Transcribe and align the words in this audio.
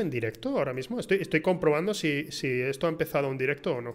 ¿Estamos 0.00 0.14
en 0.14 0.20
directo 0.20 0.48
ahora 0.56 0.72
mismo? 0.72 0.98
Estoy, 0.98 1.18
estoy 1.20 1.42
comprobando 1.42 1.92
si, 1.92 2.32
si 2.32 2.48
esto 2.48 2.86
ha 2.86 2.88
empezado 2.88 3.28
un 3.28 3.36
directo 3.36 3.74
o 3.74 3.82
no. 3.82 3.94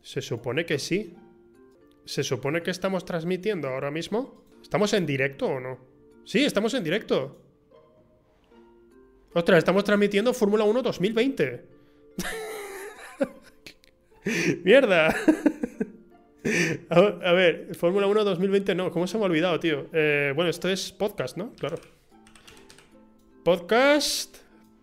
Se 0.00 0.22
supone 0.22 0.64
que 0.64 0.78
sí. 0.78 1.14
¿Se 2.06 2.24
supone 2.24 2.62
que 2.62 2.70
estamos 2.70 3.04
transmitiendo 3.04 3.68
ahora 3.68 3.90
mismo? 3.90 4.42
¿Estamos 4.62 4.94
en 4.94 5.04
directo 5.04 5.48
o 5.48 5.60
no? 5.60 5.78
Sí, 6.24 6.42
estamos 6.46 6.72
en 6.72 6.82
directo. 6.82 7.42
Ostras, 9.34 9.58
estamos 9.58 9.84
transmitiendo 9.84 10.32
Fórmula 10.32 10.64
1 10.64 10.80
2020. 10.80 11.64
¡Mierda! 14.64 15.08
a, 16.88 17.32
ver, 17.32 17.74
Fórmula 17.74 18.06
1 18.06 18.24
2020 18.24 18.74
no. 18.74 18.90
¿Cómo 18.92 19.06
se 19.06 19.18
me 19.18 19.24
ha 19.24 19.26
olvidado, 19.26 19.60
tío? 19.60 19.88
Eh, 19.92 20.32
bueno, 20.34 20.48
esto 20.48 20.70
es 20.70 20.90
podcast, 20.90 21.36
¿no? 21.36 21.52
Claro. 21.52 21.99
Podcast. 23.44 24.36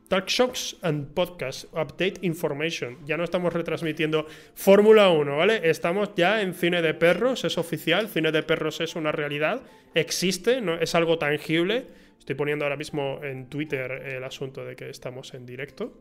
Talk 0.07 0.27
Shocks 0.27 0.77
and 0.81 1.13
Podcast. 1.13 1.65
Update 1.73 2.19
Information. 2.21 2.97
Ya 3.05 3.17
no 3.17 3.23
estamos 3.23 3.53
retransmitiendo 3.53 4.25
Fórmula 4.55 5.09
1, 5.09 5.37
¿vale? 5.37 5.69
Estamos 5.69 6.09
ya 6.15 6.41
en 6.41 6.53
Cine 6.53 6.81
de 6.81 6.93
Perros, 6.93 7.43
es 7.43 7.57
oficial. 7.57 8.07
Cine 8.07 8.31
de 8.31 8.41
Perros 8.41 8.81
es 8.81 8.95
una 8.95 9.11
realidad. 9.11 9.61
Existe, 9.93 10.61
¿no? 10.61 10.75
es 10.75 10.95
algo 10.95 11.19
tangible. 11.19 11.85
Estoy 12.17 12.35
poniendo 12.35 12.65
ahora 12.65 12.77
mismo 12.77 13.19
en 13.21 13.47
Twitter 13.47 13.91
el 13.91 14.23
asunto 14.23 14.65
de 14.65 14.75
que 14.75 14.89
estamos 14.89 15.33
en 15.33 15.45
directo. 15.45 15.93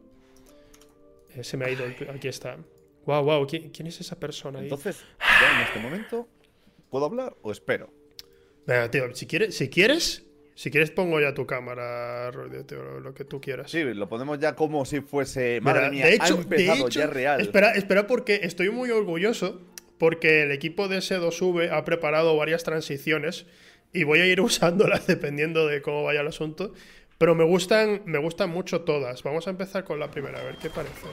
Eh, 1.35 1.45
se 1.45 1.57
me 1.57 1.67
ha 1.67 1.71
ido. 1.71 1.85
Aquí 2.15 2.29
está. 2.29 2.57
Wow, 3.05 3.25
wow. 3.25 3.47
¿Quién, 3.47 3.87
es 3.87 4.01
esa 4.01 4.19
persona 4.19 4.61
ahí? 4.61 4.65
Entonces, 4.65 5.05
ya 5.19 5.61
en 5.61 5.67
este 5.67 5.79
momento, 5.79 6.29
¿puedo 6.91 7.05
hablar 7.05 7.37
o 7.43 7.53
espero? 7.53 7.93
Venga, 8.67 8.91
tío, 8.91 9.15
si 9.15 9.27
quieres, 9.27 9.57
si 9.57 9.69
quieres, 9.69 10.26
si 10.57 10.71
quieres, 10.71 10.91
pongo 10.91 11.21
ya 11.21 11.35
tu 11.35 11.47
cámara, 11.47 12.33
lo 12.33 13.13
que 13.13 13.27
tú 13.27 13.43
quieras. 13.43 13.71
Sí, 13.71 13.85
lo 13.85 14.09
ponemos 14.09 14.39
ya 14.39 14.55
como 14.55 14.87
si 14.87 15.03
fuese. 15.03 15.61
Madre 15.61 15.91
mía, 15.91 16.07
de 16.07 16.15
hecho, 16.15 16.39
ha 16.39 16.41
empezado 16.41 16.89
ya 16.89 17.07
real. 17.07 17.43
Espera, 17.43 17.73
espera, 17.73 18.07
porque 18.07 18.41
estoy 18.43 18.71
muy 18.71 18.91
orgulloso. 18.91 19.61
Porque 19.99 20.43
el 20.43 20.53
equipo 20.53 20.89
de 20.89 20.99
S2V 20.99 21.71
ha 21.71 21.85
preparado 21.85 22.37
varias 22.37 22.65
transiciones 22.65 23.47
y 23.93 24.05
voy 24.05 24.21
a 24.21 24.27
ir 24.27 24.41
usándolas 24.43 25.07
dependiendo 25.07 25.67
de 25.67 25.83
cómo 25.83 26.05
vaya 26.05 26.23
el 26.23 26.29
asunto. 26.29 26.73
Pero 27.19 27.35
me 27.35 27.45
gustan, 27.45 28.01
me 28.07 28.19
gustan 28.19 28.49
mucho 28.49 28.81
todas. 28.81 29.23
Vamos 29.23 29.47
a 29.47 29.51
empezar 29.51 29.85
con 29.85 30.01
la 30.01 30.11
primera, 30.11 30.41
a 30.41 30.43
ver 30.43 30.57
qué 30.57 30.71
parece. 30.71 31.07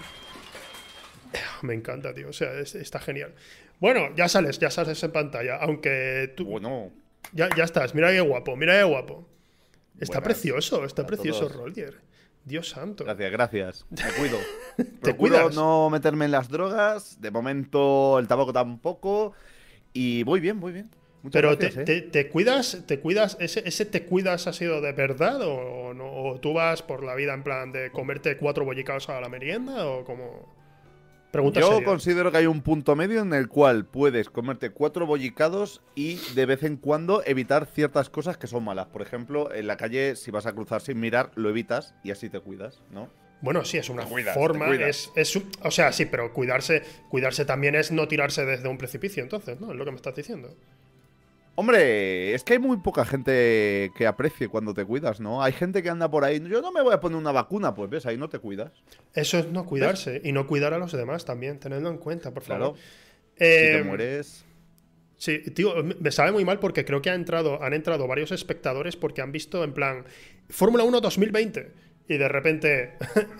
Me 1.63 1.73
encanta, 1.73 2.13
tío. 2.13 2.29
O 2.29 2.33
sea, 2.33 2.57
está 2.59 2.99
genial. 2.99 3.33
Bueno, 3.81 4.15
ya 4.15 4.29
sales, 4.29 4.57
ya 4.57 4.71
sales 4.71 5.03
en 5.03 5.11
pantalla. 5.11 5.57
Aunque 5.57 6.31
tú. 6.37 6.45
Bueno. 6.45 6.91
Ya, 7.33 7.49
ya 7.57 7.65
estás. 7.65 7.93
Mira 7.93 8.09
qué 8.11 8.21
guapo, 8.21 8.55
mira 8.55 8.77
qué 8.77 8.83
guapo. 8.83 9.32
Está 10.03 10.21
precioso, 10.21 10.85
está 10.85 11.05
precioso 11.05 11.49
Roger. 11.49 12.01
Dios 12.45 12.69
santo. 12.69 13.05
Gracias, 13.05 13.31
gracias. 13.31 13.85
Me 13.89 14.11
cuido. 14.17 14.37
¿Te 14.77 15.13
Procuro 15.13 15.49
no 15.49 15.89
meterme 15.89 16.25
en 16.25 16.31
las 16.31 16.49
drogas. 16.49 17.21
De 17.21 17.31
momento 17.31 18.19
el 18.19 18.27
tabaco 18.27 18.51
tampoco. 18.51 19.33
Y 19.93 20.23
voy 20.23 20.39
bien, 20.39 20.59
voy 20.59 20.73
bien. 20.73 20.89
Pero 21.31 21.57
te, 21.57 21.67
¿eh? 21.67 22.01
te, 22.01 22.27
cuidas, 22.27 22.83
te 22.85 22.99
cuidas, 22.99 23.37
ese, 23.39 23.63
ese, 23.65 23.85
te 23.85 24.03
cuidas 24.03 24.45
ha 24.47 24.51
sido 24.51 24.81
de 24.81 24.91
verdad 24.91 25.39
o, 25.41 25.93
no, 25.93 26.11
o 26.11 26.39
tú 26.41 26.53
vas 26.53 26.81
por 26.81 27.01
la 27.01 27.15
vida 27.15 27.33
en 27.33 27.43
plan 27.43 27.71
de 27.71 27.91
comerte 27.91 28.35
cuatro 28.35 28.65
bollicaos 28.65 29.07
a 29.07 29.21
la 29.21 29.29
merienda 29.29 29.87
o 29.87 30.03
como 30.03 30.53
yo 31.53 31.83
considero 31.83 32.31
que 32.31 32.37
hay 32.37 32.45
un 32.45 32.61
punto 32.61 32.95
medio 32.95 33.21
en 33.21 33.33
el 33.33 33.47
cual 33.47 33.85
puedes 33.85 34.29
comerte 34.29 34.69
cuatro 34.69 35.05
bollicados 35.05 35.81
y 35.95 36.19
de 36.35 36.45
vez 36.45 36.63
en 36.63 36.77
cuando 36.77 37.23
evitar 37.25 37.65
ciertas 37.65 38.09
cosas 38.09 38.37
que 38.37 38.47
son 38.47 38.63
malas. 38.63 38.87
Por 38.87 39.01
ejemplo, 39.01 39.53
en 39.53 39.67
la 39.67 39.77
calle, 39.77 40.15
si 40.15 40.29
vas 40.31 40.45
a 40.45 40.53
cruzar 40.53 40.81
sin 40.81 40.99
mirar, 40.99 41.31
lo 41.35 41.49
evitas 41.49 41.95
y 42.03 42.11
así 42.11 42.29
te 42.29 42.39
cuidas, 42.39 42.81
¿no? 42.91 43.09
Bueno, 43.41 43.65
sí, 43.65 43.77
es 43.77 43.89
una 43.89 44.05
forma. 44.05 44.73
Es, 44.73 45.11
o 45.61 45.71
sea, 45.71 45.91
sí, 45.91 46.05
pero 46.05 46.31
cuidarse, 46.33 46.81
cuidarse 47.09 47.43
también 47.43 47.75
es 47.75 47.91
no 47.91 48.07
tirarse 48.07 48.45
desde 48.45 48.69
un 48.69 48.77
precipicio, 48.77 49.21
entonces, 49.21 49.59
¿no? 49.59 49.71
Es 49.71 49.77
lo 49.77 49.83
que 49.83 49.91
me 49.91 49.97
estás 49.97 50.15
diciendo. 50.15 50.55
Hombre, 51.55 52.33
es 52.33 52.43
que 52.43 52.53
hay 52.53 52.59
muy 52.59 52.77
poca 52.77 53.05
gente 53.05 53.91
que 53.95 54.07
aprecie 54.07 54.47
cuando 54.47 54.73
te 54.73 54.85
cuidas, 54.85 55.19
¿no? 55.19 55.43
Hay 55.43 55.53
gente 55.53 55.83
que 55.83 55.89
anda 55.89 56.09
por 56.09 56.23
ahí, 56.23 56.41
yo 56.49 56.61
no 56.61 56.71
me 56.71 56.81
voy 56.81 56.93
a 56.93 56.99
poner 56.99 57.17
una 57.17 57.31
vacuna, 57.31 57.75
pues 57.75 57.89
ves, 57.91 58.05
ahí 58.07 58.17
no 58.17 58.27
te 58.27 58.39
cuidas. 58.39 58.71
Eso 59.13 59.37
es 59.37 59.47
no 59.49 59.65
cuidarse 59.65 60.19
y 60.23 60.31
no 60.31 60.47
cuidar 60.47 60.73
a 60.73 60.79
los 60.79 60.91
demás 60.91 61.25
también, 61.25 61.59
tenedlo 61.59 61.89
en 61.89 61.97
cuenta, 61.97 62.31
por 62.31 62.43
favor. 62.43 62.75
si 63.33 63.39
te 63.39 63.77
eh, 63.77 63.83
mueres... 63.83 64.45
Sí, 65.15 65.39
tío, 65.51 65.75
me 65.83 66.11
sabe 66.11 66.33
muy 66.33 66.43
mal 66.43 66.59
porque 66.59 66.83
creo 66.83 67.01
que 67.01 67.09
ha 67.09 67.13
entrado, 67.13 67.63
han 67.63 67.73
entrado 67.73 68.07
varios 68.07 68.33
espectadores 68.33 68.97
porque 68.97 69.21
han 69.21 69.31
visto 69.31 69.63
en 69.63 69.73
plan 69.73 70.03
Fórmula 70.49 70.83
1 70.83 70.99
2020 70.99 71.71
y 72.07 72.17
de 72.17 72.27
repente 72.27 72.93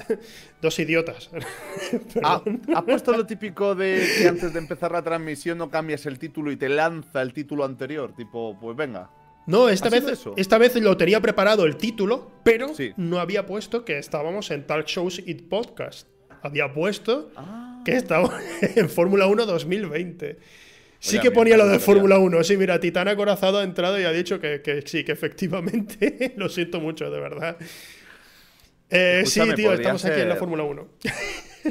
dos 0.61 0.77
idiotas. 0.79 1.29
¿Ha, 2.23 2.81
puesto 2.85 3.11
lo 3.11 3.25
típico 3.25 3.75
de 3.75 4.07
que 4.17 4.27
antes 4.27 4.53
de 4.53 4.59
empezar 4.59 4.91
la 4.91 5.01
transmisión 5.01 5.57
no 5.57 5.69
cambias 5.69 6.05
el 6.05 6.19
título 6.19 6.51
y 6.51 6.57
te 6.57 6.69
lanza 6.69 7.21
el 7.21 7.33
título 7.33 7.65
anterior? 7.65 8.13
Tipo, 8.15 8.57
pues 8.59 8.75
venga. 8.75 9.09
No, 9.45 9.67
esta 9.67 9.89
vez, 9.89 10.05
esta 10.37 10.57
vez 10.57 10.75
lo 10.77 10.95
tenía 10.95 11.19
preparado 11.19 11.65
el 11.65 11.75
título, 11.75 12.31
pero 12.43 12.67
no 12.95 13.19
había 13.19 13.45
puesto 13.45 13.83
que 13.83 13.97
estábamos 13.97 14.51
en 14.51 14.65
Talk 14.65 14.87
Shows 14.87 15.21
y 15.25 15.33
Podcast. 15.33 16.07
Había 16.41 16.73
puesto 16.73 17.29
ah. 17.35 17.81
que 17.83 17.97
estábamos 17.97 18.33
en 18.75 18.89
Fórmula 18.89 19.27
1 19.27 19.45
2020. 19.45 20.37
Sí 20.99 21.19
que 21.19 21.31
ponía 21.31 21.57
lo 21.57 21.67
de 21.67 21.79
Fórmula 21.79 22.17
1. 22.17 22.43
Sí, 22.45 22.55
mira, 22.55 22.79
Titán 22.79 23.09
Acorazado 23.09 23.59
ha 23.59 23.63
entrado 23.63 23.99
y 23.99 24.05
ha 24.05 24.13
dicho 24.13 24.39
que, 24.39 24.61
que 24.61 24.83
sí, 24.85 25.03
que 25.03 25.11
efectivamente. 25.11 26.33
lo 26.37 26.47
siento 26.47 26.79
mucho, 26.79 27.11
de 27.11 27.19
verdad. 27.19 27.57
Eh, 28.93 29.23
sí, 29.25 29.41
tío, 29.55 29.73
estamos 29.73 30.05
aquí 30.05 30.21
en 30.21 30.29
la 30.29 30.35
Fórmula 30.35 30.63
1. 30.63 30.87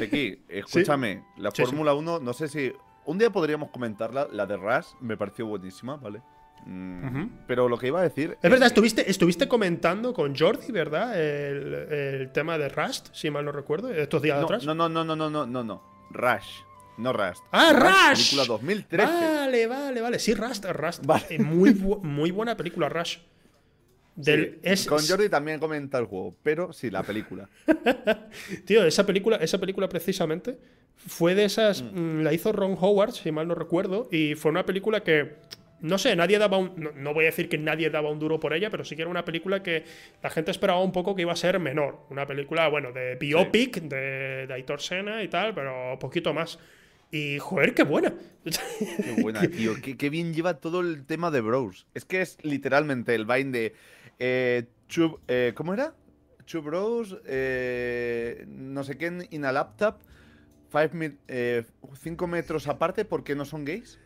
Aquí, 0.03 0.43
escúchame, 0.49 1.23
la 1.37 1.51
Fórmula 1.51 1.93
1, 1.93 2.19
no 2.19 2.33
sé 2.33 2.49
si. 2.49 2.73
Un 3.05 3.17
día 3.17 3.29
podríamos 3.29 3.69
comentarla, 3.69 4.27
la 4.31 4.45
de 4.45 4.57
Rush, 4.57 4.87
me 4.99 5.15
pareció 5.17 5.45
buenísima, 5.45 5.95
¿vale? 5.97 6.21
Mm, 6.65 7.45
pero 7.47 7.67
lo 7.67 7.77
que 7.77 7.87
iba 7.87 7.99
a 7.99 8.03
decir. 8.03 8.37
Es, 8.41 8.51
verdad, 8.51 8.67
estuviste, 8.67 9.09
estuviste 9.09 9.47
comentando 9.47 10.13
con 10.13 10.35
Jordi, 10.35 10.71
¿verdad? 10.71 11.19
El, 11.19 12.29
tema 12.33 12.57
de 12.57 12.69
Rust, 12.69 13.09
si 13.13 13.29
mal 13.29 13.45
no 13.45 13.51
recuerdo, 13.51 13.89
estos 13.89 14.21
días 14.21 14.43
atrás. 14.43 14.65
No, 14.65 14.73
no, 14.73 14.89
no, 14.89 15.03
no, 15.03 15.15
no, 15.15 15.29
no, 15.29 15.45
no, 15.45 15.63
no. 15.63 15.83
Rush. 16.11 16.61
No 16.97 17.11
Rust. 17.11 17.43
¡Ah, 17.51 17.73
Rush! 17.73 18.35
Película 18.35 18.45
2013. 18.45 19.11
Vale, 19.11 19.67
vale, 19.67 20.01
vale. 20.01 20.19
Sí, 20.19 20.33
Rust, 20.35 20.65
Rust. 20.65 21.05
Vale. 21.05 21.39
Muy, 21.39 21.73
muy 22.01 22.31
buena 22.31 22.55
película, 22.55 22.87
Rush 22.87 23.17
con 24.87 25.05
Jordi 25.05 25.29
también 25.29 25.59
comenta 25.59 25.97
el 25.97 26.05
juego, 26.05 26.35
pero 26.43 26.71
sí, 26.71 26.91
la 26.91 27.03
película. 27.03 27.49
Tío, 28.65 28.85
esa 28.85 29.05
película, 29.05 29.37
esa 29.37 29.57
película 29.57 29.89
precisamente 29.89 30.57
fue 30.95 31.35
de 31.35 31.45
esas. 31.45 31.81
Mm. 31.81 32.19
Mm, 32.19 32.23
la 32.23 32.33
hizo 32.33 32.51
Ron 32.51 32.77
Howard, 32.79 33.13
si 33.13 33.31
mal 33.31 33.47
no 33.47 33.55
recuerdo, 33.55 34.07
y 34.11 34.35
fue 34.35 34.51
una 34.51 34.65
película 34.65 35.03
que. 35.03 35.35
No 35.81 35.97
sé, 35.97 36.15
nadie 36.15 36.37
daba 36.37 36.57
un. 36.57 36.91
No, 36.95 37.13
voy 37.13 37.25
a 37.25 37.27
decir 37.27 37.49
que 37.49 37.57
nadie 37.57 37.89
daba 37.89 38.09
un 38.09 38.19
duro 38.19 38.39
por 38.39 38.53
ella, 38.53 38.69
pero 38.69 38.85
sí 38.85 38.95
que 38.95 39.01
era 39.01 39.11
una 39.11 39.25
película 39.25 39.61
que 39.61 39.83
la 40.21 40.29
gente 40.29 40.51
esperaba 40.51 40.81
un 40.81 40.93
poco 40.93 41.13
que 41.13 41.23
iba 41.23 41.33
a 41.33 41.35
ser 41.35 41.59
menor. 41.59 42.05
Una 42.09 42.25
película, 42.25 42.69
bueno, 42.69 42.93
de 42.93 43.15
biopic, 43.15 43.81
de, 43.81 44.47
de 44.47 44.53
Aitor 44.53 44.79
Sena 44.79 45.23
y 45.23 45.27
tal, 45.27 45.53
pero 45.53 45.97
poquito 45.99 46.33
más. 46.33 46.57
Y 47.13 47.37
joder, 47.37 47.75
qué 47.75 47.83
buena. 47.83 48.13
Qué 48.43 49.21
buena, 49.21 49.41
tío. 49.47 49.73
Qué, 49.83 49.97
qué, 49.97 50.09
bien 50.09 50.33
lleva 50.33 50.55
todo 50.55 50.79
el 50.79 51.05
tema 51.05 51.29
de 51.29 51.41
Bros. 51.41 51.85
Es 51.93 52.05
que 52.05 52.21
es 52.21 52.37
literalmente 52.41 53.13
el 53.13 53.25
Vine 53.25 53.51
de 53.51 53.73
eh, 54.19 54.65
eh, 55.27 55.53
¿Cómo 55.55 55.73
era? 55.73 55.93
Two 56.45 56.61
bros, 56.61 57.17
eh, 57.25 58.45
no 58.47 58.83
sé 58.83 58.97
qué, 58.97 59.27
in 59.31 59.45
a 59.45 59.51
laptop, 59.51 60.01
5 60.71 62.27
metros 62.27 62.67
aparte, 62.67 63.05
¿por 63.05 63.23
qué 63.23 63.35
no 63.35 63.45
son 63.45 63.65
gays? 63.65 63.99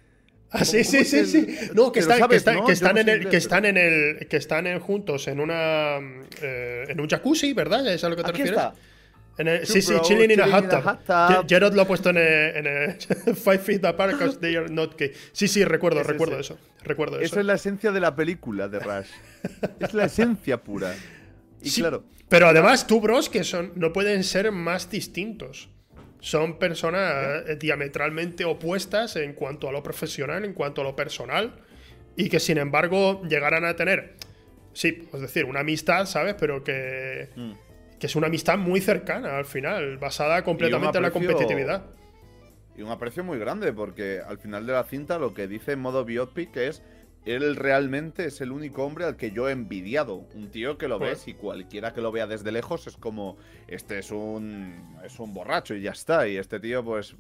Ah, 0.51 0.63
sí, 0.63 0.83
sí, 0.83 1.03
sí, 1.03 1.25
sí. 1.25 1.47
No, 1.73 1.91
que, 1.91 1.99
están, 1.99 2.29
que, 2.29 2.35
están 2.71 2.97
en 2.97 3.09
el, 3.09 3.27
que 3.27 3.37
están 3.37 3.65
en 3.65 3.77
el, 3.77 4.27
que 4.27 4.37
están 4.37 4.79
juntos 4.79 5.27
en 5.27 5.39
una, 5.39 5.97
en 5.97 6.99
un 6.99 7.07
jacuzzi, 7.07 7.53
¿verdad? 7.53 7.85
¿Es 7.91 8.03
a 8.03 8.09
lo 8.09 8.15
que 8.15 8.23
te 8.23 8.31
refieres? 8.31 8.61
Sí, 9.63 9.81
sí, 9.81 9.93
chilling 10.01 10.31
in 10.31 10.41
a 10.41 10.47
hot 10.47 10.69
tub. 10.69 11.47
Jared 11.47 11.73
lo 11.73 11.81
ha 11.83 11.87
puesto 11.87 12.09
en 12.09 12.17
el, 12.17 12.97
Five 13.35 13.59
Feet 13.59 13.85
Apart 13.85 14.13
because 14.13 14.39
they 14.39 14.55
are 14.55 14.69
not 14.69 14.97
gay. 14.97 15.11
Sí, 15.31 15.47
sí, 15.47 15.63
recuerdo, 15.63 16.03
recuerdo 16.03 16.39
eso. 16.39 16.57
Recuerdo 16.83 17.19
eso. 17.19 17.39
es 17.39 17.45
la 17.45 17.53
esencia 17.53 17.91
de 17.91 17.99
la 17.99 18.15
película 18.15 18.67
de 18.67 18.79
Rush. 18.79 19.07
es 19.79 19.93
la 19.93 20.05
esencia 20.05 20.57
pura. 20.63 20.95
Y 21.61 21.71
claro. 21.71 22.03
Pero 22.29 22.47
además, 22.47 22.87
tú, 22.87 22.99
bros, 22.99 23.29
que 23.29 23.43
son, 23.43 23.71
no 23.75 23.93
pueden 23.93 24.23
ser 24.23 24.51
más 24.51 24.89
distintos. 24.89 25.69
Son 26.19 26.57
personas 26.59 27.43
eh, 27.47 27.57
diametralmente 27.59 28.43
opuestas 28.43 29.15
en 29.15 29.33
cuanto 29.33 29.69
a 29.69 29.71
lo 29.71 29.83
profesional, 29.83 30.43
en 30.43 30.53
cuanto 30.53 30.81
a 30.81 30.83
lo 30.83 30.95
personal. 30.95 31.61
Y 32.15 32.29
que 32.29 32.39
sin 32.39 32.57
embargo 32.57 33.21
llegarán 33.29 33.63
a 33.63 33.75
tener, 33.75 34.15
sí, 34.73 35.07
es 35.13 35.21
decir, 35.21 35.45
una 35.45 35.59
amistad, 35.59 36.05
¿sabes? 36.05 36.35
Pero 36.39 36.63
que. 36.63 37.29
Mm 37.35 37.66
que 37.99 38.07
es 38.07 38.15
una 38.15 38.27
amistad 38.27 38.57
muy 38.57 38.81
cercana 38.81 39.37
al 39.37 39.45
final, 39.45 39.97
basada 39.97 40.43
completamente 40.43 40.97
en 40.97 41.03
la 41.03 41.11
competitividad. 41.11 41.85
Y 42.75 42.83
un 42.83 42.91
aprecio 42.91 43.23
muy 43.23 43.39
grande, 43.39 43.73
porque 43.73 44.21
al 44.25 44.37
final 44.37 44.67
de 44.67 44.73
la 44.73 44.83
cinta 44.83 45.17
lo 45.17 45.33
que 45.33 45.47
dice 45.47 45.71
en 45.71 45.79
modo 45.79 46.05
biopic 46.05 46.55
es 46.57 46.83
él 47.27 47.55
realmente 47.55 48.25
es 48.25 48.39
el 48.41 48.51
único 48.51 48.83
hombre 48.83 49.05
al 49.05 49.17
que 49.17 49.31
yo 49.31 49.49
he 49.49 49.51
envidiado. 49.51 50.25
Un 50.33 50.49
tío 50.49 50.77
que 50.77 50.87
lo 50.87 50.97
ves 50.97 51.27
y 51.27 51.33
cualquiera 51.33 51.93
que 51.93 52.01
lo 52.01 52.11
vea 52.11 52.25
desde 52.25 52.51
lejos 52.51 52.87
es 52.87 52.95
como, 52.95 53.37
este 53.67 53.99
es 53.99 54.11
un, 54.11 54.97
es 55.03 55.19
un 55.19 55.33
borracho 55.33 55.75
y 55.75 55.81
ya 55.81 55.91
está. 55.91 56.27
Y 56.27 56.37
este 56.37 56.59
tío 56.59 56.83
pues 56.83 57.15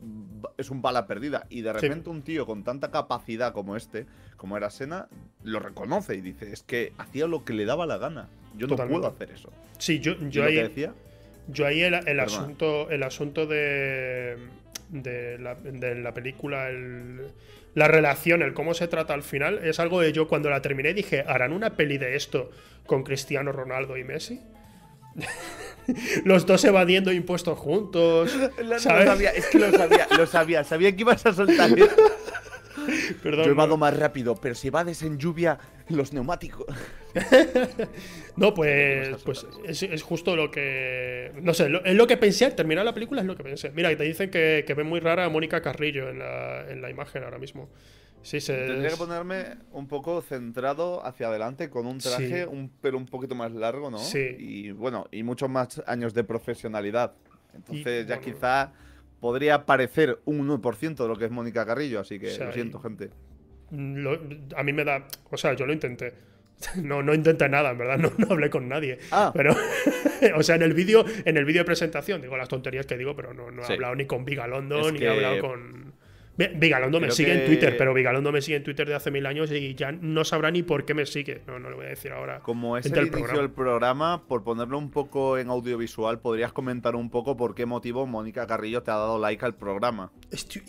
es 0.57 0.69
un 0.69 0.81
bala 0.81 1.07
perdida. 1.07 1.45
Y 1.49 1.61
de 1.61 1.73
repente 1.73 2.09
un 2.09 2.21
tío 2.21 2.45
con 2.45 2.63
tanta 2.63 2.89
capacidad 2.89 3.53
como 3.53 3.75
este, 3.75 4.05
como 4.37 4.55
era 4.55 4.69
Sena, 4.69 5.07
lo 5.43 5.59
reconoce 5.59 6.15
y 6.15 6.21
dice, 6.21 6.51
es 6.53 6.63
que 6.63 6.93
hacía 6.97 7.27
lo 7.27 7.43
que 7.43 7.53
le 7.53 7.65
daba 7.65 7.85
la 7.85 7.97
gana. 7.97 8.29
Yo 8.55 8.67
no 8.67 8.75
puedo 8.75 9.07
hacer 9.07 9.31
eso. 9.31 9.51
Sí, 9.77 9.99
yo, 9.99 10.13
yo 10.29 10.43
ahí... 10.43 10.55
Decía? 10.55 10.93
Yo 11.49 11.65
ahí 11.65 11.81
el, 11.81 12.19
asunto, 12.19 12.89
el 12.89 13.03
asunto 13.03 13.45
de, 13.45 14.37
de, 14.89 15.37
la, 15.39 15.55
de 15.55 15.95
la 15.95 16.13
película, 16.13 16.69
el 16.69 17.31
la 17.77 17.87
relación, 17.87 18.41
el 18.41 18.55
cómo 18.55 18.73
se 18.73 18.87
trata 18.87 19.13
al 19.13 19.21
final, 19.21 19.59
es 19.63 19.79
algo 19.79 20.01
de 20.01 20.11
yo 20.11 20.27
cuando 20.27 20.49
la 20.49 20.63
terminé 20.63 20.95
dije, 20.95 21.23
¿harán 21.27 21.53
una 21.53 21.75
peli 21.75 21.99
de 21.99 22.15
esto 22.15 22.49
con 22.87 23.03
Cristiano 23.03 23.51
Ronaldo 23.51 23.97
y 23.97 24.03
Messi? 24.03 24.41
Los 26.25 26.47
dos 26.47 26.63
evadiendo 26.63 27.11
impuestos 27.11 27.55
juntos. 27.59 28.35
sabía, 28.79 29.29
es 29.29 29.45
que 29.45 29.59
lo 29.59 29.71
sabía, 29.71 30.07
lo 30.17 30.25
sabía, 30.25 30.63
sabía 30.63 30.95
que 30.95 31.01
ibas 31.01 31.23
a 31.27 31.33
soltar 31.33 31.69
Perdón, 33.21 33.45
Yo 33.45 33.51
he 33.51 33.53
vado 33.53 33.77
más 33.77 33.95
rápido, 33.95 34.33
pero 34.35 34.55
si 34.55 34.69
evades 34.69 35.03
en 35.03 35.19
lluvia, 35.19 35.59
los 35.89 36.13
neumáticos. 36.13 36.65
no, 38.35 38.53
pues, 38.53 39.23
pues 39.23 39.45
es, 39.65 40.01
justo 40.03 40.35
lo 40.35 40.51
que. 40.51 41.31
No 41.41 41.53
sé, 41.53 41.69
es 41.85 41.95
lo 41.95 42.07
que 42.07 42.17
pensé 42.17 42.45
al 42.45 42.55
terminar 42.55 42.85
la 42.85 42.93
película, 42.93 43.21
es 43.21 43.27
lo 43.27 43.35
que 43.35 43.43
pensé. 43.43 43.71
Mira, 43.71 43.95
te 43.95 44.03
dicen 44.03 44.29
que, 44.29 44.63
que 44.67 44.73
ven 44.73 44.87
muy 44.87 44.99
rara 44.99 45.25
a 45.25 45.29
Mónica 45.29 45.61
Carrillo 45.61 46.09
en 46.09 46.19
la, 46.19 46.69
en 46.69 46.81
la 46.81 46.89
imagen 46.89 47.23
ahora 47.23 47.37
mismo. 47.37 47.69
Sí, 48.21 48.41
se, 48.41 48.53
Tendría 48.53 48.89
que 48.89 48.97
ponerme 48.97 49.57
un 49.71 49.87
poco 49.87 50.21
centrado 50.21 51.05
hacia 51.05 51.27
adelante 51.27 51.69
con 51.69 51.87
un 51.87 51.99
traje 51.99 52.45
un 52.45 52.69
pelo 52.69 52.97
un 52.97 53.05
poquito 53.05 53.35
más 53.35 53.53
largo, 53.53 53.89
¿no? 53.89 53.99
Sí. 53.99 54.35
Y 54.37 54.71
bueno, 54.71 55.07
y 55.11 55.23
muchos 55.23 55.49
más 55.49 55.81
años 55.87 56.13
de 56.13 56.23
profesionalidad. 56.23 57.13
Entonces 57.53 58.05
ya 58.05 58.19
quizá 58.19 58.73
podría 59.19 59.65
parecer 59.65 60.19
un 60.25 60.47
1% 60.47 60.95
de 60.95 61.07
lo 61.07 61.15
que 61.15 61.25
es 61.25 61.31
Mónica 61.31 61.65
Carrillo, 61.65 61.99
así 61.99 62.19
que 62.19 62.37
lo 62.37 62.51
siento, 62.51 62.79
gente. 62.79 63.11
A 63.71 64.63
mí 64.63 64.73
me 64.73 64.83
da. 64.83 65.07
O 65.29 65.37
sea, 65.37 65.53
yo 65.53 65.65
lo 65.65 65.73
intenté. 65.73 66.13
No, 66.75 67.03
no 67.03 67.13
intenté 67.13 67.47
nada, 67.49 67.71
en 67.71 67.77
verdad, 67.77 67.97
no, 67.99 68.11
no 68.17 68.27
hablé 68.31 68.49
con 68.49 68.67
nadie. 68.67 68.97
Ah. 69.11 69.31
Pero, 69.33 69.55
o 70.35 70.43
sea, 70.43 70.55
en 70.55 70.63
el 70.63 70.73
vídeo, 70.73 71.05
en 71.25 71.37
el 71.37 71.45
vídeo 71.45 71.61
de 71.61 71.65
presentación, 71.65 72.21
digo 72.21 72.37
las 72.37 72.49
tonterías 72.49 72.85
que 72.85 72.97
digo, 72.97 73.15
pero 73.15 73.33
no, 73.33 73.51
no 73.51 73.63
he 73.63 73.73
hablado 73.73 73.95
ni 73.95 74.05
con 74.05 74.25
Vigalondo, 74.25 74.91
ni 74.91 74.99
he 75.03 75.09
hablado 75.09 75.39
con. 75.39 75.86
Vigalondo 76.37 76.99
me 76.99 77.11
sigue 77.11 77.33
en 77.33 77.45
Twitter, 77.45 77.75
pero 77.77 77.93
Vigalondo 77.93 78.31
me 78.31 78.41
sigue 78.41 78.57
en 78.57 78.63
Twitter 78.63 78.87
de 78.87 78.93
hace 78.93 79.09
mil 79.09 79.25
años 79.25 79.51
y 79.51 79.73
ya 79.73 79.91
no 79.91 80.23
sabrá 80.23 80.51
ni 80.51 80.61
por 80.61 80.85
qué 80.85 80.93
me 80.93 81.05
sigue. 81.05 81.41
No, 81.47 81.57
no 81.57 81.69
lo 81.69 81.77
voy 81.77 81.87
a 81.87 81.89
decir 81.89 82.11
ahora. 82.11 82.39
Como 82.39 82.77
es 82.77 82.85
el, 82.85 83.07
inicio 83.07 83.39
del 83.39 83.49
programa, 83.49 84.27
por 84.27 84.43
ponerlo 84.43 84.77
un 84.77 84.91
poco 84.91 85.37
en 85.37 85.49
audiovisual, 85.49 86.19
¿podrías 86.19 86.53
comentar 86.53 86.95
un 86.95 87.09
poco 87.09 87.35
por 87.35 87.55
qué 87.55 87.65
motivo 87.65 88.05
Mónica 88.05 88.45
Carrillo 88.45 88.83
te 88.83 88.91
ha 88.91 88.95
dado 88.95 89.19
like 89.19 89.43
al 89.43 89.55
programa? 89.55 90.11
Estoy, 90.31 90.61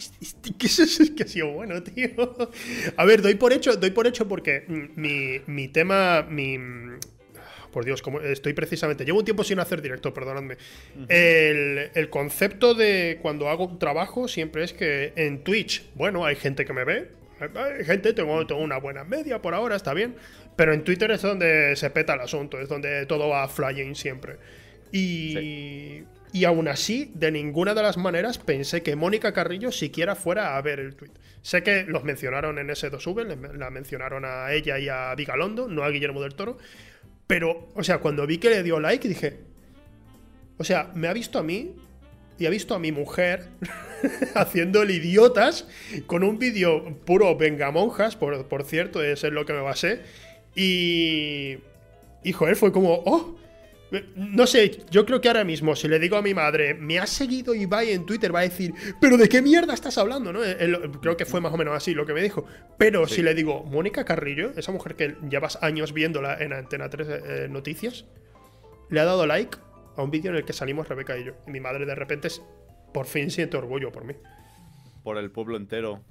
que 0.58 0.66
eso 0.66 0.82
es 0.82 1.10
que 1.10 1.24
ha 1.24 1.28
sido 1.28 1.52
bueno, 1.52 1.82
tío. 1.82 2.08
A 2.96 3.04
ver, 3.04 3.20
doy 3.20 3.34
por 3.34 3.52
hecho, 3.52 3.76
doy 3.76 3.90
por 3.90 4.06
hecho 4.06 4.26
porque 4.26 4.64
mi, 4.68 5.40
mi 5.46 5.68
tema, 5.68 6.22
mi 6.22 6.58
por 7.72 7.84
Dios, 7.84 8.02
como 8.02 8.20
estoy 8.20 8.52
precisamente. 8.52 9.04
Llevo 9.04 9.18
un 9.18 9.24
tiempo 9.24 9.44
sin 9.44 9.58
hacer 9.60 9.82
directo, 9.82 10.12
perdonadme. 10.12 10.56
el, 11.08 12.10
concepto 12.10 12.74
de 12.74 13.18
cuando 13.22 13.48
hago 13.48 13.66
un 13.66 13.78
trabajo 13.78 14.28
siempre 14.28 14.64
es 14.64 14.72
que 14.72 15.12
en 15.16 15.44
Twitch, 15.44 15.84
bueno, 15.94 16.24
hay 16.24 16.36
gente 16.36 16.64
que 16.64 16.72
me 16.72 16.84
ve. 16.84 17.08
Hay 17.40 17.84
gente, 17.84 18.12
tengo, 18.12 18.46
tengo 18.46 18.60
una 18.60 18.78
buena 18.78 19.04
media 19.04 19.40
por 19.40 19.54
ahora, 19.54 19.76
está 19.76 19.94
bien. 19.94 20.16
Pero 20.56 20.72
en 20.72 20.82
Twitter 20.82 21.10
es 21.12 21.22
donde 21.22 21.76
se 21.76 21.90
peta 21.90 22.14
el 22.14 22.20
asunto, 22.20 22.58
es 22.58 22.68
donde 22.68 23.06
todo 23.06 23.28
va 23.28 23.46
flying 23.48 23.94
siempre. 23.94 24.36
Y. 24.90 26.04
Y 26.32 26.44
aún 26.44 26.68
así, 26.68 27.10
de 27.14 27.32
ninguna 27.32 27.74
de 27.74 27.82
las 27.82 27.96
maneras 27.96 28.38
pensé 28.38 28.82
que 28.82 28.96
Mónica 28.96 29.32
Carrillo 29.32 29.72
siquiera 29.72 30.14
fuera 30.14 30.56
a 30.56 30.62
ver 30.62 30.78
el 30.78 30.94
tweet. 30.94 31.10
Sé 31.42 31.62
que 31.62 31.84
los 31.84 32.04
mencionaron 32.04 32.58
en 32.58 32.68
S2V, 32.68 33.56
la 33.56 33.70
mencionaron 33.70 34.24
a 34.26 34.52
ella 34.52 34.78
y 34.78 34.88
a 34.88 35.14
Vigalondo, 35.14 35.68
no 35.68 35.84
a 35.84 35.90
Guillermo 35.90 36.20
del 36.20 36.34
Toro, 36.34 36.58
pero, 37.28 37.68
o 37.74 37.84
sea, 37.84 37.98
cuando 37.98 38.26
vi 38.26 38.38
que 38.38 38.50
le 38.50 38.64
dio 38.64 38.80
like, 38.80 39.06
dije. 39.06 39.36
O 40.56 40.64
sea, 40.64 40.90
me 40.94 41.06
ha 41.06 41.12
visto 41.12 41.38
a 41.38 41.44
mí 41.44 41.76
y 42.38 42.46
ha 42.46 42.50
visto 42.50 42.74
a 42.74 42.80
mi 42.80 42.90
mujer 42.90 43.48
haciendo 44.34 44.82
el 44.82 44.90
idiotas 44.90 45.68
con 46.06 46.24
un 46.24 46.38
vídeo 46.38 46.96
puro 47.04 47.36
vengamonjas, 47.36 48.16
por, 48.16 48.48
por 48.48 48.64
cierto, 48.64 49.04
es 49.04 49.22
lo 49.24 49.46
que 49.46 49.52
me 49.52 49.60
basé. 49.60 50.00
Y. 50.56 51.58
Y 52.24 52.32
joder, 52.32 52.56
fue 52.56 52.72
como. 52.72 52.94
¡Oh! 53.04 53.37
No 54.14 54.46
sé, 54.46 54.84
yo 54.90 55.06
creo 55.06 55.20
que 55.20 55.28
ahora 55.28 55.44
mismo, 55.44 55.74
si 55.74 55.88
le 55.88 55.98
digo 55.98 56.16
a 56.16 56.22
mi 56.22 56.34
madre, 56.34 56.74
me 56.74 56.98
ha 56.98 57.06
seguido 57.06 57.54
Ibai 57.54 57.92
en 57.92 58.04
Twitter, 58.04 58.34
va 58.34 58.40
a 58.40 58.42
decir, 58.42 58.74
¿pero 59.00 59.16
de 59.16 59.28
qué 59.28 59.40
mierda 59.40 59.72
estás 59.74 59.96
hablando? 59.98 60.32
¿no? 60.32 60.40
creo 61.00 61.16
que 61.16 61.24
fue 61.24 61.40
más 61.40 61.52
o 61.52 61.56
menos 61.56 61.74
así 61.74 61.94
lo 61.94 62.04
que 62.04 62.12
me 62.12 62.22
dijo. 62.22 62.44
Pero 62.76 63.06
si 63.06 63.22
le 63.22 63.34
digo, 63.34 63.64
Mónica 63.64 64.04
Carrillo, 64.04 64.52
esa 64.56 64.72
mujer 64.72 64.94
que 64.94 65.16
llevas 65.28 65.58
años 65.62 65.92
viéndola 65.92 66.36
en 66.38 66.52
Antena 66.52 66.90
3 66.90 67.08
eh, 67.08 67.48
Noticias, 67.48 68.04
le 68.90 69.00
ha 69.00 69.04
dado 69.04 69.26
like 69.26 69.56
a 69.96 70.02
un 70.02 70.10
vídeo 70.10 70.30
en 70.30 70.36
el 70.36 70.44
que 70.44 70.52
salimos 70.52 70.88
Rebeca 70.88 71.18
y 71.18 71.24
yo. 71.24 71.32
Y 71.46 71.50
mi 71.50 71.60
madre 71.60 71.86
de 71.86 71.94
repente 71.94 72.28
por 72.92 73.06
fin 73.06 73.30
siente 73.30 73.56
orgullo 73.56 73.90
por 73.90 74.04
mí. 74.04 74.14
Por 75.02 75.18
el 75.18 75.30
pueblo 75.30 75.56
entero 75.56 76.04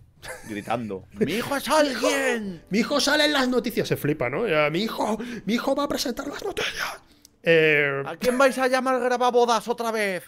gritando. 0.49 1.05
¡Mi 1.19 1.33
hijo 1.33 1.55
es 1.55 1.67
alguien! 1.67 2.63
Mi 2.69 2.79
hijo 2.79 2.99
sale 2.99 3.25
en 3.25 3.33
las 3.33 3.47
noticias, 3.47 3.87
se 3.87 3.97
flipa, 3.97 4.29
¿no? 4.29 4.43
mi 4.71 4.83
hijo, 4.83 5.17
mi 5.45 5.53
hijo 5.53 5.75
va 5.75 5.83
a 5.83 5.87
presentar 5.87 6.27
las 6.27 6.43
noticias. 6.43 7.01
Eh, 7.43 8.03
¿A 8.05 8.15
quién 8.17 8.37
vais 8.37 8.57
a 8.57 8.67
llamar 8.67 8.99
grababodas 8.99 9.67
otra 9.67 9.91
vez? 9.91 10.23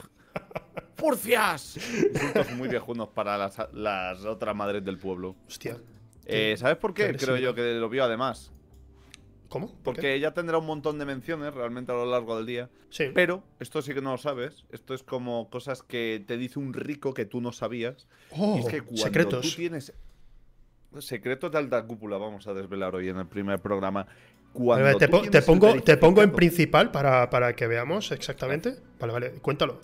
¡Furcias! 0.95 1.77
Insultos 1.77 2.51
muy 2.51 2.67
viejunos 2.67 3.09
para 3.09 3.37
las, 3.37 4.25
otras 4.25 4.55
madres 4.55 4.83
del 4.83 4.97
pueblo. 4.97 5.35
Hostia. 5.47 5.77
Eh, 6.25 6.55
¿Sabes 6.57 6.77
por 6.77 6.93
qué? 6.93 7.15
Creo 7.15 7.37
yo 7.37 7.55
que 7.55 7.73
lo 7.73 7.89
vio 7.89 8.03
además. 8.03 8.51
¿Cómo? 9.47 9.73
Porque 9.83 10.13
ella 10.13 10.33
tendrá 10.33 10.59
un 10.59 10.67
montón 10.67 10.99
de 10.99 11.05
menciones 11.05 11.53
realmente 11.53 11.91
a 11.91 11.95
lo 11.95 12.05
largo 12.05 12.37
del 12.37 12.45
día. 12.45 12.69
Sí. 12.89 13.05
Pero, 13.15 13.43
esto 13.59 13.81
sí 13.81 13.93
que 13.93 14.01
no 14.01 14.11
lo 14.11 14.17
sabes. 14.17 14.65
Esto 14.71 14.93
es 14.93 15.01
como 15.01 15.49
cosas 15.49 15.81
que 15.81 16.23
te 16.25 16.37
dice 16.37 16.59
un 16.59 16.73
rico 16.73 17.15
que 17.15 17.25
tú 17.25 17.41
no 17.41 17.51
sabías. 17.51 18.07
Oh, 18.31 18.59
es 18.59 18.67
que 18.67 18.81
cuando 18.81 19.01
secretos. 19.01 19.49
tú 19.49 19.55
tienes. 19.55 19.93
Secretos 20.99 21.51
de 21.51 21.57
alta 21.57 21.83
cúpula, 21.85 22.17
vamos 22.17 22.47
a 22.47 22.53
desvelar 22.53 22.95
hoy 22.95 23.09
en 23.09 23.17
el 23.17 23.27
primer 23.27 23.59
programa 23.59 24.07
te, 24.53 25.41
pongo, 25.41 25.81
te 25.81 25.97
pongo 25.97 26.21
en 26.21 26.31
principal 26.31 26.91
para, 26.91 27.55
que 27.55 27.67
veamos 27.67 28.11
exactamente. 28.11 28.75
Vale, 28.99 29.13
vale, 29.13 29.31
cuéntalo. 29.41 29.79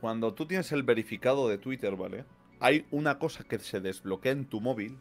Cuando 0.00 0.34
tú 0.34 0.46
tienes 0.46 0.70
el 0.72 0.82
verificado 0.82 1.48
de 1.48 1.58
Twitter, 1.58 1.96
¿vale? 1.96 2.24
Hay 2.60 2.86
una 2.90 3.18
cosa 3.18 3.44
que 3.44 3.58
se 3.58 3.80
desbloquea 3.80 4.32
en 4.32 4.46
tu 4.46 4.60
móvil, 4.60 4.98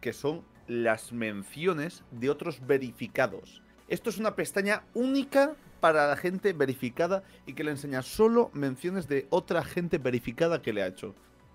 que 0.00 0.12
son 0.12 0.44
las 0.68 1.12
menciones 1.12 2.04
de 2.10 2.30
otros 2.30 2.66
verificados. 2.66 3.62
Esto 3.88 4.10
es 4.10 4.18
una 4.18 4.36
pestaña 4.36 4.84
única 4.94 5.54
para 5.80 6.06
la 6.06 6.16
gente 6.16 6.52
verificada 6.52 7.24
y 7.46 7.54
que 7.54 7.64
le 7.64 7.72
enseña 7.72 8.02
solo 8.02 8.50
menciones 8.54 9.08
de 9.08 9.26
otra 9.30 9.64
gente 9.64 9.98
verificada 9.98 10.62
que 10.62 10.72
le 10.72 10.82
ha 10.82 10.86
hecho. 10.86 11.14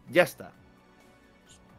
Ya 0.09 0.23
está 0.23 0.53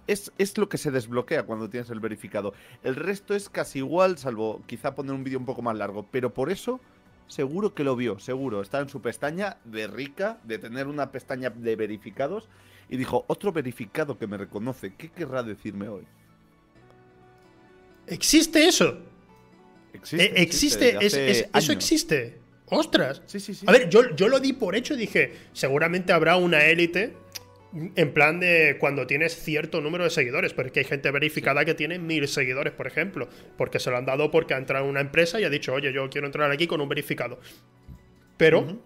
es, 0.09 0.59
lo 0.59 0.69
que 0.69 0.79
se 0.79 0.91
desbloquea 0.91 1.45
cuando 1.45 1.69
tienes 1.69 1.91
el 1.91 2.00
verificado. 2.00 2.55
El 2.83 2.97
resto 2.97 3.35
es 3.35 3.49
casi 3.49 3.79
igual, 3.79 4.19
salvo 4.19 4.62
quizá 4.67 4.95
poner 4.95 5.12
un 5.12 5.23
vídeo 5.23 5.38
un 5.38 5.45
poco 5.45 5.62
más 5.62 5.77
largo. 5.77 6.07
Pero 6.11 6.33
por 6.33 6.50
eso, 6.50 6.81
seguro 7.27 7.75
que 7.75 7.85
lo 7.85 7.95
vio, 7.95 8.19
seguro. 8.19 8.62
Está 8.62 8.81
en 8.81 8.88
su 8.88 9.03
pestaña 9.03 9.59
de 9.65 9.87
rica, 9.87 10.38
de 10.45 10.59
tener 10.59 10.87
una 10.87 11.12
pestaña 11.12 11.50
de 11.50 11.77
verificados. 11.77 12.49
Y 12.88 12.97
dijo, 12.97 13.25
otro 13.29 13.53
verificado 13.53 14.19
que 14.19 14.27
me 14.27 14.38
reconoce, 14.38 14.95
¿qué 14.95 15.11
querrá 15.11 15.43
decirme 15.43 15.88
hoy? 15.88 16.05
¿Existe 18.07 18.67
eso? 18.67 18.99
Existe. 19.93 20.25
Eh, 20.25 20.43
existe, 20.43 20.99
eso 21.53 21.73
existe. 21.73 22.41
¡Ostras! 22.71 23.23
Sí, 23.27 23.41
sí, 23.41 23.55
sí. 23.55 23.65
A 23.67 23.73
ver, 23.73 23.88
yo, 23.88 24.15
yo 24.15 24.29
lo 24.29 24.41
di 24.41 24.53
por 24.53 24.77
hecho, 24.77 24.95
dije, 24.95 25.35
seguramente 25.53 26.12
habrá 26.12 26.37
una 26.37 26.65
élite 26.67 27.17
en 27.75 28.15
plan 28.15 28.41
de 28.41 28.77
cuando 28.81 29.07
tienes 29.07 29.37
cierto 29.37 29.81
número 29.81 30.05
de 30.05 30.11
seguidores, 30.11 30.55
porque 30.55 30.81
hay 30.81 30.85
gente 30.87 31.11
verificada 31.11 31.65
que 31.65 31.75
tiene 31.75 31.99
mil 31.99 32.27
seguidores, 32.27 32.73
por 32.73 32.87
ejemplo, 32.87 33.29
porque 33.57 33.79
se 33.79 33.91
lo 33.91 33.99
han 33.99 34.07
dado 34.07 34.31
porque 34.31 34.55
ha 34.55 34.59
entrado 34.59 34.87
una 34.87 35.01
empresa 35.01 35.41
y 35.41 35.45
ha 35.45 35.51
dicho, 35.51 35.75
oye, 35.75 35.93
yo 35.93 36.09
quiero 36.09 36.27
entrar 36.27 36.51
aquí 36.51 36.67
con 36.67 36.81
un 36.81 36.89
verificado. 36.89 37.39
Pero, 38.39 38.81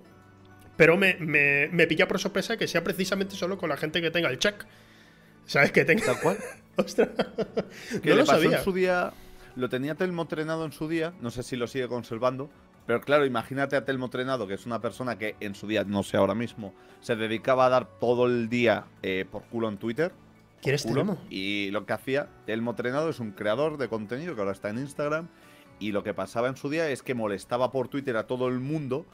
pero 0.76 0.96
me, 0.96 1.14
me, 1.14 1.86
pilla 1.86 2.08
por 2.08 2.18
sorpresa 2.18 2.56
que 2.56 2.66
sea 2.66 2.82
precisamente 2.82 3.36
solo 3.36 3.58
con 3.58 3.68
la 3.68 3.76
gente 3.76 4.00
que 4.00 4.10
tenga 4.10 4.28
el 4.28 4.38
check. 4.38 4.64
¿Sabes? 5.46 5.72
Que 5.72 5.84
tenga. 5.84 6.04
Tal 6.04 6.20
cual. 6.20 6.38
Ostras. 6.76 7.10
Que 8.02 8.10
no 8.10 8.16
lo 8.16 8.26
sabía. 8.26 8.58
en 8.58 8.64
su 8.64 8.72
día. 8.72 9.12
Lo 9.54 9.68
tenía 9.68 9.94
Telmo 9.94 10.22
entrenado 10.22 10.64
en 10.64 10.72
su 10.72 10.88
día. 10.88 11.12
No 11.20 11.30
sé 11.30 11.42
si 11.42 11.56
lo 11.56 11.66
sigue 11.66 11.86
conservando. 11.88 12.50
Pero 12.86 13.00
claro, 13.00 13.24
imagínate 13.24 13.76
a 13.76 13.84
Telmo 13.84 14.10
Trenado, 14.10 14.46
que 14.46 14.54
es 14.54 14.66
una 14.66 14.80
persona 14.80 15.18
que 15.18 15.36
en 15.40 15.54
su 15.54 15.66
día, 15.66 15.84
no 15.84 16.02
sé 16.02 16.16
ahora 16.16 16.34
mismo, 16.34 16.74
se 17.00 17.16
dedicaba 17.16 17.66
a 17.66 17.68
dar 17.68 17.86
todo 18.00 18.26
el 18.26 18.48
día 18.48 18.86
eh, 19.02 19.24
por 19.30 19.42
culo 19.44 19.68
en 19.68 19.78
Twitter. 19.78 20.12
¿Quién 20.60 20.74
es 20.74 20.84
Telmo? 20.84 21.18
Y 21.30 21.70
lo 21.70 21.86
que 21.86 21.92
hacía, 21.92 22.28
Telmo 22.46 22.74
Trenado 22.74 23.08
es 23.08 23.20
un 23.20 23.32
creador 23.32 23.78
de 23.78 23.88
contenido 23.88 24.34
que 24.34 24.40
ahora 24.40 24.52
está 24.52 24.70
en 24.70 24.78
Instagram. 24.78 25.28
Y 25.78 25.92
lo 25.92 26.04
que 26.04 26.14
pasaba 26.14 26.48
en 26.48 26.56
su 26.56 26.70
día 26.70 26.88
es 26.90 27.02
que 27.02 27.14
molestaba 27.14 27.72
por 27.72 27.88
Twitter 27.88 28.16
a 28.16 28.26
todo 28.26 28.48
el 28.48 28.60
mundo. 28.60 29.04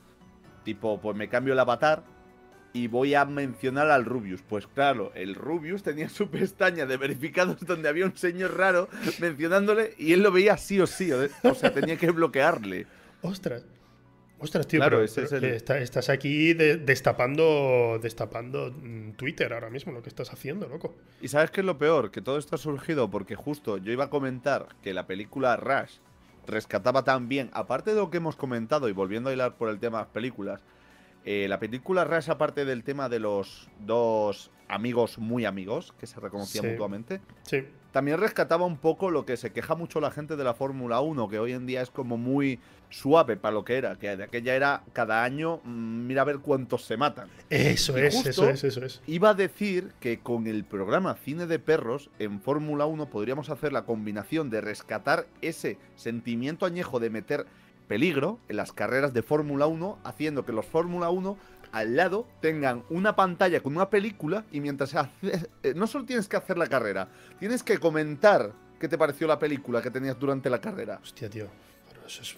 Tipo, 0.64 1.00
pues 1.00 1.16
me 1.16 1.28
cambio 1.28 1.54
el 1.54 1.58
avatar 1.58 2.02
y 2.74 2.86
voy 2.86 3.14
a 3.14 3.24
mencionar 3.24 3.90
al 3.90 4.04
Rubius. 4.04 4.42
Pues 4.42 4.66
claro, 4.66 5.12
el 5.14 5.34
Rubius 5.34 5.82
tenía 5.82 6.08
su 6.08 6.28
pestaña 6.28 6.86
de 6.86 6.96
verificados 6.96 7.64
donde 7.64 7.88
había 7.88 8.04
un 8.04 8.16
señor 8.16 8.56
raro 8.56 8.88
mencionándole 9.18 9.94
y 9.98 10.12
él 10.12 10.22
lo 10.22 10.30
veía 10.30 10.56
sí 10.56 10.80
o 10.80 10.86
sí. 10.86 11.10
O 11.12 11.54
sea, 11.54 11.72
tenía 11.72 11.96
que 11.96 12.10
bloquearle. 12.10 12.86
Ostras. 13.22 13.64
Ostras, 14.40 14.68
tío, 14.68 14.78
claro, 14.78 15.02
estás 15.02 16.08
aquí 16.08 16.54
destapando, 16.54 17.98
destapando 18.00 18.70
mm, 18.70 19.12
Twitter 19.12 19.52
ahora 19.52 19.68
mismo, 19.68 19.90
lo 19.90 20.00
que 20.00 20.08
estás 20.08 20.32
haciendo, 20.32 20.68
loco. 20.68 20.94
Y 21.20 21.26
sabes 21.26 21.50
qué 21.50 21.60
es 21.60 21.66
lo 21.66 21.76
peor, 21.76 22.12
que 22.12 22.22
todo 22.22 22.38
esto 22.38 22.54
ha 22.54 22.58
surgido 22.58 23.10
porque 23.10 23.34
justo 23.34 23.78
yo 23.78 23.90
iba 23.90 24.04
a 24.04 24.10
comentar 24.10 24.68
que 24.80 24.94
la 24.94 25.08
película 25.08 25.56
Rush 25.56 25.98
rescataba 26.46 27.02
también, 27.02 27.50
aparte 27.52 27.90
de 27.90 27.96
lo 27.96 28.10
que 28.10 28.18
hemos 28.18 28.36
comentado 28.36 28.88
y 28.88 28.92
volviendo 28.92 29.30
a 29.30 29.32
hilar 29.32 29.56
por 29.56 29.70
el 29.70 29.80
tema 29.80 29.98
de 29.98 30.04
las 30.04 30.12
películas, 30.12 30.62
eh, 31.24 31.46
la 31.48 31.58
película 31.58 32.04
Rush, 32.04 32.30
aparte 32.30 32.64
del 32.64 32.84
tema 32.84 33.08
de 33.08 33.18
los 33.18 33.68
dos 33.80 34.52
amigos 34.68 35.18
muy 35.18 35.46
amigos, 35.46 35.92
que 35.98 36.06
se 36.06 36.20
reconocían 36.20 36.70
mutuamente, 36.70 37.20
sí. 37.42 37.66
También 37.92 38.18
rescataba 38.18 38.66
un 38.66 38.76
poco 38.76 39.10
lo 39.10 39.24
que 39.24 39.36
se 39.36 39.50
queja 39.50 39.74
mucho 39.74 40.00
la 40.00 40.10
gente 40.10 40.36
de 40.36 40.44
la 40.44 40.54
Fórmula 40.54 41.00
1, 41.00 41.28
que 41.28 41.38
hoy 41.38 41.52
en 41.52 41.66
día 41.66 41.82
es 41.82 41.90
como 41.90 42.16
muy 42.16 42.58
suave 42.90 43.36
para 43.36 43.54
lo 43.54 43.64
que 43.64 43.76
era, 43.76 43.96
que 43.96 44.16
de 44.16 44.24
aquella 44.24 44.54
era 44.54 44.82
cada 44.92 45.24
año, 45.24 45.60
mm, 45.64 46.06
mira 46.06 46.22
a 46.22 46.24
ver 46.24 46.38
cuántos 46.38 46.84
se 46.84 46.96
matan. 46.96 47.28
Eso 47.50 47.96
es, 47.96 48.26
eso 48.26 48.48
es, 48.48 48.64
eso 48.64 48.84
es. 48.84 49.00
Iba 49.06 49.30
a 49.30 49.34
decir 49.34 49.92
que 50.00 50.20
con 50.20 50.46
el 50.46 50.64
programa 50.64 51.16
Cine 51.16 51.46
de 51.46 51.58
Perros 51.58 52.10
en 52.18 52.40
Fórmula 52.40 52.86
1 52.86 53.06
podríamos 53.06 53.50
hacer 53.50 53.72
la 53.72 53.84
combinación 53.84 54.50
de 54.50 54.60
rescatar 54.60 55.26
ese 55.40 55.78
sentimiento 55.96 56.66
añejo 56.66 57.00
de 57.00 57.10
meter 57.10 57.46
peligro 57.88 58.38
en 58.48 58.56
las 58.56 58.72
carreras 58.72 59.14
de 59.14 59.22
Fórmula 59.22 59.66
1, 59.66 59.98
haciendo 60.04 60.44
que 60.44 60.52
los 60.52 60.66
Fórmula 60.66 61.10
1 61.10 61.36
al 61.72 61.96
lado 61.96 62.26
tengan 62.40 62.84
una 62.90 63.16
pantalla 63.16 63.60
con 63.60 63.74
una 63.76 63.90
película 63.90 64.44
y 64.52 64.60
mientras 64.60 64.94
haces, 64.94 65.48
eh, 65.62 65.74
no 65.74 65.86
solo 65.86 66.04
tienes 66.04 66.28
que 66.28 66.36
hacer 66.36 66.58
la 66.58 66.66
carrera, 66.66 67.08
tienes 67.38 67.62
que 67.62 67.78
comentar 67.78 68.52
qué 68.78 68.88
te 68.88 68.98
pareció 68.98 69.26
la 69.26 69.38
película 69.38 69.82
que 69.82 69.90
tenías 69.90 70.18
durante 70.18 70.50
la 70.50 70.60
carrera. 70.60 71.00
Hostia, 71.02 71.28
tío. 71.28 71.48
Pero 71.88 72.06
eso 72.06 72.22
es 72.22 72.36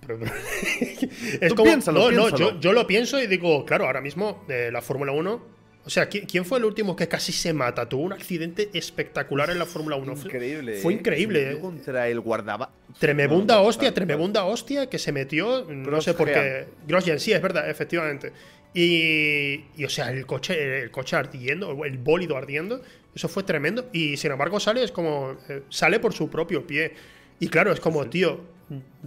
es 1.40 1.54
como, 1.54 1.76
no, 1.92 2.10
no, 2.10 2.36
yo, 2.36 2.58
yo, 2.58 2.72
lo 2.72 2.86
pienso 2.86 3.20
y 3.20 3.26
digo, 3.26 3.64
claro, 3.64 3.84
ahora 3.86 4.00
mismo 4.00 4.44
eh, 4.48 4.70
la 4.72 4.80
Fórmula 4.80 5.12
1 5.12 5.59
o 5.82 5.88
sea, 5.88 6.08
¿quién 6.08 6.44
fue 6.44 6.58
el 6.58 6.66
último 6.66 6.94
que 6.94 7.08
casi 7.08 7.32
se 7.32 7.54
mata? 7.54 7.88
Tuvo 7.88 8.02
un 8.02 8.12
accidente 8.12 8.68
espectacular 8.74 9.50
en 9.50 9.58
la 9.58 9.64
Fórmula 9.64 9.96
1. 9.96 10.12
Increíble. 10.12 10.74
Fue 10.76 10.92
increíble. 10.92 11.52
¿eh? 11.52 11.58
Contra 11.58 12.08
el 12.08 12.20
guardaba. 12.20 12.70
Tremebunda 12.98 13.60
hostia, 13.60 13.92
tremebunda 13.94 14.44
hostia 14.44 14.90
que 14.90 14.98
se 14.98 15.10
metió. 15.10 15.64
No 15.64 16.00
sé 16.02 16.14
por 16.14 16.30
qué. 16.30 16.66
Grosjean, 16.86 17.18
sí, 17.18 17.32
es 17.32 17.40
verdad, 17.40 17.68
efectivamente. 17.68 18.32
Y, 18.74 19.64
y, 19.76 19.84
o 19.84 19.88
sea, 19.88 20.10
el 20.10 20.26
coche, 20.26 20.82
el 20.82 20.90
coche 20.90 21.16
ardiendo, 21.16 21.84
el 21.84 21.98
bólido 21.98 22.36
ardiendo, 22.36 22.82
eso 23.14 23.28
fue 23.28 23.42
tremendo. 23.42 23.88
Y 23.92 24.16
sin 24.16 24.32
embargo, 24.32 24.60
sale, 24.60 24.84
es 24.84 24.92
como. 24.92 25.38
Eh, 25.48 25.62
sale 25.70 25.98
por 25.98 26.12
su 26.12 26.28
propio 26.28 26.66
pie. 26.66 26.92
Y 27.40 27.48
claro, 27.48 27.72
es 27.72 27.80
como, 27.80 28.08
tío, 28.08 28.42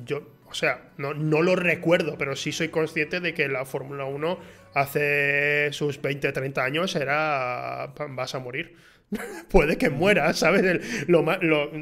yo 0.03 0.33
o 0.53 0.55
sea, 0.55 0.91
no, 0.97 1.15
no, 1.15 1.41
lo 1.41 1.55
recuerdo, 1.55 2.15
pero 2.15 2.35
sí 2.35 2.51
soy 2.51 2.69
consciente 2.69 3.19
de 3.19 3.33
que 3.33 3.47
la 3.47 3.65
Fórmula 3.65 4.05
1 4.05 4.37
hace 4.73 5.69
sus 5.71 6.01
20, 6.01 6.31
30 6.31 6.63
años 6.63 6.95
era 6.95 7.93
vas 8.09 8.35
a 8.35 8.39
morir. 8.39 8.75
Puede 9.49 9.77
que 9.77 9.89
muera, 9.89 10.33
¿sabes? 10.33 11.07
lo, 11.07 11.23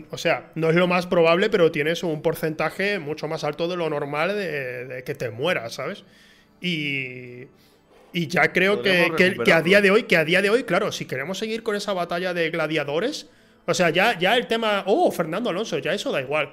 o 0.10 0.17
sea, 0.17 0.51
no 0.55 0.69
es 0.69 0.75
lo 0.75 0.88
más 0.88 1.07
probable, 1.07 1.50
pero 1.50 1.71
tienes 1.71 2.03
un 2.03 2.21
porcentaje 2.21 3.00
mucho 3.00 3.27
más 3.27 3.43
alto 3.43 3.67
de 3.67 3.77
lo 3.77 3.89
normal 3.89 4.36
de, 4.36 5.03
que 5.05 5.15
te 5.15 5.29
mueras, 5.29 5.75
¿sabes? 5.75 6.03
Y, 6.60 7.48
y 8.12 8.27
ya 8.27 8.51
creo 8.51 8.81
que, 8.81 9.12
que, 9.45 9.53
a 9.53 9.62
día 9.62 9.81
de 9.81 9.91
hoy, 9.91 10.03
que 10.03 10.17
a 10.17 10.25
día 10.25 10.41
de 10.41 10.50
hoy, 10.50 10.63
claro, 10.63 10.91
si 10.91 11.05
queremos 11.05 11.38
seguir 11.38 11.63
con 11.63 11.75
esa 11.75 11.93
batalla 11.93 12.33
de 12.33 12.50
gladiadores, 12.50 13.29
o 13.65 13.74
sea, 13.74 13.89
ya, 13.91 14.19
ya 14.19 14.36
el 14.36 14.48
tema, 14.48 14.83
oh, 14.86 15.10
Fernando 15.12 15.50
Alonso, 15.50 15.77
ya 15.77 15.93
eso 15.93 16.12
da 16.12 16.21
igual 16.21 16.50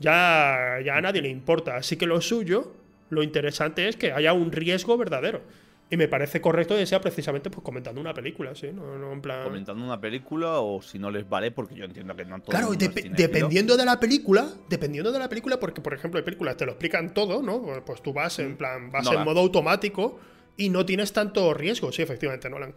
ya, 0.00 0.78
ya 0.84 0.96
a 0.96 1.00
nadie 1.00 1.22
le 1.22 1.28
importa. 1.28 1.76
Así 1.76 1.96
que 1.96 2.06
lo 2.06 2.20
suyo, 2.20 2.72
lo 3.10 3.22
interesante 3.22 3.88
es 3.88 3.96
que 3.96 4.12
haya 4.12 4.32
un 4.32 4.52
riesgo 4.52 4.96
verdadero. 4.96 5.42
Y 5.90 5.96
me 5.96 6.06
parece 6.06 6.40
correcto 6.40 6.76
que 6.76 6.84
sea 6.84 7.00
precisamente 7.00 7.48
pues 7.48 7.62
comentando 7.62 7.98
una 8.00 8.12
película, 8.12 8.54
¿sí? 8.54 8.70
No, 8.72 9.12
en 9.12 9.22
plan... 9.22 9.42
Comentando 9.42 9.82
una 9.82 9.98
película 9.98 10.60
o 10.60 10.82
si 10.82 10.98
no 10.98 11.10
les 11.10 11.26
vale, 11.26 11.50
porque 11.50 11.74
yo 11.74 11.84
entiendo 11.84 12.14
que 12.14 12.26
no 12.26 12.40
todo 12.40 12.50
Claro, 12.50 12.72
dependiendo 12.74 13.76
de 13.76 13.84
la 13.86 13.98
película, 13.98 14.48
dependiendo 14.68 15.12
de 15.12 15.18
la 15.18 15.30
película, 15.30 15.58
porque 15.58 15.80
por 15.80 15.94
ejemplo 15.94 16.18
hay 16.18 16.24
películas 16.24 16.58
te 16.58 16.66
lo 16.66 16.72
explican 16.72 17.14
todo, 17.14 17.42
¿no? 17.42 17.82
Pues 17.86 18.02
tú 18.02 18.12
vas 18.12 18.38
en 18.38 18.52
mm. 18.52 18.56
plan, 18.56 18.90
vas 18.92 19.10
en 19.10 19.24
modo 19.24 19.40
automático 19.40 20.20
y 20.58 20.68
no 20.68 20.84
tienes 20.84 21.12
tanto 21.14 21.54
riesgo, 21.54 21.90
sí, 21.90 22.02
efectivamente, 22.02 22.50
Nolan. 22.50 22.74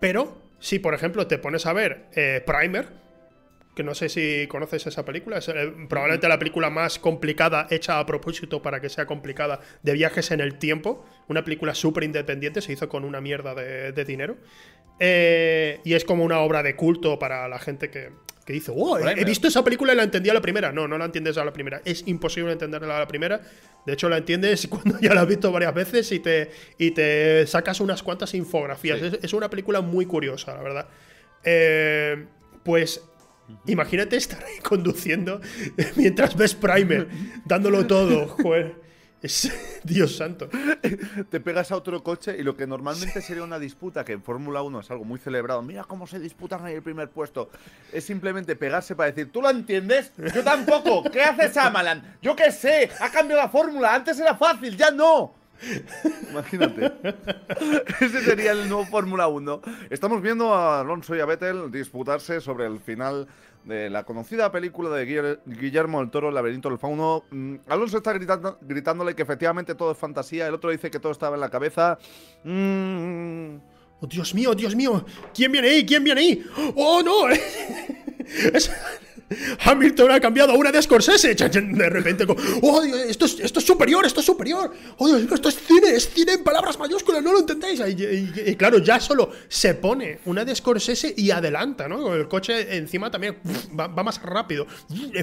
Pero 0.00 0.38
si 0.58 0.80
por 0.80 0.94
ejemplo 0.94 1.28
te 1.28 1.38
pones 1.38 1.66
a 1.66 1.72
ver 1.72 2.06
eh, 2.16 2.42
Primer, 2.44 2.88
que 3.80 3.84
no 3.84 3.94
sé 3.94 4.10
si 4.10 4.46
conoces 4.46 4.86
esa 4.86 5.06
película, 5.06 5.38
es 5.38 5.48
eh, 5.48 5.72
probablemente 5.88 6.28
la 6.28 6.38
película 6.38 6.68
más 6.68 6.98
complicada 6.98 7.66
hecha 7.70 7.98
a 7.98 8.04
propósito 8.04 8.60
para 8.60 8.78
que 8.78 8.90
sea 8.90 9.06
complicada 9.06 9.60
de 9.82 9.94
viajes 9.94 10.30
en 10.32 10.40
el 10.40 10.58
tiempo, 10.58 11.06
una 11.28 11.44
película 11.44 11.74
súper 11.74 12.04
independiente, 12.04 12.60
se 12.60 12.74
hizo 12.74 12.90
con 12.90 13.06
una 13.06 13.22
mierda 13.22 13.54
de, 13.54 14.04
dinero, 14.04 14.36
eh, 14.98 15.80
y 15.82 15.94
es 15.94 16.04
como 16.04 16.24
una 16.24 16.40
obra 16.40 16.62
de 16.62 16.76
culto 16.76 17.18
para 17.18 17.48
la 17.48 17.58
gente 17.58 17.88
que, 17.88 18.10
que 18.44 18.52
dice, 18.52 18.70
oh, 18.76 18.98
he, 18.98 19.24
visto 19.24 19.48
esa 19.48 19.64
película 19.64 19.94
y 19.94 19.96
la 19.96 20.02
entendí 20.02 20.28
a 20.28 20.34
la 20.34 20.42
primera. 20.42 20.72
No, 20.72 20.86
no 20.86 20.98
la 20.98 21.06
entiendes 21.06 21.38
a 21.38 21.44
la 21.44 21.54
primera. 21.54 21.80
Es 21.86 22.06
imposible 22.06 22.52
entenderla 22.52 22.96
a 22.96 22.98
la 22.98 23.08
primera. 23.08 23.40
De 23.86 23.94
hecho, 23.94 24.10
la 24.10 24.18
entiendes 24.18 24.66
cuando 24.70 25.00
ya 25.00 25.14
la 25.14 25.22
has 25.22 25.28
visto 25.28 25.50
varias 25.50 25.72
veces 25.72 26.12
y 26.12 26.20
te, 26.20 26.50
y 26.76 26.90
te 26.90 27.46
sacas 27.46 27.80
unas 27.80 28.02
cuantas 28.02 28.34
infografías. 28.34 29.00
Es, 29.00 29.32
una 29.32 29.48
película 29.48 29.80
muy 29.80 30.04
curiosa, 30.04 30.54
la 30.54 30.62
verdad. 30.62 30.88
Eh, 31.44 32.26
pues 32.62 33.09
Imagínate 33.66 34.16
estar 34.16 34.42
ahí 34.42 34.58
conduciendo 34.62 35.40
mientras 35.96 36.36
ves 36.36 36.54
Primer, 36.54 37.08
dándolo 37.44 37.86
todo, 37.86 38.28
joder. 38.42 38.90
Es, 39.22 39.52
Dios 39.84 40.16
santo. 40.16 40.48
Te 41.28 41.40
pegas 41.40 41.70
a 41.72 41.76
otro 41.76 42.02
coche 42.02 42.36
y 42.38 42.42
lo 42.42 42.56
que 42.56 42.66
normalmente 42.66 43.20
sería 43.20 43.42
una 43.42 43.58
disputa, 43.58 44.04
que 44.04 44.12
en 44.12 44.22
Fórmula 44.22 44.62
1 44.62 44.80
es 44.80 44.90
algo 44.90 45.04
muy 45.04 45.18
celebrado, 45.18 45.60
mira 45.62 45.84
cómo 45.84 46.06
se 46.06 46.18
disputan 46.18 46.64
ahí 46.64 46.74
el 46.74 46.82
primer 46.82 47.10
puesto, 47.10 47.50
es 47.92 48.04
simplemente 48.04 48.56
pegarse 48.56 48.96
para 48.96 49.10
decir, 49.10 49.30
¿tú 49.30 49.42
lo 49.42 49.50
entiendes? 49.50 50.12
Yo 50.34 50.42
tampoco. 50.42 51.02
¿Qué 51.10 51.22
haces, 51.22 51.56
Amalan? 51.56 52.16
Yo 52.22 52.34
qué 52.34 52.50
sé, 52.50 52.90
ha 52.98 53.10
cambiado 53.10 53.42
la 53.42 53.48
fórmula, 53.48 53.94
antes 53.94 54.18
era 54.18 54.34
fácil, 54.36 54.76
ya 54.76 54.90
no. 54.90 55.39
Imagínate. 56.30 56.92
Ese 58.00 58.22
sería 58.22 58.52
el 58.52 58.68
nuevo 58.68 58.86
Fórmula 58.86 59.28
1. 59.28 59.60
Estamos 59.90 60.22
viendo 60.22 60.54
a 60.54 60.80
Alonso 60.80 61.14
y 61.14 61.20
a 61.20 61.26
Vettel 61.26 61.70
disputarse 61.70 62.40
sobre 62.40 62.66
el 62.66 62.80
final 62.80 63.26
de 63.64 63.90
la 63.90 64.04
conocida 64.04 64.50
película 64.50 64.90
de 64.90 65.38
Guillermo 65.44 66.00
del 66.00 66.10
Toro, 66.10 66.28
El 66.28 66.34
laberinto 66.34 66.68
del 66.68 66.78
fauno. 66.78 67.24
Mm, 67.30 67.56
Alonso 67.68 67.98
está 67.98 68.12
gritando, 68.12 68.58
gritándole 68.62 69.14
que 69.14 69.22
efectivamente 69.22 69.74
todo 69.74 69.92
es 69.92 69.98
fantasía, 69.98 70.46
el 70.46 70.54
otro 70.54 70.70
dice 70.70 70.90
que 70.90 70.98
todo 70.98 71.12
estaba 71.12 71.36
en 71.36 71.40
la 71.40 71.50
cabeza. 71.50 71.98
Mm. 72.44 73.56
Oh, 74.02 74.06
Dios 74.06 74.34
mío, 74.34 74.54
Dios 74.54 74.74
mío, 74.74 75.04
¿quién 75.34 75.52
viene 75.52 75.68
ahí? 75.68 75.84
¿Quién 75.84 76.02
viene 76.02 76.20
ahí? 76.20 76.44
¡Oh, 76.74 77.02
no! 77.02 77.28
es... 78.54 78.70
Hamilton 79.64 80.10
ha 80.10 80.20
cambiado 80.20 80.52
a 80.52 80.56
una 80.56 80.72
de 80.72 80.82
Scorsese. 80.82 81.34
De 81.34 81.88
repente, 81.88 82.26
oh, 82.62 82.82
esto 82.82 83.26
es, 83.26 83.40
esto 83.40 83.60
es 83.60 83.66
superior, 83.66 84.04
esto 84.04 84.20
es 84.20 84.26
superior. 84.26 84.72
Oh, 84.98 85.16
esto 85.16 85.48
es 85.48 85.56
cine, 85.56 85.90
es 85.90 86.10
cine 86.10 86.32
en 86.32 86.44
palabras 86.44 86.78
mayúsculas, 86.78 87.22
no 87.22 87.32
lo 87.32 87.40
entendéis. 87.40 87.80
Y, 87.86 88.56
claro, 88.56 88.78
ya 88.78 88.98
solo 88.98 89.30
se 89.48 89.74
pone 89.74 90.20
una 90.24 90.44
de 90.44 90.54
Scorsese 90.54 91.14
y 91.16 91.30
adelanta, 91.30 91.88
¿no? 91.88 92.14
El 92.14 92.28
coche 92.28 92.76
encima 92.76 93.10
también 93.10 93.38
va, 93.78 93.88
más 93.88 94.20
rápido. 94.22 94.66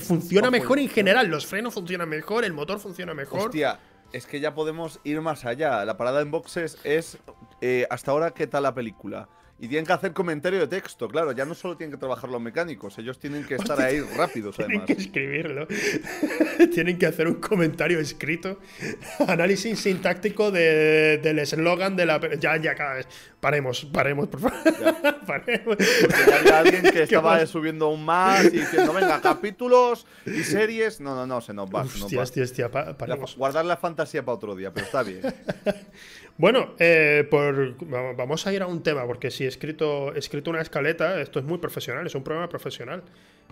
Funciona 0.01 0.49
mejor 0.49 0.79
en 0.79 0.89
general, 0.89 1.27
los 1.27 1.45
frenos 1.45 1.73
funcionan 1.73 2.07
mejor, 2.07 2.45
el 2.45 2.53
motor 2.53 2.79
funciona 2.79 3.13
mejor. 3.13 3.47
Hostia, 3.47 3.79
es 4.13 4.25
que 4.25 4.39
ya 4.39 4.53
podemos 4.53 4.99
ir 5.03 5.19
más 5.21 5.45
allá. 5.45 5.83
La 5.85 5.97
parada 5.97 6.21
en 6.21 6.31
boxes 6.31 6.77
es, 6.83 7.17
eh, 7.61 7.85
hasta 7.89 8.11
ahora, 8.11 8.31
¿qué 8.31 8.47
tal 8.47 8.63
la 8.63 8.73
película? 8.73 9.27
Y 9.59 9.67
tienen 9.67 9.87
que 9.87 9.93
hacer 9.93 10.13
comentario 10.13 10.59
de 10.59 10.67
texto, 10.67 11.07
claro. 11.07 11.31
Ya 11.31 11.43
no 11.43 11.55
solo 11.55 11.75
tienen 11.75 11.91
que 11.91 11.97
trabajar 11.97 12.29
los 12.29 12.39
mecánicos, 12.39 12.95
ellos 12.99 13.17
tienen 13.17 13.43
que 13.43 13.55
estar 13.55 13.81
ahí 13.81 14.01
rápidos, 14.01 14.55
tienen 14.55 14.85
que 14.85 14.93
escribirlo. 14.93 15.67
tienen 16.73 16.99
que 16.99 17.07
hacer 17.07 17.27
un 17.27 17.35
comentario 17.35 17.99
escrito. 17.99 18.59
Análisis 19.27 19.79
sintáctico 19.79 20.51
del 20.51 21.39
eslogan 21.39 21.95
de 21.95 22.05
la. 22.05 22.19
Ya, 22.35 22.57
ya, 22.57 22.75
cada 22.75 22.95
vez. 22.95 23.07
Paremos, 23.39 23.85
paremos, 23.85 24.27
por 24.27 24.41
favor. 24.41 24.57
paremos. 25.25 25.75
Porque 25.75 26.15
ya 26.27 26.39
había 26.39 26.59
alguien 26.59 26.83
que 26.83 27.03
estaba 27.03 27.43
subiendo 27.47 27.89
un 27.89 28.05
más 28.05 28.45
y 28.45 28.59
diciendo, 28.59 28.93
venga, 28.93 29.21
capítulos 29.21 30.05
y 30.25 30.43
series. 30.43 31.01
No, 31.01 31.15
no, 31.15 31.25
no, 31.25 31.41
se 31.41 31.53
nos 31.53 31.67
va. 31.69 31.81
Hostia, 31.81 32.21
hostia, 32.21 32.43
hostia, 32.43 32.69
paremos. 32.69 33.35
guardar 33.35 33.65
la 33.65 33.77
fantasía 33.77 34.23
para 34.23 34.35
otro 34.35 34.55
día, 34.55 34.71
pero 34.71 34.85
está 34.85 35.01
bien. 35.01 35.21
bueno, 36.37 36.75
eh, 36.77 37.27
por, 37.29 37.75
vamos 38.15 38.45
a 38.45 38.53
ir 38.53 38.61
a 38.61 38.67
un 38.67 38.83
tema, 38.83 39.05
porque 39.05 39.31
si 39.31 39.46
he 39.47 39.49
escrito, 39.49 40.13
he 40.13 40.19
escrito 40.19 40.49
una 40.49 40.61
escaleta. 40.61 41.19
Esto 41.19 41.39
es 41.39 41.45
muy 41.45 41.57
profesional, 41.57 42.05
es 42.05 42.15
un 42.15 42.23
programa 42.23 42.49
profesional. 42.49 43.03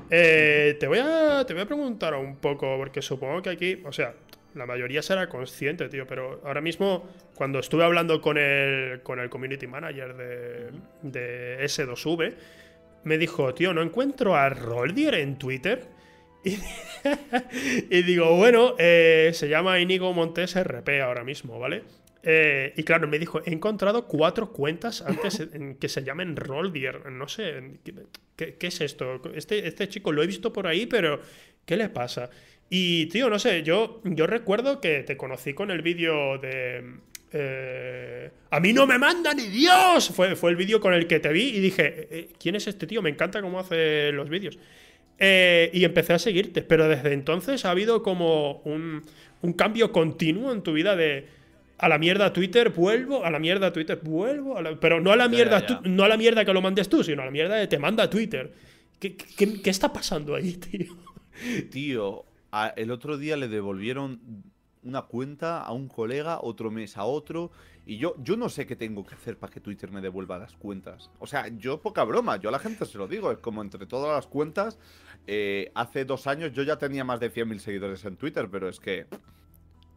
Eh, 0.09 0.77
te, 0.79 0.87
voy 0.87 0.99
a, 0.99 1.43
te 1.45 1.53
voy 1.53 1.63
a 1.63 1.65
preguntar 1.65 2.13
un 2.13 2.37
poco, 2.37 2.77
porque 2.77 3.01
supongo 3.01 3.41
que 3.41 3.49
aquí, 3.49 3.81
o 3.85 3.91
sea, 3.91 4.13
la 4.53 4.65
mayoría 4.65 5.01
será 5.01 5.27
consciente, 5.27 5.89
tío, 5.89 6.05
pero 6.07 6.41
ahora 6.45 6.61
mismo, 6.61 7.09
cuando 7.35 7.59
estuve 7.59 7.83
hablando 7.83 8.21
con 8.21 8.37
el, 8.37 9.01
con 9.01 9.19
el 9.19 9.29
community 9.29 9.67
manager 9.67 10.15
de, 10.15 10.71
de 11.01 11.63
S2V, 11.65 12.33
me 13.03 13.17
dijo, 13.17 13.53
tío, 13.53 13.73
no 13.73 13.81
encuentro 13.81 14.35
a 14.35 14.49
Roldier 14.49 15.15
en 15.15 15.37
Twitter. 15.37 15.87
Y, 17.89 18.03
digo, 18.03 18.35
bueno, 18.35 18.75
eh, 18.77 19.31
se 19.33 19.49
llama 19.49 19.79
Inigo 19.79 20.13
Montes 20.13 20.55
RP 20.55 21.01
ahora 21.01 21.23
mismo, 21.23 21.59
¿vale? 21.59 21.83
Eh, 22.27 22.73
y 22.75 22.83
claro, 22.83 23.07
me 23.07 23.19
dijo, 23.19 23.41
he 23.45 23.53
encontrado 23.53 24.07
cuatro 24.07 24.51
cuentas 24.51 25.01
antes 25.01 25.47
que 25.79 25.89
se 25.89 26.03
llamen 26.03 26.35
Roldier. 26.35 27.11
No 27.11 27.27
sé, 27.27 27.79
¿qué, 28.35 28.57
es 28.59 28.81
esto? 28.81 29.21
Este, 29.33 29.67
este 29.67 29.87
chico 29.87 30.11
lo 30.11 30.23
he 30.23 30.27
visto 30.27 30.51
por 30.51 30.67
ahí, 30.67 30.87
pero 30.87 31.21
¿qué 31.65 31.77
le 31.77 31.89
pasa? 31.89 32.29
Y, 32.69 33.05
tío, 33.07 33.29
no 33.29 33.37
sé, 33.37 33.61
yo, 33.63 34.01
yo 34.03 34.25
recuerdo 34.25 34.81
que 34.81 35.03
te 35.03 35.15
conocí 35.15 35.53
con 35.53 35.71
el 35.71 35.81
vídeo 35.81 36.39
de... 36.39 36.83
Eh, 37.31 38.31
a 38.49 38.59
mí 38.59 38.73
no 38.73 38.87
me 38.87 38.97
manda 38.97 39.33
ni 39.33 39.47
Dios. 39.47 40.09
Fue, 40.09 40.35
fue 40.35 40.49
el 40.49 40.55
vídeo 40.55 40.79
con 40.79 40.93
el 40.93 41.05
que 41.05 41.19
te 41.19 41.31
vi 41.31 41.49
y 41.49 41.59
dije, 41.59 42.29
¿quién 42.39 42.55
es 42.55 42.65
este 42.67 42.87
tío? 42.87 43.01
Me 43.01 43.09
encanta 43.11 43.41
cómo 43.41 43.59
hace 43.59 44.11
los 44.11 44.29
vídeos. 44.29 44.57
Eh, 45.17 45.69
y 45.73 45.85
empecé 45.85 46.13
a 46.13 46.19
seguirte, 46.19 46.61
pero 46.61 46.89
desde 46.89 47.13
entonces 47.13 47.63
ha 47.63 47.71
habido 47.71 48.03
como 48.03 48.61
un, 48.65 49.03
cambio 49.55 49.91
continuo 49.91 50.51
en 50.51 50.61
tu 50.61 50.73
vida 50.73 50.95
de 50.95 51.27
a 51.77 51.89
la 51.89 51.97
mierda 51.97 52.31
Twitter 52.31 52.69
vuelvo, 52.69 53.25
a 53.25 53.29
la 53.29 53.39
mierda 53.39 53.71
Twitter 53.73 53.99
vuelvo, 54.01 54.57
pero 54.79 55.01
no 55.01 55.11
a 55.11 55.15
la 55.15 55.27
mierda 55.27 55.81
no 55.83 56.03
a 56.03 56.07
la 56.07 56.17
mierda 56.17 56.45
que 56.45 56.53
lo 56.53 56.61
mandes 56.61 56.89
tú, 56.89 57.03
sino 57.03 57.21
a 57.21 57.25
la 57.25 57.31
mierda 57.31 57.55
de 57.55 57.67
te 57.67 57.79
manda 57.79 58.09
Twitter. 58.09 58.53
¿Qué, 58.99 59.15
qué, 59.15 59.69
está 59.69 59.91
pasando 59.91 60.35
ahí, 60.35 60.53
tío? 60.53 60.95
Tío, 61.69 62.25
el 62.75 62.91
otro 62.91 63.17
día 63.17 63.35
le 63.35 63.47
devolvieron 63.47 64.21
una 64.83 65.01
cuenta 65.01 65.61
a 65.61 65.73
un 65.73 65.87
colega, 65.87 66.39
otro 66.41 66.71
mes 66.71 66.95
a 66.95 67.03
otro, 67.03 67.51
y 67.85 67.97
yo, 67.97 68.15
yo 68.19 68.37
no 68.37 68.49
sé 68.49 68.65
qué 68.65 68.75
tengo 68.75 69.05
que 69.05 69.15
hacer 69.15 69.37
para 69.37 69.51
que 69.51 69.59
Twitter 69.59 69.91
me 69.91 70.01
devuelva 70.01 70.37
las 70.37 70.53
cuentas. 70.53 71.09
O 71.19 71.27
sea, 71.27 71.47
yo 71.49 71.81
poca 71.81 72.03
broma, 72.03 72.37
yo 72.37 72.49
a 72.49 72.51
la 72.51 72.59
gente 72.59 72.85
se 72.85 72.97
lo 72.97 73.07
digo, 73.07 73.31
es 73.31 73.39
como 73.39 73.61
entre 73.61 73.85
todas 73.85 74.15
las 74.15 74.27
cuentas, 74.27 74.79
eh, 75.27 75.71
hace 75.75 76.05
dos 76.05 76.27
años 76.27 76.53
yo 76.53 76.63
ya 76.63 76.77
tenía 76.77 77.03
más 77.03 77.19
de 77.19 77.31
100.000 77.31 77.59
seguidores 77.59 78.05
en 78.05 78.15
Twitter, 78.15 78.47
pero 78.49 78.69
es 78.69 78.79
que, 78.79 79.07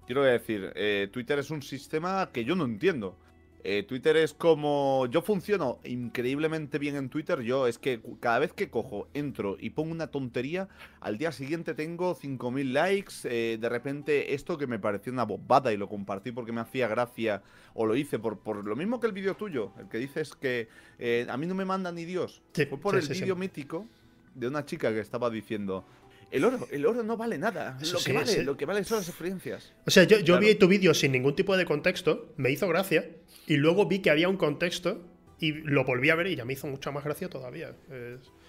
quiero 0.08 0.22
decir, 0.22 0.72
eh, 0.74 1.08
Twitter 1.12 1.38
es 1.38 1.50
un 1.50 1.60
sistema 1.60 2.30
que 2.32 2.42
yo 2.42 2.56
no 2.56 2.64
entiendo. 2.64 3.14
Eh, 3.62 3.82
Twitter 3.82 4.16
es 4.16 4.32
como. 4.32 5.06
Yo 5.10 5.20
funciono 5.20 5.78
increíblemente 5.84 6.78
bien 6.78 6.96
en 6.96 7.10
Twitter. 7.10 7.42
Yo 7.42 7.66
es 7.66 7.78
que 7.78 8.00
cada 8.18 8.38
vez 8.38 8.54
que 8.54 8.70
cojo, 8.70 9.08
entro 9.12 9.58
y 9.60 9.70
pongo 9.70 9.92
una 9.92 10.06
tontería, 10.06 10.68
al 11.00 11.18
día 11.18 11.32
siguiente 11.32 11.74
tengo 11.74 12.16
5.000 12.16 12.72
likes. 12.72 13.14
Eh, 13.24 13.58
de 13.60 13.68
repente, 13.68 14.32
esto 14.32 14.56
que 14.56 14.66
me 14.66 14.78
pareció 14.78 15.12
una 15.12 15.24
bobada 15.24 15.70
y 15.70 15.76
lo 15.76 15.86
compartí 15.86 16.32
porque 16.32 16.52
me 16.52 16.62
hacía 16.62 16.88
gracia, 16.88 17.42
o 17.74 17.84
lo 17.84 17.94
hice 17.94 18.18
por, 18.18 18.38
por 18.38 18.64
lo 18.64 18.74
mismo 18.74 19.00
que 19.00 19.08
el 19.08 19.12
vídeo 19.12 19.34
tuyo, 19.34 19.72
el 19.78 19.88
que 19.88 19.98
dices 19.98 20.34
que 20.34 20.68
eh, 20.98 21.26
a 21.28 21.36
mí 21.36 21.46
no 21.46 21.54
me 21.54 21.66
manda 21.66 21.92
ni 21.92 22.06
Dios. 22.06 22.40
Fue 22.54 22.78
por 22.78 22.96
el 22.96 23.06
vídeo 23.06 23.36
mítico 23.36 23.86
de 24.34 24.46
una 24.46 24.64
chica 24.64 24.90
que 24.92 25.00
estaba 25.00 25.28
diciendo. 25.28 25.84
El 26.30 26.44
oro, 26.44 26.68
el 26.70 26.85
oro 26.85 27.02
no 27.02 27.16
vale 27.16 27.38
nada. 27.38 27.78
lo, 27.80 27.99
que 28.00 28.12
vale, 28.12 28.42
lo 28.42 28.56
que 28.56 28.66
vale 28.66 28.85
son 28.85 28.99
las 28.99 29.08
experiencias. 29.08 29.73
O 29.87 29.90
sea, 29.90 30.04
yo, 30.04 30.18
yo 30.18 30.38
vi 30.38 30.54
tu 30.54 30.68
vídeo 30.68 30.92
sin 30.92 31.12
ningún 31.12 31.34
tipo 31.34 31.56
de 31.56 31.64
contexto, 31.64 32.32
me 32.36 32.50
hizo 32.50 32.69
gracia. 32.69 33.08
Y 33.47 33.56
luego 33.56 33.86
vi 33.86 34.00
que 34.00 34.10
había 34.10 34.28
un 34.28 34.36
contexto 34.36 35.02
y 35.41 35.52
lo 35.52 35.84
volví 35.84 36.10
a 36.10 36.14
ver 36.14 36.26
y 36.26 36.36
ya 36.36 36.45
me 36.45 36.52
hizo 36.52 36.67
mucha 36.67 36.91
más 36.91 37.04
gracia 37.04 37.28
todavía. 37.28 37.75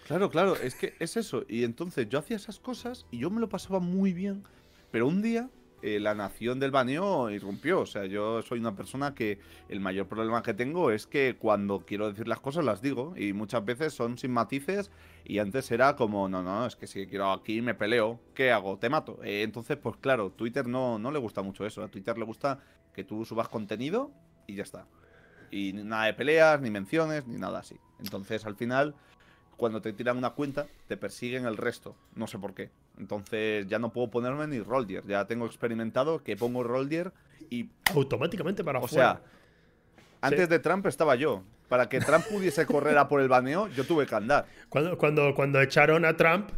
Claro, 0.08 0.30
claro, 0.30 0.56
es 0.56 0.76
que 0.76 0.96
es 1.00 1.18
eso. 1.18 1.46
Y 1.48 1.64
entonces 1.64 2.10
yo 2.10 2.20
hacía 2.20 2.36
esas 2.36 2.60
cosas 2.60 3.06
y 3.12 3.20
yo 3.20 3.30
me 3.30 3.40
lo 3.40 3.48
pasaba 3.48 3.80
muy 3.80 4.12
bien. 4.12 4.44
Pero 4.92 5.08
un 5.08 5.22
día 5.22 5.50
eh, 5.82 6.00
la 6.00 6.14
nación 6.16 6.60
del 6.60 6.72
baneo 6.72 7.30
irrumpió. 7.30 7.82
O 7.82 7.86
sea, 7.86 8.06
yo 8.06 8.42
soy 8.42 8.60
una 8.60 8.76
persona 8.76 9.16
que 9.16 9.40
el 9.70 9.80
mayor 9.80 10.08
problema 10.08 10.44
que 10.44 10.54
tengo 10.54 10.92
es 10.92 11.08
que 11.08 11.38
cuando 11.38 11.86
quiero 11.86 12.10
decir 12.10 12.28
las 12.28 12.40
cosas 12.40 12.66
las 12.66 12.82
digo. 12.82 13.14
Y 13.16 13.34
muchas 13.34 13.64
veces 13.64 13.94
son 13.94 14.18
sin 14.18 14.32
matices. 14.32 14.92
Y 15.24 15.40
antes 15.40 15.72
era 15.72 15.96
como, 15.96 16.28
no, 16.28 16.44
no, 16.44 16.66
es 16.66 16.76
que 16.76 16.88
si 16.88 17.08
quiero 17.08 17.32
aquí 17.32 17.62
me 17.62 17.76
peleo. 17.76 18.20
¿Qué 18.34 18.52
hago? 18.52 18.78
Te 18.78 18.90
mato. 18.90 19.20
Eh, 19.24 19.44
entonces, 19.44 19.78
pues 19.78 19.98
claro, 19.98 20.32
Twitter 20.32 20.68
no, 20.68 21.00
no 21.00 21.12
le 21.12 21.20
gusta 21.20 21.42
mucho 21.42 21.66
eso. 21.66 21.84
A 21.84 21.88
Twitter 21.88 22.18
le 22.18 22.26
gusta 22.26 22.60
que 22.94 23.04
tú 23.04 23.24
subas 23.26 23.48
contenido 23.48 24.12
y 24.48 24.56
ya 24.56 24.64
está. 24.64 24.88
Y 25.52 25.74
nada 25.74 26.06
de 26.06 26.14
peleas, 26.14 26.62
ni 26.62 26.70
menciones, 26.70 27.26
ni 27.28 27.38
nada 27.38 27.60
así. 27.60 27.76
Entonces, 28.00 28.46
al 28.46 28.56
final, 28.56 28.96
cuando 29.58 29.82
te 29.82 29.94
tiran 29.94 30.18
una 30.18 30.32
cuenta, 30.32 30.68
te 30.88 30.98
persiguen 30.98 31.46
el 31.46 31.58
resto. 31.58 31.96
No 32.16 32.28
sé 32.28 32.38
por 32.38 32.54
qué. 32.54 32.72
Entonces, 33.00 33.66
ya 33.68 33.80
no 33.80 33.92
puedo 33.92 34.10
ponerme 34.10 34.46
ni 34.48 34.60
Roldier. 34.60 35.06
Ya 35.08 35.26
tengo 35.26 35.46
experimentado 35.46 36.24
que 36.24 36.36
pongo 36.36 36.64
Roldier 36.64 37.12
y. 37.50 37.70
Automáticamente 37.96 38.64
para 38.64 38.80
O 38.80 38.88
sea, 38.88 39.22
antes 40.22 40.50
de 40.50 40.60
Trump 40.60 40.86
estaba 40.86 41.16
yo. 41.16 41.44
Para 41.70 41.88
que 41.88 42.00
Trump 42.00 42.26
pudiese 42.26 42.66
correr 42.66 42.98
a 42.98 43.08
por 43.08 43.22
el 43.22 43.28
baneo, 43.28 43.68
yo 43.68 43.86
tuve 43.86 44.08
que 44.08 44.16
andar. 44.16 44.48
Cuando, 44.70 44.98
cuando, 44.98 45.36
cuando 45.36 45.62
echaron 45.62 46.04
a 46.04 46.18
Trump, 46.18 46.50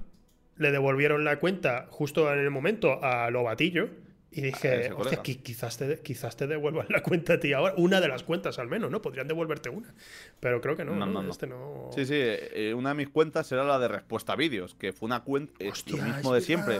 le 0.55 0.71
devolvieron 0.71 1.25
la 1.25 1.37
cuenta 1.37 1.87
justo 1.89 2.31
en 2.31 2.39
el 2.39 2.49
momento 2.49 3.03
a 3.03 3.29
Lobatillo 3.29 3.89
y 4.33 4.41
dije, 4.41 4.93
hostia, 4.95 5.21
quizás 5.21 5.77
te, 5.77 5.99
quizás 5.99 6.37
te 6.37 6.47
devuelvan 6.47 6.85
la 6.89 7.03
cuenta 7.03 7.33
a 7.33 7.39
ti 7.39 7.51
ahora. 7.51 7.73
Una 7.75 7.99
de 7.99 8.07
las 8.07 8.23
cuentas 8.23 8.59
al 8.59 8.69
menos, 8.69 8.89
¿no? 8.89 9.01
Podrían 9.01 9.27
devolverte 9.27 9.69
una. 9.69 9.93
Pero 10.39 10.61
creo 10.61 10.77
que 10.77 10.85
no, 10.85 10.95
no, 10.95 11.29
Este 11.29 11.47
no... 11.47 11.89
Sí, 11.93 12.05
sí. 12.05 12.15
Eh, 12.15 12.73
una 12.73 12.89
de 12.89 12.95
mis 12.95 13.09
cuentas 13.09 13.51
era 13.51 13.65
la 13.65 13.77
de 13.77 13.89
respuesta 13.89 14.31
a 14.31 14.35
vídeos, 14.37 14.73
que 14.75 14.93
fue 14.93 15.07
una 15.07 15.23
cuenta. 15.23 15.53
lo 15.61 15.97
mismo 15.97 16.33
de 16.33 16.39
siempre. 16.39 16.79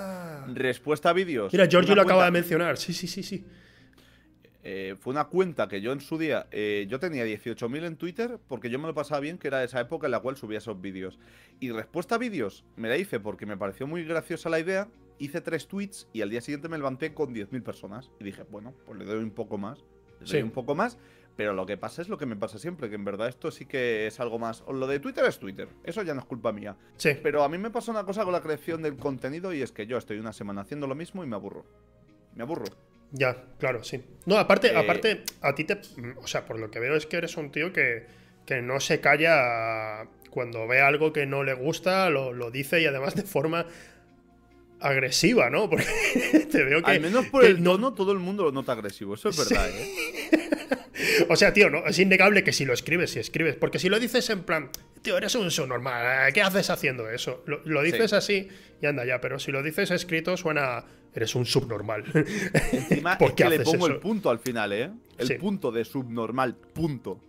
Respuesta 0.53 1.09
a 1.09 1.13
vídeos. 1.13 1.51
Mira, 1.51 1.65
Giorgio 1.67 1.93
lo 1.93 2.03
acaba 2.03 2.23
de 2.23 2.31
mencionar. 2.31 2.77
Sí, 2.77 2.93
sí, 2.93 3.07
sí, 3.07 3.21
sí. 3.21 3.43
Eh, 4.63 4.95
fue 4.99 5.11
una 5.11 5.25
cuenta 5.25 5.67
que 5.67 5.81
yo 5.81 5.91
en 5.91 6.01
su 6.01 6.17
día, 6.17 6.47
eh, 6.51 6.85
yo 6.87 6.99
tenía 6.99 7.25
18.000 7.25 7.83
en 7.83 7.95
Twitter 7.97 8.37
porque 8.47 8.69
yo 8.69 8.79
me 8.79 8.87
lo 8.87 8.93
pasaba 8.93 9.19
bien, 9.19 9.37
que 9.37 9.47
era 9.47 9.63
esa 9.63 9.81
época 9.81 10.07
en 10.07 10.11
la 10.11 10.19
cual 10.19 10.37
subía 10.37 10.59
esos 10.59 10.79
vídeos. 10.79 11.19
Y 11.59 11.71
respuesta 11.71 12.15
a 12.15 12.17
vídeos 12.17 12.63
me 12.77 12.87
la 12.87 12.95
hice 12.95 13.19
porque 13.19 13.45
me 13.45 13.57
pareció 13.57 13.87
muy 13.87 14.05
graciosa 14.05 14.49
la 14.49 14.59
idea 14.59 14.87
hice 15.23 15.41
tres 15.41 15.67
tweets 15.67 16.07
y 16.13 16.21
al 16.21 16.29
día 16.29 16.41
siguiente 16.41 16.67
me 16.67 16.77
levanté 16.77 17.13
con 17.13 17.33
10.000 17.33 17.63
personas. 17.63 18.11
Y 18.19 18.23
dije, 18.23 18.43
bueno, 18.49 18.73
pues 18.85 18.97
le 18.97 19.05
doy 19.05 19.23
un 19.23 19.31
poco 19.31 19.57
más. 19.57 19.83
Le 20.19 20.27
doy 20.27 20.41
un 20.41 20.51
poco 20.51 20.75
más. 20.75 20.97
Pero 21.35 21.53
lo 21.53 21.65
que 21.65 21.77
pasa 21.77 22.01
es 22.01 22.09
lo 22.09 22.17
que 22.17 22.25
me 22.25 22.35
pasa 22.35 22.59
siempre, 22.59 22.89
que 22.89 22.95
en 22.95 23.05
verdad 23.05 23.27
esto 23.27 23.51
sí 23.51 23.65
que 23.65 24.05
es 24.05 24.19
algo 24.19 24.37
más. 24.37 24.63
Lo 24.67 24.85
de 24.85 24.99
Twitter 24.99 25.23
es 25.25 25.39
Twitter, 25.39 25.69
eso 25.83 26.03
ya 26.03 26.13
no 26.13 26.19
es 26.19 26.25
culpa 26.25 26.51
mía. 26.51 26.75
Sí. 26.97 27.11
Pero 27.23 27.43
a 27.43 27.49
mí 27.49 27.57
me 27.57 27.71
pasa 27.71 27.91
una 27.91 28.03
cosa 28.03 28.23
con 28.23 28.33
la 28.33 28.41
creación 28.41 28.81
del 28.81 28.97
contenido 28.97 29.53
y 29.53 29.61
es 29.61 29.71
que 29.71 29.87
yo 29.87 29.97
estoy 29.97 30.19
una 30.19 30.33
semana 30.33 30.61
haciendo 30.61 30.87
lo 30.87 30.95
mismo 30.95 31.23
y 31.23 31.27
me 31.27 31.35
aburro. 31.35 31.65
Me 32.35 32.43
aburro. 32.43 32.65
Ya, 33.11 33.43
claro, 33.59 33.83
sí. 33.83 34.03
No, 34.25 34.37
aparte, 34.37 34.73
eh, 34.73 34.77
aparte, 34.77 35.23
a 35.41 35.55
ti 35.55 35.63
te. 35.63 35.81
O 36.17 36.27
sea, 36.27 36.45
por 36.45 36.59
lo 36.59 36.69
que 36.69 36.79
veo 36.79 36.95
es 36.95 37.05
que 37.05 37.17
eres 37.17 37.37
un 37.37 37.51
tío 37.51 37.73
que, 37.73 38.05
que 38.45 38.61
no 38.61 38.79
se 38.79 38.99
calla 39.01 40.07
cuando 40.29 40.67
ve 40.67 40.81
algo 40.81 41.11
que 41.11 41.25
no 41.25 41.43
le 41.43 41.53
gusta, 41.53 42.09
lo, 42.09 42.33
lo 42.33 42.51
dice 42.51 42.81
y 42.81 42.85
además 42.85 43.15
de 43.15 43.23
forma 43.23 43.65
agresiva, 44.81 45.49
¿no? 45.49 45.69
Porque 45.69 45.85
te 46.51 46.63
veo 46.63 46.81
que. 46.83 46.91
Al 46.91 47.01
menos 47.01 47.27
por 47.27 47.45
el 47.45 47.61
no, 47.61 47.93
todo 47.93 48.11
el 48.11 48.19
mundo 48.19 48.43
lo 48.43 48.51
nota 48.51 48.73
agresivo. 48.73 49.15
Eso 49.15 49.29
es 49.29 49.37
verdad, 49.37 49.69
¿eh? 49.69 50.09
o 51.29 51.35
sea, 51.35 51.53
tío, 51.53 51.69
¿no? 51.69 51.85
es 51.85 51.97
innegable 51.99 52.43
que 52.43 52.53
si 52.53 52.65
lo 52.65 52.73
escribes, 52.73 53.11
si 53.11 53.19
escribes. 53.19 53.55
Porque 53.55 53.79
si 53.79 53.89
lo 53.89 53.99
dices 53.99 54.29
en 54.29 54.43
plan, 54.43 54.69
tío, 55.01 55.17
eres 55.17 55.35
un 55.35 55.51
subnormal, 55.51 56.31
¿qué 56.33 56.41
haces 56.41 56.69
haciendo 56.69 57.09
eso? 57.09 57.43
Lo, 57.45 57.81
dices 57.81 58.13
así 58.13 58.47
y 58.81 58.85
anda 58.85 59.05
ya, 59.05 59.21
pero 59.21 59.39
si 59.39 59.51
lo 59.51 59.63
dices 59.63 59.91
escrito 59.91 60.35
suena. 60.37 60.83
Eres 61.13 61.35
un 61.35 61.45
subnormal. 61.45 62.05
Encima 62.71 63.17
¿Por 63.17 63.35
qué 63.35 63.49
le 63.49 63.59
pongo 63.59 63.87
el 63.87 63.97
punto 63.97 64.29
al 64.29 64.39
final, 64.39 64.71
¿eh? 64.71 64.91
El 65.17 65.37
punto 65.37 65.69
de 65.69 65.83
subnormal, 65.83 66.55
punto. 66.55 67.19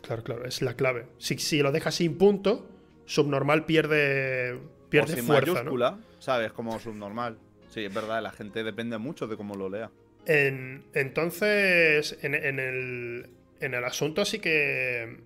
Claro, 0.00 0.22
claro, 0.22 0.46
es 0.46 0.62
la 0.62 0.74
clave. 0.74 1.06
Si, 1.18 1.36
si 1.36 1.60
lo 1.60 1.70
dejas 1.70 1.96
sin 1.96 2.16
punto, 2.16 2.66
subnormal 3.04 3.66
pierde, 3.66 4.58
pierde 4.88 5.22
fuerza. 5.22 5.64
¿no? 5.64 5.98
¿Sabes? 6.18 6.52
Como 6.52 6.78
subnormal. 6.78 7.38
Sí, 7.68 7.84
es 7.84 7.92
verdad, 7.92 8.22
la 8.22 8.30
gente 8.30 8.64
depende 8.64 8.98
mucho 8.98 9.26
de 9.26 9.36
cómo 9.36 9.54
lo 9.54 9.68
lea. 9.68 9.90
entonces, 10.26 12.18
en, 12.22 12.34
el, 12.34 13.30
en 13.60 13.74
el 13.74 13.84
asunto 13.84 14.24
sí 14.24 14.38
que, 14.38 15.18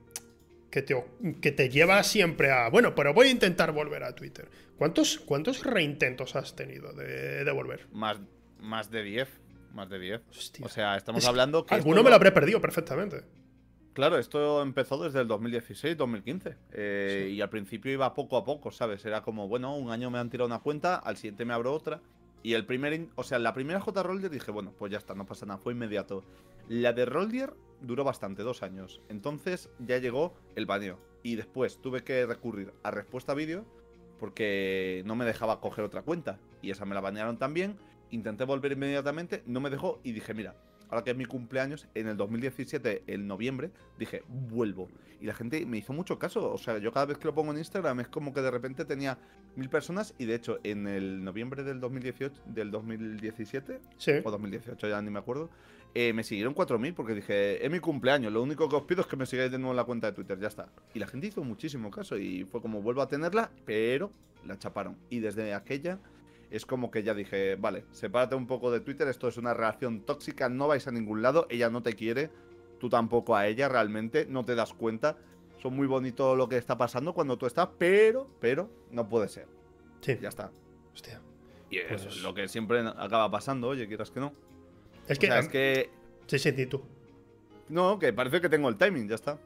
que, 0.71 0.83
te, 0.83 0.97
que 1.41 1.53
te 1.53 1.69
lleva 1.69 2.03
siempre 2.03 2.51
a, 2.51 2.69
bueno, 2.69 2.95
pero 2.95 3.15
voy 3.15 3.29
a 3.29 3.31
intentar 3.31 3.73
volver 3.73 4.05
a 4.05 4.15
Twitter. 4.15 4.49
¿Cuántos, 4.77 5.19
cuántos 5.19 5.65
reintentos 5.65 6.37
has 6.37 6.57
tenido 6.57 6.93
de, 6.95 7.51
volver? 7.53 7.87
Más, 7.93 8.19
más 8.59 8.91
de 8.91 9.03
10. 9.03 9.29
Más 9.75 9.89
de 9.91 9.99
10. 9.99 10.21
O 10.63 10.69
sea, 10.69 10.97
estamos 10.97 11.25
hablando 11.27 11.65
que... 11.65 11.75
Alguno 11.75 12.03
me 12.03 12.11
lo 12.11 12.17
habré 12.17 12.33
perdido 12.33 12.61
perfectamente. 12.61 13.23
Claro, 14.01 14.17
esto 14.17 14.63
empezó 14.63 14.97
desde 14.97 15.21
el 15.21 15.29
2016-2015 15.29 16.57
eh, 16.73 17.33
y 17.35 17.43
al 17.43 17.51
principio 17.51 17.93
iba 17.93 18.15
poco 18.15 18.39
a 18.39 18.45
poco, 18.45 18.71
¿sabes? 18.71 19.05
Era 19.05 19.21
como, 19.21 19.47
bueno, 19.47 19.77
un 19.77 19.91
año 19.91 20.11
me 20.11 20.19
han 20.19 20.31
tirado 20.31 20.47
una 20.47 20.61
cuenta, 20.61 20.95
al 20.95 21.19
siguiente 21.19 21.45
me 21.45 21.53
abro 21.53 21.75
otra 21.75 22.01
Y 22.43 22.55
el 22.55 22.65
primer, 22.65 23.09
o 23.15 23.23
sea, 23.25 23.39
la 23.39 23.53
primera 23.53 23.79
J 23.79 24.03
Roller 24.03 24.31
dije, 24.31 24.51
bueno, 24.53 24.73
pues 24.79 24.91
ya 24.91 24.97
está, 24.97 25.15
no 25.15 25.27
pasa 25.27 25.45
nada, 25.45 25.59
fue 25.59 25.75
inmediato. 25.75 26.25
La 26.67 26.95
de 26.95 27.05
Roller 27.05 27.53
duró 27.83 28.03
bastante, 28.03 28.43
dos 28.43 28.63
años. 28.63 29.03
Entonces 29.11 29.69
ya 29.79 29.99
llegó 29.99 30.33
el 30.57 30.65
baneo. 30.65 30.99
Y 31.23 31.37
después 31.37 31.83
tuve 31.83 32.03
que 32.03 32.25
recurrir 32.25 32.73
a 32.83 32.91
respuesta 32.91 33.35
vídeo 33.35 33.67
porque 34.19 35.03
no 35.05 35.15
me 35.15 35.27
dejaba 35.27 35.61
coger 35.61 35.85
otra 35.85 36.01
cuenta. 36.01 36.41
Y 36.63 36.71
esa 36.71 36.87
me 36.87 36.95
la 36.95 37.03
banearon 37.03 37.37
también. 37.37 37.77
Intenté 38.09 38.45
volver 38.45 38.73
inmediatamente, 38.73 39.43
no 39.45 39.61
me 39.61 39.69
dejó 39.69 40.01
y 40.03 40.13
dije, 40.13 40.33
mira, 40.33 40.57
ahora 40.91 41.05
que 41.05 41.11
es 41.11 41.17
mi 41.17 41.25
cumpleaños, 41.25 41.87
en 41.95 42.09
el 42.09 42.17
2017, 42.17 43.05
en 43.07 43.27
noviembre, 43.27 43.71
dije, 43.99 44.23
vuelvo. 44.29 44.89
Y 45.21 45.27
la 45.27 45.35
gente 45.35 45.65
me 45.67 45.79
hizo 45.79 45.93
mucho 45.93 46.19
caso. 46.19 46.53
O 46.53 46.59
sea, 46.59 46.79
yo 46.79 46.93
cada 46.93 47.07
vez 47.07 47.19
que 47.19 47.27
lo 47.27 47.35
pongo 47.35 47.53
en 47.53 47.59
Instagram 47.59 48.01
es 48.01 48.09
como 48.09 48.33
que 48.33 48.41
de 48.41 48.51
repente 48.51 48.85
tenía 48.85 49.19
mil 49.55 49.69
personas. 49.69 50.15
Y 50.19 50.25
de 50.25 50.35
hecho, 50.35 50.59
en 50.65 50.87
el 50.87 51.23
noviembre 51.23 51.63
del 51.63 51.79
2018, 51.79 52.43
del 52.47 52.71
2017, 52.71 53.81
o 54.25 54.31
2018, 54.31 54.89
ya 54.89 55.03
ni 55.03 55.11
me 55.11 55.19
acuerdo, 55.19 55.51
eh, 55.95 56.13
me 56.13 56.23
siguieron 56.23 56.55
4.000 56.55 56.95
porque 56.95 57.15
dije, 57.15 57.65
es 57.65 57.71
mi 57.71 57.81
cumpleaños, 57.81 58.33
lo 58.33 58.43
único 58.43 58.69
que 58.69 58.77
os 58.77 58.85
pido 58.85 59.01
es 59.01 59.09
que 59.09 59.17
me 59.17 59.27
sigáis 59.27 59.51
de 59.51 59.59
nuevo 59.59 59.73
en 59.73 59.77
la 59.77 59.85
cuenta 59.85 60.07
de 60.07 60.13
Twitter, 60.13 60.39
ya 60.39 60.47
está. 60.47 60.69
Y 60.95 61.01
la 61.01 61.09
gente 61.09 61.27
hizo 61.27 61.43
muchísimo 61.43 61.91
caso 61.91 62.17
y 62.17 62.45
fue 62.45 62.63
como 62.63 62.81
vuelvo 62.81 63.03
a 63.03 63.09
tenerla, 63.09 63.51
pero 63.65 64.13
la 64.47 64.57
chaparon. 64.57 64.97
Y 65.11 65.19
desde 65.19 65.53
aquella 65.53 65.99
es 66.51 66.67
como 66.67 66.91
que 66.91 67.03
ya 67.03 67.15
dije, 67.15 67.57
vale, 67.57 67.85
sepárate 67.93 68.35
un 68.35 68.47
poco 68.47 68.71
de 68.71 68.81
Twitter, 68.81 69.09
esto 69.09 69.29
es 69.29 69.37
una 69.37 69.55
relación 69.55 70.01
tóxica, 70.01 70.49
no 70.49 70.69
vais 70.69 70.87
a 70.87 70.91
ningún 70.91 71.23
lado, 71.23 71.47
ella 71.49 71.71
no 71.71 71.83
te 71.83 71.95
quiere, 71.95 72.31
tú 72.79 72.89
tampoco 72.89 73.37
a 73.37 73.47
ella 73.47 73.69
realmente, 73.69 74.27
no 74.27 74.45
te 74.45 74.55
das 74.55 74.75
cuenta. 74.75 75.17
Son 75.59 75.77
muy 75.77 75.87
bonito 75.87 76.35
lo 76.35 76.49
que 76.49 76.57
está 76.57 76.79
pasando 76.79 77.13
cuando 77.13 77.37
tú 77.37 77.47
estás, 77.47 77.69
pero, 77.79 78.29
pero, 78.41 78.71
no 78.91 79.09
puede 79.09 79.29
ser. 79.29 79.47
Sí. 80.01 80.19
Ya 80.21 80.31
está. 80.31 80.51
Hostia. 80.95 81.21
Y 81.69 81.79
es 81.79 82.03
pues 82.03 82.23
lo 82.23 82.35
que 82.35 82.49
siempre 82.49 82.81
acaba 82.81 83.31
pasando, 83.31 83.69
oye, 83.69 83.87
quieras 83.87 84.11
que 84.11 84.21
no. 84.21 84.33
Es 85.07 85.19
que. 85.19 85.27
es 85.27 85.49
que. 85.49 85.91
Sí, 86.27 86.39
sí, 86.39 86.67
tú. 86.67 86.83
No, 87.69 87.99
que 87.99 88.13
parece 88.13 88.41
que 88.41 88.49
tengo 88.49 88.69
el 88.69 88.77
timing, 88.77 89.09
ya 89.09 89.15
está. 89.15 89.39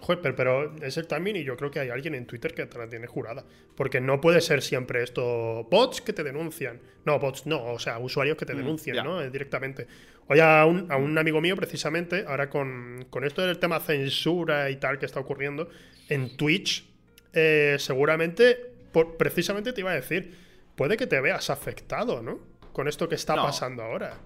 Joder, 0.00 0.36
pero, 0.36 0.76
es 0.82 0.96
el 0.98 1.06
timing 1.06 1.36
y 1.36 1.44
yo 1.44 1.56
creo 1.56 1.70
que 1.70 1.80
hay 1.80 1.88
alguien 1.88 2.14
en 2.14 2.26
Twitter 2.26 2.54
que 2.54 2.66
te 2.66 2.78
la 2.78 2.88
tiene 2.88 3.06
jurada. 3.06 3.44
Porque 3.74 4.00
no 4.00 4.20
puede 4.20 4.40
ser 4.40 4.62
siempre 4.62 5.02
esto 5.02 5.64
bots 5.70 6.00
que 6.00 6.12
te 6.12 6.22
denuncian. 6.22 6.80
No, 7.04 7.18
bots 7.18 7.46
no, 7.46 7.72
o 7.72 7.78
sea, 7.78 7.98
usuarios 7.98 8.36
que 8.36 8.46
te 8.46 8.54
mm, 8.54 8.58
denuncian, 8.58 9.04
¿no? 9.04 9.20
Eh, 9.20 9.30
directamente. 9.30 9.86
Oye, 10.28 10.42
a 10.42 10.64
un, 10.66 10.90
a 10.90 10.96
un, 10.96 11.16
amigo 11.16 11.40
mío, 11.40 11.56
precisamente, 11.56 12.24
ahora 12.26 12.50
con, 12.50 13.06
con, 13.10 13.24
esto 13.24 13.42
del 13.42 13.58
tema 13.58 13.80
censura 13.80 14.70
y 14.70 14.76
tal 14.76 14.98
que 14.98 15.06
está 15.06 15.20
ocurriendo, 15.20 15.68
en 16.08 16.36
Twitch, 16.36 16.84
eh, 17.32 17.76
seguramente, 17.78 18.58
por, 18.92 19.16
precisamente 19.16 19.72
te 19.72 19.80
iba 19.80 19.92
a 19.92 19.94
decir, 19.94 20.36
puede 20.74 20.96
que 20.96 21.06
te 21.06 21.20
veas 21.20 21.48
afectado, 21.50 22.22
¿no? 22.22 22.40
Con 22.72 22.88
esto 22.88 23.08
que 23.08 23.14
está 23.14 23.34
pasando 23.36 23.82
ahora. 23.82 24.18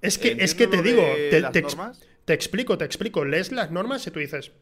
Es 0.00 0.18
que, 0.18 0.36
es 0.38 0.54
que 0.54 0.66
te 0.66 0.82
digo, 0.82 1.02
te, 1.30 1.42
te, 2.24 2.34
explico, 2.34 2.76
te 2.76 2.84
explico. 2.84 3.24
Lees 3.24 3.50
las 3.52 3.70
normas 3.70 4.06
y 4.06 4.10
tú 4.10 4.20
dices, 4.20 4.52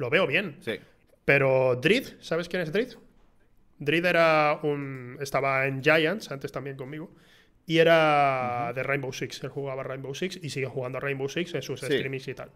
lo 0.00 0.08
veo 0.08 0.26
bien. 0.26 0.56
Sí. 0.60 0.80
Pero 1.24 1.76
Drid, 1.76 2.04
¿sabes 2.20 2.48
quién 2.48 2.62
es 2.62 2.72
Drid? 2.72 2.94
Drid 3.78 4.04
era 4.04 4.58
un. 4.62 5.18
Estaba 5.20 5.66
en 5.66 5.82
Giants 5.82 6.30
antes 6.30 6.50
también 6.50 6.76
conmigo. 6.76 7.10
Y 7.66 7.78
era 7.78 8.72
de 8.74 8.82
Rainbow 8.82 9.12
Six. 9.12 9.44
Él 9.44 9.50
jugaba 9.50 9.82
Rainbow 9.82 10.14
Six 10.14 10.40
y 10.42 10.48
sigue 10.48 10.66
jugando 10.66 10.98
a 10.98 11.00
Rainbow 11.02 11.28
Six 11.28 11.54
en 11.54 11.62
sus 11.62 11.80
streamings 11.80 12.26
y 12.26 12.34
tal. 12.34 12.50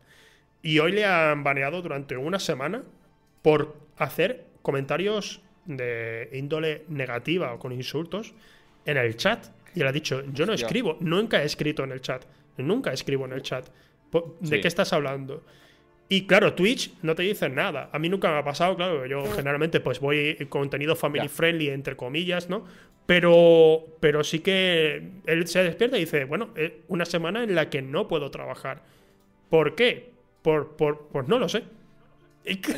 Y 0.62 0.78
hoy 0.78 0.92
le 0.92 1.04
han 1.04 1.44
baneado 1.44 1.82
durante 1.82 2.16
una 2.16 2.38
semana 2.38 2.82
por 3.42 3.76
hacer 3.98 4.46
comentarios 4.62 5.42
de 5.66 6.30
índole 6.32 6.84
negativa 6.88 7.52
o 7.52 7.58
con 7.58 7.72
insultos 7.72 8.34
en 8.86 8.96
el 8.96 9.16
chat. 9.16 9.46
Y 9.74 9.82
él 9.82 9.86
ha 9.86 9.92
dicho, 9.92 10.24
yo 10.32 10.46
no 10.46 10.54
escribo, 10.54 10.96
nunca 11.00 11.42
he 11.42 11.44
escrito 11.44 11.84
en 11.84 11.92
el 11.92 12.00
chat, 12.00 12.24
nunca 12.56 12.92
escribo 12.92 13.26
en 13.26 13.32
el 13.32 13.42
chat. 13.42 13.68
¿De 14.40 14.60
qué 14.60 14.68
estás 14.68 14.92
hablando? 14.92 15.44
Y 16.08 16.26
claro, 16.26 16.54
Twitch 16.54 16.92
no 17.02 17.14
te 17.14 17.22
dice 17.22 17.48
nada. 17.48 17.88
A 17.92 17.98
mí 17.98 18.08
nunca 18.08 18.30
me 18.30 18.38
ha 18.38 18.44
pasado, 18.44 18.76
claro, 18.76 19.06
yo 19.06 19.24
generalmente 19.34 19.80
pues 19.80 20.00
voy 20.00 20.36
contenido 20.48 20.96
family 20.96 21.28
friendly, 21.28 21.70
entre 21.70 21.96
comillas, 21.96 22.48
¿no? 22.48 22.64
Pero, 23.06 23.86
pero 24.00 24.24
sí 24.24 24.40
que 24.40 25.10
él 25.26 25.46
se 25.46 25.62
despierta 25.62 25.96
y 25.96 26.00
dice, 26.00 26.24
bueno, 26.24 26.50
eh, 26.56 26.82
una 26.88 27.04
semana 27.04 27.42
en 27.42 27.54
la 27.54 27.70
que 27.70 27.82
no 27.82 28.08
puedo 28.08 28.30
trabajar. 28.30 28.82
¿Por 29.50 29.74
qué? 29.74 30.10
Por, 30.42 30.76
por, 30.76 31.08
pues 31.08 31.28
no 31.28 31.38
lo 31.38 31.48
sé. 31.48 31.64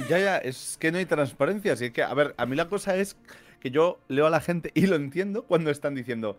Ya, 0.08 0.18
ya, 0.18 0.38
es 0.38 0.76
que 0.80 0.92
no 0.92 0.98
hay 0.98 1.06
transparencia. 1.06 1.72
Así 1.72 1.90
que, 1.90 2.02
a 2.02 2.14
ver, 2.14 2.34
a 2.36 2.46
mí 2.46 2.56
la 2.56 2.68
cosa 2.68 2.96
es 2.96 3.16
que 3.60 3.70
yo 3.70 3.98
leo 4.08 4.26
a 4.26 4.30
la 4.30 4.40
gente 4.40 4.70
y 4.74 4.86
lo 4.86 4.96
entiendo 4.96 5.42
cuando 5.42 5.70
están 5.70 5.94
diciendo, 5.94 6.38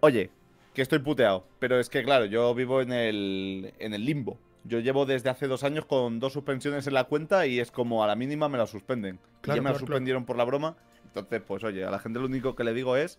Oye, 0.00 0.30
que 0.74 0.82
estoy 0.82 0.98
puteado, 1.00 1.44
pero 1.58 1.78
es 1.78 1.90
que 1.90 2.02
claro, 2.02 2.24
yo 2.24 2.54
vivo 2.54 2.80
en 2.80 2.92
el, 2.92 3.74
en 3.78 3.92
el 3.92 4.04
limbo. 4.04 4.38
Yo 4.64 4.78
llevo 4.80 5.06
desde 5.06 5.30
hace 5.30 5.46
dos 5.46 5.64
años 5.64 5.86
con 5.86 6.20
dos 6.20 6.32
suspensiones 6.32 6.86
en 6.86 6.94
la 6.94 7.04
cuenta 7.04 7.46
y 7.46 7.60
es 7.60 7.70
como 7.70 8.04
a 8.04 8.06
la 8.06 8.14
mínima 8.14 8.48
me 8.48 8.58
la 8.58 8.66
suspenden. 8.66 9.18
Claro, 9.40 9.56
ya 9.56 9.62
me 9.62 9.72
la 9.72 9.78
suspendieron 9.78 10.24
por 10.24 10.36
la 10.36 10.44
broma. 10.44 10.76
Entonces, 11.06 11.42
pues 11.46 11.64
oye, 11.64 11.84
a 11.84 11.90
la 11.90 11.98
gente 11.98 12.18
lo 12.18 12.26
único 12.26 12.54
que 12.54 12.64
le 12.64 12.74
digo 12.74 12.96
es 12.96 13.18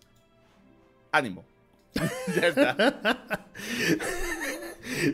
ánimo. 1.10 1.44
ya 2.36 2.48
está. 2.48 2.76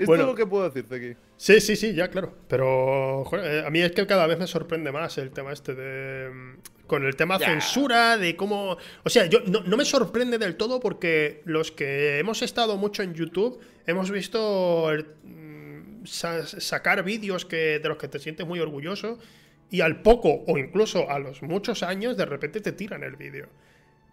es 0.00 0.06
bueno, 0.06 0.22
todo 0.22 0.32
lo 0.32 0.36
que 0.36 0.46
puedo 0.46 0.64
decirte 0.68 0.96
aquí. 0.96 1.20
Sí, 1.36 1.60
sí, 1.60 1.76
sí, 1.76 1.94
ya, 1.94 2.08
claro. 2.08 2.34
Pero 2.48 3.24
eh, 3.32 3.64
a 3.66 3.70
mí 3.70 3.80
es 3.80 3.92
que 3.92 4.06
cada 4.06 4.26
vez 4.26 4.38
me 4.38 4.46
sorprende 4.46 4.92
más 4.92 5.18
el 5.18 5.30
tema 5.30 5.52
este 5.52 5.74
de. 5.74 6.30
Mm, 6.30 6.58
con 6.86 7.04
el 7.04 7.16
tema 7.16 7.38
censura, 7.38 8.16
de 8.16 8.34
cómo. 8.36 8.76
O 9.04 9.10
sea, 9.10 9.26
yo 9.26 9.40
no, 9.40 9.76
me 9.76 9.84
sorprende 9.84 10.38
del 10.38 10.56
todo 10.56 10.80
porque 10.80 11.42
los 11.44 11.70
que 11.70 12.18
hemos 12.18 12.42
estado 12.42 12.76
mucho 12.76 13.02
en 13.02 13.14
YouTube 13.14 13.60
hemos 13.86 14.10
visto 14.10 14.90
sacar 16.08 17.02
vídeos 17.04 17.44
que, 17.44 17.78
de 17.78 17.88
los 17.88 17.98
que 17.98 18.08
te 18.08 18.18
sientes 18.18 18.46
muy 18.46 18.60
orgulloso 18.60 19.18
y 19.70 19.80
al 19.80 20.02
poco 20.02 20.44
o 20.46 20.58
incluso 20.58 21.10
a 21.10 21.18
los 21.18 21.42
muchos 21.42 21.82
años 21.82 22.16
de 22.16 22.24
repente 22.24 22.60
te 22.60 22.72
tiran 22.72 23.02
el 23.02 23.16
vídeo. 23.16 23.48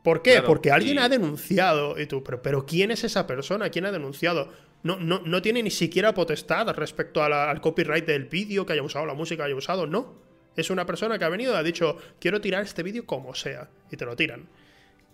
¿Por 0.03 0.21
qué? 0.21 0.41
Porque 0.43 0.71
alguien 0.71 0.99
ha 0.99 1.09
denunciado 1.09 1.99
y 1.99 2.05
tú, 2.05 2.23
pero, 2.23 2.41
pero 2.41 2.65
¿quién 2.65 2.91
es 2.91 3.03
esa 3.03 3.25
persona? 3.25 3.69
¿Quién 3.69 3.85
ha 3.85 3.91
denunciado? 3.91 4.53
No, 4.83 4.97
no, 4.99 5.19
no 5.25 5.41
tiene 5.41 5.63
ni 5.63 5.71
siquiera 5.71 6.13
potestad 6.13 6.69
respecto 6.75 7.23
al 7.23 7.59
copyright 7.59 8.05
del 8.05 8.25
vídeo 8.25 8.67
que 8.67 8.73
haya 8.73 8.83
usado, 8.83 9.07
la 9.07 9.15
música 9.15 9.43
que 9.43 9.47
haya 9.47 9.55
usado, 9.55 9.87
no. 9.87 10.13
Es 10.55 10.69
una 10.69 10.85
persona 10.85 11.17
que 11.17 11.25
ha 11.25 11.29
venido 11.29 11.53
y 11.53 11.55
ha 11.55 11.63
dicho, 11.63 11.97
quiero 12.19 12.39
tirar 12.39 12.61
este 12.61 12.83
vídeo 12.83 13.05
como 13.05 13.33
sea, 13.33 13.67
y 13.91 13.97
te 13.97 14.05
lo 14.05 14.15
tiran. 14.15 14.47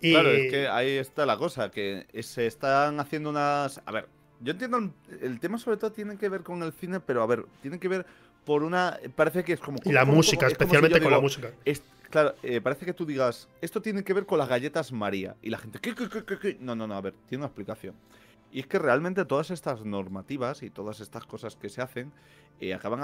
Claro, 0.01 0.29
es 0.31 0.51
que 0.51 0.67
ahí 0.67 0.97
está 0.97 1.25
la 1.25 1.37
cosa, 1.37 1.71
que 1.71 2.05
se 2.21 2.47
están 2.47 2.99
haciendo 2.99 3.29
unas... 3.29 3.81
A 3.85 3.91
ver, 3.91 4.07
yo 4.41 4.51
entiendo, 4.51 4.93
el 5.21 5.39
tema 5.39 5.57
sobre 5.57 5.77
todo 5.77 5.91
tiene 5.91 6.17
que 6.17 6.29
ver 6.29 6.41
con 6.43 6.61
el 6.63 6.73
cine, 6.73 6.99
pero 6.99 7.21
a 7.21 7.25
ver, 7.25 7.45
tiene 7.61 7.79
que 7.79 7.87
ver 7.87 8.05
por 8.45 8.63
una... 8.63 8.99
Parece 9.15 9.43
que 9.43 9.53
es 9.53 9.59
como... 9.59 9.77
Y 9.83 9.91
la 9.91 10.05
música, 10.05 10.47
especialmente 10.47 11.01
con 11.01 11.11
la 11.11 11.19
música. 11.19 11.51
claro, 12.09 12.35
eh, 12.43 12.59
parece 12.61 12.85
que 12.85 12.93
tú 12.93 13.05
digas, 13.05 13.47
esto 13.61 13.81
tiene 13.81 14.03
que 14.03 14.13
ver 14.13 14.25
con 14.25 14.37
las 14.37 14.49
galletas 14.49 14.91
María. 14.91 15.35
Y 15.41 15.49
la 15.49 15.57
gente, 15.57 15.79
¿qué, 15.79 15.93
qué, 15.95 16.09
qué, 16.09 16.39
qué? 16.39 16.57
No, 16.59 16.75
no, 16.75 16.87
no, 16.87 16.95
a 16.95 17.01
ver, 17.01 17.13
tiene 17.27 17.41
una 17.41 17.47
explicación. 17.47 17.95
Y 18.51 18.59
es 18.59 18.67
que 18.67 18.79
realmente 18.79 19.23
todas 19.25 19.49
estas 19.49 19.85
normativas 19.85 20.61
y 20.63 20.69
todas 20.69 20.99
estas 20.99 21.25
cosas 21.25 21.55
que 21.55 21.69
se 21.69 21.81
hacen 21.81 22.11
eh, 22.59 22.73
acaban 22.73 23.01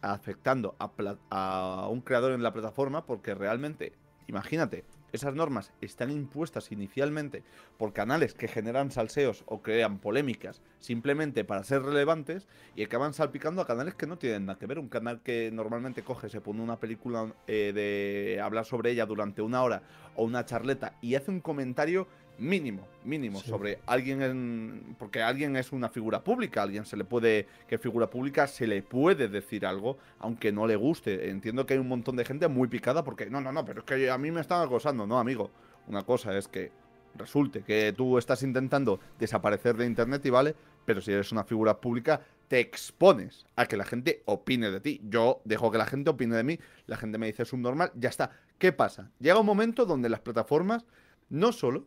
afectando 0.00 0.74
a, 0.78 1.88
un 1.88 2.00
creador 2.00 2.32
en 2.32 2.42
la 2.42 2.52
plataforma 2.52 3.04
porque 3.04 3.34
realmente, 3.34 3.92
imagínate, 4.26 4.84
esas 5.12 5.34
normas 5.34 5.72
están 5.80 6.10
impuestas 6.10 6.72
inicialmente 6.72 7.42
por 7.76 7.92
canales 7.92 8.34
que 8.34 8.48
generan 8.48 8.90
salseos 8.90 9.44
o 9.46 9.62
crean 9.62 9.98
polémicas 9.98 10.62
simplemente 10.78 11.44
para 11.44 11.64
ser 11.64 11.82
relevantes 11.82 12.48
y 12.74 12.84
acaban 12.84 13.14
salpicando 13.14 13.62
a 13.62 13.66
canales 13.66 13.94
que 13.94 14.06
no 14.06 14.18
tienen 14.18 14.46
nada 14.46 14.58
que 14.58 14.66
ver. 14.66 14.78
Un 14.78 14.88
canal 14.88 15.20
que 15.22 15.50
normalmente 15.52 16.02
coge, 16.02 16.28
se 16.28 16.40
pone 16.40 16.62
una 16.62 16.78
película 16.78 17.34
eh, 17.46 17.72
de 17.74 18.40
hablar 18.40 18.64
sobre 18.64 18.90
ella 18.90 19.06
durante 19.06 19.42
una 19.42 19.62
hora 19.62 19.82
o 20.14 20.24
una 20.24 20.44
charleta 20.44 20.96
y 21.00 21.14
hace 21.14 21.30
un 21.30 21.40
comentario 21.40 22.06
mínimo, 22.40 22.88
mínimo, 23.04 23.40
sobre 23.40 23.78
alguien 23.86 24.22
en, 24.22 24.96
porque 24.98 25.22
alguien 25.22 25.56
es 25.56 25.72
una 25.72 25.88
figura 25.88 26.24
pública, 26.24 26.62
alguien 26.62 26.84
se 26.84 26.96
le 26.96 27.04
puede, 27.04 27.46
que 27.68 27.78
figura 27.78 28.08
pública 28.08 28.46
se 28.46 28.66
le 28.66 28.82
puede 28.82 29.28
decir 29.28 29.66
algo, 29.66 29.98
aunque 30.18 30.50
no 30.50 30.66
le 30.66 30.76
guste. 30.76 31.30
Entiendo 31.30 31.66
que 31.66 31.74
hay 31.74 31.80
un 31.80 31.88
montón 31.88 32.16
de 32.16 32.24
gente 32.24 32.48
muy 32.48 32.68
picada 32.68 33.04
porque, 33.04 33.28
no, 33.30 33.40
no, 33.40 33.52
no, 33.52 33.64
pero 33.64 33.80
es 33.80 33.86
que 33.86 34.10
a 34.10 34.18
mí 34.18 34.30
me 34.30 34.40
están 34.40 34.62
acosando, 34.62 35.06
no, 35.06 35.18
amigo. 35.18 35.50
Una 35.86 36.02
cosa 36.02 36.36
es 36.36 36.48
que 36.48 36.72
resulte 37.14 37.62
que 37.62 37.92
tú 37.96 38.18
estás 38.18 38.42
intentando 38.42 39.00
desaparecer 39.18 39.76
de 39.76 39.86
internet 39.86 40.24
y 40.24 40.30
vale, 40.30 40.54
pero 40.84 41.00
si 41.00 41.12
eres 41.12 41.32
una 41.32 41.44
figura 41.44 41.80
pública, 41.80 42.22
te 42.48 42.60
expones 42.60 43.46
a 43.56 43.66
que 43.66 43.76
la 43.76 43.84
gente 43.84 44.22
opine 44.24 44.70
de 44.70 44.80
ti. 44.80 45.00
Yo 45.04 45.40
dejo 45.44 45.70
que 45.70 45.78
la 45.78 45.86
gente 45.86 46.10
opine 46.10 46.36
de 46.36 46.44
mí, 46.44 46.58
la 46.86 46.96
gente 46.96 47.18
me 47.18 47.26
dice 47.26 47.42
es 47.42 47.52
un 47.52 47.62
normal, 47.62 47.92
ya 47.94 48.08
está. 48.08 48.30
¿Qué 48.58 48.72
pasa? 48.72 49.10
Llega 49.18 49.38
un 49.38 49.46
momento 49.46 49.86
donde 49.86 50.08
las 50.08 50.20
plataformas 50.20 50.84
no 51.28 51.52
solo 51.52 51.86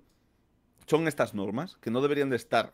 son 0.86 1.08
estas 1.08 1.34
normas 1.34 1.78
que 1.82 1.92
no 1.92 2.02
deberían 2.02 2.30
de 2.30 2.36
estar 2.36 2.74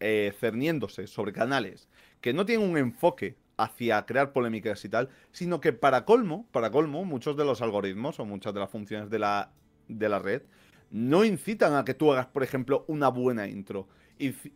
eh, 0.00 0.34
cerniéndose 0.38 1.06
sobre 1.06 1.32
canales 1.32 1.88
que 2.20 2.32
no 2.32 2.44
tienen 2.44 2.68
un 2.68 2.76
enfoque 2.76 3.36
hacia 3.56 4.04
crear 4.04 4.32
polémicas 4.32 4.84
y 4.84 4.88
tal, 4.88 5.08
sino 5.32 5.60
que 5.60 5.72
para 5.72 6.04
colmo, 6.04 6.46
para 6.52 6.70
colmo, 6.70 7.04
muchos 7.04 7.36
de 7.36 7.44
los 7.44 7.62
algoritmos 7.62 8.20
o 8.20 8.24
muchas 8.24 8.52
de 8.52 8.60
las 8.60 8.70
funciones 8.70 9.10
de 9.10 9.18
la, 9.18 9.50
de 9.88 10.08
la 10.08 10.18
red 10.18 10.42
no 10.90 11.24
incitan 11.24 11.74
a 11.74 11.84
que 11.84 11.94
tú 11.94 12.12
hagas, 12.12 12.26
por 12.26 12.42
ejemplo, 12.42 12.84
una 12.88 13.08
buena 13.08 13.48
intro. 13.48 13.88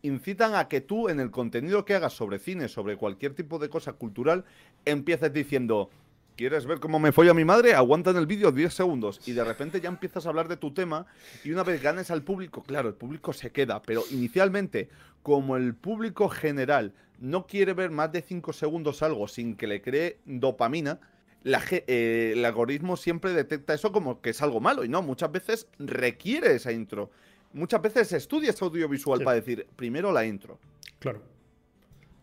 Incitan 0.03 0.55
a 0.55 0.69
que 0.69 0.81
tú, 0.81 1.09
en 1.09 1.21
el 1.21 1.31
contenido 1.31 1.85
que 1.85 1.95
hagas 1.95 2.13
sobre 2.13 2.39
cine, 2.39 2.69
sobre 2.69 2.97
cualquier 2.97 3.35
tipo 3.35 3.59
de 3.59 3.69
cosa 3.69 3.93
cultural, 3.93 4.45
empieces 4.85 5.33
diciendo, 5.33 5.91
¿Quieres 6.37 6.67
ver 6.67 6.81
cómo 6.81 6.99
me 6.99 7.13
follo 7.13 7.33
a 7.33 7.35
mi 7.35 7.45
madre? 7.45 7.75
Aguanta 7.75 8.11
en 8.11 8.17
el 8.17 8.27
vídeo 8.27 8.51
10 8.51 8.73
segundos 8.73 9.21
y 9.27 9.33
de 9.33 9.45
repente 9.45 9.81
ya 9.81 9.89
empiezas 9.89 10.25
a 10.25 10.31
hablar 10.31 10.49
de 10.49 10.57
tu 10.57 10.73
tema 10.73 11.07
y 11.45 11.53
una 11.53 11.65
vez 11.65 11.83
ganes 11.83 12.11
al 12.11 12.23
público, 12.23 12.63
claro, 12.63 12.89
el 12.89 12.95
público 12.95 13.33
se 13.33 13.51
queda, 13.51 13.83
pero 13.83 14.03
inicialmente, 14.11 14.89
como 15.23 15.57
el 15.57 15.75
público 15.75 16.29
general 16.29 16.95
no 17.19 17.47
quiere 17.47 17.75
ver 17.75 17.91
más 17.91 18.11
de 18.13 18.23
5 18.23 18.53
segundos 18.55 19.03
algo 19.03 19.29
sin 19.29 19.55
que 19.55 19.67
le 19.67 19.83
cree 19.83 20.19
dopamina, 20.25 20.99
eh, 21.45 22.33
el 22.35 22.45
algoritmo 22.45 22.97
siempre 22.97 23.33
detecta 23.33 23.75
eso 23.75 23.93
como 23.93 24.21
que 24.21 24.31
es 24.31 24.43
algo 24.43 24.61
malo 24.61 24.85
y 24.85 24.89
no, 24.89 25.03
muchas 25.03 25.33
veces 25.33 25.67
requiere 25.79 26.55
esa 26.55 26.73
intro. 26.73 27.11
Muchas 27.53 27.83
veces 27.83 28.13
estudias 28.13 28.61
audiovisual 28.63 29.23
para 29.25 29.37
decir 29.37 29.67
primero 29.77 30.13
la 30.13 30.25
intro. 30.25 30.59
Claro. 30.99 31.23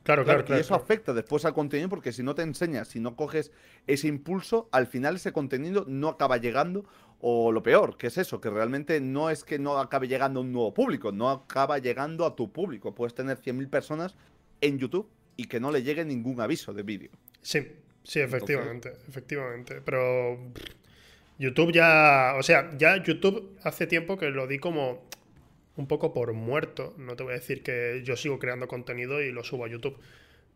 Claro, 0.08 0.24
claro, 0.24 0.46
Y 0.56 0.62
eso 0.62 0.74
afecta 0.74 1.14
después 1.14 1.44
al 1.44 1.54
contenido 1.54 1.90
porque 1.90 2.14
si 2.14 2.24
no 2.24 2.34
te 2.34 2.42
enseñas, 2.42 2.88
si 2.88 3.02
no 3.02 3.18
coges 3.18 3.52
ese 3.88 4.08
impulso, 4.08 4.70
al 4.72 4.88
final 4.88 5.18
ese 5.18 5.34
contenido 5.34 5.84
no 5.86 6.08
acaba 6.08 6.38
llegando. 6.38 6.86
O 7.20 7.52
lo 7.52 7.62
peor, 7.62 7.98
que 7.98 8.08
es 8.08 8.18
eso, 8.18 8.40
que 8.40 8.50
realmente 8.50 9.02
no 9.02 9.30
es 9.30 9.44
que 9.44 9.60
no 9.60 9.80
acabe 9.80 10.08
llegando 10.08 10.40
a 10.40 10.44
un 10.44 10.54
nuevo 10.54 10.74
público, 10.74 11.12
no 11.12 11.30
acaba 11.30 11.80
llegando 11.80 12.26
a 12.26 12.38
tu 12.38 12.54
público. 12.54 12.96
Puedes 12.96 13.16
tener 13.16 13.38
100.000 13.38 13.70
personas 13.70 14.16
en 14.62 14.80
YouTube 14.80 15.10
y 15.36 15.48
que 15.48 15.60
no 15.60 15.72
le 15.72 15.84
llegue 15.84 16.06
ningún 16.06 16.40
aviso 16.40 16.72
de 16.74 16.84
vídeo. 16.84 17.12
Sí, 17.42 17.68
sí, 18.04 18.22
efectivamente, 18.22 18.94
efectivamente. 19.10 19.82
Pero 19.84 20.38
YouTube 21.38 21.74
ya, 21.74 22.36
o 22.40 22.44
sea, 22.44 22.78
ya 22.78 23.04
YouTube 23.04 23.58
hace 23.62 23.88
tiempo 23.88 24.18
que 24.18 24.30
lo 24.30 24.48
di 24.48 24.60
como 24.60 25.04
un 25.78 25.88
poco 25.88 26.14
por 26.14 26.34
muerto. 26.34 26.94
No 26.98 27.16
te 27.16 27.24
voy 27.24 27.34
a 27.34 27.38
decir 27.38 27.64
que 27.64 28.02
yo 28.04 28.18
sigo 28.18 28.40
creando 28.40 28.68
contenido 28.68 29.22
y 29.22 29.32
lo 29.32 29.44
subo 29.44 29.66
a 29.66 29.70
YouTube. 29.70 29.98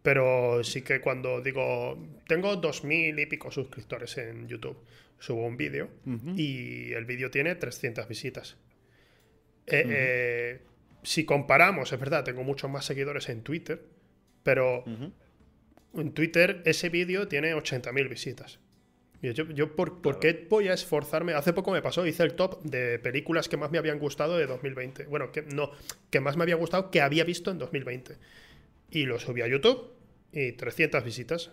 Pero 0.01 0.63
sí 0.63 0.81
que 0.81 0.99
cuando 0.99 1.41
digo, 1.41 1.97
tengo 2.27 2.55
dos 2.55 2.83
mil 2.83 3.19
y 3.19 3.25
pico 3.27 3.51
suscriptores 3.51 4.17
en 4.17 4.47
YouTube, 4.47 4.77
subo 5.19 5.45
un 5.45 5.57
vídeo 5.57 5.89
y 6.35 6.91
el 6.93 7.05
vídeo 7.05 7.29
tiene 7.29 7.53
300 7.53 8.07
visitas. 8.07 8.57
Eh, 9.67 9.85
eh, 9.87 10.59
si 11.03 11.23
comparamos, 11.23 11.93
es 11.93 11.99
verdad, 11.99 12.23
tengo 12.23 12.43
muchos 12.43 12.69
más 12.69 12.83
seguidores 12.85 13.29
en 13.29 13.43
Twitter, 13.43 13.83
pero 14.41 14.83
en 15.93 16.11
Twitter 16.13 16.63
ese 16.65 16.89
vídeo 16.89 17.27
tiene 17.27 17.53
80.000 17.53 18.09
visitas. 18.09 18.59
Yo, 19.21 19.47
yo 19.49 19.75
por, 19.75 20.19
qué 20.19 20.47
voy 20.49 20.67
a 20.67 20.73
esforzarme? 20.73 21.33
Hace 21.33 21.53
poco 21.53 21.71
me 21.71 21.81
pasó, 21.81 22.05
hice 22.07 22.23
el 22.23 22.33
top 22.33 22.61
de 22.63 22.97
películas 22.97 23.47
que 23.47 23.55
más 23.55 23.69
me 23.69 23.77
habían 23.77 23.99
gustado 23.99 24.37
de 24.37 24.47
2020. 24.47 25.05
Bueno, 25.05 25.31
que 25.31 25.43
no, 25.43 25.71
que 26.09 26.19
más 26.19 26.37
me 26.37 26.43
había 26.43 26.55
gustado 26.55 26.89
que 26.89 27.01
había 27.01 27.23
visto 27.23 27.51
en 27.51 27.59
2020. 27.59 28.17
Y 28.89 29.05
lo 29.05 29.19
subí 29.19 29.41
a 29.41 29.47
YouTube 29.47 29.91
y 30.31 30.53
300 30.53 31.03
visitas. 31.03 31.51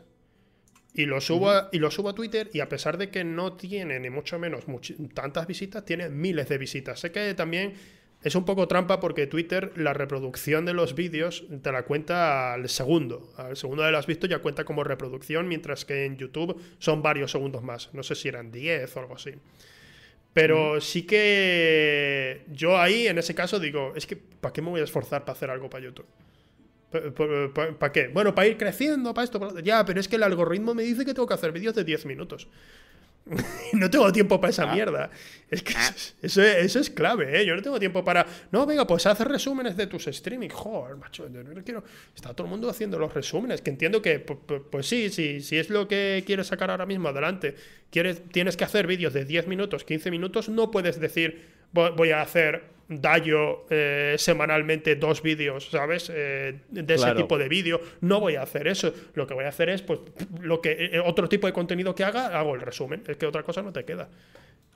Y 0.95 1.05
lo 1.05 1.21
subo, 1.21 1.51
a, 1.51 1.69
y 1.71 1.79
lo 1.79 1.91
subo 1.91 2.09
a 2.09 2.15
Twitter 2.15 2.49
y 2.55 2.61
a 2.61 2.69
pesar 2.69 2.97
de 2.97 3.11
que 3.11 3.23
no 3.23 3.53
tiene 3.53 4.01
ni 4.01 4.09
mucho 4.09 4.39
menos 4.39 4.65
tantas 5.13 5.47
visitas, 5.47 5.85
tiene 5.85 6.09
miles 6.09 6.49
de 6.49 6.57
visitas. 6.57 6.99
Sé 6.99 7.13
que 7.13 7.35
también 7.35 7.75
es 8.23 8.35
un 8.35 8.45
poco 8.45 8.67
trampa 8.67 8.99
porque 8.99 9.27
Twitter 9.27 9.73
la 9.77 9.93
reproducción 9.93 10.65
de 10.65 10.73
los 10.73 10.95
vídeos 10.95 11.45
te 11.63 11.71
la 11.71 11.85
cuenta 11.85 12.55
al 12.55 12.69
segundo. 12.69 13.33
Al 13.37 13.57
segundo 13.57 13.85
de 13.85 13.93
lo 13.93 13.99
has 13.99 14.07
visto 14.07 14.27
ya 14.27 14.41
cuenta 14.41 14.65
como 14.65 14.83
reproducción, 14.83 15.47
mientras 15.47 15.85
que 15.85 16.05
en 16.05 16.17
YouTube 16.17 16.61
son 16.79 17.01
varios 17.01 17.31
segundos 17.31 17.63
más. 17.63 17.91
No 17.95 18.03
sé 18.03 18.17
si 18.17 18.29
eran 18.29 18.51
10 18.51 18.97
o 18.97 19.01
algo 19.01 19.15
así. 19.15 19.33
Pero 20.33 20.81
sí 20.81 21.03
que 21.03 22.45
yo 22.49 22.79
ahí, 22.79 23.07
en 23.07 23.19
ese 23.19 23.35
caso, 23.35 23.59
digo, 23.59 23.93
es 23.97 24.07
que 24.07 24.17
¿para 24.17 24.53
qué 24.53 24.63
me 24.63 24.71
voy 24.71 24.81
a 24.81 24.85
esforzar 24.85 25.23
para 25.25 25.33
hacer 25.33 25.51
algo 25.51 25.71
para 25.71 25.85
YouTube? 25.85 26.07
¿Para 27.79 27.93
qué? 27.93 28.09
Bueno, 28.09 28.35
para 28.35 28.49
ir 28.49 28.57
creciendo, 28.57 29.13
para 29.15 29.25
esto, 29.25 29.61
Ya, 29.61 29.85
pero 29.85 30.01
es 30.01 30.09
que 30.09 30.17
el 30.17 30.23
algoritmo 30.23 30.75
me 30.75 30.83
dice 30.83 31.05
que 31.05 31.15
tengo 31.15 31.27
que 31.27 31.35
hacer 31.35 31.53
vídeos 31.53 31.75
de 31.75 31.85
10 31.85 32.07
minutos. 32.07 32.49
no 33.75 33.91
tengo 33.91 34.11
tiempo 34.13 34.41
para 34.41 34.51
esa 34.51 34.71
ah. 34.71 34.75
mierda. 34.75 35.11
Es 35.51 35.63
que 35.63 35.75
ah. 35.77 35.95
eso, 36.23 36.43
es 36.81 36.91
clave, 36.91 37.41
¿eh? 37.41 37.47
Yo 37.47 37.55
no 37.55 37.63
tengo 37.63 37.79
tiempo 37.79 38.05
para. 38.05 38.27
No, 38.51 38.67
venga, 38.67 38.87
pues 38.87 39.07
haz 39.07 39.21
resúmenes 39.21 39.77
de 39.77 39.87
tus 39.87 40.07
streaming. 40.09 40.49
Joder, 40.49 40.97
macho, 40.97 41.29
no 41.29 41.65
quiero. 41.65 41.85
Está 42.15 42.35
todo 42.35 42.47
el 42.47 42.51
mundo 42.51 42.69
haciendo 42.69 42.99
los 42.99 43.13
resúmenes. 43.13 43.63
Que 43.63 43.71
entiendo 43.71 44.03
que, 44.03 44.21
pues, 44.21 44.87
sí, 44.87 45.11
sí, 45.11 45.41
si 45.41 45.57
es 45.59 45.71
lo 45.71 45.89
que 45.89 46.23
quieres 46.27 46.49
sacar 46.49 46.71
ahora 46.71 46.87
mismo 46.87 47.09
adelante, 47.09 47.55
quieres, 47.91 48.23
tienes 48.31 48.57
que 48.57 48.65
hacer 48.65 48.87
vídeos 48.87 49.13
de 49.13 49.25
10 49.25 49.47
minutos, 49.47 49.85
15 49.85 50.11
minutos, 50.11 50.49
no 50.49 50.71
puedes 50.71 51.01
decir, 51.01 51.58
voy 51.73 52.11
a 52.11 52.23
hacer 52.23 52.79
Dayo 52.89 53.67
eh, 53.69 54.15
semanalmente 54.17 54.97
dos 54.97 55.21
vídeos, 55.21 55.69
¿sabes? 55.71 56.11
Eh, 56.15 56.63
de 56.71 56.95
ese 56.95 57.15
tipo 57.15 57.37
de 57.37 57.47
vídeo. 57.47 57.81
No 58.01 58.19
voy 58.19 58.37
a 58.37 58.43
hacer 58.43 58.67
eso. 58.67 58.95
Lo 59.13 59.27
que 59.27 59.35
voy 59.35 59.45
a 59.45 59.49
hacer 59.49 59.69
es, 59.69 59.83
pues, 59.83 60.01
lo 60.41 60.63
que 60.63 60.73
eh, 60.73 61.01
otro 61.01 61.29
tipo 61.29 61.47
de 61.47 61.53
contenido 61.53 61.95
que 61.95 62.03
haga, 62.03 62.39
hago 62.39 62.55
el 62.55 62.63
resumen. 62.63 63.05
Es 63.07 63.19
que 63.19 63.27
otra 63.27 63.43
cosa 63.43 63.61
no 63.61 63.75
te 63.75 63.85
queda. 63.85 64.09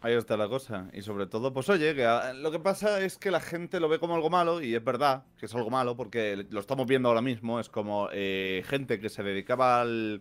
Ahí 0.02 0.12
está 0.12 0.36
la 0.36 0.46
cosa. 0.46 0.90
Y 0.92 1.00
sobre 1.00 1.26
todo, 1.26 1.54
pues 1.54 1.70
oye, 1.70 1.94
que 1.94 2.04
ah, 2.04 2.34
lo 2.34 2.50
que 2.50 2.58
pasa 2.58 3.00
es 3.00 3.16
que 3.16 3.30
la 3.30 3.40
gente 3.40 3.80
lo 3.80 3.88
ve 3.88 3.98
como 3.98 4.14
algo 4.14 4.28
malo, 4.28 4.60
y 4.60 4.74
es 4.74 4.84
verdad 4.84 5.24
que 5.38 5.46
es 5.46 5.54
algo 5.54 5.70
malo, 5.70 5.96
porque 5.96 6.44
lo 6.50 6.60
estamos 6.60 6.86
viendo 6.86 7.08
ahora 7.08 7.22
mismo. 7.22 7.60
Es 7.60 7.70
como 7.70 8.08
gente 8.08 9.00
que 9.00 9.08
se 9.08 9.22
dedicaba 9.22 9.80
al, 9.80 10.20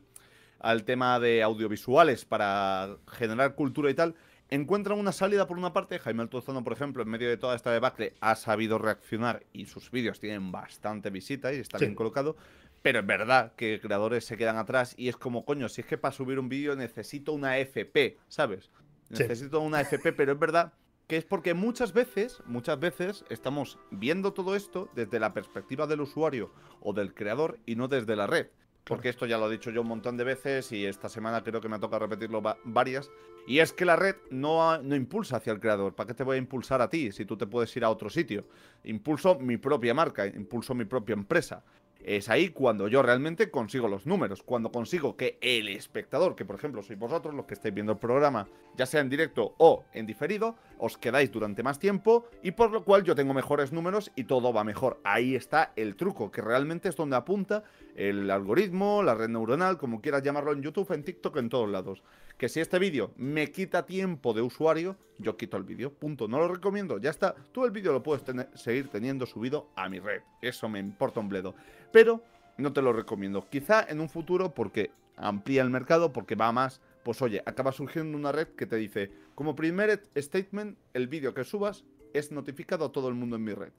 al 0.60 0.86
tema 0.86 1.20
de 1.20 1.44
audiovisuales 1.44 2.24
para 2.24 2.96
generar 3.06 3.56
cultura 3.56 3.90
y 3.90 3.96
tal 3.96 4.16
encuentran 4.52 5.00
una 5.00 5.12
salida 5.12 5.48
por 5.48 5.58
una 5.58 5.74
parte. 5.74 5.98
Jaime 5.98 6.22
Altozano, 6.22 6.64
por 6.64 6.74
ejemplo, 6.74 7.02
en 7.02 7.10
medio 7.10 7.30
de 7.30 7.38
toda 7.38 7.56
esta 7.56 7.72
debacle, 7.72 8.14
ha 8.20 8.36
sabido 8.36 8.78
reaccionar 8.78 9.44
y 9.54 9.66
sus 9.66 9.90
vídeos 9.90 10.20
tienen 10.20 10.52
bastante 10.52 11.10
visita 11.10 11.52
y 11.52 11.58
está 11.58 11.80
bien 11.80 11.96
colocado. 11.96 12.36
Pero 12.82 13.00
es 13.00 13.06
verdad 13.06 13.54
que 13.56 13.80
creadores 13.82 14.26
se 14.26 14.38
quedan 14.38 14.58
atrás 14.58 14.94
y 14.98 15.08
es 15.08 15.16
como, 15.16 15.46
coño, 15.46 15.70
si 15.70 15.82
es 15.82 15.88
que 15.88 15.98
para 15.98 16.12
subir 16.12 16.38
un 16.38 16.50
vídeo 16.50 16.76
necesito 16.76 17.32
una 17.32 17.58
FP, 17.58 18.18
¿sabes? 18.28 18.70
Necesito 19.10 19.60
una 19.62 19.82
FP, 19.82 20.14
pero 20.14 20.34
es 20.34 20.40
verdad 20.40 20.74
que 21.08 21.18
es 21.18 21.26
porque 21.26 21.54
muchas 21.54 21.94
veces, 21.94 22.42
muchas 22.46 22.80
veces 22.80 23.26
estamos 23.30 23.78
viendo 23.90 24.34
todo 24.34 24.56
esto 24.56 24.90
desde 24.96 25.20
la 25.20 25.34
perspectiva 25.34 25.86
del 25.86 26.02
usuario 26.02 26.54
o 26.80 26.94
del 26.94 27.14
creador 27.14 27.60
y 27.66 27.76
no 27.76 27.88
desde 27.88 28.16
la 28.16 28.28
red. 28.28 28.48
Porque 28.84 29.10
esto 29.10 29.26
ya 29.26 29.38
lo 29.38 29.48
he 29.48 29.52
dicho 29.52 29.70
yo 29.70 29.82
un 29.82 29.88
montón 29.88 30.18
de 30.18 30.24
veces 30.24 30.72
y 30.72 30.86
esta 30.86 31.08
semana 31.08 31.44
creo 31.44 31.62
que 31.62 31.70
me 31.70 31.80
toca 31.80 32.00
repetirlo 32.00 32.42
varias. 32.64 33.10
Y 33.48 33.60
es 33.60 33.74
que 33.74 33.86
la 33.86 33.96
red 33.96 34.16
no, 34.30 34.78
no 34.82 34.96
impulsa 34.96 35.38
hacia 35.38 35.54
el 35.54 35.60
creador. 35.60 35.96
¿Para 35.96 36.08
qué 36.08 36.14
te 36.14 36.24
voy 36.24 36.36
a 36.36 36.40
impulsar 36.40 36.82
a 36.82 36.90
ti 36.90 37.12
si 37.12 37.26
tú 37.26 37.38
te 37.38 37.48
puedes 37.48 37.76
ir 37.76 37.84
a 37.84 37.90
otro 37.90 38.10
sitio? 38.10 38.46
Impulso 38.84 39.38
mi 39.40 39.58
propia 39.58 39.94
marca, 39.94 40.26
impulso 40.26 40.74
mi 40.74 40.86
propia 40.86 41.14
empresa. 41.14 41.64
Es 42.04 42.30
ahí 42.30 42.50
cuando 42.50 42.88
yo 42.88 43.04
realmente 43.04 43.52
consigo 43.52 43.88
los 43.88 44.08
números, 44.08 44.42
cuando 44.42 44.72
consigo 44.72 45.16
que 45.16 45.38
el 45.42 45.68
espectador, 45.68 46.36
que 46.36 46.46
por 46.46 46.56
ejemplo 46.56 46.82
sois 46.82 46.98
vosotros 46.98 47.36
los 47.36 47.46
que 47.46 47.54
estáis 47.54 47.74
viendo 47.74 47.92
el 47.92 48.00
programa, 48.00 48.48
ya 48.76 48.86
sea 48.86 49.02
en 49.02 49.10
directo 49.10 49.54
o 49.58 49.84
en 49.94 50.08
diferido, 50.08 50.56
os 50.80 50.98
quedáis 50.98 51.32
durante 51.32 51.62
más 51.62 51.78
tiempo 51.78 52.26
y 52.42 52.52
por 52.52 52.72
lo 52.72 52.84
cual 52.84 53.04
yo 53.04 53.14
tengo 53.14 53.34
mejores 53.34 53.72
números 53.72 54.12
y 54.16 54.24
todo 54.24 54.52
va 54.52 54.64
mejor. 54.64 55.00
Ahí 55.04 55.36
está 55.36 55.74
el 55.76 55.96
truco, 55.96 56.32
que 56.32 56.42
realmente 56.42 56.90
es 56.90 56.96
donde 56.96 57.16
apunta 57.16 57.64
el 57.96 58.32
algoritmo, 58.32 59.04
la 59.04 59.14
red 59.14 59.30
neuronal, 59.30 59.78
como 59.78 60.02
quieras 60.02 60.24
llamarlo 60.24 60.54
en 60.54 60.64
YouTube, 60.64 60.92
en 60.94 61.04
TikTok, 61.04 61.38
en 61.38 61.50
todos 61.50 61.70
lados. 61.70 62.02
Que 62.42 62.50
si 62.50 62.60
este 62.60 62.80
vídeo 62.80 63.12
me 63.18 63.52
quita 63.52 63.86
tiempo 63.86 64.34
de 64.34 64.42
usuario, 64.42 64.98
yo 65.20 65.38
quito 65.38 65.58
el 65.58 65.64
vídeo, 65.64 65.94
punto. 65.94 66.28
No 66.28 66.40
lo 66.40 66.48
recomiendo, 66.48 66.98
ya 66.98 67.12
está. 67.12 67.36
Tú 67.52 67.66
el 67.66 67.70
vídeo 67.70 67.94
lo 67.94 68.02
puedes 68.02 68.24
seguir 68.56 68.88
teniendo 68.88 69.28
subido 69.28 69.70
a 69.76 69.88
mi 69.88 70.00
red. 70.00 70.24
Eso 70.42 70.68
me 70.68 70.80
importa 70.80 71.20
un 71.20 71.30
bledo. 71.30 71.54
Pero 71.92 72.24
no 72.58 72.74
te 72.74 72.82
lo 72.82 72.94
recomiendo. 72.94 73.48
Quizá 73.48 73.86
en 73.88 74.00
un 74.00 74.10
futuro 74.10 74.56
porque 74.56 74.90
amplía 75.18 75.62
el 75.62 75.70
mercado, 75.70 76.12
porque 76.12 76.34
va 76.34 76.52
más. 76.52 76.82
Pues 77.04 77.22
oye, 77.22 77.44
acaba 77.46 77.72
surgiendo 77.72 78.18
una 78.18 78.32
red 78.32 78.48
que 78.48 78.66
te 78.66 78.78
dice, 78.78 79.12
como 79.36 79.56
primer 79.56 80.08
statement, 80.18 80.80
el 80.96 81.08
vídeo 81.08 81.36
que 81.36 81.44
subas 81.44 81.86
es 82.16 82.32
notificado 82.32 82.86
a 82.86 82.92
todo 82.92 83.08
el 83.08 83.14
mundo 83.14 83.36
en 83.36 83.44
mi 83.44 83.54
red. 83.54 83.72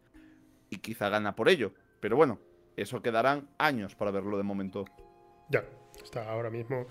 Y 0.70 0.79
quizá 0.79 1.09
gana 1.09 1.35
por 1.35 1.48
ello. 1.48 1.72
Pero 1.98 2.14
bueno, 2.14 2.38
eso 2.77 3.03
quedarán 3.03 3.48
años 3.59 3.96
para 3.96 4.12
verlo 4.12 4.37
de 4.37 4.44
momento. 4.44 4.85
Ya, 5.51 5.64
está 6.01 6.31
ahora 6.31 6.48
mismo. 6.48 6.87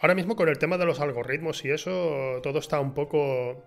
Ahora 0.00 0.14
mismo 0.14 0.34
con 0.34 0.48
el 0.48 0.58
tema 0.58 0.78
de 0.78 0.86
los 0.86 0.98
algoritmos 1.00 1.64
y 1.64 1.70
eso, 1.70 2.40
todo 2.42 2.58
está 2.58 2.80
un 2.80 2.94
poco. 2.94 3.62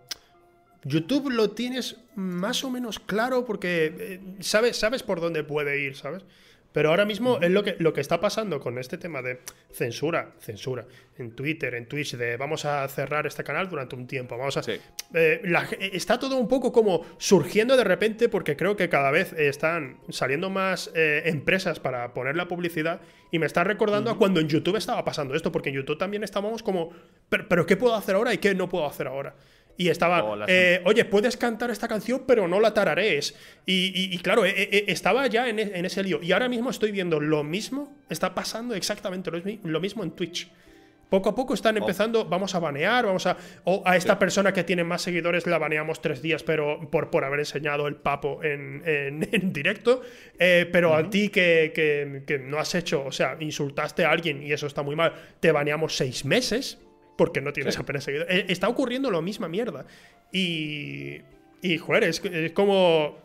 YouTube 0.83 1.29
lo 1.29 1.51
tienes 1.51 1.97
más 2.15 2.63
o 2.63 2.71
menos 2.71 2.99
claro 2.99 3.45
porque 3.45 3.95
eh, 3.97 4.19
sabes, 4.39 4.77
sabes 4.77 5.03
por 5.03 5.21
dónde 5.21 5.43
puede 5.43 5.81
ir, 5.81 5.95
¿sabes? 5.95 6.23
Pero 6.73 6.89
ahora 6.89 7.05
mismo 7.05 7.39
es 7.39 7.51
lo 7.51 7.63
que, 7.63 7.75
lo 7.79 7.93
que 7.93 8.01
está 8.01 8.19
pasando 8.19 8.59
con 8.59 8.77
este 8.79 8.97
tema 8.97 9.21
de 9.21 9.39
censura, 9.71 10.33
censura, 10.39 10.85
en 11.17 11.35
Twitter, 11.35 11.75
en 11.75 11.87
Twitch, 11.87 12.15
de 12.15 12.35
vamos 12.35 12.65
a 12.65 12.87
cerrar 12.87 13.27
este 13.27 13.43
canal 13.43 13.69
durante 13.69 13.95
un 13.95 14.07
tiempo, 14.07 14.37
vamos 14.37 14.57
a... 14.57 14.61
Eh, 15.13 15.41
está 15.93 16.17
todo 16.19 16.37
un 16.37 16.47
poco 16.47 16.71
como 16.71 17.05
surgiendo 17.17 17.77
de 17.77 17.83
repente 17.83 18.27
porque 18.27 18.57
creo 18.57 18.75
que 18.75 18.89
cada 18.89 19.11
vez 19.11 19.33
están 19.33 19.99
saliendo 20.09 20.49
más 20.49 20.91
eh, 20.95 21.21
empresas 21.25 21.79
para 21.79 22.13
poner 22.13 22.35
la 22.35 22.47
publicidad 22.47 23.01
y 23.31 23.39
me 23.39 23.45
está 23.45 23.63
recordando 23.63 24.11
a 24.11 24.17
cuando 24.17 24.39
en 24.39 24.47
YouTube 24.47 24.75
estaba 24.75 25.03
pasando 25.03 25.33
esto, 25.33 25.51
porque 25.51 25.69
en 25.69 25.75
YouTube 25.75 25.97
también 25.97 26.23
estábamos 26.23 26.61
como, 26.61 26.91
pero, 27.29 27.65
¿qué 27.65 27.77
puedo 27.77 27.95
hacer 27.95 28.15
ahora 28.15 28.33
y 28.33 28.37
qué 28.37 28.53
no 28.53 28.69
puedo 28.69 28.85
hacer 28.85 29.07
ahora? 29.07 29.35
Y 29.75 29.89
estaba, 29.89 30.45
eh, 30.47 30.81
oye, 30.85 31.03
puedes 31.05 31.35
cantar 31.35 31.71
esta 31.71 31.87
canción, 31.87 32.23
pero 32.27 32.47
no 32.47 32.59
la 32.59 32.73
tararees. 32.73 33.35
Y, 33.65 34.17
claro, 34.19 34.45
eh, 34.45 34.53
eh, 34.55 34.85
estaba 34.87 35.25
ya 35.27 35.49
en, 35.49 35.59
ese 35.59 36.03
lío. 36.03 36.19
Y 36.21 36.31
ahora 36.31 36.47
mismo 36.47 36.69
estoy 36.69 36.91
viendo 36.91 37.19
lo 37.19 37.43
mismo, 37.43 37.95
está 38.09 38.35
pasando 38.35 38.75
exactamente 38.75 39.31
lo 39.31 39.79
mismo 39.79 40.03
en 40.03 40.11
Twitch. 40.11 40.49
Poco 41.09 41.29
a 41.29 41.35
poco 41.35 41.53
están 41.53 41.75
oh. 41.75 41.79
empezando, 41.79 42.25
vamos 42.25 42.55
a 42.55 42.59
banear, 42.59 43.05
vamos 43.05 43.25
a. 43.27 43.37
O 43.65 43.83
a 43.85 43.95
esta 43.95 44.17
persona 44.17 44.51
que 44.51 44.63
tiene 44.63 44.83
más 44.83 45.01
seguidores 45.01 45.45
la 45.45 45.57
baneamos 45.57 46.01
tres 46.01 46.21
días, 46.21 46.43
pero 46.43 46.89
por, 46.89 47.09
por 47.09 47.23
haber 47.23 47.39
enseñado 47.39 47.87
el 47.87 47.95
papo 47.95 48.43
en, 48.43 48.81
en, 48.85 49.19
directo. 49.53 50.01
pero 50.37 50.95
a 50.95 51.09
ti 51.09 51.29
que, 51.29 51.71
que, 52.25 52.39
no 52.39 52.59
has 52.59 52.73
hecho, 52.75 53.05
o 53.05 53.11
sea, 53.11 53.37
insultaste 53.39 54.05
a 54.05 54.11
alguien 54.11 54.43
y 54.43 54.53
eso 54.53 54.67
está 54.67 54.83
muy 54.83 54.95
mal, 54.95 55.13
te 55.39 55.51
baneamos 55.51 55.95
seis 55.95 56.25
meses 56.25 56.79
porque 57.17 57.41
no 57.41 57.53
tienes 57.53 57.77
apenas 57.77 58.03
seguido. 58.03 58.25
Eh, 58.29 58.45
está 58.49 58.67
ocurriendo 58.67 59.11
la 59.11 59.21
misma 59.21 59.47
mierda. 59.47 59.85
Y. 60.31 61.21
Y, 61.61 61.77
joder, 61.77 62.03
es, 62.03 62.21
como. 62.53 63.19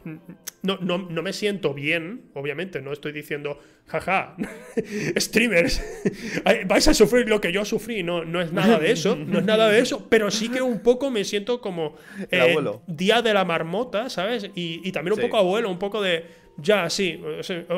No, 0.62 0.76
no, 0.76 0.98
no, 0.98 1.22
me 1.22 1.32
siento 1.32 1.74
bien, 1.74 2.30
obviamente. 2.34 2.80
No 2.80 2.92
estoy 2.92 3.10
diciendo, 3.10 3.58
jaja, 3.86 4.36
streamers, 5.16 5.82
vais 6.66 6.86
a 6.86 6.94
sufrir 6.94 7.28
lo 7.28 7.40
que 7.40 7.50
yo 7.50 7.64
sufrí. 7.64 8.04
No, 8.04 8.24
no 8.24 8.40
es 8.40 8.52
nada 8.52 8.78
de 8.78 8.92
eso. 8.92 9.16
No 9.16 9.40
es 9.40 9.44
nada 9.44 9.68
de 9.68 9.80
eso. 9.80 10.06
Pero 10.08 10.30
sí 10.30 10.50
que 10.50 10.62
un 10.62 10.80
poco 10.80 11.10
me 11.10 11.24
siento 11.24 11.60
como. 11.60 11.96
Eh, 12.30 12.54
día 12.86 13.22
de 13.22 13.34
la 13.34 13.44
marmota, 13.44 14.08
¿sabes? 14.08 14.50
Y, 14.54 14.92
también 14.92 15.14
un 15.14 15.20
poco 15.20 15.36
abuelo, 15.36 15.68
un 15.68 15.80
poco 15.80 16.00
de 16.00 16.24
ya, 16.60 16.90
sí. 16.90 17.20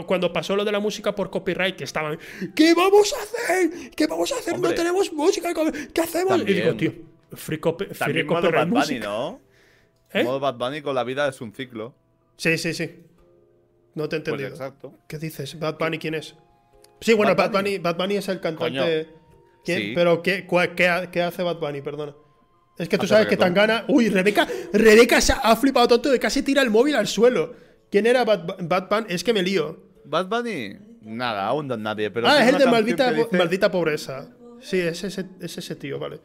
Cuando 0.07 0.33
pasó 0.33 0.57
lo 0.57 0.65
de 0.65 0.73
la 0.73 0.81
música 0.81 1.15
por 1.15 1.31
copyright, 1.31 1.77
que 1.77 1.85
estaban. 1.85 2.19
¿Qué 2.55 2.75
vamos 2.75 3.13
a 3.13 3.23
hacer? 3.23 3.91
¿Qué 3.91 4.07
vamos 4.07 4.33
a 4.33 4.37
hacer? 4.37 4.59
no 4.59 4.73
tenemos 4.73 5.13
música. 5.13 5.53
¿Qué 5.93 6.01
hacemos? 6.01 6.41
Y 6.41 6.45
digo, 6.45 6.75
tío, 6.75 6.93
free, 7.33 7.59
copyright 7.59 8.27
Bad 8.27 8.69
Bunny, 8.69 8.99
¿no? 8.99 9.41
¿Eh? 10.13 10.25
Modo 10.25 10.41
Bad 10.41 10.55
Bunny 10.55 10.83
con 10.83 10.95
la 10.95 11.05
vida 11.05 11.29
es 11.29 11.41
un 11.41 11.53
ciclo. 11.53 11.95
Sí, 12.37 12.57
sí, 12.57 12.73
sí. 12.73 13.05
No 13.95 14.09
te 14.09 14.17
he 14.17 14.21
pues 14.21 14.33
entendido. 14.33 14.49
exacto. 14.49 14.95
¿Qué 15.07 15.19
dices? 15.19 15.59
¿Bad 15.59 15.79
Bunny 15.79 15.99
quién 15.99 16.15
es? 16.15 16.35
Sí, 17.01 17.13
bueno, 17.13 17.35
Bad, 17.35 17.53
Bunny. 17.53 17.79
Bad 17.79 17.97
Bunny 17.97 18.17
es 18.17 18.29
el 18.29 18.41
cantante. 18.41 19.09
¿Quién? 19.63 19.95
Pero 19.95 20.23
¿qué, 20.23 20.47
qué, 20.75 21.23
hace 21.23 21.43
Bad 21.43 21.59
Bunny? 21.59 21.83
Perdona. 21.83 22.15
Es 22.79 22.89
que 22.89 22.97
tú 22.97 23.07
sabes 23.07 23.27
que 23.27 23.37
tan 23.37 23.53
gana. 23.53 23.85
Uy, 23.89 24.09
Rebeca, 24.09 24.49
Rebeca 24.73 25.21
se 25.21 25.35
ha 25.35 25.55
flipado 25.57 25.87
tanto 25.87 26.09
de 26.09 26.19
casi 26.19 26.43
tira 26.43 26.63
el 26.63 26.71
móvil 26.71 26.97
al 26.97 27.07
suelo. 27.07 27.55
¿Quién 27.91 28.07
era 28.07 28.25
Bad, 28.25 28.89
Bunny? 28.89 29.07
Es 29.09 29.25
que 29.25 29.33
me 29.33 29.43
lío. 29.43 29.79
¿Bad 30.05 30.29
Bunny? 30.29 30.77
Nada, 31.03 31.47
aún 31.47 31.67
no 31.67 31.77
nadie. 31.77 32.11
Pero 32.11 32.29
ah, 32.29 32.43
es 32.43 32.53
el 32.53 32.59
de 32.59 32.67
maldita, 32.67 33.13
maldita 33.33 33.71
pobreza. 33.71 34.29
Sí, 34.61 34.79
es 34.79 35.03
ese, 35.05 35.27
es 35.41 35.59
ese 35.59 35.75
tío, 35.75 35.99
vale. 35.99 36.21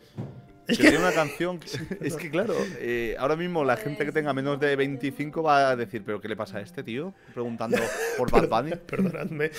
Es 0.67 0.77
que, 0.77 0.83
tiene 0.83 0.97
una 0.99 1.11
canción. 1.11 1.59
es 2.01 2.15
que, 2.15 2.29
claro, 2.29 2.55
eh, 2.79 3.15
ahora 3.19 3.35
mismo 3.35 3.63
la 3.63 3.77
gente 3.77 4.05
que 4.05 4.11
tenga 4.11 4.33
menos 4.33 4.59
de 4.59 4.75
25 4.75 5.43
va 5.43 5.69
a 5.69 5.75
decir, 5.75 6.03
¿pero 6.05 6.19
qué 6.19 6.27
le 6.27 6.35
pasa 6.35 6.57
a 6.57 6.61
este 6.61 6.83
tío? 6.83 7.13
Preguntando 7.33 7.77
por 8.17 8.31
Bad 8.31 8.49
Bunny. 8.49 8.75
Perdonadme. 8.75 9.51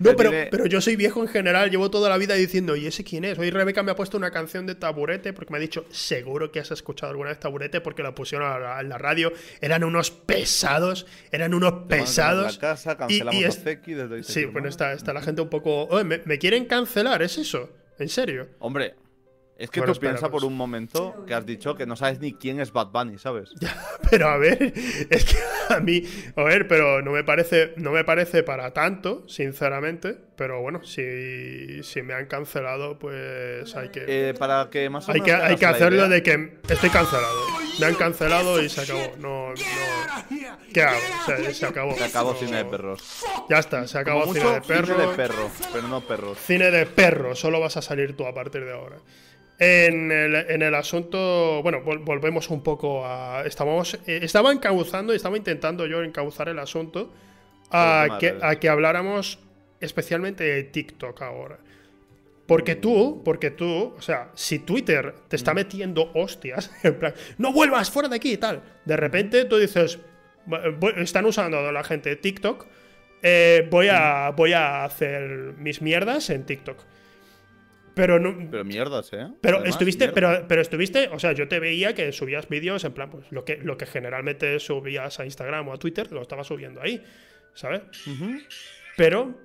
no, 0.00 0.16
pero, 0.16 0.30
pero, 0.50 0.66
yo 0.66 0.80
soy 0.80 0.96
viejo 0.96 1.22
en 1.22 1.28
general, 1.28 1.70
llevo 1.70 1.90
toda 1.90 2.08
la 2.08 2.18
vida 2.18 2.34
diciendo, 2.34 2.76
¿y 2.76 2.86
ese 2.86 3.04
quién 3.04 3.24
es? 3.24 3.38
Hoy 3.38 3.50
Rebeca 3.50 3.82
me 3.82 3.92
ha 3.92 3.96
puesto 3.96 4.16
una 4.16 4.30
canción 4.30 4.66
de 4.66 4.74
taburete 4.74 5.32
porque 5.32 5.52
me 5.52 5.58
ha 5.58 5.60
dicho, 5.60 5.84
seguro 5.90 6.50
que 6.50 6.60
has 6.60 6.70
escuchado 6.70 7.10
alguna 7.10 7.30
vez 7.30 7.40
taburete 7.40 7.80
porque 7.80 8.02
la 8.02 8.14
pusieron 8.14 8.50
a 8.50 8.82
la, 8.82 8.98
radio. 8.98 9.32
Eran 9.60 9.84
unos 9.84 10.10
pesados, 10.10 11.06
eran 11.30 11.54
unos 11.54 11.86
pesados. 11.88 12.54
La 12.54 12.60
casa, 12.60 12.96
cancelamos 12.96 13.58
y, 13.86 13.92
desde 13.94 14.22
Sí, 14.22 14.46
pues 14.46 14.64
está, 14.64 14.92
está 14.92 15.12
la 15.12 15.22
gente 15.22 15.42
un 15.42 15.50
poco. 15.50 15.88
¿me, 16.04 16.20
¿me 16.24 16.38
quieren 16.38 16.64
cancelar? 16.64 17.22
¿Es 17.22 17.38
eso? 17.38 17.70
¿En 17.98 18.08
serio? 18.08 18.48
Hombre, 18.58 18.94
es 19.58 19.70
que 19.70 19.80
tú 19.80 19.94
piensas 19.94 20.28
por 20.28 20.44
un 20.44 20.54
momento 20.54 21.24
que 21.26 21.32
has 21.32 21.46
dicho 21.46 21.74
que 21.74 21.86
no 21.86 21.96
sabes 21.96 22.20
ni 22.20 22.34
quién 22.34 22.60
es 22.60 22.72
Bad 22.72 22.88
Bunny, 22.88 23.18
¿sabes? 23.18 23.50
pero 24.10 24.28
a 24.28 24.36
ver, 24.36 24.72
es 25.10 25.24
que 25.24 25.38
a 25.74 25.80
mí, 25.80 26.02
a 26.36 26.42
ver, 26.42 26.68
pero 26.68 27.00
no 27.00 27.12
me 27.12 27.24
parece, 27.24 27.72
no 27.76 27.90
me 27.90 28.04
parece 28.04 28.42
para 28.42 28.72
tanto, 28.72 29.26
sinceramente. 29.28 30.18
Pero 30.36 30.60
bueno, 30.60 30.84
si, 30.84 31.82
si 31.82 32.02
me 32.02 32.12
han 32.12 32.26
cancelado, 32.26 32.98
pues 32.98 33.74
hay 33.74 33.88
que. 33.88 34.04
Eh, 34.06 34.34
para 34.34 34.68
que 34.68 34.90
más 34.90 35.08
o 35.08 35.12
hay 35.12 35.22
menos 35.22 35.40
que, 35.40 35.46
hay 35.46 35.56
que 35.56 35.64
hacerlo 35.64 36.08
de 36.08 36.22
que 36.22 36.58
estoy 36.68 36.90
cancelado. 36.90 37.40
Me 37.80 37.86
han 37.86 37.94
cancelado 37.94 38.62
y 38.62 38.68
se 38.68 38.82
acabó. 38.82 39.16
No, 39.16 39.48
no. 39.48 39.54
¿Qué 40.74 40.82
hago? 40.82 41.00
se 41.52 41.64
acabó. 41.64 41.94
Se 41.96 42.04
acabó 42.04 42.34
cine 42.34 42.58
de 42.58 42.64
perros. 42.66 43.24
Ya 43.48 43.58
está, 43.58 43.86
se 43.86 43.98
acabó 43.98 44.34
cine 44.34 44.50
de 44.50 44.60
perros. 44.60 44.90
Cine 44.90 45.06
de 45.06 45.16
perro, 45.16 45.50
pero 45.72 45.88
no 45.88 46.00
perros. 46.02 46.38
Cine 46.38 46.70
de 46.70 46.84
perro, 46.84 47.34
solo 47.34 47.58
vas 47.58 47.78
a 47.78 47.82
salir 47.82 48.14
tú 48.14 48.26
a 48.26 48.34
partir 48.34 48.62
de 48.66 48.72
ahora. 48.72 48.96
En 49.58 50.12
el, 50.12 50.74
asunto, 50.74 51.62
bueno, 51.62 51.80
volvemos 51.80 52.50
un 52.50 52.62
poco 52.62 53.06
a. 53.06 53.42
Estábamos, 53.46 53.94
eh, 54.06 54.20
estaba 54.22 54.52
encauzando, 54.52 55.14
estaba 55.14 55.36
intentando 55.36 55.86
yo 55.86 56.02
encauzar 56.02 56.50
el 56.50 56.58
asunto 56.58 57.12
a 57.70 58.18
que, 58.20 58.36
a 58.42 58.56
que 58.56 58.68
habláramos 58.68 59.38
especialmente 59.80 60.44
de 60.44 60.64
TikTok 60.64 61.22
ahora. 61.22 61.58
Porque 62.46 62.76
tú, 62.76 63.22
porque 63.24 63.50
tú, 63.50 63.94
o 63.96 64.00
sea, 64.00 64.30
si 64.34 64.60
Twitter 64.60 65.14
te 65.28 65.36
está 65.36 65.52
mm. 65.52 65.56
metiendo 65.56 66.10
hostias, 66.14 66.70
en 66.82 66.98
plan, 66.98 67.14
no 67.38 67.52
vuelvas 67.52 67.90
fuera 67.90 68.08
de 68.08 68.16
aquí 68.16 68.32
y 68.32 68.36
tal, 68.36 68.62
de 68.84 68.96
repente 68.96 69.44
tú 69.46 69.56
dices, 69.56 69.98
están 70.96 71.24
usando 71.24 71.72
la 71.72 71.82
gente 71.82 72.14
TikTok, 72.14 72.66
eh, 73.22 73.66
voy, 73.70 73.88
a, 73.90 74.30
mm. 74.30 74.36
voy 74.36 74.52
a 74.52 74.84
hacer 74.84 75.54
mis 75.58 75.82
mierdas 75.82 76.30
en 76.30 76.44
TikTok. 76.44 76.78
Pero 77.96 78.18
no. 78.18 78.36
Pero 78.50 78.62
mierdas, 78.62 79.10
¿eh? 79.14 79.26
Pero 79.40 79.64
estuviste, 79.64 80.10
pero, 80.10 80.44
pero 80.46 80.60
estuviste, 80.60 81.08
o 81.08 81.18
sea, 81.18 81.32
yo 81.32 81.48
te 81.48 81.58
veía 81.58 81.94
que 81.94 82.12
subías 82.12 82.46
vídeos 82.46 82.84
en 82.84 82.92
plan, 82.92 83.08
pues 83.08 83.32
lo 83.32 83.46
que, 83.46 83.56
lo 83.56 83.78
que 83.78 83.86
generalmente 83.86 84.60
subías 84.60 85.18
a 85.18 85.24
Instagram 85.24 85.68
o 85.68 85.72
a 85.72 85.78
Twitter, 85.78 86.12
lo 86.12 86.20
estabas 86.20 86.46
subiendo 86.46 86.82
ahí, 86.82 87.02
¿sabes? 87.54 87.80
Pero, 88.98 89.40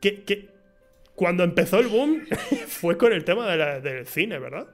que, 0.00 0.50
cuando 1.16 1.42
empezó 1.42 1.80
el 1.80 1.88
boom 1.88 2.24
fue 2.68 2.96
con 2.96 3.12
el 3.12 3.24
tema 3.24 3.44
del 3.80 4.06
cine, 4.06 4.38
¿verdad? 4.38 4.68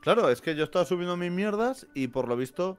Claro, 0.00 0.28
es 0.28 0.40
que 0.40 0.56
yo 0.56 0.64
estaba 0.64 0.84
subiendo 0.84 1.16
mis 1.16 1.30
mierdas 1.30 1.86
y 1.94 2.08
por 2.08 2.26
lo 2.26 2.36
visto, 2.36 2.78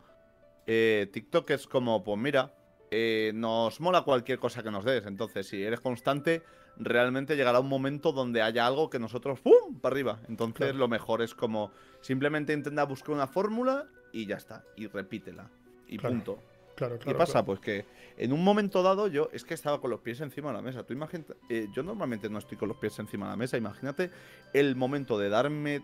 eh, 0.67 1.07
TikTok 1.13 1.49
es 1.51 1.65
como, 1.65 2.03
pues 2.03 2.19
mira, 2.19 2.53
eh, 2.91 3.31
nos 3.33 3.79
mola 3.79 4.01
cualquier 4.01 4.37
cosa 4.37 4.63
que 4.63 4.69
nos 4.69 4.83
des. 4.83 5.05
Entonces, 5.05 5.47
si 5.47 5.63
eres 5.63 5.79
constante 5.79 6.43
realmente 6.77 7.35
llegará 7.35 7.59
un 7.59 7.69
momento 7.69 8.11
donde 8.11 8.41
haya 8.41 8.65
algo 8.65 8.89
que 8.89 8.99
nosotros 8.99 9.39
¡pum! 9.39 9.79
para 9.79 9.93
arriba. 9.93 10.19
Entonces 10.27 10.75
lo 10.75 10.87
mejor 10.87 11.21
es 11.21 11.35
como 11.35 11.71
simplemente 12.01 12.53
intenta 12.53 12.83
buscar 12.83 13.15
una 13.15 13.27
fórmula 13.27 13.85
y 14.11 14.25
ya 14.25 14.37
está. 14.37 14.63
Y 14.75 14.87
repítela. 14.87 15.49
Y 15.87 15.97
punto. 15.99 16.39
Claro, 16.75 16.97
¿Qué 16.97 17.13
pasa? 17.13 17.45
Pues 17.45 17.59
que 17.59 17.85
en 18.17 18.33
un 18.33 18.43
momento 18.43 18.81
dado 18.81 19.07
yo 19.07 19.29
es 19.31 19.43
que 19.43 19.53
estaba 19.53 19.79
con 19.79 19.91
los 19.91 19.99
pies 19.99 20.21
encima 20.21 20.49
de 20.49 20.55
la 20.55 20.61
mesa. 20.61 20.83
Tú 20.83 20.93
imagínate, 20.93 21.35
eh, 21.49 21.67
yo 21.71 21.83
normalmente 21.83 22.29
no 22.29 22.39
estoy 22.39 22.57
con 22.57 22.67
los 22.67 22.77
pies 22.77 22.97
encima 22.97 23.27
de 23.27 23.31
la 23.31 23.37
mesa. 23.37 23.57
Imagínate 23.57 24.09
el 24.53 24.75
momento 24.75 25.19
de 25.19 25.29
darme 25.29 25.83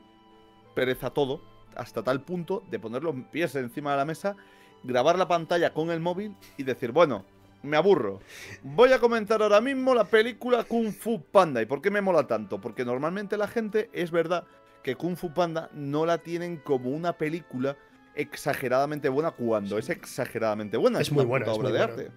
pereza 0.74 1.12
todo 1.12 1.42
hasta 1.76 2.04
tal 2.04 2.22
punto 2.22 2.64
de 2.70 2.80
poner 2.80 3.04
los 3.04 3.16
pies 3.32 3.54
encima 3.56 3.92
de 3.92 3.98
la 3.98 4.06
mesa, 4.06 4.36
grabar 4.84 5.18
la 5.18 5.28
pantalla 5.28 5.74
con 5.74 5.92
el 5.92 6.00
móvil 6.00 6.36
y 6.58 6.64
decir, 6.64 6.92
bueno, 6.92 7.24
me 7.62 7.78
aburro. 7.78 8.20
Voy 8.64 8.92
a 8.94 9.00
comentar 9.00 9.42
ahora 9.42 9.62
mismo 9.62 9.94
la 9.94 10.06
película 10.06 10.64
Kung 10.64 10.92
Fu 10.92 11.22
Panda. 11.22 11.62
¿Y 11.62 11.66
por 11.66 11.82
qué 11.82 11.92
me 11.92 12.02
mola 12.02 12.28
tanto? 12.28 12.60
Porque 12.62 12.86
normalmente 12.86 13.38
la 13.38 13.48
gente, 13.48 13.90
es 13.94 14.12
verdad, 14.12 14.46
que 14.84 14.96
Kung 14.96 15.16
Fu 15.16 15.34
Panda 15.34 15.70
no 15.74 16.06
la 16.06 16.20
tienen 16.20 16.58
como 16.58 16.90
una 16.90 17.14
película 17.18 17.78
exageradamente 18.16 19.10
buena 19.10 19.32
cuando 19.32 19.78
es 19.78 19.90
exageradamente 19.90 20.78
buena. 20.78 21.00
Es, 21.00 21.12
muy 21.12 21.26
buena, 21.26 21.52
obra 21.52 21.72
de 21.72 21.82
arte. 21.82 22.12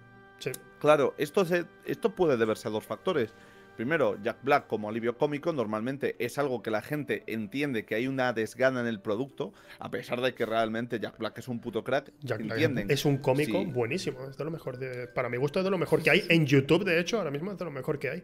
Claro, 0.79 1.13
esto, 1.17 1.45
esto 1.85 2.15
puede 2.15 2.35
deberse 2.35 2.67
a 2.67 2.71
dos 2.71 2.85
factores. 2.85 3.33
Primero, 3.75 4.21
Jack 4.21 4.43
Black 4.43 4.67
como 4.67 4.87
alivio 4.87 5.17
cómico 5.17 5.51
normalmente 5.51 6.15
es 6.19 6.37
algo 6.37 6.61
que 6.61 6.69
la 6.69 6.81
gente 6.81 7.23
entiende 7.25 7.85
que 7.85 7.95
hay 7.95 8.07
una 8.07 8.31
desgana 8.31 8.81
en 8.81 8.87
el 8.87 8.99
producto, 8.99 9.51
a 9.79 9.89
pesar 9.89 10.21
de 10.21 10.35
que 10.35 10.45
realmente 10.45 10.99
Jack 10.99 11.17
Black 11.17 11.39
es 11.39 11.47
un 11.47 11.59
puto 11.59 11.83
crack. 11.83 12.11
Jack 12.21 12.41
entienden. 12.41 12.91
es 12.91 13.03
un 13.05 13.17
cómico 13.17 13.65
buenísimo, 13.65 14.29
es 14.29 14.37
de 14.37 14.43
lo 14.43 14.51
mejor. 14.51 14.77
para 15.13 15.29
mi 15.29 15.37
gusto 15.37 15.59
es 15.59 15.65
de 15.65 15.71
lo 15.71 15.77
mejor 15.77 16.03
que 16.03 16.11
hay. 16.11 16.23
En 16.29 16.45
YouTube, 16.45 16.83
de 16.83 16.99
hecho, 16.99 17.17
ahora 17.17 17.31
mismo 17.31 17.51
es 17.51 17.57
de 17.57 17.65
lo 17.65 17.71
mejor 17.71 17.97
que 17.97 18.09
hay. 18.09 18.23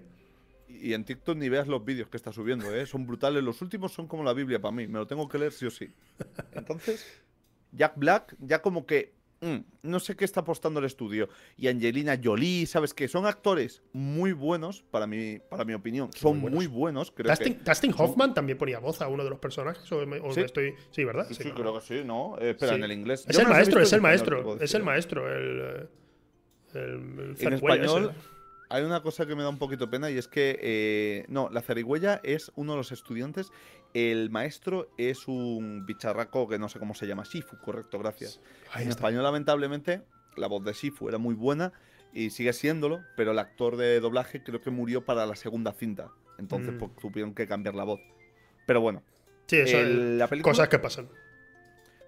Y 0.68 0.94
en 0.94 1.04
TikTok 1.04 1.36
ni 1.36 1.50
veas 1.50 1.68
los 1.68 1.84
vídeos 1.84 2.10
que 2.10 2.18
está 2.18 2.32
subiendo, 2.32 2.74
¿eh? 2.74 2.86
son 2.86 3.08
brutales. 3.08 3.44
Los 3.44 3.62
últimos 3.62 3.92
son 3.92 4.08
como 4.08 4.24
la 4.24 4.34
Biblia 4.34 4.62
para 4.62 4.72
mí, 4.72 4.88
me 4.88 5.00
lo 5.00 5.08
tengo 5.08 5.28
que 5.28 5.40
leer 5.40 5.52
sí 5.52 5.66
o 5.66 5.72
sí. 5.72 5.90
Entonces, 6.54 7.06
Jack 7.72 7.94
Black 7.98 8.36
ya 8.40 8.62
como 8.62 8.86
que 8.86 9.19
Mm, 9.42 9.58
no 9.84 10.00
sé 10.00 10.16
qué 10.16 10.26
está 10.26 10.42
apostando 10.42 10.80
el 10.80 10.86
estudio. 10.86 11.30
Y 11.56 11.68
Angelina 11.68 12.20
Jolie, 12.22 12.66
¿sabes 12.66 12.94
qué? 12.94 13.08
Son 13.08 13.26
actores 13.26 13.82
muy 13.94 14.34
buenos, 14.34 14.84
para 14.92 15.08
mi, 15.08 15.40
para 15.40 15.64
mi 15.64 15.74
opinión. 15.74 16.12
Son 16.14 16.40
muy 16.40 16.68
buenos. 16.68 17.12
creo 17.12 17.34
Dustin, 17.64 17.94
Hoffman 17.98 18.34
también 18.34 18.58
ponía 18.58 18.80
voz 18.80 19.02
a 19.02 19.08
uno 19.08 19.24
de 19.24 19.30
los 19.30 19.40
personajes. 19.40 19.84
¿Sí? 19.88 20.42
Estoy... 20.42 20.74
sí, 20.92 21.04
¿verdad? 21.06 21.28
Sí, 21.32 21.52
creo 21.52 21.74
que 21.80 21.86
sí, 21.86 22.02
¿no? 22.04 22.38
Eh, 22.40 22.52
espera, 22.52 22.76
en 22.76 22.84
el 22.84 22.92
inglés. 22.92 23.26
Es 23.28 23.38
el 23.38 23.48
maestro, 23.48 23.82
es 23.82 23.94
el 23.94 24.02
maestro. 24.02 24.58
Es 24.60 24.74
el 24.74 24.84
maestro, 24.84 25.34
el. 25.34 25.90
el, 26.74 27.36
en 27.40 27.54
español. 27.54 28.14
hay 28.70 28.84
una 28.84 29.02
cosa 29.02 29.26
que 29.26 29.36
me 29.36 29.44
da 29.44 29.50
un 29.50 29.58
poquito 29.58 29.90
pena 29.90 30.12
y 30.12 30.18
es 30.18 30.28
que, 30.28 30.60
eh, 30.62 31.26
no, 31.30 31.50
la 31.50 31.62
zarigüeya 31.62 32.20
es 32.24 32.52
uno 32.56 32.74
de 32.74 32.78
los 32.78 32.92
estudiantes, 32.92 33.52
el 33.94 34.30
maestro 34.30 34.90
es 34.98 35.28
un 35.28 35.86
bicharraco 35.86 36.48
que 36.48 36.60
no 36.60 36.70
sé 36.70 36.80
cómo 36.80 36.94
se 36.94 37.08
llama, 37.08 37.24
Shifu, 37.24 37.58
correcto, 37.58 38.00
gracias. 38.00 38.40
en 38.76 38.90
español, 38.90 39.24
lamentablemente, 39.24 40.02
la 40.36 40.48
voz 40.48 40.64
de 40.64 40.74
Shifu 40.74 41.10
era 41.10 41.18
muy 41.18 41.36
buena 41.36 41.74
y 42.14 42.30
sigue 42.30 42.54
siéndolo, 42.54 43.04
pero 43.16 43.32
el 43.32 43.40
actor 43.40 43.78
de 43.78 44.00
doblaje 44.00 44.44
creo 44.44 44.62
que 44.62 44.72
murió 44.72 45.06
para 45.06 45.26
la 45.26 45.36
segunda 45.36 45.74
cinta. 45.74 46.12
Entonces, 46.38 46.74
mm. 46.74 46.78
pues, 46.78 46.92
tuvieron 46.96 47.34
que 47.34 47.48
cambiar 47.48 47.76
la 47.76 47.84
voz. 47.84 48.00
Pero 48.66 48.82
bueno. 48.82 49.04
Sí, 49.48 49.58
eso 49.58 49.82
la 49.82 50.28
cosas 50.42 50.70
que 50.70 50.80
pasan. 50.80 51.10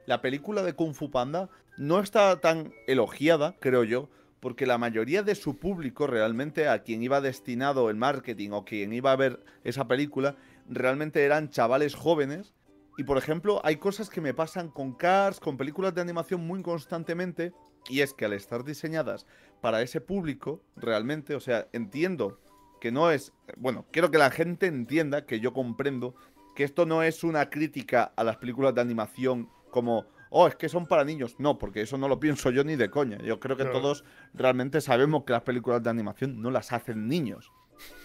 La 0.06 0.22
película 0.22 0.64
de 0.64 0.74
Kung 0.74 0.94
Fu 0.94 1.12
Panda 1.12 1.50
no 1.78 2.00
está 2.00 2.40
tan 2.40 2.74
elogiada, 2.88 3.56
creo 3.60 3.84
yo, 3.84 4.10
porque 4.40 4.66
la 4.66 4.78
mayoría 4.78 5.24
de 5.24 5.36
su 5.36 5.58
público 5.58 6.08
realmente 6.08 6.68
a 6.68 6.84
quien 6.84 7.04
iba 7.04 7.22
destinado 7.22 7.90
el 7.90 7.96
marketing 7.96 8.50
o 8.52 8.66
quien 8.66 8.92
iba 8.94 9.12
a 9.12 9.16
ver 9.16 9.40
esa 9.64 9.88
película 9.88 10.36
realmente 10.72 11.24
eran 11.24 11.50
chavales 11.50 11.94
jóvenes 11.94 12.54
y 12.98 13.04
por 13.04 13.18
ejemplo 13.18 13.62
hay 13.64 13.78
cosas 13.78 14.10
que 14.10 14.22
me 14.22 14.34
pasan 14.34 14.70
con 14.70 14.94
Cars, 14.94 15.40
con 15.40 15.58
películas 15.58 15.94
de 15.94 16.02
animación 16.02 16.46
muy 16.48 16.64
constantemente 16.64 17.54
y 17.90 18.02
es 18.02 18.14
que 18.14 18.26
al 18.26 18.34
estar 18.34 18.64
diseñadas 18.64 19.28
para 19.60 19.82
ese 19.82 20.02
público 20.02 20.64
realmente, 20.76 21.36
o 21.36 21.40
sea, 21.40 21.68
entiendo 21.74 22.40
que 22.80 22.92
no 22.92 23.12
es, 23.12 23.34
bueno, 23.58 23.86
quiero 23.92 24.10
que 24.10 24.18
la 24.18 24.32
gente 24.32 24.66
entienda 24.66 25.26
que 25.26 25.40
yo 25.40 25.54
comprendo 25.54 26.16
que 26.56 26.64
esto 26.64 26.86
no 26.86 27.04
es 27.04 27.24
una 27.24 27.50
crítica 27.50 28.12
a 28.16 28.24
las 28.24 28.38
películas 28.38 28.74
de 28.74 28.82
animación 28.82 29.50
como 29.70 30.06
oh, 30.32 30.48
es 30.48 30.56
que 30.56 30.70
son 30.70 30.88
para 30.88 31.04
niños. 31.04 31.36
No, 31.38 31.60
porque 31.60 31.82
eso 31.82 31.98
no 31.98 32.08
lo 32.08 32.20
pienso 32.20 32.50
yo 32.50 32.64
ni 32.64 32.76
de 32.76 32.90
coña. 32.90 33.18
Yo 33.20 33.40
creo 33.40 33.58
que 33.58 33.66
todos 33.66 34.04
realmente 34.34 34.82
sabemos 34.82 35.24
que 35.26 35.34
las 35.34 35.44
películas 35.44 35.84
de 35.84 35.90
animación 35.90 36.42
no 36.42 36.50
las 36.50 36.72
hacen 36.72 37.08
niños. 37.08 37.52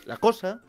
La 0.05 0.17
cosa 0.19 0.61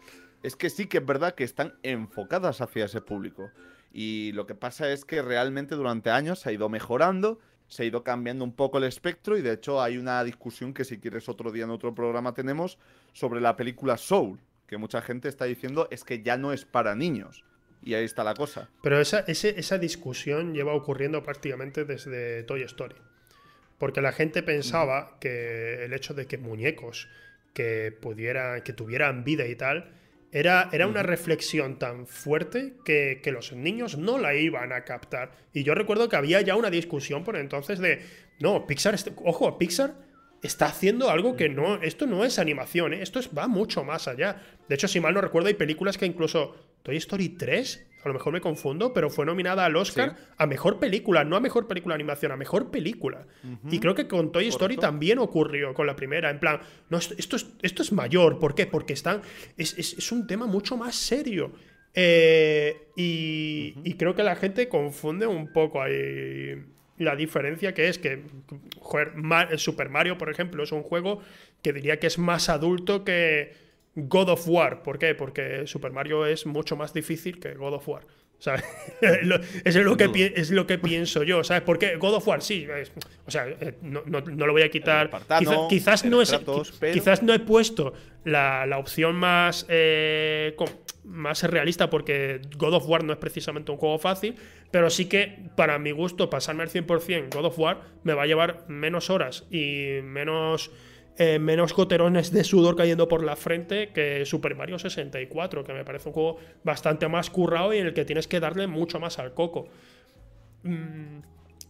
es 0.44 0.56
que 0.56 0.70
sí 0.70 0.88
que 0.88 1.00
es 1.00 1.06
verdad 1.06 1.36
que 1.36 1.44
están 1.44 1.74
enfocadas 1.84 2.62
hacia 2.62 2.86
ese 2.86 3.02
público. 3.02 3.52
Y 3.92 4.32
lo 4.34 4.46
que 4.46 4.56
pasa 4.56 4.92
es 4.92 5.06
que 5.06 5.22
realmente 5.22 5.76
durante 5.76 6.10
años 6.10 6.40
se 6.40 6.50
ha 6.50 6.52
ido 6.52 6.70
mejorando, 6.70 7.40
se 7.68 7.84
ha 7.84 7.86
ido 7.86 8.04
cambiando 8.04 8.44
un 8.44 8.54
poco 8.54 8.78
el 8.78 8.84
espectro 8.84 9.38
y 9.38 9.42
de 9.42 9.54
hecho 9.54 9.82
hay 9.82 9.98
una 9.98 10.24
discusión 10.24 10.74
que 10.74 10.86
si 10.86 11.00
quieres 11.00 11.28
otro 11.28 11.52
día 11.52 11.66
en 11.66 11.70
otro 11.70 11.94
programa 11.94 12.34
tenemos 12.34 12.78
sobre 13.14 13.42
la 13.42 13.56
película 13.56 13.98
Soul, 13.98 14.40
que 14.68 14.78
mucha 14.78 15.02
gente 15.02 15.28
está 15.30 15.46
diciendo 15.46 15.88
es 15.92 16.04
que 16.04 16.22
ya 16.22 16.38
no 16.38 16.54
es 16.54 16.66
para 16.66 16.96
niños. 16.96 17.44
Y 17.84 17.94
ahí 17.94 18.04
está 18.04 18.24
la 18.24 18.34
cosa. 18.34 18.70
Pero 18.82 19.00
esa, 19.00 19.20
esa 19.20 19.78
discusión 19.78 20.54
lleva 20.54 20.74
ocurriendo 20.74 21.24
prácticamente 21.24 21.86
desde 21.86 22.44
Toy 22.44 22.64
Story. 22.64 22.96
Porque 23.78 24.02
la 24.02 24.12
gente 24.12 24.42
pensaba 24.42 25.18
que 25.20 25.86
el 25.86 25.94
hecho 25.94 26.14
de 26.14 26.26
que 26.26 26.38
muñecos 26.38 27.08
que 27.54 27.92
pudieran, 27.92 28.62
que 28.62 28.74
tuvieran 28.74 29.24
vida 29.24 29.48
y 29.48 29.56
tal, 29.56 29.92
era, 30.32 30.70
era 30.72 30.88
una 30.88 31.04
reflexión 31.04 31.80
tan 31.80 32.06
fuerte 32.06 32.74
que, 32.84 33.22
que, 33.24 33.32
los 33.32 33.54
niños 33.54 33.98
no 33.98 34.18
la 34.18 34.36
iban 34.36 34.74
a 34.74 34.84
captar. 34.84 35.32
Y 35.54 35.64
yo 35.64 35.74
recuerdo 35.74 36.10
que 36.10 36.16
había 36.16 36.42
ya 36.42 36.56
una 36.56 36.70
discusión 36.70 37.24
por 37.24 37.38
entonces 37.38 37.80
de, 37.80 38.02
no, 38.40 38.68
Pixar, 38.68 38.96
ojo, 39.24 39.58
Pixar 39.58 39.96
está 40.44 40.68
haciendo 40.68 41.10
algo 41.10 41.36
que 41.36 41.50
no, 41.50 41.82
esto 41.82 42.06
no 42.06 42.24
es 42.24 42.40
animación, 42.40 42.94
¿eh? 42.94 43.02
esto 43.02 43.20
es, 43.20 43.30
va 43.36 43.48
mucho 43.48 43.84
más 43.84 44.08
allá. 44.08 44.42
De 44.68 44.76
hecho, 44.76 44.88
si 44.88 45.00
mal 45.00 45.14
no 45.14 45.22
recuerdo, 45.22 45.48
hay 45.48 45.56
películas 45.56 45.98
que 45.98 46.06
incluso 46.06 46.56
Toy 46.84 46.98
Story 46.98 47.30
3, 47.30 47.88
a 48.08 48.10
lo 48.10 48.14
mejor 48.14 48.34
me 48.34 48.42
confundo, 48.42 48.94
pero 48.94 49.10
fue 49.10 49.26
nominada 49.26 49.66
al 49.66 49.76
Oscar 49.76 50.16
a 50.38 50.48
mejor 50.48 50.80
película, 50.80 51.24
no 51.24 51.36
a 51.36 51.40
mejor 51.40 51.68
película 51.68 51.94
de 51.94 51.98
animación, 51.98 52.32
a 52.32 52.38
mejor 52.38 52.72
película. 52.72 53.28
Y 53.70 53.80
creo 53.80 53.96
que 53.96 54.08
con 54.08 54.32
Toy 54.32 54.48
Story 54.48 54.78
también 54.78 55.20
ocurrió 55.20 55.74
con 55.74 55.88
la 55.88 55.96
primera, 55.96 56.30
en 56.30 56.40
plan, 56.40 56.60
no, 56.90 56.98
esto, 56.98 57.36
es, 57.36 57.48
esto 57.62 57.82
es 57.82 57.92
mayor, 57.92 58.40
¿por 58.40 58.56
qué? 58.56 58.66
Porque 58.66 58.94
están, 58.94 59.22
es, 59.58 60.12
un 60.12 60.28
tema 60.28 60.48
mucho 60.48 60.78
más 60.78 60.96
serio. 60.96 61.52
Eh, 61.94 62.90
y, 62.96 63.74
y, 63.84 63.94
creo 63.96 64.14
que 64.14 64.22
la 64.22 64.36
gente 64.36 64.70
confunde 64.70 65.26
un 65.26 65.52
poco 65.52 65.82
ahí 65.82 66.64
la 66.98 67.16
diferencia 67.16 67.74
que 67.74 67.90
es 67.90 68.00
que, 68.00 68.24
joder, 68.80 69.14
Super 69.60 69.90
Mario, 69.90 70.18
por 70.18 70.30
ejemplo, 70.30 70.64
es 70.64 70.72
un 70.72 70.84
juego 70.84 71.22
que 71.62 71.74
diría 71.74 72.00
que 72.00 72.08
es 72.08 72.18
más 72.18 72.50
adulto 72.50 73.04
que 73.04 73.67
God 73.98 74.30
of 74.30 74.48
War. 74.48 74.84
¿Por 74.84 75.00
qué? 75.00 75.16
Porque 75.16 75.66
Super 75.66 75.92
Mario 75.92 76.26
es 76.26 76.46
mucho 76.46 76.76
más 76.76 76.94
difícil 76.94 77.40
que 77.40 77.56
God 77.56 77.74
of 77.74 77.88
War. 77.88 78.04
¿Sabes? 78.40 78.64
es, 79.02 79.24
lo 79.24 79.98
que 79.98 80.34
es 80.36 80.52
lo 80.52 80.68
que 80.68 80.78
pienso 80.78 81.24
yo, 81.24 81.44
¿sabes? 81.44 81.64
Porque 81.64 81.96
God 81.96 82.16
of 82.16 82.28
War, 82.28 82.44
sí, 82.44 82.68
o 83.26 83.32
sea, 83.32 83.48
eh, 83.48 83.74
no, 83.82 84.04
lo 84.06 84.54
voy 84.54 84.62
a 84.62 84.70
quitar. 84.70 85.10
quizás, 85.70 86.06
no 86.06 86.22
es, 86.22 86.40
quizás 86.94 87.24
no 87.24 87.34
he 87.34 87.40
puesto 87.40 87.94
la, 88.26 88.78
opción 88.78 89.16
más, 89.16 89.66
eh, 89.70 90.56
más 91.04 91.42
realista 91.42 91.90
porque 91.90 92.40
God 92.58 92.76
of 92.76 92.88
War 92.88 93.04
no 93.04 93.14
es 93.14 93.20
precisamente 93.20 93.72
un 93.72 93.80
juego 93.80 93.98
fácil, 93.98 94.36
pero 94.70 94.92
sí 94.92 95.06
que 95.06 95.50
para 95.56 95.80
mi 95.80 95.90
gusto 95.90 96.30
pasarme 96.30 96.62
al 96.62 96.70
100% 96.70 97.34
God 97.34 97.46
of 97.46 97.58
War 97.58 97.82
me 98.04 98.14
va 98.14 98.24
a 98.24 98.28
llevar 98.28 98.66
menos 98.68 99.10
horas 99.10 99.46
y 99.50 100.00
menos 100.04 100.70
eh, 101.20 101.40
menos 101.40 101.74
goterones 101.74 102.32
de 102.32 102.44
sudor 102.44 102.76
cayendo 102.76 103.08
por 103.08 103.24
la 103.24 103.36
frente 103.36 103.90
que 103.92 104.24
Super 104.26 104.56
Mario 104.56 104.78
64, 104.78 105.64
que 105.64 105.74
me 105.74 105.84
parece 105.84 106.10
un 106.10 106.14
juego 106.14 106.38
bastante 106.64 107.08
más 107.08 107.32
currado 107.32 107.74
y 107.74 107.80
en 107.80 107.88
el 107.88 107.94
que 107.96 108.06
tienes 108.06 108.28
que 108.28 108.40
darle 108.40 108.68
mucho 108.68 109.00
más 109.00 109.18
al 109.18 109.34
coco. 109.34 109.68
Mm, 110.62 111.20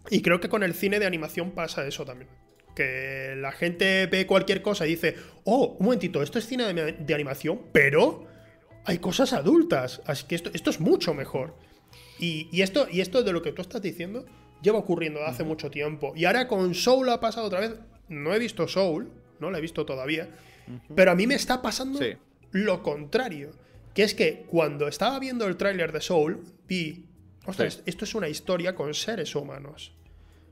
y 0.09 0.21
creo 0.21 0.41
que 0.41 0.49
con 0.49 0.63
el 0.63 0.73
cine 0.73 0.99
de 0.99 1.05
animación 1.05 1.51
pasa 1.51 1.87
eso 1.87 2.03
también. 2.03 2.29
Que 2.75 3.35
la 3.37 3.53
gente 3.53 4.07
ve 4.07 4.27
cualquier 4.27 4.61
cosa 4.61 4.85
y 4.85 4.89
dice, 4.89 5.15
oh, 5.45 5.77
un 5.79 5.85
momentito, 5.85 6.21
esto 6.21 6.39
es 6.39 6.45
cine 6.45 6.73
de, 6.73 7.13
animación, 7.13 7.61
pero 7.71 8.27
hay 8.83 8.97
cosas 8.99 9.31
adultas, 9.31 10.01
así 10.05 10.27
que 10.27 10.35
esto, 10.35 10.51
esto 10.53 10.71
es 10.71 10.81
mucho 10.81 11.13
mejor. 11.13 11.55
Y, 12.19 12.49
y, 12.51 12.63
esto, 12.63 12.87
y 12.91 12.99
esto 12.99 13.23
de 13.23 13.31
lo 13.31 13.41
que 13.41 13.53
tú 13.53 13.61
estás 13.61 13.81
diciendo 13.81 14.25
lleva 14.61 14.79
ocurriendo 14.79 15.23
hace 15.23 15.45
mucho 15.45 15.71
tiempo. 15.71 16.11
Y 16.17 16.25
ahora 16.25 16.49
con 16.49 16.75
Soul 16.75 17.07
ha 17.09 17.21
pasado 17.21 17.47
otra 17.47 17.61
vez. 17.61 17.75
No 18.09 18.33
he 18.33 18.39
visto 18.39 18.67
Soul, 18.67 19.09
no 19.39 19.51
la 19.51 19.57
he 19.57 19.61
visto 19.61 19.85
todavía. 19.85 20.29
Pero 20.95 21.11
a 21.11 21.15
mí 21.15 21.27
me 21.27 21.35
está 21.35 21.61
pasando 21.61 21.99
lo 22.51 22.83
contrario. 22.83 23.51
Que 23.93 24.03
es 24.03 24.13
que 24.13 24.45
cuando 24.47 24.87
estaba 24.87 25.17
viendo 25.19 25.47
el 25.47 25.57
tráiler 25.57 25.91
de 25.91 26.01
Soul, 26.01 26.43
vi, 26.67 27.05
ostras, 27.45 27.81
esto 27.87 28.05
es 28.05 28.13
una 28.13 28.29
historia 28.29 28.75
con 28.75 28.93
seres 28.93 29.33
humanos. 29.35 29.93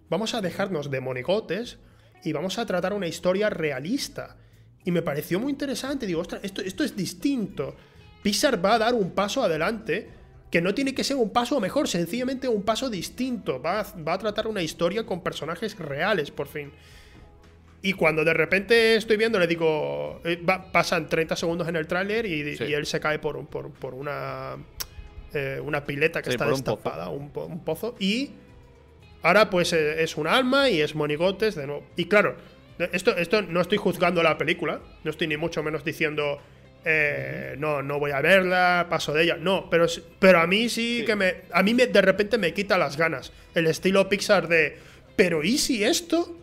Vamos 0.09 0.33
a 0.33 0.41
dejarnos 0.41 0.89
de 0.89 0.99
monigotes 0.99 1.77
y 2.23 2.31
vamos 2.31 2.57
a 2.57 2.65
tratar 2.65 2.93
una 2.93 3.07
historia 3.07 3.51
realista. 3.51 4.37
Y 4.83 4.91
me 4.91 5.03
pareció 5.03 5.39
muy 5.39 5.51
interesante. 5.51 6.07
Digo, 6.07 6.21
ostras, 6.21 6.41
esto, 6.43 6.61
esto 6.61 6.83
es 6.83 6.95
distinto. 6.95 7.75
Pixar 8.23 8.63
va 8.63 8.75
a 8.75 8.79
dar 8.79 8.93
un 8.95 9.11
paso 9.11 9.43
adelante 9.43 10.09
que 10.49 10.61
no 10.61 10.73
tiene 10.73 10.95
que 10.95 11.03
ser 11.03 11.17
un 11.17 11.31
paso 11.31 11.59
mejor, 11.59 11.87
sencillamente 11.87 12.47
un 12.47 12.63
paso 12.63 12.89
distinto. 12.89 13.61
Va 13.61 13.83
va 14.07 14.13
a 14.13 14.17
tratar 14.17 14.47
una 14.47 14.61
historia 14.61 15.05
con 15.05 15.21
personajes 15.21 15.77
reales, 15.77 16.31
por 16.31 16.47
fin. 16.47 16.71
Y 17.85 17.93
cuando 17.93 18.25
de 18.25 18.33
repente 18.33 18.95
estoy 18.95 19.15
viendo, 19.15 19.37
le 19.37 19.45
digo, 19.45 20.19
eh, 20.25 20.43
pasan 20.71 21.07
30 21.07 21.35
segundos 21.35 21.67
en 21.67 21.75
el 21.75 21.85
tráiler 21.85 22.25
y, 22.25 22.57
él 22.59 22.87
se 22.87 22.99
cae 22.99 23.19
por, 23.19 23.45
por, 23.45 23.69
por 23.73 23.93
una, 23.93 24.55
eh, 25.35 25.61
una 25.63 25.85
pileta 25.85 26.23
que 26.23 26.31
está 26.31 26.47
destapada, 26.47 27.09
un 27.09 27.29
pozo. 27.29 27.47
Un, 27.47 27.63
pozo. 27.63 27.95
Y 27.99 28.31
ahora 29.21 29.51
pues 29.51 29.71
eh, 29.73 30.01
es 30.01 30.17
un 30.17 30.25
alma 30.25 30.67
y 30.67 30.81
es 30.81 30.95
monigotes 30.95 31.53
de 31.53 31.67
nuevo. 31.67 31.85
Y 31.95 32.05
claro, 32.05 32.37
esto, 32.91 33.15
esto 33.15 33.43
no 33.43 33.61
estoy 33.61 33.77
juzgando 33.77 34.23
la 34.23 34.35
película, 34.35 34.81
no 35.03 35.11
estoy 35.11 35.27
ni 35.27 35.37
mucho 35.37 35.61
menos 35.61 35.85
diciendo, 35.85 36.41
no, 37.59 37.83
no 37.83 37.99
voy 37.99 38.09
a 38.09 38.21
verla, 38.21 38.87
paso 38.89 39.13
de 39.13 39.25
ella. 39.25 39.37
No, 39.39 39.69
pero, 39.69 39.85
pero 40.17 40.39
a 40.39 40.47
mí 40.47 40.69
sí, 40.69 41.03
que 41.05 41.15
me. 41.15 41.35
A 41.51 41.61
mí 41.61 41.75
me, 41.75 41.85
de 41.85 42.01
repente 42.01 42.39
me 42.39 42.51
quita 42.51 42.79
las 42.79 42.97
ganas. 42.97 43.31
El 43.53 43.67
estilo 43.67 44.09
Pixar 44.09 44.47
de. 44.47 44.79
Pero 45.15 45.43
¿y 45.43 45.59
si 45.59 45.83
esto? 45.83 46.35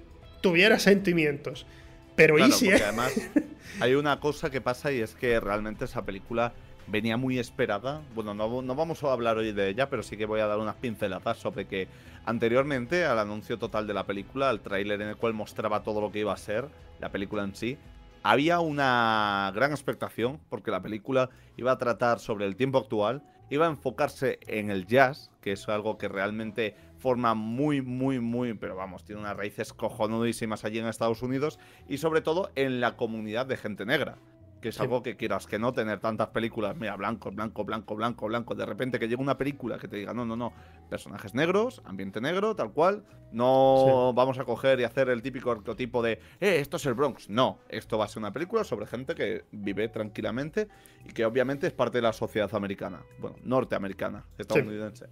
Tuviera 0.43 0.79
sentimientos. 0.79 1.67
Pero 2.15 2.39
¿y 2.39 2.53
si 2.53 2.71
además 2.71 3.15
hay 3.81 3.95
una 3.95 4.21
cosa 4.21 4.51
que 4.51 4.61
pasa 4.61 4.93
y 4.93 5.01
es 5.01 5.15
que 5.15 5.41
realmente 5.41 5.87
esa 5.87 6.05
película 6.05 6.53
venía 6.87 7.17
muy 7.17 7.39
esperada. 7.39 8.03
Bueno, 8.15 8.35
no, 8.35 8.61
no, 8.63 8.75
vamos 8.75 9.03
a 9.03 9.13
hablar 9.13 9.39
hoy 9.39 9.53
de 9.53 9.69
ella, 9.69 9.89
pero 9.89 10.03
sí 10.03 10.17
que 10.17 10.27
voy 10.27 10.41
a 10.41 10.47
dar 10.47 10.59
unas 10.59 10.77
pinceladas 10.77 11.39
sobre 11.39 11.67
que 11.67 11.89
anteriormente 12.27 13.05
al 13.05 13.19
anuncio 13.19 13.59
total 13.59 13.87
de 13.87 13.95
la 13.95 14.05
película, 14.05 14.51
al 14.51 14.61
tráiler 14.61 15.01
en 15.01 15.09
el 15.09 15.17
cual 15.17 15.33
mostraba 15.33 15.83
todo 15.83 16.01
lo 16.01 16.13
que 16.13 16.21
iba 16.21 16.33
a 16.33 16.37
ser 16.37 16.67
la 17.01 17.11
película 17.11 17.45
en 17.45 17.55
sí, 17.55 17.79
había 18.23 18.61
una 18.61 19.51
gran 19.55 19.73
expectación 19.73 20.39
porque 20.49 20.71
la 20.71 20.83
película 20.83 21.31
iba 21.57 21.73
a 21.73 21.79
tratar 21.79 22.21
sobre 22.21 22.47
el 22.47 22.57
tiempo 22.57 22.79
actual, 22.79 23.23
iba 23.51 23.67
a 23.67 23.71
enfocarse 23.71 24.39
en 24.47 24.71
el 24.71 24.87
jazz, 24.87 25.31
que 25.41 25.53
es 25.53 25.69
algo 25.69 25.99
que 25.99 26.09
realmente 26.09 26.77
forma 27.03 27.35
muy, 27.35 27.83
muy, 27.83 28.21
muy, 28.21 28.55
pero 28.55 28.77
vamos, 28.77 29.05
tiene 29.05 29.21
unas 29.21 29.37
raíces 29.37 29.73
cojonudísimas 29.73 30.65
allí 30.65 30.79
en 30.79 30.87
Estados 30.87 31.21
Unidos 31.23 31.59
y 31.89 31.99
sobre 31.99 32.21
todo 32.21 32.51
en 32.55 32.81
la 32.81 32.97
comunidad 32.97 33.45
de 33.45 33.57
gente 33.57 33.85
negra. 33.85 34.19
que 34.61 34.69
es 34.69 34.81
algo 34.81 35.03
que 35.03 35.17
quieras 35.17 35.49
que 35.49 35.59
no 35.59 35.73
tener 35.73 35.99
tantas 35.99 36.29
películas, 36.29 36.77
mira, 36.77 36.95
blanco, 36.95 37.33
blanco, 37.33 37.65
blanco, 37.65 37.97
blanco, 37.97 38.27
blanco, 38.29 38.55
de 38.55 38.65
repente 38.65 39.01
que 39.01 39.09
llegue 39.09 39.21
una 39.21 39.37
película 39.37 39.77
que 39.77 39.89
te 39.89 39.97
diga, 39.97 40.15
no, 40.15 40.25
no, 40.25 40.37
no, 40.37 40.53
personajes 40.89 41.35
negros, 41.35 41.83
ambiente 41.85 42.21
negro, 42.21 42.55
tal 42.55 42.71
cual, 42.71 43.03
no 43.33 44.13
vamos 44.15 44.39
a 44.39 44.45
coger 44.45 44.79
y 44.79 44.85
hacer 44.85 45.09
el 45.09 45.21
típico 45.21 45.51
arquetipo 45.51 46.01
de, 46.01 46.13
eh, 46.39 46.61
esto 46.61 46.77
es 46.77 46.87
el 46.87 46.95
Bronx, 46.95 47.29
no, 47.29 47.59
esto 47.69 47.99
va 47.99 48.05
a 48.05 48.09
ser 48.09 48.21
una 48.21 48.33
película 48.33 48.63
sobre 48.63 48.87
gente 48.87 49.17
que 49.17 49.47
vive 49.51 49.89
tranquilamente 49.89 50.69
y 51.05 51.13
que 51.13 51.25
obviamente 51.25 51.67
es 51.67 51.73
parte 51.73 51.99
de 51.99 52.03
la 52.03 52.13
sociedad 52.13 52.55
americana, 52.55 53.03
bueno, 53.19 53.39
norteamericana, 53.43 54.25
estadounidense. 54.39 55.09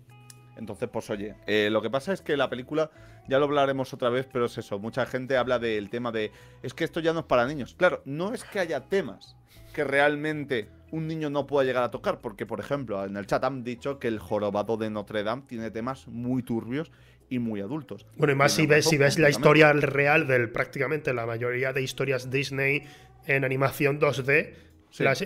Entonces, 0.57 0.88
pues 0.92 1.09
oye, 1.11 1.34
eh, 1.46 1.68
lo 1.70 1.80
que 1.80 1.90
pasa 1.90 2.12
es 2.12 2.20
que 2.20 2.36
la 2.36 2.51
película, 2.51 2.90
ya 3.28 3.38
lo 3.38 3.46
hablaremos 3.46 3.92
otra 3.94 4.11
vez, 4.11 4.26
pero 4.30 4.46
es 4.46 4.59
eso, 4.59 4.78
mucha 4.78 5.07
gente 5.07 5.36
habla 5.36 5.59
del 5.59 5.90
tema 5.90 6.12
de, 6.12 6.32
es 6.62 6.74
que 6.74 6.84
esto 6.84 7.01
ya 7.01 7.12
no 7.12 7.20
es 7.20 7.26
para 7.26 7.46
niños. 7.46 7.74
Claro, 7.78 8.03
no 8.05 8.34
es 8.34 8.44
que 8.44 8.61
haya 8.61 8.80
temas 8.88 9.36
que 9.72 9.84
realmente 9.84 10.68
un 10.90 11.07
niño 11.07 11.30
no 11.30 11.46
pueda 11.46 11.64
llegar 11.64 11.84
a 11.84 11.90
tocar, 11.90 12.20
porque 12.20 12.46
por 12.46 12.61
ejemplo, 12.61 13.05
en 13.05 13.16
el 13.16 13.26
chat 13.26 13.44
han 13.44 13.62
dicho 13.62 13.98
que 13.98 14.09
el 14.09 14.18
jorobado 14.18 14.76
de 14.76 14.90
Notre 14.90 15.22
Dame 15.22 15.42
tiene 15.46 15.70
temas 15.70 16.09
muy 16.09 16.42
turbios 16.42 16.90
y 17.28 17.38
muy 17.38 17.61
adultos. 17.61 18.07
Bueno, 18.16 18.32
y 18.32 18.36
más 18.36 18.53
si 18.53 18.66
ves, 18.66 18.86
si 18.86 18.98
ves 18.98 19.18
la 19.18 19.30
historia 19.30 19.72
real 19.72 20.26
del 20.26 20.51
prácticamente 20.51 21.14
la 21.14 21.26
mayoría 21.26 21.72
de 21.72 21.82
historias 21.82 22.30
Disney 22.30 22.82
en 23.26 23.44
animación 23.44 24.01
2D, 24.01 24.55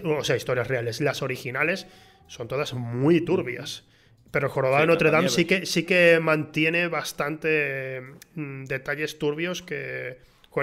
o 0.05 0.25
sea, 0.25 0.37
historias 0.37 0.69
reales, 0.69 1.01
las 1.01 1.23
originales 1.23 1.87
son 2.27 2.49
todas 2.49 2.75
muy 2.75 3.23
turbias. 3.23 3.87
Pero 4.35 4.49
Jorobado 4.49 4.81
de 4.81 4.89
Notre 4.89 5.13
Dame 5.13 5.29
sí 5.29 5.45
que, 5.45 5.65
sí 5.65 5.85
que 5.85 6.19
mantiene 6.21 6.89
bastante 6.89 8.03
mm, 8.35 8.65
detalles 8.65 9.17
turbios 9.17 9.63
que. 9.63 10.19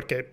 que 0.09 0.29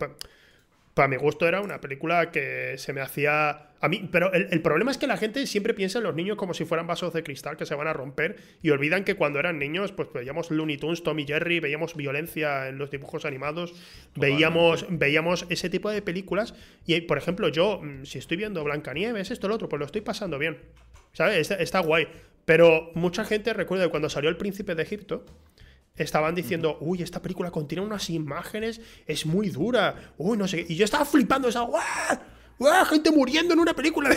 para 0.93 1.07
mi 1.07 1.14
gusto 1.14 1.47
era 1.47 1.61
una 1.61 1.80
película 1.80 2.32
que 2.32 2.74
se 2.78 2.93
me 2.93 3.01
hacía. 3.01 3.68
A 3.80 3.89
mí, 3.89 4.09
pero 4.11 4.32
el, 4.32 4.61
problema 4.61 4.91
es 4.91 4.99
que 4.99 5.07
la 5.07 5.16
gente 5.16 5.47
siempre 5.47 5.72
piensa 5.72 5.99
en 5.99 6.05
los 6.05 6.16
niños 6.16 6.36
como 6.36 6.53
si 6.53 6.64
fueran 6.64 6.89
vasos 6.89 7.12
de 7.12 7.22
cristal 7.22 7.57
que 7.57 7.64
se 7.64 7.76
van 7.76 7.86
a 7.86 7.93
romper 7.93 8.39
y 8.61 8.70
olvidan 8.70 9.05
que 9.05 9.14
cuando 9.14 9.39
eran 9.39 9.61
niños, 9.61 9.93
pues 9.93 10.09
veíamos 10.12 10.51
Looney 10.51 10.76
Tunes, 10.76 11.05
Tommy 11.05 11.24
Jerry, 11.24 11.61
veíamos 11.61 11.95
violencia 11.95 12.66
en 12.66 12.76
los 12.76 12.91
dibujos 12.91 13.24
animados, 13.24 13.72
veíamos, 14.16 14.84
veíamos 14.91 15.47
ese 15.49 15.70
tipo 15.70 15.91
de 15.93 16.03
películas. 16.03 16.57
Y, 16.86 17.03
por 17.03 17.18
ejemplo, 17.18 17.47
yo, 17.51 17.80
mm, 17.80 18.05
si 18.05 18.18
estoy 18.18 18.36
viendo 18.36 18.64
Blancanieves, 18.64 19.30
esto, 19.30 19.47
lo 19.47 19.55
otro, 19.55 19.68
pues 19.68 19.78
lo 19.78 19.86
estoy 19.86 20.01
pasando 20.01 20.41
bien. 20.41 20.59
¿Sabes? 21.12 21.53
está 21.53 21.78
guay. 21.78 22.09
Pero 22.49 22.93
mucha 22.95 23.27
gente 23.27 23.53
recuerda 23.53 23.85
que 23.85 23.91
cuando 23.91 24.09
salió 24.09 24.31
El 24.31 24.39
Príncipe 24.39 24.75
de 24.75 24.83
Egipto, 24.83 25.27
estaban 25.95 26.35
diciendo, 26.35 26.79
uy, 26.81 27.03
esta 27.03 27.21
película 27.21 27.51
contiene 27.51 27.85
unas 27.85 28.09
imágenes, 28.09 28.81
es 29.07 29.27
muy 29.27 29.51
dura, 29.51 30.15
uy, 30.17 30.39
no 30.39 30.49
sé 30.49 30.65
Y 30.67 30.75
yo 30.75 30.87
estaba 30.87 31.05
flipando 31.05 31.49
esa, 31.49 31.61
¡guau! 31.61 32.87
Gente 32.87 33.11
muriendo 33.11 33.53
en 33.53 33.61
una 33.61 33.75
película 33.75 34.17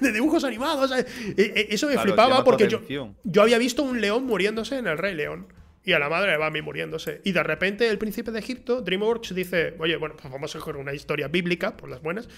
de, 0.00 0.10
dibujos 0.12 0.42
animados. 0.42 0.90
E, 0.90 1.06
e, 1.36 1.68
eso 1.70 1.86
me 1.86 1.96
flipaba 1.98 2.42
porque 2.42 2.66
yo, 2.66 2.80
yo 3.22 3.42
había 3.42 3.58
visto 3.58 3.84
un 3.84 4.00
león 4.00 4.26
muriéndose 4.26 4.76
en 4.76 4.88
El 4.88 4.98
Rey 4.98 5.14
León 5.14 5.46
y 5.84 5.92
a 5.92 6.00
la 6.00 6.08
madre 6.08 6.32
de 6.32 6.36
Bambi 6.36 6.62
muriéndose. 6.62 7.20
Y 7.24 7.30
de 7.30 7.44
repente 7.44 7.88
el 7.88 7.96
príncipe 7.96 8.32
de 8.32 8.40
Egipto, 8.40 8.82
DreamWorks, 8.82 9.34
dice, 9.34 9.74
oye, 9.78 9.96
bueno, 9.96 10.16
pues 10.20 10.32
vamos 10.32 10.54
a 10.54 10.58
coger 10.58 10.76
una 10.76 10.92
historia 10.92 11.28
bíblica, 11.28 11.76
por 11.76 11.88
las 11.88 12.02
buenas, 12.02 12.28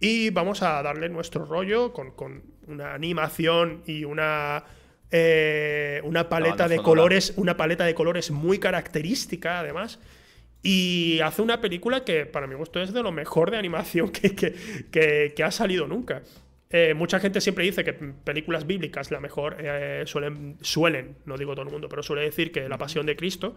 y 0.00 0.30
vamos 0.30 0.62
a 0.62 0.82
darle 0.82 1.08
nuestro 1.08 1.44
rollo 1.44 1.92
con, 1.92 2.42
una 2.66 2.92
animación 2.92 3.82
y 3.86 4.04
una... 4.04 4.64
Eh, 5.10 6.00
una 6.04 6.28
paleta 6.28 6.68
de 6.68 6.78
colores, 6.78 7.32
una 7.36 7.56
paleta 7.56 7.84
de 7.84 7.94
colores 7.94 8.30
muy 8.30 8.58
característica, 8.58 9.60
además. 9.60 9.98
Y 10.62 11.20
hace 11.20 11.42
una 11.42 11.60
película 11.60 12.04
que, 12.04 12.26
para 12.26 12.46
mi 12.46 12.54
gusto, 12.54 12.80
es 12.80 12.92
de 12.92 13.02
lo 13.02 13.12
mejor 13.12 13.50
de 13.50 13.56
animación 13.56 14.10
que, 14.12 15.32
que 15.34 15.44
ha 15.44 15.50
salido 15.50 15.86
nunca. 15.86 16.22
Eh, 16.72 16.94
mucha 16.94 17.18
gente 17.18 17.40
siempre 17.40 17.64
dice 17.64 17.82
que 17.82 17.92
películas 17.92 18.64
bíblicas 18.64 19.10
la 19.10 19.18
mejor 19.18 19.56
eh, 19.58 20.04
suelen, 20.06 20.56
suelen, 20.60 21.16
no 21.24 21.36
digo 21.36 21.54
todo 21.54 21.64
el 21.64 21.72
mundo, 21.72 21.88
pero 21.88 22.04
suele 22.04 22.22
decir 22.22 22.52
que 22.52 22.68
La 22.68 22.78
Pasión 22.78 23.06
de 23.06 23.16
Cristo. 23.16 23.56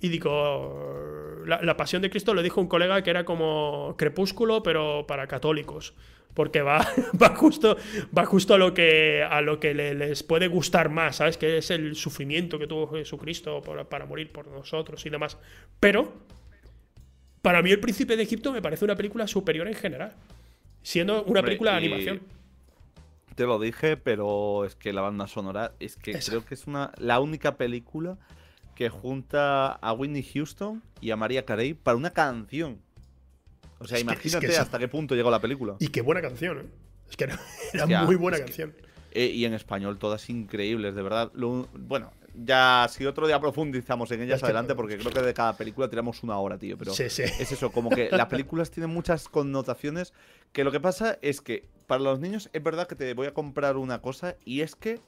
Y 0.00 0.08
digo, 0.08 1.42
la, 1.46 1.76
Pasión 1.76 2.00
de 2.02 2.10
Cristo 2.10 2.32
lo 2.32 2.42
dijo 2.42 2.60
un 2.60 2.66
colega 2.66 3.02
que 3.02 3.10
era 3.10 3.24
como 3.24 3.94
Crepúsculo, 3.98 4.62
pero 4.62 5.06
para 5.06 5.26
católicos. 5.26 5.94
Porque 6.32 6.62
va, 6.62 6.78
va, 7.22 7.36
justo, 7.36 7.76
va 8.16 8.24
justo 8.24 8.54
a 8.54 8.58
lo 8.58 8.72
que, 8.72 9.22
a 9.22 9.42
lo 9.42 9.60
que 9.60 9.74
les 9.74 10.22
puede 10.22 10.48
gustar 10.48 10.88
más, 10.88 11.16
¿sabes? 11.16 11.36
Que 11.36 11.58
es 11.58 11.70
el 11.70 11.94
sufrimiento 11.94 12.58
que 12.58 12.66
tuvo 12.66 12.88
Jesucristo 12.88 13.60
para 13.88 14.06
morir 14.06 14.32
por 14.32 14.48
nosotros 14.48 15.04
y 15.04 15.10
demás. 15.10 15.38
Pero, 15.80 16.14
para 17.42 17.60
mí 17.60 17.70
El 17.70 17.80
Príncipe 17.80 18.16
de 18.16 18.22
Egipto 18.22 18.52
me 18.52 18.62
parece 18.62 18.86
una 18.86 18.96
película 18.96 19.26
superior 19.26 19.68
en 19.68 19.74
general. 19.74 20.14
Siendo 20.82 21.24
una 21.24 21.42
película 21.42 21.72
de 21.72 21.76
animación. 21.76 22.20
Te 23.34 23.44
lo 23.44 23.58
dije, 23.58 23.96
pero 23.96 24.64
es 24.64 24.74
que 24.76 24.92
la 24.92 25.00
banda 25.00 25.26
sonora 25.26 25.72
es 25.80 25.96
que 25.96 26.18
creo 26.18 26.44
que 26.44 26.54
es 26.54 26.66
una 26.66 26.92
la 26.98 27.20
única 27.20 27.56
película 27.56 28.16
que 28.74 28.88
junta 28.88 29.72
a 29.72 29.92
Whitney 29.92 30.22
Houston 30.22 30.82
y 31.00 31.10
a 31.10 31.16
María 31.16 31.44
Carey 31.44 31.74
para 31.74 31.96
una 31.96 32.10
canción. 32.10 32.80
O 33.78 33.86
sea, 33.86 33.98
imagínate 33.98 34.56
hasta 34.56 34.78
qué 34.78 34.88
punto 34.88 35.14
llegó 35.14 35.30
la 35.30 35.40
película. 35.40 35.76
Y 35.78 35.88
qué 35.88 36.00
buena 36.00 36.22
canción, 36.22 36.58
¿eh? 36.58 36.66
Es 37.08 37.16
que 37.16 37.24
era, 37.72 38.04
muy 38.04 38.16
buena 38.16 38.38
canción. 38.38 38.74
Eh, 39.12 39.26
y 39.26 39.44
en 39.44 39.54
español 39.54 39.98
todas 39.98 40.28
increíbles, 40.30 40.94
de 40.94 41.02
verdad. 41.02 41.30
bueno, 41.34 42.12
ya 42.34 42.86
si 42.90 43.06
otro 43.06 43.26
día 43.26 43.40
profundizamos 43.40 44.10
en 44.10 44.22
ellas 44.22 44.42
adelante, 44.42 44.74
porque 44.74 44.98
creo 44.98 45.12
que 45.12 45.22
de 45.22 45.34
cada 45.34 45.56
película 45.56 45.88
tiramos 45.88 46.22
una 46.22 46.38
hora, 46.38 46.58
tío. 46.58 46.76
Pero 46.76 46.92
es 46.92 47.18
eso, 47.18 47.70
como 47.70 47.90
que 47.90 48.10
las 48.10 48.26
películas 48.26 48.70
tienen 48.70 48.90
muchas 48.90 49.28
connotaciones. 49.28 50.12
Que 50.52 50.64
lo 50.64 50.72
que 50.72 50.80
pasa 50.80 51.18
es 51.22 51.40
que 51.40 51.68
para 51.86 52.02
los 52.02 52.20
niños 52.20 52.50
es 52.52 52.62
verdad 52.62 52.86
que 52.86 52.94
te 52.94 53.12
voy 53.14 53.26
a 53.26 53.34
comprar 53.34 53.76
una 53.76 54.00
cosa, 54.00 54.36
y 54.44 54.62
es 54.62 54.74
que 54.74 55.00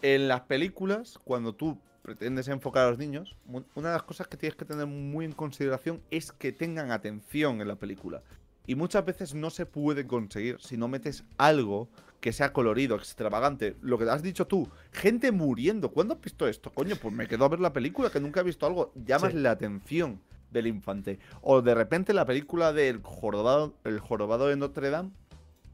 en 0.00 0.28
las 0.28 0.42
películas, 0.42 1.18
cuando 1.24 1.54
tú 1.54 1.78
pretendes 2.02 2.48
enfocar 2.48 2.86
a 2.86 2.90
los 2.90 2.98
niños, 2.98 3.36
una 3.46 3.88
de 3.88 3.94
las 3.94 4.02
cosas 4.02 4.26
que 4.26 4.36
tienes 4.36 4.56
que 4.56 4.64
tener 4.64 4.86
muy 4.86 5.24
en 5.24 5.32
consideración 5.32 6.02
es 6.10 6.32
que 6.32 6.50
tengan 6.50 6.90
atención 6.90 7.60
en 7.60 7.68
la 7.68 7.76
película. 7.76 8.22
Y 8.66 8.74
muchas 8.74 9.04
veces 9.04 9.34
no 9.34 9.50
se 9.50 9.66
puede 9.66 10.06
conseguir 10.06 10.60
si 10.60 10.76
no 10.76 10.88
metes 10.88 11.24
algo 11.36 11.88
que 12.22 12.32
sea 12.32 12.52
colorido, 12.52 12.94
extravagante. 12.94 13.76
Lo 13.82 13.98
que 13.98 14.08
has 14.08 14.22
dicho 14.22 14.46
tú, 14.46 14.68
gente 14.92 15.32
muriendo. 15.32 15.90
¿Cuándo 15.90 16.14
has 16.14 16.20
visto 16.20 16.46
esto? 16.46 16.70
Coño, 16.70 16.94
pues 16.94 17.12
me 17.12 17.26
quedo 17.26 17.44
a 17.44 17.48
ver 17.48 17.58
la 17.58 17.72
película 17.72 18.10
que 18.10 18.20
nunca 18.20 18.40
he 18.40 18.44
visto 18.44 18.64
algo. 18.64 18.92
Llamas 18.94 19.34
la 19.34 19.50
atención 19.50 20.20
del 20.52 20.68
infante. 20.68 21.18
O 21.40 21.62
de 21.62 21.74
repente 21.74 22.14
la 22.14 22.24
película 22.24 22.72
del 22.72 23.00
jorobado, 23.02 23.74
el 23.82 23.98
jorobado 23.98 24.46
de 24.46 24.54
Notre 24.54 24.90
Dame, 24.90 25.10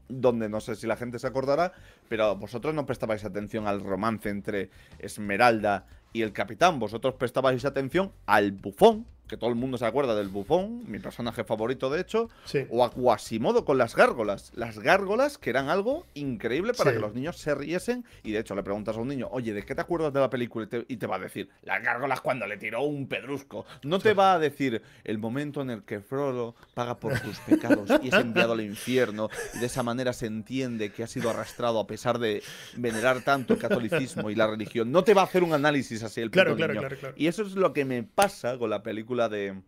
donde 0.07 0.49
no 0.49 0.59
sé 0.59 0.75
si 0.75 0.87
la 0.87 0.97
gente 0.97 1.19
se 1.19 1.27
acordará, 1.27 1.71
pero 2.07 2.35
vosotros 2.35 2.73
no 2.73 2.87
prestabais 2.87 3.23
atención 3.25 3.67
al 3.67 3.81
romance 3.81 4.29
entre 4.29 4.71
Esmeralda 4.97 5.85
y 6.13 6.23
el 6.23 6.33
capitán. 6.33 6.79
Vosotros 6.79 7.13
prestabais 7.13 7.63
atención 7.63 8.11
al 8.25 8.53
bufón 8.53 9.05
que 9.29 9.37
todo 9.37 9.49
el 9.49 9.55
mundo 9.55 9.77
se 9.77 9.85
acuerda 9.85 10.15
del 10.15 10.27
bufón, 10.27 10.83
mi 10.87 10.99
personaje 10.99 11.43
favorito 11.43 11.89
de 11.89 12.01
hecho, 12.01 12.29
o 12.69 12.83
a 12.83 12.91
Quasimodo 12.91 13.63
con 13.63 13.77
las 13.77 13.95
gárgolas. 13.95 14.51
Las 14.55 14.79
gárgolas 14.79 15.37
que 15.37 15.51
eran 15.51 15.69
algo 15.69 16.05
increíble 16.15 16.73
para 16.73 16.91
que 16.91 16.99
los 16.99 17.13
niños 17.13 17.37
se 17.37 17.55
riesen 17.55 18.03
y 18.23 18.31
de 18.31 18.39
hecho 18.39 18.55
le 18.55 18.63
preguntas 18.63 18.97
a 18.97 18.99
un 18.99 19.07
niño, 19.07 19.29
oye, 19.31 19.53
¿de 19.53 19.63
qué 19.63 19.75
te 19.75 19.81
acuerdas 19.81 20.11
de 20.11 20.19
la 20.19 20.29
película? 20.29 20.67
Y 20.87 20.97
te, 20.97 21.07
va 21.07 21.15
a 21.15 21.19
decir, 21.19 21.49
las 21.61 21.81
gárgolas 21.83 22.21
cuando 22.21 22.47
le 22.47 22.57
tiró 22.57 22.81
un 22.81 23.07
pedrusco. 23.07 23.65
No 23.83 23.99
te 23.99 24.13
va 24.13 24.33
a 24.33 24.39
decir 24.39 24.81
el 25.03 25.19
momento 25.19 25.61
en 25.61 25.69
el 25.69 25.83
que 25.83 26.01
Frodo 26.01 26.55
paga 26.73 26.97
por 26.97 27.17
tus 27.19 27.37
pecados 27.39 27.89
y 28.01 28.07
es 28.07 28.13
enviado 28.15 28.53
al 28.53 28.61
infierno 28.61 29.29
y 29.53 29.59
de 29.59 29.65
esa 29.67 29.83
manera 29.83 30.11
se 30.11 30.25
entiende 30.25 30.91
que 30.91 31.03
ha 31.03 31.07
sido 31.07 31.29
arrastrado 31.29 31.79
a 31.79 31.85
pesar 31.85 32.17
de 32.17 32.41
venerar 32.75 33.21
tanto 33.21 33.53
el 33.53 33.59
catolicismo 33.59 34.31
y 34.31 34.35
la 34.35 34.47
religión. 34.47 34.91
No 34.91 35.03
te 35.03 35.13
va 35.13 35.21
a 35.21 35.25
hacer 35.25 35.43
un 35.43 35.53
análisis 35.53 36.01
así 36.03 36.21
el 36.21 36.31
claro, 36.31 36.55
claro, 36.55 36.73
claro, 36.73 37.13
Y 37.15 37.27
eso 37.27 37.43
es 37.43 37.53
lo 37.53 37.73
que 37.73 37.85
me 37.85 38.03
pasa 38.03 38.57
con 38.57 38.69
la 38.69 38.81
película 38.81 39.18
de. 39.27 39.61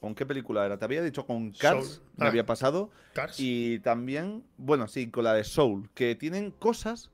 ¿Con 0.00 0.14
qué 0.14 0.24
película 0.24 0.64
era? 0.64 0.78
Te 0.78 0.86
había 0.86 1.02
dicho 1.02 1.26
con 1.26 1.52
Cars, 1.52 2.00
me 2.16 2.24
ah, 2.24 2.28
había 2.28 2.46
pasado. 2.46 2.90
Cars. 3.12 3.38
Y 3.38 3.80
también, 3.80 4.42
bueno, 4.56 4.88
sí, 4.88 5.10
con 5.10 5.24
la 5.24 5.34
de 5.34 5.44
Soul, 5.44 5.90
que 5.94 6.14
tienen 6.14 6.50
cosas 6.50 7.10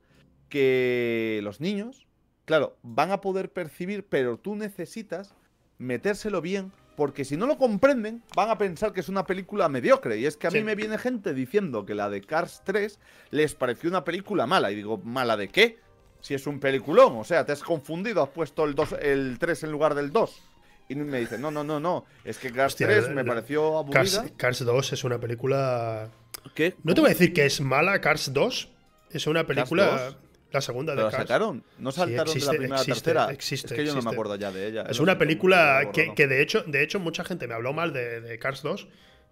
que 0.47 1.41
los 1.43 1.59
niños, 1.59 2.07
claro, 2.45 2.77
van 2.83 3.11
a 3.11 3.19
poder 3.19 3.51
percibir, 3.51 4.05
pero 4.07 4.37
tú 4.37 4.55
necesitas 4.55 5.35
metérselo 5.77 6.41
bien, 6.41 6.71
porque 6.95 7.25
si 7.25 7.37
no 7.37 7.45
lo 7.45 7.57
comprenden, 7.57 8.23
van 8.35 8.49
a 8.49 8.57
pensar 8.57 8.91
que 8.91 9.01
es 9.01 9.09
una 9.09 9.25
película 9.25 9.69
mediocre. 9.69 10.17
Y 10.17 10.25
es 10.25 10.35
que 10.35 10.47
a 10.47 10.51
mí 10.51 10.63
me 10.63 10.73
viene 10.73 10.97
gente 10.97 11.33
diciendo 11.33 11.85
que 11.85 11.93
la 11.93 12.09
de 12.09 12.21
Cars 12.21 12.63
3 12.65 12.99
les 13.29 13.53
pareció 13.53 13.89
una 13.89 14.03
película 14.03 14.47
mala. 14.47 14.71
Y 14.71 14.75
digo, 14.75 14.97
¿mala 15.03 15.37
de 15.37 15.49
qué? 15.49 15.77
Si 16.21 16.33
es 16.33 16.47
un 16.47 16.59
peliculón, 16.59 17.17
o 17.17 17.23
sea, 17.23 17.45
te 17.45 17.51
has 17.51 17.61
confundido, 17.61 18.23
has 18.23 18.29
puesto 18.29 18.65
el, 18.65 18.73
2, 18.73 18.95
el 18.99 19.37
3 19.37 19.65
en 19.65 19.71
lugar 19.71 19.93
del 19.93 20.11
2. 20.11 20.41
Y 20.89 20.95
me 20.95 21.19
dice, 21.19 21.37
no, 21.37 21.51
no, 21.51 21.63
no, 21.63 21.79
no, 21.79 22.05
es 22.23 22.37
que 22.37 22.51
Cars 22.51 22.75
3 22.75 23.09
me 23.09 23.25
pareció 23.25 23.77
aburrida. 23.77 24.25
Cars, 24.37 24.63
2 24.63 24.93
es 24.93 25.03
una 25.03 25.19
película... 25.19 26.09
¿Qué? 26.55 26.75
No 26.83 26.93
te 26.93 27.01
voy 27.01 27.09
a 27.09 27.13
decir 27.13 27.33
que 27.33 27.45
es 27.45 27.59
mala 27.59 27.99
Cars 27.99 28.31
2, 28.33 28.69
es 29.11 29.27
una 29.27 29.45
película... 29.45 30.17
La 30.49 30.61
segunda 30.61 30.93
de 30.93 30.99
¿Pero 30.99 31.11
Cars. 31.11 31.23
sacaron? 31.23 31.63
¿No 31.77 31.91
saltaron 31.91 32.33
de 32.33 32.45
la 32.45 32.51
primera 32.51 32.75
a 32.77 32.79
la 32.79 32.85
tercera? 32.85 33.31
Existe, 33.31 33.73
es 33.73 33.73
que 33.73 33.85
yo 33.85 33.93
no 33.93 34.01
me 34.01 34.11
acuerdo 34.11 34.35
ya 34.37 34.49
de 34.49 34.67
ella. 34.67 34.83
Es 34.89 35.01
una 35.01 35.17
película 35.17 35.89
que, 35.91 36.13
que, 36.15 36.25
de, 36.25 36.41
hecho, 36.41 36.63
de 36.65 36.83
hecho 36.83 37.01
mucha 37.01 37.25
gente 37.25 37.47
me 37.47 37.53
habló 37.53 37.73
mal 37.73 37.91
de, 37.91 38.21
de 38.21 38.39
Cars 38.39 38.61
2. 38.61 38.87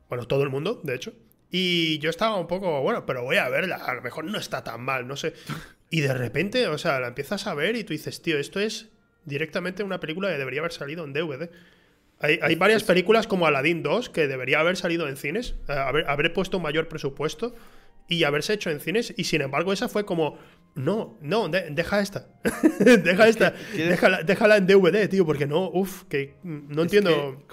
Bueno, 0.09 0.27
todo 0.27 0.43
el 0.43 0.49
mundo, 0.49 0.81
de 0.83 0.93
hecho. 0.93 1.13
Y 1.49 1.99
yo 1.99 2.09
estaba 2.09 2.35
un 2.35 2.47
poco, 2.47 2.81
bueno, 2.81 3.05
pero 3.05 3.23
voy 3.23 3.37
a 3.37 3.47
verla, 3.47 3.77
a 3.77 3.93
lo 3.93 4.01
mejor 4.01 4.25
no 4.25 4.37
está 4.37 4.61
tan 4.63 4.81
mal, 4.81 5.07
no 5.07 5.15
sé. 5.15 5.33
Y 5.89 6.01
de 6.01 6.13
repente, 6.13 6.67
o 6.67 6.77
sea, 6.77 6.99
la 6.99 7.07
empiezas 7.07 7.47
a 7.47 7.53
ver 7.53 7.77
y 7.77 7.85
tú 7.85 7.93
dices, 7.93 8.21
tío, 8.21 8.37
esto 8.37 8.59
es 8.59 8.89
directamente 9.25 9.83
una 9.83 9.99
película 9.99 10.29
que 10.29 10.37
debería 10.37 10.61
haber 10.61 10.71
salido 10.71 11.03
en 11.03 11.13
DVD. 11.13 11.49
Hay, 12.19 12.55
varias 12.55 12.83
películas 12.83 13.27
como 13.27 13.45
Aladdin 13.45 13.83
2 13.83 14.09
que 14.09 14.27
debería 14.27 14.61
haber 14.61 14.77
salido 14.77 15.07
en 15.09 15.17
cines, 15.17 15.55
eh, 15.67 15.73
haber, 15.73 16.09
haber 16.09 16.31
puesto 16.31 16.59
mayor 16.59 16.87
presupuesto 16.87 17.53
y 18.07 18.23
haberse 18.23 18.53
hecho 18.53 18.69
en 18.69 18.79
cines. 18.79 19.13
Y 19.17 19.25
sin 19.25 19.41
embargo, 19.41 19.73
esa 19.73 19.89
fue 19.89 20.05
como, 20.05 20.37
no, 20.75 21.17
no, 21.21 21.49
deja 21.49 22.01
esta. 22.01 22.27
deja 22.79 23.27
esta. 23.27 23.53
Déjala, 23.73 24.57
en 24.57 24.67
DVD, 24.67 25.09
tío, 25.09 25.25
porque 25.25 25.47
no, 25.47 25.69
uff, 25.69 26.03
que 26.03 26.35
no 26.43 26.83
entiendo. 26.83 27.43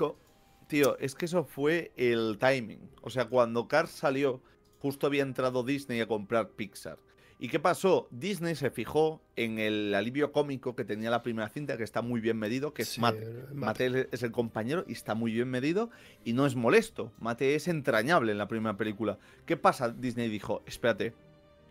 tío, 0.68 0.98
es 0.98 1.14
que 1.14 1.26
eso 1.26 1.44
fue 1.44 1.92
el 1.96 2.38
timing. 2.38 2.90
O 3.00 3.10
sea, 3.10 3.26
cuando 3.26 3.68
Cars 3.68 3.90
salió, 3.90 4.42
justo 4.78 5.06
había 5.06 5.22
entrado 5.22 5.62
Disney 5.62 6.00
a 6.00 6.06
comprar 6.06 6.50
Pixar. 6.50 6.98
¿Y 7.42 7.48
qué 7.48 7.58
pasó? 7.58 8.06
Disney 8.12 8.54
se 8.54 8.70
fijó 8.70 9.20
en 9.34 9.58
el 9.58 9.96
alivio 9.96 10.30
cómico 10.30 10.76
que 10.76 10.84
tenía 10.84 11.10
la 11.10 11.24
primera 11.24 11.48
cinta, 11.48 11.76
que 11.76 11.82
está 11.82 12.00
muy 12.00 12.20
bien 12.20 12.38
medido, 12.38 12.72
que 12.72 12.82
es 12.82 13.00
Mate. 13.00 13.28
Mate. 13.52 14.08
es 14.12 14.22
el 14.22 14.30
compañero 14.30 14.84
y 14.86 14.92
está 14.92 15.16
muy 15.16 15.32
bien 15.32 15.50
medido 15.50 15.90
y 16.24 16.34
no 16.34 16.46
es 16.46 16.54
molesto. 16.54 17.10
Mate 17.18 17.56
es 17.56 17.66
entrañable 17.66 18.30
en 18.30 18.38
la 18.38 18.46
primera 18.46 18.76
película. 18.76 19.18
¿Qué 19.44 19.56
pasa? 19.56 19.88
Disney 19.88 20.28
dijo, 20.28 20.62
espérate, 20.66 21.14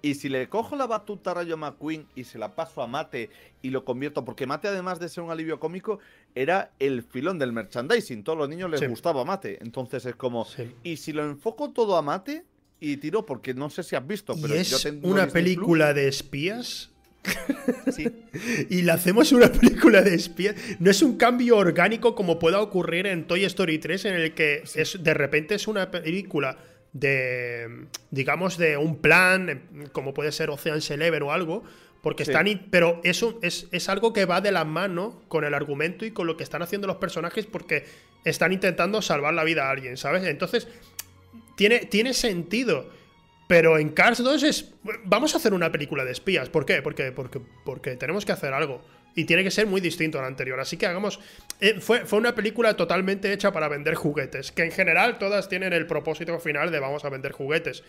y 0.01 0.15
si 0.15 0.27
le 0.27 0.49
cojo 0.49 0.75
la 0.75 0.87
batuta 0.87 1.31
a 1.31 1.35
Rayo 1.35 1.55
McQueen 1.55 2.05
y 2.15 2.25
se 2.25 2.37
la 2.37 2.53
paso 2.53 2.81
a 2.81 2.87
Mate 2.87 3.29
y 3.61 3.69
lo 3.69 3.85
convierto, 3.85 4.25
porque 4.25 4.45
Mate 4.45 4.67
además 4.67 4.99
de 4.99 5.07
ser 5.07 5.23
un 5.23 5.31
alivio 5.31 5.61
cómico, 5.61 5.99
era 6.35 6.73
el 6.79 7.01
filón 7.03 7.39
del 7.39 7.53
merchandising, 7.53 8.25
todos 8.25 8.37
los 8.37 8.49
niños 8.49 8.69
les 8.71 8.89
gustaba 8.89 9.23
Mate, 9.23 9.59
entonces 9.61 10.05
es 10.05 10.15
como, 10.15 10.45
y 10.83 10.97
si 10.97 11.13
lo 11.13 11.23
enfoco 11.23 11.71
todo 11.71 11.95
a 11.95 12.01
Mate, 12.01 12.43
y 12.81 12.97
tiro 12.97 13.25
porque 13.25 13.53
no 13.53 13.69
sé 13.69 13.83
si 13.83 13.95
has 13.95 14.05
visto, 14.05 14.35
pero 14.41 14.55
es 14.55 14.71
yo 14.71 14.79
tengo 14.79 15.07
una 15.07 15.27
película 15.27 15.93
de 15.93 16.09
espías. 16.09 16.89
Sí. 17.91 18.07
y 18.69 18.81
la 18.81 18.93
hacemos 18.93 19.31
una 19.31 19.51
película 19.51 20.01
de 20.01 20.15
espías. 20.15 20.55
No 20.79 20.89
es 20.89 21.03
un 21.03 21.17
cambio 21.17 21.57
orgánico 21.57 22.15
como 22.15 22.39
pueda 22.39 22.59
ocurrir 22.59 23.05
en 23.05 23.27
Toy 23.27 23.43
Story 23.43 23.77
3, 23.77 24.05
en 24.05 24.15
el 24.15 24.33
que 24.33 24.63
es, 24.73 25.03
de 25.03 25.13
repente 25.13 25.55
es 25.55 25.67
una 25.67 25.91
película 25.91 26.57
de, 26.93 27.85
digamos, 28.09 28.57
de 28.57 28.77
un 28.77 28.97
plan, 28.97 29.61
como 29.91 30.13
puede 30.13 30.31
ser 30.31 30.49
Ocean's 30.49 30.89
Eleven 30.89 31.21
o 31.21 31.31
algo, 31.31 31.63
porque 32.01 32.23
están. 32.23 32.47
Pero 32.71 33.01
eso 33.03 33.37
es, 33.43 33.67
es, 33.71 33.89
algo 33.89 34.13
que 34.13 34.25
va 34.25 34.41
de 34.41 34.51
la 34.51 34.65
mano 34.65 35.21
con 35.27 35.43
el 35.43 35.53
argumento 35.53 36.05
y 36.05 36.11
con 36.11 36.25
lo 36.25 36.37
que 36.37 36.43
están 36.43 36.63
haciendo 36.63 36.87
los 36.87 36.97
personajes 36.97 37.45
porque 37.45 37.85
están 38.23 38.51
intentando 38.51 39.01
salvar 39.01 39.33
la 39.33 39.43
vida 39.43 39.67
a 39.67 39.71
alguien, 39.71 39.97
¿sabes? 39.97 40.23
Entonces, 40.23 40.67
tiene, 41.67 42.13
sentido. 42.13 42.89
Pero 43.47 43.77
en 43.77 43.89
Cars 43.89 44.23
2 44.23 44.43
es. 44.43 44.73
Vamos 45.03 45.33
a 45.33 45.37
hacer 45.37 45.53
una 45.53 45.71
película 45.71 46.05
de 46.05 46.11
espías. 46.11 46.49
¿Por 46.49 46.65
qué? 46.65 46.81
Porque, 46.81 47.11
porque, 47.11 47.41
porque 47.65 47.95
tenemos 47.97 48.25
que 48.25 48.31
hacer 48.31 48.53
algo. 48.53 48.81
Y 49.13 49.25
tiene 49.25 49.43
que 49.43 49.51
ser 49.51 49.67
muy 49.67 49.81
distinto 49.81 50.19
a 50.19 50.21
la 50.21 50.27
anterior. 50.29 50.59
Así 50.59 50.77
que 50.77 50.85
hagamos. 50.85 51.19
Eh, 51.59 51.79
fue, 51.81 52.05
fue 52.05 52.17
una 52.17 52.33
película 52.33 52.75
totalmente 52.77 53.33
hecha 53.33 53.51
para 53.51 53.67
vender 53.67 53.95
juguetes. 53.95 54.51
Que 54.51 54.63
en 54.63 54.71
general 54.71 55.17
todas 55.17 55.49
tienen 55.49 55.73
el 55.73 55.85
propósito 55.85 56.39
final 56.39 56.71
de 56.71 56.79
vamos 56.79 57.03
a 57.03 57.09
vender 57.09 57.33
juguetes. 57.33 57.83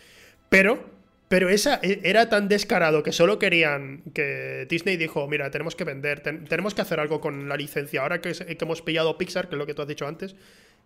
Pero. 0.49 1.03
Pero 1.29 1.49
esa 1.49 1.79
e, 1.81 2.01
era 2.03 2.29
tan 2.29 2.47
descarado 2.47 3.01
que 3.01 3.11
solo 3.11 3.39
querían 3.39 4.03
que 4.13 4.67
Disney 4.69 4.97
dijo, 4.97 5.27
mira, 5.27 5.49
tenemos 5.49 5.75
que 5.75 5.83
vender, 5.83 6.19
tenemos 6.19 6.75
que 6.75 6.81
hacer 6.81 6.99
algo 6.99 7.21
con 7.21 7.49
la 7.49 7.57
licencia. 7.57 8.01
Ahora 8.01 8.21
que, 8.21 8.33
que, 8.33 8.57
hemos 8.59 8.83
pillado 8.83 9.17
Pixar, 9.17 9.47
que 9.49 9.55
es 9.55 9.57
lo 9.57 9.65
que 9.65 9.73
tú 9.73 9.81
has 9.81 9.87
dicho 9.87 10.05
antes, 10.05 10.35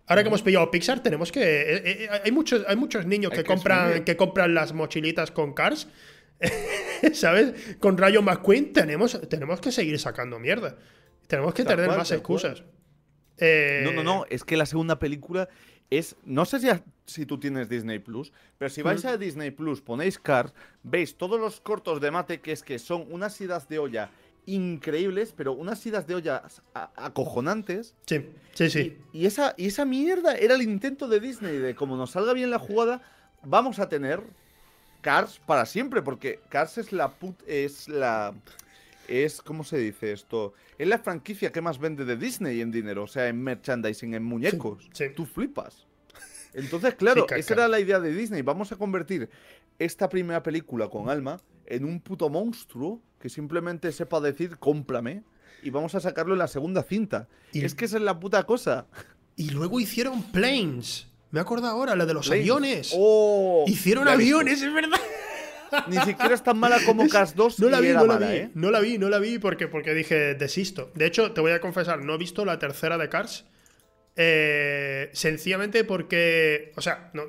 Ahora 0.08 0.24
que 0.24 0.30
hemos 0.30 0.42
pillado 0.42 0.72
Pixar, 0.72 1.04
tenemos 1.04 1.32
que. 1.34 1.42
Eh, 1.42 1.82
eh, 1.86 2.10
hay, 2.24 2.32
muchos, 2.32 2.64
hay 2.68 2.78
muchos 2.78 3.06
niños 3.06 3.32
que, 3.32 3.44
compran, 3.44 4.06
que 4.06 4.16
compran 4.16 4.54
las 4.54 4.74
mochilitas 4.74 5.32
con 5.32 5.54
Cars. 5.54 5.88
¿Sabes? 7.14 7.78
Con 7.80 7.98
Rayo 7.98 8.22
McQueen 8.22 8.72
tenemos, 8.72 9.20
tenemos 9.28 9.60
que 9.60 9.72
seguir 9.72 10.00
sacando 10.00 10.40
mierda. 10.40 10.78
Tenemos 11.28 11.54
que 11.54 11.66
tener 11.66 11.90
más 11.90 12.12
excusas. 12.12 12.64
Eh, 13.38 13.82
no, 13.84 13.92
no, 13.92 14.04
no. 14.04 14.26
Es 14.30 14.46
que 14.46 14.56
la 14.56 14.66
segunda 14.66 14.98
película 14.98 15.50
es. 15.90 16.16
No 16.24 16.46
sé 16.46 16.62
si, 16.62 16.68
si 17.06 17.26
tú 17.26 17.38
tienes 17.38 17.68
Disney 17.68 18.00
Plus, 18.00 18.32
pero 18.58 18.70
si 18.70 18.82
vais 18.82 19.04
a 19.04 19.18
Disney 19.18 19.52
Plus, 19.52 19.82
ponéis 19.82 20.20
Cars, 20.20 20.54
veis 20.84 21.18
todos 21.18 21.38
los 21.38 21.60
cortos 21.60 22.00
de 22.00 22.12
mate 22.12 22.40
que 22.40 22.54
es 22.54 22.64
que 22.64 22.80
son 22.80 23.06
unas 23.10 23.40
idas 23.42 23.68
de 23.68 23.80
olla 23.80 24.10
increíbles, 24.48 25.34
pero 25.36 25.54
unas 25.54 25.86
idas 25.86 26.08
de 26.08 26.16
olla 26.16 26.44
acojonantes. 26.74 27.94
Sí, 28.08 28.26
sí, 28.54 28.70
sí. 28.70 28.98
Y, 29.14 29.28
esa, 29.28 29.54
y 29.58 29.68
esa 29.68 29.86
mierda 29.86 30.36
era 30.36 30.56
el 30.56 30.64
intento 30.64 31.08
de 31.08 31.20
Disney 31.20 31.58
de 31.58 31.76
como 31.76 31.96
nos 31.98 32.12
salga 32.12 32.34
bien 32.34 32.50
la 32.50 32.58
jugada, 32.58 33.02
vamos 33.44 33.78
a 33.80 33.90
tener 33.90 34.24
Cars 35.02 35.40
para 35.46 35.66
siempre, 35.66 36.02
porque 36.02 36.40
Cars 36.50 36.78
es 36.78 36.92
la 36.92 37.10
put 37.10 37.36
es 37.46 37.88
la 37.88 38.34
es 39.08 39.42
¿cómo 39.42 39.64
se 39.64 39.78
dice 39.78 40.14
esto? 40.14 40.54
Es 40.78 40.88
la 40.88 41.00
franquicia 41.00 41.52
que 41.52 41.62
más 41.62 41.78
vende 41.78 42.06
de 42.06 42.16
Disney 42.16 42.62
en 42.62 42.72
dinero, 42.72 43.04
o 43.04 43.08
sea, 43.08 43.28
en 43.28 43.42
merchandising, 43.44 44.14
en 44.14 44.24
muñecos. 44.24 44.90
Sí, 44.94 45.06
Tú 45.16 45.26
flipas. 45.26 45.86
Entonces, 46.54 46.96
claro, 46.96 47.28
esa 47.30 47.54
era 47.54 47.68
la 47.68 47.80
idea 47.80 48.00
de 48.00 48.14
Disney. 48.14 48.42
Vamos 48.42 48.72
a 48.72 48.78
convertir 48.78 49.30
esta 49.78 50.10
primera 50.10 50.42
película 50.42 50.90
con 50.90 51.10
Alma 51.10 51.40
en 51.66 51.86
un 51.86 52.00
puto 52.00 52.30
monstruo 52.30 53.02
que 53.20 53.30
simplemente 53.30 53.92
sepa 53.92 54.20
decir 54.20 54.58
cómprame 54.58 55.24
y 55.64 55.70
vamos 55.70 55.96
a 55.96 56.00
sacarlo 56.00 56.34
en 56.34 56.40
la 56.40 56.48
segunda 56.48 56.84
cinta. 56.84 57.28
Y 57.52 57.66
es 57.66 57.76
que 57.76 57.86
esa 57.86 57.98
es 57.98 58.04
la 58.04 58.20
puta 58.20 58.44
cosa. 58.44 58.88
Y 59.36 59.50
luego 59.52 59.80
hicieron 59.80 60.24
planes. 60.32 61.08
Me 61.32 61.40
acuerdo 61.40 61.68
ahora, 61.68 61.96
la 61.96 62.06
de 62.06 62.14
los 62.14 62.32
aviones. 62.32 62.94
Oh, 62.96 63.66
hicieron 63.68 64.08
aviones, 64.08 64.62
es 64.62 64.74
verdad. 64.74 65.00
Ni 65.88 65.98
siquiera 65.98 66.34
es 66.34 66.44
tan 66.44 66.58
mala 66.58 66.80
como 66.86 67.08
Cars 67.10 67.36
2. 67.36 67.60
No 67.60 67.70
la 67.70 67.80
vi, 67.80 67.90
no 67.90 68.06
la 68.06 68.18
vi. 68.18 68.26
¿eh? 68.26 68.50
No 68.54 68.72
la 68.72 68.80
vi, 68.80 68.98
no 68.98 69.10
la 69.10 69.20
vi 69.20 69.38
porque, 69.38 69.68
porque 69.68 69.94
dije, 69.94 70.36
desisto. 70.36 70.92
De 70.96 71.06
hecho, 71.06 71.34
te 71.34 71.42
voy 71.42 71.52
a 71.52 71.60
confesar, 71.60 72.04
no 72.04 72.16
he 72.16 72.18
visto 72.18 72.46
la 72.46 72.60
tercera 72.60 72.98
de 72.98 73.10
Cars. 73.10 73.46
Eh, 74.16 75.10
sencillamente 75.14 75.84
porque. 75.84 76.72
O 76.76 76.82
sea, 76.82 77.12
no, 77.14 77.24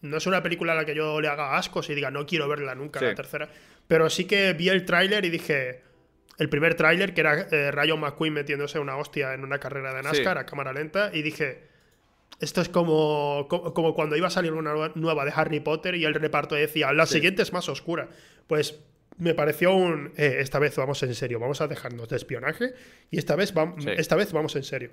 no 0.00 0.16
es 0.16 0.26
una 0.26 0.42
película 0.42 0.72
a 0.72 0.76
la 0.76 0.84
que 0.84 0.94
yo 0.94 1.20
le 1.20 1.28
haga 1.28 1.56
ascos 1.56 1.88
y 1.90 1.94
diga, 1.94 2.10
no 2.10 2.26
quiero 2.26 2.48
verla 2.48 2.74
nunca, 2.74 3.00
la 3.00 3.14
tercera. 3.14 3.48
Pero 3.86 4.10
sí 4.10 4.24
que 4.24 4.52
vi 4.52 4.68
el 4.68 4.84
tráiler 4.84 5.24
y 5.24 5.30
dije. 5.30 5.82
El 6.36 6.48
primer 6.48 6.74
tráiler, 6.74 7.14
que 7.14 7.20
era 7.20 7.42
eh, 7.42 7.70
Rayo 7.70 7.96
McQueen 7.96 8.32
metiéndose 8.32 8.80
una 8.80 8.96
hostia 8.96 9.34
en 9.34 9.44
una 9.44 9.60
carrera 9.60 9.94
de 9.94 10.02
NASCAR 10.02 10.36
a 10.36 10.46
cámara 10.46 10.72
lenta, 10.72 11.10
y 11.12 11.22
dije. 11.22 11.74
Esto 12.40 12.60
es 12.60 12.68
como, 12.68 13.46
como, 13.48 13.94
cuando 13.94 14.16
iba 14.16 14.26
a 14.26 14.30
salir 14.30 14.52
una 14.52 14.74
nueva 14.96 15.24
de 15.24 15.32
Harry 15.34 15.60
Potter 15.60 15.94
y 15.94 16.04
el 16.04 16.14
reparto 16.14 16.56
decía, 16.56 16.92
la 16.92 17.06
siguiente 17.06 17.42
es 17.42 17.52
más 17.52 17.68
oscura. 17.68 18.08
Pues 18.48 18.80
me 19.18 19.34
pareció 19.34 19.74
un. 19.74 20.12
Eh, 20.16 20.38
esta 20.40 20.58
vez 20.58 20.76
vamos 20.76 21.02
en 21.02 21.14
serio, 21.14 21.38
vamos 21.38 21.60
a 21.60 21.68
dejarnos 21.68 22.08
de 22.08 22.16
espionaje 22.16 22.74
y 23.10 23.18
esta 23.18 23.36
vez, 23.36 23.54
esta 23.96 24.16
vez 24.16 24.32
vamos 24.32 24.56
en 24.56 24.64
serio. 24.64 24.90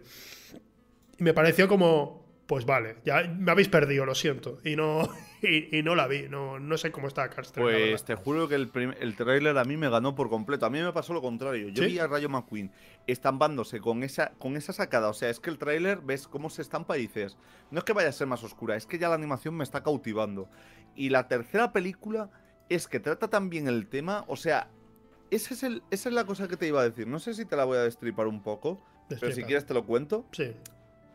Y 1.18 1.24
me 1.24 1.34
pareció 1.34 1.68
como 1.68 2.21
pues 2.52 2.66
vale, 2.66 2.98
ya 3.06 3.24
me 3.24 3.50
habéis 3.50 3.70
perdido, 3.70 4.06
lo 4.06 4.14
siento. 4.14 4.60
Y 4.66 4.76
no, 4.76 5.08
y, 5.42 5.82
no 5.84 5.96
la 5.96 6.06
vi, 6.06 6.28
no, 6.28 6.60
no 6.60 6.78
sé 6.78 6.92
cómo 6.92 7.08
está 7.08 7.30
Carster. 7.30 7.64
Pues 7.64 8.04
te 8.04 8.16
juro 8.16 8.50
que 8.50 8.56
el, 8.56 8.70
el 9.00 9.16
trailer 9.16 9.58
a 9.58 9.64
mí 9.64 9.78
me 9.78 9.90
ganó 9.90 10.16
por 10.16 10.30
completo. 10.30 10.66
A 10.66 10.70
mí 10.70 10.82
me 10.82 10.92
pasó 10.92 11.14
lo 11.14 11.22
contrario. 11.22 11.70
Yo 11.70 11.86
vi 11.86 11.98
a 11.98 12.08
Rayo 12.08 12.28
McQueen 12.28 12.70
estampándose 13.08 13.80
con 13.80 14.04
esa, 14.04 14.32
con 14.32 14.58
esa 14.58 14.74
sacada. 14.74 15.08
O 15.08 15.14
sea, 15.14 15.30
es 15.30 15.40
que 15.40 15.50
el 15.50 15.58
trailer 15.58 16.02
ves 16.02 16.28
cómo 16.28 16.50
se 16.50 16.62
estampa 16.62 16.98
y 16.98 17.04
dices, 17.04 17.38
no 17.70 17.80
es 17.80 17.86
que 17.86 17.94
vaya 17.94 18.10
a 18.10 18.12
ser 18.12 18.28
más 18.28 18.44
oscura, 18.44 18.76
es 18.76 18.86
que 18.86 19.00
ya 19.00 19.08
la 19.08 19.16
animación 19.16 19.56
me 19.56 19.64
está 19.64 19.82
cautivando. 19.82 20.50
Y 20.94 21.08
la 21.08 21.30
tercera 21.30 21.72
película 21.72 22.32
es 22.68 22.90
que 22.90 23.00
trata 23.00 23.30
también 23.30 23.70
el 23.70 23.88
tema, 23.88 24.26
o 24.28 24.36
sea, 24.36 24.68
ese 25.30 25.54
es 25.54 25.64
el, 25.64 25.84
esa 25.90 26.10
es 26.10 26.16
la 26.16 26.26
cosa 26.26 26.50
que 26.50 26.58
te 26.58 26.68
iba 26.68 26.82
a 26.82 26.84
decir. 26.84 27.08
No 27.08 27.20
sé 27.20 27.34
si 27.34 27.46
te 27.46 27.56
la 27.56 27.64
voy 27.64 27.78
a 27.78 27.84
destripar 27.84 28.28
un 28.28 28.44
poco, 28.44 28.84
pero 29.08 29.32
si 29.32 29.46
quieres 29.46 29.66
te 29.66 29.74
lo 29.74 29.86
cuento. 29.86 30.26
Sí. 30.34 30.52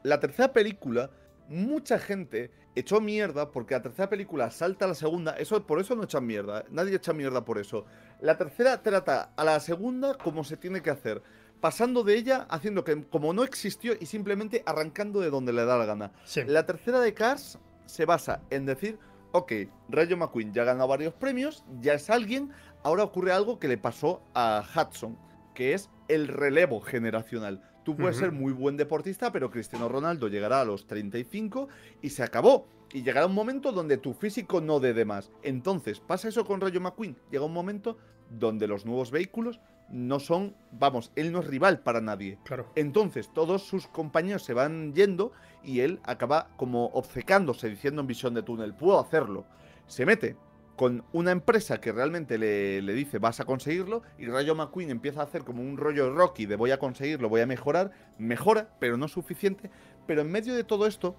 La 0.02 0.18
tercera 0.18 0.54
película 0.54 1.10
mucha 1.48 1.98
gente 1.98 2.50
echó 2.74 3.00
mierda 3.00 3.50
porque 3.50 3.74
la 3.74 3.82
tercera 3.82 4.08
película 4.08 4.50
salta 4.50 4.84
a 4.84 4.88
la 4.88 4.94
segunda. 4.94 5.32
Eso, 5.32 5.66
por 5.66 5.80
eso 5.80 5.94
no 5.94 6.04
echan 6.04 6.26
mierda. 6.26 6.64
Nadie 6.70 6.96
echa 6.96 7.12
mierda 7.12 7.44
por 7.44 7.58
eso. 7.58 7.86
La 8.20 8.36
tercera 8.36 8.82
trata 8.82 9.32
a 9.36 9.44
la 9.44 9.60
segunda 9.60 10.16
como 10.16 10.44
se 10.44 10.56
tiene 10.56 10.82
que 10.82 10.90
hacer. 10.90 11.22
Pasando 11.60 12.02
de 12.02 12.16
ella, 12.16 12.46
haciendo 12.50 12.84
que 12.84 13.04
como 13.04 13.32
no 13.32 13.42
existió 13.42 13.94
y 13.98 14.06
simplemente 14.06 14.62
arrancando 14.66 15.20
de 15.20 15.30
donde 15.30 15.52
le 15.52 15.64
da 15.64 15.78
la 15.78 15.86
gana. 15.86 16.12
La 16.46 16.66
tercera 16.66 17.00
de 17.00 17.14
Cars 17.14 17.58
se 17.86 18.04
basa 18.04 18.42
en 18.50 18.66
decir, 18.66 18.98
ok, 19.32 19.52
Rayo 19.88 20.16
McQueen 20.16 20.52
ya 20.52 20.62
ha 20.62 20.66
ganado 20.66 20.88
varios 20.88 21.14
premios, 21.14 21.64
ya 21.80 21.94
es 21.94 22.10
alguien, 22.10 22.52
ahora 22.82 23.04
ocurre 23.04 23.32
algo 23.32 23.58
que 23.58 23.68
le 23.68 23.78
pasó 23.78 24.22
a 24.34 24.62
Hudson, 24.74 25.18
que 25.54 25.72
es 25.72 25.88
el 26.08 26.28
relevo 26.28 26.80
generacional. 26.80 27.62
Tú 27.86 27.94
puedes 27.94 28.16
ser 28.16 28.32
muy 28.32 28.52
buen 28.52 28.76
deportista, 28.76 29.30
pero 29.30 29.48
Cristiano 29.48 29.88
Ronaldo 29.88 30.26
llegará 30.26 30.60
a 30.60 30.64
los 30.64 30.88
35 30.88 31.68
y 32.02 32.10
se 32.10 32.24
acabó. 32.24 32.66
Y 32.92 33.04
llegará 33.04 33.26
un 33.26 33.34
momento 33.34 33.70
donde 33.70 33.96
tu 33.96 34.12
físico 34.12 34.60
no 34.60 34.80
dé 34.80 34.92
de 34.92 35.04
más. 35.04 35.30
Entonces, 35.44 36.00
pasa 36.00 36.26
eso 36.26 36.44
con 36.44 36.60
Rayo 36.60 36.80
McQueen. 36.80 37.16
Llega 37.30 37.44
un 37.44 37.52
momento 37.52 37.96
donde 38.28 38.66
los 38.66 38.86
nuevos 38.86 39.12
vehículos 39.12 39.60
no 39.88 40.18
son, 40.18 40.56
vamos, 40.72 41.12
él 41.14 41.30
no 41.30 41.38
es 41.38 41.46
rival 41.46 41.78
para 41.78 42.00
nadie. 42.00 42.40
Claro. 42.42 42.66
Entonces 42.74 43.32
todos 43.32 43.62
sus 43.62 43.86
compañeros 43.86 44.42
se 44.42 44.52
van 44.52 44.92
yendo 44.92 45.30
y 45.62 45.78
él 45.78 46.00
acaba 46.02 46.48
como 46.56 46.86
obcecándose, 46.86 47.68
diciendo 47.68 48.00
en 48.00 48.08
visión 48.08 48.34
de 48.34 48.42
túnel, 48.42 48.74
puedo 48.74 48.98
hacerlo. 48.98 49.46
Se 49.86 50.04
mete 50.04 50.34
con 50.76 51.04
una 51.12 51.30
empresa 51.30 51.80
que 51.80 51.90
realmente 51.90 52.38
le, 52.38 52.80
dice 52.92 53.18
vas 53.18 53.40
a 53.40 53.44
conseguirlo 53.44 54.02
y 54.18 54.26
Rayo 54.26 54.54
McQueen 54.54 54.90
empieza 54.90 55.20
a 55.20 55.24
hacer 55.24 55.42
como 55.42 55.62
un 55.62 55.78
rollo 55.78 56.12
Rocky 56.14 56.46
de 56.46 56.56
voy 56.56 56.70
a 56.70 56.78
conseguirlo, 56.78 57.28
voy 57.28 57.40
a 57.40 57.46
mejorar, 57.46 57.92
mejora, 58.18 58.76
pero 58.78 58.96
no 58.96 59.08
suficiente. 59.08 59.70
Pero 60.06 60.20
en 60.20 60.30
medio 60.30 60.54
de 60.54 60.64
todo 60.64 60.86
esto 60.86 61.16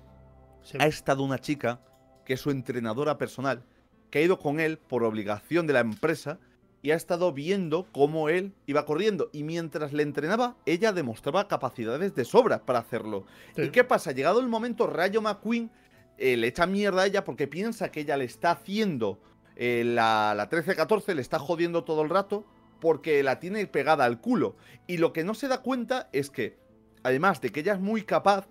ha 0.80 0.88
estado 0.88 1.24
una 1.24 1.39
chica 1.39 1.82
que 2.24 2.34
es 2.34 2.41
su 2.41 2.51
entrenadora 2.51 3.18
personal, 3.18 3.64
que 4.12 4.20
ha 4.20 4.22
ido 4.22 4.38
con 4.38 4.60
él 4.60 4.78
por 4.78 5.03
obligación 5.03 5.66
de 5.66 5.74
la 5.74 5.80
empresa 5.80 6.39
y 6.82 6.91
ha 6.91 6.95
estado 6.95 7.34
viendo 7.34 7.88
cómo 7.91 8.30
él 8.30 8.53
iba 8.68 8.86
corriendo. 8.86 9.30
Y 9.34 9.43
mientras 9.43 9.91
le 9.91 10.03
entrenaba, 10.03 10.55
ella 10.66 10.93
demostraba 10.93 11.47
capacidades 11.47 12.14
de 12.14 12.26
sobra 12.26 12.66
para 12.66 12.80
hacerlo. 12.80 13.26
¿Y 13.55 13.70
qué 13.70 13.84
pasa? 13.84 14.12
Llegado 14.12 14.39
el 14.39 14.47
momento, 14.47 14.88
Rayo 14.88 15.22
McQueen 15.22 15.72
eh, 16.18 16.38
le 16.38 16.47
echa 16.47 16.66
mierda 16.66 17.03
a 17.03 17.05
ella 17.08 17.24
porque 17.24 17.47
piensa 17.47 17.91
que 17.91 18.01
ella 18.01 18.18
le 18.18 18.26
está 18.26 18.51
haciendo 18.51 19.20
eh, 19.58 19.84
la, 19.84 20.34
la 20.36 20.49
13-14, 20.49 21.14
le 21.14 21.22
está 21.22 21.39
jodiendo 21.39 21.84
todo 21.84 22.03
el 22.03 22.10
rato 22.10 22.45
porque 22.80 23.24
la 23.24 23.39
tiene 23.39 23.66
pegada 23.68 24.05
al 24.05 24.22
culo. 24.22 24.55
Y 24.86 24.97
lo 24.97 25.14
que 25.14 25.24
no 25.24 25.34
se 25.34 25.47
da 25.47 25.62
cuenta 25.62 26.10
es 26.14 26.30
que, 26.30 26.58
además 27.03 27.41
de 27.41 27.51
que 27.51 27.62
ella 27.62 27.74
es 27.74 27.80
muy 27.80 28.03
capaz, 28.03 28.47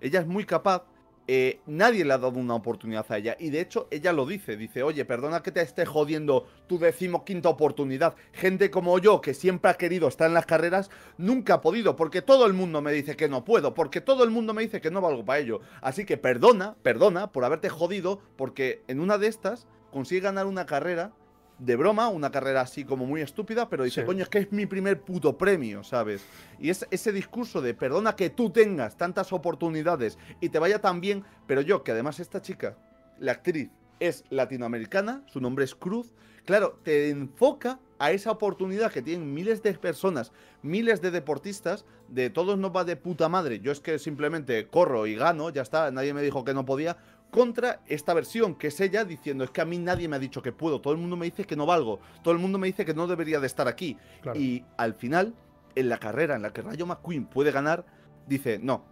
ella 0.00 0.20
es 0.20 0.26
muy 0.26 0.44
capaz 0.44 0.84
eh, 1.28 1.58
nadie 1.66 2.04
le 2.04 2.12
ha 2.12 2.18
dado 2.18 2.38
una 2.38 2.54
oportunidad 2.54 3.04
a 3.08 3.18
ella. 3.18 3.36
Y 3.38 3.50
de 3.50 3.60
hecho, 3.60 3.88
ella 3.90 4.12
lo 4.12 4.26
dice. 4.26 4.56
Dice, 4.56 4.82
oye, 4.82 5.04
perdona 5.04 5.42
que 5.42 5.50
te 5.50 5.60
esté 5.60 5.84
jodiendo 5.84 6.46
tu 6.68 6.78
decimoquinta 6.78 7.48
oportunidad. 7.48 8.14
Gente 8.32 8.70
como 8.70 8.98
yo, 8.98 9.20
que 9.20 9.34
siempre 9.34 9.70
ha 9.70 9.74
querido 9.74 10.06
estar 10.08 10.28
en 10.28 10.34
las 10.34 10.46
carreras, 10.46 10.90
nunca 11.18 11.54
ha 11.54 11.60
podido. 11.60 11.96
Porque 11.96 12.22
todo 12.22 12.46
el 12.46 12.52
mundo 12.52 12.80
me 12.80 12.92
dice 12.92 13.16
que 13.16 13.28
no 13.28 13.44
puedo. 13.44 13.74
Porque 13.74 14.00
todo 14.00 14.22
el 14.22 14.30
mundo 14.30 14.54
me 14.54 14.62
dice 14.62 14.80
que 14.80 14.90
no 14.90 15.00
valgo 15.00 15.24
para 15.24 15.40
ello. 15.40 15.60
Así 15.80 16.04
que 16.04 16.16
perdona, 16.16 16.76
perdona 16.82 17.32
por 17.32 17.44
haberte 17.44 17.68
jodido. 17.68 18.20
Porque 18.36 18.84
en 18.86 19.00
una 19.00 19.18
de 19.18 19.26
estas 19.26 19.66
consigue 19.96 20.20
ganar 20.20 20.44
una 20.44 20.66
carrera 20.66 21.10
de 21.58 21.74
broma, 21.74 22.08
una 22.08 22.30
carrera 22.30 22.60
así 22.60 22.84
como 22.84 23.06
muy 23.06 23.22
estúpida, 23.22 23.70
pero 23.70 23.82
dice, 23.82 24.04
coño, 24.04 24.24
es 24.24 24.28
que 24.28 24.40
es 24.40 24.52
mi 24.52 24.66
primer 24.66 25.00
puto 25.00 25.38
premio, 25.38 25.82
¿sabes? 25.84 26.22
Y 26.60 26.68
es 26.68 26.86
ese 26.90 27.12
discurso 27.12 27.62
de, 27.62 27.72
perdona 27.72 28.14
que 28.14 28.28
tú 28.28 28.50
tengas 28.50 28.98
tantas 28.98 29.32
oportunidades 29.32 30.18
y 30.38 30.50
te 30.50 30.58
vaya 30.58 30.82
tan 30.82 31.00
bien, 31.00 31.24
pero 31.46 31.62
yo, 31.62 31.82
que 31.82 31.92
además 31.92 32.20
esta 32.20 32.42
chica, 32.42 32.76
la 33.18 33.32
actriz, 33.32 33.70
es 33.98 34.24
latinoamericana, 34.28 35.22
su 35.28 35.40
nombre 35.40 35.64
es 35.64 35.74
Cruz, 35.74 36.12
claro, 36.44 36.78
te 36.82 37.08
enfoca 37.08 37.80
a 37.98 38.10
esa 38.10 38.30
oportunidad 38.30 38.92
que 38.92 39.00
tienen 39.00 39.32
miles 39.32 39.62
de 39.62 39.72
personas, 39.72 40.30
miles 40.60 41.00
de 41.00 41.10
deportistas, 41.10 41.86
de 42.08 42.28
todos 42.28 42.58
no 42.58 42.70
va 42.70 42.84
de 42.84 42.96
puta 42.96 43.30
madre, 43.30 43.60
yo 43.60 43.72
es 43.72 43.80
que 43.80 43.98
simplemente 43.98 44.68
corro 44.68 45.06
y 45.06 45.14
gano, 45.14 45.48
ya 45.48 45.62
está, 45.62 45.90
nadie 45.90 46.12
me 46.12 46.20
dijo 46.20 46.44
que 46.44 46.52
no 46.52 46.66
podía, 46.66 46.98
contra 47.30 47.80
esta 47.86 48.14
versión, 48.14 48.54
que 48.54 48.68
es 48.68 48.80
ella 48.80 49.04
diciendo, 49.04 49.44
es 49.44 49.50
que 49.50 49.60
a 49.60 49.64
mí 49.64 49.78
nadie 49.78 50.08
me 50.08 50.16
ha 50.16 50.18
dicho 50.18 50.42
que 50.42 50.52
puedo, 50.52 50.80
todo 50.80 50.92
el 50.92 50.98
mundo 50.98 51.16
me 51.16 51.26
dice 51.26 51.44
que 51.44 51.56
no 51.56 51.66
valgo, 51.66 52.00
todo 52.22 52.32
el 52.32 52.40
mundo 52.40 52.58
me 52.58 52.66
dice 52.66 52.84
que 52.84 52.94
no 52.94 53.06
debería 53.06 53.40
de 53.40 53.46
estar 53.46 53.68
aquí. 53.68 53.96
Y 54.34 54.64
al 54.76 54.94
final, 54.94 55.34
en 55.74 55.88
la 55.88 55.98
carrera 55.98 56.36
en 56.36 56.42
la 56.42 56.52
que 56.52 56.62
Rayo 56.62 56.86
McQueen 56.86 57.26
puede 57.26 57.50
ganar, 57.50 57.84
dice, 58.26 58.58
no, 58.62 58.84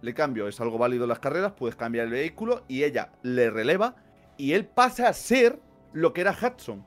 le 0.00 0.14
cambio, 0.14 0.48
es 0.48 0.60
algo 0.60 0.78
válido 0.78 1.04
en 1.04 1.08
las 1.08 1.18
carreras, 1.18 1.52
puedes 1.52 1.76
cambiar 1.76 2.06
el 2.06 2.12
vehículo, 2.12 2.64
y 2.68 2.84
ella 2.84 3.12
le 3.22 3.50
releva, 3.50 3.96
y 4.36 4.52
él 4.52 4.66
pasa 4.66 5.08
a 5.08 5.12
ser 5.12 5.58
lo 5.92 6.12
que 6.12 6.20
era 6.22 6.32
Hudson. 6.32 6.84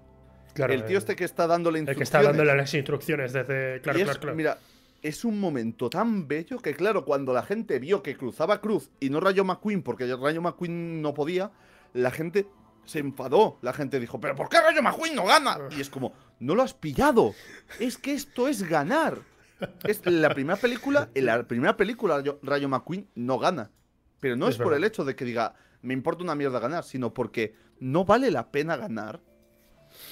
el 0.56 0.86
tío 0.86 0.98
este 0.98 1.16
que 1.16 1.24
está 1.24 1.48
dándole 1.48 1.80
instrucciones. 1.80 1.90
El 1.90 1.98
que 1.98 2.04
está 2.18 2.24
dándole 2.24 2.56
las 2.56 2.74
instrucciones 2.74 3.34
desde... 3.34 3.82
Claro, 3.82 4.00
claro, 4.00 4.20
claro. 4.20 4.36
Mira, 4.36 4.58
es 5.02 5.26
un 5.26 5.40
momento 5.40 5.90
tan 5.90 6.28
bello 6.28 6.60
que, 6.60 6.74
claro, 6.74 7.06
cuando 7.06 7.34
la 7.34 7.44
gente 7.44 7.80
vio 7.80 8.04
que 8.04 8.18
cruzaba 8.18 8.62
Cruz 8.62 8.90
y 9.00 9.10
no 9.10 9.20
Rayo 9.20 9.44
McQueen, 9.44 9.82
porque 9.84 10.06
Rayo 10.16 10.42
McQueen 10.42 11.02
no 11.02 11.14
podía, 11.14 11.52
la 11.94 12.12
gente 12.12 12.48
se 12.86 13.00
enfadó. 13.00 13.58
La 13.62 13.74
gente 13.74 14.00
dijo, 14.00 14.20
¿pero 14.20 14.36
por 14.36 14.50
qué 14.50 14.60
Rayo 14.60 14.82
McQueen 14.82 15.16
no 15.16 15.26
gana? 15.26 15.58
Y 15.76 15.82
es 15.82 15.90
como, 15.90 16.14
no 16.40 16.56
lo 16.56 16.64
has 16.64 16.74
pillado. 16.74 17.34
Es 17.80 17.98
que 17.98 18.14
esto 18.14 18.48
es 18.48 18.64
ganar. 18.68 19.20
Es 19.84 20.06
la 20.06 20.34
primera 20.34 20.60
película, 20.60 21.10
en 21.14 21.26
la 21.26 21.48
primera 21.48 21.76
película 21.76 22.24
Rayo, 22.42 22.70
McQueen 22.70 23.10
no 23.16 23.38
gana. 23.40 23.72
Pero 24.20 24.36
no 24.36 24.48
es, 24.48 24.58
por 24.58 24.74
el 24.74 24.84
hecho 24.84 25.06
de 25.06 25.16
que 25.16 25.26
diga, 25.26 25.56
me 25.82 25.94
importa 25.94 26.24
una 26.24 26.36
mierda 26.36 26.60
ganar, 26.60 26.84
sino 26.84 27.14
porque 27.14 27.56
no 27.80 28.06
vale 28.06 28.32
la 28.32 28.52
pena 28.52 28.76
ganar 28.76 29.22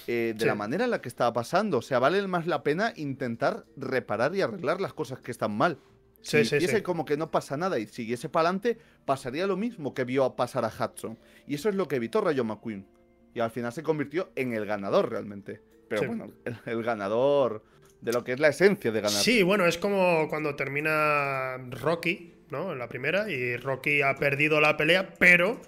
eh, 0.08 0.34
de 0.36 0.45
la 0.45 0.55
manera 0.55 0.86
en 0.86 0.91
la 0.91 1.01
que 1.01 1.10
estaba 1.10 1.34
pasando. 1.34 1.80
O 1.80 1.82
sea, 1.82 1.99
vale 1.99 2.26
más 2.28 2.47
la 2.47 2.64
pena 2.64 2.93
intentar 2.95 3.66
reparar 3.76 4.34
y 4.36 4.41
arreglar 4.41 4.80
las 4.80 4.93
cosas 4.93 5.20
que 5.20 5.32
están 5.32 5.51
mal. 5.51 5.80
Si 6.22 6.43
sí, 6.43 6.82
como 6.82 7.05
que 7.05 7.16
no 7.16 7.32
pasa 7.32 7.58
nada 7.58 7.80
y 7.80 7.86
siguiese 7.86 8.28
para 8.28 8.49
adelante, 8.49 8.78
pasaría 9.05 9.47
lo 9.47 9.55
mismo 9.55 9.93
que 9.93 10.03
vio 10.03 10.36
pasar 10.36 10.66
a 10.66 10.70
Hudson. 10.70 11.18
Y 11.45 11.55
eso 11.55 11.70
es 11.70 11.76
lo 11.76 11.88
que 11.88 11.97
evitó 11.97 12.22
Rayo 12.22 12.43
McQueen. 12.43 12.86
Y 13.34 13.39
al 13.39 13.51
final 13.51 13.72
se 13.72 13.84
convirtió 13.84 14.32
en 14.36 14.53
el 14.53 14.66
ganador 14.66 15.10
realmente. 15.10 15.62
Pero 15.88 16.08
bueno, 16.08 16.28
el, 16.66 16.84
ganador 16.84 17.64
de 18.01 18.12
lo 18.12 18.24
que 18.24 18.34
es 18.34 18.39
la 18.39 18.49
esencia 18.49 18.91
de 18.91 19.01
ganar. 19.01 19.22
Sí, 19.22 19.43
bueno, 19.43 19.66
es 19.66 19.78
como 19.78 20.28
cuando 20.28 20.55
termina 20.55 21.58
Rocky, 21.70 22.34
¿no? 22.49 22.74
En 22.74 22.80
la 22.80 22.89
primera, 22.89 23.30
y 23.30 23.55
Rocky 23.55 24.01
ha 24.01 24.16
perdido 24.16 24.60
la 24.60 24.76
pelea, 24.76 25.14
pero 25.18 25.62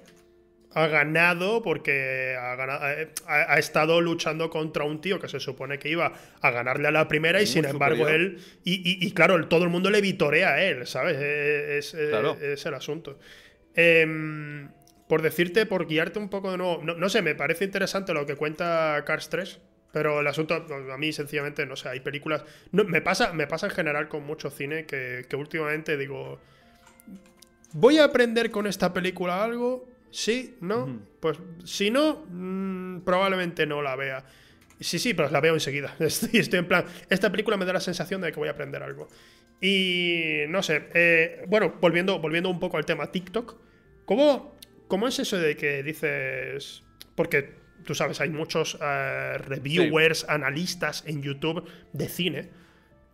ha 0.73 0.87
ganado 0.87 1.63
porque 1.63 2.35
ha, 2.37 3.57
estado 3.57 4.01
luchando 4.01 4.49
contra 4.49 4.83
un 4.83 5.01
tío 5.01 5.19
que 5.19 5.27
se 5.27 5.39
supone 5.39 5.79
que 5.79 5.89
iba 5.89 6.13
a 6.41 6.51
ganarle 6.51 6.87
a 6.87 6.91
la 6.91 7.07
primera 7.07 7.41
y 7.41 7.47
sin 7.47 7.65
embargo 7.65 8.07
él... 8.07 8.39
Y, 8.63 9.11
claro, 9.11 9.47
todo 9.47 9.63
el 9.63 9.69
mundo 9.69 9.89
le 9.89 10.01
vitorea 10.01 10.49
a 10.49 10.63
él, 10.63 10.85
¿sabes? 10.85 11.17
E, 11.17 11.75
e, 11.75 11.77
es, 11.79 11.93
es, 11.95 12.65
el 12.65 12.73
asunto. 12.73 13.17
Em, 13.73 14.69
por 15.07 15.23
decirte, 15.23 15.65
por 15.65 15.87
guiarte 15.87 16.19
un 16.19 16.29
poco 16.29 16.51
de 16.51 16.57
nuevo, 16.57 16.83
no, 16.83 17.09
sé, 17.09 17.23
me 17.23 17.33
parece 17.33 17.65
interesante 17.65 18.13
lo 18.13 18.27
que 18.27 18.35
cuenta 18.35 19.03
Cars 19.05 19.29
3, 19.29 19.59
pero 19.91 20.19
el 20.19 20.27
asunto, 20.27 20.53
a 20.53 20.97
mí 20.97 21.11
sencillamente, 21.11 21.65
no 21.65 21.75
sé, 21.75 21.89
hay 21.89 22.01
películas... 22.01 22.43
me, 22.71 23.01
pasa, 23.01 23.33
me 23.33 23.47
pasa 23.47 23.67
en 23.67 23.73
general 23.73 24.07
con 24.07 24.23
mucho 24.23 24.51
cine 24.51 24.85
que, 24.85 25.25
que 25.27 25.35
últimamente 25.35 25.97
digo... 25.97 26.39
Voy 27.73 27.97
a 27.97 28.05
aprender 28.05 28.51
con 28.51 28.65
esta 28.67 28.93
película 28.93 29.43
algo, 29.43 29.87
Sí, 30.11 30.57
¿no? 30.61 31.01
Pues 31.19 31.37
si 31.63 31.91
no, 31.91 32.25
mm, 32.29 33.01
probablemente 33.01 33.65
no 33.65 33.81
la 33.81 33.95
vea. 33.95 34.25
Sí, 34.79 34.97
sí, 34.97 35.13
pero 35.13 35.29
la 35.29 35.39
veo 35.41 35.53
enseguida. 35.53 35.95
Estoy, 35.99 36.39
estoy, 36.39 36.59
en 36.59 36.67
plan. 36.67 36.85
Esta 37.09 37.31
película 37.31 37.57
me 37.57 37.65
da 37.65 37.73
la 37.73 37.79
sensación 37.79 38.21
de 38.21 38.31
que 38.31 38.39
voy 38.39 38.47
a 38.47 38.51
aprender 38.51 38.81
algo. 38.81 39.07
Y 39.61 40.43
no 40.47 40.63
sé. 40.63 40.89
Eh, 40.93 41.43
bueno, 41.47 41.75
volviendo, 41.81 42.19
volviendo 42.19 42.49
un 42.49 42.59
poco 42.59 42.77
al 42.77 42.85
tema 42.85 43.11
TikTok. 43.11 43.55
¿Cómo, 44.05 44.57
¿Cómo 44.87 45.07
es 45.07 45.19
eso 45.19 45.37
de 45.37 45.55
que 45.55 45.83
dices.? 45.83 46.83
Porque 47.15 47.55
tú 47.85 47.93
sabes, 47.93 48.21
hay 48.21 48.29
muchos 48.29 48.77
eh, 48.81 49.37
reviewers, 49.39 50.27
analistas 50.29 51.03
en 51.05 51.21
YouTube 51.21 51.67
de 51.91 52.07
cine 52.07 52.49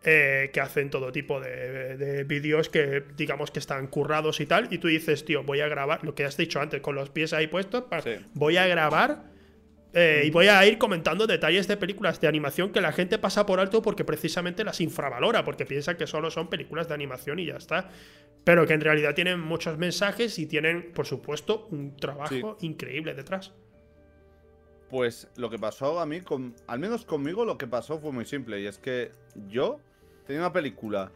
eh, 0.07 0.51
que 0.53 0.61
hacen 0.61 0.91
todo 0.91 1.11
tipo 1.11 1.39
de, 1.39 2.23
vídeos 2.25 2.69
que 2.69 3.03
digamos 3.17 3.49
que 3.49 3.57
están 3.57 3.87
currados 3.87 4.39
y 4.39 4.45
tal, 4.45 4.71
y 4.71 4.77
tú 4.77 4.87
dices, 4.87 5.25
tío, 5.25 5.43
voy 5.43 5.61
a 5.61 5.67
grabar, 5.67 6.03
lo 6.03 6.13
que 6.13 6.25
has 6.25 6.37
dicho 6.37 6.61
antes, 6.61 6.79
con 6.81 6.93
los 6.93 7.09
pies 7.09 7.33
ahí 7.33 7.47
puestos, 7.47 7.85
voy 8.33 8.57
a 8.57 8.67
grabar 8.67 9.35
eh, 9.97 10.23
y 10.25 10.29
voy 10.29 10.49
a 10.49 10.65
ir 10.65 10.77
comentando 10.77 11.25
detalles 11.25 11.69
de 11.69 11.77
películas 11.77 12.19
de 12.19 12.27
animación 12.27 12.73
que 12.73 12.81
la 12.81 12.91
gente 12.91 13.17
pasa 13.17 13.45
por 13.45 13.61
alto 13.61 13.81
porque 13.81 14.03
precisamente 14.03 14.65
las 14.65 14.81
infravalora, 14.81 15.45
porque 15.45 15.65
piensa 15.65 15.95
que 15.95 16.05
solo 16.05 16.29
son 16.29 16.49
películas 16.49 16.89
de 16.89 16.93
animación 16.93 17.39
y 17.39 17.45
ya 17.45 17.55
está. 17.55 17.89
Pero 18.43 18.67
que 18.67 18.73
en 18.73 18.81
realidad 18.81 19.15
tienen 19.15 19.39
muchos 19.39 19.77
mensajes 19.77 20.37
y 20.37 20.47
tienen, 20.47 20.91
por 20.91 21.05
supuesto, 21.05 21.67
un 21.71 21.95
trabajo 21.95 22.57
increíble 22.59 23.13
detrás. 23.13 23.53
Pues 24.89 25.29
lo 25.37 25.49
que 25.49 25.57
pasó 25.57 25.99
a 26.01 26.05
mí, 26.05 26.19
con, 26.19 26.53
al 26.67 26.77
menos 26.77 27.05
conmigo, 27.05 27.45
lo 27.45 27.57
que 27.57 27.65
pasó 27.65 27.97
fue 27.97 28.11
muy 28.11 28.25
simple. 28.25 28.59
Y 28.59 28.67
es 28.67 28.77
que 28.77 29.11
yo 29.47 29.79
Tenía 30.25 30.41
una 30.41 30.53
película 30.53 31.11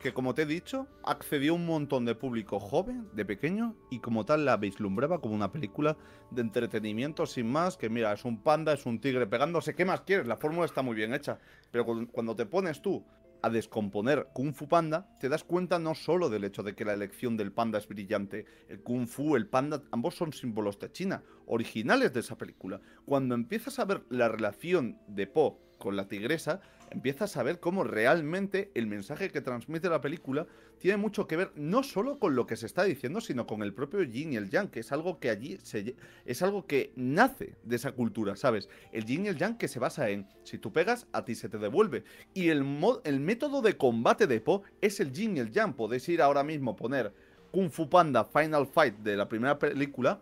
que, 0.00 0.12
como 0.12 0.34
te 0.34 0.42
he 0.42 0.46
dicho, 0.46 0.88
accedió 1.04 1.52
a 1.52 1.56
un 1.56 1.66
montón 1.66 2.04
de 2.04 2.16
público 2.16 2.58
joven, 2.58 3.08
de 3.12 3.24
pequeño, 3.24 3.76
y 3.90 4.00
como 4.00 4.24
tal 4.24 4.44
la 4.44 4.56
vislumbraba 4.56 5.20
como 5.20 5.34
una 5.34 5.52
película 5.52 5.96
de 6.30 6.42
entretenimiento 6.42 7.26
sin 7.26 7.50
más, 7.50 7.76
que 7.76 7.88
mira, 7.88 8.12
es 8.12 8.24
un 8.24 8.42
panda, 8.42 8.72
es 8.72 8.84
un 8.84 9.00
tigre 9.00 9.26
pegándose, 9.26 9.74
¿qué 9.74 9.84
más 9.84 10.00
quieres? 10.00 10.26
La 10.26 10.36
fórmula 10.36 10.66
está 10.66 10.82
muy 10.82 10.96
bien 10.96 11.14
hecha, 11.14 11.38
pero 11.70 11.86
cuando 12.10 12.34
te 12.34 12.46
pones 12.46 12.82
tú 12.82 13.04
a 13.42 13.50
descomponer 13.50 14.28
Kung 14.32 14.52
Fu 14.52 14.66
Panda, 14.66 15.16
te 15.20 15.28
das 15.28 15.44
cuenta 15.44 15.78
no 15.78 15.94
solo 15.94 16.28
del 16.28 16.42
hecho 16.42 16.64
de 16.64 16.74
que 16.74 16.84
la 16.84 16.94
elección 16.94 17.36
del 17.36 17.52
panda 17.52 17.78
es 17.78 17.86
brillante, 17.86 18.46
el 18.68 18.80
Kung 18.80 19.06
Fu, 19.06 19.36
el 19.36 19.46
panda, 19.46 19.82
ambos 19.92 20.16
son 20.16 20.32
símbolos 20.32 20.80
de 20.80 20.90
China, 20.90 21.22
originales 21.46 22.12
de 22.12 22.20
esa 22.20 22.36
película. 22.36 22.80
Cuando 23.04 23.36
empiezas 23.36 23.78
a 23.78 23.84
ver 23.84 24.02
la 24.10 24.28
relación 24.28 24.98
de 25.06 25.28
Po 25.28 25.60
con 25.78 25.96
la 25.96 26.08
tigresa, 26.08 26.60
empiezas 26.90 27.36
a 27.36 27.42
ver 27.42 27.60
cómo 27.60 27.84
realmente 27.84 28.70
el 28.74 28.86
mensaje 28.86 29.30
que 29.30 29.40
transmite 29.40 29.88
la 29.88 30.00
película 30.00 30.46
tiene 30.78 30.96
mucho 30.96 31.26
que 31.26 31.36
ver 31.36 31.52
no 31.56 31.82
solo 31.82 32.18
con 32.18 32.34
lo 32.34 32.46
que 32.46 32.56
se 32.56 32.66
está 32.66 32.84
diciendo, 32.84 33.20
sino 33.20 33.46
con 33.46 33.62
el 33.62 33.74
propio 33.74 34.02
yin 34.02 34.32
y 34.32 34.36
el 34.36 34.50
yang, 34.50 34.68
que 34.68 34.80
es 34.80 34.92
algo 34.92 35.18
que 35.18 35.30
allí 35.30 35.58
se, 35.62 35.96
es 36.24 36.42
algo 36.42 36.66
que 36.66 36.92
nace 36.96 37.56
de 37.64 37.76
esa 37.76 37.92
cultura, 37.92 38.36
¿sabes? 38.36 38.68
El 38.92 39.04
yin 39.04 39.26
y 39.26 39.28
el 39.28 39.36
yang 39.36 39.58
que 39.58 39.68
se 39.68 39.78
basa 39.78 40.08
en 40.10 40.26
si 40.44 40.58
tú 40.58 40.72
pegas, 40.72 41.06
a 41.12 41.24
ti 41.24 41.34
se 41.34 41.48
te 41.48 41.58
devuelve. 41.58 42.04
Y 42.34 42.48
el, 42.48 42.64
el 43.04 43.20
método 43.20 43.62
de 43.62 43.76
combate 43.76 44.26
de 44.26 44.40
Po 44.40 44.62
es 44.80 45.00
el 45.00 45.12
yin 45.12 45.36
y 45.36 45.40
el 45.40 45.50
yang. 45.50 45.74
Podéis 45.74 46.08
ir 46.08 46.22
ahora 46.22 46.44
mismo 46.44 46.76
poner 46.76 47.12
Kung 47.50 47.70
Fu 47.70 47.88
Panda 47.88 48.24
Final 48.24 48.66
Fight 48.66 48.98
de 48.98 49.16
la 49.16 49.28
primera 49.28 49.58
película 49.58 50.20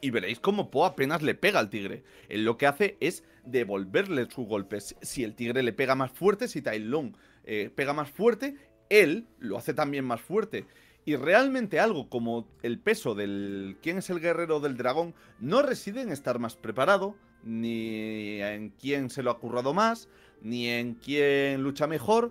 y 0.00 0.10
veréis 0.10 0.40
cómo 0.40 0.70
Po 0.70 0.84
apenas 0.84 1.22
le 1.22 1.34
pega 1.34 1.60
al 1.60 1.70
tigre. 1.70 2.02
Él 2.28 2.44
lo 2.44 2.56
que 2.56 2.66
hace 2.66 2.96
es 3.00 3.24
devolverle 3.44 4.30
sus 4.30 4.46
golpes. 4.46 4.96
Si 5.02 5.24
el 5.24 5.34
tigre 5.34 5.62
le 5.62 5.72
pega 5.72 5.94
más 5.94 6.12
fuerte, 6.12 6.48
si 6.48 6.62
Tai 6.62 6.78
Long 6.78 7.14
eh, 7.44 7.70
pega 7.74 7.92
más 7.92 8.10
fuerte, 8.10 8.56
él 8.88 9.26
lo 9.38 9.56
hace 9.56 9.74
también 9.74 10.04
más 10.04 10.20
fuerte. 10.20 10.66
Y 11.04 11.16
realmente 11.16 11.80
algo 11.80 12.08
como 12.08 12.46
el 12.62 12.78
peso 12.78 13.14
del 13.14 13.76
quién 13.82 13.98
es 13.98 14.10
el 14.10 14.20
guerrero 14.20 14.60
del 14.60 14.76
dragón 14.76 15.14
no 15.40 15.62
reside 15.62 16.00
en 16.02 16.12
estar 16.12 16.38
más 16.38 16.54
preparado, 16.54 17.16
ni 17.42 18.40
en 18.40 18.70
quién 18.70 19.10
se 19.10 19.24
lo 19.24 19.32
ha 19.32 19.40
currado 19.40 19.74
más, 19.74 20.08
ni 20.42 20.68
en 20.68 20.94
quién 20.94 21.62
lucha 21.62 21.88
mejor. 21.88 22.30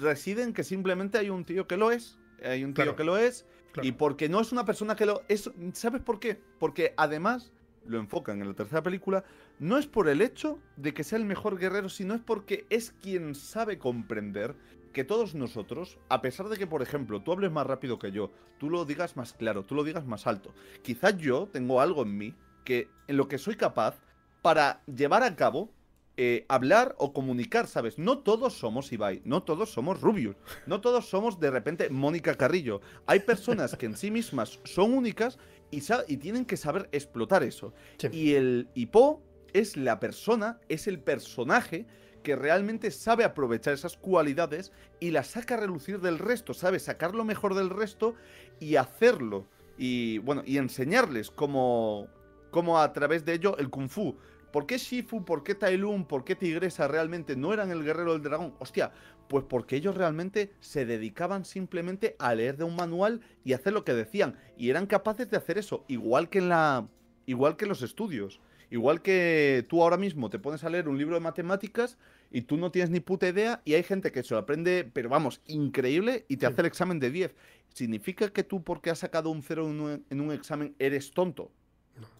Reside 0.00 0.44
en 0.44 0.52
que 0.52 0.62
simplemente 0.62 1.18
hay 1.18 1.30
un 1.30 1.44
tío 1.44 1.66
que 1.66 1.76
lo 1.76 1.90
es, 1.90 2.18
hay 2.44 2.62
un 2.64 2.72
tío 2.72 2.94
que 2.94 3.04
lo 3.04 3.16
es, 3.16 3.46
y 3.82 3.92
porque 3.92 4.28
no 4.28 4.40
es 4.40 4.52
una 4.52 4.64
persona 4.64 4.94
que 4.94 5.06
lo 5.06 5.22
es. 5.28 5.50
¿Sabes 5.72 6.00
por 6.00 6.20
qué? 6.20 6.40
Porque 6.60 6.94
además 6.96 7.52
lo 7.86 7.98
enfocan 7.98 8.40
en 8.40 8.48
la 8.48 8.54
tercera 8.54 8.82
película, 8.82 9.24
no 9.58 9.78
es 9.78 9.86
por 9.86 10.08
el 10.08 10.22
hecho 10.22 10.58
de 10.76 10.94
que 10.94 11.04
sea 11.04 11.18
el 11.18 11.24
mejor 11.24 11.58
guerrero, 11.58 11.88
sino 11.88 12.14
es 12.14 12.20
porque 12.20 12.66
es 12.70 12.92
quien 12.92 13.34
sabe 13.34 13.78
comprender 13.78 14.54
que 14.92 15.04
todos 15.04 15.34
nosotros, 15.34 15.98
a 16.08 16.22
pesar 16.22 16.48
de 16.48 16.56
que, 16.56 16.66
por 16.66 16.80
ejemplo, 16.80 17.20
tú 17.20 17.32
hables 17.32 17.50
más 17.50 17.66
rápido 17.66 17.98
que 17.98 18.12
yo, 18.12 18.30
tú 18.58 18.70
lo 18.70 18.84
digas 18.84 19.16
más 19.16 19.32
claro, 19.32 19.64
tú 19.64 19.74
lo 19.74 19.84
digas 19.84 20.06
más 20.06 20.26
alto, 20.26 20.54
quizás 20.82 21.16
yo 21.18 21.48
tengo 21.52 21.80
algo 21.80 22.02
en 22.02 22.16
mí 22.16 22.34
que 22.64 22.88
en 23.08 23.16
lo 23.16 23.28
que 23.28 23.38
soy 23.38 23.56
capaz 23.56 23.96
para 24.40 24.82
llevar 24.86 25.22
a 25.22 25.36
cabo 25.36 25.70
eh, 26.16 26.46
hablar 26.48 26.94
o 26.98 27.12
comunicar, 27.12 27.66
¿sabes? 27.66 27.98
No 27.98 28.18
todos 28.18 28.54
somos 28.54 28.92
Ibai, 28.92 29.20
no 29.24 29.42
todos 29.42 29.72
somos 29.72 30.00
Rubius, 30.00 30.36
no 30.64 30.80
todos 30.80 31.08
somos 31.08 31.40
de 31.40 31.50
repente 31.50 31.90
Mónica 31.90 32.36
Carrillo. 32.36 32.80
Hay 33.06 33.20
personas 33.20 33.74
que 33.76 33.86
en 33.86 33.96
sí 33.96 34.12
mismas 34.12 34.60
son 34.62 34.94
únicas 34.94 35.38
y, 35.74 36.12
y 36.12 36.16
tienen 36.16 36.44
que 36.44 36.56
saber 36.56 36.88
explotar 36.92 37.42
eso. 37.42 37.72
Y 38.12 38.34
el 38.34 38.68
Hipo 38.74 39.22
es 39.52 39.76
la 39.76 40.00
persona, 40.00 40.58
es 40.68 40.86
el 40.86 40.98
personaje 40.98 41.86
que 42.24 42.34
realmente 42.34 42.90
sabe 42.90 43.22
aprovechar 43.22 43.74
esas 43.74 43.96
cualidades 43.96 44.72
y 44.98 45.10
las 45.10 45.28
saca 45.28 45.54
a 45.54 45.58
relucir 45.58 46.00
del 46.00 46.18
resto, 46.18 46.54
sabe 46.54 46.80
sacar 46.80 47.14
lo 47.14 47.24
mejor 47.24 47.54
del 47.54 47.70
resto 47.70 48.14
y 48.58 48.76
hacerlo. 48.76 49.46
Y 49.76 50.18
bueno, 50.18 50.42
y 50.44 50.56
enseñarles 50.56 51.30
cómo, 51.30 52.08
cómo 52.50 52.80
a 52.80 52.92
través 52.92 53.24
de 53.24 53.34
ello 53.34 53.56
el 53.58 53.70
kung 53.70 53.88
fu. 53.88 54.16
¿Por 54.54 54.66
qué 54.66 54.78
Shifu, 54.78 55.24
por 55.24 55.42
qué 55.42 55.56
Tai 55.56 55.76
Lung, 55.76 56.06
por 56.06 56.24
qué 56.24 56.36
Tigresa 56.36 56.86
realmente 56.86 57.34
no 57.34 57.52
eran 57.52 57.72
el 57.72 57.82
guerrero 57.82 58.12
del 58.12 58.22
dragón? 58.22 58.54
Hostia, 58.60 58.92
pues 59.28 59.44
porque 59.44 59.76
ellos 59.76 59.96
realmente 59.96 60.52
se 60.60 60.86
dedicaban 60.86 61.44
simplemente 61.44 62.16
a 62.18 62.34
leer 62.34 62.56
de 62.56 62.64
un 62.64 62.76
manual 62.76 63.20
y 63.44 63.52
hacer 63.52 63.72
lo 63.72 63.84
que 63.84 63.94
decían. 63.94 64.36
Y 64.56 64.70
eran 64.70 64.86
capaces 64.86 65.30
de 65.30 65.36
hacer 65.36 65.58
eso, 65.58 65.84
igual 65.88 66.28
que 66.28 66.38
en 66.38 66.48
la. 66.48 66.88
igual 67.26 67.56
que 67.56 67.64
en 67.64 67.70
los 67.70 67.82
estudios. 67.82 68.40
Igual 68.70 69.02
que 69.02 69.64
tú 69.68 69.82
ahora 69.82 69.96
mismo 69.96 70.30
te 70.30 70.38
pones 70.38 70.64
a 70.64 70.70
leer 70.70 70.88
un 70.88 70.98
libro 70.98 71.14
de 71.14 71.20
matemáticas 71.20 71.96
y 72.30 72.42
tú 72.42 72.56
no 72.56 72.72
tienes 72.72 72.90
ni 72.90 72.98
puta 72.98 73.28
idea 73.28 73.62
y 73.64 73.74
hay 73.74 73.84
gente 73.84 74.10
que 74.10 74.24
se 74.24 74.34
lo 74.34 74.40
aprende, 74.40 74.90
pero 74.92 75.08
vamos, 75.08 75.40
increíble 75.46 76.24
y 76.28 76.38
te 76.38 76.46
hace 76.46 76.62
el 76.62 76.66
examen 76.66 76.98
de 76.98 77.10
10. 77.10 77.34
¿Significa 77.68 78.30
que 78.30 78.42
tú 78.42 78.64
porque 78.64 78.90
has 78.90 78.98
sacado 78.98 79.30
un 79.30 79.42
cero 79.42 79.68
en 79.68 80.20
un, 80.20 80.32
examen 80.32 80.74
eres 80.80 81.12
tonto? 81.12 81.52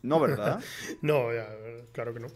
No, 0.03 0.21
¿verdad? 0.21 0.63
no, 1.03 1.25
claro 1.93 2.15
que 2.15 2.21
no. 2.21 2.29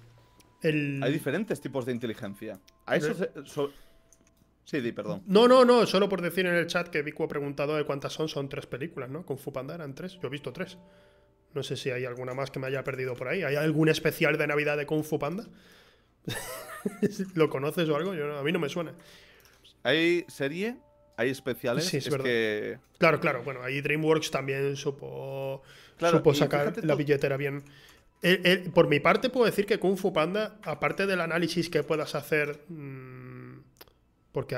Hay 0.62 1.12
diferentes 1.12 1.60
tipos 1.60 1.86
de 1.86 1.92
inteligencia. 1.92 2.58
A 2.86 2.96
eso 2.96 3.70
Sí, 4.68 4.82
di, 4.82 4.92
perdón. 4.92 5.22
No, 5.24 5.48
no, 5.48 5.64
no, 5.64 5.86
solo 5.86 6.10
por 6.10 6.20
decir 6.20 6.44
en 6.44 6.54
el 6.54 6.66
chat 6.66 6.88
que 6.88 7.00
Vico 7.00 7.24
ha 7.24 7.28
preguntado 7.28 7.74
de 7.74 7.84
cuántas 7.84 8.12
son, 8.12 8.28
son 8.28 8.50
tres 8.50 8.66
películas, 8.66 9.08
¿no? 9.08 9.24
Con 9.24 9.38
Fupanda 9.38 9.74
eran 9.74 9.94
tres, 9.94 10.18
yo 10.20 10.28
he 10.28 10.30
visto 10.30 10.52
tres. 10.52 10.76
No 11.54 11.62
sé 11.62 11.74
si 11.74 11.90
hay 11.90 12.04
alguna 12.04 12.34
más 12.34 12.50
que 12.50 12.58
me 12.58 12.66
haya 12.66 12.84
perdido 12.84 13.14
por 13.14 13.28
ahí. 13.28 13.42
¿Hay 13.44 13.56
algún 13.56 13.88
especial 13.88 14.36
de 14.36 14.46
Navidad 14.46 14.76
de 14.76 14.84
Kung 14.84 15.04
Fu 15.04 15.18
Panda? 15.18 15.46
¿Lo 17.34 17.48
conoces 17.48 17.88
o 17.88 17.96
algo? 17.96 18.12
a 18.12 18.42
mí 18.42 18.52
no 18.52 18.58
me 18.58 18.68
suena. 18.68 18.92
¿Hay 19.84 20.26
serie? 20.28 20.76
¿Hay 21.16 21.30
especiales? 21.30 21.86
Sí, 21.86 21.96
es, 21.96 22.10
verdad. 22.10 22.78
Claro, 22.98 23.20
claro. 23.20 23.42
Bueno, 23.44 23.62
ahí 23.62 23.80
DreamWorks 23.80 24.30
también 24.30 24.76
supo, 24.76 25.62
supo 25.98 26.34
sacar 26.34 26.84
la 26.84 26.94
billetera 26.94 27.38
bien. 27.38 27.64
por 28.74 28.86
mi 28.86 29.00
parte, 29.00 29.30
puedo 29.30 29.46
decir 29.46 29.64
que 29.64 29.78
Kung 29.78 29.96
Fu 29.96 30.12
Panda, 30.12 30.58
aparte 30.62 31.06
del 31.06 31.22
análisis 31.22 31.70
que 31.70 31.82
puedas 31.82 32.14
hacer, 32.14 32.64
mm, 32.68 33.17
porque 34.38 34.56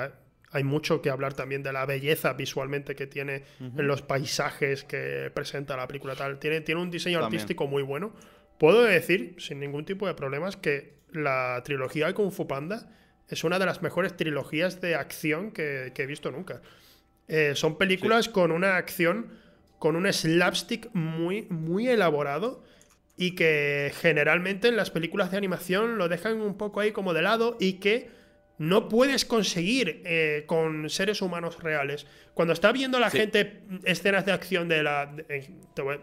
hay 0.51 0.63
mucho 0.63 1.01
que 1.01 1.09
hablar 1.09 1.33
también 1.33 1.63
de 1.63 1.73
la 1.73 1.87
belleza 1.87 2.35
visualmente 2.35 2.95
que 2.95 3.07
tiene 3.07 3.45
en 3.61 3.87
los 3.87 4.03
paisajes 4.03 4.85
que 4.85 5.33
presenta 5.33 5.75
la 5.75 5.87
película 5.87 6.15
tal. 6.15 6.39
Tiene, 6.39 6.61
tiene 6.61 6.83
un 6.83 6.91
diseño 6.91 7.25
artístico 7.25 7.67
muy 7.67 7.83
bueno. 7.83 8.13
Puedo 8.59 8.83
decir, 8.83 9.37
sin 9.39 9.59
ningún 9.59 9.87
tipo 9.87 10.07
de 10.07 10.13
problemas, 10.13 10.59
que 10.59 10.99
la 11.13 11.63
trilogía 11.65 12.09
de 12.09 12.13
Kung 12.13 12.31
Fu 12.31 12.47
Panda 12.47 12.91
es 13.27 13.43
una 13.43 13.59
de 13.59 13.65
las 13.65 13.81
mejores 13.81 14.15
trilogías 14.19 14.83
de 14.83 14.97
acción 14.97 15.51
que, 15.51 15.95
he 15.97 16.07
visto 16.07 16.31
nunca. 16.31 16.61
Eh, 17.27 17.53
son 17.55 17.79
películas 17.79 18.29
con 18.29 18.53
una 18.53 18.77
acción, 18.77 19.33
con 19.79 19.97
un 19.97 20.13
slapstick 20.13 20.91
muy, 20.93 21.47
muy 21.49 21.89
elaborado 21.89 22.63
y 23.17 23.35
que 23.35 23.95
generalmente 23.99 24.69
en 24.69 24.77
las 24.77 24.91
películas 24.91 25.31
de 25.31 25.39
animación 25.39 25.97
lo 25.97 26.11
dejan 26.11 26.39
un 26.43 26.59
poco 26.59 26.81
ahí 26.81 26.93
como 26.93 27.15
de 27.15 27.23
lado 27.23 27.57
y 27.59 27.81
que 27.81 28.20
no 28.61 28.91
puedes 28.91 29.25
conseguir 29.25 30.03
eh, 30.05 30.45
con 30.47 30.91
seres 30.91 31.23
humanos 31.23 31.63
reales. 31.63 32.07
Cuando 32.35 32.53
está 32.53 32.73
viendo 32.73 32.99
la 32.99 33.09
gente 33.09 33.63
escenas 33.85 34.27
de 34.27 34.33
acción 34.33 34.69
de 34.69 34.83
la... 34.83 35.17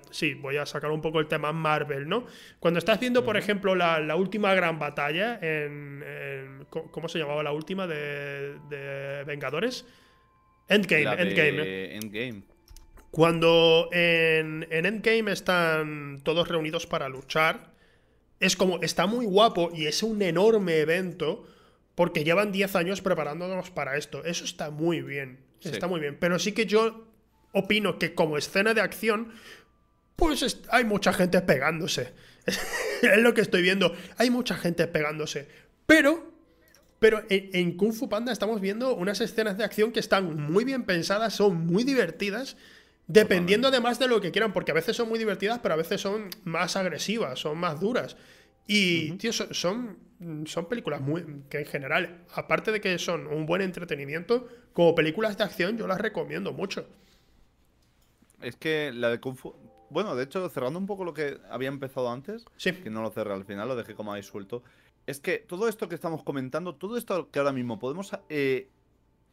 sí, 0.10 0.34
voy 0.34 0.58
a 0.58 0.66
sacar 0.66 0.90
un 0.90 1.00
poco 1.00 1.20
el 1.20 1.28
tema 1.28 1.54
Marvel, 1.54 2.10
¿no? 2.10 2.26
Cuando 2.60 2.80
estás 2.80 3.00
viendo, 3.00 3.24
por 3.24 3.38
ejemplo, 3.38 3.76
la, 3.76 4.16
última 4.16 4.56
gran 4.56 4.80
batalla 4.80 5.38
en, 5.40 6.66
¿Cómo 6.72 7.08
se 7.08 7.20
llamaba 7.20 7.44
la 7.44 7.52
última 7.52 7.86
de, 7.86 9.24
Vengadores? 9.28 9.86
Endgame, 10.68 11.04
Endgame. 11.22 11.96
Endgame. 11.96 12.42
Cuando 13.12 13.90
en, 13.92 14.66
en 14.72 14.88
Endgame 14.88 15.32
están 15.32 16.22
todos 16.24 16.48
reunidos 16.48 16.88
para 16.88 17.08
luchar, 17.08 17.72
es 18.40 18.56
como, 18.56 18.82
está 18.82 19.06
muy 19.06 19.28
guapo 19.28 19.70
y 19.76 19.86
es 19.86 20.02
un 20.02 20.24
enorme 20.24 20.80
evento 20.80 21.46
porque 21.98 22.24
llevan 22.24 22.52
10 22.52 22.76
años 22.76 23.02
preparándonos 23.02 23.72
para 23.72 23.98
esto. 23.98 24.24
Eso 24.24 24.46
está 24.46 24.70
muy 24.70 25.02
bien. 25.02 25.40
Está 25.64 25.88
muy 25.88 26.00
bien. 26.00 26.16
Pero 26.20 26.38
sí 26.38 26.52
que 26.52 26.68
yo 26.68 27.08
opino 27.54 27.98
que 27.98 28.14
como 28.14 28.38
escena 28.38 28.76
de 28.76 28.82
acción, 28.82 29.34
pues 30.16 30.62
hay 30.70 30.86
mucha 30.86 31.12
gente 31.12 31.42
pegándose. 31.42 32.14
es 33.02 33.18
lo 33.18 33.34
que 33.34 33.42
estoy 33.42 33.64
viendo. 33.64 33.96
Hay 34.18 34.30
mucha 34.30 34.56
gente 34.58 34.86
pegándose. 34.86 35.48
Pero, 35.88 36.32
pero 37.00 37.24
en, 37.30 37.76
Kung 37.76 37.94
Fu 37.94 38.08
Panda 38.08 38.32
estamos 38.32 38.62
viendo 38.62 38.94
unas 38.94 39.20
escenas 39.20 39.58
de 39.58 39.64
acción 39.64 39.92
que 39.92 40.00
están 40.00 40.52
muy 40.52 40.66
bien 40.66 40.84
pensadas, 40.84 41.34
son 41.34 41.66
muy 41.66 41.84
divertidas. 41.84 42.58
Dependiendo 43.08 43.70
además 43.70 43.98
de 43.98 44.08
lo 44.08 44.22
que 44.22 44.32
quieran, 44.32 44.54
porque 44.54 44.70
a 44.70 44.76
veces 44.76 44.96
son 44.96 45.10
muy 45.10 45.18
divertidas, 45.18 45.58
pero 45.64 45.74
a 45.74 45.78
veces 45.78 46.00
son 46.00 46.30
más 46.44 46.76
agresivas, 46.76 47.40
son 47.40 47.58
más 47.58 47.80
duras. 47.80 48.18
Y, 48.68 49.14
tío, 49.14 49.34
son, 49.34 49.52
son 49.52 50.07
películas 50.68 51.02
muy, 51.02 51.44
que 51.50 51.60
en 51.60 51.66
general, 51.66 52.26
aparte 52.34 52.72
de 52.72 52.82
que 52.82 52.98
son 52.98 53.28
un 53.28 53.46
buen 53.46 53.62
entretenimiento, 53.62 54.48
como 54.74 54.96
películas 54.96 55.38
de 55.38 55.44
acción 55.44 55.78
yo 55.78 55.88
las 55.88 56.00
recomiendo 56.00 56.54
mucho. 56.54 56.88
Es 58.42 58.56
que 58.56 58.92
la 58.94 59.10
de 59.10 59.20
Kung 59.20 59.36
Fu... 59.36 59.56
Bueno, 59.90 60.16
de 60.16 60.24
hecho, 60.24 60.48
cerrando 60.50 60.80
un 60.80 60.86
poco 60.86 61.06
lo 61.06 61.14
que 61.14 61.38
había 61.50 61.70
empezado 61.70 62.12
antes, 62.12 62.46
que 62.62 62.90
no 62.90 63.02
lo 63.02 63.10
cerré 63.10 63.34
al 63.34 63.46
final, 63.46 63.70
lo 63.70 63.76
dejé 63.76 63.96
como 63.96 64.12
ahí 64.12 64.22
suelto, 64.22 64.62
es 65.06 65.22
que 65.22 65.38
todo 65.38 65.70
esto 65.70 65.88
que 65.88 65.96
estamos 65.96 66.24
comentando, 66.24 66.76
todo 66.76 66.98
esto 66.98 67.32
que 67.32 67.40
ahora 67.40 67.54
mismo 67.54 67.80
podemos 67.80 68.12
eh, 68.28 68.70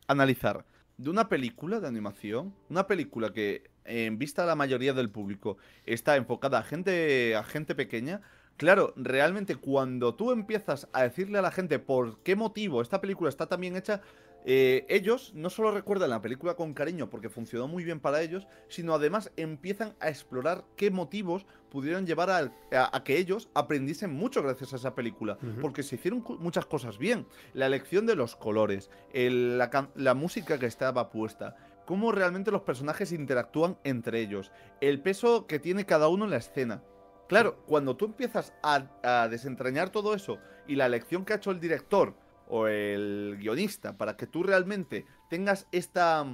analizar 0.07 0.65
de 0.97 1.11
una 1.11 1.29
película 1.29 1.81
de 1.81 1.89
animación, 1.89 2.55
una 2.71 2.87
película 2.87 3.33
que 3.33 3.69
en 3.85 4.17
vista 4.19 4.45
a 4.45 4.47
la 4.47 4.55
mayoría 4.55 4.93
del 4.93 5.11
público 5.11 5.59
está 5.85 6.17
enfocada 6.17 6.59
a 6.59 6.63
gente, 6.63 7.35
a 7.35 7.43
gente 7.43 7.75
pequeña, 7.75 8.23
Claro, 8.57 8.93
realmente 8.97 9.57
cuando 9.57 10.15
tú 10.15 10.31
empiezas 10.31 10.89
a 10.93 11.03
decirle 11.03 11.39
a 11.39 11.43
la 11.43 11.51
gente 11.51 11.79
por 11.79 12.19
qué 12.23 12.37
motivo 12.37 12.83
esta 12.83 13.01
película 13.01 13.29
está 13.29 13.47
tan 13.47 13.61
bien 13.61 13.77
hecha, 13.77 14.01
eh, 14.47 14.85
ellos 14.91 15.33
no 15.35 15.49
solo 15.49 15.71
recuerdan 15.71 16.11
la 16.11 16.21
película 16.21 16.55
con 16.55 16.75
cariño 16.75 17.09
porque 17.09 17.31
funcionó 17.31 17.67
muy 17.67 17.83
bien 17.83 17.99
para 17.99 18.21
ellos, 18.21 18.47
sino 18.69 18.95
además 18.95 19.33
empiezan 19.37 19.95
a 20.01 20.09
explorar 20.09 20.65
qué 20.77 20.91
motivos 20.91 21.47
pudieron 21.71 22.07
llevar 22.07 22.31
a, 22.31 23.05
que 23.05 23.19
ellos 23.19 23.49
aprendiesen 23.55 24.13
mucho 24.13 24.43
gracias 24.43 24.73
a 24.73 24.77
esa 24.77 24.95
película. 24.95 25.39
Porque 25.61 25.83
se 25.83 25.97
hicieron 25.97 26.23
muchas 26.39 26.67
cosas 26.67 26.99
bien. 26.99 27.27
La 27.55 27.67
elección 27.67 28.07
de 28.07 28.15
los 28.15 28.37
colores, 28.37 28.91
la, 29.13 29.91
la 29.97 30.15
música 30.15 30.59
que 30.59 30.67
estaba 30.67 31.11
puesta, 31.11 31.57
cómo 31.87 32.13
realmente 32.13 32.51
los 32.51 32.63
personajes 32.63 33.13
interactúan 33.13 33.79
entre 33.83 34.21
ellos, 34.21 34.53
el 34.81 35.01
peso 35.01 35.47
que 35.47 35.59
tiene 35.59 35.87
cada 35.87 36.09
uno 36.09 36.27
en 36.27 36.31
la 36.31 36.37
escena. 36.37 36.83
Claro, 37.29 37.57
cuando 37.67 37.97
tú 37.97 38.07
empiezas 38.07 38.53
a, 38.63 39.29
desentrañar 39.29 39.91
todo 39.91 40.15
eso 40.15 40.39
y 40.67 40.77
la 40.77 40.87
elección 40.87 41.25
que 41.25 41.33
ha 41.33 41.37
hecho 41.37 41.51
el 41.51 41.61
director 41.61 42.15
o 42.49 42.67
el 42.67 43.37
guionista 43.39 43.97
para 43.97 44.17
que 44.17 44.27
tú 44.27 44.43
realmente 44.43 45.07
tengas 45.31 45.67
esta 45.73 46.27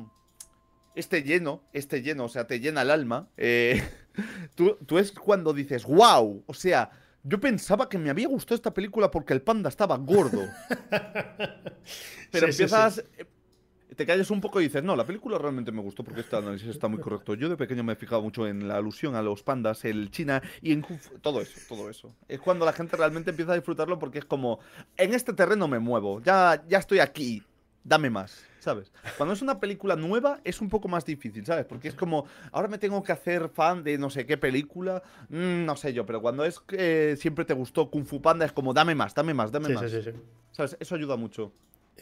este 0.97 1.23
lleno, 1.23 1.63
este 1.73 2.03
lleno, 2.03 2.25
o 2.25 2.29
sea, 2.29 2.49
te 2.49 2.59
llena 2.59 2.83
el 2.83 2.91
alma, 2.91 3.29
eh, 3.37 3.81
tú, 4.57 4.77
tú, 4.87 4.99
es 4.99 5.13
cuando 5.13 5.53
dices, 5.53 5.85
wow, 5.85 6.43
o 6.45 6.53
sea, 6.53 6.91
yo 7.23 7.39
pensaba 7.39 7.89
que 7.89 7.97
me 7.97 8.11
había 8.11 8.27
gustado 8.27 8.57
esta 8.57 8.75
película 8.75 9.11
porque 9.11 9.33
el 9.33 9.43
panda 9.43 9.69
estaba 9.69 9.97
gordo. 9.99 10.49
Pero 12.33 12.47
empiezas, 12.47 13.05
te 13.97 14.07
calles 14.07 14.31
un 14.31 14.41
poco 14.41 14.61
y 14.61 14.65
dices, 14.65 14.83
no, 14.83 14.97
la 14.97 15.05
película 15.05 15.39
realmente 15.39 15.73
me 15.73 15.83
gustó 15.83 16.05
porque 16.05 16.21
este 16.21 16.37
análisis 16.37 16.69
está 16.69 16.89
muy 16.89 17.01
correcto. 17.01 17.35
Yo 17.35 17.49
de 17.49 17.57
pequeño 17.57 17.83
me 17.83 17.93
he 17.95 17.97
fijado 17.97 18.23
mucho 18.23 18.47
en 18.47 18.69
la 18.69 18.77
alusión 18.77 19.15
a 19.15 19.23
los 19.23 19.43
pandas, 19.43 19.85
el 19.85 20.11
China 20.11 20.43
y 20.63 20.73
en 20.73 20.85
todo 21.21 21.41
eso, 21.41 21.61
todo 21.69 21.91
eso. 21.91 22.15
Es 22.29 22.41
cuando 22.41 22.65
la 22.65 22.73
gente 22.73 22.97
realmente 22.97 23.31
empieza 23.31 23.53
a 23.53 23.57
disfrutarlo 23.57 23.99
porque 23.99 24.19
es 24.19 24.25
como, 24.25 24.61
en 24.97 25.15
este 25.15 25.33
terreno 25.33 25.69
me 25.69 25.79
muevo, 25.79 26.21
ya, 26.23 26.63
ya 26.69 26.79
estoy 26.79 27.01
aquí, 27.01 27.43
dame 27.85 28.11
más. 28.11 28.47
¿sabes? 28.61 28.93
Cuando 29.17 29.33
es 29.33 29.43
una 29.43 29.59
película 29.59 29.97
nueva 29.97 30.41
es 30.45 30.61
un 30.61 30.69
poco 30.69 30.87
más 30.87 31.05
difícil, 31.05 31.45
¿sabes? 31.45 31.65
Porque 31.65 31.89
es 31.89 31.95
como, 31.95 32.27
ahora 32.53 32.69
me 32.69 32.79
tengo 32.79 33.03
que 33.03 33.13
hacer 33.13 33.49
fan 33.49 33.83
de 33.83 33.99
no 33.99 34.11
sé 34.11 34.27
qué 34.27 34.37
película, 34.37 35.03
mm, 35.29 35.65
no 35.65 35.77
sé 35.77 35.93
yo, 35.93 36.07
pero 36.07 36.21
cuando 36.21 36.45
es 36.45 36.61
que 36.61 37.17
siempre 37.17 37.45
te 37.45 37.55
gustó 37.55 37.91
Kung 37.91 38.05
Fu 38.05 38.21
Panda 38.21 38.45
es 38.45 38.53
como, 38.53 38.73
dame 38.73 38.95
más, 38.95 39.15
dame 39.15 39.35
más, 39.35 39.51
dame 39.51 39.71
más. 39.71 39.91
Sí, 39.91 40.03
sí, 40.03 40.11
sí. 40.11 40.19
¿Sabes? 40.53 40.77
Eso 40.79 40.95
ayuda 40.95 41.17
mucho. 41.17 41.53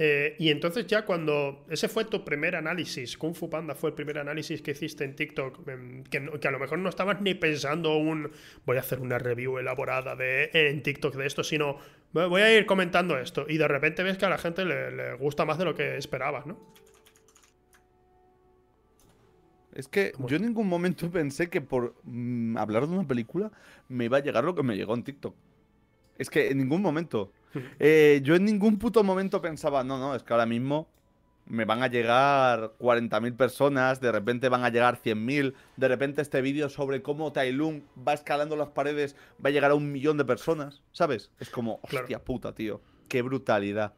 Eh, 0.01 0.37
y 0.39 0.51
entonces 0.51 0.87
ya 0.87 1.05
cuando 1.05 1.67
ese 1.69 1.89
fue 1.89 2.05
tu 2.05 2.25
primer 2.25 2.55
análisis, 2.55 3.19
Kung 3.19 3.35
Fu 3.35 3.51
Panda 3.51 3.75
fue 3.75 3.91
el 3.91 3.97
primer 3.97 4.19
análisis 4.19 4.63
que 4.63 4.71
hiciste 4.71 5.03
en 5.03 5.17
TikTok, 5.17 5.67
em, 5.69 6.05
que, 6.05 6.19
a 6.19 6.51
lo 6.53 6.59
mejor 6.61 6.79
no 6.79 6.89
estabas 6.89 7.21
ni 7.21 7.35
pensando 7.35 7.97
un 7.97 8.31
voy 8.65 8.77
a 8.77 8.81
hacer 8.81 9.01
una 9.01 9.19
review 9.19 9.59
elaborada 9.59 10.15
de, 10.15 10.51
en 10.53 10.85
TikTok 10.85 11.17
de 11.17 11.27
esto, 11.27 11.43
sino 11.43 11.79
voy 12.13 12.43
a 12.43 12.57
ir 12.57 12.65
comentando 12.65 13.19
esto 13.19 13.45
y 13.49 13.59
de 13.59 13.67
repente 13.67 14.05
ves 14.05 14.19
que 14.19 14.27
a 14.27 14.31
la 14.31 14.39
gente 14.39 14.65
le, 14.65 15.15
gusta 15.15 15.45
más 15.45 15.59
de 15.59 15.65
lo 15.65 15.75
que 15.75 15.97
esperabas, 15.97 16.47
¿no? 16.47 16.59
Es 19.75 19.89
que 19.89 20.13
yo 20.27 20.37
en 20.37 20.43
ningún 20.43 20.69
momento 20.69 21.11
pensé 21.11 21.51
que 21.51 21.61
por 21.61 21.95
mm, 22.05 22.57
hablar 22.57 22.87
de 22.87 22.95
una 22.95 23.07
película 23.07 23.51
me 23.89 24.07
iba 24.07 24.19
a 24.19 24.21
llegar 24.21 24.45
lo 24.45 24.55
que 24.55 24.63
me 24.63 24.77
llegó 24.77 24.95
en 24.95 25.03
TikTok. 25.03 25.35
Es 26.19 26.31
que 26.31 26.51
en 26.51 26.59
ningún 26.59 26.83
momento. 26.83 27.33
Eh, 27.81 28.21
yo 28.25 28.35
en 28.35 28.45
ningún 28.45 28.79
puto 28.79 29.03
momento 29.03 29.41
pensaba, 29.41 29.83
no, 29.83 29.99
no, 29.99 30.15
es 30.15 30.23
que 30.23 30.33
ahora 30.33 30.47
mismo 30.47 30.89
me 31.49 31.65
van 31.65 31.83
a 31.83 31.89
llegar 31.89 32.73
40.000 32.79 33.37
personas, 33.37 34.01
de 34.01 34.13
repente 34.13 34.49
van 34.49 34.65
a 34.65 34.69
llegar 34.69 35.01
100.000, 35.01 35.55
de 35.77 35.89
repente 35.89 36.23
este 36.23 36.43
vídeo 36.43 36.69
sobre 36.69 37.03
cómo 37.03 37.33
Tai 37.33 37.51
Lung 37.53 37.83
va 38.07 38.13
escalando 38.13 38.57
las 38.57 38.69
paredes 38.69 39.17
va 39.45 39.49
a 39.49 39.53
llegar 39.53 39.71
a 39.71 39.75
un 39.75 39.91
millón 39.91 40.19
de 40.19 40.25
personas, 40.25 40.83
¿sabes? 40.93 41.31
Es 41.41 41.49
como, 41.49 41.81
hostia 41.83 42.23
puta, 42.23 42.55
tío, 42.55 42.81
qué 43.09 43.23
brutalidad. 43.23 43.95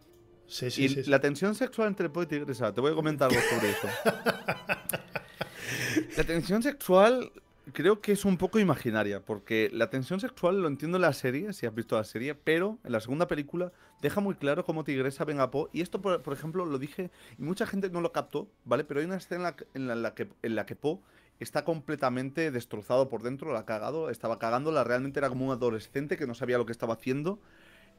Sí, 0.47 0.71
sí, 0.71 0.85
y 0.85 1.09
la 1.09 1.21
tensión 1.21 1.55
sexual 1.55 1.89
entre 1.89 2.09
Poe 2.09 2.25
y 2.25 2.27
Tigresa, 2.27 2.73
te 2.73 2.81
voy 2.81 2.93
a 2.93 2.95
comentar 2.95 3.31
algo 3.31 3.43
sobre 3.49 3.71
eso. 3.71 3.89
la 6.17 6.25
tensión 6.25 6.63
sexual 6.63 7.33
creo 7.73 8.01
que 8.01 8.13
es 8.13 8.25
un 8.25 8.37
poco 8.37 8.59
imaginaria, 8.59 9.25
porque 9.25 9.71
la 9.73 9.91
tensión 9.91 10.21
sexual 10.21 10.63
lo 10.63 10.69
entiendo 10.69 10.99
en 10.99 11.03
la 11.03 11.13
serie, 11.13 11.53
si 11.53 11.67
has 11.67 11.75
visto 11.75 11.97
la 11.97 12.05
serie, 12.05 12.35
pero 12.35 12.79
en 12.85 12.93
la 12.93 13.01
segunda 13.01 13.27
película 13.27 13.73
deja 14.01 14.21
muy 14.21 14.35
claro 14.35 14.65
cómo 14.65 14.85
Tigresa 14.85 15.25
ven 15.25 15.41
a 15.41 15.51
Po. 15.51 15.69
Y 15.73 15.81
esto, 15.81 16.01
por, 16.01 16.33
ejemplo, 16.33 16.65
lo 16.65 16.79
dije 16.79 17.11
y 17.39 17.43
mucha 17.43 17.67
gente 17.67 17.91
no 17.91 18.01
lo 18.01 18.13
captó, 18.13 18.49
¿vale? 18.65 18.85
Pero 18.85 19.01
hay 19.01 19.07
una 19.07 19.17
escena 19.17 19.57
en 19.75 20.03
la, 20.03 20.15
que, 20.15 20.29
en 20.43 20.55
la 20.55 20.67
que 20.67 20.77
Po 20.77 21.03
está 21.39 21.65
completamente 21.65 22.51
destrozado 22.51 23.09
por 23.09 23.23
dentro, 23.23 23.53
la 23.53 23.61
ha 23.61 23.67
cagado, 23.67 24.11
estaba 24.11 24.39
cagándola, 24.39 24.85
realmente 24.85 25.19
era 25.19 25.29
como 25.29 25.47
un 25.47 25.53
adolescente 25.53 26.17
que 26.17 26.27
no 26.27 26.35
sabía 26.35 26.59
lo 26.59 26.67
que 26.67 26.73
estaba 26.73 26.95
haciendo. 26.95 27.41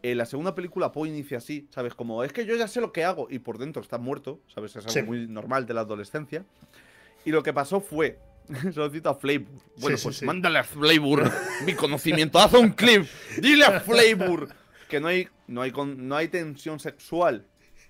En 0.04 0.18
la 0.18 0.26
segunda 0.26 0.56
película 0.56 0.92
Po 0.92 1.06
inicia 1.06 1.38
así, 1.38 1.68
¿sabes? 1.72 1.94
Como, 1.94 2.24
es 2.24 2.34
que 2.34 2.46
yo 2.46 2.56
ya 2.56 2.68
sé 2.68 2.82
lo 2.82 2.92
que 2.92 3.04
hago 3.04 3.28
y 3.30 3.40
por 3.40 3.58
dentro 3.58 3.82
está 3.82 3.98
muerto, 3.98 4.40
¿sabes? 4.48 4.76
Es 4.76 4.86
algo 4.88 5.08
muy 5.08 5.28
normal 5.28 5.66
de 5.66 5.74
la 5.74 5.82
adolescencia. 5.82 6.46
Y 7.24 7.32
lo 7.32 7.44
que 7.44 7.54
pasó 7.54 7.82
fue, 7.82 8.18
Solo 8.74 8.90
cito 8.90 9.10
a 9.10 9.16
Flavor. 9.16 9.48
Bueno, 9.78 9.98
pues 10.02 10.24
mándale 10.24 10.60
a 10.60 10.64
Flavor 10.64 11.32
mi 11.66 11.74
conocimiento. 11.74 12.40
Haz 12.40 12.54
un 12.54 12.72
clip. 12.72 13.08
Dile 13.38 13.66
a 13.66 13.80
Flavor 13.80 14.50
que 14.90 15.00
no 15.00 15.08
hay, 15.08 15.28
no 15.48 15.62
hay, 15.62 15.72
no 15.72 16.16
hay 16.16 16.28
tensión 16.28 16.80
sexual 16.80 17.48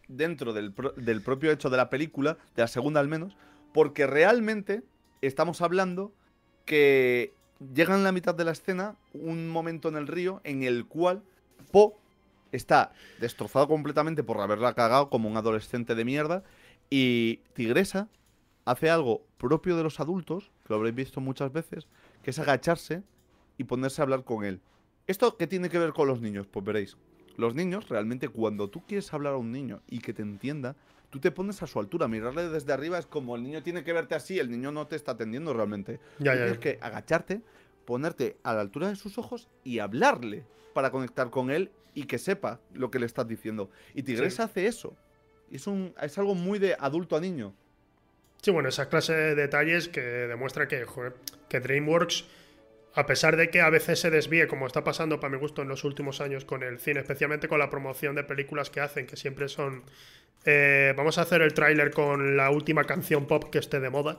dentro 0.07 0.53
del, 0.53 0.73
del 0.97 1.21
propio 1.21 1.51
hecho 1.51 1.69
de 1.69 1.77
la 1.77 1.89
película, 1.89 2.37
de 2.55 2.61
la 2.61 2.67
segunda 2.67 2.99
al 2.99 3.07
menos, 3.07 3.35
porque 3.73 4.05
realmente 4.05 4.83
estamos 5.21 5.61
hablando 5.61 6.13
que 6.65 7.33
llega 7.73 7.95
en 7.95 8.03
la 8.03 8.11
mitad 8.11 8.35
de 8.35 8.45
la 8.45 8.51
escena 8.51 8.95
un 9.13 9.49
momento 9.49 9.89
en 9.89 9.95
el 9.95 10.07
río 10.07 10.41
en 10.43 10.63
el 10.63 10.85
cual 10.85 11.23
Po 11.71 11.97
está 12.51 12.91
destrozado 13.19 13.67
completamente 13.67 14.23
por 14.23 14.39
haberla 14.41 14.73
cagado 14.73 15.09
como 15.09 15.29
un 15.29 15.37
adolescente 15.37 15.95
de 15.95 16.05
mierda 16.05 16.43
y 16.89 17.37
Tigresa 17.53 18.09
hace 18.71 18.89
algo 18.89 19.25
propio 19.37 19.77
de 19.77 19.83
los 19.83 19.99
adultos, 19.99 20.51
que 20.63 20.69
lo 20.69 20.75
habréis 20.77 20.95
visto 20.95 21.21
muchas 21.21 21.51
veces, 21.51 21.87
que 22.23 22.31
es 22.31 22.39
agacharse 22.39 23.03
y 23.57 23.65
ponerse 23.65 24.01
a 24.01 24.03
hablar 24.03 24.23
con 24.23 24.43
él. 24.43 24.61
¿Esto 25.07 25.37
qué 25.37 25.47
tiene 25.47 25.69
que 25.69 25.79
ver 25.79 25.93
con 25.93 26.07
los 26.07 26.21
niños? 26.21 26.47
Pues 26.47 26.65
veréis. 26.65 26.97
Los 27.37 27.55
niños, 27.55 27.89
realmente, 27.89 28.29
cuando 28.29 28.69
tú 28.69 28.85
quieres 28.85 29.13
hablar 29.13 29.33
a 29.33 29.37
un 29.37 29.51
niño 29.51 29.81
y 29.87 29.99
que 29.99 30.13
te 30.13 30.21
entienda, 30.21 30.75
tú 31.09 31.19
te 31.19 31.31
pones 31.31 31.61
a 31.63 31.67
su 31.67 31.79
altura. 31.79 32.07
Mirarle 32.07 32.49
desde 32.49 32.73
arriba 32.73 32.97
es 32.97 33.05
como 33.05 33.35
el 33.35 33.43
niño 33.43 33.63
tiene 33.63 33.83
que 33.83 33.93
verte 33.93 34.15
así, 34.15 34.39
el 34.39 34.49
niño 34.49 34.71
no 34.71 34.87
te 34.87 34.95
está 34.95 35.13
atendiendo 35.13 35.53
realmente. 35.53 35.99
Ya, 36.19 36.33
Tienes 36.33 36.59
que 36.59 36.79
agacharte, 36.81 37.41
ponerte 37.85 38.37
a 38.43 38.53
la 38.53 38.61
altura 38.61 38.89
de 38.89 38.95
sus 38.95 39.17
ojos 39.17 39.49
y 39.63 39.79
hablarle 39.79 40.45
para 40.73 40.91
conectar 40.91 41.29
con 41.29 41.51
él 41.51 41.71
y 41.93 42.03
que 42.03 42.17
sepa 42.17 42.59
lo 42.73 42.89
que 42.91 42.99
le 42.99 43.05
estás 43.05 43.27
diciendo. 43.27 43.69
Y 43.93 44.03
Tigres 44.03 44.39
hace 44.39 44.67
eso. 44.67 44.95
Es, 45.51 45.67
un, 45.67 45.93
es 46.01 46.17
algo 46.17 46.35
muy 46.35 46.59
de 46.59 46.75
adulto 46.79 47.15
a 47.17 47.21
niño. 47.21 47.53
Sí, 48.41 48.49
bueno, 48.49 48.69
esa 48.69 48.89
clase 48.89 49.13
de 49.13 49.35
detalles 49.35 49.87
que 49.87 50.01
demuestra 50.01 50.67
que, 50.67 50.85
DreamWorks, 51.59 52.25
a 52.95 53.05
pesar 53.05 53.37
de 53.37 53.49
que 53.51 53.61
a 53.61 53.69
veces 53.69 53.99
se 53.99 54.09
desvíe, 54.09 54.47
como 54.47 54.65
está 54.65 54.83
pasando 54.83 55.19
para 55.19 55.31
mi 55.31 55.37
gusto 55.37 55.61
en 55.61 55.67
los 55.67 55.83
últimos 55.83 56.21
años 56.21 56.43
con 56.43 56.63
el 56.63 56.79
cine, 56.79 57.01
especialmente 57.01 57.47
con 57.47 57.59
la 57.59 57.69
promoción 57.69 58.15
de 58.15 58.23
películas 58.23 58.71
que 58.71 58.79
hacen, 58.79 59.05
que 59.05 59.15
siempre 59.15 59.47
son... 59.47 59.83
Eh, 60.43 60.93
vamos 60.97 61.19
a 61.19 61.21
hacer 61.21 61.43
el 61.43 61.53
tráiler 61.53 61.91
con 61.91 62.35
la 62.35 62.49
última 62.49 62.83
canción 62.85 63.27
pop 63.27 63.51
que 63.51 63.59
esté 63.59 63.79
de 63.79 63.91
moda. 63.91 64.17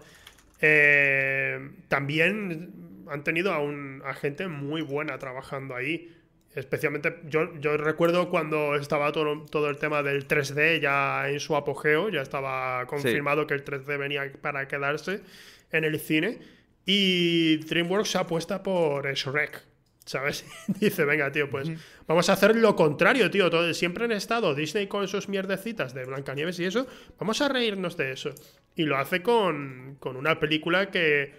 Eh, 0.61 1.70
también 1.89 2.73
han 3.09 3.25
tenido 3.25 3.53
a, 3.53 3.59
un, 3.59 4.03
a 4.07 4.14
gente 4.14 4.47
muy 4.47 4.83
buena 4.83 5.18
trabajando 5.18 5.75
ahí. 5.75 6.16
Especialmente, 6.55 7.21
yo, 7.25 7.59
yo 7.61 7.79
recuerdo 7.79 8.29
cuando 8.29 8.75
estaba 8.77 9.11
todo, 9.11 9.47
todo, 9.47 9.71
el 9.71 9.79
tema 9.79 10.03
del 10.03 10.29
3D 10.29 10.81
ya 10.81 11.31
en 11.31 11.41
su 11.41 11.57
apogeo, 11.57 12.11
ya 12.11 12.21
estaba 12.21 12.85
confirmado 12.87 13.47
que 13.47 13.55
el 13.55 13.65
3D 13.65 13.99
venía 13.99 14.31
para 14.43 14.69
quedarse 14.69 15.23
en 15.71 15.85
el 15.85 15.99
cine. 15.99 16.41
Y 16.85 17.57
DreamWorks 17.57 18.17
apuesta 18.17 18.63
por 18.63 19.11
Shrek, 19.15 19.63
¿sabes? 20.05 20.45
Dice, 20.67 21.07
venga, 21.07 21.33
tío, 21.33 21.49
pues 21.49 21.71
vamos 22.07 22.29
a 22.29 22.35
hacer 22.35 22.55
lo 22.57 22.77
contrario, 22.77 23.31
tío. 23.31 23.49
Todo, 23.49 23.73
siempre 23.73 24.05
han 24.05 24.13
estado 24.13 24.55
Disney 24.55 24.89
con 24.89 25.09
sus 25.09 25.31
mierdecitas 25.31 25.95
de 25.95 26.05
Blancanieves 26.05 26.59
y 26.61 26.67
eso. 26.67 26.87
Vamos 27.19 27.41
a 27.41 27.49
reírnos 27.49 27.97
de 27.97 28.13
eso. 28.13 28.35
Y 28.77 28.83
lo 28.83 28.99
hace 28.99 29.23
con, 29.23 29.97
con 30.01 30.17
una 30.17 30.39
película 30.39 30.91
que, 30.91 31.33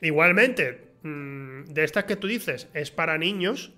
igualmente, 0.00 0.94
mm, 1.02 1.66
de 1.66 1.84
estas 1.84 2.04
que 2.04 2.16
tú 2.16 2.26
dices, 2.26 2.68
es 2.74 2.90
para 2.90 3.16
niños 3.16 3.72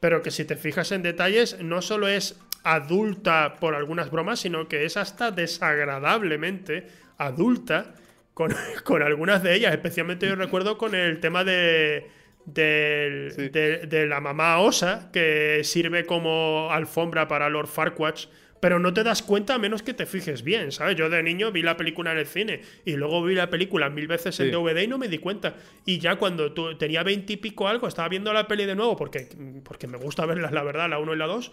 pero 0.00 0.22
que 0.22 0.30
si 0.30 0.44
te 0.44 0.56
fijas 0.56 0.92
en 0.92 1.02
detalles, 1.02 1.58
no 1.60 1.82
solo 1.82 2.08
es 2.08 2.38
adulta 2.64 3.56
por 3.60 3.74
algunas 3.74 4.10
bromas, 4.10 4.40
sino 4.40 4.68
que 4.68 4.84
es 4.84 4.96
hasta 4.96 5.30
desagradablemente 5.30 6.86
adulta 7.16 7.94
con, 8.34 8.52
algunas 9.02 9.42
de 9.42 9.54
ellas. 9.54 9.72
Especialmente 9.72 10.28
yo 10.28 10.36
recuerdo 10.36 10.78
con 10.78 10.94
el 10.94 11.20
tema 11.20 11.44
de, 11.44 12.10
de, 12.44 14.06
la 14.08 14.20
mamá 14.20 14.60
osa, 14.60 15.10
que 15.12 15.62
sirve 15.64 16.06
como 16.06 16.68
alfombra 16.70 17.28
para 17.28 17.48
Lord 17.48 17.68
Farquaad 17.68 18.16
pero 18.60 18.78
no 18.78 18.92
te 18.92 19.02
das 19.04 19.22
cuenta 19.22 19.54
a 19.54 19.58
menos 19.58 19.82
que 19.82 19.94
te 19.94 20.06
fijes 20.06 20.42
bien, 20.42 20.72
¿sabes? 20.72 20.96
Yo 20.96 21.08
de 21.08 21.22
niño 21.22 21.52
vi 21.52 21.62
la 21.62 21.76
película 21.76 22.12
en 22.12 22.18
el 22.18 22.26
cine 22.26 22.62
y 22.84 22.96
luego 22.96 23.22
vi 23.22 23.34
la 23.34 23.50
película 23.50 23.90
mil 23.90 24.06
veces 24.06 24.38
en 24.40 24.50
DVD 24.50 24.82
y 24.82 24.86
no 24.86 24.98
me 24.98 25.08
di 25.08 25.18
cuenta. 25.18 25.56
Y 25.84 25.98
ya 25.98 26.16
cuando 26.16 26.52
tenía 26.76 27.02
veintipico 27.02 27.68
algo, 27.68 27.88
estaba 27.88 28.08
viendo 28.08 28.32
la 28.32 28.48
peli 28.48 28.64
de 28.64 28.74
nuevo 28.74 28.96
porque, 28.96 29.28
porque 29.64 29.86
me 29.86 29.98
gusta 29.98 30.26
verlas, 30.26 30.52
la 30.52 30.62
verdad, 30.62 30.88
la 30.88 30.98
uno 30.98 31.14
y 31.14 31.18
la 31.18 31.26
dos. 31.26 31.52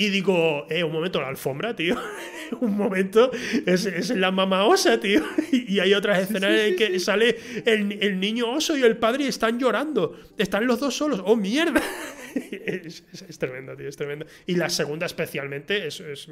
Y 0.00 0.10
digo, 0.10 0.64
eh, 0.70 0.84
un 0.84 0.92
momento, 0.92 1.20
la 1.20 1.26
alfombra, 1.26 1.74
tío. 1.74 1.96
un 2.60 2.76
momento, 2.76 3.32
es, 3.66 3.84
es, 3.84 4.10
la 4.10 4.30
mamá 4.30 4.64
osa, 4.64 5.00
tío. 5.00 5.22
Y 5.52 5.80
hay 5.80 5.92
otras 5.92 6.22
escenas 6.22 6.56
en 6.56 6.76
que 6.76 7.00
sale 7.00 7.36
el, 7.66 7.98
el, 8.00 8.20
niño 8.20 8.48
oso 8.48 8.78
y 8.78 8.82
el 8.82 8.96
padre 8.96 9.24
y 9.24 9.26
están 9.26 9.58
llorando. 9.58 10.16
Están 10.38 10.68
los 10.68 10.78
dos 10.78 10.96
solos. 10.96 11.20
¡Oh, 11.24 11.34
mierda! 11.34 11.82
es, 12.34 13.02
es, 13.28 13.38
tremendo, 13.38 13.76
tío, 13.76 13.88
es 13.88 13.96
tremendo. 13.96 14.24
Y 14.46 14.54
la 14.54 14.70
segunda 14.70 15.04
especialmente 15.04 15.88
es... 15.88 15.98
es 15.98 16.28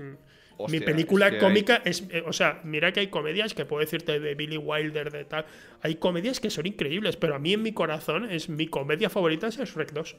mi 0.69 0.81
película 0.81 1.37
cómica 1.39 1.83
es, 1.85 2.05
eh, 2.11 2.23
o 2.25 2.33
sea, 2.33 2.61
mira 2.65 2.91
que 2.91 3.01
hay 3.01 3.09
comedias 3.09 3.53
que 3.53 3.67
puedo 3.67 3.81
decirte 3.81 4.19
de 4.19 4.35
Billy 4.35 4.57
Wilder, 4.57 5.11
de 5.11 5.25
tal. 5.25 5.45
Hay 5.83 5.97
comedias 5.97 6.41
que 6.41 6.49
son 6.49 6.67
increíbles, 6.67 7.17
pero 7.17 7.35
a 7.35 7.39
mí 7.39 7.53
en 7.53 7.63
mi 7.63 7.73
corazón 7.73 8.31
es 8.31 8.49
mi 8.49 8.67
comedia 8.67 9.11
favorita 9.11 9.49
es 9.49 9.57
Shrek 9.57 9.93
2. 9.93 10.17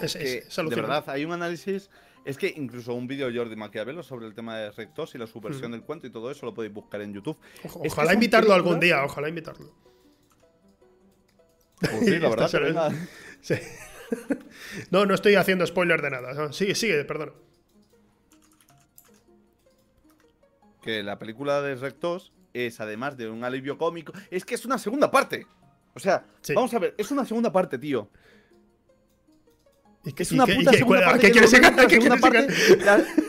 Es, 0.00 0.14
de 0.14 0.74
verdad, 0.74 1.04
hay 1.08 1.24
un 1.24 1.32
análisis. 1.32 1.90
Es 2.24 2.38
que 2.38 2.52
incluso 2.56 2.94
un 2.94 3.06
vídeo 3.06 3.30
de 3.30 3.38
Jordi 3.38 3.54
Maquiavelo 3.54 4.02
sobre 4.02 4.26
el 4.26 4.34
tema 4.34 4.56
de 4.56 4.70
rectos 4.70 5.14
y 5.14 5.18
la 5.18 5.26
subversión 5.26 5.70
mm. 5.70 5.72
del 5.72 5.82
cuento 5.82 6.06
y 6.06 6.10
todo 6.10 6.30
eso 6.30 6.46
lo 6.46 6.54
podéis 6.54 6.72
buscar 6.72 7.02
en 7.02 7.12
YouTube. 7.12 7.36
ojalá 7.62 8.14
invitarlo 8.14 8.54
algún 8.54 8.80
día, 8.80 9.04
ojalá 9.04 9.28
invitarlo. 9.28 9.74
Pues 11.80 11.98
sí, 12.00 12.18
la 12.18 12.28
verdad. 12.34 12.92
no, 14.90 15.04
no 15.04 15.14
estoy 15.14 15.34
haciendo 15.34 15.66
spoiler 15.66 16.00
de 16.00 16.10
nada. 16.10 16.52
Sigue, 16.52 16.74
sigue, 16.74 17.04
perdón. 17.04 17.34
Que 20.80 21.02
la 21.02 21.18
película 21.18 21.60
de 21.60 21.74
Rectos 21.74 22.32
es, 22.54 22.80
además 22.80 23.18
de 23.18 23.28
un 23.28 23.44
alivio 23.44 23.76
cómico, 23.76 24.14
es 24.30 24.46
que 24.46 24.54
es 24.54 24.64
una 24.64 24.78
segunda 24.78 25.10
parte. 25.10 25.46
O 25.94 26.00
sea, 26.00 26.24
vamos 26.54 26.72
a 26.72 26.78
ver, 26.78 26.94
es 26.96 27.10
una 27.10 27.26
segunda 27.26 27.52
parte, 27.52 27.78
tío 27.78 28.08
es 30.04 30.32
una 30.32 30.46
puta 30.46 30.72
segunda 30.72 31.04
parte. 31.04 31.20
¿Qué 31.20 31.30
quieres 31.32 31.52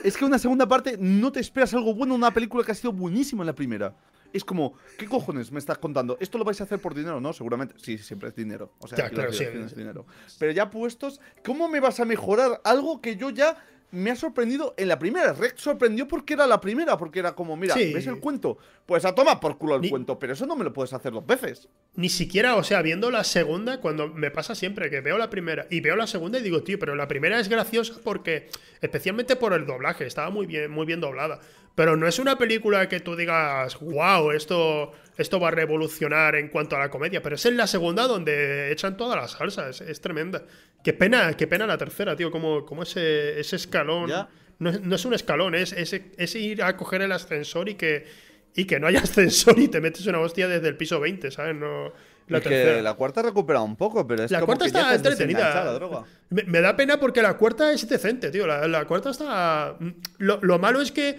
Es 0.04 0.18
que 0.18 0.26
una 0.26 0.40
segunda 0.40 0.68
parte 0.68 0.98
no 1.00 1.32
te 1.32 1.40
esperas 1.40 1.74
algo 1.74 1.94
bueno 1.94 2.16
una 2.16 2.32
película 2.32 2.64
que 2.64 2.72
ha 2.72 2.76
sido 2.76 2.92
buenísima 2.92 3.44
en 3.44 3.48
la 3.48 3.56
primera. 3.56 3.96
Es 4.34 4.44
como, 4.44 4.74
¿qué 4.98 5.06
cojones 5.06 5.52
me 5.52 5.60
estás 5.60 5.78
contando? 5.78 6.18
¿Esto 6.20 6.38
lo 6.38 6.44
vais 6.44 6.60
a 6.60 6.66
hacer 6.66 6.80
por 6.80 6.94
dinero? 6.94 7.22
No, 7.22 7.32
seguramente. 7.32 7.76
Sí, 7.78 7.98
siempre 7.98 8.30
es 8.30 8.36
dinero. 8.36 8.74
O 8.80 8.88
sea, 8.88 9.10
claro, 9.10 9.32
sí, 9.32 9.46
es 9.46 9.76
dinero. 9.76 10.06
Pero 10.38 10.52
ya 10.52 10.70
puestos, 10.70 11.22
¿cómo 11.44 11.70
me 11.70 11.80
vas 11.80 12.02
a 12.02 12.06
mejorar 12.06 12.60
algo 12.66 13.00
que 13.00 13.16
yo 13.16 13.30
ya 13.30 13.58
me 13.92 14.12
ha 14.12 14.16
sorprendido 14.16 14.74
en 14.78 14.88
la 14.88 15.00
primera. 15.00 15.34
Rex 15.34 15.62
sorprendió 15.62 16.08
porque 16.08 16.34
era 16.34 16.48
la 16.48 16.60
primera, 16.60 16.98
porque 16.98 17.20
era 17.20 17.34
como, 17.34 17.56
mira, 17.56 17.76
¿ves 17.76 18.08
el 18.08 18.20
cuento? 18.20 18.58
Pues 18.86 19.06
a 19.06 19.16
tomar 19.16 19.40
por 19.40 19.58
culo 19.58 19.76
el 19.76 19.90
cuento, 19.90 20.20
pero 20.20 20.34
eso 20.34 20.46
no 20.46 20.56
me 20.56 20.64
lo 20.64 20.74
puedes 20.74 20.94
hacer 20.94 21.14
dos 21.14 21.26
veces. 21.26 21.70
Ni 21.96 22.10
siquiera, 22.10 22.56
o 22.56 22.64
sea, 22.64 22.82
viendo 22.82 23.10
la 23.12 23.24
segunda, 23.24 23.80
cuando 23.80 24.08
me 24.10 24.32
pasa 24.32 24.54
siempre 24.54 24.90
que 24.90 25.02
veo 25.02 25.18
la 25.18 25.30
primera 25.30 25.66
y 25.70 25.80
veo 25.80 25.96
la 25.96 26.08
segunda 26.08 26.40
y 26.40 26.44
digo, 26.44 26.62
tío, 26.64 26.78
pero 26.78 26.96
la 26.96 27.08
primera 27.08 27.40
es 27.40 27.48
graciosa 27.48 27.96
porque, 28.04 28.50
especialmente 28.82 29.36
por 29.36 29.54
el 29.54 29.66
doblaje, 29.66 30.06
estaba 30.06 30.30
muy 30.30 30.46
bien, 30.46 30.72
muy 30.72 30.86
bien 30.86 31.00
doblada. 31.00 31.40
Pero 31.76 31.98
no 31.98 32.08
es 32.08 32.20
una 32.20 32.38
película 32.38 32.88
que 32.88 33.02
tú 33.02 33.18
digas, 33.18 33.78
wow, 33.82 34.32
esto, 34.32 34.94
esto 35.18 35.42
va 35.42 35.50
a 35.50 35.52
revolucionar 35.52 36.36
en 36.36 36.48
cuanto 36.48 36.78
a 36.78 36.80
la 36.80 36.90
comedia. 36.90 37.22
Pero 37.22 37.36
es 37.36 37.46
en 37.46 37.58
la 37.58 37.68
segunda 37.68 38.08
donde 38.08 38.72
echan 38.72 38.96
toda 38.96 39.18
la 39.18 39.28
salsa. 39.28 39.70
Es, 39.70 40.00
tremenda. 40.00 40.44
Qué 40.86 40.94
pena, 40.94 41.34
qué 41.34 41.48
pena 41.48 41.66
la 41.66 41.80
tercera, 41.80 42.16
tío. 42.16 42.30
Como, 42.30 42.64
como 42.64 42.84
ese, 42.84 43.40
ese 43.40 43.56
escalón. 43.56 44.08
No, 44.60 44.72
no, 44.72 44.96
es 44.96 45.04
un 45.04 45.16
escalón, 45.16 45.56
es, 45.56 45.74
es, 45.74 46.36
ir 46.36 46.62
a 46.62 46.78
coger 46.78 47.02
el 47.02 47.12
ascensor 47.12 47.68
y 47.70 47.74
que, 47.74 48.06
y 48.54 48.66
que 48.66 48.80
no 48.80 48.86
haya 48.86 49.00
ascensor 49.04 49.58
y 49.58 49.68
te 49.68 49.82
metes 49.82 50.06
una 50.06 50.20
hostia 50.20 50.48
desde 50.48 50.68
el 50.68 50.78
piso 50.78 51.00
20, 51.00 51.32
¿sabes? 51.32 51.56
No. 51.56 51.92
La, 52.28 52.40
tercera. 52.40 52.84
la 52.84 52.94
cuarta 52.94 53.24
recupera 53.24 53.62
un 53.62 53.76
poco, 53.76 54.06
pero 54.06 54.26
es 54.26 54.32
La 54.32 54.42
cuarta 54.42 54.68
está 54.68 54.94
entretenida. 54.94 55.80
Me, 56.30 56.62
da 56.62 56.76
pena 56.76 57.00
porque 57.00 57.24
la 57.24 57.36
cuarta 57.36 57.74
es 57.74 57.90
decente, 57.90 58.30
tío. 58.30 58.46
La, 58.46 58.68
la 58.68 58.86
cuarta 58.86 59.10
está. 59.10 59.76
Lo, 60.20 60.40
lo 60.44 60.60
malo 60.60 60.82
es 60.82 60.92
que 60.92 61.18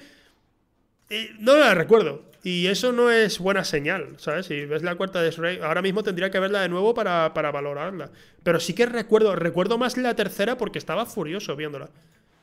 no 1.41 1.57
la 1.57 1.75
recuerdo. 1.75 2.23
Y 2.47 2.69
eso 2.69 2.93
no 2.93 3.11
es 3.11 3.41
buena 3.41 3.65
señal, 3.65 4.15
¿sabes? 4.19 4.47
Si 4.47 4.67
ves 4.67 4.85
la 4.85 4.95
cuarta 4.95 5.21
de 5.21 5.33
Shrek, 5.33 5.65
ahora 5.65 5.83
mismo 5.83 6.05
tendría 6.05 6.31
que 6.31 6.39
verla 6.39 6.61
de 6.61 6.69
nuevo 6.69 6.95
para, 6.95 7.29
valorarla. 7.29 8.13
Pero 8.45 8.61
sí 8.61 8.73
que 8.73 8.87
recuerdo, 8.87 9.35
recuerdo 9.35 9.79
más 9.79 9.97
la 9.97 10.15
tercera 10.15 10.57
porque 10.57 10.79
estaba 10.79 11.07
furioso 11.07 11.57
viéndola. 11.57 11.91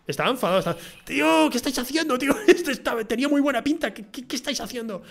Estaba 0.06 0.30
enfadado, 0.30 0.60
estaba, 0.60 0.78
tío, 1.06 1.50
¿qué 1.50 1.56
estáis 1.56 1.80
haciendo, 1.80 2.18
tío? 2.18 2.36
Esto 2.50 2.70
estaba, 2.70 3.02
tenía 3.06 3.30
muy 3.30 3.40
buena 3.40 3.64
pinta, 3.64 3.94
¿qué, 3.94 4.26
estáis 4.36 4.60
haciendo? 4.60 5.04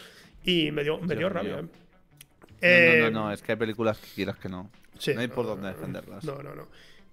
Y 0.45 0.71
me 0.73 0.85
dio, 0.85 0.99
me 0.99 1.17
dio 1.17 1.31
rabia. 1.31 1.61
¿eh? 2.61 2.99
No, 3.01 3.01
no, 3.01 3.07
eh, 3.07 3.11
no, 3.11 3.33
es 3.33 3.41
que 3.41 3.53
hay 3.53 3.57
películas 3.57 3.97
que 3.97 4.09
quieras 4.15 4.37
que 4.37 4.51
no. 4.51 4.71
no 5.15 5.21
hay 5.23 5.29
por 5.29 5.47
dónde 5.47 5.69
defenderlas. 5.69 6.23
No, 6.23 6.43
no, 6.43 6.55
no. 6.55 6.69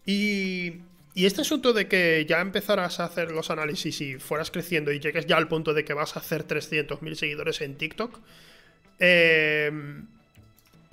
Y 0.05 0.82
y 1.20 1.26
este 1.26 1.41
asunto 1.41 1.74
de 1.74 1.89
que 1.89 2.26
ya 2.26 2.39
empezaras 2.39 3.01
a 3.01 3.03
hacer 3.03 3.32
los 3.32 3.49
análisis 3.49 3.99
y 3.99 4.17
fueras 4.20 4.51
creciendo 4.51 4.93
y 4.93 5.01
llegues 5.01 5.26
ya 5.26 5.36
al 5.36 5.49
punto 5.49 5.74
de 5.74 5.84
que 5.84 5.93
vas 5.93 6.15
a 6.15 6.22
hacer 6.22 6.47
300.000 6.47 7.13
seguidores 7.15 7.59
en 7.59 7.76
TikTok, 7.76 8.20
eh, 8.99 9.70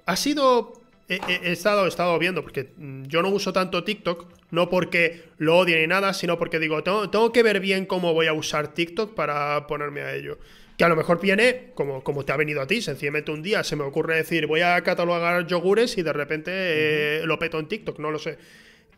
ha 0.05 0.17
sido... 0.17 0.83
He, 1.09 1.53
estado, 1.53 1.85
he 1.85 1.89
estado 1.89 2.19
viendo, 2.19 2.43
porque 2.43 2.71
yo 3.05 3.23
no 3.23 3.29
uso 3.29 3.53
tanto 3.53 3.85
TikTok, 3.85 4.27
no 4.51 4.69
porque 4.69 5.23
lo 5.39 5.59
odie 5.59 5.79
ni 5.81 5.87
nada, 5.87 6.13
sino 6.13 6.37
porque 6.37 6.59
digo, 6.59 6.83
tengo, 6.83 7.09
tengo, 7.09 7.31
que 7.31 7.45
ver 7.45 7.61
bien 7.61 7.87
cómo 7.87 8.13
voy 8.13 8.27
a 8.27 8.33
usar 8.33 8.75
TikTok 8.75 9.15
para 9.15 9.69
ponerme 9.69 10.01
a 10.01 10.13
ello. 10.13 10.41
Que 10.77 10.83
a 10.83 10.89
lo 10.89 10.97
mejor 10.97 11.21
viene, 11.21 11.71
como, 11.77 12.03
como 12.03 12.25
te 12.25 12.33
ha 12.33 12.37
venido 12.37 12.61
a 12.61 12.67
ti, 12.67 12.83
sencillamente 12.83 13.31
un 13.31 13.45
día 13.45 13.63
se 13.63 13.77
me 13.77 13.85
ocurre 13.85 14.17
decir, 14.17 14.49
voy 14.49 14.63
a 14.63 14.83
catalogar 14.83 15.47
yogures 15.47 15.97
y 15.97 16.03
de 16.03 16.13
repente 16.13 16.51
eh, 16.53 17.23
lo 17.27 17.39
peto 17.39 17.61
en 17.61 17.69
TikTok, 17.69 18.01
no 18.01 18.11
lo 18.11 18.19
sé. 18.19 18.39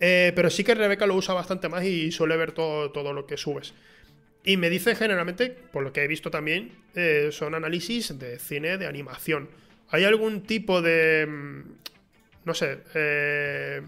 Eh, 0.01 0.33
pero 0.35 0.51
sí 0.51 0.65
que 0.65 0.75
Rebeca 0.75 1.07
lo 1.07 1.15
usa 1.15 1.35
bastante 1.35 1.69
más 1.69 1.85
y 1.85 2.13
suele 2.13 2.37
ver 2.37 2.53
todo, 2.53 2.91
todo 2.93 3.13
lo 3.13 3.27
que 3.27 3.37
subes. 3.37 3.75
Y 4.45 4.57
me 4.57 4.71
dice 4.71 4.95
generalmente, 4.95 5.51
por 5.51 5.83
lo 5.83 5.93
que 5.93 6.03
he 6.03 6.09
visto 6.09 6.31
también, 6.31 6.73
eh, 6.95 7.29
son 7.33 7.55
análisis 7.55 8.19
de 8.19 8.39
cine 8.39 8.79
de 8.79 8.87
animación. 8.87 9.49
¿Hay 9.91 10.05
algún 10.05 10.43
tipo 10.43 10.81
de, 10.81 11.27
mm, 11.27 11.63
no 12.45 12.55
sé, 12.55 12.79
eh, 12.95 13.83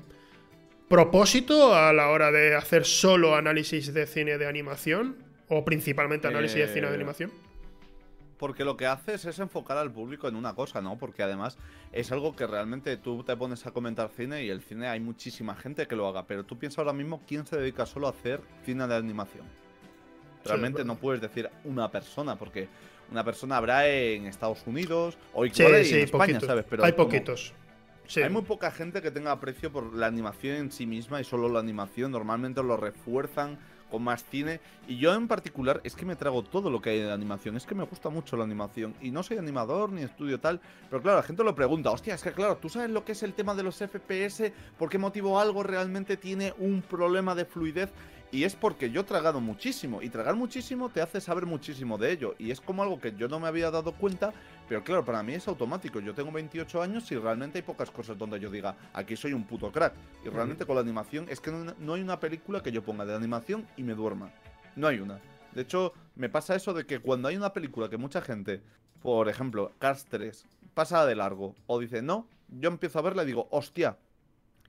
propósito 0.89 1.75
a 1.75 1.93
la 1.93 2.09
hora 2.09 2.33
de 2.33 2.55
hacer 2.55 2.85
solo 2.85 3.37
análisis 3.37 3.95
de 3.95 4.07
cine 4.07 4.39
de 4.39 4.47
animación? 4.47 5.17
¿O 5.49 5.65
principalmente 5.65 6.29
análisis 6.29 6.59
de 6.59 6.69
cine 6.69 6.89
de 6.89 6.95
animación? 6.95 7.33
Porque 8.41 8.65
lo 8.65 8.75
que 8.75 8.87
haces 8.87 9.27
es 9.27 9.39
enfocar 9.39 9.77
al 9.77 9.93
público 9.93 10.27
en 10.27 10.35
una 10.35 10.55
cosa, 10.55 10.81
¿no? 10.81 10.97
Porque 10.97 11.23
además 11.23 11.59
es 11.93 12.11
algo 12.11 12.35
que 12.35 12.47
realmente 12.47 12.97
tú 12.97 13.23
te 13.23 13.37
pones 13.37 13.67
a 13.67 13.71
comentar 13.71 14.09
cine 14.17 14.43
y 14.43 14.49
el 14.49 14.63
cine 14.63 14.89
hay 14.89 14.99
muchísima 14.99 15.55
gente 15.55 15.87
que 15.87 15.95
lo 15.95 16.09
haga, 16.09 16.27
pero 16.27 16.43
tú 16.45 16.59
piensas 16.59 16.79
ahora 16.79 16.95
mismo 16.95 17.21
quién 17.29 17.47
se 17.47 17.59
dedica 17.59 17.85
solo 17.85 18.07
a 18.07 18.11
hacer 18.11 18.41
cine 18.65 18.87
de 18.87 18.97
animación. 18.97 19.45
Realmente 20.43 20.87
no 20.87 20.97
puedes 20.97 21.21
decir 21.21 21.51
una 21.65 21.91
persona, 21.91 22.37
porque 22.37 22.67
una 23.11 23.23
persona 23.23 23.59
habrá 23.59 23.87
en 23.87 24.25
Estados 24.25 24.67
Unidos 24.67 25.19
o 25.35 25.45
en 25.45 25.53
España, 25.53 26.41
¿sabes? 26.41 26.65
Pero 26.67 26.83
hay 26.83 26.93
poquitos. 26.93 27.53
Hay 28.17 28.31
muy 28.31 28.43
poca 28.43 28.71
gente 28.71 29.03
que 29.03 29.11
tenga 29.11 29.33
aprecio 29.33 29.71
por 29.71 29.95
la 29.95 30.07
animación 30.07 30.57
en 30.57 30.73
sí 30.73 30.87
misma 30.87 31.21
y 31.21 31.25
solo 31.25 31.51
la 31.51 31.61
animación. 31.61 32.11
Normalmente 32.11 32.63
lo 32.63 32.79
refuerzan 32.79 33.59
con 33.91 34.03
más 34.03 34.25
cine. 34.25 34.61
Y 34.89 34.97
yo 34.97 35.15
en 35.15 35.29
particular 35.29 35.81
es 35.85 35.95
que 35.95 36.07
me 36.07 36.17
trago 36.17 36.43
todo 36.43 36.71
lo 36.71 36.81
que 36.81 36.91
hay 36.91 37.01
de 37.01 37.13
animación. 37.13 37.57
Es 37.57 37.67
que 37.67 37.75
me 37.75 37.85
gusta 37.85 38.09
mucho 38.09 38.37
la 38.37 38.45
animación. 38.45 38.95
Y 39.01 39.11
no 39.11 39.23
soy 39.23 39.39
animador 39.39 39.91
ni 39.91 40.03
estudio 40.03 40.41
tal. 40.41 40.61
Pero 40.89 41.03
claro, 41.03 41.19
la 41.19 41.23
gente 41.23 41.45
lo 41.45 41.55
pregunta. 41.55 41.91
Hostia, 41.91 42.15
es 42.15 42.23
que 42.23 42.33
claro, 42.33 42.57
tú 42.57 42.69
sabes 42.69 42.91
lo 42.91 43.05
que 43.05 43.13
es 43.13 43.23
el 43.23 43.35
tema 43.35 43.55
de 43.55 43.63
los 43.63 43.77
FPS. 43.77 44.53
¿Por 44.79 44.89
qué 44.89 44.99
motivo 44.99 45.39
algo 45.39 45.63
realmente 45.63 46.17
tiene 46.17 46.55
un 46.59 46.83
problema 46.83 47.35
de 47.35 47.45
fluidez? 47.45 47.91
Y 48.33 48.45
es 48.45 48.55
porque 48.55 48.91
yo 48.91 49.01
he 49.01 49.05
tragado 49.05 49.41
muchísimo. 49.41 50.03
Y 50.03 50.09
tragar 50.09 50.37
muchísimo 50.37 50.89
te 50.89 51.01
hace 51.01 51.21
saber 51.21 51.47
muchísimo 51.47 51.99
de 51.99 52.13
ello. 52.13 52.35
Y 52.39 52.51
es 52.51 52.61
como 52.61 52.83
algo 52.83 53.01
que 53.01 53.15
yo 53.17 53.29
no 53.29 53.41
me 53.41 53.49
había 53.49 53.71
dado 53.71 53.93
cuenta. 53.93 54.33
Pero 54.69 54.85
claro, 54.85 55.05
para 55.05 55.23
mí 55.23 55.35
es 55.35 55.49
automático. 55.49 55.99
Yo 55.99 56.15
tengo 56.15 56.31
28 56.31 56.81
años 56.81 57.11
y 57.11 57.17
realmente 57.17 57.59
hay 57.59 57.63
pocas 57.63 57.91
cosas 57.91 58.17
donde 58.17 58.39
yo 58.39 58.49
diga, 58.49 58.77
aquí 58.93 59.17
soy 59.17 59.33
un 59.33 59.45
puto 59.45 59.73
crack. 59.73 59.95
Y 60.25 60.29
realmente 60.29 60.65
con 60.65 60.77
la 60.77 60.83
animación 60.83 61.27
es 61.29 61.41
que 61.41 61.51
no, 61.51 61.95
hay 61.95 62.03
una 62.03 62.21
película 62.21 62.63
que 62.63 62.71
yo 62.71 62.85
ponga 62.85 63.05
de 63.05 63.15
animación 63.15 63.67
y 63.77 63.83
me 63.83 63.95
duerma. 63.95 64.31
No 64.77 64.87
hay 64.87 65.01
una. 65.01 65.19
De 65.53 65.63
hecho, 65.63 65.93
me 66.15 66.29
pasa 66.29 66.55
eso 66.55 66.73
de 66.73 66.87
que 66.87 67.01
cuando 67.01 67.27
hay 67.27 67.37
una 67.37 67.53
película 67.53 67.89
que 67.89 67.97
mucha 67.97 68.21
gente, 68.21 68.63
por 69.03 69.29
ejemplo, 69.29 69.73
Cars 69.81 70.07
3, 70.09 70.47
pasa 70.75 71.05
de 71.05 71.17
largo 71.17 71.57
o 71.67 71.81
dice 71.81 72.03
no, 72.03 72.29
yo 72.49 72.69
empiezo 72.69 73.01
a 73.01 73.03
verla 73.03 73.25
y 73.25 73.27
digo, 73.27 73.49
hostia, 73.51 73.99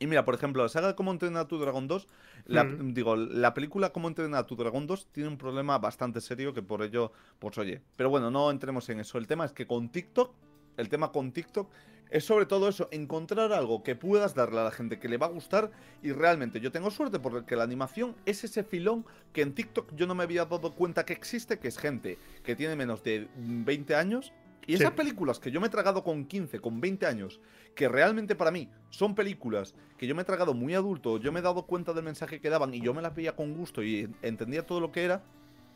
y 0.02 0.08
mira, 0.08 0.26
por 0.26 0.34
ejemplo, 0.34 0.64
la 0.64 0.70
saga 0.70 0.96
Cómo 0.96 1.12
entrenar 1.12 1.44
a 1.44 1.48
tu 1.48 1.60
dragón 1.60 1.88
2, 1.88 2.08
la, 2.46 2.64
mm. 2.64 2.96
digo, 2.96 3.16
la 3.16 3.54
película 3.54 3.94
Cómo 3.94 4.08
entrenar 4.08 4.42
a 4.42 4.48
tu 4.48 4.56
dragón 4.56 4.88
2 4.88 5.10
tiene 5.12 5.30
un 5.30 5.38
problema 5.38 5.78
bastante 5.78 6.22
serio 6.22 6.56
que 6.56 6.64
por 6.64 6.82
ello, 6.82 7.12
pues 7.38 7.56
oye. 7.60 7.82
Pero 7.96 8.10
bueno, 8.10 8.32
no 8.32 8.50
entremos 8.50 8.90
en 8.90 9.00
eso. 9.00 9.20
El 9.20 9.28
tema 9.28 9.46
es 9.46 9.54
que 9.54 9.68
con 9.68 9.90
TikTok, 9.90 10.34
el 10.78 10.90
tema 10.90 11.12
con 11.12 11.32
TikTok 11.32 11.70
es 12.10 12.26
sobre 12.26 12.48
todo 12.48 12.68
eso, 12.68 12.90
encontrar 12.92 13.54
algo 13.54 13.84
que 13.84 13.96
puedas 13.96 14.34
darle 14.34 14.60
a 14.60 14.64
la 14.64 14.72
gente 14.72 15.00
que 15.00 15.08
le 15.08 15.18
va 15.18 15.28
a 15.28 15.30
gustar 15.30 15.70
y 16.02 16.12
realmente 16.12 16.60
yo 16.60 16.72
tengo 16.72 16.90
suerte 16.90 17.20
porque 17.20 17.56
la 17.56 17.64
animación 17.64 18.16
es 18.26 18.44
ese 18.44 18.64
filón 18.64 19.06
que 19.34 19.44
en 19.44 19.54
TikTok 19.54 19.96
yo 19.96 20.08
no 20.08 20.16
me 20.16 20.24
había 20.24 20.46
dado 20.46 20.74
cuenta 20.74 21.06
que 21.06 21.14
existe, 21.14 21.60
que 21.60 21.68
es 21.68 21.78
gente 21.78 22.18
que 22.44 22.56
tiene 22.56 22.76
menos 22.76 23.04
de 23.04 23.30
20 23.38 23.96
años 23.96 24.34
Y 24.68 24.76
esas 24.76 24.92
películas 24.92 25.40
que 25.40 25.52
yo 25.52 25.60
me 25.60 25.68
he 25.68 25.70
tragado 25.70 26.04
con 26.04 26.26
15, 26.26 26.60
con 26.60 26.80
20 26.80 27.06
años, 27.06 27.40
que 27.76 27.90
realmente 27.90 28.36
para 28.36 28.52
mí 28.52 28.70
son 28.90 29.16
películas 29.16 29.74
que 29.98 30.08
yo 30.08 30.16
me 30.16 30.22
he 30.22 30.26
tragado 30.26 30.54
muy 30.54 30.76
adulto, 30.76 31.18
yo 31.18 31.32
me 31.32 31.40
he 31.40 31.44
dado 31.44 31.66
cuenta 31.66 31.94
del 31.94 32.04
mensaje 32.04 32.40
que 32.40 32.50
daban 32.50 32.74
y 32.74 32.82
yo 32.82 32.94
me 32.94 33.02
las 33.02 33.16
veía 33.16 33.36
con 33.36 33.56
gusto 33.56 33.84
y 33.84 34.10
entendía 34.22 34.66
todo 34.66 34.80
lo 34.80 34.92
que 34.92 35.04
era, 35.04 35.24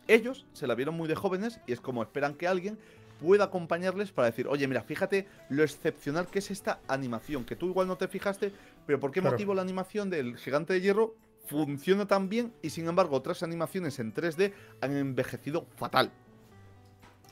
ellos 0.08 0.46
se 0.54 0.68
la 0.68 0.76
vieron 0.76 0.96
muy 0.96 1.08
de 1.08 1.16
jóvenes 1.16 1.60
y 1.66 1.74
es 1.74 1.82
como 1.82 2.04
esperan 2.04 2.36
que 2.36 2.48
alguien 2.48 2.78
pueda 3.20 3.46
acompañarles 3.46 4.12
para 4.12 4.28
decir, 4.30 4.48
oye, 4.48 4.68
mira, 4.68 4.84
fíjate 4.84 5.28
lo 5.50 5.64
excepcional 5.64 6.28
que 6.28 6.40
es 6.40 6.52
esta 6.52 6.80
animación, 6.88 7.46
que 7.46 7.56
tú 7.56 7.68
igual 7.68 7.88
no 7.88 7.98
te 7.98 8.08
fijaste, 8.08 8.52
pero 8.86 9.00
¿por 9.00 9.12
qué 9.12 9.22
motivo 9.22 9.54
la 9.54 9.62
animación 9.62 10.10
del 10.10 10.38
gigante 10.38 10.74
de 10.74 10.82
hierro 10.82 11.16
funciona 11.48 12.08
tan 12.08 12.30
bien 12.30 12.54
y 12.62 12.72
sin 12.72 12.88
embargo 12.88 13.16
otras 13.16 13.44
animaciones 13.44 14.00
en 14.00 14.14
3D 14.14 14.54
han 14.82 14.96
envejecido 14.96 15.66
fatal? 15.76 16.12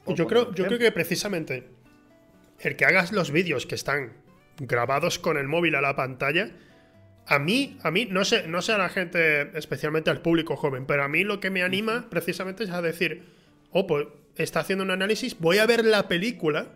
Yo 0.08 0.28
creo, 0.28 0.54
yo 0.54 0.66
creo 0.66 0.80
que 0.80 0.92
precisamente 0.92 1.70
el 2.60 2.76
que 2.76 2.86
hagas 2.86 3.12
los 3.12 3.32
vídeos 3.32 3.66
que 3.66 3.76
están 3.76 4.14
grabados 4.58 5.20
con 5.20 5.38
el 5.38 5.48
móvil 5.48 5.76
a 5.76 5.82
la 5.82 5.96
pantalla, 5.96 6.52
a 7.26 7.40
mí, 7.40 7.78
a 7.84 7.92
mí, 7.92 8.06
no 8.10 8.26
sé, 8.26 8.48
no 8.48 8.62
sé 8.62 8.74
a 8.74 8.78
la 8.78 8.90
gente, 8.90 9.58
especialmente 9.58 10.10
al 10.10 10.22
público 10.22 10.56
joven, 10.56 10.86
pero 10.86 11.04
a 11.04 11.08
mí 11.08 11.24
lo 11.24 11.40
que 11.40 11.50
me 11.50 11.64
anima 11.64 12.08
precisamente 12.10 12.66
es 12.66 12.70
a 12.70 12.82
decir, 12.82 13.24
oh, 13.72 13.88
pues 13.88 14.08
está 14.36 14.60
haciendo 14.60 14.84
un 14.84 14.92
análisis, 14.92 15.40
voy 15.40 15.60
a 15.60 15.66
ver 15.66 15.86
la 15.86 16.08
película 16.08 16.68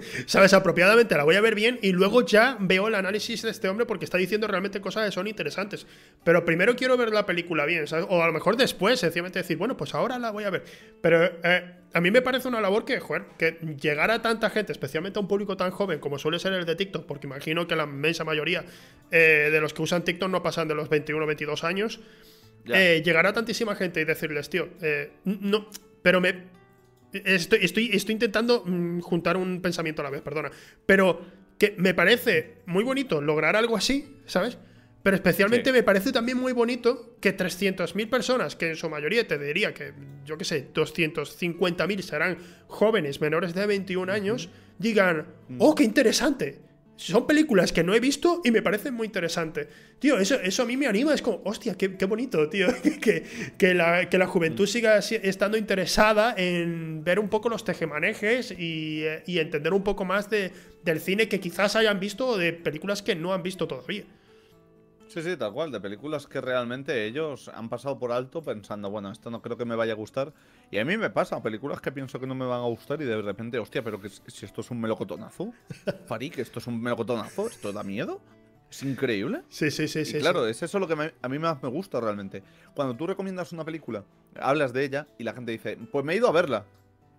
¿sabes? 0.26 0.52
Apropiadamente 0.52 1.16
la 1.16 1.24
voy 1.24 1.36
a 1.36 1.40
ver 1.40 1.54
bien 1.54 1.78
y 1.82 1.92
luego 1.92 2.24
ya 2.24 2.56
veo 2.60 2.88
el 2.88 2.94
análisis 2.94 3.42
de 3.42 3.50
este 3.50 3.68
hombre 3.68 3.86
porque 3.86 4.04
está 4.04 4.18
diciendo 4.18 4.46
realmente 4.46 4.80
cosas 4.80 5.06
que 5.06 5.12
son 5.12 5.26
interesantes. 5.26 5.86
Pero 6.24 6.44
primero 6.44 6.76
quiero 6.76 6.96
ver 6.96 7.10
la 7.10 7.26
película 7.26 7.64
bien, 7.64 7.86
¿sabes? 7.86 8.06
O 8.08 8.22
a 8.22 8.26
lo 8.26 8.32
mejor 8.32 8.56
después, 8.56 9.00
sencillamente 9.00 9.38
decir, 9.38 9.56
bueno, 9.56 9.76
pues 9.76 9.94
ahora 9.94 10.18
la 10.18 10.30
voy 10.30 10.44
a 10.44 10.50
ver. 10.50 10.64
Pero 11.00 11.24
eh, 11.24 11.74
a 11.92 12.00
mí 12.00 12.10
me 12.10 12.22
parece 12.22 12.48
una 12.48 12.60
labor 12.60 12.84
que, 12.84 13.00
joder, 13.00 13.24
que 13.38 13.58
llegar 13.80 14.10
a 14.10 14.22
tanta 14.22 14.50
gente, 14.50 14.72
especialmente 14.72 15.18
a 15.18 15.22
un 15.22 15.28
público 15.28 15.56
tan 15.56 15.70
joven 15.70 15.98
como 15.98 16.18
suele 16.18 16.38
ser 16.38 16.52
el 16.52 16.64
de 16.64 16.76
TikTok, 16.76 17.06
porque 17.06 17.26
imagino 17.26 17.66
que 17.66 17.76
la 17.76 17.84
inmensa 17.84 18.24
mayoría 18.24 18.64
eh, 19.10 19.48
de 19.50 19.60
los 19.60 19.74
que 19.74 19.82
usan 19.82 20.04
TikTok 20.04 20.30
no 20.30 20.42
pasan 20.42 20.68
de 20.68 20.74
los 20.74 20.88
21 20.88 21.22
o 21.22 21.26
22 21.26 21.64
años. 21.64 22.00
Eh, 22.66 23.02
llegar 23.04 23.26
a 23.26 23.32
tantísima 23.32 23.74
gente 23.74 24.00
y 24.00 24.04
decirles, 24.04 24.48
tío, 24.48 24.68
no, 25.24 25.68
pero 26.02 26.20
me, 26.20 26.61
Estoy, 27.12 27.58
estoy, 27.62 27.90
estoy 27.92 28.12
intentando 28.12 28.64
mm, 28.64 29.00
juntar 29.00 29.36
un 29.36 29.60
pensamiento 29.60 30.02
a 30.02 30.04
la 30.04 30.10
vez, 30.10 30.22
perdona. 30.22 30.50
Pero 30.86 31.20
que 31.58 31.74
me 31.78 31.94
parece 31.94 32.62
muy 32.66 32.84
bonito 32.84 33.20
lograr 33.20 33.56
algo 33.56 33.76
así, 33.76 34.16
¿sabes? 34.26 34.58
Pero 35.02 35.16
especialmente 35.16 35.72
me 35.72 35.82
parece 35.82 36.12
también 36.12 36.38
muy 36.38 36.52
bonito 36.52 37.16
que 37.20 37.36
300.000 37.36 38.08
personas, 38.08 38.54
que 38.54 38.70
en 38.70 38.76
su 38.76 38.88
mayoría 38.88 39.26
te 39.26 39.36
diría 39.36 39.74
que, 39.74 39.92
yo 40.24 40.38
qué 40.38 40.44
sé, 40.44 40.72
250.000 40.72 42.00
serán 42.02 42.38
jóvenes 42.68 43.20
menores 43.20 43.54
de 43.54 43.66
21 43.66 44.12
años, 44.12 44.48
digan, 44.78 45.26
mm. 45.48 45.56
oh, 45.58 45.74
qué 45.74 45.82
interesante 45.82 46.60
son 46.96 47.26
películas 47.26 47.72
que 47.72 47.82
no 47.82 47.94
he 47.94 48.00
visto 48.00 48.40
y 48.44 48.50
me 48.50 48.62
parecen 48.62 48.94
muy 48.94 49.06
interesantes. 49.06 49.68
Tío, 49.98 50.18
eso, 50.18 50.36
eso 50.40 50.62
a 50.62 50.66
mí 50.66 50.76
me 50.76 50.86
anima. 50.86 51.14
Es 51.14 51.22
como, 51.22 51.40
hostia, 51.44 51.76
qué, 51.76 51.88
bonito, 52.06 52.48
tío. 52.48 52.68
que, 53.00 53.24
que, 53.56 53.74
la, 53.74 54.08
que 54.08 54.18
la 54.18 54.26
juventud 54.26 54.66
siga 54.66 54.98
estando 54.98 55.56
interesada 55.56 56.34
en 56.36 57.02
ver 57.04 57.18
un 57.18 57.28
poco 57.28 57.48
los 57.48 57.64
tejemanejes 57.64 58.52
y, 58.52 59.04
y 59.26 59.38
entender 59.38 59.72
un 59.72 59.82
poco 59.82 60.04
más 60.04 60.30
de, 60.30 60.52
del 60.84 61.00
cine 61.00 61.28
que 61.28 61.40
quizás 61.40 61.76
hayan 61.76 61.98
visto 62.00 62.26
o 62.26 62.38
de 62.38 62.52
películas 62.52 63.02
que 63.02 63.14
no 63.14 63.32
han 63.32 63.42
visto 63.42 63.66
todavía. 63.66 64.04
Sí, 65.12 65.20
sí, 65.20 65.36
tal 65.36 65.52
cual, 65.52 65.70
de 65.70 65.78
películas 65.78 66.26
que 66.26 66.40
realmente 66.40 67.04
ellos 67.04 67.50
han 67.52 67.68
pasado 67.68 67.98
por 67.98 68.12
alto 68.12 68.42
pensando, 68.42 68.88
bueno, 68.88 69.12
esto 69.12 69.30
no 69.30 69.42
creo 69.42 69.58
que 69.58 69.66
me 69.66 69.76
vaya 69.76 69.92
a 69.92 69.96
gustar. 69.96 70.32
Y 70.70 70.78
a 70.78 70.86
mí 70.86 70.96
me 70.96 71.10
pasa, 71.10 71.42
películas 71.42 71.82
que 71.82 71.92
pienso 71.92 72.18
que 72.18 72.26
no 72.26 72.34
me 72.34 72.46
van 72.46 72.60
a 72.60 72.66
gustar 72.66 73.02
y 73.02 73.04
de 73.04 73.20
repente, 73.20 73.58
hostia, 73.58 73.84
pero 73.84 74.00
que 74.00 74.08
si 74.08 74.46
esto 74.46 74.62
es 74.62 74.70
un 74.70 74.80
melocotonazo, 74.80 75.52
Farik, 76.06 76.38
esto 76.38 76.60
es 76.60 76.66
un 76.66 76.80
melocotonazo, 76.80 77.46
esto 77.46 77.74
da 77.74 77.82
miedo. 77.82 78.22
Es 78.70 78.82
increíble. 78.84 79.42
Sí, 79.50 79.70
sí, 79.70 79.86
sí, 79.86 80.06
sí. 80.06 80.18
Claro, 80.18 80.46
es 80.46 80.62
eso 80.62 80.78
lo 80.78 80.88
que 80.88 81.12
a 81.20 81.28
mí 81.28 81.38
más 81.38 81.62
me 81.62 81.68
gusta 81.68 82.00
realmente. 82.00 82.42
Cuando 82.74 82.96
tú 82.96 83.06
recomiendas 83.06 83.52
una 83.52 83.66
película, 83.66 84.04
hablas 84.40 84.72
de 84.72 84.82
ella 84.82 85.06
y 85.18 85.24
la 85.24 85.34
gente 85.34 85.52
dice, 85.52 85.76
pues 85.92 86.06
me 86.06 86.14
he 86.14 86.16
ido 86.16 86.26
a 86.26 86.32
verla. 86.32 86.64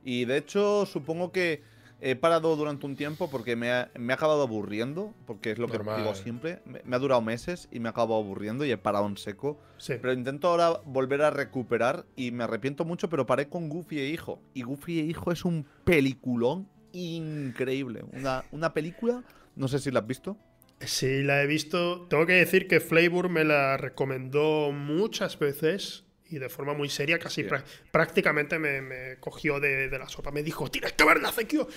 Y 0.04 0.26
de 0.26 0.38
hecho, 0.38 0.88
supongo 0.88 1.32
que 1.32 1.62
He 2.06 2.18
parado 2.18 2.58
durante 2.58 2.86
un 2.86 2.98
tiempo 2.98 3.32
porque 3.32 3.56
me 3.56 3.72
ha, 3.72 3.90
acabado 4.10 4.42
aburriendo, 4.42 5.14
porque 5.26 5.52
es 5.52 5.58
lo 5.58 5.70
que 5.70 5.78
digo 5.78 6.16
siempre. 6.16 6.60
Me, 6.66 6.96
ha 6.98 7.00
durado 7.00 7.22
meses 7.22 7.70
y 7.72 7.80
me 7.80 7.88
ha 7.88 7.92
acabado 7.92 8.16
aburriendo 8.16 8.66
y 8.66 8.72
he 8.72 8.78
parado 8.78 9.08
en 9.08 9.16
seco. 9.16 9.58
Pero 9.88 10.12
intento 10.12 10.50
ahora 10.50 10.82
volver 10.84 11.22
a 11.22 11.30
recuperar 11.30 12.06
y 12.18 12.32
me 12.32 12.44
arrepiento 12.44 12.84
mucho, 12.84 13.10
pero 13.10 13.26
paré 13.26 13.48
con 13.48 13.70
Goofy 13.70 14.00
e 14.00 14.10
Hijo. 14.10 14.42
Y 14.54 14.64
Goofy 14.64 15.00
e 15.00 15.04
Hijo 15.04 15.32
es 15.32 15.46
un 15.46 15.66
peliculón 15.86 16.68
increíble. 16.92 18.04
Una, 18.12 18.44
una 18.52 18.74
película, 18.74 19.24
no 19.56 19.70
sé 19.70 19.80
si 19.80 19.90
la 19.90 20.02
has 20.02 20.08
visto. 20.08 20.38
Sí, 20.82 21.24
la 21.24 21.42
he 21.42 21.48
visto. 21.48 22.06
Tengo 22.10 22.26
que 22.26 22.34
decir 22.34 22.68
que 22.68 22.82
Flavor 22.82 23.30
me 23.30 23.46
la 23.46 23.78
recomendó 23.78 24.74
muchas 24.74 25.40
veces 25.40 26.04
y 26.34 26.40
de 26.40 26.50
forma 26.50 26.74
muy 26.74 26.90
seria, 26.90 27.20
casi 27.20 27.46
prácticamente 27.92 28.58
me, 28.58 29.18
cogió 29.20 29.60
de, 29.60 29.88
la 29.88 30.10
sopa. 30.10 30.32
Me 30.32 30.42
dijo, 30.42 30.70
tienes 30.72 30.94
que 30.94 31.06
verla, 31.06 31.32
Zekio. 31.32 31.68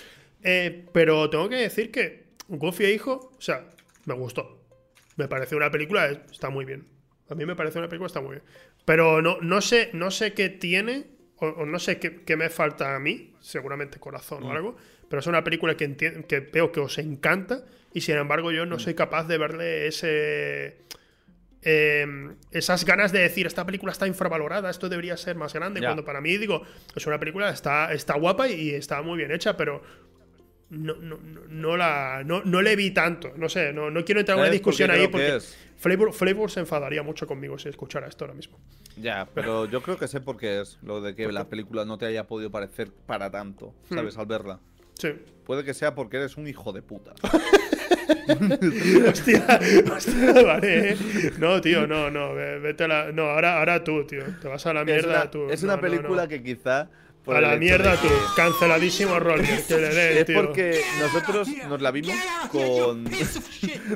Eh, 0.41 0.85
pero 0.91 1.29
tengo 1.29 1.47
que 1.47 1.57
decir 1.57 1.91
que 1.91 2.29
Goofy 2.47 2.85
e 2.85 2.91
Hijo, 2.91 3.31
o 3.37 3.41
sea, 3.41 3.69
me 4.05 4.15
gustó. 4.15 4.65
Me 5.15 5.27
parece 5.27 5.55
una 5.55 5.69
película, 5.69 6.07
está 6.07 6.49
muy 6.49 6.65
bien. 6.65 6.87
A 7.29 7.35
mí 7.35 7.45
me 7.45 7.55
parece 7.55 7.77
una 7.77 7.87
película, 7.87 8.07
está 8.07 8.19
muy 8.19 8.31
bien. 8.31 8.43
Pero 8.83 9.21
no, 9.21 9.37
no, 9.41 9.61
sé, 9.61 9.91
no 9.93 10.09
sé 10.09 10.33
qué 10.33 10.49
tiene, 10.49 11.05
o, 11.35 11.65
no 11.67 11.77
sé 11.77 11.99
qué, 11.99 12.35
me 12.35 12.49
falta 12.49 12.95
a 12.95 12.99
mí, 12.99 13.35
seguramente 13.39 13.99
corazón 13.99 14.41
o 14.41 14.47
mm. 14.47 14.51
algo, 14.51 14.77
pero 15.07 15.19
es 15.19 15.27
una 15.27 15.43
película 15.43 15.77
que, 15.77 15.95
que 15.95 16.39
veo 16.39 16.71
que 16.71 16.79
os 16.79 16.97
encanta 16.97 17.63
y 17.93 18.01
sin 18.01 18.15
embargo 18.15 18.51
yo 18.51 18.65
no 18.65 18.77
mm. 18.77 18.79
soy 18.79 18.95
capaz 18.95 19.25
de 19.25 19.37
verle 19.37 19.87
ese 19.87 20.77
Em, 21.61 22.35
esas 22.51 22.85
ganas 22.85 23.11
de 23.11 23.19
decir, 23.19 23.47
esta 23.47 23.65
película 23.65 23.91
está 23.91 24.07
infravalorada, 24.07 24.69
esto 24.69 24.89
debería 24.89 25.17
ser 25.17 25.35
más 25.35 25.53
grande, 25.53 25.81
cuando 25.81 26.05
para 26.05 26.21
mí 26.21 26.37
digo, 26.37 26.61
es 26.95 27.05
una 27.07 27.19
película, 27.19 27.49
está, 27.49 27.93
está 27.93 28.15
guapa 28.15 28.47
y 28.47 28.71
está 28.71 29.01
muy 29.01 29.17
bien 29.17 29.31
hecha, 29.31 29.57
pero 29.57 29.81
no, 30.69 30.95
no, 30.95 31.17
no, 31.49 31.77
la, 31.77 32.23
no, 32.25 32.43
no 32.43 32.61
le 32.61 32.75
vi 32.75 32.91
tanto, 32.91 33.33
no 33.37 33.49
sé, 33.49 33.73
no, 33.73 33.89
no 33.89 34.05
quiero 34.05 34.19
entrar 34.19 34.37
en 34.37 34.43
una 34.43 34.51
discusión 34.51 34.91
ahí 34.91 35.07
porque 35.07 35.39
Flavor, 35.77 36.49
se 36.51 36.59
enfadaría 36.59 37.03
mucho 37.03 37.27
conmigo 37.27 37.57
si 37.59 37.69
escuchara 37.69 38.07
esto 38.07 38.25
ahora 38.25 38.33
mismo. 38.33 38.57
Ya, 38.97 39.27
pero 39.33 39.65
yo 39.65 39.81
creo 39.81 39.97
que 39.97 40.07
sé 40.07 40.21
por 40.21 40.37
qué 40.37 40.61
es 40.61 40.79
lo 40.81 41.01
de 41.01 41.15
que 41.15 41.31
la 41.31 41.47
película 41.47 41.85
no 41.85 41.97
te 41.97 42.07
haya 42.07 42.25
podido 42.25 42.49
parecer 42.49 42.91
para 43.05 43.29
tanto, 43.29 43.75
¿sabes? 43.89 44.17
Hmm. 44.17 44.21
Al 44.21 44.25
verla. 44.25 44.59
Sí. 44.99 45.09
Puede 45.45 45.63
que 45.63 45.73
sea 45.73 45.95
porque 45.95 46.17
eres 46.17 46.37
un 46.37 46.47
hijo 46.47 46.73
de 46.73 46.81
puta. 46.81 47.13
hostia, 49.09 49.59
hostia, 49.91 50.33
vale. 50.45 50.91
¿eh? 50.91 50.97
No, 51.37 51.61
tío, 51.61 51.87
no, 51.87 52.09
no. 52.09 52.33
Vete 52.33 52.85
a 52.85 52.87
la. 52.87 53.11
No, 53.11 53.23
ahora, 53.23 53.59
ahora 53.59 53.83
tú, 53.83 54.05
tío. 54.05 54.23
Te 54.41 54.47
vas 54.47 54.65
a 54.65 54.73
la 54.73 54.83
mierda 54.83 55.23
es 55.23 55.31
tú. 55.31 55.49
Es 55.49 55.63
una 55.63 55.79
película 55.79 56.27
que 56.27 56.41
quizá. 56.43 56.89
a 57.27 57.41
la 57.41 57.55
mierda 57.57 57.95
tú. 57.95 58.07
Canceladísimo 58.35 59.19
Roller. 59.19 59.45
es 59.49 60.25
porque 60.33 60.81
nosotros 60.99 61.49
nos 61.69 61.81
la 61.81 61.91
vimos 61.91 62.15
con. 62.51 63.05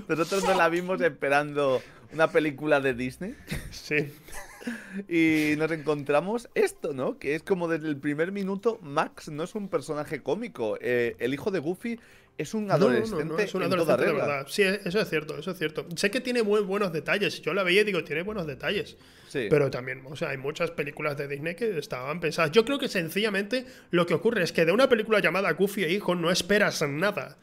nosotros 0.07 0.44
nos 0.44 0.57
la 0.57 0.69
vimos 0.69 1.02
esperando 1.02 1.82
una 2.14 2.30
película 2.32 2.80
de 2.80 2.94
Disney. 2.94 3.36
Sí. 3.69 4.14
Y 5.09 5.55
nos 5.57 5.71
encontramos 5.71 6.49
esto, 6.55 6.93
¿no? 6.93 7.17
Que 7.17 7.35
es 7.35 7.43
como 7.43 7.67
desde 7.67 7.88
el 7.88 7.97
primer 7.97 8.31
minuto, 8.31 8.79
Max 8.81 9.29
no 9.29 9.43
es 9.43 9.55
un 9.55 9.67
personaje 9.67 10.21
cómico. 10.21 10.77
Eh, 10.81 11.15
el 11.19 11.33
hijo 11.33 11.51
de 11.51 11.59
Goofy 11.59 11.99
es 12.38 12.53
un 12.53 12.71
adolescente. 12.71 13.25
No, 13.25 13.33
no, 13.33 13.39
es 13.39 13.53
un 13.53 13.63
adolescente 13.63 14.05
de 14.05 14.13
verdad. 14.13 14.45
Sí, 14.49 14.63
eso 14.63 14.99
es 14.99 15.09
cierto, 15.09 15.38
eso 15.38 15.51
es 15.51 15.57
cierto. 15.57 15.85
Sé 15.95 16.11
que 16.11 16.21
tiene 16.21 16.43
muy 16.43 16.61
buenos 16.61 16.91
detalles. 16.91 17.41
Yo 17.41 17.53
la 17.53 17.63
veía 17.63 17.81
y 17.81 17.83
digo, 17.85 18.03
tiene 18.03 18.23
buenos 18.23 18.47
detalles. 18.47 18.97
Sí. 19.27 19.47
Pero 19.49 19.69
también, 19.69 20.01
o 20.05 20.15
sea, 20.15 20.29
hay 20.29 20.38
muchas 20.38 20.71
películas 20.71 21.17
de 21.17 21.27
Disney 21.27 21.55
que 21.55 21.77
estaban 21.77 22.19
pensadas. 22.19 22.51
Yo 22.51 22.65
creo 22.65 22.79
que 22.79 22.88
sencillamente 22.88 23.65
lo 23.91 24.05
que 24.05 24.13
ocurre 24.13 24.43
es 24.43 24.51
que 24.51 24.65
de 24.65 24.71
una 24.71 24.89
película 24.89 25.19
llamada 25.19 25.51
Goofy 25.53 25.83
e 25.83 25.91
Hijo 25.91 26.15
no 26.15 26.31
esperas 26.31 26.81
nada. 26.88 27.38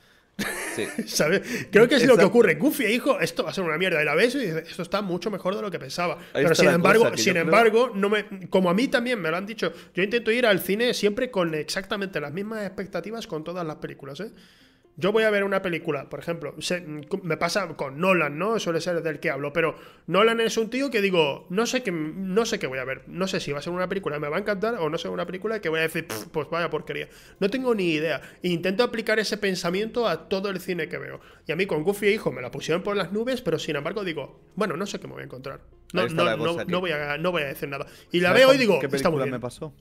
Sí. 0.74 0.86
¿Sabes? 1.06 1.68
Creo 1.70 1.88
que 1.88 1.96
es 1.96 2.06
lo 2.06 2.16
que 2.16 2.24
ocurre. 2.24 2.54
Goofy 2.54 2.86
hijo, 2.86 3.18
esto 3.20 3.42
va 3.42 3.50
a 3.50 3.54
ser 3.54 3.64
una 3.64 3.76
mierda. 3.76 4.00
Y 4.00 4.04
la 4.04 4.14
ves 4.14 4.34
y 4.36 4.38
dices, 4.38 4.68
esto 4.68 4.82
está 4.82 5.02
mucho 5.02 5.30
mejor 5.30 5.56
de 5.56 5.62
lo 5.62 5.70
que 5.70 5.78
pensaba. 5.78 6.18
Pero 6.32 6.54
sin 6.54 6.68
embargo, 6.68 7.16
sin 7.16 7.36
embargo, 7.36 7.90
no 7.94 8.08
me, 8.08 8.48
como 8.48 8.70
a 8.70 8.74
mí 8.74 8.88
también 8.88 9.20
me 9.20 9.30
lo 9.30 9.36
han 9.36 9.46
dicho, 9.46 9.72
yo 9.94 10.02
intento 10.02 10.30
ir 10.30 10.46
al 10.46 10.60
cine 10.60 10.94
siempre 10.94 11.30
con 11.30 11.54
exactamente 11.54 12.20
las 12.20 12.32
mismas 12.32 12.64
expectativas 12.64 13.26
con 13.26 13.42
todas 13.42 13.66
las 13.66 13.76
películas, 13.76 14.20
¿eh? 14.20 14.30
Yo 15.00 15.12
voy 15.12 15.22
a 15.22 15.30
ver 15.30 15.44
una 15.44 15.62
película, 15.62 16.10
por 16.10 16.18
ejemplo, 16.18 16.56
me 17.22 17.36
pasa 17.36 17.68
con 17.76 18.00
Nolan, 18.00 18.36
¿no? 18.36 18.58
Suele 18.58 18.80
ser 18.80 19.00
del 19.00 19.20
que 19.20 19.30
hablo, 19.30 19.52
pero 19.52 19.76
Nolan 20.08 20.40
es 20.40 20.56
un 20.56 20.70
tío 20.70 20.90
que 20.90 21.00
digo, 21.00 21.46
no 21.50 21.66
sé 21.66 21.84
qué, 21.84 21.92
no 21.92 22.44
sé 22.44 22.58
qué 22.58 22.66
voy 22.66 22.80
a 22.80 22.84
ver, 22.84 23.04
no 23.06 23.28
sé 23.28 23.38
si 23.38 23.52
va 23.52 23.60
a 23.60 23.62
ser 23.62 23.72
una 23.72 23.88
película 23.88 24.18
me 24.18 24.28
va 24.28 24.38
a 24.38 24.40
encantar 24.40 24.74
o 24.74 24.90
no 24.90 24.98
ser 24.98 25.12
una 25.12 25.24
película 25.24 25.60
que 25.60 25.68
voy 25.68 25.78
a 25.78 25.82
decir, 25.82 26.08
pues 26.32 26.50
vaya 26.50 26.68
porquería. 26.68 27.08
No 27.38 27.48
tengo 27.48 27.76
ni 27.76 27.92
idea. 27.92 28.20
Intento 28.42 28.82
aplicar 28.82 29.20
ese 29.20 29.36
pensamiento 29.36 30.08
a 30.08 30.28
todo 30.28 30.50
el 30.50 30.58
cine 30.58 30.88
que 30.88 30.98
veo. 30.98 31.20
Y 31.46 31.52
a 31.52 31.56
mí 31.56 31.66
con 31.66 31.84
Goofy 31.84 32.08
e 32.08 32.12
Hijo 32.14 32.32
me 32.32 32.42
la 32.42 32.50
pusieron 32.50 32.82
por 32.82 32.96
las 32.96 33.12
nubes, 33.12 33.40
pero 33.40 33.60
sin 33.60 33.76
embargo 33.76 34.02
digo, 34.02 34.40
bueno, 34.56 34.76
no 34.76 34.84
sé 34.84 34.98
qué 34.98 35.06
me 35.06 35.12
voy 35.12 35.22
a 35.22 35.26
encontrar. 35.26 35.60
No, 35.92 36.08
no, 36.08 36.36
no, 36.36 36.80
voy 36.80 36.90
a, 36.90 37.18
no 37.18 37.30
voy 37.30 37.42
a 37.42 37.46
decir 37.46 37.68
nada. 37.68 37.86
Y 38.10 38.18
la 38.18 38.32
veo 38.32 38.52
y 38.52 38.58
digo, 38.58 38.80
¿qué 38.80 38.86
está 38.86 39.10
muy 39.10 39.20
bien. 39.20 39.30
me 39.30 39.38
pasó? 39.38 39.72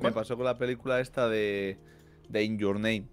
Me 0.00 0.12
pasó 0.12 0.36
con 0.36 0.44
la 0.44 0.56
película 0.56 1.00
esta 1.00 1.28
de, 1.28 1.76
de 2.28 2.44
In 2.44 2.56
Your 2.56 2.76
Name 2.76 3.08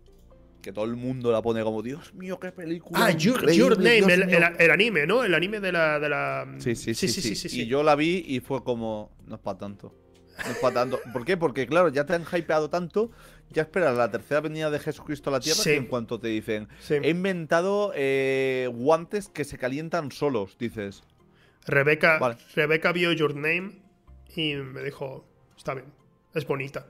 que 0.62 0.72
todo 0.72 0.86
el 0.86 0.96
mundo 0.96 1.32
la 1.32 1.42
pone 1.42 1.64
como, 1.64 1.82
Dios 1.82 2.14
mío, 2.14 2.40
qué 2.40 2.52
película. 2.52 3.06
Ah, 3.06 3.12
Your, 3.12 3.42
Name, 3.78 4.14
el, 4.60 4.72
anime, 4.72 5.06
¿no? 5.06 5.24
El 5.24 5.34
anime 5.34 5.60
de 5.60 5.72
la, 5.72 6.00
de 6.00 6.10
la... 6.10 6.48
Sí 6.60 6.76
sí 6.76 6.94
sí, 6.94 7.08
sí 7.08 7.36
sí 7.36 7.62
Y 7.62 7.68
yo 7.68 7.84
la 7.84 7.96
vi 7.96 8.24
y 8.28 8.40
fue 8.40 8.64
como, 8.64 9.12
no 9.26 9.36
es 9.36 9.42
para 9.42 9.58
tanto. 9.58 9.94
No 10.46 10.52
es 10.52 10.58
para 10.58 10.74
tanto. 10.76 11.00
¿Por 11.12 11.26
qué? 11.26 11.38
Porque, 11.38 11.68
claro, 11.68 11.90
ya 11.90 12.06
te 12.06 12.14
han 12.14 12.24
hypeado 12.24 12.70
tanto, 12.70 13.12
ya 13.50 13.64
esperas 13.64 13.98
la 13.98 14.10
tercera 14.10 14.42
venida 14.42 14.70
de 14.70 14.80
Jesucristo 14.80 15.30
a 15.30 15.34
la 15.34 15.40
tierra, 15.40 15.62
en 15.72 15.86
cuanto 15.86 16.20
te 16.20 16.30
dicen, 16.30 16.68
he 16.90 17.10
inventado 17.10 17.92
eh, 17.96 18.70
guantes 18.74 19.30
que 19.30 19.44
se 19.44 19.58
calientan 19.58 20.12
solos, 20.12 20.58
dices. 20.58 21.04
Rebeca, 21.66 22.38
Rebeca 22.56 22.92
vio 22.92 23.12
Your 23.12 23.36
Name 23.36 23.82
y 24.36 24.56
me 24.56 24.84
dijo, 24.84 25.26
está 25.58 25.74
bien, 25.74 25.88
es 26.34 26.48
bonita. 26.48 26.88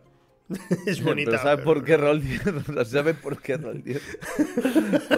es 0.86 1.03
bonita. 1.03 1.38
¿Sabes 1.38 1.64
por 1.65 1.84
qué 1.84 1.98
Rol 1.98 2.22
10? 2.22 2.41
¿Sabes 2.88 3.15
por 3.18 3.41
qué 3.41 3.57
Rol 3.57 3.84
10? 3.84 4.02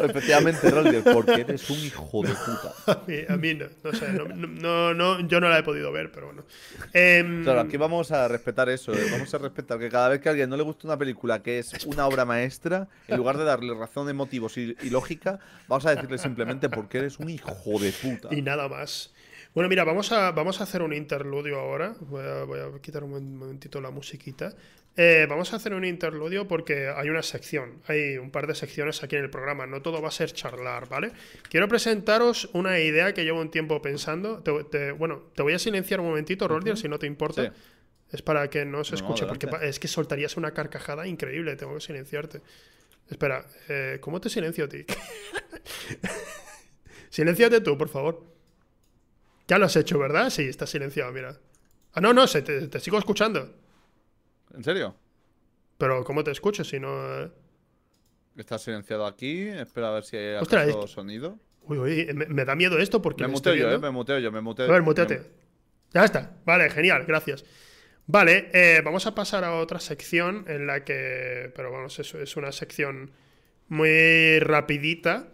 Efectivamente, 0.04 0.70
Rol 0.70 0.92
10, 0.92 1.04
porque 1.14 1.42
eres 1.42 1.70
un 1.70 1.80
hijo 1.80 2.22
de 2.22 2.30
puta. 2.30 3.04
A 3.34 3.38
mí, 3.38 3.54
no, 3.54 3.66
no 3.84 3.94
sé, 3.94 4.12
no, 4.14 4.94
no, 4.94 5.28
yo 5.28 5.40
no 5.40 5.50
la 5.50 5.60
he 5.60 5.64
podido 5.64 5.92
ver, 5.92 6.12
pero 6.12 6.28
bueno. 6.28 6.46
Em, 6.94 7.44
claro, 7.44 7.62
aquí 7.62 7.78
vamos 7.78 8.12
a 8.12 8.28
respetar 8.28 8.70
eso, 8.70 8.94
eh. 8.94 9.08
vamos 9.12 9.34
a 9.34 9.38
respetar 9.38 9.80
que 9.80 9.90
cada 9.90 10.10
vez 10.10 10.22
que 10.22 10.30
a 10.30 10.32
alguien 10.32 10.50
no 10.50 10.58
le 10.58 10.64
gusta 10.64 10.88
una 10.88 10.98
película 10.98 11.42
que 11.42 11.60
es 11.60 11.86
una 11.86 12.08
obra 12.08 12.26
maestra, 12.26 12.88
en 13.08 13.18
lugar 13.18 13.38
de 13.38 13.44
darle 13.44 13.74
razón 13.74 14.08
de 14.08 14.14
motivos 14.14 14.58
y, 14.58 14.76
lógica, 14.90 15.40
vamos 15.68 15.86
a 15.86 15.96
decirle 15.96 16.18
simplemente 16.18 16.70
porque 16.70 17.00
eres 17.00 17.20
un 17.20 17.30
hijo 17.30 17.80
de 17.80 17.92
puta. 17.92 18.30
Y 18.32 18.42
nada 18.42 18.68
más. 18.68 19.14
Bueno, 19.54 19.70
mira, 19.70 19.84
vamos 19.84 20.12
a, 20.12 20.32
vamos 20.32 20.60
a 20.60 20.64
hacer 20.64 20.82
un 20.82 20.94
interludio 20.94 21.60
ahora. 21.60 21.94
Voy 22.00 22.26
a, 22.26 22.44
voy 22.44 22.60
a 22.60 22.82
quitar 22.82 23.04
un 23.04 23.38
momentito 23.38 23.80
la 23.82 23.92
musiquita. 23.92 24.56
Eh, 24.96 25.26
vamos 25.28 25.52
a 25.54 25.56
hacer 25.56 25.74
un 25.74 25.86
interludio 25.86 26.48
porque 26.48 26.88
hay 26.88 27.10
una 27.10 27.24
sección, 27.24 27.82
hay 27.88 28.18
un 28.18 28.30
par 28.30 28.46
de 28.46 28.54
secciones 28.54 29.02
aquí 29.02 29.16
en 29.16 29.24
el 29.24 29.30
programa, 29.32 29.66
no 29.66 29.82
todo 29.82 30.04
va 30.04 30.10
a 30.10 30.12
ser 30.12 30.32
charlar, 30.34 30.88
¿vale? 30.88 31.12
Quiero 31.50 31.68
presentaros 31.68 32.48
una 32.54 32.80
idea 32.80 33.12
que 33.14 33.24
llevo 33.24 33.42
un 33.42 33.50
tiempo 33.50 33.82
pensando. 33.82 34.44
bueno, 34.98 35.24
te 35.34 35.42
voy 35.42 35.54
a 35.54 35.60
silenciar 35.60 36.00
un 36.00 36.08
momentito, 36.08 36.48
Roldier, 36.48 36.78
si 36.78 36.88
no 36.88 37.00
te 37.00 37.08
importa. 37.08 37.52
Es 38.12 38.22
para 38.22 38.48
que 38.48 38.64
no 38.64 38.84
se 38.84 38.94
escuche, 38.94 39.26
porque 39.26 39.50
es 39.64 39.80
que 39.80 39.88
soltarías 39.88 40.38
una 40.38 40.52
carcajada 40.52 41.08
increíble, 41.08 41.56
tengo 41.56 41.74
que 41.74 41.82
silenciarte. 41.82 42.42
Espera, 43.10 43.44
eh, 43.70 43.98
¿cómo 44.00 44.22
te 44.22 44.30
silencio 44.30 44.66
a 44.66 44.70
ti? 44.70 44.86
Silenciate 47.10 47.62
tú, 47.62 47.78
por 47.78 47.90
favor. 47.90 48.24
Ya 49.48 49.58
lo 49.58 49.66
has 49.66 49.76
hecho, 49.76 49.98
¿verdad? 50.00 50.30
Sí, 50.30 50.44
estás 50.44 50.70
silenciado, 50.70 51.12
mira. 51.12 51.38
Ah, 51.94 52.02
no, 52.02 52.14
no, 52.14 52.26
te 52.28 52.80
sigo 52.80 52.98
escuchando. 52.98 53.63
¿En 54.54 54.64
serio? 54.64 54.96
Pero 55.78 56.04
¿cómo 56.04 56.24
te 56.24 56.32
escucho 56.32 56.64
si 56.64 56.80
no...? 56.80 57.22
Eh? 57.22 57.32
Está 58.38 58.58
silenciado 58.58 59.06
aquí. 59.06 59.48
Espera 59.48 59.90
a 59.90 59.92
ver 59.92 60.04
si 60.04 60.18
hay 60.18 60.36
otro 60.36 60.88
sonido. 60.88 61.40
Uy, 61.64 61.78
uy, 61.78 62.14
me, 62.14 62.46
da 62.46 62.56
miedo 62.56 62.78
esto 62.78 63.02
porque... 63.02 63.24
Me, 63.24 63.30
muteo 63.30 63.56
yo, 63.56 63.72
eh, 63.72 63.78
me 63.78 63.92
muteo 63.92 64.20
yo, 64.20 64.32
me 64.32 64.42
muteo. 64.42 64.68
A 64.68 64.72
ver, 64.72 64.82
muteate. 64.82 65.22
Ya 65.94 66.04
está. 66.04 66.38
Vale, 66.46 66.70
genial, 66.70 67.06
gracias. 67.08 67.46
Vale, 68.06 68.50
eh, 68.54 68.82
vamos 68.84 69.06
a 69.08 69.16
pasar 69.16 69.44
a 69.44 69.56
otra 69.56 69.80
sección 69.80 70.46
en 70.48 70.68
la 70.68 70.84
que... 70.84 71.52
Pero 71.56 71.72
vamos, 71.72 71.98
eso 72.00 72.20
es 72.20 72.36
una 72.36 72.52
sección 72.52 73.12
muy 73.70 74.40
rapidita. 74.40 75.28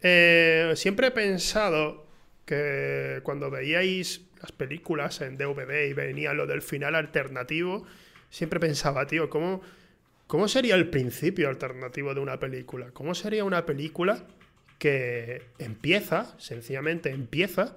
siempre 0.00 1.08
he 1.08 1.10
pensado 1.12 2.06
que 2.44 3.20
cuando 3.22 3.50
veíais 3.50 4.22
las 4.40 4.52
películas 4.52 5.20
en 5.20 5.36
DVD 5.36 5.88
y 5.88 5.92
venía 5.92 6.34
lo 6.34 6.46
del 6.46 6.62
final 6.62 6.94
alternativo, 6.94 7.86
siempre 8.30 8.60
pensaba, 8.60 9.06
tío, 9.06 9.28
¿cómo, 9.28 9.60
¿cómo 10.26 10.48
sería 10.48 10.76
el 10.76 10.88
principio 10.88 11.48
alternativo 11.48 12.14
de 12.14 12.20
una 12.20 12.38
película? 12.38 12.90
¿Cómo 12.92 13.14
sería 13.14 13.44
una 13.44 13.66
película 13.66 14.24
que 14.78 15.42
empieza, 15.58 16.34
sencillamente 16.38 17.10
empieza, 17.10 17.76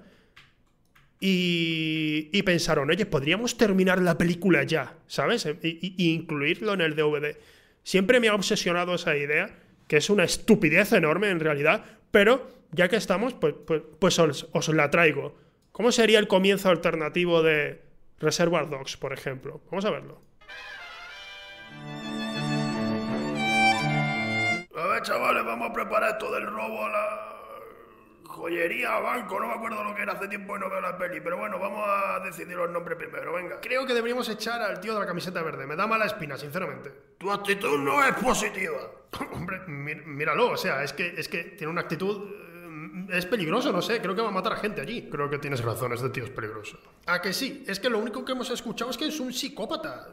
y, 1.26 2.42
pensaron, 2.42 2.90
oye, 2.90 3.06
podríamos 3.06 3.56
terminar 3.56 4.02
la 4.02 4.18
película 4.18 4.62
ya, 4.62 4.98
¿sabes? 5.06 5.46
Y, 5.62 6.12
incluirlo 6.12 6.74
en 6.74 6.82
el 6.82 6.94
DVD. 6.94 7.38
Siempre 7.82 8.20
me 8.20 8.28
ha 8.28 8.34
obsesionado 8.34 8.94
esa 8.94 9.16
idea, 9.16 9.58
que 9.88 9.96
es 9.96 10.10
una 10.10 10.24
estupidez 10.24 10.92
enorme 10.92 11.30
en 11.30 11.40
realidad, 11.40 11.84
pero 12.10 12.46
ya 12.72 12.88
que 12.88 12.96
estamos, 12.96 13.32
pues, 13.32 13.54
pues, 13.66 13.80
pues 13.98 14.18
os, 14.18 14.48
os, 14.52 14.68
la 14.68 14.90
traigo. 14.90 15.34
¿Cómo 15.72 15.92
sería 15.92 16.18
el 16.18 16.28
comienzo 16.28 16.68
alternativo 16.68 17.42
de 17.42 17.80
Reservoir 18.18 18.68
Dogs, 18.68 18.98
por 18.98 19.14
ejemplo? 19.14 19.62
Vamos 19.70 19.86
a 19.86 19.90
verlo. 19.90 20.20
Chavales, 25.02 25.44
vamos 25.44 25.70
a 25.70 25.72
preparar 25.72 26.10
esto 26.12 26.32
del 26.32 26.46
robo 26.46 26.84
a 26.84 26.88
la 26.88 27.34
joyería, 28.34 28.98
banco, 28.98 29.38
no 29.38 29.46
me 29.46 29.54
acuerdo 29.54 29.84
lo 29.84 29.94
que 29.94 30.02
era 30.02 30.12
hace 30.12 30.26
tiempo 30.26 30.56
y 30.56 30.60
no 30.60 30.68
veo 30.68 30.80
la 30.80 30.98
peli, 30.98 31.20
pero 31.20 31.38
bueno, 31.38 31.58
vamos 31.58 31.84
a 31.86 32.18
decidir 32.20 32.56
los 32.56 32.68
nombres 32.70 32.98
primero, 32.98 33.32
venga. 33.32 33.60
Creo 33.60 33.86
que 33.86 33.94
deberíamos 33.94 34.28
echar 34.28 34.60
al 34.60 34.80
tío 34.80 34.94
de 34.94 35.00
la 35.00 35.06
camiseta 35.06 35.40
verde, 35.42 35.66
me 35.66 35.76
da 35.76 35.86
mala 35.86 36.06
espina, 36.06 36.36
sinceramente. 36.36 36.92
Tu 37.18 37.30
actitud 37.30 37.78
no 37.78 38.04
es 38.04 38.14
positiva. 38.16 38.78
Hombre, 39.32 39.60
míralo, 39.68 40.50
o 40.50 40.56
sea, 40.56 40.82
es 40.82 40.92
que, 40.92 41.14
es 41.16 41.28
que 41.28 41.44
tiene 41.44 41.70
una 41.70 41.82
actitud... 41.82 42.28
Eh, 42.28 42.44
es 43.12 43.26
peligroso, 43.26 43.70
no 43.70 43.82
sé, 43.82 44.00
creo 44.00 44.14
que 44.14 44.22
va 44.22 44.28
a 44.28 44.32
matar 44.32 44.54
a 44.54 44.56
gente 44.56 44.80
allí. 44.80 45.08
Creo 45.10 45.28
que 45.28 45.38
tienes 45.38 45.62
razón, 45.62 45.92
este 45.92 46.08
tío 46.08 46.24
es 46.24 46.30
peligroso. 46.30 46.78
¿A 47.06 47.20
que 47.20 47.32
sí? 47.32 47.64
Es 47.66 47.78
que 47.78 47.90
lo 47.90 47.98
único 47.98 48.24
que 48.24 48.32
hemos 48.32 48.50
escuchado 48.50 48.90
es 48.90 48.96
que 48.96 49.06
es 49.06 49.20
un 49.20 49.32
psicópata. 49.32 50.08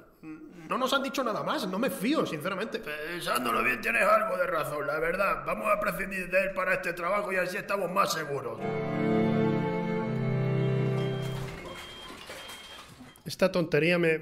No 0.71 0.77
nos 0.77 0.93
han 0.93 1.03
dicho 1.03 1.21
nada 1.21 1.43
más, 1.43 1.67
no 1.67 1.77
me 1.77 1.89
fío, 1.89 2.25
sinceramente. 2.25 2.79
Pensándolo 2.79 3.61
bien, 3.61 3.81
tienes 3.81 4.03
algo 4.03 4.37
de 4.37 4.47
razón, 4.47 4.87
la 4.87 4.99
verdad. 4.99 5.43
Vamos 5.45 5.67
a 5.67 5.77
prescindir 5.81 6.29
de 6.29 6.43
él 6.43 6.51
para 6.53 6.75
este 6.75 6.93
trabajo 6.93 7.29
y 7.33 7.35
así 7.35 7.57
estamos 7.57 7.91
más 7.91 8.13
seguros. 8.13 8.57
Esta 13.25 13.51
tontería 13.51 13.99
me, 13.99 14.17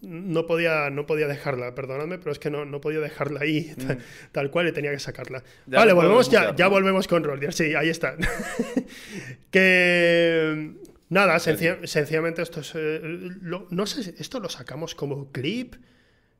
no, 0.00 0.46
podía, 0.46 0.90
no 0.90 1.06
podía 1.06 1.28
dejarla, 1.28 1.76
perdonadme, 1.76 2.18
pero 2.18 2.32
es 2.32 2.40
que 2.40 2.50
no, 2.50 2.64
no 2.64 2.80
podía 2.80 2.98
dejarla 2.98 3.42
ahí 3.42 3.72
mm. 3.76 4.32
tal, 4.32 4.50
cual 4.50 4.66
y 4.66 4.72
tenía 4.72 4.90
que 4.90 4.98
sacarla. 4.98 5.44
vale, 5.66 5.92
volvemos 5.92 6.28
ya, 6.28 6.56
ya 6.56 6.66
volvemos 6.66 7.06
con 7.06 7.22
Roldier. 7.22 7.52
Sí, 7.52 7.76
ahí 7.76 7.88
está. 7.88 8.16
que 9.52 10.74
Nada, 11.10 11.40
sencillamente 11.40 12.40
esto 12.40 12.60
es. 12.60 12.72
Eh, 12.76 13.00
no 13.02 13.86
sé, 13.86 14.14
esto 14.18 14.38
lo 14.38 14.48
sacamos 14.48 14.94
como 14.94 15.30
clip. 15.32 15.74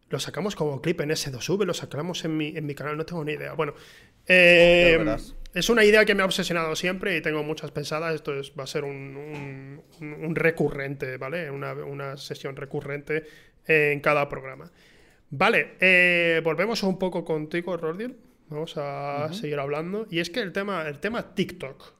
Lo 0.08 0.18
sacamos 0.18 0.56
como 0.56 0.80
clip 0.80 1.00
en 1.02 1.10
S2V, 1.10 1.64
lo 1.64 1.74
sacamos 1.74 2.24
en 2.24 2.36
mi, 2.36 2.56
en 2.56 2.66
mi 2.66 2.74
canal, 2.74 2.96
no 2.96 3.04
tengo 3.04 3.24
ni 3.24 3.32
idea. 3.32 3.52
Bueno, 3.52 3.74
eh, 4.26 5.16
es 5.54 5.68
una 5.70 5.84
idea 5.84 6.04
que 6.04 6.14
me 6.14 6.22
ha 6.22 6.24
obsesionado 6.24 6.74
siempre 6.74 7.16
y 7.16 7.20
tengo 7.20 7.42
muchas 7.42 7.72
pensadas. 7.72 8.14
Esto 8.14 8.38
es, 8.38 8.52
va 8.58 8.64
a 8.64 8.66
ser 8.68 8.84
un, 8.84 9.82
recurrente, 10.34 11.16
¿vale? 11.16 11.50
Una, 11.50 12.16
sesión 12.16 12.56
recurrente 12.56 13.24
en 13.66 14.00
cada 14.00 14.28
programa. 14.28 14.70
Vale, 15.30 15.74
eh, 15.80 16.40
volvemos 16.44 16.82
un 16.84 16.98
poco 16.98 17.24
contigo, 17.24 17.76
Rordiel. 17.76 18.16
Vamos 18.48 18.76
a 18.76 19.32
seguir 19.32 19.58
hablando. 19.58 20.06
Y 20.10 20.20
es 20.20 20.30
que 20.30 20.40
el 20.40 20.52
tema, 20.52 20.88
el 20.88 20.98
tema 20.98 21.34
TikTok. 21.34 21.92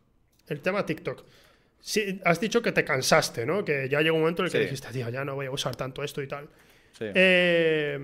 El 0.48 0.60
tema 0.60 0.84
TikTok. 0.86 1.24
Sí, 1.80 2.20
has 2.24 2.40
dicho 2.40 2.60
que 2.60 2.72
te 2.72 2.84
cansaste, 2.84 3.46
¿no? 3.46 3.64
Que 3.64 3.88
ya 3.88 4.00
llegó 4.00 4.16
un 4.16 4.22
momento 4.22 4.42
en 4.42 4.46
el 4.46 4.52
que 4.52 4.60
dijiste, 4.60 4.88
tío, 4.92 5.08
ya 5.08 5.24
no 5.24 5.34
voy 5.34 5.46
a 5.46 5.50
usar 5.50 5.76
tanto 5.76 6.02
esto 6.02 6.22
y 6.22 6.28
tal. 6.28 6.48
Sí. 6.92 7.06
Eh, 7.14 7.98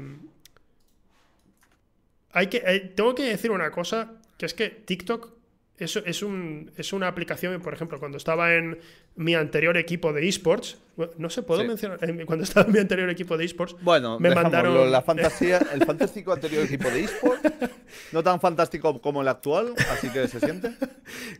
hay 2.32 2.46
que, 2.48 2.62
eh, 2.66 2.92
tengo 2.94 3.14
que 3.14 3.24
decir 3.24 3.50
una 3.50 3.70
cosa, 3.70 4.12
que 4.38 4.46
es 4.46 4.54
que 4.54 4.70
TikTok 4.70 5.35
es, 5.78 5.96
es, 5.96 6.22
un, 6.22 6.70
es 6.76 6.92
una 6.92 7.08
aplicación, 7.08 7.60
por 7.60 7.74
ejemplo, 7.74 7.98
cuando 7.98 8.16
estaba 8.16 8.54
en 8.54 8.78
mi 9.14 9.34
anterior 9.34 9.76
equipo 9.76 10.12
de 10.12 10.26
esports, 10.26 10.78
no 11.18 11.28
se 11.28 11.42
puedo 11.42 11.64
mencionar, 11.64 11.98
cuando 12.24 12.44
estaba 12.44 12.66
en 12.66 12.72
mi 12.72 12.78
anterior 12.78 13.10
equipo 13.10 13.36
de 13.36 13.44
esports, 13.44 13.76
bueno, 13.82 14.18
me 14.18 14.34
mandaron 14.34 14.90
la 14.90 15.02
fantasía, 15.02 15.58
el 15.74 15.84
fantástico 15.84 16.32
anterior 16.32 16.64
equipo 16.64 16.88
de 16.88 17.04
esports, 17.04 17.42
no 18.12 18.22
tan 18.22 18.40
fantástico 18.40 19.00
como 19.00 19.22
el 19.22 19.28
actual, 19.28 19.74
así 19.90 20.08
que 20.10 20.28
se 20.28 20.40
siente. 20.40 20.72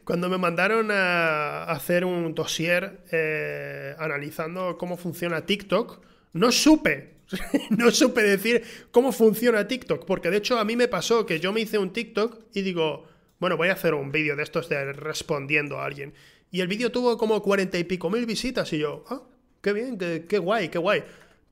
Cuando 0.04 0.28
me 0.28 0.38
mandaron 0.38 0.90
a 0.90 1.64
hacer 1.64 2.04
un 2.04 2.34
dossier 2.34 3.00
eh, 3.10 3.94
analizando 3.98 4.76
cómo 4.76 4.96
funciona 4.96 5.46
TikTok, 5.46 6.00
no 6.34 6.52
supe 6.52 7.16
no 7.70 7.90
supe 7.90 8.22
decir 8.22 8.62
cómo 8.90 9.12
funciona 9.12 9.66
TikTok, 9.66 10.04
porque 10.04 10.30
de 10.30 10.38
hecho 10.38 10.58
a 10.58 10.64
mí 10.64 10.76
me 10.76 10.88
pasó 10.88 11.26
que 11.26 11.40
yo 11.40 11.52
me 11.52 11.60
hice 11.60 11.78
un 11.78 11.92
TikTok 11.92 12.38
y 12.54 12.62
digo, 12.62 13.04
bueno, 13.38 13.56
voy 13.56 13.68
a 13.68 13.72
hacer 13.72 13.94
un 13.94 14.12
vídeo 14.12 14.36
de 14.36 14.42
estos 14.42 14.68
de 14.68 14.92
respondiendo 14.92 15.78
a 15.78 15.84
alguien. 15.84 16.14
Y 16.50 16.60
el 16.60 16.68
vídeo 16.68 16.92
tuvo 16.92 17.16
como 17.18 17.42
cuarenta 17.42 17.78
y 17.78 17.84
pico 17.84 18.08
mil 18.10 18.24
visitas 18.26 18.72
y 18.72 18.78
yo, 18.78 19.04
ah, 19.08 19.22
qué 19.60 19.72
bien, 19.72 19.98
qué, 19.98 20.38
guay, 20.38 20.68
qué 20.68 20.78
guay. 20.78 21.02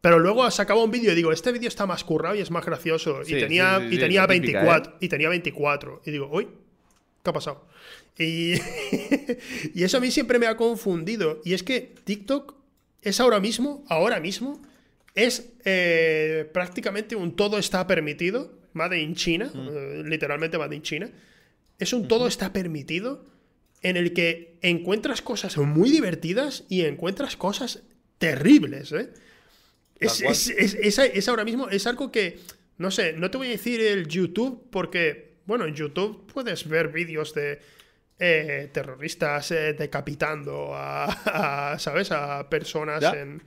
Pero 0.01 0.19
luego 0.19 0.51
se 0.51 0.62
acabó 0.62 0.85
un 0.85 0.90
vídeo 0.90 1.12
y 1.12 1.15
digo, 1.15 1.32
este 1.32 1.51
vídeo 1.51 1.69
está 1.69 1.86
más 1.86 2.05
currado 2.05 2.35
y 2.35 2.40
es 2.40 2.51
más 2.51 2.65
gracioso. 2.65 3.23
y, 3.27 3.32
tenía, 3.32 3.86
y 3.90 3.98
tenía 3.98 4.27
24. 4.27 4.93
¿eh? 4.93 4.97
Y 5.01 5.09
tenía 5.09 5.28
24. 5.28 6.02
Y 6.05 6.11
digo, 6.11 6.28
uy, 6.31 6.48
¿qué 7.23 7.31
ha 7.31 7.32
pasado? 7.32 7.66
Y, 8.19 8.55
y 9.74 9.82
eso 9.82 9.97
a 9.97 10.01
mí 10.01 10.11
siempre 10.11 10.39
me 10.39 10.47
ha 10.47 10.56
confundido. 10.56 11.40
Y 11.44 11.55
es 11.55 11.62
que 11.62 11.94
TikTok 12.05 12.55
es 13.02 13.20
ahora 13.20 13.40
mismo, 13.40 13.85
ahora 13.89 14.20
mismo, 14.20 14.61
es 15.15 15.52
eh, 15.65 16.48
prácticamente 16.52 17.15
un 17.16 17.36
todo 17.36 17.59
está 17.59 17.86
permitido 17.86 18.52
Made 18.73 18.98
in 18.98 19.15
China, 19.15 19.51
mm. 19.52 19.69
eh, 19.69 20.02
literalmente 20.05 20.59
Made 20.59 20.74
in 20.74 20.82
China, 20.82 21.11
es 21.85 21.93
un 21.93 22.09
todo 22.09 22.27
está 22.27 22.52
permitido 22.52 23.24
en 23.82 23.97
el 23.97 24.12
que 24.12 24.59
encuentras 24.62 25.23
cosas 25.23 25.56
muy 25.59 25.90
divertidas 25.90 26.65
y 26.69 26.82
encuentras 26.82 27.36
cosas 27.36 27.82
terribles, 28.19 28.93
¿eh? 28.93 29.11
Es, 30.01 30.48
es, 30.51 31.28
ahora 31.28 31.44
mismo, 31.44 31.69
es 31.69 31.86
algo 31.86 32.11
que, 32.11 32.40
no 32.78 32.90
sé, 32.90 33.12
no 33.12 33.31
te 33.31 33.39
voy 33.39 33.48
a 33.48 33.51
decir 33.51 33.81
el 33.81 34.09
YouTube 34.09 34.69
porque, 34.70 35.36
bueno, 35.47 35.65
en 35.66 35.74
YouTube 35.74 36.27
puedes 36.32 36.69
ver 36.69 36.89
vídeos 36.89 37.32
de 37.32 37.61
eh, 38.19 38.70
terroristas 38.73 39.51
eh, 39.51 39.74
decapitando 39.74 40.73
a, 40.74 41.77
¿sabes? 41.78 42.11
A 42.11 42.48
personas 42.51 43.02
en, 43.15 43.43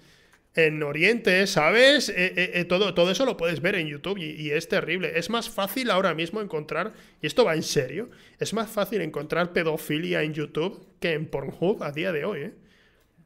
en, 0.58 0.84
Oriente, 0.84 1.48
¿sabes? 1.48 2.12
Eh, 2.16 2.66
todo, 2.68 2.94
todo 2.94 3.12
eso 3.12 3.26
lo 3.26 3.38
puedes 3.38 3.62
ver 3.62 3.76
en 3.76 3.88
YouTube 3.88 4.18
y, 4.18 4.52
es 4.52 4.68
terrible. 4.68 5.18
Es 5.18 5.30
más 5.30 5.50
fácil 5.50 5.90
ahora 5.90 6.14
mismo 6.14 6.42
encontrar, 6.42 6.94
y 7.22 7.28
esto 7.28 7.46
va 7.46 7.56
en 7.56 7.64
serio, 7.64 8.10
es 8.40 8.54
más 8.54 8.70
fácil 8.70 9.02
encontrar 9.02 9.54
pedofilia 9.54 10.24
en 10.24 10.34
YouTube 10.34 10.86
que 11.00 11.14
en 11.14 11.28
Pornhub 11.28 11.84
a 11.84 11.92
día 11.92 12.12
de 12.12 12.26
hoy, 12.26 12.52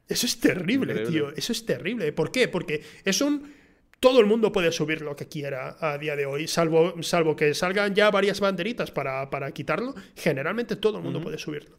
Eso 0.08 0.26
es 0.26 0.38
terrible, 0.38 1.06
tío. 1.06 1.32
Eso 1.34 1.52
es 1.52 1.64
terrible. 1.64 2.12
¿Por 2.12 2.30
qué? 2.30 2.48
Porque 2.48 2.82
es 3.04 3.20
un 3.20 3.62
todo 4.02 4.18
el 4.18 4.26
mundo 4.26 4.50
puede 4.50 4.72
subir 4.72 5.00
lo 5.00 5.14
que 5.14 5.28
quiera 5.28 5.76
a 5.78 5.96
día 5.96 6.16
de 6.16 6.26
hoy, 6.26 6.48
salvo, 6.48 7.00
salvo 7.04 7.36
que 7.36 7.54
salgan 7.54 7.94
ya 7.94 8.10
varias 8.10 8.40
banderitas 8.40 8.90
para, 8.90 9.52
quitarlo. 9.52 9.94
Generalmente 10.16 10.74
todo 10.74 10.98
el 10.98 11.04
mundo 11.04 11.20
puede 11.20 11.38
subirlo. 11.38 11.78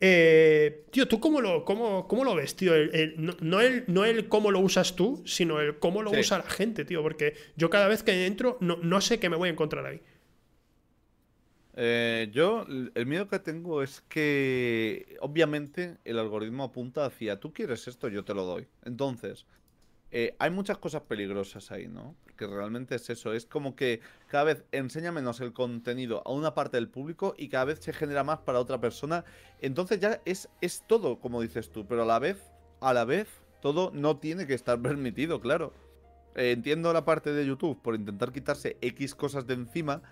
Eh, 0.00 0.84
tío, 0.92 1.08
¿tú 1.08 1.18
cómo 1.18 1.40
lo, 1.40 1.64
cómo, 1.64 2.06
cómo 2.06 2.24
lo 2.24 2.34
ves, 2.34 2.54
tío? 2.54 2.72
no, 3.16 3.60
el, 3.60 3.84
no 3.88 4.04
el 4.04 4.28
cómo 4.28 4.50
lo 4.50 4.60
usas 4.60 4.94
tú, 4.94 5.22
sino 5.26 5.60
el 5.60 5.78
cómo 5.78 6.02
lo 6.02 6.10
usa 6.10 6.38
la 6.38 6.50
gente, 6.50 6.84
tío. 6.84 7.02
Porque 7.02 7.34
yo 7.56 7.68
cada 7.70 7.88
vez 7.88 8.02
que 8.02 8.26
entro 8.26 8.58
no, 8.60 8.76
no 8.76 9.00
sé 9.00 9.18
qué 9.18 9.28
me 9.28 9.36
voy 9.36 9.48
a 9.48 9.52
encontrar 9.52 9.86
ahí. 9.86 10.00
Eh, 11.80 12.28
yo, 12.32 12.66
el 12.94 13.06
miedo 13.06 13.28
que 13.28 13.38
tengo 13.38 13.84
es 13.84 14.00
que, 14.08 15.16
obviamente, 15.20 15.96
el 16.04 16.18
algoritmo 16.18 16.64
apunta 16.64 17.06
hacia, 17.06 17.38
tú 17.38 17.52
quieres 17.52 17.86
esto, 17.86 18.08
yo 18.08 18.24
te 18.24 18.34
lo 18.34 18.44
doy. 18.44 18.66
Entonces, 18.84 19.46
eh, 20.10 20.34
hay 20.40 20.50
muchas 20.50 20.78
cosas 20.78 21.02
peligrosas 21.02 21.70
ahí, 21.70 21.86
¿no? 21.86 22.16
Porque 22.38 22.54
realmente 22.54 22.94
es 22.94 23.10
eso, 23.10 23.32
es 23.32 23.46
como 23.46 23.74
que 23.74 24.00
cada 24.28 24.44
vez 24.44 24.64
enseña 24.70 25.10
menos 25.10 25.40
el 25.40 25.52
contenido 25.52 26.22
a 26.24 26.30
una 26.30 26.54
parte 26.54 26.76
del 26.76 26.88
público 26.88 27.34
y 27.36 27.48
cada 27.48 27.64
vez 27.64 27.80
se 27.80 27.92
genera 27.92 28.22
más 28.22 28.38
para 28.38 28.60
otra 28.60 28.80
persona. 28.80 29.24
Entonces 29.60 29.98
ya 29.98 30.20
es, 30.24 30.48
es 30.60 30.84
todo, 30.86 31.18
como 31.18 31.42
dices 31.42 31.72
tú, 31.72 31.84
pero 31.88 32.04
a 32.04 32.06
la 32.06 32.20
vez, 32.20 32.38
a 32.80 32.94
la 32.94 33.04
vez, 33.04 33.26
todo 33.60 33.90
no 33.92 34.18
tiene 34.18 34.46
que 34.46 34.54
estar 34.54 34.80
permitido, 34.82 35.40
claro. 35.40 35.72
Eh, 36.36 36.52
entiendo 36.52 36.92
la 36.92 37.04
parte 37.04 37.32
de 37.32 37.44
YouTube 37.44 37.82
por 37.82 37.96
intentar 37.96 38.30
quitarse 38.30 38.76
X 38.82 39.16
cosas 39.16 39.44
de 39.48 39.54
encima, 39.54 40.02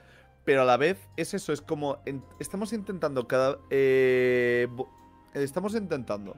pero 0.44 0.62
a 0.62 0.65
la 0.65 0.77
vez 0.77 0.98
es 1.16 1.32
eso, 1.32 1.53
es 1.53 1.61
como 1.61 2.03
estamos 2.40 2.73
intentando 2.73 3.28
cada... 3.28 3.59
Eh, 3.70 4.66
estamos 5.35 5.77
intentando 5.77 6.35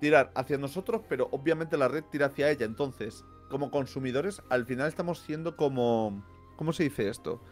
tirar 0.00 0.30
hacia 0.36 0.58
nosotros, 0.58 1.02
pero 1.08 1.28
obviamente 1.32 1.76
la 1.76 1.88
red 1.88 2.04
tira 2.04 2.26
hacia 2.26 2.50
ella. 2.50 2.66
Entonces, 2.66 3.24
como 3.48 3.70
consumidores, 3.70 4.42
al 4.48 4.66
final 4.66 4.88
estamos 4.88 5.20
siendo 5.20 5.56
como... 5.56 6.24
¿Cómo 6.56 6.72
se 6.72 6.84
dice 6.84 7.08
esto? 7.08 7.42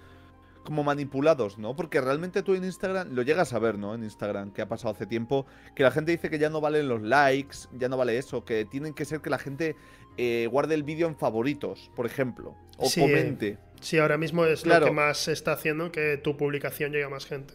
Como 0.65 0.85
manipulados, 0.85 1.59
¿no? 1.59 1.75
Porque 1.75 2.01
realmente 2.01 2.43
tú 2.43 2.55
en 2.55 2.65
Instagram 2.65 3.13
lo 3.13 3.23
llegas 3.23 3.53
a 3.53 3.59
ver, 3.59 3.79
¿no? 3.79 3.95
En 3.95 4.05
Instagram, 4.05 4.53
que 4.53 4.63
ha 4.63 4.69
pasado 4.69 4.95
hace 4.95 5.07
tiempo, 5.07 5.45
que 5.75 5.83
la 5.83 5.91
gente 5.91 6.13
dice 6.13 6.31
que 6.31 6.39
ya 6.39 6.51
no 6.51 6.61
valen 6.61 6.89
los 6.89 7.03
likes, 7.03 7.59
ya 7.73 7.89
no 7.89 7.97
vale 7.97 8.17
eso, 8.17 8.45
que 8.45 8.65
tienen 8.65 8.95
que 8.95 9.05
ser 9.05 9.21
que 9.21 9.31
la 9.31 9.39
gente 9.39 9.75
eh, 10.17 10.47
guarde 10.51 10.75
el 10.75 10.85
vídeo 10.85 11.09
en 11.09 11.17
favoritos, 11.17 11.91
por 11.97 12.07
ejemplo, 12.07 12.55
o 12.77 12.89
comente. 12.97 13.59
Sí, 13.81 13.99
ahora 13.99 14.19
mismo 14.19 14.45
es 14.45 14.65
lo 14.65 14.85
que 14.85 14.93
más 14.93 15.19
se 15.19 15.33
está 15.33 15.53
haciendo 15.53 15.91
que 15.91 16.17
tu 16.17 16.37
publicación 16.37 16.93
llegue 16.93 17.05
a 17.05 17.09
más 17.09 17.27
gente. 17.27 17.55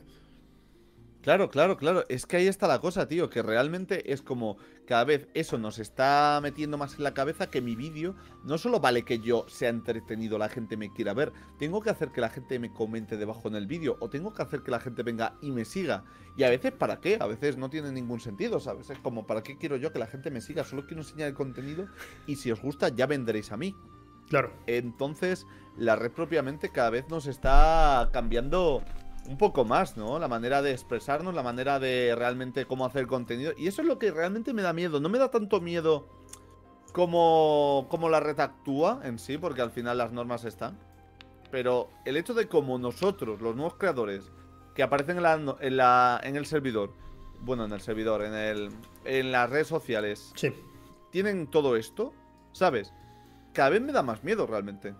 Claro, 1.27 1.49
claro, 1.49 1.75
claro. 1.75 2.05
Es 2.07 2.25
que 2.25 2.37
ahí 2.37 2.47
está 2.47 2.69
la 2.69 2.79
cosa, 2.79 3.09
tío. 3.09 3.29
Que 3.29 3.41
realmente 3.41 4.13
es 4.13 4.21
como 4.21 4.55
cada 4.87 5.03
vez 5.03 5.27
eso 5.33 5.57
nos 5.57 5.77
está 5.77 6.39
metiendo 6.41 6.77
más 6.77 6.95
en 6.95 7.03
la 7.03 7.13
cabeza 7.13 7.49
que 7.49 7.59
mi 7.59 7.75
vídeo 7.75 8.15
no 8.45 8.57
solo 8.57 8.79
vale 8.79 9.03
que 9.03 9.19
yo 9.19 9.43
sea 9.49 9.67
entretenido, 9.67 10.37
la 10.37 10.47
gente 10.47 10.77
me 10.77 10.93
quiera 10.93 11.13
ver. 11.13 11.33
Tengo 11.59 11.81
que 11.81 11.89
hacer 11.89 12.13
que 12.13 12.21
la 12.21 12.29
gente 12.29 12.59
me 12.59 12.71
comente 12.71 13.17
debajo 13.17 13.49
en 13.49 13.55
el 13.55 13.67
vídeo. 13.67 13.97
O 13.99 14.09
tengo 14.09 14.33
que 14.33 14.41
hacer 14.41 14.63
que 14.63 14.71
la 14.71 14.79
gente 14.79 15.03
venga 15.03 15.33
y 15.41 15.51
me 15.51 15.65
siga. 15.65 16.05
Y 16.37 16.43
a 16.43 16.49
veces, 16.49 16.71
¿para 16.71 17.01
qué? 17.01 17.17
A 17.19 17.27
veces 17.27 17.57
no 17.57 17.69
tiene 17.69 17.91
ningún 17.91 18.21
sentido, 18.21 18.61
¿sabes? 18.61 18.89
Es 18.89 18.99
como, 18.99 19.27
¿para 19.27 19.43
qué 19.43 19.57
quiero 19.57 19.75
yo 19.75 19.91
que 19.91 19.99
la 19.99 20.07
gente 20.07 20.31
me 20.31 20.39
siga? 20.39 20.63
Solo 20.63 20.85
quiero 20.85 21.01
enseñar 21.01 21.27
el 21.27 21.33
contenido. 21.33 21.89
Y 22.25 22.37
si 22.37 22.53
os 22.53 22.61
gusta, 22.61 22.87
ya 22.87 23.05
vendréis 23.05 23.51
a 23.51 23.57
mí. 23.57 23.75
Claro. 24.29 24.53
Entonces, 24.65 25.45
la 25.75 25.97
red 25.97 26.11
propiamente 26.11 26.69
cada 26.69 26.89
vez 26.89 27.09
nos 27.09 27.27
está 27.27 28.11
cambiando 28.13 28.81
un 29.27 29.37
poco 29.37 29.65
más, 29.65 29.97
¿no? 29.97 30.19
La 30.19 30.27
manera 30.27 30.61
de 30.61 30.71
expresarnos, 30.71 31.33
la 31.33 31.43
manera 31.43 31.79
de 31.79 32.15
realmente 32.15 32.65
cómo 32.65 32.85
hacer 32.85 33.07
contenido. 33.07 33.53
Y 33.57 33.67
eso 33.67 33.81
es 33.81 33.87
lo 33.87 33.99
que 33.99 34.11
realmente 34.11 34.53
me 34.53 34.61
da 34.61 34.73
miedo. 34.73 34.99
No 34.99 35.09
me 35.09 35.19
da 35.19 35.29
tanto 35.29 35.59
miedo 35.59 36.07
como, 36.93 37.87
como 37.89 38.09
la 38.09 38.19
red 38.19 38.39
actúa 38.39 39.01
en 39.03 39.19
sí, 39.19 39.37
porque 39.37 39.61
al 39.61 39.71
final 39.71 39.97
las 39.97 40.11
normas 40.11 40.45
están. 40.45 40.79
Pero 41.51 41.89
el 42.05 42.17
hecho 42.17 42.33
de 42.33 42.47
cómo 42.47 42.77
nosotros, 42.77 43.41
los 43.41 43.55
nuevos 43.55 43.75
creadores, 43.75 44.31
que 44.73 44.83
aparecen 44.83 45.17
en, 45.17 45.23
la, 45.23 45.57
en, 45.59 45.77
la, 45.77 46.19
en 46.23 46.35
el 46.35 46.45
servidor, 46.45 46.93
bueno, 47.41 47.65
en 47.65 47.71
el 47.71 47.81
servidor, 47.81 48.23
en, 48.23 48.33
el, 48.33 48.69
en 49.05 49.31
las 49.31 49.49
redes 49.49 49.67
sociales, 49.67 50.31
sí. 50.35 50.53
tienen 51.11 51.47
todo 51.47 51.75
esto, 51.75 52.13
¿sabes? 52.51 52.93
Cada 53.53 53.69
vez 53.69 53.81
me 53.81 53.91
da 53.91 54.03
más 54.03 54.23
miedo 54.23 54.45
realmente. 54.45 54.93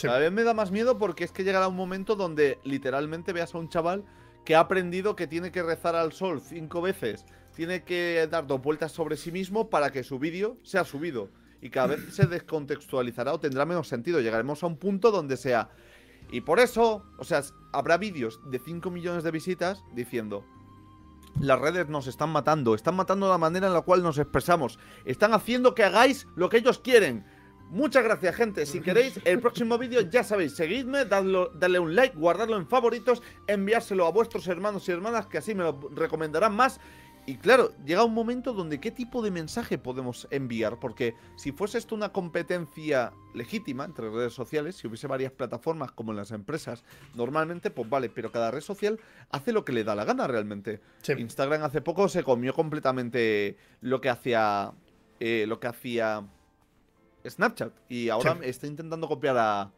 Cada 0.00 0.18
vez 0.18 0.32
me 0.32 0.44
da 0.44 0.54
más 0.54 0.70
miedo 0.70 0.98
porque 0.98 1.24
es 1.24 1.32
que 1.32 1.44
llegará 1.44 1.68
un 1.68 1.76
momento 1.76 2.16
donde 2.16 2.58
literalmente 2.64 3.32
veas 3.32 3.54
a 3.54 3.58
un 3.58 3.68
chaval 3.68 4.04
que 4.44 4.54
ha 4.54 4.60
aprendido 4.60 5.14
que 5.14 5.26
tiene 5.26 5.52
que 5.52 5.62
rezar 5.62 5.94
al 5.94 6.12
sol 6.12 6.40
cinco 6.40 6.80
veces, 6.80 7.24
tiene 7.54 7.84
que 7.84 8.26
dar 8.30 8.46
dos 8.46 8.62
vueltas 8.62 8.92
sobre 8.92 9.16
sí 9.16 9.30
mismo 9.30 9.70
para 9.70 9.90
que 9.90 10.02
su 10.02 10.18
vídeo 10.18 10.56
sea 10.62 10.84
subido. 10.84 11.30
Y 11.60 11.70
cada 11.70 11.88
vez 11.88 12.14
se 12.14 12.26
descontextualizará 12.26 13.32
o 13.32 13.38
tendrá 13.38 13.64
menos 13.64 13.86
sentido. 13.86 14.20
Llegaremos 14.20 14.64
a 14.64 14.66
un 14.66 14.78
punto 14.78 15.12
donde 15.12 15.36
sea. 15.36 15.70
Y 16.32 16.40
por 16.40 16.58
eso, 16.58 17.04
o 17.18 17.24
sea, 17.24 17.42
habrá 17.72 17.98
vídeos 17.98 18.40
de 18.50 18.58
5 18.58 18.90
millones 18.90 19.22
de 19.22 19.30
visitas 19.30 19.84
diciendo, 19.94 20.44
las 21.40 21.60
redes 21.60 21.88
nos 21.88 22.06
están 22.06 22.30
matando, 22.30 22.74
están 22.74 22.96
matando 22.96 23.28
la 23.28 23.38
manera 23.38 23.66
en 23.66 23.74
la 23.74 23.82
cual 23.82 24.02
nos 24.02 24.18
expresamos, 24.18 24.78
están 25.04 25.34
haciendo 25.34 25.74
que 25.74 25.84
hagáis 25.84 26.26
lo 26.34 26.48
que 26.48 26.58
ellos 26.58 26.78
quieren. 26.78 27.24
Muchas 27.72 28.04
gracias, 28.04 28.36
gente. 28.36 28.66
Si 28.66 28.82
queréis 28.82 29.18
el 29.24 29.40
próximo 29.40 29.78
vídeo, 29.78 30.02
ya 30.02 30.22
sabéis, 30.22 30.54
seguidme, 30.54 31.06
dadle 31.06 31.78
un 31.78 31.96
like, 31.96 32.14
guardarlo 32.14 32.58
en 32.58 32.66
favoritos, 32.66 33.22
enviárselo 33.46 34.06
a 34.06 34.10
vuestros 34.10 34.46
hermanos 34.46 34.86
y 34.86 34.92
hermanas 34.92 35.26
que 35.26 35.38
así 35.38 35.54
me 35.54 35.62
lo 35.62 35.88
recomendarán 35.94 36.54
más. 36.54 36.80
Y 37.24 37.38
claro, 37.38 37.72
llega 37.86 38.04
un 38.04 38.12
momento 38.12 38.52
donde 38.52 38.78
qué 38.78 38.90
tipo 38.90 39.22
de 39.22 39.30
mensaje 39.30 39.78
podemos 39.78 40.28
enviar, 40.30 40.80
porque 40.80 41.14
si 41.36 41.52
fuese 41.52 41.78
esto 41.78 41.94
una 41.94 42.12
competencia 42.12 43.14
legítima 43.32 43.86
entre 43.86 44.10
redes 44.10 44.34
sociales, 44.34 44.76
si 44.76 44.86
hubiese 44.86 45.06
varias 45.06 45.32
plataformas 45.32 45.92
como 45.92 46.10
en 46.10 46.18
las 46.18 46.30
empresas, 46.30 46.84
normalmente 47.14 47.70
pues 47.70 47.88
vale, 47.88 48.10
pero 48.10 48.30
cada 48.30 48.50
red 48.50 48.60
social 48.60 49.00
hace 49.30 49.50
lo 49.50 49.64
que 49.64 49.72
le 49.72 49.82
da 49.82 49.94
la 49.94 50.04
gana 50.04 50.26
realmente. 50.26 50.82
Instagram 51.16 51.62
hace 51.62 51.80
poco 51.80 52.10
se 52.10 52.22
comió 52.22 52.52
completamente 52.52 53.56
lo 53.80 54.02
que 54.02 54.10
hacía, 54.10 54.74
eh, 55.20 55.46
lo 55.48 55.58
que 55.58 55.68
hacía 55.68 56.26
Snapchat 57.28 57.72
y 57.88 58.08
ahora 58.08 58.38
está 58.42 58.66
intentando 58.66 59.08
copiar 59.08 59.36
a, 59.38 59.70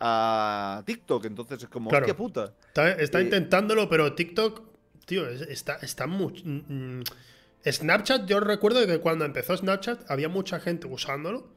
a 0.00 0.82
TikTok, 0.84 1.24
entonces 1.26 1.62
es 1.62 1.68
como, 1.68 1.90
¿qué 1.90 2.14
puta? 2.14 2.54
Está, 2.68 3.20
eh, 3.20 3.22
intentándolo, 3.22 3.88
pero 3.88 4.14
TikTok, 4.14 4.62
tío, 5.06 5.28
está, 5.28 5.76
está 5.76 6.06
muy... 6.06 6.42
Mm, 6.44 6.98
mm, 6.98 7.04
Snapchat, 7.66 8.26
yo 8.26 8.40
recuerdo 8.40 8.86
que 8.86 8.98
cuando 9.00 9.24
empezó 9.24 9.56
Snapchat 9.56 10.10
había 10.10 10.28
mucha 10.28 10.60
gente 10.60 10.86
usándolo 10.86 11.48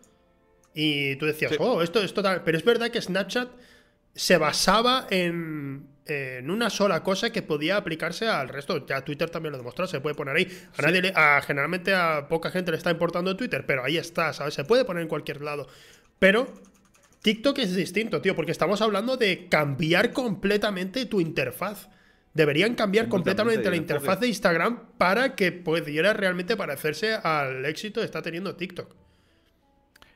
y 0.74 1.16
tú 1.18 1.26
decías, 1.26 1.54
oh, 1.60 1.82
esto 1.82 2.02
es 2.02 2.14
total. 2.14 2.44
Pero 2.44 2.58
es 2.58 2.64
verdad 2.64 2.90
que 2.90 3.02
Snapchat 3.02 3.50
se 4.16 4.38
basaba 4.38 5.08
en, 5.10 5.88
en 6.12 6.52
una 6.52 6.70
sola 6.70 7.04
cosa 7.04 7.32
que 7.32 7.42
podía 7.42 7.78
aplicarse 7.78 8.28
al 8.28 8.50
resto. 8.50 8.86
Ya 8.86 9.04
Twitter 9.06 9.30
también 9.30 9.52
lo 9.52 9.58
demostró, 9.58 9.88
se 9.88 10.00
puede 10.02 10.16
poner 10.16 10.36
ahí. 10.36 10.48
A 10.78 10.82
nadie 10.82 11.14
generalmente 11.46 11.94
a 11.94 12.28
poca 12.28 12.52
gente 12.52 12.72
le 12.72 12.78
está 12.78 12.92
importando 12.92 13.36
Twitter, 13.36 13.66
pero 13.66 13.84
ahí 13.84 13.98
está, 13.98 14.34
¿sabes? 14.34 14.54
Se 14.54 14.64
puede 14.64 14.86
poner 14.86 15.04
en 15.04 15.10
cualquier 15.10 15.42
lado. 15.42 15.68
Pero 16.20 16.48
TikTok 17.22 17.60
es 17.60 17.76
distinto, 17.76 18.22
tío, 18.22 18.36
porque 18.36 18.52
estamos 18.52 18.82
hablando 18.82 19.18
de 19.18 19.48
cambiar 19.48 20.12
completamente 20.12 21.06
tu 21.06 21.22
interfaz. 21.22 21.90
Deberían 22.34 22.76
cambiar 22.76 23.10
completamente 23.10 23.70
la 23.70 23.76
interfaz 23.76 24.20
de 24.22 24.28
Instagram 24.28 24.94
para 24.98 25.36
que 25.36 25.52
pudiera 25.52 26.14
realmente 26.14 26.56
parecerse 26.56 27.14
al 27.14 27.66
éxito 27.66 28.00
que 28.00 28.06
está 28.06 28.22
teniendo 28.22 28.56
TikTok. 28.56 28.96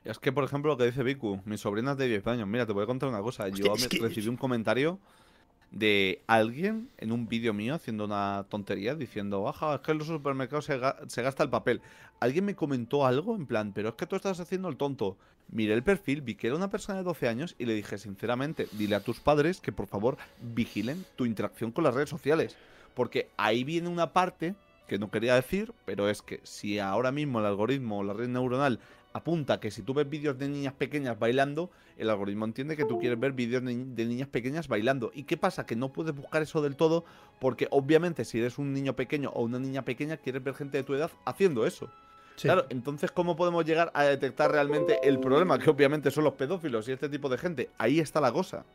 Es 0.05 0.19
que, 0.19 0.31
por 0.31 0.43
ejemplo, 0.43 0.71
lo 0.71 0.77
que 0.77 0.85
dice 0.85 1.03
Viku, 1.03 1.41
mis 1.45 1.61
sobrinas 1.61 1.97
de 1.97 2.07
10 2.07 2.27
años, 2.27 2.47
mira, 2.47 2.65
te 2.65 2.73
voy 2.73 2.83
a 2.83 2.85
contar 2.85 3.09
una 3.09 3.21
cosa. 3.21 3.49
Yo 3.49 3.73
recibí 3.99 4.27
un 4.27 4.37
comentario 4.37 4.99
de 5.71 6.21
alguien 6.27 6.89
en 6.97 7.11
un 7.11 7.27
vídeo 7.27 7.53
mío 7.53 7.75
haciendo 7.75 8.05
una 8.05 8.45
tontería 8.49 8.95
diciendo, 8.95 9.47
ajá, 9.47 9.75
es 9.75 9.81
que 9.81 9.91
en 9.91 9.97
los 9.97 10.07
supermercados 10.07 10.65
se, 10.65 11.21
gasta 11.21 11.43
el 11.43 11.49
papel. 11.49 11.81
Alguien 12.19 12.45
me 12.45 12.55
comentó 12.55 13.05
algo 13.05 13.35
en 13.35 13.45
plan, 13.45 13.73
pero 13.73 13.89
es 13.89 13.95
que 13.95 14.05
tú 14.05 14.15
estás 14.15 14.39
haciendo 14.39 14.69
el 14.69 14.77
tonto. 14.77 15.17
Miré 15.49 15.73
el 15.73 15.83
perfil, 15.83 16.21
vi 16.21 16.35
que 16.35 16.47
era 16.47 16.55
una 16.55 16.69
persona 16.69 16.97
de 16.97 17.03
12 17.03 17.27
años 17.27 17.55
y 17.59 17.65
le 17.65 17.73
dije, 17.73 17.97
sinceramente, 17.97 18.67
dile 18.71 18.95
a 18.95 19.03
tus 19.03 19.19
padres 19.19 19.61
que 19.61 19.71
por 19.71 19.87
favor 19.87 20.17
vigilen 20.41 21.05
tu 21.15 21.25
interacción 21.25 21.71
con 21.71 21.83
las 21.83 21.93
redes 21.93 22.09
sociales. 22.09 22.57
Porque 22.95 23.29
ahí 23.37 23.63
viene 23.63 23.89
una 23.89 24.13
parte 24.13 24.55
que 24.87 24.97
no 24.97 25.11
quería 25.11 25.35
decir, 25.35 25.73
pero 25.85 26.09
es 26.09 26.21
que 26.21 26.39
si 26.43 26.79
ahora 26.79 27.11
mismo 27.11 27.39
el 27.39 27.45
algoritmo 27.45 27.99
o 27.99 28.03
la 28.03 28.13
red 28.13 28.27
neuronal 28.27 28.79
apunta 29.15 29.61
que 29.61 29.71
si 29.71 29.81
tú 29.81 29.93
ves 29.93 30.09
vídeos 30.09 30.37
de 30.37 30.49
niñas 30.49 30.73
pequeñas 30.73 31.17
bailando, 31.17 31.71
el 31.97 32.09
algoritmo 32.09 32.43
entiende 32.43 32.75
que 32.75 32.83
tú 32.83 32.99
quieres 32.99 33.17
ver 33.17 33.31
vídeos 33.31 33.63
de, 33.63 33.73
niñas 33.73 34.27
pequeñas 34.27 34.67
bailando. 34.67 35.09
¿Y 35.13 35.23
qué 35.23 35.37
pasa? 35.37 35.65
Que 35.65 35.77
no 35.77 35.93
puedes 35.93 36.13
buscar 36.13 36.41
eso 36.41 36.61
del 36.61 36.75
todo 36.75 37.05
porque 37.39 37.69
obviamente 37.71 38.25
si 38.25 38.39
eres 38.39 38.57
un 38.57 38.73
niño 38.73 38.93
pequeño 38.97 39.29
o 39.29 39.43
una 39.43 39.57
niña 39.57 39.83
pequeña 39.83 40.17
quieres 40.17 40.43
ver 40.43 40.53
gente 40.53 40.77
de 40.77 40.83
tu 40.83 40.93
edad 40.93 41.09
haciendo 41.23 41.65
eso. 41.65 41.89
Claro, 42.35 42.65
entonces 42.67 43.09
¿cómo 43.09 43.37
podemos 43.37 43.63
llegar 43.63 43.89
a 43.93 44.03
detectar 44.03 44.51
realmente 44.51 44.99
el 45.01 45.17
problema? 45.21 45.57
Que 45.57 45.69
obviamente 45.69 46.11
son 46.11 46.25
los 46.25 46.33
pedófilos 46.33 46.85
y 46.89 46.91
este 46.91 47.07
tipo 47.07 47.29
de 47.29 47.37
gente. 47.37 47.69
Ahí 47.77 48.01
está 48.01 48.19
la 48.19 48.33
cosa. 48.33 48.65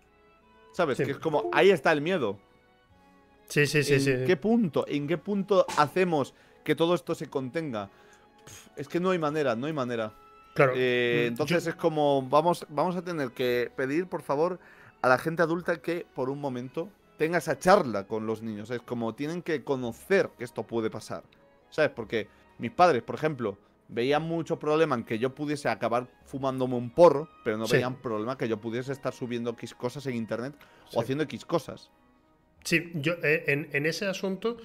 ¿Sabes? 0.72 0.96
Que 0.96 1.10
es 1.10 1.18
como, 1.18 1.50
ahí 1.52 1.68
está 1.68 1.92
el 1.92 2.00
miedo. 2.00 2.38
Sí, 3.48 3.66
sí, 3.66 3.82
sí, 3.82 4.10
¿En 4.10 4.24
qué 4.24 4.36
punto? 4.38 4.86
¿En 4.88 5.06
qué 5.06 5.18
punto 5.18 5.66
hacemos 5.76 6.32
que 6.64 6.74
todo 6.74 6.94
esto 6.94 7.14
se 7.14 7.26
contenga? 7.26 7.90
es 8.76 8.88
que 8.88 9.00
no 9.00 9.10
hay 9.10 9.18
manera, 9.18 9.54
no 9.56 9.66
hay 9.66 9.72
manera. 9.72 10.12
Claro. 10.54 10.72
Eh, 10.76 11.24
mm, 11.24 11.28
entonces 11.28 11.66
es 11.66 11.74
como, 11.74 12.22
vamos, 12.22 12.66
vamos 12.68 12.96
a 12.96 13.02
tener 13.02 13.30
que 13.30 13.70
pedir, 13.76 14.06
por 14.06 14.22
favor, 14.22 14.58
a 15.02 15.08
la 15.08 15.18
gente 15.18 15.42
adulta 15.42 15.80
que 15.80 16.06
por 16.14 16.30
un 16.30 16.40
momento 16.40 16.88
tenga 17.16 17.38
esa 17.38 17.58
charla 17.58 18.06
con 18.06 18.26
los 18.26 18.42
niños. 18.42 18.70
Es 18.70 18.80
como 18.82 19.14
tienen 19.14 19.42
que 19.42 19.62
conocer 19.62 20.30
que 20.38 20.44
esto 20.44 20.62
puede 20.62 20.90
pasar. 20.90 21.22
¿Sabes? 21.70 21.90
Porque 21.94 22.28
mis 22.58 22.70
padres, 22.70 23.02
por 23.02 23.14
ejemplo, 23.14 23.58
veían 23.88 24.22
mucho 24.22 24.58
problema 24.58 24.94
en 24.94 25.04
que 25.04 25.18
yo 25.18 25.34
pudiese 25.34 25.68
acabar 25.68 26.08
fumándome 26.24 26.76
un 26.76 26.90
porro, 26.90 27.28
pero 27.44 27.56
no 27.56 27.66
veían 27.66 27.96
problema 27.96 28.38
que 28.38 28.48
yo 28.48 28.60
pudiese 28.60 28.92
estar 28.92 29.12
subiendo 29.12 29.50
X 29.50 29.74
cosas 29.74 30.06
en 30.06 30.16
internet 30.16 30.54
o 30.94 31.00
haciendo 31.00 31.24
X 31.24 31.44
cosas. 31.44 31.90
Sí, 32.64 32.90
yo 32.94 33.14
eh, 33.22 33.44
en, 33.48 33.68
en, 33.72 33.86
ese 33.86 34.06
asunto 34.06 34.58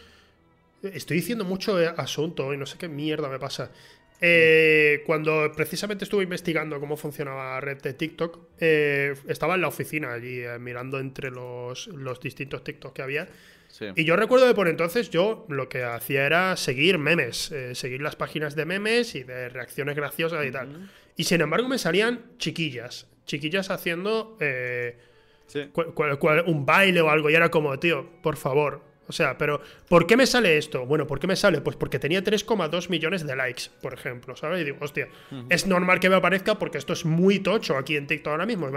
estoy 0.81 1.17
diciendo 1.17 1.45
mucho 1.45 1.77
asunto 1.97 2.53
y 2.53 2.57
no 2.57 2.65
sé 2.65 2.77
qué 2.77 2.87
mierda 2.87 3.29
me 3.29 3.39
pasa. 3.39 3.71
Eh, 4.21 5.03
cuando 5.05 5.51
precisamente 5.55 6.05
estuve 6.05 6.23
investigando 6.23 6.79
cómo 6.79 6.95
funcionaba 6.95 7.55
la 7.55 7.61
red 7.61 7.81
de 7.81 7.93
TikTok, 7.93 8.39
eh, 8.59 9.13
estaba 9.27 9.55
en 9.55 9.61
la 9.61 9.67
oficina 9.67 10.13
allí 10.13 10.39
eh, 10.39 10.57
mirando 10.59 10.99
entre 10.99 11.31
los, 11.31 11.89
distintos 12.21 12.63
TikTok 12.63 12.93
que 12.93 13.01
había. 13.01 13.27
Y 13.95 14.05
yo 14.05 14.15
recuerdo 14.15 14.47
que 14.47 14.53
por 14.53 14.69
entonces 14.69 15.09
yo 15.09 15.45
lo 15.49 15.67
que 15.67 15.83
hacía 15.83 16.25
era 16.25 16.55
seguir 16.55 16.97
memes, 16.97 17.53
seguir 17.73 18.01
las 18.01 18.15
páginas 18.15 18.55
de 18.55 18.65
memes 18.65 19.15
y 19.15 19.23
de 19.23 19.49
reacciones 19.49 19.97
graciosas 19.97 20.45
y 20.45 20.51
tal. 20.51 20.89
Y 21.17 21.25
sin 21.25 21.41
embargo 21.41 21.67
me 21.67 21.77
salían 21.77 22.37
chiquillas, 22.37 23.09
chiquillas 23.25 23.69
haciendo 23.71 24.37
un 26.45 26.65
baile 26.65 27.01
o 27.01 27.09
algo 27.09 27.29
y 27.29 27.35
era 27.35 27.51
como, 27.51 27.77
tío, 27.77 28.09
por 28.21 28.37
favor, 28.37 28.81
o 29.07 29.11
sea, 29.11 29.38
pero 29.38 29.61
¿por 29.88 30.07
qué 30.07 30.18
me 30.18 30.26
sale 30.26 30.57
esto? 30.57 30.86
Bueno, 30.86 31.06
¿por 31.06 31.19
qué 31.19 31.27
me 31.27 31.36
sale? 31.36 31.61
Pues 31.61 31.76
porque 31.76 31.99
tenía 31.99 32.23
3,2 32.23 32.90
millones 32.90 33.26
de 33.26 33.36
likes, 33.36 33.64
por 33.82 33.94
ejemplo, 33.94 34.36
¿sabes? 34.36 34.61
Y 34.61 34.65
digo, 34.65 34.77
hostia, 34.80 35.07
es 35.49 35.68
normal 35.68 35.99
que 35.99 36.10
me 36.10 36.15
aparezca 36.15 36.57
porque 36.57 36.77
esto 36.77 36.94
es 36.94 37.06
muy 37.06 37.40
tocho 37.40 37.77
aquí 37.77 37.95
en 37.95 38.07
TikTok 38.07 38.32
ahora 38.32 38.45
mismo. 38.45 38.69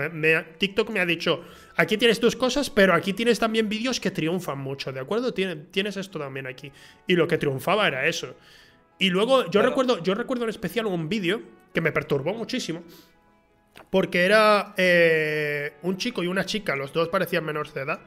TikTok 0.59 0.91
me 0.91 1.01
ha 1.01 1.07
dicho, 1.07 1.45
aquí 1.77 1.97
tienes 1.97 2.21
tus 2.21 2.37
cosas, 2.37 2.69
pero 2.69 2.95
aquí 2.95 3.15
tienes 3.15 3.39
también 3.39 3.69
vídeos 3.69 4.01
que 4.01 4.11
triunfan 4.11 4.59
mucho, 4.59 4.93
¿de 4.93 5.01
acuerdo? 5.01 5.33
tienes 5.33 5.97
esto 5.97 6.19
también 6.19 6.47
aquí. 6.47 6.71
Y 7.07 7.15
lo 7.15 7.27
que 7.27 7.39
triunfaba 7.39 7.89
era 7.89 8.07
eso. 8.07 8.37
Y 8.99 9.11
luego, 9.11 9.49
yo, 9.51 9.63
recuerdo, 9.63 10.03
yo 10.03 10.15
recuerdo 10.15 10.45
en 10.45 10.51
especial 10.51 10.87
un 10.87 11.09
vídeo 11.09 11.41
que 11.73 11.81
me 11.81 11.93
perturbó 11.93 12.35
muchísimo, 12.35 12.83
porque 13.91 14.25
era 14.25 14.75
eh, 14.77 15.75
un 15.83 15.97
chico 15.97 16.23
y 16.23 16.27
una 16.27 16.45
chica, 16.45 16.75
los 16.75 16.93
dos 16.93 17.09
parecían 17.09 17.45
menores 17.45 17.73
de 17.75 17.83
edad, 17.83 18.01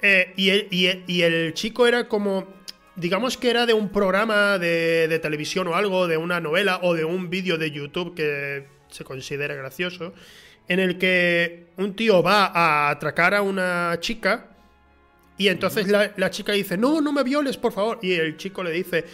eh, 0.00 0.32
y, 0.36 1.22
el, 1.22 1.54
chico 1.54 1.86
era 1.86 2.08
como. 2.08 2.56
Digamos 2.96 3.36
que 3.36 3.50
era 3.50 3.64
de 3.64 3.74
un 3.74 3.90
programa 3.90 4.58
de, 4.58 5.18
televisión 5.22 5.68
o 5.68 5.76
algo, 5.76 6.08
de 6.08 6.16
una 6.16 6.40
novela 6.40 6.80
o 6.82 6.94
de 6.94 7.04
un 7.04 7.30
vídeo 7.30 7.56
de 7.56 7.70
YouTube 7.70 8.14
que 8.14 8.66
se 8.88 9.04
considera 9.04 9.54
gracioso, 9.54 10.14
en 10.66 10.80
el 10.80 10.98
que 10.98 11.68
un 11.76 11.94
tío 11.94 12.22
va 12.22 12.46
a 12.46 12.90
atracar 12.90 13.34
a 13.34 13.42
una 13.42 13.96
chica 14.00 14.48
y 15.38 15.46
entonces 15.46 15.86
la, 15.86 16.30
chica 16.30 16.52
dice, 16.52 16.76
no, 16.76 17.00
no 17.00 17.12
me 17.12 17.22
violes, 17.22 17.56
por 17.56 17.72
favor. 17.72 18.00
Y 18.02 18.12
el 18.14 18.36
chico 18.36 18.64
le 18.64 18.72
dice, 18.72 19.04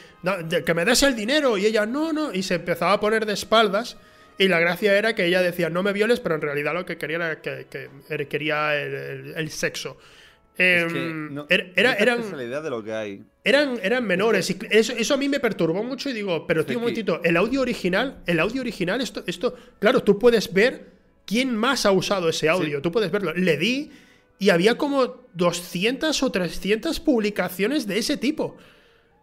que 0.65 0.75
me 0.75 0.87
des 0.87 1.03
el 1.03 1.15
dinero. 1.15 1.59
Y 1.59 1.67
ella, 1.67 1.85
no, 1.85 2.15
no. 2.15 2.33
Y 2.33 2.43
se 2.43 2.55
empezaba 2.55 2.95
a 2.95 3.01
poner 3.01 3.27
de 3.27 3.35
espaldas. 3.35 3.99
Y 4.39 4.49
la 4.49 4.59
gracia 4.59 4.97
era 4.97 5.15
que 5.15 5.27
ella 5.27 5.43
decía, 5.43 5.69
no 5.69 5.83
me 5.83 5.93
violes, 5.93 6.21
pero 6.21 6.35
en 6.37 6.41
realidad 6.41 6.73
lo 6.73 6.87
que 6.87 6.97
quería 6.97 7.17
era 7.17 7.43
que, 7.43 7.67
quería 8.27 8.75
el 8.75 9.51
sexo. 9.51 9.99
Em, 10.57 11.37
era, 11.49 11.95
eran, 11.95 12.37
la 12.37 12.45
idea 12.45 12.61
de 12.61 12.71
lo 12.71 12.83
que 12.85 12.93
hay. 12.93 13.25
Eran, 13.43 13.79
eran 13.83 14.05
menores. 14.05 14.49
Y 14.51 14.59
eso, 14.71 15.15
a 15.15 15.17
mí 15.17 15.29
me 15.29 15.41
perturbó 15.41 15.83
mucho 15.83 16.09
y 16.11 16.13
digo, 16.13 16.47
pero 16.47 16.65
tío, 16.65 16.79
un 16.79 16.83
momentito, 16.83 17.21
el 17.25 17.37
audio 17.37 17.61
original, 17.61 18.23
el 18.27 18.39
audio 18.39 18.61
original, 18.61 19.01
esto, 19.01 19.25
esto, 19.27 19.55
claro, 19.81 20.03
tú 20.03 20.19
puedes 20.19 20.53
ver 20.53 20.93
quién 21.27 21.57
más 21.57 21.87
ha 21.87 21.93
usado 21.93 22.29
ese 22.29 22.49
audio, 22.49 22.81
tú 22.81 22.93
puedes 22.93 23.11
verlo. 23.11 23.35
Le 23.35 23.57
di 23.57 23.91
y 24.39 24.51
había 24.51 24.77
como 24.79 25.25
200 25.35 26.23
o 26.23 26.31
300 26.31 27.01
publicaciones 27.01 27.87
de 27.87 27.99
ese 27.99 28.17
tipo. 28.17 28.57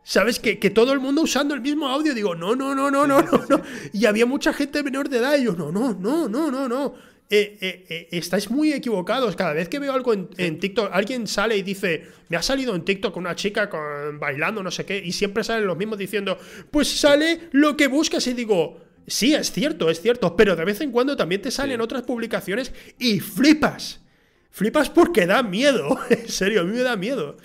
¿Sabes? 0.04 0.40
Que, 0.40 0.58
que, 0.58 0.72
todo 0.72 0.94
el 0.94 1.00
mundo 1.00 1.22
usando 1.22 1.54
el 1.54 1.62
mismo 1.62 1.88
audio. 1.88 2.16
Digo, 2.16 2.34
no, 2.34 2.56
no, 2.56 2.74
no, 2.74 2.90
no, 2.90 3.06
no, 3.06 3.22
no, 3.22 3.46
no. 3.48 3.62
Y 3.94 4.06
había 4.06 4.26
mucha 4.26 4.52
gente 4.52 4.82
menor 4.82 5.10
de 5.10 5.20
edad. 5.20 5.38
Y 5.38 5.44
yo, 5.44 5.54
no, 5.54 5.72
no, 5.72 5.94
no, 5.94 6.28
no, 6.28 6.50
no, 6.50 6.68
no. 6.68 6.96
Eh, 7.34 7.58
eh, 7.62 7.86
eh, 7.88 8.08
estáis 8.12 8.52
muy 8.52 8.74
equivocados. 8.74 9.38
Cada 9.38 9.54
vez 9.54 9.70
que 9.70 9.80
veo 9.80 9.94
algo 9.94 10.12
en, 10.14 10.60
TikTok, 10.60 10.90
alguien 10.92 11.28
sale 11.28 11.56
y 11.56 11.62
dice, 11.64 12.06
me 12.28 12.36
ha 12.36 12.42
salido 12.42 12.76
en 12.76 12.84
TikTok 12.84 13.16
una 13.16 13.38
chica 13.38 13.70
con, 13.70 14.20
bailando, 14.20 14.62
no 14.62 14.70
sé 14.70 14.86
qué, 14.86 14.98
y 14.98 15.14
siempre 15.14 15.42
salen 15.46 15.66
los 15.66 15.78
mismos 15.78 15.98
diciendo, 15.98 16.38
pues 16.70 16.90
sale 16.90 17.48
lo 17.54 17.78
que 17.78 17.88
buscas 17.88 18.28
y 18.28 18.34
digo, 18.34 18.82
sí, 19.08 19.34
es 19.34 19.50
cierto, 19.50 19.90
es 19.90 20.02
cierto, 20.02 20.36
pero 20.36 20.58
de 20.58 20.66
vez 20.66 20.82
en 20.82 20.92
cuando 20.92 21.16
también 21.16 21.42
te 21.42 21.52
salen 21.52 21.80
otras 21.80 22.02
publicaciones 22.02 22.74
y 23.00 23.22
flipas. 23.22 24.02
Flipas 24.50 24.90
porque 24.90 25.26
da 25.26 25.42
miedo. 25.42 25.98
en 26.10 26.28
serio, 26.28 26.62
a 26.62 26.64
mí 26.66 26.74
me 26.74 26.84
da 26.84 26.98
miedo. 26.98 27.38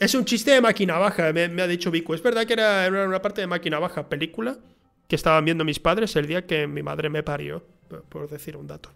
Es 0.00 0.16
un 0.16 0.24
chiste 0.24 0.50
de 0.50 0.60
máquina 0.60 0.98
baja, 0.98 1.32
me, 1.32 1.62
ha 1.62 1.68
dicho 1.68 1.92
Vico. 1.92 2.12
Es 2.12 2.24
verdad 2.24 2.44
que 2.44 2.54
era 2.54 2.88
una 3.06 3.22
parte 3.22 3.40
de 3.40 3.46
máquina 3.46 3.78
baja, 3.78 4.08
película 4.08 4.58
que 5.06 5.14
estaban 5.14 5.44
viendo 5.44 5.64
mis 5.64 5.78
padres 5.78 6.16
el 6.16 6.26
día 6.26 6.44
que 6.44 6.66
mi 6.66 6.82
madre 6.82 7.08
me 7.08 7.22
parió 7.22 7.77
por 7.88 8.28
decir 8.28 8.56
un 8.56 8.66
dato. 8.66 8.90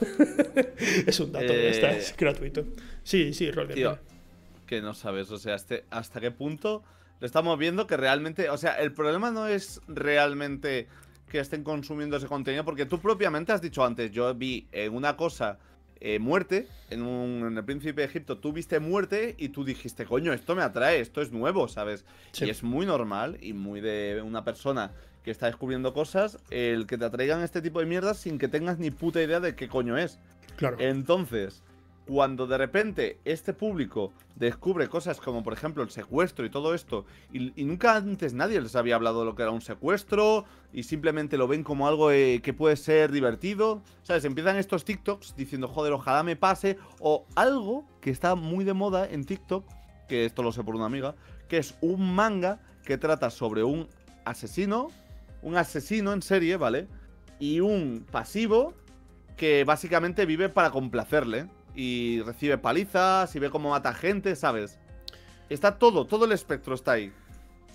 es 1.06 1.20
un 1.20 1.32
dato, 1.32 1.52
eh, 1.52 1.98
es 1.98 2.16
gratuito. 2.16 2.64
Sí, 3.02 3.32
sí, 3.32 3.50
Tío, 3.72 3.98
que 4.66 4.80
no 4.80 4.94
sabes, 4.94 5.30
o 5.30 5.38
sea, 5.38 5.54
este, 5.54 5.84
hasta 5.90 6.20
qué 6.20 6.30
punto 6.30 6.82
lo 7.20 7.26
estamos 7.26 7.58
viendo 7.58 7.86
que 7.86 7.96
realmente, 7.96 8.50
o 8.50 8.58
sea, 8.58 8.74
el 8.74 8.92
problema 8.92 9.30
no 9.30 9.46
es 9.46 9.80
realmente 9.88 10.88
que 11.28 11.40
estén 11.40 11.64
consumiendo 11.64 12.16
ese 12.16 12.26
contenido, 12.26 12.64
porque 12.64 12.86
tú 12.86 13.00
propiamente 13.00 13.52
has 13.52 13.60
dicho 13.60 13.84
antes, 13.84 14.10
yo 14.10 14.34
vi 14.34 14.68
en 14.72 14.94
una 14.94 15.16
cosa 15.16 15.58
eh, 16.00 16.18
muerte, 16.18 16.68
en, 16.90 17.02
un, 17.02 17.46
en 17.46 17.56
el 17.56 17.64
príncipe 17.64 18.02
de 18.02 18.08
Egipto, 18.08 18.38
tú 18.38 18.52
viste 18.52 18.78
muerte 18.78 19.34
y 19.38 19.48
tú 19.48 19.64
dijiste, 19.64 20.04
coño, 20.04 20.32
esto 20.32 20.54
me 20.54 20.62
atrae, 20.62 21.00
esto 21.00 21.22
es 21.22 21.32
nuevo, 21.32 21.66
¿sabes? 21.68 22.04
Y 22.38 22.50
es 22.50 22.62
muy 22.62 22.84
normal 22.84 23.38
y 23.40 23.52
muy 23.52 23.80
de 23.80 24.22
una 24.22 24.44
persona 24.44 24.92
que 25.24 25.30
está 25.30 25.46
descubriendo 25.46 25.94
cosas, 25.94 26.38
el 26.50 26.86
que 26.86 26.98
te 26.98 27.06
atraigan 27.06 27.42
este 27.42 27.62
tipo 27.62 27.80
de 27.80 27.86
mierdas 27.86 28.18
sin 28.18 28.38
que 28.38 28.48
tengas 28.48 28.78
ni 28.78 28.90
puta 28.90 29.22
idea 29.22 29.40
de 29.40 29.56
qué 29.56 29.68
coño 29.68 29.96
es. 29.96 30.18
Claro. 30.56 30.76
Entonces, 30.78 31.62
cuando 32.06 32.46
de 32.46 32.58
repente 32.58 33.18
este 33.24 33.54
público 33.54 34.12
descubre 34.36 34.88
cosas 34.88 35.20
como 35.20 35.42
por 35.42 35.54
ejemplo 35.54 35.82
el 35.82 35.90
secuestro 35.90 36.44
y 36.44 36.50
todo 36.50 36.74
esto, 36.74 37.06
y, 37.32 37.52
nunca 37.64 37.96
antes 37.96 38.34
nadie 38.34 38.60
les 38.60 38.76
había 38.76 38.96
hablado 38.96 39.20
de 39.20 39.26
lo 39.26 39.34
que 39.34 39.42
era 39.42 39.50
un 39.50 39.62
secuestro, 39.62 40.44
y 40.72 40.82
simplemente 40.82 41.38
lo 41.38 41.48
ven 41.48 41.64
como 41.64 41.88
algo 41.88 42.10
eh, 42.10 42.40
que 42.42 42.52
puede 42.52 42.76
ser 42.76 43.10
divertido, 43.10 43.82
¿sabes? 44.02 44.24
Empiezan 44.24 44.56
estos 44.56 44.84
TikToks 44.84 45.36
diciendo, 45.36 45.68
joder, 45.68 45.92
ojalá 45.92 46.22
me 46.22 46.36
pase, 46.36 46.78
o 47.00 47.24
algo 47.34 47.86
que 48.00 48.10
está 48.10 48.34
muy 48.34 48.64
de 48.64 48.74
moda 48.74 49.08
en 49.08 49.24
TikTok, 49.24 49.64
que 50.08 50.26
esto 50.26 50.42
lo 50.42 50.52
sé 50.52 50.62
por 50.62 50.74
una 50.74 50.86
amiga, 50.86 51.14
que 51.48 51.58
es 51.58 51.76
un 51.80 52.14
manga 52.14 52.60
que 52.84 52.98
trata 52.98 53.30
sobre 53.30 53.64
un 53.64 53.88
asesino 54.24 54.88
un 55.44 55.56
asesino 55.56 56.12
en 56.12 56.22
serie, 56.22 56.56
¿vale? 56.56 56.88
Y 57.38 57.60
un 57.60 58.04
pasivo 58.10 58.74
que 59.36 59.62
básicamente 59.64 60.26
vive 60.26 60.48
para 60.48 60.70
complacerle. 60.70 61.48
Y 61.76 62.22
recibe 62.22 62.56
palizas 62.56 63.34
y 63.34 63.38
ve 63.40 63.50
cómo 63.50 63.70
mata 63.70 63.92
gente, 63.92 64.36
¿sabes? 64.36 64.78
Está 65.48 65.76
todo, 65.76 66.06
todo 66.06 66.24
el 66.24 66.32
espectro 66.32 66.74
está 66.74 66.92
ahí. 66.92 67.12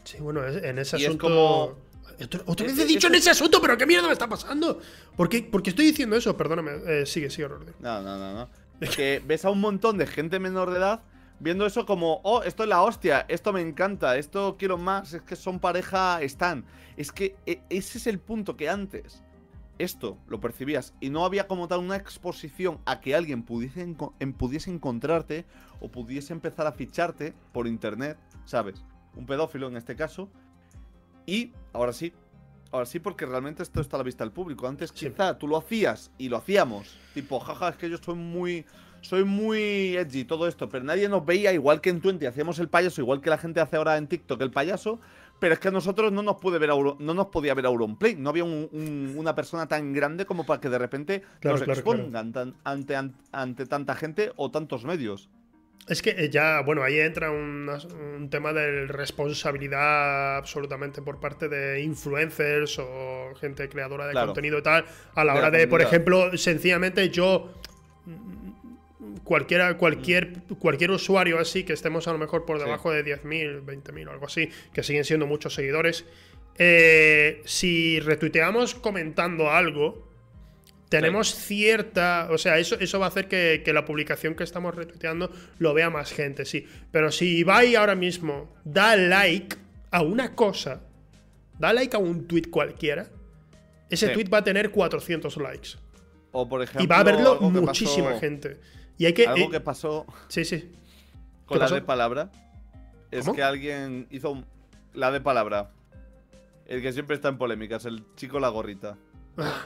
Sí, 0.04 0.18
bueno, 0.20 0.46
en 0.46 0.80
ese 0.80 0.96
asunto. 0.96 1.78
Otra 2.46 2.66
vez 2.66 2.80
he 2.80 2.86
dicho 2.86 3.08
en 3.08 3.16
ese 3.16 3.30
asunto, 3.30 3.62
pero 3.62 3.78
¿qué 3.78 3.86
mierda 3.86 4.08
me 4.08 4.14
está 4.14 4.28
pasando? 4.28 4.80
¿Por 5.16 5.30
qué, 5.30 5.50
estoy 5.66 5.86
diciendo 5.86 6.16
eso? 6.16 6.36
Perdóname. 6.36 6.72
Eh, 6.86 7.06
sigue, 7.06 7.30
sigue, 7.30 7.50
No, 7.80 8.02
no, 8.02 8.18
no, 8.18 8.34
no. 8.34 8.50
que 8.96 9.22
ves 9.26 9.46
a 9.46 9.50
un 9.50 9.60
montón 9.60 9.98
de 9.98 10.08
gente 10.08 10.40
menor 10.40 10.72
de 10.72 10.78
edad 10.78 11.02
viendo 11.40 11.66
eso 11.66 11.86
como, 11.86 12.22
oh, 12.24 12.44
esto 12.44 12.64
es 12.64 12.70
la 12.70 12.82
hostia, 12.82 13.26
esto 13.28 13.54
me 13.54 13.62
encanta, 13.62 14.18
esto 14.18 14.58
quiero 14.60 14.78
más, 14.78 15.14
es 15.14 15.22
que 15.22 15.36
son 15.36 15.60
pareja, 15.60 16.22
están. 16.22 16.66
Es 17.00 17.14
que 17.14 17.38
e, 17.46 17.62
ese 17.70 17.98
es 17.98 18.08
el 18.08 18.20
punto 18.20 18.58
que 18.58 18.68
antes 18.68 19.24
esto 19.78 20.18
lo 20.28 20.42
percibías 20.42 20.94
y 21.00 21.10
no 21.10 21.24
había 21.24 21.48
como 21.48 21.70
tal 21.70 21.80
una 21.80 21.96
exposición 21.96 22.80
a 22.86 23.00
que 23.00 23.16
alguien 23.16 23.44
pudiese, 23.44 23.96
pudiese 24.38 24.70
encontrarte 24.70 25.46
o 25.80 25.90
pudiese 25.90 26.34
empezar 26.34 26.68
a 26.68 26.74
ficharte 26.74 27.34
por 27.54 27.68
internet, 27.68 28.18
¿sabes? 28.44 28.84
Un 29.16 29.26
pedófilo 29.26 29.70
en 29.70 29.78
este 29.78 29.96
caso. 29.96 30.30
Y 31.26 31.54
ahora 31.72 31.94
sí, 31.94 32.12
ahora 32.70 32.86
sí 32.86 33.00
porque 33.00 33.26
realmente 33.26 33.64
esto 33.64 33.80
está 33.80 33.96
a 33.96 34.00
la 34.00 34.04
vista 34.04 34.26
del 34.26 34.34
público. 34.34 34.68
Antes 34.68 34.92
quizá 34.92 35.38
tú 35.38 35.48
lo 35.48 35.56
hacías 35.56 36.12
y 36.18 36.28
lo 36.28 36.36
hacíamos, 36.36 36.98
tipo, 37.14 37.40
jaja, 37.40 37.70
es 37.70 37.78
que 37.78 37.90
yo 37.90 37.98
soy 37.98 38.16
muy 38.16 38.66
soy 39.02 39.24
muy 39.24 39.96
edgy 39.96 40.26
todo 40.26 40.48
esto, 40.48 40.68
pero 40.68 40.84
nadie 40.84 41.08
nos 41.08 41.26
veía 41.26 41.54
igual 41.54 41.80
que 41.80 41.90
en 41.90 42.02
Twenty 42.02 42.26
hacíamos 42.26 42.60
el 42.60 42.68
payaso, 42.68 43.00
igual 43.00 43.22
que 43.22 43.30
la 43.30 43.38
gente 43.38 43.62
hace 43.62 43.78
ahora 43.78 43.98
en 43.98 44.08
TikTok 44.08 44.42
el 44.42 44.52
payaso, 44.52 45.00
pero 45.40 45.54
es 45.54 45.60
que 45.60 45.70
a 45.70 45.72
nosotros 45.72 46.12
no 46.12 46.22
nos 46.22 46.38
puede 46.38 46.60
ver 46.60 46.70
no 46.70 47.14
nos 47.14 47.28
podía 47.28 47.54
ver 47.54 47.66
Auronplay, 47.66 48.16
no 48.16 48.30
había 48.30 48.44
una 48.44 49.36
persona 49.36 49.68
tan 49.68 49.94
grande 49.94 50.26
como 50.26 50.46
para 50.46 50.60
que 50.60 50.70
de 50.70 50.78
repente 50.78 51.24
nos 51.44 51.62
expongan 51.62 52.34
ante, 52.64 52.96
ante, 53.32 53.66
tanta 53.66 53.96
gente 53.96 54.32
o 54.36 54.52
tantos 54.52 54.86
medios. 54.86 55.30
Es 55.88 56.04
que 56.04 56.12
eh, 56.12 56.30
ya, 56.30 56.62
bueno, 56.62 56.84
ahí 56.84 57.00
entra 57.00 57.32
un, 57.32 58.28
tema 58.30 58.54
de 58.54 58.86
responsabilidad 58.86 60.38
absolutamente 60.38 61.02
por 61.02 61.20
parte 61.20 61.50
de 61.50 61.82
influencers 61.82 62.78
o 62.78 63.34
gente 63.40 63.68
creadora 63.70 64.06
de 64.06 64.14
contenido 64.14 64.60
y 64.60 64.62
tal, 64.62 64.86
a 65.16 65.24
la 65.24 65.34
hora 65.34 65.50
de, 65.50 65.68
por 65.68 65.82
ejemplo, 65.82 66.38
sencillamente 66.38 67.10
yo 67.10 67.50
cualquiera, 69.24 69.78
cualquier, 69.78 70.34
cualquier 70.60 70.92
usuario 70.92 71.40
así 71.40 71.64
que 71.64 71.74
estemos 71.74 72.08
a 72.08 72.14
lo 72.14 72.18
mejor 72.18 72.46
por 72.46 72.60
debajo 72.60 72.92
de 72.92 73.06
10.000, 73.06 73.66
20.000 73.66 74.08
o 74.08 74.12
algo 74.12 74.26
así, 74.26 74.50
que 74.74 74.84
siguen 74.84 75.06
siendo 75.06 75.28
muchos 75.28 75.54
seguidores, 75.54 76.06
eh, 76.58 77.42
si 77.46 78.02
retuiteamos 78.02 78.76
comentando 78.76 79.50
algo, 79.50 80.10
tenemos 80.90 81.34
cierta. 81.34 82.28
O 82.32 82.38
sea, 82.38 82.58
eso, 82.58 82.78
eso 82.80 83.00
va 83.00 83.06
a 83.06 83.10
hacer 83.10 83.28
que, 83.28 83.64
la 83.74 83.86
publicación 83.86 84.36
que 84.36 84.44
estamos 84.44 84.76
retuiteando 84.76 85.32
lo 85.60 85.74
vea 85.74 85.90
más 85.90 86.12
gente, 86.12 86.46
sí. 86.46 86.68
Pero 86.92 87.12
si 87.12 87.38
Ibai 87.38 87.76
ahora 87.76 87.96
mismo 87.96 88.54
da 88.66 88.96
like 88.98 89.56
a 89.92 90.02
una 90.02 90.36
cosa, 90.36 90.82
da 91.58 91.72
like 91.72 91.96
a 91.96 92.00
un 92.00 92.28
tweet 92.28 92.50
cualquiera, 92.50 93.08
ese 93.90 94.10
tweet 94.10 94.30
va 94.30 94.40
a 94.40 94.44
tener 94.44 94.72
400 94.72 95.38
likes. 95.38 95.70
O 96.32 96.48
por 96.48 96.62
ejemplo. 96.62 96.84
Y 96.84 96.88
va 96.88 97.00
a 97.00 97.04
verlo 97.04 97.40
muchísima 97.40 98.20
gente. 98.20 98.60
Y 99.00 99.06
hay 99.06 99.14
que. 99.14 99.26
Algo 99.26 99.46
eh, 99.46 99.50
que 99.50 99.60
pasó. 99.62 100.06
Sí, 100.28 100.46
sí. 100.46 100.72
Con 101.48 101.58
la 101.58 101.68
de 101.68 101.82
palabra. 101.82 102.30
Es 103.10 103.28
que 103.28 103.42
alguien 103.42 104.06
hizo 104.12 104.44
la 104.94 105.10
de 105.10 105.22
palabra. 105.22 105.72
El 106.68 106.84
que 106.84 106.94
siempre 106.94 107.16
está 107.16 107.30
en 107.30 107.40
polémicas, 107.40 107.86
el 107.86 108.04
chico 108.16 108.40
la 108.40 108.50
gorrita. 108.50 108.98
Ah, 109.38 109.66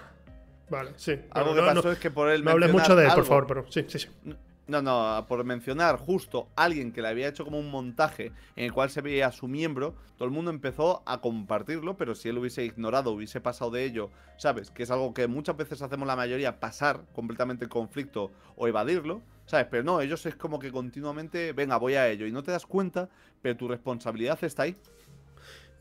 vale, 0.70 0.92
sí. 0.96 1.20
Algo 1.32 1.54
que 1.54 1.62
pasó 1.62 1.92
es 1.92 2.00
que 2.00 2.12
por 2.12 2.30
él. 2.30 2.46
No 2.46 2.52
hables 2.52 2.72
mucho 2.72 2.96
de 2.96 3.06
él, 3.06 3.12
por 3.14 3.26
favor, 3.26 3.48
pero 3.48 3.66
sí, 3.70 3.84
sí, 3.90 4.00
sí. 4.00 4.08
No, 4.24 4.38
no, 4.68 5.26
por 5.28 5.44
mencionar 5.44 5.98
justo 5.98 6.48
alguien 6.56 6.92
que 6.92 7.02
le 7.02 7.10
había 7.10 7.28
hecho 7.28 7.44
como 7.44 7.60
un 7.60 7.70
montaje 7.70 8.32
en 8.56 8.66
el 8.66 8.74
cual 8.74 8.90
se 8.90 9.02
veía 9.02 9.28
a 9.28 9.32
su 9.32 9.48
miembro, 9.48 9.96
todo 10.18 10.26
el 10.26 10.34
mundo 10.34 10.52
empezó 10.52 11.04
a 11.06 11.20
compartirlo, 11.22 11.98
pero 11.98 12.16
si 12.16 12.30
él 12.30 12.38
hubiese 12.38 12.64
ignorado, 12.64 13.12
hubiese 13.12 13.42
pasado 13.42 13.72
de 13.72 13.84
ello, 13.84 14.10
¿sabes? 14.38 14.72
Que 14.72 14.84
es 14.84 14.92
algo 14.92 15.14
que 15.14 15.28
muchas 15.28 15.58
veces 15.58 15.82
hacemos 15.82 16.08
la 16.08 16.16
mayoría, 16.16 16.60
pasar 16.60 17.02
completamente 17.14 17.66
el 17.66 17.70
conflicto 17.70 18.32
o 18.56 18.68
evadirlo, 18.68 19.22
¿sabes? 19.46 19.68
Pero 19.70 19.84
no, 19.84 20.02
ellos 20.02 20.26
es 20.26 20.36
como 20.36 20.60
que 20.60 20.72
continuamente, 20.72 21.52
venga, 21.54 21.78
voy 21.78 21.96
a 21.96 22.08
ello, 22.10 22.26
y 22.26 22.32
no 22.32 22.44
te 22.44 22.52
das 22.52 22.66
cuenta, 22.66 23.10
pero 23.42 23.58
tu 23.58 23.68
responsabilidad 23.68 24.42
está 24.44 24.64
ahí. 24.64 24.76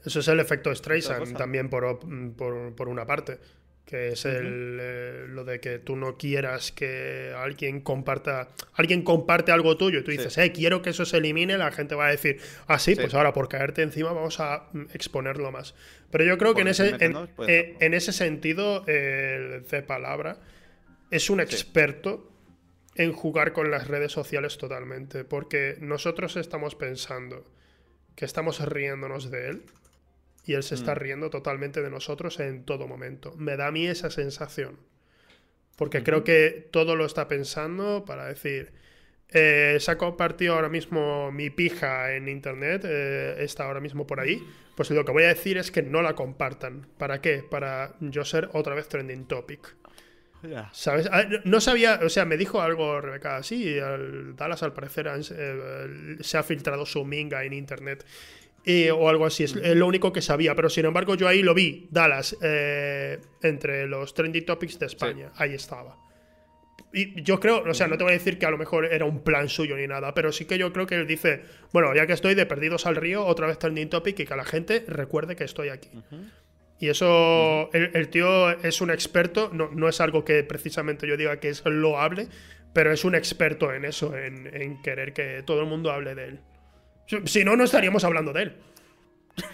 Eso 0.04 0.18
es 0.18 0.26
el 0.26 0.40
efecto 0.40 0.74
Streisand 0.74 1.36
también 1.36 1.70
por, 1.70 2.00
por, 2.36 2.74
por 2.74 2.88
una 2.88 3.06
parte 3.06 3.38
que 3.84 4.12
es 4.12 4.24
el, 4.24 4.78
eh, 4.80 5.24
lo 5.28 5.44
de 5.44 5.60
que 5.60 5.78
tú 5.78 5.96
no 5.96 6.16
quieras 6.16 6.72
que 6.72 7.32
alguien 7.36 7.80
comparta, 7.80 8.48
alguien 8.74 9.02
comparte 9.02 9.52
algo 9.52 9.76
tuyo 9.76 9.98
y 9.98 10.02
tú 10.02 10.10
dices, 10.10 10.38
eh, 10.38 10.52
quiero 10.52 10.82
que 10.82 10.90
eso 10.90 11.04
se 11.04 11.18
elimine, 11.18 11.58
la 11.58 11.72
gente 11.72 11.94
va 11.94 12.06
a 12.06 12.10
decir, 12.10 12.40
ah, 12.68 12.78
sí, 12.78 12.94
pues 12.94 13.12
ahora 13.14 13.32
por 13.32 13.48
caerte 13.48 13.82
encima 13.82 14.12
vamos 14.12 14.40
a 14.40 14.68
mm, 14.72 14.84
exponerlo 14.94 15.50
más. 15.50 15.74
Pero 16.10 16.24
yo 16.24 16.38
creo 16.38 16.54
que 16.54 16.62
en 16.62 16.68
ese, 16.68 16.96
eh, 17.48 17.76
en, 17.80 17.94
ese 17.94 18.12
sentido, 18.12 18.86
el 18.86 19.66
de 19.68 19.82
palabra 19.82 20.38
es 21.10 21.28
un 21.28 21.40
experto 21.40 22.30
en 22.94 23.12
jugar 23.12 23.52
con 23.52 23.70
las 23.70 23.88
redes 23.88 24.12
sociales 24.12 24.58
totalmente, 24.58 25.24
porque 25.24 25.76
nosotros 25.80 26.36
estamos 26.36 26.74
pensando 26.74 27.44
que 28.14 28.26
estamos 28.26 28.60
riéndonos 28.66 29.30
de 29.30 29.48
él 29.48 29.62
y 30.44 30.54
él 30.54 30.62
se 30.62 30.74
está 30.74 30.94
mm. 30.94 30.98
riendo 30.98 31.30
totalmente 31.30 31.82
de 31.82 31.90
nosotros 31.90 32.40
en 32.40 32.64
todo 32.64 32.86
momento. 32.88 33.34
Me 33.36 33.56
da 33.56 33.68
a 33.68 33.72
mí 33.72 33.86
esa 33.86 34.10
sensación. 34.10 34.78
Porque 35.76 36.02
creo 36.02 36.22
que 36.24 36.68
todo 36.70 36.96
lo 36.96 37.06
está 37.06 37.28
pensando 37.28 38.04
para 38.04 38.26
decir, 38.26 38.72
eh, 39.30 39.78
se 39.80 39.90
ha 39.90 39.96
compartido 39.96 40.54
ahora 40.54 40.68
mismo 40.68 41.32
mi 41.32 41.48
pija 41.48 42.14
en 42.14 42.28
internet, 42.28 42.84
eh, 42.84 43.36
está 43.38 43.64
ahora 43.64 43.80
mismo 43.80 44.06
por 44.06 44.20
ahí. 44.20 44.42
Pues 44.76 44.90
lo 44.90 45.04
que 45.04 45.12
voy 45.12 45.24
a 45.24 45.28
decir 45.28 45.58
es 45.58 45.70
que 45.70 45.82
no 45.82 46.02
la 46.02 46.14
compartan. 46.14 46.86
¿Para 46.98 47.20
qué? 47.20 47.42
Para 47.48 47.94
yo 48.00 48.24
ser 48.24 48.50
otra 48.52 48.74
vez 48.74 48.88
trending 48.88 49.26
topic. 49.26 49.74
¿Sabes? 50.72 51.08
Ah, 51.12 51.24
no 51.44 51.60
sabía, 51.60 52.00
o 52.02 52.08
sea, 52.08 52.24
me 52.24 52.36
dijo 52.36 52.60
algo 52.60 53.00
Rebeca, 53.00 53.42
sí, 53.44 53.76
Dallas 54.36 54.62
al 54.64 54.72
parecer 54.72 55.08
eh, 55.08 56.16
se 56.20 56.36
ha 56.36 56.42
filtrado 56.42 56.84
su 56.84 57.04
minga 57.04 57.44
en 57.44 57.52
internet 57.52 58.04
o 58.90 59.08
algo 59.08 59.26
así. 59.26 59.44
Es 59.44 59.54
lo 59.54 59.86
único 59.86 60.12
que 60.12 60.22
sabía. 60.22 60.54
Pero 60.54 60.70
sin 60.70 60.84
embargo, 60.84 61.14
yo 61.14 61.28
ahí 61.28 61.42
lo 61.42 61.54
vi. 61.54 61.88
Dallas, 61.90 62.36
eh, 62.42 63.18
entre 63.42 63.86
los 63.86 64.14
trendy 64.14 64.42
topics 64.42 64.78
de 64.78 64.86
España. 64.86 65.32
Ahí 65.36 65.54
estaba. 65.54 65.96
Y 66.92 67.22
yo 67.22 67.40
creo, 67.40 67.62
o 67.62 67.74
sea, 67.74 67.86
no 67.86 67.96
te 67.96 68.04
voy 68.04 68.12
a 68.12 68.16
decir 68.16 68.38
que 68.38 68.44
a 68.44 68.50
lo 68.50 68.58
mejor 68.58 68.84
era 68.84 69.06
un 69.06 69.22
plan 69.22 69.48
suyo 69.48 69.76
ni 69.76 69.86
nada, 69.86 70.12
pero 70.12 70.30
sí 70.30 70.44
que 70.44 70.58
yo 70.58 70.72
creo 70.72 70.86
que 70.86 70.96
él 70.96 71.06
dice, 71.06 71.42
bueno, 71.72 71.94
ya 71.94 72.06
que 72.06 72.12
estoy 72.12 72.34
de 72.34 72.44
Perdidos 72.44 72.84
al 72.84 72.96
Río, 72.96 73.24
otra 73.24 73.46
vez 73.46 73.58
trending 73.58 73.88
topic 73.88 74.20
y 74.20 74.26
que 74.26 74.36
la 74.36 74.44
gente 74.44 74.84
recuerde 74.86 75.34
que 75.34 75.44
estoy 75.44 75.70
aquí. 75.70 75.88
Y 76.78 76.88
eso, 76.88 77.70
el, 77.72 78.08
tío 78.08 78.50
es 78.50 78.80
un 78.82 78.90
experto, 78.90 79.50
no, 79.54 79.70
no, 79.70 79.88
es 79.88 80.00
algo 80.00 80.24
que 80.24 80.42
precisamente 80.44 81.06
yo 81.06 81.16
diga 81.16 81.40
que 81.40 81.48
es 81.48 81.64
loable, 81.64 82.28
pero 82.74 82.92
es 82.92 83.04
un 83.04 83.14
experto 83.14 83.72
en 83.72 83.86
eso, 83.86 84.14
en, 84.16 84.50
en 84.54 84.82
querer 84.82 85.14
que 85.14 85.42
todo 85.46 85.60
el 85.60 85.66
mundo 85.66 85.92
hable 85.92 86.14
de 86.14 86.24
él. 86.24 86.40
Si 87.06 87.44
no, 87.44 87.56
no 87.56 87.64
estaríamos 87.64 88.04
hablando 88.04 88.32
de 88.32 88.42
él. 88.42 88.56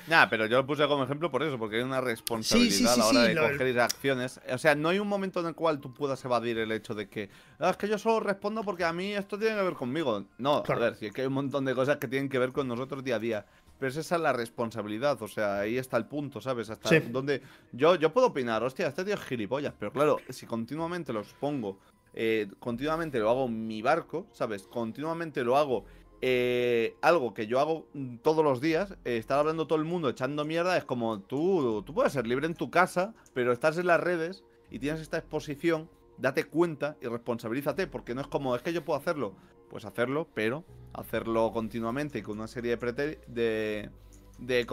Nah, 0.09 0.27
pero 0.29 0.47
yo 0.47 0.57
lo 0.59 0.66
puse 0.66 0.87
como 0.89 1.05
ejemplo 1.05 1.31
por 1.31 1.43
eso, 1.43 1.59
porque 1.59 1.77
hay 1.77 1.83
una 1.83 2.01
responsabilidad 2.01 2.95
a 2.95 2.97
la 2.97 3.07
hora 3.07 3.23
de 3.23 3.37
coger 3.37 3.81
acciones. 3.81 4.41
O 4.51 4.59
sea, 4.59 4.75
no 4.75 4.89
hay 4.89 4.99
un 4.99 5.09
momento 5.09 5.41
en 5.41 5.47
el 5.47 5.55
cual 5.55 5.81
tú 5.81 5.93
puedas 5.93 6.25
evadir 6.25 6.59
el 6.59 6.73
hecho 6.73 6.95
de 6.95 7.09
que 7.09 7.29
ah, 7.59 7.70
es 7.70 7.77
que 7.77 7.89
yo 7.89 7.99
solo 7.99 8.20
respondo 8.20 8.62
porque 8.65 8.85
a 8.85 8.93
mí 8.93 9.12
esto 9.12 9.39
tiene 9.39 9.57
que 9.57 9.62
ver 9.62 9.75
conmigo. 9.75 10.25
No, 10.39 10.62
a 10.66 10.75
ver, 10.75 10.97
si 10.97 11.07
es 11.07 11.12
que 11.12 11.23
hay 11.23 11.27
un 11.27 11.35
montón 11.35 11.65
de 11.65 11.75
cosas 11.75 11.99
que 11.99 12.09
tienen 12.09 12.29
que 12.29 12.39
ver 12.39 12.53
con 12.53 12.66
nosotros 12.66 13.05
día 13.05 13.16
a 13.16 13.20
día. 13.20 13.47
Pero 13.79 13.91
esa 13.91 14.16
es 14.16 14.20
la 14.20 14.33
responsabilidad, 14.33 15.23
o 15.23 15.29
sea, 15.29 15.61
ahí 15.61 15.79
está 15.79 15.97
el 15.99 16.07
punto, 16.07 16.41
¿sabes? 16.41 16.69
Hasta 16.69 16.99
donde 16.99 17.43
yo, 17.70 17.95
yo 17.95 18.12
puedo 18.12 18.27
opinar, 18.27 18.61
hostia, 18.65 18.89
este 18.89 19.05
tío 19.05 19.15
es 19.15 19.20
gilipollas, 19.20 19.73
pero 19.79 19.93
claro, 19.93 20.19
si 20.31 20.47
continuamente 20.47 21.12
los 21.12 21.33
pongo, 21.35 21.79
eh, 22.12 22.49
continuamente 22.59 23.20
lo 23.20 23.31
hago 23.31 23.47
en 23.47 23.69
mi 23.69 23.81
barco, 23.81 24.27
¿sabes? 24.33 24.65
Continuamente 24.65 25.45
lo 25.45 25.57
hago 25.57 25.85
eh, 26.20 26.97
algo 27.01 27.35
que 27.35 27.47
yo 27.47 27.61
hago 27.61 27.86
todos 28.23 28.45
los 28.45 28.61
días, 28.61 28.93
eh, 29.05 29.16
estar 29.16 29.39
hablando 29.39 29.66
todo 29.66 29.78
el 29.78 29.85
mundo 29.85 30.09
echando 30.09 30.45
mierda, 30.45 30.77
es 30.77 30.85
como 30.85 31.20
tú, 31.20 31.82
tú 31.86 31.95
puedes 31.95 32.12
ser 32.12 32.27
libre 32.27 32.47
en 32.47 32.55
tu 32.55 32.70
casa, 32.70 33.15
pero 33.35 33.53
estás 33.53 33.78
en 33.78 33.86
las 33.86 34.01
redes 34.01 34.45
y 34.70 34.78
tienes 34.78 35.01
esta 35.01 35.19
exposición, 35.19 35.89
date 36.16 36.45
cuenta 36.45 36.97
y 37.01 37.07
responsabilízate, 37.07 37.86
porque 37.86 38.15
no 38.15 38.20
es 38.20 38.27
como, 38.27 38.57
es 38.57 38.62
que 38.62 38.73
yo 38.73 38.85
puedo 38.85 38.99
hacerlo, 38.99 39.35
pues 39.70 39.85
hacerlo, 39.85 40.28
pero 40.35 40.65
hacerlo 40.93 41.53
continuamente 41.53 42.19
y 42.19 42.23
con 42.23 42.39
una 42.39 42.49
serie 42.49 42.77
de, 42.77 43.19
de, 43.28 43.90
de, 44.39 44.66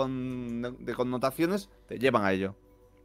de 0.80 0.94
connotaciones 0.96 1.70
te 1.88 2.00
llevan 2.00 2.24
a 2.26 2.34
ello, 2.34 2.56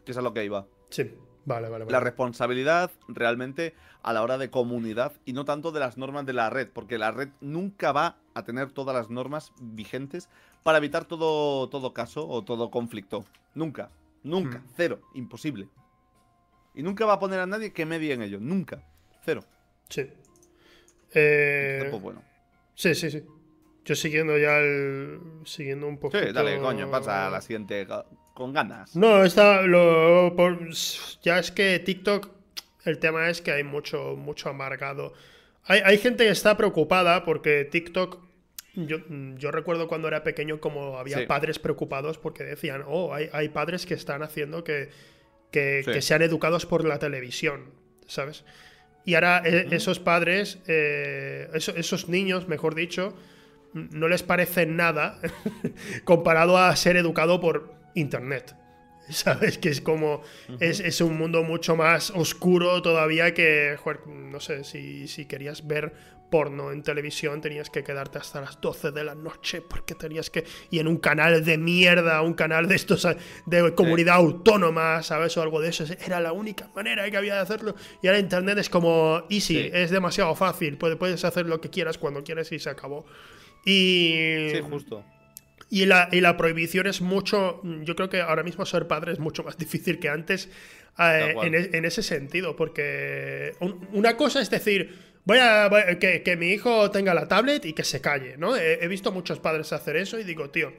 que 0.05 0.13
es 0.13 0.19
a 0.19 0.23
lo 0.23 0.33
que 0.33 0.45
iba. 0.45 0.67
Sí. 0.89 1.13
Vale, 1.51 1.69
vale, 1.69 1.85
La 1.89 1.99
responsabilidad 1.99 2.93
realmente 3.09 3.75
a 4.05 4.13
la 4.13 4.23
hora 4.23 4.39
de 4.39 4.51
comunidad 4.51 5.13
y 5.25 5.33
no 5.33 5.45
tanto 5.45 5.73
de 5.73 5.81
las 5.81 5.99
normas 5.99 6.25
de 6.25 6.33
la 6.33 6.49
red, 6.49 6.69
porque 6.73 6.97
la 6.97 7.11
red 7.11 7.31
nunca 7.41 7.91
va 7.91 8.19
a 8.35 8.45
tener 8.45 8.71
todas 8.71 8.95
las 8.95 9.11
normas 9.11 9.53
vigentes 9.61 10.29
para 10.63 10.79
evitar 10.79 11.07
todo, 11.07 11.69
todo 11.69 11.93
caso 11.93 12.29
o 12.29 12.45
todo 12.45 12.71
conflicto. 12.71 13.25
Nunca, 13.55 13.91
nunca, 14.23 14.59
hmm. 14.59 14.69
cero, 14.77 15.01
imposible. 15.15 15.69
Y 16.73 16.85
nunca 16.85 17.05
va 17.05 17.15
a 17.15 17.19
poner 17.19 17.41
a 17.41 17.47
nadie 17.47 17.73
que 17.73 17.85
medie 17.85 18.13
en 18.13 18.23
ello, 18.23 18.39
nunca, 18.41 18.85
cero. 19.25 19.43
Sí. 19.89 20.09
Eh... 21.15 21.91
bueno. 22.01 22.23
Sí, 22.77 22.95
sí, 22.95 23.11
sí. 23.11 23.25
Yo 23.85 23.97
siguiendo 23.97 24.39
ya 24.39 24.59
el. 24.59 25.21
Siguiendo 25.45 25.89
un 25.89 25.99
poco. 25.99 26.17
Sí, 26.17 26.33
dale, 26.33 26.61
coño, 26.61 26.89
pasa 26.89 27.27
a 27.27 27.31
la 27.31 27.41
siguiente 27.41 27.89
con 28.41 28.55
ganas. 28.55 28.97
No, 28.97 29.23
está. 29.23 29.61
Lo, 29.61 30.35
ya 31.23 31.39
es 31.39 31.51
que 31.53 31.79
TikTok. 31.79 32.31
El 32.87 32.99
tema 32.99 33.29
es 33.29 33.43
que 33.43 33.53
hay 33.53 33.65
mucho, 33.65 34.17
mucho 34.17 34.49
amargado. 34.49 35.13
Hay, 35.67 35.99
gente 35.99 36.25
que 36.25 36.31
está 36.31 36.57
preocupada 36.57 37.27
porque 37.27 37.67
TikTok. 37.67 38.19
Yo, 38.75 38.99
yo 39.37 39.51
recuerdo 39.51 39.89
cuando 39.89 40.09
era 40.09 40.25
pequeño 40.25 40.59
como 40.59 40.97
había 40.97 41.27
padres 41.27 41.59
preocupados 41.59 42.17
porque 42.17 42.45
decían, 42.45 42.83
oh, 42.87 43.13
hay, 43.13 43.29
hay 43.33 43.51
padres 43.51 43.85
que 43.85 43.93
están 43.93 44.23
haciendo 44.23 44.65
que, 44.65 44.89
que, 45.51 46.01
sean 46.01 46.23
educados 46.23 46.65
por 46.65 46.87
la 46.87 46.99
televisión, 46.99 47.67
¿sabes? 48.07 48.45
Y 49.05 49.17
ahora 49.17 49.43
eh, 49.45 49.67
esos 49.73 49.99
padres, 49.99 50.61
eh, 50.67 51.51
esos 51.53 52.09
niños, 52.09 52.49
mejor 52.49 52.75
dicho, 52.75 53.13
no 53.75 54.09
les 54.09 54.23
parece 54.23 54.65
nada 54.65 55.19
comparado 56.05 56.57
a 56.57 56.75
ser 56.77 56.97
educado 56.97 57.41
por 57.41 57.80
Internet. 57.95 58.57
¿Sabes? 59.11 59.59
Que 59.59 59.71
es 59.71 59.81
como. 59.81 60.23
es, 60.61 61.01
un 61.01 61.19
mundo 61.19 61.43
mucho 61.43 61.77
más 61.77 62.11
oscuro 62.11 62.81
todavía 62.83 63.35
que. 63.35 63.77
no 64.07 64.41
sé, 64.41 64.65
si, 64.65 65.09
si, 65.09 65.27
querías 65.27 65.67
ver 65.67 65.93
porno 66.31 66.71
en 66.71 66.85
televisión 66.85 67.41
tenías 67.41 67.71
que 67.71 67.83
quedarte 67.83 68.19
hasta 68.19 68.41
las 68.41 68.61
12 68.61 68.93
de 68.93 69.03
la 69.03 69.17
noche 69.17 69.63
porque 69.63 69.95
tenías 69.95 70.31
que. 70.31 70.45
Y 70.71 70.79
en 70.79 70.87
un 70.87 70.99
canal 70.99 71.45
de 71.45 71.59
mierda, 71.59 72.23
un 72.23 72.35
canal 72.35 72.69
de 72.69 72.77
estos. 72.77 73.07
de 73.47 73.75
comunidad 73.75 74.17
autónoma, 74.17 75.03
¿sabes? 75.03 75.37
O 75.37 75.43
algo 75.43 75.61
de 75.61 75.71
eso. 75.71 75.85
Era 76.05 76.21
la 76.21 76.33
única 76.33 76.71
manera 76.75 77.11
que 77.11 77.17
había 77.17 77.35
de 77.35 77.41
hacerlo. 77.41 77.75
Y 78.03 78.07
ahora 78.07 78.21
Internet 78.21 78.59
es 78.59 78.71
como 78.71 79.25
easy, 79.29 79.71
es 79.73 79.91
demasiado 79.91 80.35
fácil. 80.37 80.79
Puedes 80.79 81.25
hacer 81.25 81.47
lo 81.47 81.61
que 81.61 81.71
quieras 81.71 81.99
cuando 81.99 82.23
quieras 82.23 82.51
y 82.53 82.59
se 82.59 82.71
acabó. 82.71 83.05
Y. 83.65 84.51
Sí, 84.53 84.61
justo. 84.69 85.05
Y 85.71 85.87
la, 85.87 86.09
y 86.11 86.21
la, 86.21 86.37
prohibición 86.37 86.89
es 86.89 87.01
mucho. 87.01 87.63
Yo 87.63 87.95
creo 87.95 88.11
que 88.11 88.21
ahora 88.21 88.43
mismo 88.43 88.67
ser 88.67 88.89
padre 88.89 89.13
es 89.13 89.21
mucho 89.21 89.45
más 89.45 89.57
difícil 89.65 90.01
que 90.01 90.09
antes 90.09 90.49
eh, 90.99 91.35
e, 91.41 91.77
en, 91.77 91.85
ese 91.85 92.03
sentido. 92.03 92.57
Porque 92.57 93.55
una 93.93 94.17
cosa 94.17 94.41
es 94.41 94.51
decir, 94.51 94.99
voy 95.25 95.39
a. 95.41 95.71
que, 95.99 96.37
mi 96.37 96.49
hijo 96.49 96.91
tenga 96.91 97.15
la 97.15 97.29
tablet 97.29 97.65
y 97.65 97.73
que 97.73 97.85
se 97.85 98.01
calle, 98.01 98.37
¿no? 98.37 98.57
He, 98.57 98.85
he, 98.85 98.89
visto 98.89 99.13
muchos 99.13 99.39
padres 99.39 99.73
hacer 99.73 99.97
eso 99.97 100.19
y 100.19 100.25
digo, 100.25 100.51
tío, 100.51 100.73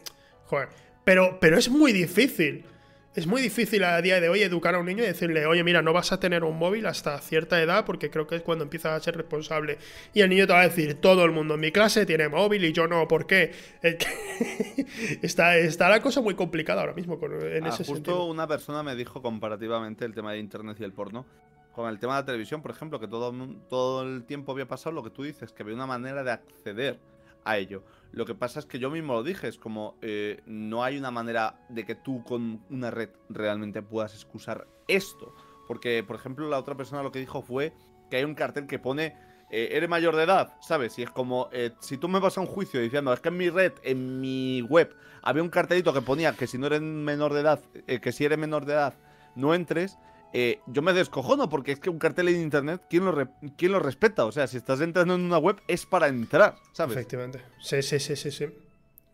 joder. 0.46 0.70
Pero, 1.04 1.40
pero 1.40 1.58
es 1.58 1.70
muy 1.70 1.94
difícil 1.94 2.66
es 3.14 3.28
muy 3.28 3.42
difícil 3.42 3.84
a 3.84 4.02
día 4.02 4.22
de 4.22 4.30
hoy 4.30 4.42
educar 4.42 4.74
a 4.76 4.80
un 4.80 4.86
niño 4.86 5.04
y 5.04 5.08
decirle, 5.08 5.46
oye, 5.46 5.64
mira, 5.64 5.82
no 5.82 5.92
vas 5.92 6.14
a 6.14 6.20
tener 6.20 6.46
un 6.46 6.58
móvil 6.58 6.86
hasta 6.86 7.20
cierta 7.20 7.62
edad 7.62 7.84
porque 7.86 8.10
creo 8.10 8.26
que 8.26 8.38
es 8.38 8.42
cuando 8.42 8.64
empiezas 8.64 8.94
a 8.94 9.00
ser 9.04 9.18
responsable. 9.18 9.80
Y 10.14 10.22
el 10.22 10.30
niño 10.30 10.48
te 10.48 10.54
va 10.54 10.62
a 10.62 10.70
decir, 10.70 10.96
todo 10.96 11.26
el 11.26 11.32
mundo 11.32 11.56
en 11.56 11.60
mi 11.60 11.72
clase 11.72 12.06
tiene 12.06 12.30
móvil 12.30 12.64
y 12.64 12.72
yo 12.72 12.88
no, 12.88 13.08
¿por 13.10 13.28
qué? 13.28 13.52
está, 15.22 15.58
está 15.58 15.90
la 15.90 16.02
cosa 16.02 16.22
muy 16.22 16.36
complicada 16.36 16.82
ahora 16.82 16.94
mismo 16.94 17.20
en 17.22 17.66
ah, 17.66 17.70
ese 17.70 17.84
justo 17.84 18.26
una 18.26 18.48
persona 18.48 18.82
me 18.82 18.96
dijo 18.96 19.22
comparativamente 19.22 20.06
el 20.06 20.14
tema 20.14 20.32
de 20.32 20.40
Internet 20.40 20.78
y 20.80 20.84
el 20.84 20.94
porno. 20.94 21.26
Con 21.74 21.90
el 21.90 22.00
tema 22.00 22.16
de 22.16 22.22
la 22.22 22.26
televisión, 22.26 22.62
por 22.62 22.72
ejemplo, 22.72 23.00
que 23.00 23.08
todo, 23.08 23.34
todo 23.70 24.04
el 24.04 24.26
tiempo 24.26 24.52
había 24.52 24.68
pasado 24.68 24.94
lo 24.94 25.04
que 25.04 25.10
tú 25.10 25.24
dices, 25.24 25.54
que 25.54 25.64
había 25.64 25.76
una 25.76 25.86
manera 25.86 26.22
de 26.22 26.32
acceder 26.32 27.00
a 27.44 27.58
ello. 27.58 27.84
Lo 28.12 28.26
que 28.26 28.36
pasa 28.36 28.60
es 28.60 28.66
que 28.66 28.80
yo 28.80 28.90
mismo 28.90 29.14
lo 29.14 29.24
dije, 29.24 29.48
es 29.48 29.58
como 29.58 29.98
eh, 30.02 30.42
no 30.46 30.84
hay 30.84 30.98
una 30.98 31.12
manera 31.12 31.60
de 31.70 31.86
que 31.86 31.96
tú 31.96 32.24
con 32.24 32.64
una 32.70 32.92
red 32.92 33.10
realmente 33.30 33.82
puedas 33.82 34.14
excusar 34.14 34.68
esto. 34.88 35.34
Porque, 35.68 36.04
por 36.04 36.18
ejemplo, 36.18 36.50
la 36.50 36.60
otra 36.60 36.76
persona 36.76 37.04
lo 37.04 37.12
que 37.12 37.20
dijo 37.20 37.42
fue 37.42 37.74
que 38.10 38.18
hay 38.18 38.24
un 38.24 38.36
cartel 38.36 38.68
que 38.68 38.80
pone 38.80 39.16
eh, 39.50 39.70
eres 39.72 39.90
mayor 39.90 40.16
de 40.16 40.24
edad, 40.24 40.56
¿sabes? 40.62 40.98
Y 41.00 41.04
es 41.04 41.10
como, 41.10 41.50
eh, 41.52 41.72
si 41.80 41.98
tú 41.98 42.08
me 42.08 42.20
vas 42.20 42.38
a 42.38 42.42
un 42.42 42.48
juicio 42.48 42.82
diciendo, 42.82 43.14
es 43.14 43.20
que 43.20 43.30
en 43.30 43.38
mi 43.38 43.50
red, 43.50 43.74
en 43.84 44.20
mi 44.20 44.62
web, 44.62 44.94
había 45.22 45.44
un 45.44 45.50
cartelito 45.50 45.94
que 45.94 46.02
ponía 46.02 46.36
que 46.36 46.48
si 46.48 46.58
no 46.58 46.68
eres 46.68 46.82
menor 46.82 47.34
de 47.34 47.42
edad, 47.42 47.62
que 47.86 48.12
si 48.12 48.26
eres 48.26 48.38
menor 48.38 48.66
de 48.66 48.74
edad, 48.74 48.94
no 49.36 49.54
entres, 49.54 49.98
eh, 50.34 50.60
yo 50.68 50.82
me 50.82 50.94
descojono 50.94 51.50
porque 51.50 51.74
es 51.74 51.80
que 51.80 51.90
un 51.90 52.00
cartel 52.00 52.30
en 52.30 52.42
internet, 52.42 52.82
¿quién 52.90 53.06
lo, 53.06 53.30
¿quién 53.58 53.72
lo 53.72 53.80
respeta? 53.80 54.26
O 54.26 54.32
sea, 54.32 54.48
si 54.48 54.58
estás 54.58 54.82
entrando 54.82 55.16
en 55.16 55.22
una 55.22 55.38
web 55.38 55.58
es 55.68 55.86
para 55.86 56.08
entrar, 56.08 56.56
¿sabes? 56.72 56.96
Efectivamente. 56.96 57.42
Sí, 57.60 57.82
sí, 57.82 58.00
sí, 58.00 58.16
sí, 58.16 58.32
sí. 58.32 58.46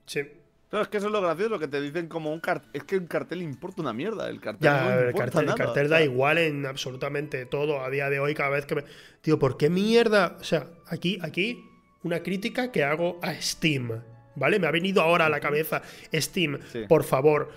Sí. 0.06 0.22
Pero 0.70 0.84
es 0.84 0.90
que 0.90 0.98
eso 0.98 1.08
es 1.08 1.14
lo 1.14 1.22
gracioso, 1.22 1.60
que 1.60 1.68
te 1.68 1.80
dicen 1.80 2.08
como 2.08 2.32
un 2.32 2.40
cartel. 2.40 2.70
Es 2.74 2.84
que 2.84 2.98
un 2.98 3.08
cartel 3.08 3.42
importa 3.42 3.82
una 3.82 3.94
mierda. 3.94 4.30
El 4.30 4.42
cartel, 4.42 4.70
no 4.70 5.00
el 5.00 5.16
cartel, 5.16 5.50
el 5.50 5.56
cartel 5.56 5.90
da 5.90 6.02
igual 6.02 6.38
en 6.38 6.66
absolutamente 6.66 7.46
todo 7.46 7.82
a 7.82 7.90
día 7.90 8.10
de 8.10 8.20
hoy, 8.20 8.36
cada 8.36 8.50
vez 8.50 8.66
que 8.66 8.76
me. 8.76 8.84
Tío, 9.22 9.40
¿por 9.40 9.58
qué 9.58 9.70
mierda? 9.70 10.38
O 10.40 10.44
sea, 10.44 10.68
aquí, 10.88 11.20
aquí, 11.22 11.64
una 12.04 12.22
crítica 12.22 12.72
que 12.72 12.84
hago 12.84 13.18
a 13.24 13.34
Steam. 13.36 14.04
¿Vale? 14.36 14.60
Me 14.60 14.68
ha 14.68 14.72
venido 14.72 15.02
ahora 15.02 15.26
a 15.26 15.30
la 15.30 15.40
cabeza. 15.40 15.82
Steam, 16.14 16.60
por 16.88 17.04
favor 17.04 17.50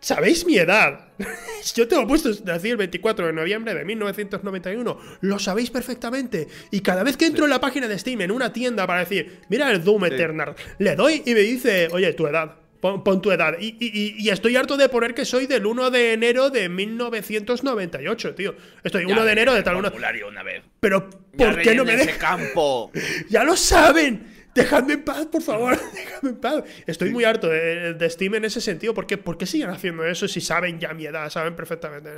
¿Sabéis 0.00 0.46
mi 0.46 0.56
edad? 0.56 1.08
Yo 1.74 1.88
tengo 1.88 2.06
puesto, 2.06 2.30
nací 2.44 2.70
el 2.70 2.76
24 2.76 3.26
de 3.26 3.32
noviembre 3.32 3.74
de 3.74 3.84
1991. 3.84 4.98
Lo 5.20 5.38
sabéis 5.38 5.70
perfectamente. 5.70 6.48
Y 6.70 6.80
cada 6.80 7.02
vez 7.02 7.16
que 7.16 7.26
entro 7.26 7.44
en 7.44 7.50
la 7.50 7.60
página 7.60 7.88
de 7.88 7.98
Steam, 7.98 8.20
en 8.20 8.30
una 8.30 8.52
tienda, 8.52 8.86
para 8.86 9.00
decir, 9.00 9.40
mira 9.48 9.70
el 9.70 9.82
Doom 9.82 10.06
Eternal, 10.06 10.54
le 10.78 10.94
doy 10.94 11.22
y 11.24 11.34
me 11.34 11.40
dice, 11.40 11.88
oye, 11.90 12.12
tu 12.12 12.26
edad. 12.26 12.56
Pon, 12.80 13.20
tu 13.20 13.32
edad. 13.32 13.56
Y, 13.58 14.28
estoy 14.28 14.54
harto 14.54 14.76
de 14.76 14.88
poner 14.88 15.12
que 15.12 15.24
soy 15.24 15.48
del 15.48 15.66
1 15.66 15.90
de 15.90 16.12
enero 16.12 16.50
de 16.50 16.68
1998, 16.68 18.34
tío. 18.36 18.54
Estoy 18.84 19.04
1 19.04 19.24
de 19.24 19.32
enero 19.32 19.52
de 19.52 19.64
tal 19.64 19.76
una. 19.76 19.90
una 19.90 20.42
vez. 20.44 20.62
Pero, 20.78 21.10
¿por 21.36 21.60
qué 21.60 21.74
no 21.74 21.84
me 21.84 21.96
dejan? 21.96 22.18
campo. 22.18 22.92
ya 23.28 23.42
lo 23.42 23.56
saben. 23.56 24.37
Dejadme 24.58 24.94
en 24.94 25.04
paz, 25.04 25.26
por 25.26 25.40
favor, 25.40 25.78
dejadme 25.94 26.30
en 26.30 26.36
paz. 26.36 26.64
Estoy 26.86 27.10
muy 27.10 27.22
harto 27.22 27.48
de, 27.48 28.10
Steam 28.10 28.34
en 28.34 28.44
ese 28.44 28.60
sentido. 28.60 28.92
¿Por 28.92 29.06
qué, 29.06 29.16
¿Por 29.16 29.38
qué 29.38 29.46
siguen 29.46 29.70
haciendo 29.70 30.04
eso 30.04 30.26
si 30.26 30.40
saben 30.40 30.80
ya 30.80 30.92
mi 30.94 31.06
edad? 31.06 31.30
Saben 31.30 31.54
perfectamente. 31.54 32.10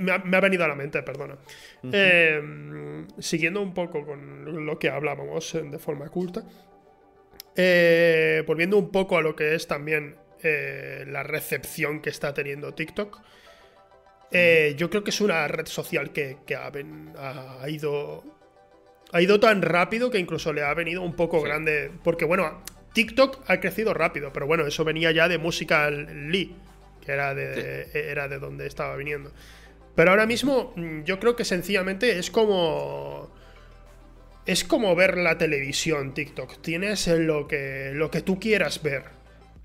me, 0.00 0.12
ha, 0.12 0.40
venido 0.40 0.64
a 0.64 0.68
la 0.68 0.74
mente, 0.74 1.00
perdona. 1.04 1.36
Eh, 1.92 3.06
siguiendo 3.20 3.60
un 3.60 3.72
poco 3.72 4.04
con 4.04 4.66
lo 4.66 4.78
que 4.80 4.88
hablábamos 4.88 5.52
de 5.52 5.78
forma 5.78 6.08
culta. 6.08 6.42
Eh, 7.54 8.42
volviendo 8.46 8.76
un 8.76 8.90
poco 8.90 9.16
a 9.16 9.22
lo 9.22 9.36
que 9.36 9.54
es 9.54 9.68
también 9.68 10.16
eh, 10.42 11.04
la 11.06 11.22
recepción 11.22 12.00
que 12.00 12.10
está 12.10 12.34
teniendo 12.34 12.74
TikTok. 12.74 13.20
yo 14.76 14.90
creo 14.90 15.04
que 15.04 15.10
es 15.10 15.20
una 15.20 15.46
red 15.46 15.66
social 15.66 16.12
que, 16.12 16.36
ha 16.56 17.68
ido 17.68 18.24
ha 19.14 19.22
ido 19.22 19.38
tan 19.38 19.62
rápido 19.62 20.10
que 20.10 20.18
incluso 20.18 20.52
le 20.52 20.64
ha 20.64 20.74
venido 20.74 21.00
un 21.00 21.14
poco 21.14 21.40
grande. 21.40 21.88
Porque 22.02 22.24
bueno, 22.24 22.64
TikTok 22.94 23.44
ha 23.46 23.60
crecido 23.60 23.94
rápido, 23.94 24.32
pero 24.32 24.48
bueno, 24.48 24.66
eso 24.66 24.84
venía 24.84 25.12
ya 25.12 25.28
de 25.28 25.38
Musical 25.38 26.30
Lee, 26.32 26.56
que 27.00 27.12
era 27.12 27.32
de, 27.32 27.88
era 27.92 28.26
de 28.26 28.40
donde 28.40 28.66
estaba 28.66 28.96
viniendo. 28.96 29.30
Pero 29.94 30.10
ahora 30.10 30.26
mismo 30.26 30.72
mm, 30.74 31.04
yo 31.04 31.20
creo 31.20 31.36
que 31.36 31.44
sencillamente 31.44 32.18
es 32.18 32.32
como... 32.32 33.32
Es 34.46 34.64
como 34.64 34.96
ver 34.96 35.16
la 35.16 35.38
televisión, 35.38 36.12
TikTok. 36.12 36.60
Tienes 36.60 37.06
lo 37.06 37.46
que, 37.46 37.92
lo 37.94 38.10
que 38.10 38.20
tú 38.20 38.40
quieras 38.40 38.82
ver. 38.82 39.04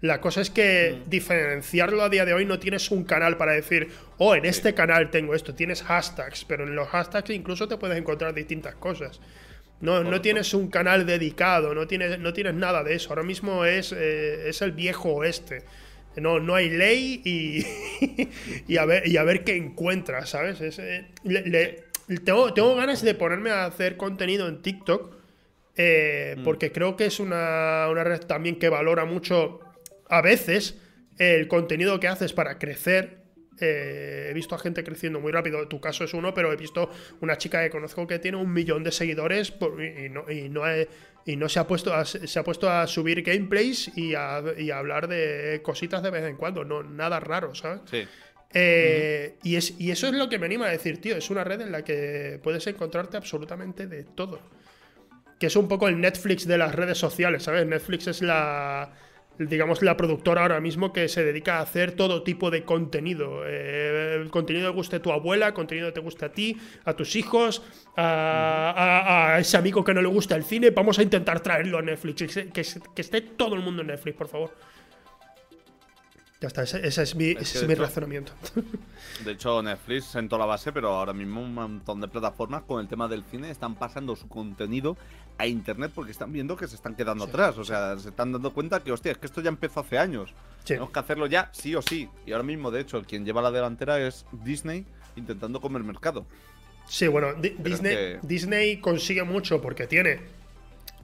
La 0.01 0.21
cosa 0.21 0.41
es 0.41 0.49
que 0.49 0.97
mm. 1.05 1.09
diferenciarlo 1.09 2.01
a 2.01 2.09
día 2.09 2.25
de 2.25 2.33
hoy 2.33 2.45
no 2.45 2.59
tienes 2.59 2.89
un 2.91 3.03
canal 3.03 3.37
para 3.37 3.51
decir, 3.53 3.89
oh, 4.17 4.35
en 4.35 4.45
este 4.45 4.73
canal 4.73 5.11
tengo 5.11 5.35
esto. 5.35 5.53
Tienes 5.53 5.83
hashtags, 5.83 6.45
pero 6.45 6.63
en 6.63 6.75
los 6.75 6.87
hashtags 6.87 7.29
incluso 7.31 7.67
te 7.67 7.77
puedes 7.77 7.97
encontrar 7.97 8.33
distintas 8.33 8.75
cosas. 8.75 9.19
No, 9.81 10.03
no 10.03 10.21
tienes 10.21 10.53
un 10.53 10.69
canal 10.69 11.05
dedicado, 11.05 11.73
no 11.73 11.87
tienes, 11.87 12.19
no 12.19 12.33
tienes 12.33 12.53
nada 12.53 12.83
de 12.83 12.95
eso. 12.95 13.09
Ahora 13.09 13.23
mismo 13.23 13.65
es, 13.65 13.93
eh, 13.93 14.49
es 14.49 14.61
el 14.61 14.71
viejo 14.71 15.09
oeste. 15.13 15.63
No, 16.15 16.39
no 16.39 16.55
hay 16.55 16.69
ley 16.69 17.21
y, 17.23 18.29
y, 18.67 18.77
a 18.77 18.85
ver, 18.85 19.07
y 19.07 19.15
a 19.17 19.23
ver 19.23 19.43
qué 19.43 19.55
encuentras, 19.55 20.31
¿sabes? 20.31 20.59
Eh, 20.61 21.07
tengo, 22.25 22.53
tengo 22.53 22.75
ganas 22.75 23.01
de 23.01 23.13
ponerme 23.13 23.51
a 23.51 23.65
hacer 23.65 23.95
contenido 23.95 24.47
en 24.47 24.61
TikTok. 24.61 25.15
Eh, 25.77 26.35
mm. 26.37 26.43
Porque 26.43 26.73
creo 26.73 26.97
que 26.97 27.05
es 27.05 27.21
una, 27.21 27.87
una 27.89 28.03
red 28.03 28.19
también 28.21 28.59
que 28.59 28.67
valora 28.67 29.05
mucho 29.05 29.61
a 30.09 30.21
veces 30.21 30.77
el 31.17 31.47
contenido 31.47 31.99
que 31.99 32.07
haces 32.07 32.33
para 32.33 32.57
crecer. 32.57 33.19
Eh, 33.61 34.27
he 34.29 34.33
visto 34.33 34.55
a 34.55 34.59
gente 34.59 34.83
creciendo 34.83 35.19
muy 35.19 35.31
rápido. 35.31 35.67
Tu 35.67 35.79
caso 35.81 36.05
es 36.05 36.13
uno, 36.13 36.33
pero 36.33 36.51
he 36.51 36.55
visto 36.55 36.89
una 37.21 37.37
chica 37.37 37.61
que 37.61 37.69
conozco 37.69 38.07
que 38.07 38.17
tiene 38.17 38.37
un 38.37 38.51
millón 38.51 38.83
de 38.83 38.91
seguidores 38.91 39.53
y, 39.59 40.09
no, 40.09 40.31
y, 40.31 40.47
no, 40.47 40.61
y 41.25 41.35
no 41.35 41.49
se 41.49 41.59
ha 41.59 41.67
puesto 41.67 41.93
a, 41.93 42.05
se 42.05 42.39
ha 42.39 42.43
puesto 42.43 42.69
a 42.69 42.87
subir 42.87 43.21
gameplays 43.21 43.91
y 43.97 44.15
a, 44.15 44.37
hablar 44.73 45.09
de 45.09 45.59
cositas 45.61 46.01
de 46.01 46.09
vez 46.09 46.23
en 46.23 46.37
cuando. 46.37 46.63
No, 46.63 46.83
nada 46.83 47.19
raro, 47.19 47.53
¿sabes? 47.53 47.81
Sí. 47.91 48.07
Eh, 48.51 49.35
y, 49.43 49.57
es, 49.57 49.79
y 49.79 49.91
eso 49.91 50.07
es 50.07 50.13
lo 50.13 50.29
que 50.29 50.39
me 50.39 50.45
anima 50.45 50.67
a 50.67 50.71
decir, 50.71 51.01
tío. 51.01 51.17
Es 51.17 51.29
una 51.29 51.43
red 51.43 51.59
en 51.59 51.73
la 51.73 51.83
que 51.83 52.39
puedes 52.41 52.65
encontrarte 52.65 53.17
absolutamente 53.17 53.87
de 53.87 54.05
todo. 54.05 54.39
Que 55.37 55.47
es 55.47 55.55
un 55.57 55.67
poco 55.67 55.89
el 55.89 55.99
Netflix 55.99 56.47
de 56.47 56.57
las 56.57 56.73
redes 56.73 56.97
sociales, 56.97 57.43
¿sabes? 57.43 57.65
Netflix 57.67 58.07
es 58.07 58.21
la 58.21 58.93
digamos, 59.39 59.81
la 59.81 59.95
productora 59.95 60.41
ahora 60.41 60.59
mismo 60.59 60.91
que 60.91 61.07
se 61.07 61.23
dedica 61.23 61.57
a 61.57 61.61
hacer 61.61 61.93
todo 61.93 62.23
tipo 62.23 62.51
de 62.51 62.63
contenido. 62.63 63.43
Eh, 63.45 64.27
contenido 64.29 64.69
que 64.69 64.75
guste 64.75 64.97
a 64.97 65.01
tu 65.01 65.11
abuela, 65.11 65.53
contenido 65.53 65.87
que 65.87 65.93
te 65.93 65.99
guste 66.01 66.25
a 66.25 66.31
ti, 66.31 66.57
a 66.83 66.93
tus 66.93 67.15
hijos, 67.15 67.63
a, 67.95 69.37
ese 69.39 69.57
amigo 69.57 69.83
que 69.83 69.93
no 69.93 70.01
le 70.01 70.09
gusta 70.09 70.35
el 70.35 70.43
cine. 70.43 70.71
Vamos 70.71 70.99
a 70.99 71.03
intentar 71.03 71.39
traerlo 71.39 71.77
a 71.77 71.81
Netflix. 71.81 72.35
Que, 72.51 72.51
que, 72.51 73.01
esté 73.01 73.21
todo 73.21 73.55
el 73.55 73.61
mundo 73.61 73.81
en 73.81 73.87
Netflix, 73.87 74.17
por 74.17 74.27
favor. 74.27 74.53
Ya 76.41 76.47
está, 76.47 76.63
ese, 76.63 77.03
es 77.03 77.15
mi, 77.15 77.33
razonamiento. 77.75 78.31
De 79.25 79.31
hecho, 79.33 79.61
Netflix 79.61 80.05
sentó 80.05 80.37
la 80.37 80.45
base, 80.45 80.71
pero 80.71 80.89
ahora 80.89 81.11
mismo 81.11 81.41
un 81.41 81.53
montón 81.53 81.99
de 81.99 82.07
plataformas 82.07 82.63
con 82.63 82.79
el 82.79 82.87
tema 82.87 83.09
del 83.09 83.25
cine 83.25 83.51
están 83.51 83.75
pasando 83.75 84.15
su 84.15 84.29
contenido 84.29 84.95
a 85.37 85.47
internet 85.47 85.91
porque 85.93 86.11
están 86.11 86.31
viendo 86.31 86.55
que 86.55 86.65
se 86.67 86.75
están 86.75 86.95
quedando 86.95 87.25
atrás. 87.25 87.57
O 87.57 87.65
sea, 87.65 87.99
se 87.99 88.09
están 88.09 88.31
dando 88.31 88.53
cuenta 88.53 88.81
que, 88.81 88.93
hostia, 88.93 89.11
es 89.11 89.17
que 89.17 89.25
esto 89.25 89.41
ya 89.41 89.49
empezó 89.49 89.81
hace 89.81 89.97
años. 89.97 90.33
Tenemos 90.63 90.91
que 90.91 90.99
hacerlo 90.99 91.27
ya, 91.27 91.49
sí 91.51 91.75
o 91.75 91.81
sí. 91.81 92.07
Y 92.25 92.31
ahora 92.31 92.45
mismo, 92.45 92.71
de 92.71 92.81
hecho, 92.81 93.03
quien 93.03 93.25
lleva 93.25 93.41
la 93.41 93.51
delantera 93.51 93.99
es 93.99 94.25
Disney 94.31 94.85
intentando 95.17 95.59
comer 95.59 95.83
mercado. 95.83 96.25
Sí, 96.87 97.07
bueno, 97.09 97.33
Disney, 97.33 98.17
Disney 98.21 98.77
consigue 98.79 99.23
mucho 99.23 99.61
porque 99.61 99.87
tiene. 99.87 100.21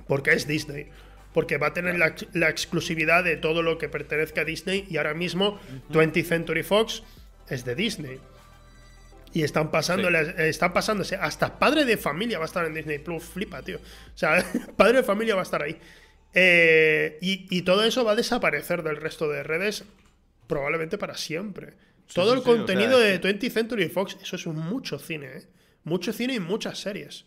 Porque 0.08 0.32
es 0.32 0.48
Disney 0.48 0.88
porque 1.36 1.58
va 1.58 1.68
a 1.68 1.74
tener 1.74 2.00
la, 2.00 2.50
exclusividad 2.50 3.22
de 3.22 3.36
todo 3.36 3.62
lo 3.62 3.78
que 3.78 3.90
pertenezca 3.90 4.42
a 4.42 4.46
Disney 4.46 4.88
y 4.90 4.96
ahora 4.96 5.14
mismo 5.14 5.60
20th 5.92 6.24
Century 6.24 6.64
Fox 6.64 7.04
es 7.50 7.66
de 7.66 7.76
Disney. 7.76 8.22
Y 9.34 9.44
están 9.44 9.70
pasándole, 9.70 10.34
están 10.48 10.72
pasándose. 10.72 11.18
Hasta 11.18 11.60
padre 11.60 11.84
de 11.84 11.98
familia 11.98 12.38
va 12.38 12.46
a 12.46 12.48
estar 12.48 12.66
en 12.66 12.74
Disney 12.74 13.00
Plus. 13.00 13.22
Flipa, 13.26 13.62
tío. 13.62 13.80
O 13.80 14.18
sea, 14.18 14.46
padre 14.78 15.00
de 15.00 15.04
familia 15.04 15.36
va 15.36 15.42
a 15.42 15.44
estar 15.44 15.62
ahí. 15.62 15.78
Eh, 16.34 17.18
y, 17.20 17.62
todo 17.64 17.84
eso 17.84 18.06
va 18.06 18.14
a 18.14 18.16
desaparecer 18.16 18.82
del 18.82 18.96
resto 18.96 19.28
de 19.28 19.44
redes 19.44 19.84
probablemente 20.48 20.98
para 20.98 21.18
siempre. 21.18 21.74
todo 22.14 22.34
el 22.34 22.44
contenido 22.44 22.98
de 22.98 23.20
20th 23.20 23.52
Century 23.52 23.90
Fox, 23.90 24.16
eso 24.24 24.38
es 24.38 24.46
mucho 24.46 25.00
cine, 25.00 25.26
¿eh? 25.26 25.44
Mucho 25.84 26.14
cine 26.14 26.36
y 26.36 26.40
muchas 26.40 26.80
series. 26.80 27.26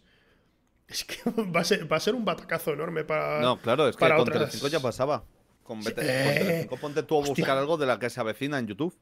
Es 0.89 1.05
que 1.05 1.19
va 1.31 1.61
a 1.61 1.65
ser, 1.65 1.91
va 1.91 1.97
a 1.97 2.01
ser 2.01 2.15
un 2.15 2.25
batacazo 2.25 2.73
enorme 2.73 3.05
para. 3.05 3.41
No, 3.41 3.61
claro, 3.61 3.89
es 3.89 3.97
que 3.97 4.09
con 4.09 4.25
Telecinco 4.25 4.69
ya 4.69 4.81
pasaba. 4.81 5.25
Con, 5.63 5.81
eh, 5.99 6.67
ponte 6.81 7.03
tú 7.03 7.23
a 7.23 7.27
buscar 7.27 7.59
algo 7.59 7.77
de 7.77 7.85
la 7.85 7.99
que 7.99 8.09
se 8.09 8.19
avecina 8.21 8.59
en 8.59 8.67
YouTube. 8.67 8.97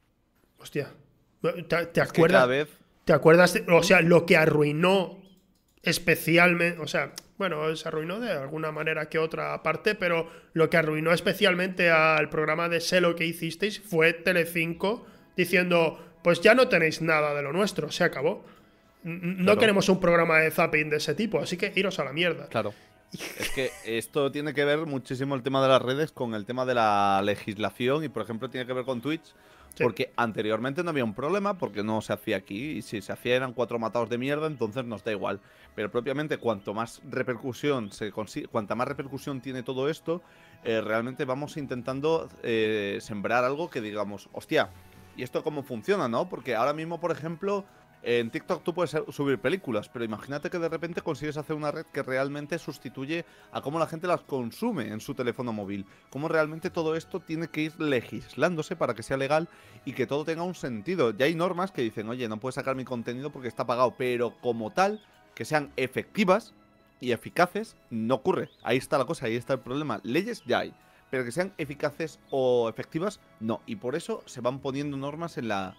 Hostia. 0.59 0.93
¿Te, 1.93 2.01
acuerdas? 2.01 2.49
Vez... 2.49 2.69
¿Te 3.05 3.13
acuerdas? 3.13 3.55
o 3.69 3.83
sea, 3.85 4.01
lo 4.01 4.27
que 4.27 4.37
arruinó 4.37 5.23
especialmente. 5.83 6.81
O 6.81 6.89
sea, 6.89 7.13
bueno, 7.39 7.77
se 7.77 7.87
arruinó 7.87 8.19
de 8.19 8.33
alguna 8.33 8.73
manera 8.73 9.09
que 9.09 9.21
otra 9.21 9.63
parte, 9.63 9.95
pero 9.95 10.29
lo 10.55 10.69
que 10.69 10.77
arruinó 10.77 11.13
especialmente 11.13 11.89
al 11.89 12.29
programa 12.31 12.69
de 12.69 12.81
Selo 12.81 13.15
que 13.15 13.27
hicisteis 13.27 13.81
fue 13.81 14.13
Telecinco 14.13 15.07
diciendo: 15.37 16.05
Pues 16.25 16.41
ya 16.41 16.57
no 16.57 16.67
tenéis 16.67 17.01
nada 17.01 17.33
de 17.33 17.43
lo 17.43 17.53
nuestro, 17.53 17.93
se 17.93 18.03
acabó. 18.03 18.45
No 19.07 19.57
queremos 19.57 19.89
un 19.89 20.01
programa 20.01 20.39
de 20.39 20.51
zapping 20.51 20.91
de 20.91 20.97
ese 20.97 21.15
tipo, 21.15 21.39
así 21.39 21.57
que 21.57 21.73
iros 21.77 21.99
a 22.01 22.05
la 22.05 22.13
mierda. 22.13 22.49
Claro. 22.49 22.75
Es 23.39 23.51
que 23.51 23.71
esto 23.85 24.33
tiene 24.33 24.53
que 24.53 24.65
ver 24.65 24.85
muchísimo 24.85 25.37
el 25.37 25.43
tema 25.43 25.63
de 25.63 25.69
las 25.69 25.81
redes 25.81 26.11
con 26.11 26.35
el 26.35 26.45
tema 26.45 26.67
de 26.67 26.75
la 26.75 27.23
legislación 27.25 28.03
y, 28.03 28.09
por 28.09 28.23
ejemplo, 28.23 28.51
tiene 28.51 28.67
que 28.67 28.73
ver 28.73 28.85
con 28.85 29.01
Twitch. 29.01 29.33
Porque 29.79 30.11
anteriormente 30.17 30.83
no 30.83 30.89
había 30.89 31.05
un 31.05 31.15
problema 31.15 31.59
porque 31.59 31.83
no 31.83 32.01
se 32.01 32.13
hacía 32.13 32.39
aquí 32.39 32.79
y 32.79 32.83
si 32.83 33.03
se 33.03 33.13
hacía 33.13 33.37
eran 33.37 33.53
cuatro 33.53 33.79
matados 33.79 34.09
de 34.09 34.17
mierda, 34.17 34.47
entonces 34.47 34.85
nos 34.87 35.05
da 35.05 35.13
igual. 35.13 35.41
Pero 35.75 35.91
propiamente 35.91 36.39
cuanto 36.39 36.73
más 36.73 37.03
repercusión 37.09 37.93
se 37.93 38.11
consigue, 38.11 38.47
cuanta 38.47 38.75
más 38.75 38.89
repercusión 38.89 39.43
tiene 39.43 39.63
todo 39.63 39.91
esto, 39.91 40.23
eh, 40.65 40.81
realmente 40.81 41.27
vamos 41.27 41.59
intentando 41.59 42.29
eh, 42.43 42.99
sembrar 43.03 43.45
algo 43.45 43.69
que 43.69 43.83
digamos, 43.83 44.31
hostia, 44.33 44.71
¿y 45.15 45.23
esto 45.23 45.45
cómo 45.45 45.63
funciona, 45.63 46.09
no? 46.09 46.27
Porque 46.27 46.55
ahora 46.55 46.73
mismo, 46.73 46.99
por 46.99 47.11
ejemplo, 47.13 47.67
en 48.03 48.31
TikTok 48.31 48.63
tú 48.63 48.73
puedes 48.73 48.97
subir 49.11 49.39
películas, 49.39 49.89
pero 49.89 50.05
imagínate 50.05 50.49
que 50.49 50.59
de 50.59 50.69
repente 50.69 51.01
consigues 51.01 51.37
hacer 51.37 51.57
una 51.57 51.73
red 51.73 51.87
que 51.87 52.03
realmente 52.03 52.59
sustituye 52.59 53.25
a 53.51 53.61
cómo 53.61 53.79
la 53.79 53.87
gente 53.87 54.07
las 54.07 54.21
consume 54.21 54.93
en 54.93 55.01
su 55.01 55.15
teléfono 55.15 55.53
móvil. 55.53 55.87
Cómo 56.11 56.29
realmente 56.29 56.71
todo 56.71 56.95
esto 56.95 57.21
tiene 57.21 57.49
que 57.49 57.63
ir 57.63 57.81
legislándose 57.81 58.77
para 58.77 58.95
que 58.95 59.03
sea 59.03 59.17
legal 59.17 59.49
y 59.85 59.93
que 59.93 60.07
todo 60.07 60.25
tenga 60.25 60.45
un 60.45 60.55
sentido. 60.55 61.11
Ya 61.11 61.27
hay 61.27 61.35
normas 61.35 61.73
que 61.73 61.83
dicen, 61.83 62.09
oye, 62.09 62.29
no 62.29 62.39
puedes 62.39 62.55
sacar 62.55 62.77
mi 62.77 62.85
contenido 62.85 63.31
porque 63.31 63.49
está 63.49 63.67
pagado, 63.67 63.95
pero 63.99 64.35
como 64.41 64.71
tal, 64.71 65.05
que 65.35 65.45
sean 65.45 65.73
efectivas 65.77 66.55
y 67.01 67.13
eficaces, 67.13 67.77
no 67.91 68.15
ocurre. 68.15 68.51
Ahí 68.63 68.77
está 68.77 68.99
la 68.99 69.05
cosa, 69.05 69.27
ahí 69.27 69.37
está 69.37 69.55
el 69.55 69.61
problema. 69.61 70.01
Leyes 70.03 70.43
ya 70.47 70.61
hay, 70.61 70.75
pero 71.11 71.25
que 71.25 71.33
sean 71.33 71.53
eficaces 71.59 72.21
o 72.31 72.69
efectivas, 72.69 73.21
no. 73.41 73.61
Y 73.67 73.77
por 73.77 73.97
eso 73.97 74.23
se 74.27 74.41
van 74.41 74.61
poniendo 74.61 74.97
normas 74.97 75.39
en 75.39 75.49
la 75.49 75.77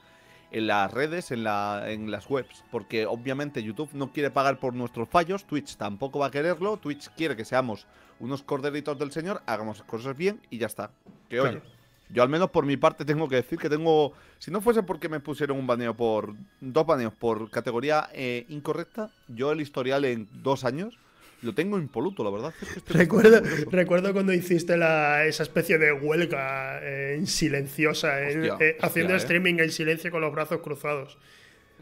en 0.51 0.67
las 0.67 0.91
redes, 0.91 1.31
en, 1.31 1.43
la, 1.43 1.85
en 1.87 2.11
las 2.11 2.29
webs, 2.29 2.63
porque 2.71 3.05
obviamente 3.05 3.63
YouTube 3.63 3.89
no 3.93 4.11
quiere 4.11 4.31
pagar 4.31 4.59
por 4.59 4.73
nuestros 4.73 5.09
fallos, 5.09 5.45
Twitch 5.45 5.75
tampoco 5.75 6.19
va 6.19 6.27
a 6.27 6.31
quererlo, 6.31 6.77
Twitch 6.77 7.09
quiere 7.15 7.35
que 7.35 7.45
seamos 7.45 7.87
unos 8.19 8.43
corderitos 8.43 8.97
del 8.97 9.11
Señor, 9.11 9.41
hagamos 9.45 9.83
cosas 9.83 10.15
bien 10.15 10.41
y 10.49 10.57
ya 10.57 10.67
está. 10.67 10.91
Que 11.29 11.39
oye, 11.41 11.61
yo 12.09 12.23
al 12.23 12.29
menos 12.29 12.49
por 12.51 12.65
mi 12.65 12.77
parte 12.77 13.03
tengo 13.05 13.27
que 13.27 13.35
decir 13.35 13.59
que 13.59 13.69
tengo, 13.69 14.13
si 14.37 14.51
no 14.51 14.61
fuese 14.61 14.83
porque 14.83 15.09
me 15.09 15.19
pusieron 15.19 15.57
un 15.57 15.67
baneo 15.67 15.95
por, 15.95 16.33
dos 16.61 16.85
baneos 16.85 17.13
por 17.13 17.49
categoría 17.49 18.09
eh, 18.13 18.45
incorrecta, 18.49 19.11
yo 19.27 19.51
el 19.51 19.61
historial 19.61 20.05
en 20.05 20.29
dos 20.31 20.63
años 20.63 20.97
lo 21.41 21.53
tengo 21.53 21.77
impoluto, 21.77 22.23
la 22.23 22.31
verdad. 22.31 22.53
recuerdo, 22.87 23.41
recuerdo 23.69 24.13
cuando 24.13 24.33
hiciste 24.33 24.77
la, 24.77 25.25
esa 25.25 25.43
especie 25.43 25.77
de 25.77 25.91
huelga 25.91 26.79
en 26.79 27.23
eh, 27.23 27.27
silenciosa, 27.27 28.21
eh, 28.21 28.77
haciendo 28.81 29.13
¿eh? 29.13 29.17
streaming 29.17 29.55
en 29.59 29.71
silencio 29.71 30.09
con 30.09 30.21
los 30.21 30.33
brazos 30.33 30.61
cruzados. 30.61 31.17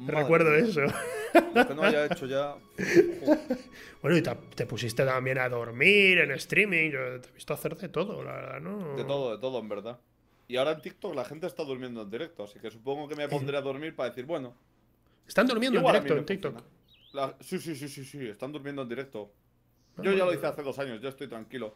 recuerdo 0.06 0.54
eso. 0.56 0.82
Lo 0.82 1.68
que 1.68 1.74
no 1.74 1.84
haya 1.84 2.06
hecho 2.06 2.26
ya. 2.26 2.56
bueno, 4.02 4.18
y 4.18 4.22
te, 4.22 4.66
pusiste 4.66 5.06
también 5.06 5.38
a 5.38 5.48
dormir 5.48 6.20
en 6.20 6.32
streaming. 6.32 6.92
Yo 6.92 7.22
te 7.22 7.30
he 7.30 7.32
visto 7.34 7.54
hacer 7.54 7.78
de 7.78 7.88
todo, 7.88 8.24
la 8.24 8.34
verdad, 8.34 8.60
¿no? 8.60 8.98
De 8.98 9.06
todo, 9.06 9.36
de 9.36 9.42
todo, 9.42 9.60
en 9.60 9.70
verdad. 9.70 10.00
Y 10.48 10.58
ahora 10.58 10.74
en 10.74 10.82
TikTok 10.82 11.16
la 11.16 11.26
gente 11.26 11.48
está 11.48 11.64
durmiendo 11.64 12.02
en 12.02 12.10
directo, 12.10 12.44
así 12.44 12.60
que 12.60 12.70
supongo 12.70 13.08
que 13.08 13.16
me 13.16 13.28
pondré 13.28 13.58
a 13.58 13.62
dormir 13.62 13.96
para 13.96 14.10
decir, 14.10 14.26
bueno. 14.26 14.54
¿Están 15.26 15.48
durmiendo 15.48 15.80
en 15.80 15.86
directo 15.86 16.18
en 16.18 16.26
TikTok? 16.26 16.62
sí, 17.40 17.60
sí, 17.60 17.76
sí, 17.76 17.88
sí, 17.88 18.04
sí, 18.04 18.28
están 18.28 18.52
durmiendo 18.52 18.82
en 18.82 18.90
directo. 18.90 19.32
Yo 19.98 20.12
ya 20.12 20.26
lo 20.26 20.34
hice 20.34 20.46
hace 20.46 20.64
dos 20.64 20.78
años, 20.80 21.02
yo 21.02 21.10
estoy 21.10 21.28
tranquilo. 21.28 21.74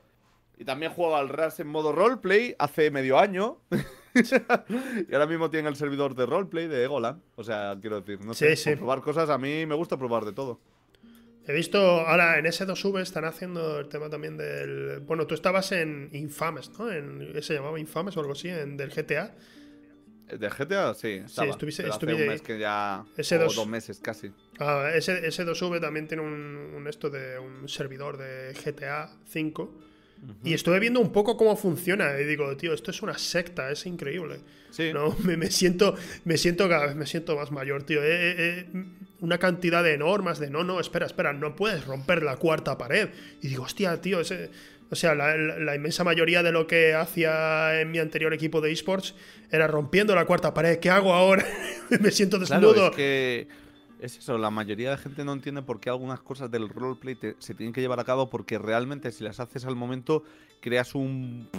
Y 0.58 0.66
también 0.66 0.91
juego 0.91 1.16
al 1.16 1.30
RAS 1.30 1.60
en 1.62 1.68
modo 1.68 1.94
roleplay 1.94 2.54
hace 2.60 2.91
medio 2.91 3.18
año. 3.18 3.60
y 5.10 5.14
ahora 5.14 5.26
mismo 5.26 5.50
tienen 5.50 5.68
el 5.68 5.76
servidor 5.78 6.16
de 6.16 6.26
roleplay 6.26 6.68
de 6.68 6.84
Egoland. 6.84 7.22
O 7.36 7.44
sea, 7.44 7.78
quiero 7.80 8.02
decir, 8.02 8.20
no 8.26 8.34
sé, 8.34 8.76
probar 8.76 9.02
cosas, 9.02 9.30
a 9.30 9.38
mí 9.38 9.66
me 9.66 9.76
gusta 9.76 9.98
probar 9.98 10.26
de 10.26 10.34
todo. 10.34 10.60
He 11.48 11.54
visto, 11.54 11.80
ahora 11.80 12.38
en 12.38 12.46
S2V 12.46 13.02
están 13.02 13.26
haciendo 13.26 13.80
el 13.80 13.88
tema 13.88 14.10
también 14.10 14.38
del... 14.38 15.00
Bueno, 15.00 15.26
tú 15.26 15.34
estabas 15.34 15.72
en 15.72 16.10
Infames, 16.14 16.70
¿no? 16.78 16.91
En, 16.91 17.41
se 17.41 17.56
llamaba 17.56 17.80
Infames 17.80 18.16
o 18.18 18.20
algo 18.20 18.34
así, 18.34 18.50
en, 18.50 18.78
del 18.78 18.91
GTA. 18.91 19.34
¿Del 20.38 20.49
GTA? 20.51 20.93
Sí, 20.93 21.22
estaba. 21.26 21.47
Sí, 21.47 21.51
estuviste, 21.51 21.85
hace 21.88 22.06
un 22.06 22.27
mes 22.27 22.41
que 22.41 22.60
ya... 22.60 23.03
o 23.18 23.38
dos 23.38 23.68
meses 23.68 23.99
casi. 23.99 24.31
Ah, 24.60 24.91
ese, 24.93 25.22
2V 25.22 25.81
también 25.81 26.07
tiene 26.07 26.23
un, 26.23 26.85
esto 26.88 27.10
de 27.10 27.39
un 27.39 27.68
servidor 27.68 28.18
de 28.18 28.53
GTA 28.53 29.10
5. 29.26 29.73
Y 30.43 30.53
estuve 30.53 30.80
viendo 30.80 30.99
un 30.99 31.11
poco 31.14 31.38
cómo 31.38 31.56
funciona. 31.56 32.19
Y 32.19 32.26
digo, 32.26 32.56
tío, 32.57 32.73
esto 32.73 32.91
es 32.91 33.01
una 33.01 33.18
secta, 33.18 33.72
es 33.72 33.85
increíble. 33.85 34.41
Sí. 34.69 34.91
¿No? 34.93 35.15
Me, 35.23 35.49
siento, 35.49 35.95
me 36.26 36.38
siento 36.38 36.69
cada 36.69 36.88
vez 36.88 36.95
me 36.95 37.07
siento 37.07 37.35
más 37.35 37.51
mayor, 37.51 37.84
tío. 37.84 38.01
una 39.22 39.38
cantidad 39.39 39.84
de 39.84 39.97
normas 39.97 40.39
de 40.39 40.49
no, 40.49 40.64
no, 40.64 40.80
espera, 40.80 41.06
espera, 41.06 41.34
no 41.34 41.56
puedes 41.56 41.85
romper 41.85 42.22
la 42.22 42.35
cuarta 42.35 42.77
pared. 42.77 43.10
Y 43.41 43.47
digo, 43.47 43.64
hostia, 43.64 43.99
tío, 44.01 44.19
ese, 44.19 44.49
o 44.91 44.95
sea, 44.95 45.14
la, 45.14 45.76
inmensa 45.76 46.03
mayoría 46.03 46.41
de 46.41 46.52
lo 46.52 46.66
que 46.66 46.95
hacía 46.95 47.80
en 47.80 47.91
mi 47.91 47.99
anterior 47.99 48.34
equipo 48.34 48.60
de 48.61 48.72
esports 48.72 49.14
era 49.52 49.68
rompiendo 49.68 50.16
la 50.16 50.26
cuarta 50.26 50.53
pared. 50.53 50.80
¿Qué 50.80 50.90
hago 50.90 51.14
ahora? 51.14 51.45
me 52.02 52.11
siento 52.11 52.40
desnudo. 52.40 52.74
Claro, 52.74 52.90
es 52.90 52.95
que 52.95 53.48
es 53.99 54.18
eso, 54.18 54.38
la 54.38 54.49
mayoría 54.49 54.91
de 54.91 54.98
gente 54.98 55.26
no 55.26 55.34
entiende 55.34 55.61
por 55.61 55.80
qué 55.80 55.90
algunas 55.90 56.22
cosas 56.22 56.49
del 56.49 56.70
roleplay 56.70 57.18
se 57.38 57.53
tienen 57.53 57.74
que 57.74 57.82
llevar 57.82 57.99
a 57.99 58.06
cabo 58.06 58.30
porque 58.30 58.57
realmente 58.57 59.11
si 59.11 59.24
las 59.24 59.40
haces 59.40 59.66
al 59.66 59.76
momento 59.76 60.24
creas 60.61 60.95
un 60.95 61.49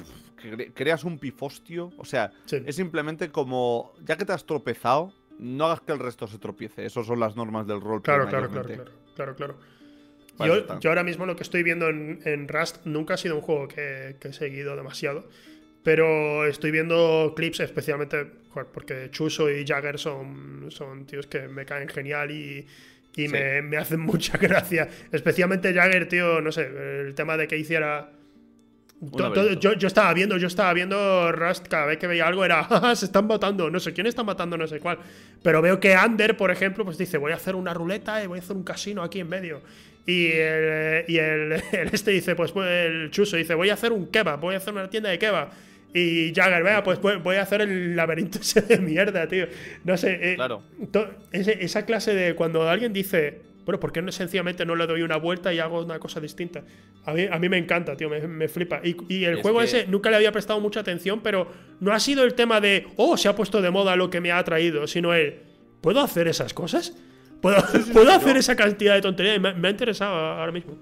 creas 0.74 1.04
un 1.04 1.18
pifostio, 1.18 1.92
o 1.98 2.04
sea, 2.04 2.32
es 2.50 2.74
simplemente 2.74 3.30
como 3.30 3.92
ya 4.04 4.16
que 4.16 4.24
te 4.24 4.32
has 4.32 4.46
tropezado, 4.46 5.12
no 5.38 5.66
hagas 5.66 5.82
que 5.82 5.92
el 5.92 5.98
resto 5.98 6.26
se 6.26 6.38
tropiece. 6.38 6.84
Esas 6.84 7.06
son 7.06 7.20
las 7.20 7.36
normas 7.36 7.66
del 7.66 7.80
roleplay. 7.80 8.16
Claro, 8.16 8.28
claro, 8.28 8.48
claro, 8.48 8.84
claro, 9.14 9.36
claro, 9.36 9.56
Yo, 10.46 10.78
yo, 10.80 10.90
ahora 10.90 11.04
mismo 11.04 11.26
lo 11.26 11.36
que 11.36 11.42
estoy 11.42 11.62
viendo 11.62 11.88
en, 11.88 12.48
Rust 12.48 12.84
nunca 12.84 13.14
ha 13.14 13.16
sido 13.16 13.36
un 13.36 13.42
juego 13.42 13.68
que, 13.68 14.16
he 14.20 14.32
seguido 14.32 14.76
demasiado. 14.76 15.28
Pero 15.82 16.46
estoy 16.46 16.70
viendo 16.70 17.32
clips 17.34 17.60
especialmente 17.60 18.26
porque 18.72 19.08
Chuso 19.10 19.50
y 19.50 19.64
Jagger 19.64 19.98
son, 19.98 20.66
son 20.68 21.06
tíos 21.06 21.26
que 21.26 21.48
me 21.48 21.64
caen 21.64 21.88
genial 21.88 22.30
y, 22.30 22.66
y 23.16 23.28
me, 23.28 23.62
me, 23.62 23.76
hacen 23.76 24.00
mucha 24.00 24.38
gracia. 24.38 24.88
Especialmente 25.12 25.72
Jagger, 25.72 26.08
tío, 26.08 26.40
no 26.40 26.52
sé, 26.52 26.70
el 27.06 27.14
tema 27.14 27.36
de 27.36 27.48
que 27.48 27.56
hiciera... 27.56 28.10
yo, 29.00 29.72
yo, 29.72 29.86
estaba 29.86 30.12
viendo, 30.12 30.36
yo 30.36 30.48
estaba 30.48 30.72
viendo 30.74 31.32
Rust 31.32 31.68
cada 31.68 31.86
vez 31.86 31.98
que 31.98 32.06
veía 32.06 32.26
algo 32.26 32.44
era, 32.44 32.66
se 32.94 33.06
están 33.06 33.26
matando, 33.26 33.70
no 33.70 33.80
sé 33.80 33.92
quién 33.92 34.06
está 34.06 34.22
matando, 34.22 34.58
no 34.58 34.66
sé 34.66 34.80
cuál. 34.80 34.98
Pero 35.42 35.62
veo 35.62 35.80
que 35.80 35.94
Ander, 35.94 36.36
por 36.36 36.50
ejemplo, 36.50 36.84
pues 36.84 36.98
dice, 36.98 37.16
voy 37.18 37.32
a 37.32 37.36
hacer 37.36 37.54
una 37.54 37.72
ruleta 37.72 38.22
y 38.22 38.26
voy 38.26 38.38
a 38.38 38.42
hacer 38.42 38.56
un 38.56 38.64
casino 38.64 39.02
aquí 39.02 39.20
en 39.20 39.28
medio. 39.28 39.62
Y, 40.06 40.26
el, 40.28 41.04
y 41.08 41.18
el, 41.18 41.52
este 41.92 42.10
dice, 42.10 42.34
pues, 42.34 42.52
pues 42.52 42.68
el 42.68 43.10
chuso 43.10 43.36
dice, 43.36 43.54
voy 43.54 43.70
a 43.70 43.74
hacer 43.74 43.92
un 43.92 44.06
kebab, 44.06 44.40
voy 44.40 44.54
a 44.54 44.58
hacer 44.58 44.72
una 44.72 44.88
tienda 44.88 45.10
de 45.10 45.18
kebab. 45.18 45.50
Y 45.92 46.32
Jagger, 46.34 46.62
vea, 46.62 46.84
pues 46.84 47.00
voy 47.00 47.36
a 47.36 47.42
hacer 47.42 47.62
el 47.62 47.96
laberinto 47.96 48.38
ese 48.40 48.62
de 48.62 48.78
mierda, 48.78 49.26
tío. 49.26 49.46
No 49.84 49.96
sé. 49.96 50.32
Eh, 50.32 50.34
claro. 50.36 50.62
esa 51.32 51.84
clase 51.84 52.14
de 52.14 52.34
cuando 52.34 52.68
alguien 52.68 52.92
dice, 52.92 53.40
bueno, 53.64 53.80
¿por 53.80 53.92
qué 53.92 54.00
no 54.00 54.12
sencillamente 54.12 54.64
no 54.64 54.76
le 54.76 54.86
doy 54.86 55.02
una 55.02 55.16
vuelta 55.16 55.52
y 55.52 55.58
hago 55.58 55.84
una 55.84 55.98
cosa 55.98 56.20
distinta? 56.20 56.62
A 57.04 57.12
mí, 57.12 57.26
a 57.30 57.38
mí 57.38 57.48
me 57.48 57.58
encanta, 57.58 57.96
tío, 57.96 58.08
me, 58.08 58.48
flipa. 58.48 58.80
Y, 58.84 59.24
el 59.24 59.42
juego 59.42 59.62
ese 59.62 59.86
nunca 59.86 60.10
le 60.10 60.16
había 60.16 60.32
prestado 60.32 60.60
mucha 60.60 60.80
atención, 60.80 61.20
pero 61.22 61.50
no 61.80 61.92
ha 61.92 62.00
sido 62.00 62.24
el 62.24 62.34
tema 62.34 62.60
de, 62.60 62.86
oh, 62.96 63.16
se 63.16 63.28
ha 63.28 63.34
puesto 63.34 63.60
de 63.60 63.70
moda 63.70 63.96
lo 63.96 64.10
que 64.10 64.20
me 64.20 64.32
ha 64.32 64.42
traído, 64.44 64.86
sino 64.86 65.12
el, 65.12 65.40
¿puedo 65.80 66.00
hacer 66.00 66.28
esas 66.28 66.54
cosas? 66.54 66.94
¿Puedo, 67.40 67.62
¿puedo 67.92 68.10
hacer 68.12 68.36
esa 68.36 68.54
cantidad 68.56 68.94
de 68.94 69.00
tonterías? 69.00 69.40
me 69.40 69.68
ha 69.68 69.70
interesado 69.70 70.14
ahora 70.14 70.52
mismo. 70.52 70.76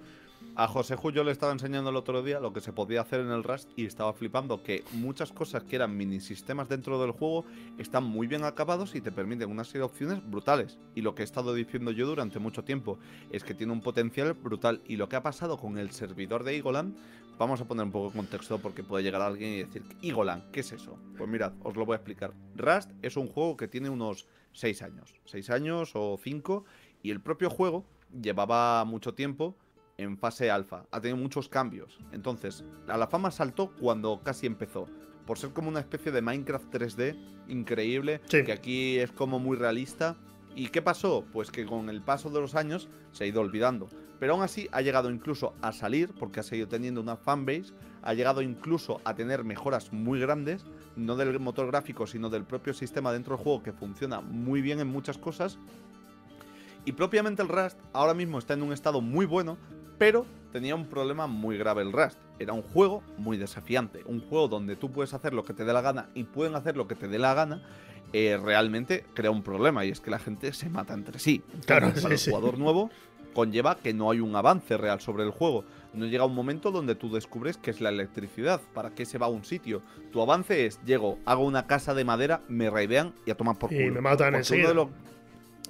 A 0.59 0.67
José 0.67 0.97
Julio 0.97 1.23
le 1.23 1.31
estaba 1.31 1.53
enseñando 1.53 1.91
el 1.91 1.95
otro 1.95 2.21
día 2.21 2.41
lo 2.41 2.53
que 2.53 2.61
se 2.61 2.73
podía 2.73 3.03
hacer 3.03 3.21
en 3.21 3.31
el 3.31 3.45
Rust 3.45 3.71
y 3.77 3.87
estaba 3.87 4.13
flipando 4.13 4.65
que 4.65 4.83
muchas 4.91 5.31
cosas 5.31 5.63
que 5.63 5.77
eran 5.77 5.97
mini 5.97 6.19
sistemas 6.19 6.69
dentro 6.69 7.01
del 7.01 7.13
juego 7.13 7.45
están 7.79 8.03
muy 8.03 8.27
bien 8.27 8.43
acabados 8.43 8.97
y 8.97 9.01
te 9.01 9.13
permiten 9.13 9.53
una 9.53 9.63
serie 9.63 9.83
de 9.83 9.85
opciones 9.85 10.29
brutales. 10.29 10.77
Y 10.97 11.03
lo 11.03 11.15
que 11.15 11.23
he 11.23 11.25
estado 11.25 11.55
diciendo 11.55 11.93
yo 11.93 12.09
durante 12.09 12.41
mucho 12.41 12.65
tiempo 12.65 12.99
es 13.31 13.45
que 13.45 13.55
tiene 13.55 13.73
un 13.73 13.81
potencial 13.81 14.33
brutal. 14.33 14.81
Y 14.85 14.97
lo 14.97 15.09
que 15.09 15.15
ha 15.15 15.23
pasado 15.23 15.59
con 15.59 15.79
el 15.79 15.93
servidor 15.93 16.43
de 16.43 16.57
Igoland, 16.57 16.97
vamos 17.39 17.61
a 17.61 17.65
poner 17.65 17.85
un 17.85 17.93
poco 17.93 18.09
de 18.09 18.17
contexto 18.17 18.59
porque 18.59 18.83
puede 18.83 19.05
llegar 19.05 19.23
alguien 19.23 19.53
y 19.53 19.59
decir, 19.59 19.85
Igoland, 20.03 20.51
¿qué 20.51 20.59
es 20.59 20.73
eso? 20.73 20.99
Pues 21.17 21.31
mirad, 21.31 21.53
os 21.63 21.77
lo 21.77 21.87
voy 21.87 21.93
a 21.93 21.99
explicar. 21.99 22.33
Rust 22.57 22.91
es 23.03 23.17
un 23.17 23.29
juego 23.29 23.57
que 23.57 23.69
tiene 23.69 23.91
unos 23.91 24.27
6 24.53 24.83
años, 24.83 25.15
6 25.25 25.51
años 25.51 25.93
o 25.95 26.19
5 26.23 26.65
y 27.03 27.11
el 27.11 27.20
propio 27.20 27.51
juego 27.51 27.85
llevaba 28.20 28.85
mucho 28.85 29.15
tiempo 29.15 29.57
en 29.99 30.16
fase 30.16 30.51
alfa. 30.51 30.87
Ha 30.91 31.01
tenido 31.01 31.16
muchos 31.16 31.49
cambios. 31.49 31.99
Entonces, 32.12 32.65
a 32.87 32.97
la 32.97 33.09
fama 33.09 33.31
saltó 33.31 33.73
cuando 33.77 34.23
casi 34.23 34.47
empezó. 34.47 34.87
Por 35.27 35.39
ser 35.39 35.51
como 35.51 35.69
una 35.69 35.81
especie 35.81 36.11
de 36.11 36.23
Minecraft 36.23 36.73
3D 36.73 37.19
increíble, 37.49 38.20
que 38.31 38.53
aquí 38.53 38.99
es 38.99 39.12
como 39.12 39.39
muy 39.39 39.57
realista. 39.57 40.16
¿Y 40.55 40.69
qué 40.69 40.81
pasó? 40.81 41.25
Pues 41.33 41.51
que 41.51 41.66
con 41.66 41.91
el 41.91 42.01
paso 42.01 42.31
de 42.31 42.41
los 42.41 42.55
años 42.55 42.89
se 43.12 43.25
ha 43.25 43.27
ido 43.27 43.41
olvidando. 43.41 43.89
Pero 44.19 44.33
aún 44.33 44.43
así 44.43 44.69
ha 44.73 44.81
llegado 44.81 45.11
incluso 45.11 45.55
a 45.61 45.73
salir, 45.73 46.12
porque 46.19 46.41
ha 46.41 46.43
seguido 46.43 46.69
teniendo 46.69 47.01
una 47.01 47.16
fanbase, 47.16 47.73
ha 48.09 48.15
llegado 48.15 48.41
incluso 48.41 49.03
a 49.05 49.15
tener 49.15 49.45
mejoras 49.45 49.93
muy 49.93 50.19
grandes, 50.19 50.65
no 50.97 51.15
del 51.15 51.39
motor 51.41 51.67
gráfico, 51.67 52.07
sino 52.07 52.31
del 52.31 52.43
propio 52.43 52.73
sistema 52.73 53.13
dentro 53.13 53.37
del 53.37 53.45
juego 53.45 53.63
que 53.63 53.75
funciona 53.75 54.23
muy 54.23 54.63
bien 54.63 54.81
en 54.81 54.89
muchas 54.89 55.19
cosas. 55.19 55.59
Y 56.87 56.93
propiamente 56.93 57.43
el 57.43 57.51
Rust 57.51 57.79
ahora 57.93 58.15
mismo 58.15 58.39
está 58.39 58.55
en 58.55 58.63
un 58.63 58.73
estado 58.73 59.03
muy 59.03 59.27
bueno, 59.27 59.59
pero 59.99 60.25
tenía 60.53 60.75
un 60.75 60.87
problema 60.87 61.27
muy 61.27 61.59
grave 61.59 61.83
el 61.83 61.93
Rust. 61.93 62.17
Era 62.39 62.55
un 62.55 62.63
juego 62.63 63.03
muy 63.19 63.37
desafiante. 63.37 64.03
Un 64.07 64.27
juego 64.27 64.49
donde 64.49 64.75
tú 64.75 64.91
puedes 64.91 65.13
hacer 65.13 65.35
lo 65.35 65.45
que 65.45 65.53
te 65.53 65.67
dé 65.67 65.75
la 65.75 65.83
gana 65.83 66.09
y 66.15 66.25
pueden 66.25 66.55
hacer 66.55 66.79
lo 66.79 66.89
que 66.89 66.95
te 66.95 67.09
dé 67.09 67.19
la 67.19 67.35
gana. 67.35 67.63
Eh, 68.15 68.39
realmente 68.43 69.05
crea 69.13 69.31
un 69.31 69.43
problema 69.43 69.85
y 69.85 69.91
es 69.91 70.01
que 70.01 70.11
la 70.11 70.19
gente 70.19 70.55
se 70.55 70.71
mata 70.71 70.95
entre 70.95 71.19
sí. 71.19 71.43
Claro, 71.67 71.93
para 71.93 72.15
el 72.15 72.19
jugador 72.19 72.59
nuevo 72.59 72.91
conlleva 73.35 73.77
que 73.77 73.93
no 73.93 74.11
hay 74.11 74.21
un 74.21 74.35
avance 74.35 74.79
real 74.79 75.01
sobre 75.03 75.25
el 75.25 75.31
juego. 75.31 75.65
No 75.94 76.06
llega 76.06 76.24
un 76.24 76.35
momento 76.35 76.70
donde 76.70 76.94
tú 76.94 77.10
descubres 77.10 77.56
qué 77.56 77.70
es 77.70 77.81
la 77.81 77.89
electricidad, 77.89 78.60
para 78.74 78.90
qué 78.90 79.06
se 79.06 79.19
va 79.19 79.27
a 79.27 79.31
un 79.31 79.44
sitio. 79.44 79.82
Tu 80.12 80.20
avance 80.20 80.66
es, 80.66 80.81
llego, 80.85 81.19
hago 81.24 81.44
una 81.44 81.66
casa 81.66 81.94
de 81.94 82.05
madera, 82.05 82.43
me 82.48 82.70
raidean 82.70 83.15
y 83.27 83.31
a 83.31 83.36
tomar 83.36 83.59
por 83.59 83.70
culo. 83.70 83.81
Y 83.81 83.90
me 83.90 84.01
matan 84.01 84.35
uno 84.35 84.90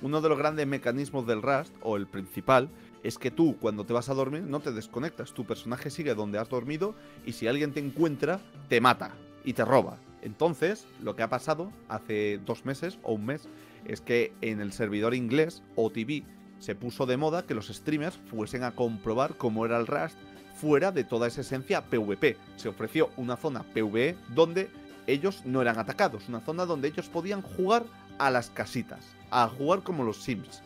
uno 0.02 0.20
de 0.20 0.28
los 0.28 0.38
grandes 0.38 0.66
mecanismos 0.66 1.26
del 1.26 1.42
Rust, 1.42 1.74
o 1.82 1.96
el 1.96 2.06
principal, 2.06 2.68
es 3.02 3.18
que 3.18 3.30
tú 3.30 3.56
cuando 3.60 3.84
te 3.84 3.92
vas 3.92 4.08
a 4.08 4.14
dormir 4.14 4.42
no 4.42 4.60
te 4.60 4.72
desconectas, 4.72 5.32
tu 5.32 5.44
personaje 5.44 5.90
sigue 5.90 6.14
donde 6.14 6.38
has 6.38 6.48
dormido 6.48 6.94
y 7.24 7.32
si 7.32 7.46
alguien 7.46 7.72
te 7.72 7.80
encuentra, 7.80 8.40
te 8.68 8.80
mata 8.80 9.12
y 9.44 9.52
te 9.52 9.64
roba. 9.64 9.98
Entonces, 10.22 10.86
lo 11.02 11.14
que 11.14 11.22
ha 11.22 11.28
pasado 11.28 11.70
hace 11.88 12.40
dos 12.44 12.64
meses 12.64 12.98
o 13.02 13.14
un 13.14 13.26
mes 13.26 13.48
es 13.84 14.00
que 14.00 14.32
en 14.40 14.60
el 14.60 14.72
servidor 14.72 15.14
inglés, 15.14 15.62
OTV, 15.76 16.24
se 16.58 16.74
puso 16.74 17.06
de 17.06 17.16
moda 17.16 17.44
que 17.44 17.54
los 17.54 17.68
streamers 17.68 18.18
fuesen 18.30 18.64
a 18.64 18.72
comprobar 18.72 19.36
cómo 19.36 19.64
era 19.64 19.78
el 19.78 19.86
Rust 19.86 20.16
fuera 20.56 20.90
de 20.90 21.04
toda 21.04 21.28
esa 21.28 21.42
esencia 21.42 21.84
PvP. 21.84 22.36
Se 22.56 22.68
ofreció 22.68 23.10
una 23.16 23.36
zona 23.36 23.62
PvE 23.62 24.16
donde 24.34 24.70
ellos 25.06 25.42
no 25.44 25.62
eran 25.62 25.78
atacados, 25.78 26.28
una 26.28 26.40
zona 26.40 26.66
donde 26.66 26.88
ellos 26.88 27.08
podían 27.08 27.42
jugar 27.42 27.84
a 28.18 28.30
las 28.30 28.50
casitas 28.50 29.18
a 29.30 29.48
jugar 29.48 29.82
como 29.82 30.04
los 30.04 30.22
Sims. 30.22 30.62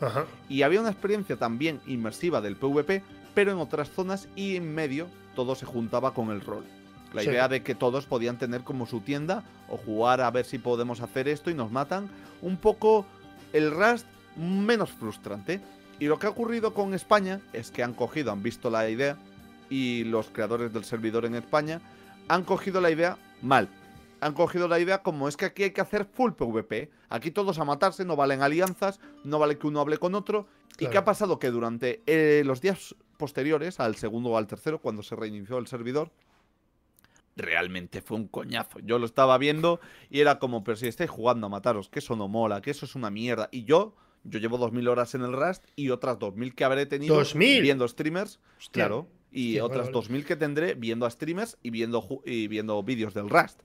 Y 0.48 0.62
había 0.62 0.80
una 0.80 0.90
experiencia 0.90 1.36
también 1.36 1.80
inmersiva 1.86 2.40
del 2.40 2.56
PvP, 2.56 3.02
pero 3.34 3.52
en 3.52 3.58
otras 3.58 3.90
zonas 3.90 4.28
y 4.36 4.56
en 4.56 4.74
medio 4.74 5.08
todo 5.34 5.54
se 5.54 5.66
juntaba 5.66 6.14
con 6.14 6.30
el 6.30 6.40
rol. 6.40 6.64
La 7.12 7.22
idea 7.22 7.48
de 7.48 7.62
que 7.62 7.74
todos 7.74 8.06
podían 8.06 8.38
tener 8.38 8.62
como 8.62 8.86
su 8.86 9.00
tienda 9.00 9.44
o 9.68 9.76
jugar 9.76 10.22
a 10.22 10.30
ver 10.30 10.46
si 10.46 10.58
podemos 10.58 11.00
hacer 11.00 11.28
esto 11.28 11.50
y 11.50 11.54
nos 11.54 11.70
matan. 11.70 12.08
Un 12.40 12.56
poco 12.56 13.04
el 13.52 13.70
Rust 13.70 14.06
menos 14.36 14.90
frustrante. 14.90 15.60
Y 15.98 16.06
lo 16.06 16.18
que 16.18 16.26
ha 16.26 16.30
ocurrido 16.30 16.74
con 16.74 16.94
España 16.94 17.40
es 17.52 17.70
que 17.70 17.82
han 17.82 17.94
cogido, 17.94 18.32
han 18.32 18.42
visto 18.42 18.70
la 18.70 18.88
idea 18.88 19.16
y 19.70 20.04
los 20.04 20.28
creadores 20.30 20.72
del 20.72 20.84
servidor 20.84 21.24
en 21.24 21.34
España 21.34 21.80
han 22.28 22.44
cogido 22.44 22.80
la 22.80 22.90
idea 22.90 23.16
mal 23.40 23.68
han 24.22 24.34
cogido 24.34 24.68
la 24.68 24.78
idea 24.78 25.02
como 25.02 25.26
es 25.26 25.36
que 25.36 25.46
aquí 25.46 25.64
hay 25.64 25.72
que 25.72 25.80
hacer 25.80 26.04
full 26.04 26.30
PvP. 26.30 26.92
Aquí 27.08 27.32
todos 27.32 27.58
a 27.58 27.64
matarse, 27.64 28.04
no 28.04 28.14
valen 28.14 28.40
alianzas, 28.40 29.00
no 29.24 29.40
vale 29.40 29.58
que 29.58 29.66
uno 29.66 29.80
hable 29.80 29.98
con 29.98 30.14
otro. 30.14 30.46
¿Y 30.78 30.86
qué 30.86 30.96
ha 30.96 31.04
pasado? 31.04 31.40
Que 31.40 31.50
durante 31.50 32.02
eh, 32.06 32.44
los 32.46 32.60
días 32.60 32.94
posteriores, 33.16 33.80
al 33.80 33.96
segundo 33.96 34.30
o 34.30 34.36
al 34.36 34.46
tercero, 34.46 34.80
cuando 34.80 35.02
se 35.02 35.16
reinició 35.16 35.58
el 35.58 35.66
servidor, 35.66 36.12
realmente 37.34 38.00
fue 38.00 38.16
un 38.16 38.28
coñazo. 38.28 38.78
Yo 38.78 39.00
lo 39.00 39.06
estaba 39.06 39.36
viendo 39.38 39.80
y 40.08 40.20
era 40.20 40.38
como, 40.38 40.62
pero 40.62 40.76
si 40.76 40.86
estáis 40.86 41.10
jugando 41.10 41.48
a 41.48 41.50
mataros, 41.50 41.88
que 41.88 41.98
eso 41.98 42.14
no 42.14 42.28
mola, 42.28 42.62
que 42.62 42.70
eso 42.70 42.86
es 42.86 42.94
una 42.94 43.10
mierda. 43.10 43.48
Y 43.50 43.64
yo, 43.64 43.96
yo 44.24 44.38
llevo 44.38 44.58
2.000 44.58 44.88
horas 44.88 45.14
en 45.14 45.22
el 45.22 45.32
Rust 45.32 45.64
y 45.76 45.90
otras 45.90 46.18
2.000 46.18 46.54
que 46.54 46.64
habré 46.64 46.86
tenido 46.86 47.22
viendo 47.34 47.86
streamers. 47.88 48.40
Claro. 48.70 49.08
Y 49.30 49.60
otras 49.60 49.88
2.000 49.88 50.24
que 50.24 50.36
tendré 50.36 50.74
viendo 50.74 51.06
a 51.06 51.10
streamers 51.10 51.56
y 51.62 51.70
viendo, 51.70 52.06
y 52.24 52.48
viendo 52.48 52.82
vídeos 52.82 53.14
del 53.14 53.30
Rust. 53.30 53.60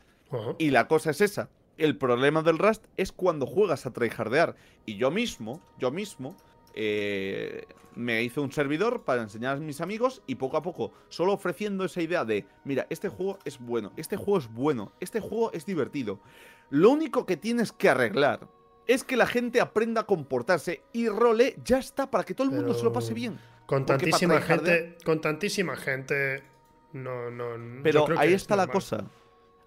Y 0.57 0.71
la 0.71 0.87
cosa 0.87 1.11
es 1.11 1.21
esa. 1.21 1.49
El 1.77 1.97
problema 1.97 2.41
del 2.41 2.57
Rust 2.57 2.85
es 2.95 3.11
cuando 3.11 3.45
juegas 3.45 3.85
a 3.85 3.91
tryhardear. 3.91 4.55
Y 4.85 4.95
yo 4.95 5.11
mismo, 5.11 5.61
yo 5.77 5.91
mismo, 5.91 6.35
eh, 6.73 7.65
me 7.95 8.23
hice 8.23 8.39
un 8.39 8.51
servidor 8.51 9.03
para 9.03 9.23
enseñar 9.23 9.57
a 9.57 9.59
mis 9.59 9.81
amigos 9.81 10.21
y 10.27 10.35
poco 10.35 10.57
a 10.57 10.61
poco, 10.61 10.91
solo 11.09 11.33
ofreciendo 11.33 11.83
esa 11.83 12.01
idea 12.01 12.23
de, 12.23 12.45
mira, 12.63 12.85
este 12.89 13.09
juego 13.09 13.39
es 13.43 13.59
bueno, 13.59 13.91
este 13.97 14.15
juego 14.15 14.37
es 14.37 14.53
bueno, 14.53 14.91
este 14.99 15.19
juego 15.19 15.51
es 15.53 15.65
divertido. 15.65 16.19
Lo 16.69 16.91
único 16.91 17.25
que 17.25 17.37
tienes 17.37 17.71
que 17.71 17.89
arreglar 17.89 18.47
es 18.87 19.03
que 19.03 19.17
la 19.17 19.27
gente 19.27 19.61
aprenda 19.61 20.01
a 20.01 20.05
comportarse 20.05 20.81
y 20.93 21.09
role 21.09 21.55
ya 21.63 21.77
está 21.77 22.09
para 22.09 22.23
que 22.23 22.33
todo 22.33 22.47
el 22.49 22.55
mundo 22.55 22.73
se 22.73 22.83
lo 22.83 22.93
pase 22.93 23.13
bien. 23.13 23.39
Con 23.65 23.85
tantísima 23.85 24.41
gente, 24.41 24.97
con 25.03 25.19
tantísima 25.19 25.75
gente, 25.75 26.41
no, 26.93 27.29
no. 27.29 27.81
Pero 27.83 28.07
ahí 28.17 28.33
está 28.33 28.55
la 28.55 28.67
cosa. 28.67 29.05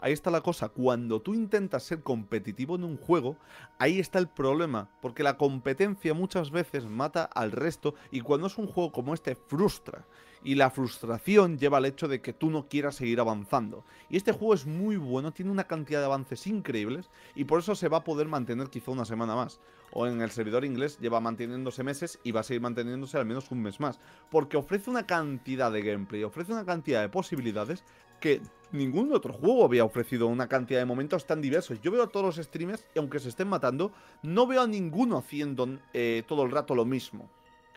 Ahí 0.03 0.13
está 0.13 0.31
la 0.31 0.41
cosa, 0.41 0.71
cuando 0.71 1.21
tú 1.21 1.35
intentas 1.35 1.83
ser 1.83 2.03
competitivo 2.03 2.77
en 2.77 2.85
un 2.85 2.97
juego, 2.97 3.37
ahí 3.79 3.99
está 3.99 4.19
el 4.19 4.29
problema, 4.29 4.89
porque 5.03 5.23
la 5.23 5.37
competencia 5.37 6.15
muchas 6.15 6.51
veces 6.51 6.87
mata 6.87 7.25
al 7.25 7.53
resto 7.53 7.95
y 8.11 8.23
cuando 8.23 8.47
es 8.47 8.57
un 8.57 8.67
juego 8.67 8.93
como 8.93 9.13
este 9.13 9.35
frustra. 9.35 10.07
Y 10.43 10.55
la 10.55 10.71
frustración 10.71 11.59
lleva 11.59 11.77
al 11.77 11.85
hecho 11.85 12.09
de 12.09 12.23
que 12.23 12.33
tú 12.33 12.51
no 12.51 12.67
quieras 12.67 12.95
seguir 12.95 13.21
avanzando. 13.21 13.85
Y 14.09 14.17
este 14.17 14.33
juego 14.33 14.55
es 14.55 14.65
muy 14.65 14.97
bueno, 14.97 15.33
tiene 15.33 15.51
una 15.51 15.65
cantidad 15.65 16.01
de 16.01 16.07
avances 16.07 16.47
increíbles 16.47 17.11
y 17.35 17.45
por 17.45 17.61
eso 17.61 17.75
se 17.75 17.89
va 17.89 17.99
a 17.99 18.05
poder 18.05 18.27
mantener 18.27 18.71
quizá 18.71 18.91
una 18.91 19.05
semana 19.05 19.35
más. 19.35 19.61
O 19.93 20.07
en 20.07 20.23
el 20.23 20.31
servidor 20.31 20.65
inglés 20.65 20.99
lleva 20.99 21.21
manteniéndose 21.21 21.83
meses 21.83 22.19
y 22.25 22.33
va 22.33 22.41
a 22.41 22.45
seguir 22.45 22.63
manteniéndose 22.63 23.19
al 23.19 23.27
menos 23.27 23.51
un 23.51 23.61
mes 23.61 23.81
más. 23.81 24.01
Porque 24.31 24.57
ofrece 24.57 24.89
una 24.89 25.07
cantidad 25.07 25.71
de 25.71 25.83
gameplay, 25.83 26.25
ofrece 26.25 26.53
una 26.53 26.65
cantidad 26.65 27.03
de 27.03 27.11
posibilidades 27.11 27.85
que 28.21 28.41
ningún 28.73 29.13
otro 29.13 29.33
juego 29.33 29.65
había 29.65 29.85
ofrecido 29.85 30.27
una 30.27 30.49
cantidad 30.49 30.81
de 30.81 30.87
momentos 30.87 31.27
tan 31.27 31.41
diversos. 31.41 31.81
Yo 31.81 31.91
veo 31.91 32.05
a 32.05 32.09
todos 32.09 32.37
los 32.37 32.47
streamers, 32.47 32.87
y 32.95 32.99
aunque 32.99 33.19
se 33.19 33.29
estén 33.29 33.49
matando, 33.49 33.93
no 34.23 34.47
veo 34.47 34.63
a 34.63 34.67
ninguno 34.67 35.19
haciendo 35.19 35.79
eh, 35.93 36.23
todo 36.27 36.45
el 36.45 36.51
rato 36.51 36.75
lo 36.75 36.85
mismo. 36.85 37.29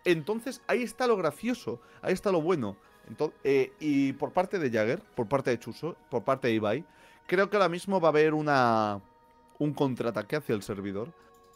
Entonces 0.06 0.62
ahí 0.68 0.84
está 0.84 1.08
lo 1.08 1.18
gracioso, 1.18 1.80
ahí 2.02 2.14
está 2.14 2.32
lo 2.32 2.42
bueno. 2.42 2.76
Eh, 3.44 3.74
y 3.80 4.14
por 4.14 4.32
parte 4.32 4.60
de 4.60 4.70
Jagger, 4.70 5.02
por 5.16 5.28
parte 5.28 5.50
de 5.50 5.60
Chuso, 5.60 5.96
por 6.10 6.24
parte 6.24 6.48
de 6.48 6.56
Ibai, 6.56 6.86
creo 7.28 7.50
que 7.50 7.58
ahora 7.58 7.70
mismo 7.70 8.00
va 8.00 8.10
a 8.10 8.12
haber 8.12 8.34
una, 8.34 9.02
un 9.60 9.74
contraataque 9.74 10.38
hacia 10.38 10.56
el 10.56 10.64
servidor. 10.64 11.12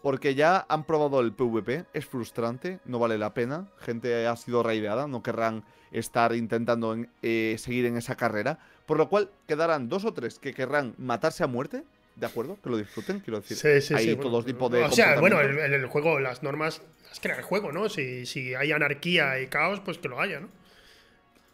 Porque 0.07 0.35
ya 0.35 0.65
han 0.69 0.85
probado 0.85 1.19
el 1.19 1.33
PvP, 1.33 1.83
es 1.93 2.05
frustrante, 2.05 2.79
no 2.85 2.97
vale 2.97 3.17
la 3.17 3.33
pena. 3.33 3.67
Gente 3.81 4.25
ha 4.25 4.37
sido 4.37 4.63
raideada, 4.63 5.05
no 5.05 5.21
querrán 5.21 5.65
estar 5.91 6.33
intentando 6.33 6.95
eh, 7.21 7.57
seguir 7.59 7.85
en 7.87 7.97
esa 7.97 8.15
carrera. 8.15 8.57
Por 8.85 8.95
lo 8.97 9.09
cual 9.09 9.29
quedarán 9.49 9.89
dos 9.89 10.05
o 10.05 10.13
tres 10.13 10.39
que 10.39 10.53
querrán 10.53 10.95
matarse 10.97 11.43
a 11.43 11.47
muerte, 11.47 11.83
¿de 12.15 12.25
acuerdo? 12.25 12.57
Que 12.63 12.69
lo 12.69 12.77
disfruten, 12.77 13.19
quiero 13.19 13.41
decir. 13.41 13.57
Sí, 13.57 13.81
sí, 13.81 13.93
hay 13.95 14.15
todos 14.15 14.45
tipos 14.45 14.71
de. 14.71 14.81
O 14.85 14.91
sea, 14.93 15.19
bueno, 15.19 15.41
el, 15.41 15.57
el, 15.57 15.85
juego, 15.87 16.21
las 16.21 16.41
normas 16.41 16.81
las 17.09 17.19
crea 17.19 17.35
el 17.35 17.43
juego, 17.43 17.73
¿no? 17.73 17.89
Si, 17.89 18.25
si 18.25 18.55
hay 18.55 18.71
anarquía 18.71 19.41
y 19.41 19.47
caos, 19.47 19.81
pues 19.81 19.97
que 19.97 20.07
lo 20.07 20.21
haya, 20.21 20.39
¿no? 20.39 20.47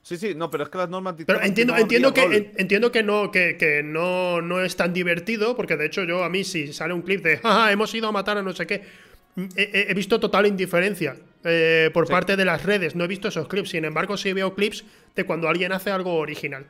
Sí, 0.03 0.17
sí, 0.17 0.35
no, 0.35 0.51
pero 0.51 0.65
es 0.65 0.69
que 0.69 0.77
las 0.77 0.89
normas 0.89 1.15
Pero 1.25 1.41
entiendo, 1.41 1.75
entiendo, 1.77 2.13
que, 2.13 2.51
entiendo 2.57 2.91
que 2.91 3.03
no, 3.03 3.31
que, 3.31 3.81
no, 3.85 4.41
no 4.41 4.61
es 4.61 4.75
tan 4.75 4.91
divertido, 4.91 5.55
porque 5.55 5.77
de 5.77 5.85
hecho 5.85 6.03
yo 6.03 6.25
a 6.25 6.29
mí 6.29 6.43
si 6.43 6.73
sale 6.73 6.93
un 6.93 7.01
clip 7.01 7.23
de 7.23 7.37
jaja, 7.37 7.71
hemos 7.71 7.93
ido 7.95 8.09
a 8.09 8.11
matar 8.11 8.37
a 8.37 8.41
no 8.41 8.51
sé 8.51 8.67
qué, 8.67 8.83
he, 9.55 9.93
visto 9.93 10.19
total 10.19 10.45
indiferencia 10.45 11.15
eh, 11.45 11.89
por 11.93 12.07
parte 12.07 12.35
de 12.35 12.45
las 12.45 12.63
redes. 12.63 12.95
No 12.95 13.05
he 13.05 13.07
visto 13.07 13.29
esos 13.29 13.47
clips. 13.47 13.69
Sin 13.69 13.85
embargo, 13.85 14.17
sí 14.17 14.33
veo 14.33 14.53
clips 14.53 14.83
de 15.15 15.25
cuando 15.25 15.47
alguien 15.47 15.71
hace 15.71 15.89
algo 15.89 16.15
original. 16.15 16.67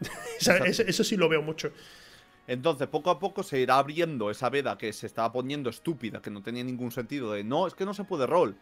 eso, 0.40 1.04
sí 1.04 1.16
lo 1.16 1.28
veo 1.28 1.42
mucho. 1.42 1.70
Entonces, 2.46 2.88
poco 2.88 3.10
a 3.10 3.18
poco 3.18 3.42
se 3.42 3.60
irá 3.60 3.78
abriendo 3.78 4.30
esa 4.30 4.50
veda 4.50 4.76
que 4.76 4.92
se 4.92 5.06
estaba 5.06 5.32
poniendo 5.32 5.70
estúpida, 5.70 6.20
que 6.20 6.30
no 6.30 6.42
tenía 6.42 6.64
ningún 6.64 6.90
sentido 6.90 7.32
de 7.32 7.44
no, 7.44 7.66
es 7.66 7.74
que 7.74 7.84
no 7.84 7.94
se 7.94 8.04
puede 8.04 8.26
rol. 8.26 8.56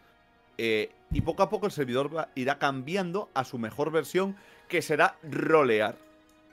Eh, 0.57 0.91
y 1.11 1.21
poco 1.21 1.43
a 1.43 1.49
poco 1.49 1.65
el 1.65 1.71
servidor 1.71 2.27
irá 2.35 2.57
cambiando 2.57 3.29
a 3.33 3.43
su 3.43 3.57
mejor 3.57 3.91
versión, 3.91 4.35
que 4.67 4.81
será 4.81 5.17
rolear. 5.23 5.95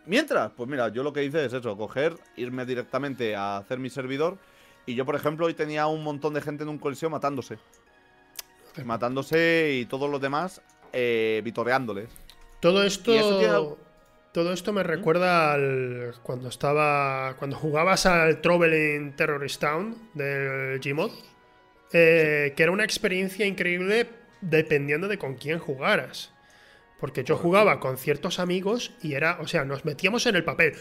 Mientras, 0.06 0.50
pues 0.52 0.68
mira, 0.68 0.88
yo 0.88 1.02
lo 1.02 1.12
que 1.12 1.24
hice 1.24 1.44
es 1.44 1.52
eso, 1.52 1.76
coger, 1.76 2.14
irme 2.36 2.64
directamente 2.66 3.36
a 3.36 3.58
hacer 3.58 3.78
mi 3.78 3.90
servidor. 3.90 4.38
Y 4.86 4.94
yo, 4.94 5.04
por 5.04 5.14
ejemplo, 5.14 5.46
hoy 5.46 5.54
tenía 5.54 5.86
un 5.86 6.02
montón 6.02 6.34
de 6.34 6.40
gente 6.40 6.62
en 6.62 6.68
un 6.68 6.78
coliseo 6.78 7.10
matándose. 7.10 7.58
Matándose 8.84 9.78
y 9.80 9.86
todos 9.86 10.10
los 10.10 10.20
demás 10.20 10.62
eh, 10.92 11.40
vitoreándoles. 11.44 12.08
Todo 12.60 12.82
esto. 12.82 13.78
Todo 14.32 14.52
esto 14.52 14.72
me 14.72 14.84
¿Mm? 14.84 14.86
recuerda 14.86 15.52
al. 15.52 16.14
cuando 16.22 16.48
estaba. 16.48 17.34
cuando 17.38 17.56
jugabas 17.56 18.06
al 18.06 18.40
Traveling 18.40 19.16
Terrorist 19.16 19.60
Town 19.60 19.96
del 20.14 20.78
Gmod. 20.80 21.10
Eh, 21.92 22.52
que 22.56 22.62
era 22.62 22.70
una 22.70 22.84
experiencia 22.84 23.46
increíble 23.46 24.08
dependiendo 24.40 25.08
de 25.08 25.18
con 25.18 25.34
quién 25.34 25.58
jugaras. 25.58 26.32
Porque 26.98 27.24
yo 27.24 27.36
jugaba 27.36 27.80
con 27.80 27.98
ciertos 27.98 28.38
amigos 28.38 28.92
y 29.02 29.14
era, 29.14 29.38
o 29.40 29.48
sea, 29.48 29.64
nos 29.64 29.84
metíamos 29.84 30.26
en 30.26 30.36
el 30.36 30.44
papel. 30.44 30.74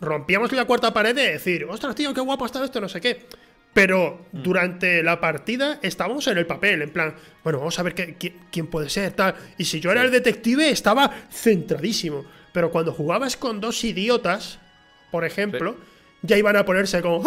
Rompíamos 0.00 0.52
la 0.52 0.64
cuarta 0.64 0.92
pared 0.92 1.14
de 1.14 1.32
decir, 1.32 1.64
ostras, 1.64 1.94
tío, 1.94 2.12
qué 2.12 2.20
guapo 2.20 2.46
está 2.46 2.64
esto, 2.64 2.80
no 2.80 2.88
sé 2.88 3.00
qué. 3.00 3.26
Pero 3.72 4.26
mm. 4.32 4.42
durante 4.42 5.02
la 5.02 5.20
partida 5.20 5.78
estábamos 5.82 6.26
en 6.26 6.38
el 6.38 6.46
papel, 6.46 6.82
en 6.82 6.90
plan, 6.90 7.14
bueno, 7.44 7.58
vamos 7.58 7.78
a 7.78 7.82
ver 7.82 7.94
qué, 7.94 8.16
quién 8.50 8.66
puede 8.66 8.90
ser, 8.90 9.12
tal. 9.12 9.34
Y 9.58 9.64
si 9.64 9.80
yo 9.80 9.92
era 9.92 10.02
el 10.02 10.10
detective, 10.10 10.70
estaba 10.70 11.10
centradísimo. 11.30 12.24
Pero 12.52 12.70
cuando 12.70 12.92
jugabas 12.92 13.36
con 13.36 13.60
dos 13.60 13.84
idiotas, 13.84 14.58
por 15.12 15.24
ejemplo, 15.24 15.76
ya 16.22 16.36
iban 16.36 16.56
a 16.56 16.64
ponerse 16.64 17.00
como, 17.00 17.24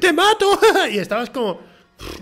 ¡te 0.00 0.12
mato! 0.12 0.60
y 0.90 0.98
estabas 0.98 1.30
como 1.30 1.60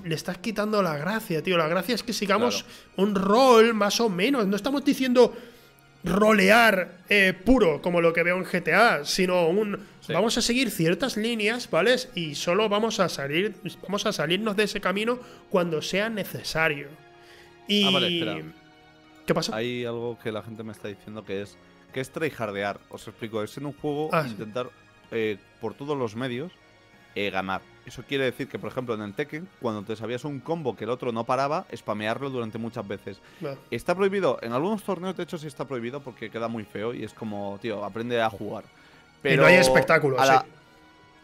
le 0.05 0.15
estás 0.15 0.39
quitando 0.39 0.83
la 0.83 0.97
gracia, 0.97 1.43
tío. 1.43 1.57
La 1.57 1.69
gracia 1.69 1.95
es 1.95 2.03
que 2.03 2.13
sigamos 2.13 2.65
un 2.97 3.15
rol 3.15 3.75
más 3.75 4.01
o 4.01 4.09
menos. 4.09 4.47
No 4.47 4.57
estamos 4.57 4.85
diciendo 4.85 5.35
rolear 6.05 6.99
eh, 7.09 7.33
puro 7.33 7.81
como 7.81 8.01
lo 8.01 8.13
que 8.13 8.23
veo 8.23 8.37
en 8.37 8.45
GTA, 8.45 9.05
sino 9.05 9.49
un 9.49 9.87
vamos 10.09 10.37
a 10.37 10.43
seguir 10.43 10.71
ciertas 10.71 11.17
líneas, 11.17 11.71
¿vale? 11.71 11.97
Y 12.15 12.35
solo 12.35 12.69
vamos 12.69 13.01
a 13.01 13.09
salir 13.09 13.55
vamos 13.83 14.05
a 14.05 14.13
salirnos 14.13 14.55
de 14.55 14.65
ese 14.65 14.81
camino 14.81 15.19
cuando 15.49 15.81
sea 15.81 16.09
necesario. 16.11 16.89
Y 17.67 17.85
ah, 17.85 18.43
¿Qué 19.27 19.35
pasa? 19.35 19.57
Hay 19.57 19.87
algo 19.87 20.19
que 20.23 20.31
la 20.31 20.43
gente 20.43 20.63
me 20.63 20.73
está 20.73 20.89
diciendo 20.89 21.25
que 21.25 21.43
es 21.43 21.57
que 21.93 22.01
es 22.01 22.11
tryhardear. 22.11 22.81
Os 22.91 23.09
explico, 23.09 23.43
es 23.43 23.57
en 23.57 23.67
un 23.67 23.73
juego 23.73 24.11
ah, 24.13 24.27
intentar 24.29 24.69
eh, 25.11 25.39
por 25.61 25.75
todos 25.75 25.97
los 25.97 26.15
medios 26.15 26.53
eh, 27.15 27.31
ganar. 27.31 27.63
Eso 27.87 28.03
quiere 28.07 28.25
decir 28.25 28.49
que, 28.49 28.59
por 28.59 28.71
ejemplo, 28.71 28.95
en 28.95 29.03
el 29.03 29.15
Tekken, 29.15 29.49
cuando 29.61 29.83
te 29.83 29.95
sabías 29.97 30.25
un 30.25 30.41
combo 30.41 30.75
que 30.77 30.85
el 30.85 30.91
otro 30.91 31.13
no 31.13 31.25
paraba, 31.25 31.67
spamearlo 31.75 32.31
durante 32.31 32.59
muchas 32.59 32.87
veces. 32.87 33.21
Está 33.71 33.95
prohibido. 33.95 34.39
En 34.43 34.53
algunos 34.53 34.83
torneos, 34.83 35.17
de 35.17 35.25
hecho, 35.25 35.39
sí 35.39 35.47
está 35.47 35.67
prohibido 35.67 36.01
porque 36.01 36.31
queda 36.31 36.49
muy 36.49 36.65
feo 36.65 36.95
y 36.95 37.05
es 37.05 37.13
como, 37.13 37.59
tío, 37.61 37.85
aprende 37.85 38.21
a 38.23 38.31
jugar. 38.31 38.65
Pero 39.23 39.35
y 39.35 39.37
no 39.39 39.47
hay 39.47 39.57
espectáculo, 39.57 40.17
sí. 40.23 40.33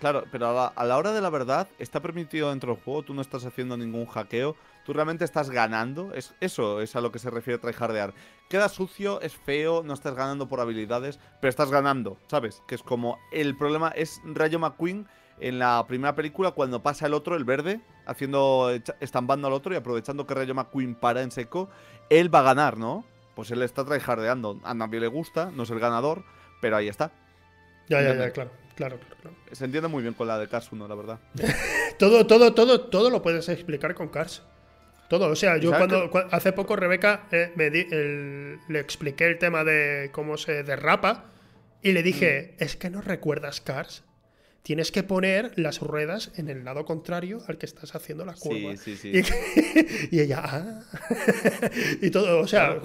Claro, 0.01 0.25
pero 0.33 0.73
a 0.75 0.85
la, 0.85 0.97
hora 0.97 1.13
de 1.13 1.21
la 1.21 1.29
verdad, 1.29 1.69
está 1.79 2.01
permitido 2.01 2.49
dentro 2.49 2.73
del 2.75 2.83
juego, 2.83 3.03
tú 3.03 3.13
no 3.13 3.21
estás 3.21 3.45
haciendo 3.45 3.77
ningún 3.77 4.07
hackeo, 4.07 4.57
tú 4.87 4.95
realmente 4.95 5.27
estás 5.27 5.51
ganando. 5.51 6.15
Es, 6.15 6.35
eso 6.41 6.81
es 6.81 6.97
a 6.97 7.03
lo 7.03 7.13
que 7.13 7.19
se 7.19 7.29
refiere 7.29 7.59
tryhardear. 7.59 8.15
Queda 8.49 8.71
sucio, 8.71 9.21
es 9.21 9.37
feo, 9.37 9.83
no 9.83 9.93
estás 9.93 10.15
ganando 10.15 10.49
por 10.49 10.59
habilidades, 10.59 11.21
pero 11.41 11.51
estás 11.51 11.71
ganando, 11.71 12.17
¿sabes? 12.29 12.63
Que 12.67 12.77
es 12.77 12.83
como. 12.83 13.19
El 13.31 13.57
problema 13.59 13.89
es 13.89 14.23
Rayo 14.25 14.59
McQueen 14.59 15.07
en 15.41 15.59
la 15.59 15.85
primera 15.87 16.15
película 16.15 16.53
cuando 16.53 16.83
pasa 16.83 17.07
el 17.07 17.15
otro, 17.15 17.37
el 17.37 17.45
verde, 17.45 17.81
haciendo 18.07 18.71
estampando 19.01 19.49
al 19.49 19.53
otro 19.53 19.73
y 19.73 19.77
aprovechando 19.77 20.27
que 20.27 20.35
Rayo 20.35 20.55
McQueen 20.55 20.95
para 20.95 21.23
en 21.23 21.31
seco, 21.31 21.69
él 22.09 22.33
va 22.33 22.41
a 22.41 22.43
ganar, 22.43 22.77
¿no? 22.77 23.05
Pues 23.35 23.51
él 23.51 23.63
está 23.63 23.85
tryhardeando. 23.85 24.61
A 24.65 24.75
nadie 24.75 25.01
le 25.01 25.07
gusta, 25.07 25.51
no 25.51 25.63
es 25.63 25.71
el 25.71 25.81
ganador, 25.81 26.25
pero 26.61 26.77
ahí 26.77 26.89
está. 26.89 27.11
Ya, 27.89 28.03
ya, 28.03 28.15
ya, 28.15 28.31
claro, 28.31 28.51
claro, 28.77 28.99
claro, 29.21 29.37
Se 29.53 29.65
entiende 29.65 29.89
muy 29.89 30.03
bien 30.03 30.15
con 30.15 30.29
la 30.29 30.39
de 30.39 30.49
Cars 30.49 30.71
1, 30.71 30.87
la 30.87 30.95
verdad. 30.95 31.19
todo, 31.99 32.27
todo, 32.27 32.55
todo, 32.55 32.81
todo 32.83 33.11
lo 33.11 33.23
puedes 33.23 33.49
explicar 33.49 33.95
con 33.95 34.09
Cars. 34.09 34.43
Todo, 35.09 35.29
o 35.29 35.35
sea, 35.35 35.57
yo 35.57 35.71
cuando, 35.73 36.09
hace 36.31 36.53
poco 36.53 36.77
Rebeca 36.77 37.27
eh, 37.33 37.53
me 37.57 37.69
le 37.69 38.79
expliqué 38.79 39.27
el 39.27 39.39
tema 39.39 39.65
de 39.65 40.11
cómo 40.13 40.37
se 40.37 40.63
derrapa 40.63 41.25
y 41.83 41.91
le 41.91 42.05
dije, 42.05 42.55
mm. 42.55 42.63
¿es 42.63 42.77
que 42.77 42.91
no 42.91 43.01
recuerdas 43.01 43.61
Cars? 43.61 44.05
Tienes 44.63 44.93
que 44.93 45.03
poner 45.03 45.53
las 45.57 45.81
ruedas 45.81 46.33
en 46.37 46.49
el 46.49 46.65
lado 46.65 46.85
contrario 46.85 47.41
al 47.49 47.59
que 47.59 47.67
estás 47.67 47.95
haciendo 47.95 48.25
la 48.25 48.35
curva. 48.35 48.77
Sí, 48.77 48.97
sí, 48.97 49.23
sí. 49.23 49.23
Y, 50.11 50.21
ella, 50.21 50.43
ah. 50.45 50.81
y 52.03 52.11
todo, 52.11 52.41
o 52.41 52.47
sea, 52.47 52.81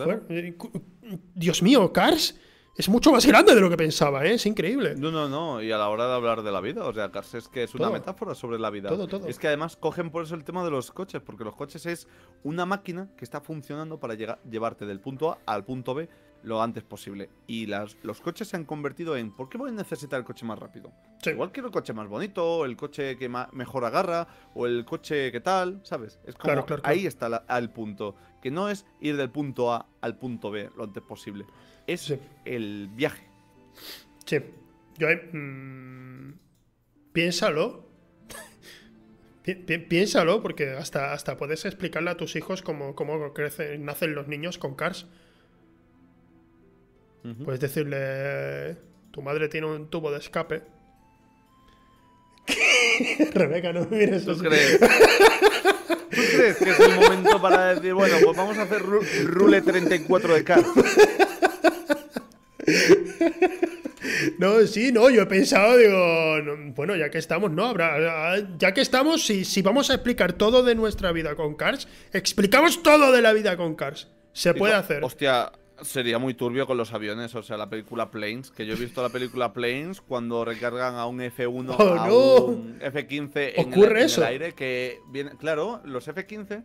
Dios 1.33 1.61
mío, 1.61 1.91
Cars 1.91 2.35
es 2.77 2.89
mucho 2.89 3.11
más 3.11 3.25
grande 3.25 3.55
de 3.55 3.61
lo 3.61 3.69
que 3.69 3.77
pensaba, 3.77 4.25
¿eh? 4.25 4.33
es 4.33 4.45
increíble. 4.45 4.95
No, 4.95 5.09
no, 5.09 5.29
no, 5.29 5.61
y 5.61 5.71
a 5.71 5.77
la 5.77 5.87
hora 5.87 6.07
de 6.07 6.13
hablar 6.13 6.43
de 6.43 6.51
la 6.51 6.59
vida, 6.59 6.85
o 6.85 6.93
sea, 6.93 7.09
Cars 7.09 7.33
es 7.35 7.47
que 7.47 7.63
es 7.63 7.73
una 7.73 7.89
metáfora 7.89 8.35
sobre 8.35 8.59
la 8.59 8.69
vida. 8.69 8.89
Todo, 8.89 9.07
todo. 9.07 9.27
Es 9.27 9.39
que 9.39 9.47
además 9.47 9.77
cogen 9.77 10.09
por 10.09 10.23
eso 10.23 10.35
el 10.35 10.43
tema 10.43 10.63
de 10.63 10.71
los 10.71 10.91
coches, 10.91 11.21
porque 11.21 11.45
los 11.45 11.55
coches 11.55 11.85
es 11.85 12.07
una 12.43 12.65
máquina 12.65 13.09
que 13.17 13.23
está 13.23 13.39
funcionando 13.39 13.99
para 13.99 14.15
llevarte 14.15 14.85
del 14.85 14.99
punto 14.99 15.31
A 15.31 15.39
al 15.45 15.63
punto 15.63 15.93
B 15.93 16.09
lo 16.45 16.61
antes 16.61 16.83
posible. 16.83 17.29
Y 17.47 17.65
las, 17.65 17.97
los 18.03 18.21
coches 18.21 18.47
se 18.47 18.55
han 18.55 18.65
convertido 18.65 19.17
en 19.17 19.31
¿por 19.31 19.49
qué 19.49 19.57
voy 19.57 19.69
a 19.69 19.73
necesitar 19.73 20.19
el 20.19 20.25
coche 20.25 20.45
más 20.45 20.57
rápido? 20.59 20.91
Igual 21.25 21.51
quiero 21.51 21.67
el 21.67 21.73
coche 21.73 21.91
más 21.91 22.07
bonito, 22.07 22.65
el 22.65 22.77
coche 22.77 23.17
que 23.17 23.27
mejor 23.27 23.83
agarra, 23.83 24.27
o 24.53 24.67
el 24.67 24.85
coche 24.85 25.31
que 25.31 25.41
tal, 25.41 25.81
¿sabes? 25.83 26.19
Es 26.25 26.35
como 26.35 26.65
ahí 26.83 27.07
está 27.07 27.43
el 27.49 27.69
punto. 27.71 28.15
Que 28.41 28.51
no 28.51 28.69
es 28.69 28.85
ir 29.01 29.17
del 29.17 29.31
punto 29.31 29.73
A 29.73 29.87
al 30.01 30.17
punto 30.17 30.51
B 30.51 30.69
lo 30.77 30.83
antes 30.83 31.03
posible. 31.03 31.45
Es 31.87 32.15
el 32.45 32.89
viaje. 32.93 33.27
Sí. 34.25 34.37
Yo 34.97 35.07
mmm, 35.33 36.33
piénsalo. 37.11 37.89
piénsalo, 39.89 40.41
porque 40.41 40.69
hasta, 40.69 41.13
hasta 41.13 41.37
puedes 41.37 41.65
explicarle 41.65 42.11
a 42.11 42.17
tus 42.17 42.35
hijos 42.35 42.61
cómo, 42.61 42.95
cómo 42.95 43.33
crecen, 43.33 43.83
nacen 43.83 44.13
los 44.13 44.27
niños 44.27 44.59
con 44.59 44.75
cars. 44.75 45.07
Puedes 47.43 47.59
decirle, 47.59 48.77
tu 49.11 49.21
madre 49.21 49.49
tiene 49.49 49.67
un 49.67 49.89
tubo 49.89 50.11
de 50.11 50.19
escape. 50.19 50.61
Rebeca, 53.33 53.73
no 53.73 53.87
me 53.89 53.97
mires 53.97 54.25
¿Tú 54.25 54.37
crees? 54.37 54.79
¿Tú 54.79 56.21
crees 56.37 56.57
que 56.57 56.69
es 56.69 56.79
el 56.79 56.95
momento 56.95 57.41
para 57.41 57.73
decir, 57.73 57.95
bueno, 57.95 58.17
pues 58.23 58.37
vamos 58.37 58.57
a 58.59 58.61
hacer 58.63 58.81
rule 58.83 59.61
34 59.61 60.35
de 60.35 60.43
K? 60.43 60.63
No, 64.37 64.65
sí, 64.65 64.91
no, 64.91 65.09
yo 65.09 65.21
he 65.21 65.25
pensado, 65.25 65.77
digo, 65.77 66.73
bueno, 66.75 66.95
ya 66.95 67.09
que 67.09 67.17
estamos, 67.17 67.51
no, 67.51 67.65
habrá, 67.65 68.37
ya 68.57 68.73
que 68.73 68.81
estamos, 68.81 69.25
si, 69.25 69.45
si 69.45 69.61
vamos 69.61 69.89
a 69.89 69.95
explicar 69.95 70.33
todo 70.33 70.63
de 70.63 70.75
nuestra 70.75 71.11
vida 71.11 71.35
con 71.35 71.55
Cars, 71.55 71.87
explicamos 72.11 72.83
todo 72.83 73.11
de 73.11 73.21
la 73.21 73.33
vida 73.33 73.55
con 73.55 73.75
Cars. 73.75 74.09
Se 74.33 74.53
puede 74.53 74.73
hacer. 74.73 75.03
Hostia, 75.03 75.51
Sería 75.81 76.19
muy 76.19 76.33
turbio 76.33 76.65
con 76.65 76.77
los 76.77 76.93
aviones, 76.93 77.35
o 77.35 77.43
sea, 77.43 77.57
la 77.57 77.69
película 77.69 78.09
Planes, 78.09 78.49
que 78.51 78.65
yo 78.65 78.73
he 78.73 78.77
visto 78.77 79.01
la 79.01 79.09
película 79.09 79.51
Planes 79.51 79.99
cuando 80.01 80.45
recargan 80.45 80.95
a 80.95 81.05
un 81.05 81.19
F1 81.19 81.75
a 81.77 82.13
un 82.13 82.79
F15 82.79 83.53
en, 83.55 83.73
el, 83.73 83.97
eso? 83.97 84.25
aire, 84.25 84.53
que 84.53 84.99
viene, 85.11 85.31
claro, 85.37 85.81
los 85.83 86.07
F15 86.07 86.63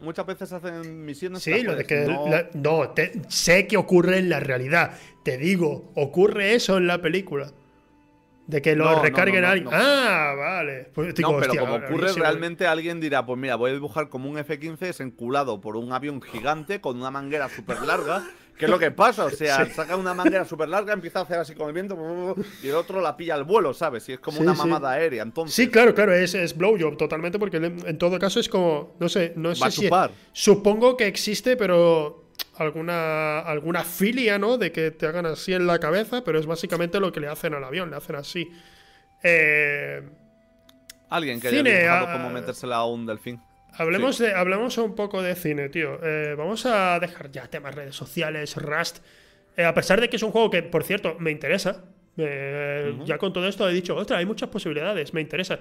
muchas 0.00 0.26
veces 0.26 0.52
hacen 0.52 1.04
misiones. 1.04 1.42
Sí, 1.42 1.62
lo 1.62 1.76
de 1.76 1.84
que 1.84 2.06
no, 2.54 2.94
sé 3.28 3.66
que 3.66 3.76
ocurre 3.76 4.18
en 4.18 4.28
la 4.28 4.40
realidad. 4.40 4.92
Te 5.24 5.36
digo, 5.36 5.92
ocurre 5.94 6.54
eso 6.54 6.78
en 6.78 6.86
la 6.86 7.00
película. 7.00 7.52
De 8.50 8.60
que 8.60 8.74
lo 8.74 9.00
recarguen 9.00 9.44
a 9.44 9.52
alguien. 9.52 9.68
Ah, 9.72 10.34
vale. 10.36 10.88
Pues, 10.92 11.18
no, 11.20 11.38
pero 11.38 11.54
como 11.54 11.74
ocurre, 11.74 12.12
realmente 12.12 12.66
alguien 12.66 13.00
dirá: 13.00 13.24
Pues 13.24 13.38
mira, 13.38 13.54
voy 13.54 13.70
a 13.70 13.74
dibujar 13.74 14.08
como 14.08 14.28
un 14.28 14.38
F-15 14.38 14.82
es 14.82 15.00
enculado 15.00 15.60
por 15.60 15.76
un 15.76 15.92
avión 15.92 16.20
gigante 16.20 16.80
con 16.80 16.98
una 16.98 17.10
manguera 17.10 17.48
súper 17.48 17.80
larga. 17.82 18.24
¿Qué 18.58 18.66
es 18.66 18.70
lo 18.70 18.78
que 18.78 18.90
pasa? 18.90 19.24
O 19.24 19.30
sea, 19.30 19.64
saca 19.72 19.96
una 19.96 20.12
manguera 20.12 20.44
súper 20.44 20.68
larga, 20.68 20.92
empieza 20.92 21.20
a 21.20 21.22
hacer 21.22 21.38
así 21.38 21.54
con 21.54 21.68
el 21.68 21.72
viento 21.72 22.36
y 22.62 22.68
el 22.68 22.74
otro 22.74 23.00
la 23.00 23.16
pilla 23.16 23.34
al 23.34 23.44
vuelo, 23.44 23.72
¿sabes? 23.72 24.06
Y 24.10 24.12
es 24.12 24.20
como 24.20 24.38
una 24.38 24.52
mamada 24.52 24.90
aérea. 24.90 25.22
Entonces... 25.22 25.54
Sí, 25.56 25.68
claro, 25.70 25.94
claro, 25.94 26.12
es, 26.12 26.34
es 26.34 26.54
blowjob 26.54 26.98
totalmente 26.98 27.38
porque 27.38 27.56
en 27.56 27.96
todo 27.96 28.18
caso 28.18 28.38
es 28.38 28.50
como, 28.50 28.96
no 29.00 29.08
sé, 29.08 29.32
no 29.34 29.54
sé 29.54 29.70
si... 29.70 29.88
Supongo 30.32 30.94
que 30.94 31.06
existe, 31.06 31.56
pero 31.56 32.29
alguna, 32.56 33.40
alguna 33.40 33.84
filia, 33.84 34.38
¿no? 34.38 34.58
De 34.58 34.72
que 34.72 34.90
te 34.90 35.06
hagan 35.06 35.26
así 35.26 35.52
en 35.52 35.66
la 35.66 35.78
cabeza, 35.78 36.22
pero 36.24 36.38
es 36.38 36.46
básicamente 36.46 37.00
lo 37.00 37.12
que 37.12 37.20
le 37.20 37.28
hacen 37.28 37.54
al 37.54 37.64
avión, 37.64 37.90
le 37.90 37.96
hacen 37.96 38.16
así. 38.16 38.50
Eh, 39.22 40.02
Alguien 41.08 41.40
que 41.40 41.48
haya 41.48 42.12
cómo 42.12 42.28
ah, 42.28 42.32
metérsela 42.32 42.76
a 42.76 42.86
un 42.86 43.06
delfín. 43.06 43.40
Hablemos, 43.72 44.18
de, 44.18 44.34
hablemos 44.34 44.78
un 44.78 44.94
poco 44.94 45.22
de 45.22 45.34
cine, 45.34 45.68
tío. 45.68 45.98
Eh, 46.02 46.34
vamos 46.36 46.66
a 46.66 46.98
dejar 47.00 47.30
ya 47.30 47.48
temas 47.48 47.74
redes 47.74 47.94
sociales, 47.94 48.56
Rust. 48.56 48.98
Eh, 49.56 49.64
a 49.64 49.74
pesar 49.74 50.00
de 50.00 50.08
que 50.08 50.16
es 50.16 50.22
un 50.22 50.30
juego 50.30 50.50
que, 50.50 50.62
por 50.62 50.84
cierto, 50.84 51.16
me 51.18 51.30
interesa. 51.30 51.84
Ya 52.16 53.18
con 53.18 53.32
todo 53.32 53.46
esto 53.46 53.68
he 53.68 53.72
dicho, 53.72 53.96
ostras, 53.96 54.18
hay 54.18 54.26
muchas 54.26 54.48
posibilidades, 54.48 55.14
me 55.14 55.20
interesa. 55.20 55.58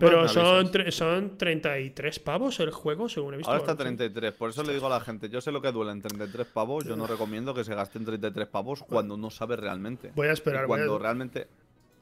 Pero 0.00 0.28
son, 0.28 0.70
son 0.92 1.38
33 1.38 2.18
pavos 2.20 2.60
el 2.60 2.70
juego, 2.70 3.08
según 3.08 3.34
he 3.34 3.36
visto. 3.38 3.50
Ahora 3.50 3.62
está 3.62 3.76
33, 3.76 4.32
por 4.32 4.50
eso 4.50 4.62
le 4.62 4.72
digo 4.72 4.86
a 4.86 4.90
la 4.90 5.00
gente, 5.00 5.28
yo 5.28 5.40
sé 5.40 5.50
lo 5.50 5.60
que 5.60 5.72
duele 5.72 5.92
en 5.92 6.02
33 6.02 6.46
pavos, 6.48 6.84
yo 6.84 6.96
no 6.96 7.06
recomiendo 7.06 7.54
que 7.54 7.64
se 7.64 7.74
gasten 7.74 8.04
33 8.04 8.46
pavos 8.48 8.82
cuando 8.82 9.16
no 9.16 9.30
sabe 9.30 9.56
realmente. 9.56 10.12
Voy 10.14 10.28
a 10.28 10.32
esperar. 10.32 10.66
cuando 10.66 10.98
realmente... 10.98 11.48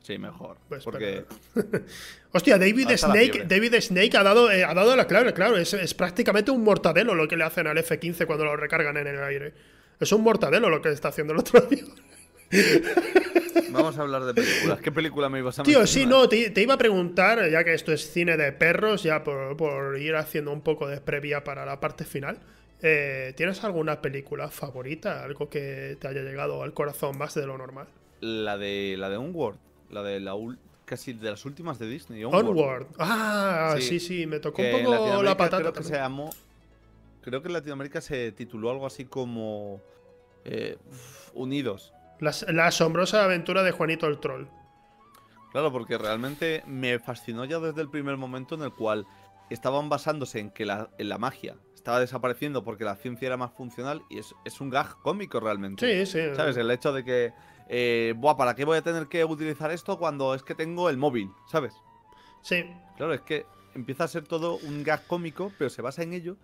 Sí, 0.05 0.19
mejor. 0.19 0.59
Pues 0.69 0.85
porque... 0.85 1.25
Hostia, 2.33 2.59
David 2.59 2.91
Snake, 2.95 3.47
David 3.49 3.77
Snake 3.81 4.15
ha 4.19 4.23
dado, 4.23 4.51
eh, 4.53 4.63
ha 4.63 4.75
dado 4.75 4.95
la 4.97 5.07
clave, 5.07 5.33
claro. 5.33 5.57
Es, 5.57 5.95
prácticamente 5.95 6.51
un 6.51 6.63
mortadelo 6.63 7.15
lo 7.15 7.27
que 7.27 7.39
le 7.39 7.45
hacen 7.45 7.67
al 7.67 7.79
F-15 7.79 8.27
cuando 8.27 8.45
lo 8.45 8.55
recargan 8.55 8.99
en 8.99 9.07
el 9.07 9.23
aire. 9.23 9.55
Es 9.99 10.13
un 10.13 10.23
mortadelo 10.23 10.69
lo 10.69 10.83
que 10.83 10.91
está 10.91 11.09
haciendo 11.09 11.33
el 11.33 11.39
otro 11.39 11.63
día. 11.63 11.85
Vamos 13.71 13.99
a 13.99 14.03
hablar 14.03 14.25
de 14.25 14.35
películas. 14.35 14.81
¿Qué 14.81 14.93
película 14.93 15.29
me 15.29 15.41
ibas 15.41 15.59
a 15.59 15.63
Tío, 15.65 15.87
sí, 15.87 16.07
no, 16.07 16.29
te, 16.29 16.53
iba 16.57 16.75
a 16.75 16.79
preguntar, 16.79 17.51
ya 17.51 17.65
que 17.65 17.75
esto 17.75 17.93
es 17.93 18.13
cine 18.13 18.37
de 18.37 18.53
perros, 18.53 19.03
ya 19.03 19.25
por, 19.25 19.99
ir 19.99 20.15
haciendo 20.17 20.53
un 20.53 20.61
poco 20.61 20.87
de 20.87 21.01
previa 21.01 21.45
para 21.45 21.67
la 21.67 21.81
parte 21.81 22.05
final. 22.05 22.39
Eh, 22.83 23.33
¿Tienes 23.37 23.65
alguna 23.65 24.01
película 24.01 24.49
favorita? 24.49 25.25
Algo 25.25 25.49
que 25.49 25.97
te 26.01 26.09
haya 26.09 26.23
llegado 26.23 26.63
al 26.63 26.73
corazón 26.73 27.19
más 27.19 27.35
de 27.35 27.47
lo 27.47 27.59
normal. 27.59 27.89
La 28.21 28.57
de 28.57 28.97
la 28.99 29.09
de 29.09 29.17
Onward. 29.17 29.57
La 29.91 30.03
de 30.03 30.21
la 30.21 30.35
casi 30.85 31.13
de 31.13 31.31
las 31.31 31.45
últimas 31.45 31.79
de 31.79 31.89
Disney. 31.89 32.25
Onward. 32.25 32.87
Ah, 32.99 33.77
sí. 33.81 33.99
sí, 34.01 34.27
me 34.27 34.39
tocó 34.39 34.63
un 34.63 34.71
poco 34.71 35.23
la 35.23 35.37
patata. 35.37 35.63
Creo 35.63 35.73
que 35.73 35.83
se 35.83 35.95
llamó. 35.95 36.31
Creo 37.23 37.41
que 37.41 37.49
en 37.49 37.55
Latinoamérica 37.55 38.01
se 38.01 38.33
tituló 38.33 38.71
algo 38.71 38.87
así 38.87 39.05
como. 39.07 39.81
Eh, 40.45 40.77
Unidos. 41.33 41.93
La, 42.21 42.67
asombrosa 42.67 43.25
aventura 43.25 43.63
de 43.63 43.73
Juanito 43.73 44.07
el 44.07 44.19
Troll. 44.19 44.47
Claro, 45.53 45.73
porque 45.73 45.99
realmente 45.99 46.63
me 46.67 46.99
fascinó 46.99 47.45
ya 47.45 47.59
desde 47.61 47.81
el 47.81 47.91
primer 47.91 48.17
momento 48.17 48.55
en 48.55 48.63
el 48.63 48.73
cual 48.73 49.07
estaban 49.51 49.89
basándose 49.89 50.41
en 50.41 50.51
que 50.51 50.65
la, 50.65 50.91
en 50.99 51.09
la 51.09 51.19
magia 51.19 51.57
estaba 51.75 52.01
desapareciendo 52.01 52.65
porque 52.65 52.85
la 52.85 52.97
ciencia 52.97 53.27
era 53.27 53.37
más 53.37 53.53
funcional 53.53 54.03
y 54.09 54.19
es, 54.19 54.35
es 54.45 54.61
un 54.61 54.71
gag 54.71 54.97
cómico 55.03 55.39
realmente. 55.39 56.07
Sí, 56.07 56.11
sí. 56.11 56.35
¿Sabes? 56.35 56.57
El 56.57 56.71
hecho 56.71 56.93
de 56.93 57.05
que 57.05 57.35
eh, 57.69 58.15
Buah, 58.17 58.37
¿para 58.37 58.55
qué 58.55 58.65
voy 58.65 58.79
a 58.79 58.83
tener 58.83 59.07
que 59.07 59.25
utilizar 59.25 59.71
esto 59.71 59.99
cuando 59.99 60.35
es 60.35 60.43
que 60.43 60.55
tengo 60.55 60.91
el 60.91 60.97
móvil? 60.97 61.31
¿Sabes? 61.47 61.75
Sí. 62.43 62.65
Claro, 62.97 63.15
es 63.15 63.21
que 63.23 63.47
empieza 63.75 64.05
a 64.05 64.09
ser 64.09 64.25
todo 64.27 64.57
un 64.57 64.83
gag 64.83 65.07
cómico, 65.07 65.53
pero 65.59 65.71
se 65.71 65.83
basa 65.83 66.03
en 66.03 66.13
ello 66.13 66.37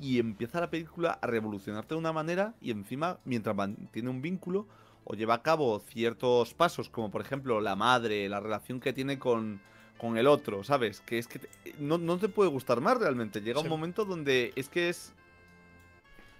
y 0.00 0.18
empieza 0.18 0.60
la 0.60 0.70
película 0.70 1.18
a 1.20 1.26
revolucionarte 1.26 1.94
de 1.94 1.98
una 1.98 2.12
manera 2.12 2.54
y 2.60 2.70
encima, 2.70 3.18
mientras 3.24 3.54
mantiene 3.54 4.10
un 4.10 4.20
vínculo 4.20 4.66
o 5.04 5.14
lleva 5.14 5.34
a 5.34 5.42
cabo 5.42 5.80
ciertos 5.80 6.54
pasos, 6.54 6.88
como 6.88 7.10
por 7.10 7.20
ejemplo 7.20 7.60
la 7.60 7.76
madre, 7.76 8.28
la 8.28 8.40
relación 8.40 8.80
que 8.80 8.92
tiene 8.92 9.18
con, 9.18 9.60
con 9.98 10.16
el 10.16 10.26
otro, 10.26 10.64
¿sabes? 10.64 11.00
Que 11.00 11.18
es 11.18 11.26
que 11.26 11.40
no, 11.78 12.18
te 12.18 12.28
puede 12.28 12.50
gustar 12.50 12.80
más 12.80 12.98
realmente. 12.98 13.40
Llega 13.40 13.60
un 13.60 13.68
momento 13.68 14.04
donde 14.04 14.52
es 14.56 14.68
que 14.68 14.88
es... 14.88 15.12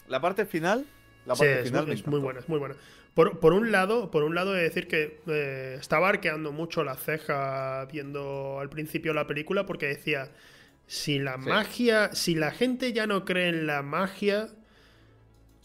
La 0.08 0.20
parte 0.20 0.46
final... 0.46 0.86
La 1.26 1.34
parte 1.34 1.64
final 1.64 1.90
es, 1.90 2.06
muy 2.06 2.20
buena, 2.20 2.40
es 2.40 2.48
muy 2.50 2.58
buena. 2.58 2.74
Por, 3.14 3.52
un 3.52 3.70
lado, 3.70 4.10
por 4.10 4.24
un 4.24 4.34
lado, 4.34 4.54
he 4.54 4.58
de 4.58 4.64
decir 4.64 4.88
que 4.88 5.20
eh, 5.26 5.76
estaba 5.80 6.08
arqueando 6.08 6.52
mucho 6.52 6.84
la 6.84 6.96
ceja 6.96 7.86
viendo 7.86 8.58
al 8.60 8.68
principio 8.68 9.14
la 9.14 9.26
película 9.26 9.64
porque 9.64 9.86
decía, 9.86 10.32
si 10.86 11.18
la 11.18 11.36
magia, 11.36 12.12
si 12.12 12.34
la 12.34 12.50
gente 12.50 12.92
ya 12.92 13.06
no 13.06 13.24
cree 13.24 13.48
en 13.48 13.66
la 13.66 13.82
magia, 13.82 14.48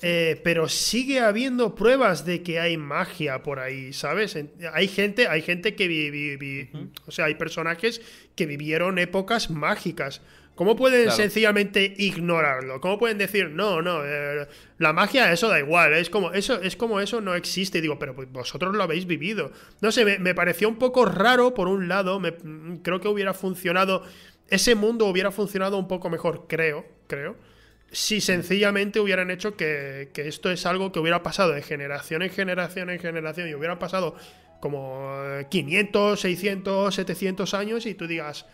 eh, 0.01 0.39
pero 0.43 0.69
sigue 0.69 1.19
habiendo 1.19 1.75
pruebas 1.75 2.25
de 2.25 2.41
que 2.41 2.59
hay 2.59 2.77
magia 2.77 3.43
por 3.43 3.59
ahí, 3.59 3.91
¿sabes? 3.91 4.37
Hay 4.73 4.87
gente, 4.87 5.27
hay 5.27 5.41
gente 5.41 5.75
que 5.75 5.87
vive, 5.87 6.69
o 7.05 7.11
sea, 7.11 7.25
hay 7.25 7.35
personajes 7.35 8.01
que 8.35 8.45
vivieron 8.45 8.97
épocas 8.97 9.49
mágicas. 9.49 10.21
¿Cómo 10.59 10.75
pueden 10.75 11.09
sencillamente 11.11 11.93
ignorarlo? 11.97 12.81
¿Cómo 12.81 12.99
pueden 12.99 13.17
decir, 13.17 13.49
no, 13.49 13.81
no, 13.81 14.03
eh, 14.03 14.45
la 14.77 14.91
magia, 14.91 15.31
eso 15.31 15.47
da 15.47 15.57
igual, 15.57 15.93
es 15.93 16.09
como 16.09 16.33
eso, 16.33 16.61
es 16.61 16.75
como 16.75 16.99
eso 16.99 17.21
no 17.21 17.33
existe? 17.33 17.77
Y 17.77 17.81
digo, 17.81 17.97
pero 17.97 18.13
pues 18.13 18.29
vosotros 18.29 18.75
lo 18.75 18.83
habéis 18.83 19.05
vivido. 19.05 19.53
No 19.79 19.89
sé, 19.93 20.19
me, 20.19 20.35
pareció 20.35 20.67
un 20.67 20.75
poco 20.75 21.05
raro, 21.05 21.53
por 21.53 21.69
un 21.69 21.87
lado, 21.87 22.19
me, 22.19 22.33
creo 22.83 22.99
que 22.99 23.07
hubiera 23.07 23.33
funcionado, 23.33 24.03
ese 24.49 24.75
mundo 24.75 25.05
hubiera 25.05 25.31
funcionado 25.31 25.77
un 25.77 25.87
poco 25.87 26.09
mejor, 26.09 26.45
creo, 26.49 26.85
creo, 27.07 27.37
si 27.91 28.21
sencillamente 28.21 28.99
hubieran 28.99 29.31
hecho 29.31 29.55
que, 29.55 30.09
que 30.13 30.27
esto 30.27 30.51
es 30.51 30.65
algo 30.65 30.91
que 30.91 30.99
hubiera 30.99 31.23
pasado 31.23 31.51
de 31.53 31.61
generación 31.61 32.21
en 32.21 32.29
generación 32.29 32.89
en 32.89 32.99
generación 32.99 33.49
y 33.49 33.55
hubiera 33.55 33.79
pasado 33.79 34.15
como 34.59 35.23
500, 35.49 36.19
600, 36.19 36.93
700 36.93 37.53
años 37.53 37.85
y 37.85 37.95
tú 37.95 38.07
digas 38.07 38.45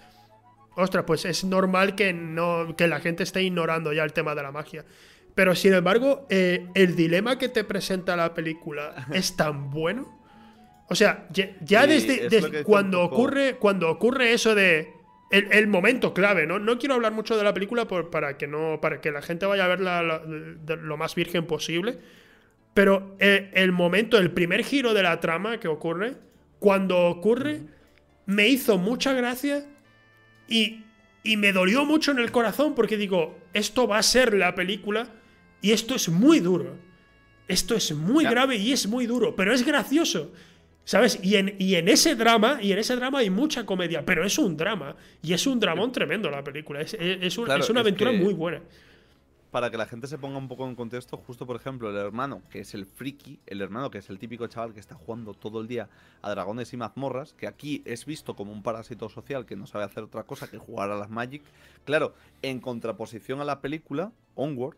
ostras, 0.76 1.06
pues 1.06 1.26
es 1.26 1.44
normal 1.44 1.95
que, 1.95 2.14
no, 2.14 2.76
que 2.76 2.88
la 2.88 2.99
gente 2.99 3.24
esté 3.24 3.44
ignorando 3.44 3.94
ya 3.94 4.03
el 4.03 4.14
tema 4.14 4.36
de 4.36 4.44
la 4.44 4.52
magia. 4.52 4.86
Pero 5.34 5.56
sin 5.56 5.74
embargo, 5.74 6.26
eh, 6.30 6.68
el 6.76 6.95
dilema 6.95 7.38
que 7.38 7.49
te 7.49 7.64
presenta 7.64 8.16
la 8.16 8.34
película 8.34 9.07
es 9.14 9.36
tan 9.36 9.70
bueno. 9.70 10.22
O 10.88 10.95
sea, 10.95 11.28
ya, 11.32 11.88
desde, 11.88 12.64
cuando, 12.64 13.02
ocurre, 13.02 13.57
cuando 13.57 13.90
ocurre 13.90 14.34
eso 14.34 14.53
de. 14.56 14.94
El, 15.31 15.68
momento 15.68 16.14
clave, 16.14 16.45
¿no? 16.45 16.60
No 16.60 16.77
quiero 16.77 16.95
hablar 16.95 17.11
mucho 17.11 17.35
de 17.35 17.43
la 17.43 17.53
película 17.53 17.88
para, 17.88 18.38
que 18.38 18.47
no, 18.47 18.80
para 18.80 19.02
que 19.02 19.11
la 19.11 19.22
gente 19.22 19.45
vaya 19.45 19.65
a 19.65 19.68
verla 19.68 20.02
lo, 20.02 20.97
más 20.97 21.15
virgen 21.15 21.45
posible. 21.45 21.97
Pero 22.73 23.15
eh, 23.19 23.49
el, 23.53 23.72
momento, 23.72 24.18
el 24.18 24.31
primer 24.31 24.64
giro 24.64 24.93
de 24.93 25.03
la 25.03 25.19
trama 25.19 25.60
que 25.60 25.68
ocurre, 25.68 26.15
cuando 26.60 27.07
ocurre, 27.07 27.61
me 28.26 28.47
hizo 28.47 28.77
mucha 28.77 29.14
gracia 29.14 29.65
y, 30.47 30.81
me 31.38 31.52
dolió 31.52 31.85
mucho 31.85 32.11
en 32.11 32.19
el 32.19 32.31
corazón 32.31 32.76
porque 32.76 32.97
digo, 32.97 33.39
esto 33.53 33.88
va 33.88 33.97
a 33.97 34.03
ser 34.03 34.35
la 34.35 34.53
película 34.53 35.07
y 35.60 35.72
esto 35.72 35.95
es 35.95 36.07
muy 36.07 36.39
duro. 36.39 36.77
Esto 37.47 37.76
es 37.76 37.93
muy 37.93 38.26
grave 38.26 38.57
y 38.57 38.72
es 38.72 38.88
muy 38.88 39.07
duro, 39.07 39.35
pero 39.35 39.53
es 39.53 39.65
gracioso. 39.65 40.34
¿Sabes? 40.86 41.20
Y 41.22 41.36
en, 41.36 41.56
y 41.60 41.76
en, 41.76 41.90
ese 41.90 42.16
drama, 42.16 42.60
y 42.62 42.72
en 42.72 42.78
ese 42.78 42.95
drama 42.95 43.20
hay 43.20 43.30
mucha 43.30 43.66
comedia, 43.66 44.06
pero 44.06 44.24
es 44.24 44.38
un 44.38 44.56
drama. 44.56 44.95
Y 45.22 45.34
es 45.34 45.45
un 45.48 45.60
dramón 45.60 45.91
tremendo 45.91 46.30
la 46.30 46.44
película. 46.44 46.82
Es, 46.82 46.94
es, 46.94 47.38
una 47.38 47.80
aventura 47.80 48.12
muy 48.12 48.34
buena 48.34 48.62
para 49.56 49.72
que 49.72 49.78
la 49.78 49.86
gente 49.86 50.07
se 50.07 50.18
ponga 50.18 50.38
un 50.38 50.49
poco 50.49 50.68
en 50.68 50.76
contexto, 50.76 51.16
justo 51.16 51.48
por 51.48 51.56
ejemplo, 51.56 51.90
el 51.90 51.95
hermano, 51.95 52.41
que 52.52 52.60
es 52.60 52.74
el 52.74 52.86
friki, 52.86 53.40
el 53.45 53.62
hermano 53.62 53.90
que 53.90 53.99
es 53.99 54.10
el 54.10 54.20
típico 54.20 54.45
chaval 54.48 54.74
que 54.74 54.82
está 54.82 54.95
jugando 54.95 55.34
todo 55.34 55.62
el 55.62 55.68
día 55.70 55.88
a 56.22 56.30
dragones 56.30 56.74
y 56.74 56.76
mazmorras, 56.76 57.32
que 57.32 57.48
aquí 57.48 57.82
es 57.86 58.06
visto 58.06 58.36
como 58.36 58.52
un 58.52 58.64
parásito 58.64 59.07
social 59.07 59.45
que 59.45 59.56
no 59.56 59.66
sabe 59.66 59.86
hacer 59.86 60.03
otra 60.03 60.24
cosa 60.24 60.52
que 60.52 60.57
jugar 60.57 60.91
a 60.91 60.98
las 60.98 61.10
Magic. 61.10 61.41
Claro, 61.86 62.14
en 62.41 62.60
contraposición 62.60 63.40
a 63.40 63.45
la 63.45 63.62
película, 63.62 64.12
Onward, 64.36 64.76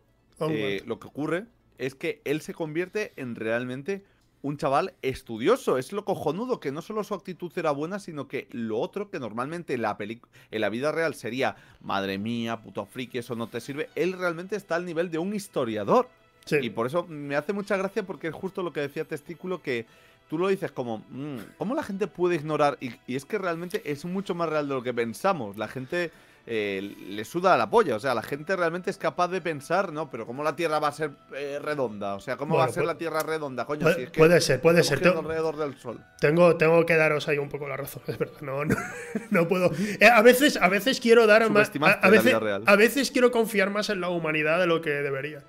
eh, 0.48 0.84
lo 0.86 1.00
que 1.00 1.08
ocurre 1.08 1.46
es 1.78 1.96
que 1.96 2.22
él 2.24 2.40
se 2.40 2.54
convierte 2.54 3.12
en 3.16 3.34
realmente 3.34 4.04
un 4.42 4.56
chaval 4.56 4.94
estudioso. 5.02 5.78
Es 5.78 5.92
lo 5.92 6.04
cojonudo, 6.04 6.60
que 6.60 6.72
no 6.72 6.82
solo 6.82 7.04
su 7.04 7.14
actitud 7.14 7.52
era 7.56 7.70
buena, 7.70 7.98
sino 7.98 8.28
que 8.28 8.48
lo 8.52 8.78
otro, 8.78 9.10
que 9.10 9.18
normalmente 9.18 9.74
en 9.74 9.82
la, 9.82 9.96
en 9.98 10.60
la 10.60 10.68
vida 10.68 10.92
real 10.92 11.14
sería, 11.14 11.56
madre 11.80 12.18
mía, 12.18 12.60
puto 12.60 12.86
friki, 12.86 13.18
eso 13.18 13.34
no 13.34 13.48
te 13.48 13.60
sirve, 13.60 13.88
él 13.94 14.12
realmente 14.12 14.56
está 14.56 14.76
al 14.76 14.84
nivel 14.84 15.10
de 15.10 15.18
un 15.18 15.34
historiador. 15.34 16.08
Y 16.50 16.70
por 16.70 16.86
eso 16.86 17.06
me 17.06 17.36
hace 17.36 17.52
mucha 17.52 17.76
gracia 17.76 18.04
porque 18.04 18.28
es 18.28 18.34
justo 18.34 18.62
lo 18.62 18.72
que 18.72 18.80
decía 18.80 19.04
Testículo, 19.04 19.60
que 19.60 19.84
tú 20.30 20.38
lo 20.38 20.48
dices 20.48 20.70
como, 20.72 21.04
mm, 21.10 21.38
¿cómo 21.58 21.74
la 21.74 21.82
gente 21.82 22.06
puede 22.06 22.36
ignorar? 22.36 22.78
Y, 22.80 22.92
y, 23.06 23.16
es 23.16 23.26
que 23.26 23.36
realmente 23.36 23.82
es 23.84 24.06
mucho 24.06 24.34
más 24.34 24.48
real 24.48 24.66
de 24.66 24.74
lo 24.74 24.82
que 24.82 24.94
pensamos. 24.94 25.58
La 25.58 25.68
gente 25.68 26.10
eh, 26.50 26.80
le 27.10 27.24
suda 27.26 27.58
la 27.58 27.68
polla. 27.68 27.96
O 27.96 28.00
sea, 28.00 28.14
la 28.14 28.22
gente 28.22 28.56
realmente 28.56 28.88
es 28.88 28.96
capaz 28.96 29.28
de 29.28 29.42
pensar, 29.42 29.92
¿no? 29.92 30.08
Pero 30.08 30.26
¿cómo 30.26 30.42
la 30.42 30.56
Tierra 30.56 30.78
va 30.78 30.88
a 30.88 30.92
ser 30.92 31.10
eh, 31.36 31.58
redonda? 31.60 32.14
O 32.14 32.20
sea, 32.20 32.38
¿cómo 32.38 32.56
va 32.56 32.64
a 32.64 32.72
ser 32.72 32.86
la 32.86 32.96
Tierra 32.96 33.22
redonda, 33.22 33.66
coño? 33.66 33.82
Puede, 34.16 34.40
ser, 34.40 34.62
puede 34.62 34.82
ser. 34.82 35.06
alrededor 35.06 35.58
del 35.58 35.76
Sol. 35.76 36.00
Tengo, 36.18 36.56
tengo 36.56 36.86
que 36.86 36.96
daros 36.96 37.28
ahí 37.28 37.36
un 37.36 37.50
poco 37.50 37.68
la 37.68 37.76
razón, 37.76 38.02
es 38.06 38.16
verdad. 38.16 38.40
No, 38.40 38.62
no, 38.64 39.46
puedo. 39.46 39.70
Eh, 40.00 40.06
a, 40.06 40.22
veces, 40.22 40.56
a 40.56 40.70
veces 40.70 41.00
quiero 41.00 41.26
dar 41.26 41.50
más. 41.50 41.70
A, 41.82 42.08
veces, 42.08 42.34
a 42.64 42.76
veces 42.76 43.10
quiero 43.10 43.30
confiar 43.30 43.68
más 43.68 43.90
en 43.90 44.00
la 44.00 44.08
humanidad 44.08 44.58
de 44.58 44.66
lo 44.66 44.80
que 44.80 44.90
debería. 44.90 45.44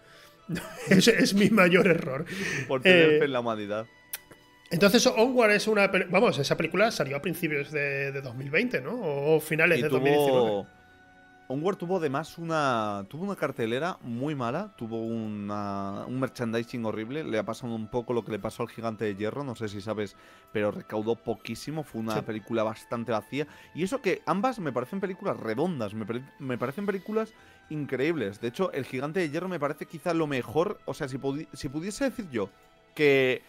Ese 0.89 1.17
es 1.17 1.34
mi 1.34 1.49
mayor 1.49 1.88
error. 1.88 2.26
Por 2.67 2.81
tener 2.81 3.19
fe 3.19 3.26
en 3.26 3.31
la 3.31 3.39
humanidad. 3.39 3.85
Entonces, 4.69 5.07
Onward 5.07 5.51
es 5.51 5.65
una. 5.67 5.88
Vamos, 5.88 6.38
esa 6.39 6.57
película 6.57 6.91
salió 6.91 7.15
a 7.15 7.21
principios 7.21 7.71
de, 7.71 8.11
2020, 8.21 8.81
¿no? 8.81 8.99
O 8.99 9.39
finales 9.39 9.81
de 9.81 9.88
2019. 9.88 10.78
Onward 11.51 11.77
tuvo 11.77 11.97
además 11.97 12.38
una, 12.38 13.07
tuvo 13.09 13.23
una 13.23 13.35
cartelera 13.35 13.97
muy 14.03 14.35
mala, 14.35 14.71
tuvo 14.77 15.01
una, 15.01 16.05
un 16.05 16.19
merchandising 16.19 16.85
horrible, 16.85 17.23
le 17.23 17.39
ha 17.39 17.43
pasado 17.43 17.73
un 17.73 17.88
poco 17.88 18.13
lo 18.13 18.23
que 18.23 18.31
le 18.31 18.38
pasó 18.38 18.61
al 18.61 18.69
Gigante 18.69 19.05
de 19.05 19.15
Hierro, 19.15 19.43
no 19.43 19.55
sé 19.55 19.67
si 19.67 19.81
sabes, 19.81 20.15
pero 20.53 20.69
recaudó 20.69 21.15
poquísimo, 21.15 21.84
fue 21.84 22.01
una 22.01 22.21
película 22.21 22.61
bastante 22.61 23.11
vacía. 23.11 23.47
Y 23.73 23.81
eso 23.81 23.99
que 23.99 24.21
ambas 24.27 24.59
me 24.59 24.71
parecen 24.71 24.99
películas 24.99 25.38
redondas, 25.38 25.95
me, 25.95 26.05
me, 26.38 26.59
parecen 26.59 26.85
películas 26.85 27.34
increíbles. 27.71 28.39
De 28.39 28.49
hecho, 28.49 28.71
el 28.71 28.85
Gigante 28.85 29.19
de 29.19 29.31
Hierro 29.31 29.49
me 29.49 29.59
parece 29.59 29.88
quizá 29.88 30.13
lo 30.13 30.27
mejor, 30.27 30.80
o 30.85 30.93
sea, 30.93 31.07
si, 31.07 31.17
si 31.53 31.69
pudiese 31.69 32.03
decir 32.03 32.30
yo 32.30 32.51
que, 32.93 33.41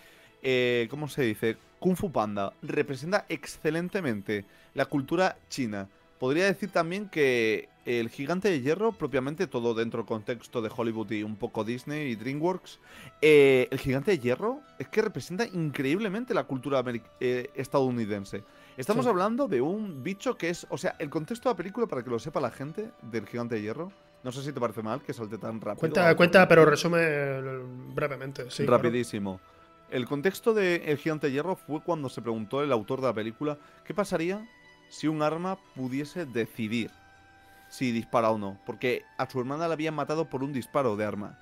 eh, 0.43 0.89
¿cómo 0.89 1.07
se 1.07 1.21
dice? 1.21 1.59
Kung 1.79 1.97
Fu 1.97 2.11
Panda 2.11 2.55
representa 2.63 3.27
excelentemente 3.29 4.47
la 4.73 4.87
cultura 4.87 5.37
china. 5.51 5.87
Podría 6.21 6.45
decir 6.45 6.71
también 6.71 7.09
que 7.09 7.71
el 7.87 8.11
gigante 8.11 8.51
de 8.51 8.61
hierro, 8.61 8.93
propiamente 8.93 9.47
todo 9.47 9.73
dentro 9.73 10.01
del 10.01 10.07
contexto 10.07 10.61
de 10.61 10.71
Hollywood 10.75 11.11
y 11.13 11.23
un 11.23 11.35
poco 11.35 11.65
Disney 11.65 12.11
y 12.11 12.15
DreamWorks, 12.15 12.79
eh, 13.23 13.69
el 13.71 13.79
gigante 13.79 14.11
de 14.11 14.19
hierro 14.19 14.61
es 14.79 14.87
que 14.89 15.01
representa 15.01 15.47
increíblemente 15.47 16.35
la 16.35 16.45
cultura 16.45 16.85
eh, 17.21 17.51
estadounidense. 17.55 18.45
Estamos 18.77 19.07
hablando 19.07 19.49
de 19.49 19.63
un 19.63 20.03
bicho 20.03 20.37
que 20.37 20.51
es, 20.51 20.67
o 20.69 20.77
sea, 20.77 20.95
el 20.99 21.09
contexto 21.09 21.49
de 21.49 21.55
la 21.55 21.57
película, 21.57 21.87
para 21.87 22.03
que 22.05 22.11
lo 22.11 22.19
sepa 22.19 22.39
la 22.39 22.51
gente, 22.51 22.91
del 23.01 23.27
gigante 23.27 23.55
de 23.55 23.63
hierro, 23.63 23.91
no 24.23 24.31
sé 24.31 24.43
si 24.43 24.53
te 24.53 24.61
parece 24.61 24.83
mal 24.83 25.01
que 25.01 25.15
salte 25.15 25.39
tan 25.39 25.59
rápido. 25.59 25.81
Cuenta, 25.81 26.15
cuenta 26.17 26.47
pero 26.47 26.67
resume 26.67 27.01
brevemente. 27.95 28.51
Sí, 28.51 28.67
Rapidísimo. 28.67 29.41
El 29.91 30.07
contexto 30.07 30.53
de 30.53 30.77
El 30.85 30.99
Gigante 30.99 31.27
de 31.27 31.33
Hierro 31.33 31.57
fue 31.57 31.81
cuando 31.83 32.09
se 32.09 32.23
preguntó 32.23 32.63
el 32.63 32.71
autor 32.71 33.01
de 33.01 33.09
la 33.09 33.13
película 33.13 33.59
qué 33.85 33.93
pasaría 33.93 34.47
si 34.91 35.09
un 35.09 35.23
arma 35.23 35.59
pudiese 35.75 36.27
decidir 36.27 36.91
si 37.71 37.93
dispara 37.93 38.31
o 38.31 38.39
no. 38.39 38.61
Porque 38.67 39.05
a 39.17 39.31
su 39.31 39.41
hermana 39.41 39.69
la 39.69 39.75
habían 39.75 39.95
matado 39.95 40.29
por 40.29 40.43
un 40.43 40.53
disparo 40.53 40.97
de 40.97 41.05
arma. 41.07 41.39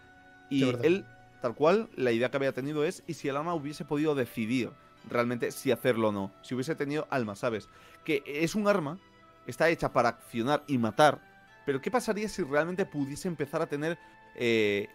Y 0.51 0.69
él, 0.85 1.05
tal 1.43 1.55
cual, 1.55 1.89
la 1.97 2.13
idea 2.13 2.31
que 2.31 2.37
había 2.37 2.53
tenido 2.53 2.85
es, 2.85 3.03
¿y 3.07 3.15
si 3.15 3.29
el 3.29 3.37
arma 3.37 3.55
hubiese 3.55 3.85
podido 3.85 4.15
decidir 4.15 4.71
realmente 5.11 5.51
si 5.51 5.73
hacerlo 5.73 6.09
o 6.09 6.13
no? 6.13 6.31
Si 6.43 6.55
hubiese 6.55 6.77
tenido 6.77 7.09
alma, 7.11 7.35
¿sabes? 7.35 7.69
Que 8.05 8.23
es 8.25 8.55
un 8.55 8.69
arma, 8.69 8.99
está 9.47 9.69
hecha 9.69 9.93
para 9.93 10.11
accionar 10.11 10.63
y 10.67 10.79
matar, 10.79 11.21
pero 11.69 11.83
¿qué 11.83 11.91
pasaría 11.91 12.29
si 12.31 12.43
realmente 12.43 12.87
pudiese 12.87 13.29
empezar 13.29 13.61
a 13.61 13.67
tener 13.67 13.99
eh, 14.37 14.89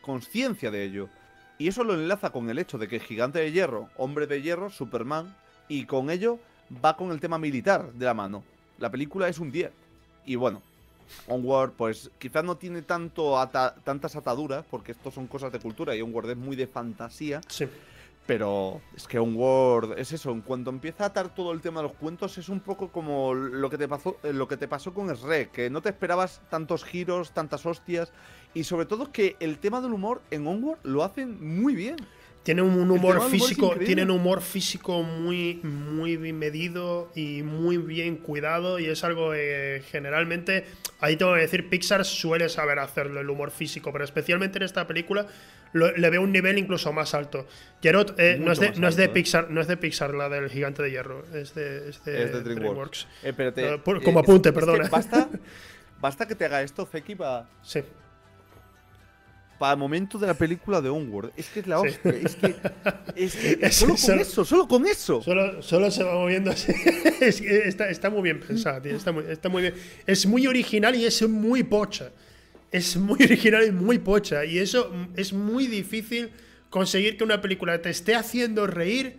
conciencia 0.00 0.70
de 0.70 0.84
ello? 0.84 1.08
Y 1.58 1.66
eso 1.66 1.82
lo 1.82 1.94
enlaza 1.94 2.30
con 2.30 2.48
el 2.50 2.58
hecho 2.60 2.78
de 2.78 2.86
que 2.86 3.00
Gigante 3.00 3.40
de 3.40 3.50
Hierro, 3.50 3.88
Hombre 3.96 4.28
de 4.28 4.42
Hierro, 4.42 4.70
Superman, 4.70 5.34
y 5.68 5.86
con 5.86 6.10
ello 6.10 6.38
va 6.84 6.96
con 6.96 7.10
el 7.10 7.20
tema 7.20 7.38
militar 7.38 7.92
de 7.92 8.04
la 8.06 8.14
mano. 8.14 8.42
La 8.78 8.90
película 8.90 9.28
es 9.28 9.38
un 9.38 9.50
10. 9.50 9.70
Y 10.26 10.36
bueno, 10.36 10.62
Onward, 11.26 11.72
pues 11.72 12.10
quizás 12.18 12.44
no 12.44 12.56
tiene 12.56 12.82
tanto 12.82 13.36
tantas 13.84 14.16
ataduras, 14.16 14.64
porque 14.70 14.92
esto 14.92 15.10
son 15.10 15.26
cosas 15.26 15.52
de 15.52 15.58
cultura 15.58 15.94
y 15.94 16.02
Onward 16.02 16.30
es 16.30 16.36
muy 16.36 16.56
de 16.56 16.66
fantasía. 16.66 17.40
Sí. 17.48 17.68
Pero 18.26 18.80
es 18.96 19.08
que 19.08 19.18
Onward 19.18 19.98
es 19.98 20.12
eso, 20.12 20.30
en 20.30 20.42
cuanto 20.42 20.70
empieza 20.70 21.04
a 21.04 21.06
atar 21.08 21.34
todo 21.34 21.52
el 21.52 21.60
tema 21.60 21.80
de 21.80 21.88
los 21.88 21.96
cuentos, 21.96 22.38
es 22.38 22.48
un 22.48 22.60
poco 22.60 22.88
como 22.88 23.34
lo 23.34 23.68
que 23.68 23.76
te 23.76 23.88
pasó, 23.88 24.16
eh, 24.22 24.32
lo 24.32 24.46
que 24.46 24.56
te 24.56 24.68
pasó 24.68 24.94
con 24.94 25.12
Shrek, 25.12 25.50
que 25.50 25.70
no 25.70 25.82
te 25.82 25.88
esperabas 25.88 26.40
tantos 26.48 26.84
giros, 26.84 27.32
tantas 27.32 27.66
hostias, 27.66 28.12
y 28.54 28.62
sobre 28.62 28.86
todo 28.86 29.10
que 29.10 29.36
el 29.40 29.58
tema 29.58 29.80
del 29.80 29.92
humor 29.92 30.22
en 30.30 30.46
Onward 30.46 30.78
lo 30.84 31.02
hacen 31.02 31.60
muy 31.60 31.74
bien. 31.74 31.96
Tienen 32.42 32.64
un 32.64 32.90
humor 32.90 33.30
físico, 33.30 33.76
tienen 33.76 34.10
humor 34.10 34.42
físico 34.42 35.02
muy, 35.04 35.60
muy 35.62 36.16
bien 36.16 36.38
medido 36.38 37.10
y 37.14 37.42
muy 37.42 37.76
bien 37.76 38.16
cuidado. 38.16 38.80
Y 38.80 38.86
es 38.86 39.04
algo 39.04 39.30
que 39.30 39.82
generalmente, 39.90 40.64
ahí 41.00 41.16
tengo 41.16 41.34
que 41.34 41.40
decir, 41.40 41.68
Pixar 41.68 42.04
suele 42.04 42.48
saber 42.48 42.80
hacerlo, 42.80 43.20
el 43.20 43.30
humor 43.30 43.52
físico, 43.52 43.92
pero 43.92 44.04
especialmente 44.04 44.58
en 44.58 44.64
esta 44.64 44.88
película 44.88 45.26
le 45.72 46.10
veo 46.10 46.20
un 46.20 46.32
nivel 46.32 46.58
incluso 46.58 46.92
más 46.92 47.14
alto. 47.14 47.46
Gerard 47.80 48.18
eh, 48.18 48.36
no, 48.40 48.50
es 48.50 48.58
de, 48.58 48.72
no 48.72 48.88
es 48.88 48.96
de, 48.96 49.04
¿eh? 49.04 49.08
Pixar, 49.08 49.50
no 49.50 49.60
es 49.60 49.68
de 49.68 49.76
Pixar 49.76 50.12
la 50.12 50.28
del 50.28 50.50
gigante 50.50 50.82
de 50.82 50.90
hierro, 50.90 51.24
es 51.32 51.54
de, 51.54 51.90
es 51.90 52.04
de, 52.04 52.42
DreamWorks. 52.42 53.06
Eh, 53.22 53.80
como 54.04 54.18
apunte, 54.18 54.52
perdona. 54.52 54.88
basta, 54.88 55.28
basta 56.00 56.26
que 56.26 56.34
te 56.34 56.44
haga 56.44 56.62
esto, 56.62 56.84
Zeki, 56.86 57.14
para. 57.14 57.48
Sí 57.62 57.82
para 59.62 59.74
el 59.74 59.78
momento 59.78 60.18
de 60.18 60.26
la 60.26 60.34
película 60.34 60.80
de 60.80 60.88
Onward. 60.88 61.30
Es 61.36 61.46
que 61.46 61.60
es 61.60 61.68
la 61.68 61.78
hostia. 61.78 62.16
Es 63.14 63.36
que, 63.36 63.58
es 63.60 63.74
solo 63.76 63.94
con 63.94 64.18
eso, 64.18 64.44
solo 64.44 64.66
con 64.66 64.86
eso. 64.88 65.22
Solo, 65.22 65.62
solo 65.62 65.88
se 65.88 66.02
va 66.02 66.14
moviendo 66.14 66.50
así. 66.50 66.72
es 67.20 67.40
que 67.40 67.68
está, 67.68 67.88
está, 67.88 68.10
muy 68.10 68.22
bien 68.22 68.40
pensado, 68.40 68.82
tío. 68.82 68.96
Está 68.96 69.12
muy, 69.12 69.22
está 69.28 69.48
muy 69.48 69.62
bien. 69.62 69.74
Es 70.04 70.26
muy 70.26 70.48
original 70.48 70.96
y 70.96 71.04
es 71.04 71.22
muy 71.28 71.62
pocha. 71.62 72.10
Es 72.72 72.96
muy 72.96 73.20
original 73.22 73.64
y 73.64 73.70
muy 73.70 74.00
pocha. 74.00 74.44
Y 74.44 74.58
eso 74.58 74.92
es 75.14 75.32
muy 75.32 75.68
difícil 75.68 76.30
conseguir 76.68 77.16
que 77.16 77.22
una 77.22 77.40
película 77.40 77.80
te 77.80 77.90
esté 77.90 78.16
haciendo 78.16 78.66
reír 78.66 79.14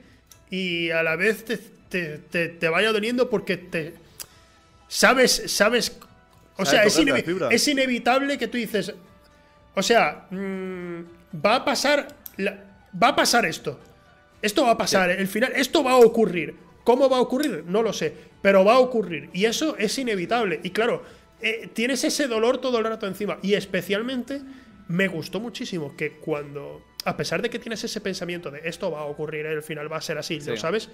y 0.50 0.90
a 0.90 1.04
la 1.04 1.16
vez 1.16 1.46
te, 1.46 1.58
te, 1.58 2.50
te, 2.50 2.68
vaya 2.68 2.92
doliendo 2.92 3.30
porque 3.30 3.56
te. 3.56 3.94
Sabes, 4.90 5.42
sabes. 5.46 5.98
O 6.58 6.66
sea, 6.66 6.84
es, 6.84 7.00
es 7.50 7.68
inevitable 7.70 8.38
que 8.38 8.50
tú 8.50 8.58
dices, 8.58 8.94
o 9.76 9.82
sea, 9.82 10.28
mm, 10.30 11.00
va 11.44 11.56
a 11.56 11.66
pasar. 11.66 12.08
va 12.40 13.08
a 13.08 13.16
pasar 13.16 13.46
esto. 13.46 13.80
Esto 14.42 14.64
va 14.64 14.72
a 14.72 14.78
pasar. 14.78 15.10
El 15.10 15.28
final. 15.28 15.54
Esto 15.56 15.84
va 15.84 15.92
a 15.92 15.98
ocurrir. 15.98 16.56
¿Cómo 16.84 17.10
va 17.10 17.18
a 17.18 17.22
ocurrir? 17.22 17.64
No 17.66 17.82
lo 17.82 17.94
sé. 17.94 18.14
Pero 18.42 18.66
va 18.66 18.74
a 18.74 18.80
ocurrir. 18.80 19.30
Y 19.34 19.46
eso 19.46 19.78
es 19.78 19.98
inevitable. 19.98 20.60
Y 20.64 20.72
claro, 20.72 21.04
eh, 21.42 21.70
tienes 21.74 22.04
ese 22.04 22.28
dolor 22.28 22.60
todo 22.60 22.78
el 22.78 22.84
rato 22.84 23.08
encima. 23.08 23.40
Y 23.42 23.54
especialmente 23.54 24.42
me 24.88 25.08
gustó 25.08 25.40
muchísimo 25.40 25.96
que 25.96 26.14
cuando. 26.20 26.84
A 27.06 27.18
pesar 27.18 27.42
de 27.42 27.50
que 27.50 27.60
tienes 27.60 27.84
ese 27.84 28.00
pensamiento 28.00 28.50
de 28.50 28.62
esto 28.64 28.90
va 28.92 29.02
a 29.02 29.06
ocurrir, 29.06 29.46
el 29.46 29.62
final 29.62 29.92
va 29.92 29.98
a 29.98 30.02
ser 30.02 30.18
así, 30.18 30.40
¿lo 30.40 30.56
sabes? 30.56 30.90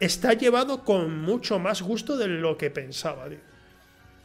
Está 0.00 0.32
llevado 0.32 0.84
con 0.84 1.20
mucho 1.20 1.60
más 1.60 1.82
gusto 1.82 2.16
de 2.16 2.26
lo 2.26 2.58
que 2.58 2.70
pensaba, 2.70 3.28
tío. 3.28 3.38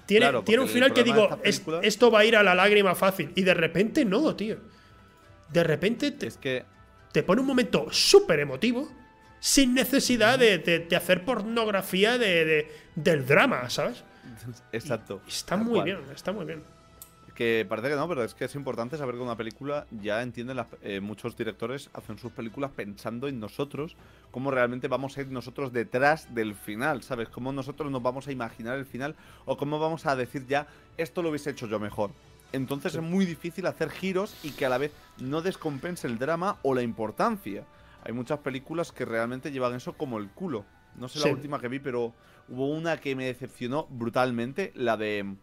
Tiene, 0.05 0.29
un 0.59 0.67
final 0.67 0.93
que 0.93 1.03
digo, 1.03 1.39
esto 1.43 2.11
va 2.11 2.19
a 2.19 2.25
ir 2.25 2.35
a 2.35 2.43
la 2.43 2.55
lágrima 2.55 2.95
fácil. 2.95 3.31
Y 3.35 3.43
de 3.43 3.53
repente 3.53 4.03
no, 4.05 4.35
tío. 4.35 4.57
De 5.49 5.63
repente 5.63 6.11
te, 6.11 6.27
es 6.27 6.37
que... 6.37 6.65
te 7.11 7.23
pone 7.23 7.41
un 7.41 7.47
momento 7.47 7.87
súper 7.91 8.39
emotivo, 8.39 8.91
sin 9.39 9.73
necesidad 9.73 10.39
de, 10.39 10.87
hacer 10.95 11.25
pornografía 11.25 12.17
de, 12.17 12.71
del 12.95 13.25
drama, 13.25 13.69
¿sabes? 13.69 14.03
Exacto. 14.71 15.21
está 15.27 15.57
muy 15.57 15.81
bien, 15.81 15.99
está 16.13 16.31
muy 16.31 16.45
bien. 16.45 16.63
Que 17.41 17.65
parece 17.67 17.89
que 17.89 17.95
no, 17.95 18.07
pero 18.07 18.23
es 18.23 18.35
que 18.35 18.45
es 18.45 18.53
importante 18.53 18.97
saber 18.97 19.15
que 19.15 19.21
una 19.21 19.35
película 19.35 19.87
ya 19.99 20.21
entienden 20.21 20.63
eh, 20.83 20.99
muchos 20.99 21.35
directores 21.35 21.89
hacen 21.91 22.19
sus 22.19 22.31
películas 22.31 22.69
pensando 22.69 23.27
en 23.27 23.39
nosotros, 23.39 23.95
cómo 24.29 24.51
realmente 24.51 24.87
vamos 24.87 25.17
a 25.17 25.21
ir 25.21 25.31
nosotros 25.31 25.73
detrás 25.73 26.35
del 26.35 26.53
final, 26.53 27.01
¿sabes? 27.01 27.29
Cómo 27.29 27.51
nosotros 27.51 27.89
nos 27.89 28.03
vamos 28.03 28.27
a 28.27 28.31
imaginar 28.31 28.77
el 28.77 28.85
final 28.85 29.15
o 29.45 29.57
cómo 29.57 29.79
vamos 29.79 30.05
a 30.05 30.15
decir 30.15 30.45
ya, 30.45 30.67
esto 30.97 31.23
lo 31.23 31.29
hubiese 31.29 31.49
hecho 31.49 31.65
yo 31.65 31.79
mejor. 31.79 32.11
Entonces 32.51 32.93
es 32.93 33.01
muy 33.01 33.25
difícil 33.25 33.65
hacer 33.65 33.89
giros 33.89 34.37
y 34.43 34.51
que 34.51 34.67
a 34.67 34.69
la 34.69 34.77
vez 34.77 34.91
no 35.17 35.41
descompense 35.41 36.05
el 36.05 36.19
drama 36.19 36.59
o 36.61 36.75
la 36.75 36.83
importancia. 36.83 37.65
Hay 38.03 38.13
muchas 38.13 38.37
películas 38.37 38.91
que 38.91 39.03
realmente 39.03 39.51
llevan 39.51 39.73
eso 39.73 39.93
como 39.93 40.19
el 40.19 40.29
culo. 40.29 40.63
No 40.95 41.09
sé 41.09 41.17
la 41.17 41.33
última 41.33 41.59
que 41.59 41.69
vi, 41.69 41.79
pero 41.79 42.13
hubo 42.49 42.69
una 42.69 42.97
que 42.97 43.15
me 43.15 43.25
decepcionó 43.25 43.87
brutalmente, 43.89 44.71
la 44.75 44.95
de 44.95 45.37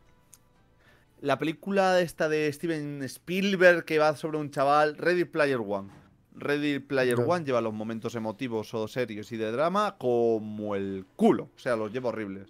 la 1.21 1.39
película 1.39 2.01
esta 2.01 2.29
de 2.29 2.53
Steven 2.53 3.03
Spielberg 3.03 3.85
que 3.85 3.99
va 3.99 4.17
sobre 4.17 4.39
un 4.39 4.51
chaval, 4.51 4.97
Ready 4.97 5.25
Player 5.25 5.59
One. 5.59 5.91
Ready 6.35 6.79
Player 6.79 7.19
One 7.19 7.45
lleva 7.45 7.61
los 7.61 7.75
momentos 7.75 8.15
emotivos 8.15 8.73
o 8.75 8.87
serios 8.87 9.33
y 9.33 9.37
de 9.37 9.51
drama 9.51 9.97
como 9.99 10.77
el 10.77 11.05
culo. 11.17 11.51
O 11.57 11.59
sea, 11.59 11.77
los 11.77 11.93
lleva 11.93 12.11
horribles. 12.11 12.49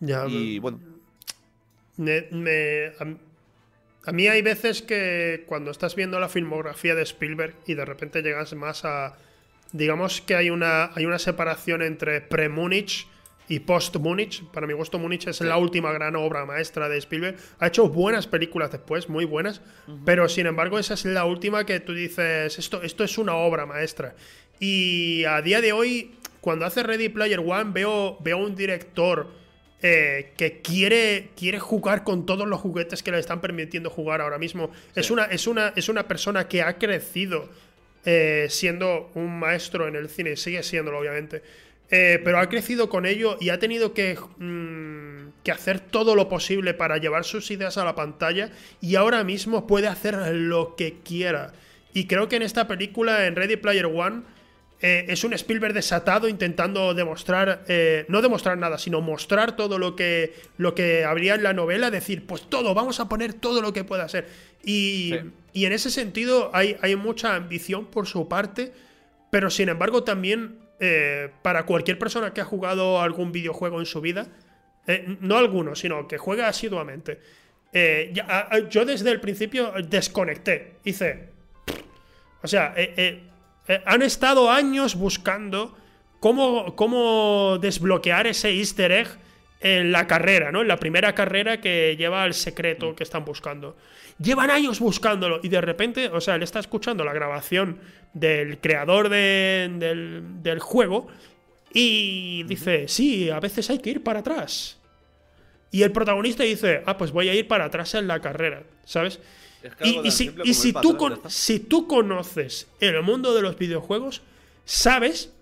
Ya, 0.00 0.26
y 0.26 0.58
bueno. 0.58 0.80
Me, 1.96 2.92
a, 4.04 4.12
mí 4.12 4.28
hay 4.28 4.42
veces 4.42 4.82
que 4.82 5.44
cuando 5.46 5.70
estás 5.70 5.94
viendo 5.96 6.20
la 6.20 6.28
filmografía 6.28 6.94
de 6.94 7.02
Spielberg 7.02 7.54
y 7.66 7.74
de 7.74 7.84
repente 7.84 8.22
llegas 8.22 8.54
más 8.54 8.84
a. 8.84 9.16
Digamos 9.72 10.20
que 10.20 10.36
hay 10.36 10.50
una, 10.50 10.90
hay 10.94 11.06
una 11.06 11.18
separación 11.18 11.82
entre 11.82 12.20
pre-Munich 12.20 13.06
y 13.48 13.60
post 13.60 13.96
Munich. 13.96 14.44
Para 14.52 14.66
mi 14.66 14.72
gusto, 14.72 14.98
Munich 14.98 15.26
es 15.26 15.40
la 15.40 15.56
última 15.56 15.92
gran 15.92 16.16
obra 16.16 16.44
maestra 16.44 16.88
de 16.88 16.98
Spielberg. 16.98 17.36
Ha 17.58 17.68
hecho 17.68 17.88
buenas 17.88 18.26
películas 18.26 18.72
después, 18.72 19.08
muy 19.08 19.24
buenas, 19.24 19.60
pero 20.04 20.28
sin 20.28 20.46
embargo, 20.46 20.78
esa 20.78 20.94
es 20.94 21.04
la 21.04 21.24
última 21.24 21.64
que 21.64 21.80
tú 21.80 21.94
dices, 21.94 22.58
esto, 22.58 22.82
esto 22.82 23.04
es 23.04 23.18
una 23.18 23.34
obra 23.36 23.66
maestra. 23.66 24.14
Y 24.58 25.24
a 25.24 25.42
día 25.42 25.60
de 25.60 25.72
hoy, 25.72 26.14
cuando 26.40 26.64
hace 26.64 26.82
Ready 26.82 27.08
Player 27.08 27.40
One, 27.40 27.70
veo, 27.72 28.18
veo 28.20 28.38
un 28.38 28.54
director 28.54 29.28
eh, 29.82 30.32
que 30.36 30.62
quiere, 30.62 31.30
quiere 31.36 31.58
jugar 31.58 32.02
con 32.02 32.26
todos 32.26 32.48
los 32.48 32.60
juguetes 32.60 33.02
que 33.02 33.10
le 33.10 33.18
están 33.18 33.40
permitiendo 33.40 33.90
jugar 33.90 34.20
ahora 34.20 34.38
mismo. 34.38 34.70
Es, 34.94 35.10
una, 35.10 35.24
es, 35.24 35.46
una, 35.46 35.72
es 35.76 35.88
una 35.88 36.08
persona 36.08 36.48
que 36.48 36.62
ha 36.62 36.78
crecido 36.78 37.48
eh, 38.04 38.46
siendo 38.48 39.10
un 39.14 39.38
maestro 39.38 39.86
en 39.86 39.96
el 39.96 40.08
cine, 40.08 40.36
sigue 40.36 40.62
siéndolo, 40.62 40.98
obviamente 40.98 41.42
eh, 41.90 42.20
pero 42.24 42.38
ha 42.38 42.48
crecido 42.48 42.88
con 42.88 43.06
ello 43.06 43.36
y 43.40 43.50
ha 43.50 43.58
tenido 43.58 43.94
que, 43.94 44.18
mm, 44.38 45.42
que, 45.44 45.52
hacer 45.52 45.80
todo 45.80 46.14
lo 46.14 46.28
posible 46.28 46.74
para 46.74 46.98
llevar 46.98 47.24
sus 47.24 47.50
ideas 47.50 47.78
a 47.78 47.84
la 47.84 47.94
pantalla 47.94 48.50
y 48.80 48.96
ahora 48.96 49.22
mismo 49.22 49.66
puede 49.66 49.86
hacer 49.86 50.16
lo 50.34 50.74
que 50.76 50.98
quiera. 51.04 51.52
Y 51.92 52.06
creo 52.06 52.28
que 52.28 52.36
en 52.36 52.42
esta 52.42 52.66
película, 52.66 53.26
en 53.26 53.36
Ready 53.36 53.56
Player 53.56 53.86
One, 53.86 54.22
eh, 54.80 55.06
es 55.08 55.24
un 55.24 55.32
Spielberg 55.32 55.72
desatado 55.72 56.28
intentando 56.28 56.92
demostrar, 56.92 57.64
eh, 57.66 58.04
no 58.08 58.20
demostrar 58.20 58.58
nada, 58.58 58.76
sino 58.76 59.00
mostrar 59.00 59.56
todo 59.56 59.78
lo 59.78 59.96
que, 59.96 60.34
lo 60.58 60.74
que 60.74 61.04
habría 61.04 61.34
en 61.34 61.42
la 61.42 61.54
novela, 61.54 61.90
decir, 61.90 62.26
pues 62.26 62.42
todo, 62.50 62.74
vamos 62.74 63.00
a 63.00 63.08
poner 63.08 63.32
todo 63.32 63.62
lo 63.62 63.72
que 63.72 63.84
pueda 63.84 64.06
ser. 64.08 64.28
Y, 64.62 65.14
y 65.54 65.64
en 65.64 65.72
ese 65.72 65.90
sentido 65.90 66.50
hay, 66.52 66.76
hay, 66.82 66.94
mucha 66.96 67.34
ambición 67.34 67.86
por 67.86 68.06
su 68.06 68.28
parte, 68.28 68.72
pero 69.30 69.48
sin 69.48 69.70
embargo 69.70 70.04
también 70.04 70.58
eh, 70.80 71.30
para 71.42 71.64
cualquier 71.64 71.98
persona 71.98 72.32
que 72.32 72.40
ha 72.40 72.44
jugado 72.44 73.00
algún 73.00 73.32
videojuego 73.32 73.80
en 73.80 73.86
su 73.86 74.00
vida, 74.00 74.26
no 75.20 75.36
alguno, 75.36 75.74
sino 75.74 76.06
que 76.06 76.16
juega 76.16 76.46
asiduamente, 76.46 77.18
yo 78.70 78.84
desde 78.84 79.10
el 79.10 79.20
principio 79.20 79.72
desconecté, 79.88 80.76
hice... 80.84 81.30
O 82.42 82.46
sea, 82.46 82.72
eh, 82.76 83.80
han 83.84 84.02
estado 84.02 84.50
años 84.50 84.94
buscando 84.94 85.76
cómo, 86.20 86.76
cómo 86.76 87.58
desbloquear 87.60 88.26
ese 88.26 88.50
easter 88.50 88.92
egg 88.92 89.08
en 89.60 89.92
la 89.92 90.06
carrera, 90.06 90.52
¿no? 90.52 90.62
En 90.62 90.68
la 90.68 90.76
primera 90.76 91.14
carrera 91.14 91.60
que 91.60 91.96
lleva 91.96 92.22
al 92.22 92.34
secreto 92.34 92.94
que 92.94 93.04
están 93.04 93.24
buscando. 93.24 93.76
Llevan 94.18 94.50
años 94.50 94.80
buscándolo 94.80 95.40
y 95.42 95.48
de 95.48 95.60
repente, 95.60 96.08
o 96.08 96.20
sea, 96.20 96.36
él 96.36 96.42
está 96.42 96.58
escuchando 96.58 97.04
la 97.04 97.12
grabación 97.12 97.78
del 98.12 98.58
creador 98.58 99.08
del, 99.08 100.42
del, 100.42 100.58
juego 100.58 101.08
y 101.72 102.42
dice, 102.44 102.88
sí, 102.88 103.28
a 103.30 103.40
veces 103.40 103.68
hay 103.70 103.78
que 103.78 103.90
ir 103.90 104.02
para 104.02 104.20
atrás. 104.20 104.78
Y 105.70 105.82
el 105.82 105.92
protagonista 105.92 106.44
dice, 106.44 106.82
ah, 106.86 106.96
pues 106.96 107.12
voy 107.12 107.28
a 107.28 107.34
ir 107.34 107.46
para 107.46 107.66
atrás 107.66 107.94
en 107.94 108.06
la 108.06 108.20
carrera, 108.20 108.62
¿sabes? 108.84 109.20
y, 109.82 110.10
si, 110.10 110.30
tú 110.72 110.96
si 111.28 111.60
tú 111.60 111.86
conoces 111.86 112.68
el 112.80 113.02
mundo 113.02 113.34
de 113.34 113.42
los 113.42 113.58
videojuegos, 113.58 114.22
sabes 114.64 115.32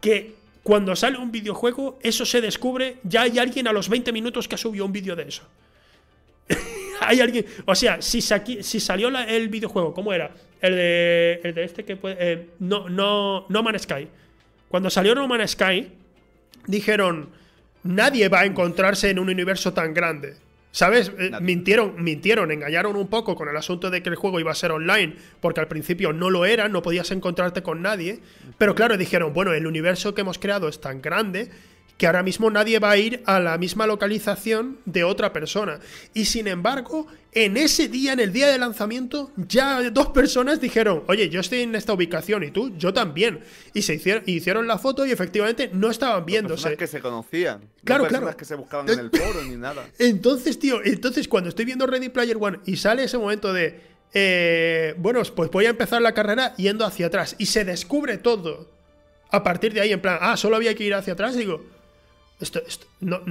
que 0.00 0.35
cuando 0.66 0.96
sale 0.96 1.16
un 1.16 1.30
videojuego, 1.30 1.96
eso 2.02 2.26
se 2.26 2.40
descubre, 2.40 2.96
ya 3.04 3.22
hay 3.22 3.38
alguien 3.38 3.68
a 3.68 3.72
los 3.72 3.88
20 3.88 4.12
minutos 4.12 4.48
que 4.48 4.56
ha 4.56 4.58
subido 4.58 4.84
un 4.84 4.90
vídeo 4.90 5.14
de 5.14 5.22
eso. 5.22 5.44
hay 7.02 7.20
alguien, 7.20 7.46
o 7.66 7.74
sea, 7.76 8.02
si, 8.02 8.20
si 8.20 8.80
salió 8.80 9.08
el 9.16 9.48
videojuego, 9.48 9.94
¿cómo 9.94 10.12
era? 10.12 10.32
El 10.60 10.74
de, 10.74 11.40
el 11.44 11.54
de 11.54 11.62
este 11.62 11.84
que 11.84 11.94
puede... 11.94 12.16
Eh, 12.18 12.48
no, 12.58 12.88
no, 12.88 13.46
no 13.48 13.62
Man's 13.62 13.82
Sky. 13.82 14.08
Cuando 14.66 14.90
salió 14.90 15.14
No 15.14 15.28
Man's 15.28 15.52
Sky, 15.52 15.88
dijeron, 16.66 17.28
nadie 17.84 18.28
va 18.28 18.40
a 18.40 18.44
encontrarse 18.46 19.08
en 19.08 19.20
un 19.20 19.28
universo 19.28 19.72
tan 19.72 19.94
grande. 19.94 20.34
¿Sabes? 20.76 21.10
Eh, 21.18 21.30
mintieron, 21.40 21.94
mintieron, 22.04 22.52
engañaron 22.52 22.96
un 22.96 23.08
poco 23.08 23.34
con 23.34 23.48
el 23.48 23.56
asunto 23.56 23.88
de 23.88 24.02
que 24.02 24.10
el 24.10 24.14
juego 24.14 24.40
iba 24.40 24.52
a 24.52 24.54
ser 24.54 24.72
online, 24.72 25.16
porque 25.40 25.60
al 25.60 25.68
principio 25.68 26.12
no 26.12 26.28
lo 26.28 26.44
era, 26.44 26.68
no 26.68 26.82
podías 26.82 27.10
encontrarte 27.12 27.62
con 27.62 27.80
nadie. 27.80 28.20
Pero 28.58 28.74
claro, 28.74 28.98
dijeron, 28.98 29.32
bueno, 29.32 29.54
el 29.54 29.66
universo 29.66 30.14
que 30.14 30.20
hemos 30.20 30.38
creado 30.38 30.68
es 30.68 30.78
tan 30.78 31.00
grande 31.00 31.48
que 31.96 32.06
ahora 32.06 32.22
mismo 32.22 32.50
nadie 32.50 32.78
va 32.78 32.90
a 32.90 32.96
ir 32.98 33.22
a 33.24 33.40
la 33.40 33.56
misma 33.56 33.86
localización 33.86 34.78
de 34.84 35.04
otra 35.04 35.32
persona. 35.32 35.80
Y 36.12 36.26
sin 36.26 36.46
embargo, 36.46 37.06
en 37.32 37.56
ese 37.56 37.88
día, 37.88 38.12
en 38.12 38.20
el 38.20 38.32
día 38.32 38.48
de 38.48 38.58
lanzamiento, 38.58 39.30
ya 39.36 39.90
dos 39.90 40.08
personas 40.08 40.60
dijeron, 40.60 41.04
oye, 41.06 41.28
yo 41.30 41.40
estoy 41.40 41.60
en 41.60 41.74
esta 41.74 41.94
ubicación 41.94 42.42
y 42.44 42.50
tú, 42.50 42.76
yo 42.76 42.92
también. 42.92 43.40
Y 43.72 43.82
se 43.82 43.94
hicieron, 43.94 44.22
hicieron 44.26 44.66
la 44.66 44.78
foto 44.78 45.06
y 45.06 45.10
efectivamente 45.10 45.70
no 45.72 45.90
estaban 45.90 46.26
viéndose. 46.26 46.64
Personas 46.64 46.78
que 46.78 46.86
se 46.86 47.00
conocían. 47.00 47.60
Claro, 47.82 48.04
no 48.04 48.08
claro. 48.08 48.36
que 48.36 48.44
se 48.44 48.56
buscaban 48.56 48.88
en 48.90 48.98
el 48.98 49.10
foro 49.10 49.42
ni 49.44 49.56
nada. 49.56 49.86
Entonces, 49.98 50.58
tío, 50.58 50.80
entonces 50.84 51.28
cuando 51.28 51.48
estoy 51.48 51.64
viendo 51.64 51.86
Ready 51.86 52.10
Player 52.10 52.36
One 52.38 52.60
y 52.66 52.76
sale 52.76 53.04
ese 53.04 53.16
momento 53.16 53.52
de, 53.52 53.80
eh, 54.12 54.94
bueno, 54.98 55.22
pues 55.34 55.50
voy 55.50 55.66
a 55.66 55.70
empezar 55.70 56.02
la 56.02 56.12
carrera 56.12 56.54
yendo 56.56 56.84
hacia 56.84 57.06
atrás 57.06 57.36
y 57.38 57.46
se 57.46 57.64
descubre 57.64 58.18
todo. 58.18 58.70
A 59.30 59.42
partir 59.42 59.72
de 59.72 59.80
ahí, 59.80 59.92
en 59.92 60.00
plan, 60.00 60.18
ah, 60.20 60.36
solo 60.36 60.56
había 60.56 60.74
que 60.74 60.84
ir 60.84 60.94
hacia 60.94 61.14
atrás, 61.14 61.36
digo, 61.36 61.64
esto, 62.40 62.60
no, 63.00 63.22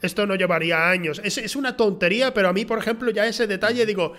esto 0.00 0.26
no 0.26 0.34
llevaría 0.36 0.88
años. 0.88 1.20
Es, 1.22 1.38
es, 1.38 1.56
una 1.56 1.76
tontería, 1.76 2.32
pero 2.32 2.48
a 2.48 2.52
mí, 2.52 2.64
por 2.64 2.78
ejemplo, 2.78 3.10
ya 3.10 3.26
ese 3.26 3.46
detalle, 3.46 3.84
digo, 3.84 4.14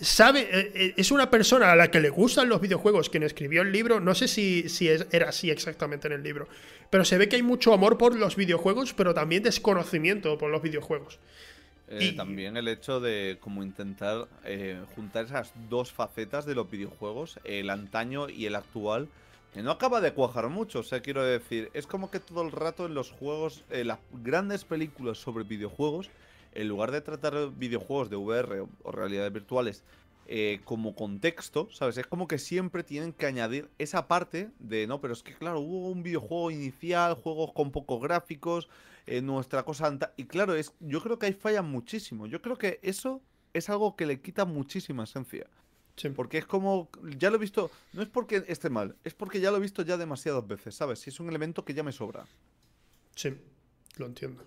sabe, 0.00 0.40
eh, 0.40 0.72
eh, 0.74 0.94
es 0.96 1.10
una 1.10 1.30
persona 1.30 1.72
a 1.72 1.76
la 1.76 1.90
que 1.90 2.00
le 2.00 2.10
gustan 2.10 2.48
los 2.48 2.60
videojuegos, 2.60 3.10
quien 3.10 3.22
escribió 3.22 3.62
el 3.62 3.72
libro, 3.72 4.00
no 4.00 4.14
sé 4.14 4.28
si, 4.28 4.68
si 4.68 4.88
era 4.88 5.28
así 5.28 5.50
exactamente 5.50 6.06
en 6.06 6.14
el 6.14 6.22
libro, 6.22 6.48
pero 6.90 7.04
se 7.04 7.18
ve 7.18 7.28
que 7.28 7.36
hay 7.36 7.42
mucho 7.42 7.72
amor 7.72 7.98
por 7.98 8.14
los 8.16 8.36
videojuegos, 8.36 8.94
pero 8.94 9.14
también 9.14 9.42
desconocimiento 9.42 10.38
por 10.38 10.50
los 10.50 10.62
videojuegos. 10.62 11.18
Eh, 11.88 12.10
y 12.12 12.12
también 12.12 12.56
el 12.58 12.68
hecho 12.68 13.00
de 13.00 13.38
como 13.40 13.62
intentar 13.62 14.28
juntar 14.94 15.24
esas 15.24 15.52
dos 15.70 15.90
facetas 15.90 16.44
de 16.44 16.54
los 16.54 16.70
videojuegos, 16.70 17.40
el 17.44 17.70
antaño 17.70 18.28
y 18.28 18.46
el 18.46 18.56
actual, 18.56 19.08
no 19.54 19.70
acaba 19.70 20.00
de 20.00 20.12
cuajar 20.12 20.48
mucho, 20.48 20.80
o 20.80 20.82
sea, 20.82 21.00
quiero 21.00 21.22
decir, 21.24 21.70
es 21.72 21.86
como 21.86 22.10
que 22.10 22.20
todo 22.20 22.42
el 22.42 22.52
rato 22.52 22.86
en 22.86 22.94
los 22.94 23.10
juegos, 23.10 23.64
en 23.70 23.88
las 23.88 23.98
grandes 24.12 24.64
películas 24.64 25.18
sobre 25.18 25.44
videojuegos, 25.44 26.10
en 26.52 26.68
lugar 26.68 26.90
de 26.90 27.00
tratar 27.00 27.50
videojuegos 27.56 28.10
de 28.10 28.16
VR 28.16 28.60
o, 28.60 28.92
realidades 28.92 29.32
virtuales 29.32 29.84
eh, 30.26 30.60
como 30.64 30.94
contexto, 30.94 31.68
¿sabes? 31.72 31.96
Es 31.96 32.06
como 32.06 32.28
que 32.28 32.38
siempre 32.38 32.84
tienen 32.84 33.12
que 33.12 33.26
añadir 33.26 33.68
esa 33.78 34.06
parte 34.06 34.50
de, 34.58 34.86
no, 34.86 35.00
pero 35.00 35.14
es 35.14 35.22
que 35.22 35.34
claro, 35.34 35.60
hubo 35.60 35.88
un 35.88 36.02
videojuego 36.02 36.50
inicial, 36.50 37.14
juegos 37.14 37.52
con 37.52 37.70
pocos 37.70 38.00
gráficos, 38.02 38.68
eh, 39.06 39.22
nuestra 39.22 39.62
cosa... 39.62 39.96
Y 40.16 40.24
claro, 40.24 40.54
es, 40.54 40.74
yo 40.80 41.02
creo 41.02 41.18
que 41.18 41.26
ahí 41.26 41.32
fallan 41.32 41.70
muchísimo. 41.70 42.26
Yo 42.26 42.42
creo 42.42 42.58
que 42.58 42.78
eso 42.82 43.22
es 43.54 43.70
algo 43.70 43.96
que 43.96 44.04
le 44.04 44.20
quita 44.20 44.44
muchísima 44.44 45.04
esencia. 45.04 45.46
Porque 46.14 46.38
es 46.38 46.46
como, 46.46 46.88
ya 47.18 47.30
lo 47.30 47.36
he 47.36 47.38
visto, 47.38 47.70
no 47.92 48.02
es 48.02 48.08
porque 48.08 48.44
esté 48.48 48.70
mal, 48.70 48.96
es 49.04 49.14
porque 49.14 49.40
ya 49.40 49.50
lo 49.50 49.56
he 49.56 49.60
visto 49.60 49.82
ya 49.82 49.96
demasiadas 49.96 50.46
veces, 50.46 50.74
¿sabes? 50.74 51.00
Si 51.00 51.10
es 51.10 51.20
un 51.20 51.28
elemento 51.28 51.64
que 51.64 51.74
ya 51.74 51.82
me 51.82 51.92
sobra. 51.92 52.26
Sí, 53.14 53.36
lo 53.96 54.06
entiendo. 54.06 54.44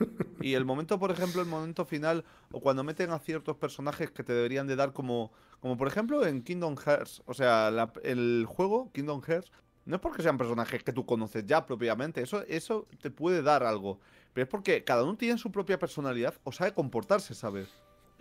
Y 0.40 0.54
el 0.54 0.64
momento, 0.64 0.98
por 0.98 1.10
ejemplo, 1.10 1.42
el 1.42 1.48
momento 1.48 1.84
final, 1.84 2.24
o 2.52 2.60
cuando 2.60 2.82
meten 2.82 3.10
a 3.10 3.18
ciertos 3.18 3.56
personajes 3.56 4.10
que 4.10 4.24
te 4.24 4.32
deberían 4.32 4.66
de 4.66 4.74
dar 4.74 4.94
como, 4.94 5.30
como 5.60 5.76
por 5.76 5.88
ejemplo 5.88 6.24
en 6.26 6.42
Kingdom 6.42 6.76
Hearts, 6.76 7.22
o 7.26 7.34
sea, 7.34 7.90
el 8.02 8.46
juego 8.48 8.90
Kingdom 8.92 9.20
Hearts, 9.20 9.50
no 9.84 9.96
es 9.96 10.00
porque 10.00 10.22
sean 10.22 10.38
personajes 10.38 10.82
que 10.82 10.92
tú 10.92 11.04
conoces 11.04 11.44
ya 11.46 11.66
propiamente, 11.66 12.22
eso, 12.22 12.42
eso 12.48 12.86
te 13.02 13.10
puede 13.10 13.42
dar 13.42 13.62
algo, 13.62 14.00
pero 14.32 14.44
es 14.44 14.48
porque 14.48 14.84
cada 14.84 15.04
uno 15.04 15.16
tiene 15.16 15.38
su 15.38 15.50
propia 15.50 15.78
personalidad 15.78 16.34
o 16.44 16.52
sabe 16.52 16.72
comportarse, 16.72 17.34
¿sabes? 17.34 17.68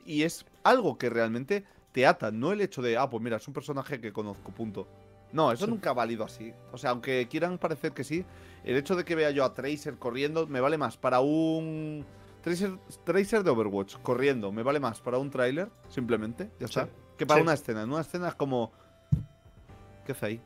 Y 0.06 0.24
es 0.24 0.46
algo 0.64 0.98
que 0.98 1.10
realmente 1.10 1.66
te 1.92 2.06
ata, 2.06 2.32
no 2.32 2.52
el 2.52 2.62
hecho 2.62 2.82
de, 2.82 2.98
ah, 2.98 3.10
pues 3.10 3.24
mira, 3.24 3.38
es 3.38 3.48
un 3.48 3.54
personaje 3.54 4.00
que 4.00 4.14
conozco, 4.14 4.52
punto. 4.52 4.88
No, 5.32 5.52
eso 5.52 5.68
nunca 5.68 5.92
ha 5.92 5.94
valido 5.94 6.24
así. 6.24 6.54
O 6.72 6.78
sea, 6.78 6.90
aunque 6.92 7.28
quieran 7.30 7.58
parecer 7.58 7.92
que 7.92 8.04
sí, 8.04 8.26
el 8.64 8.78
hecho 8.78 8.96
de 8.96 9.06
que 9.06 9.16
vea 9.16 9.30
yo 9.32 9.44
a 9.44 9.54
Tracer 9.54 9.98
corriendo 9.98 10.48
me 10.48 10.60
vale 10.60 10.78
más 10.78 10.98
para 10.98 11.20
un... 11.20 12.06
Tracer, 12.42 12.72
Tracer 13.04 13.44
de 13.44 13.50
Overwatch 13.52 13.98
corriendo 14.02 14.52
me 14.52 14.64
vale 14.64 14.80
más 14.80 15.02
para 15.02 15.18
un 15.18 15.30
tráiler, 15.30 15.70
simplemente, 15.90 16.50
ya 16.60 16.66
está, 16.66 16.90
que 17.18 17.26
para 17.26 17.42
una 17.42 17.54
escena. 17.54 17.84
En 17.84 17.92
una 17.92 18.02
escena 18.02 18.30
es 18.30 18.36
como... 18.36 18.72
¿Qué 20.06 20.14
hace 20.14 20.26
ahí? 20.26 20.42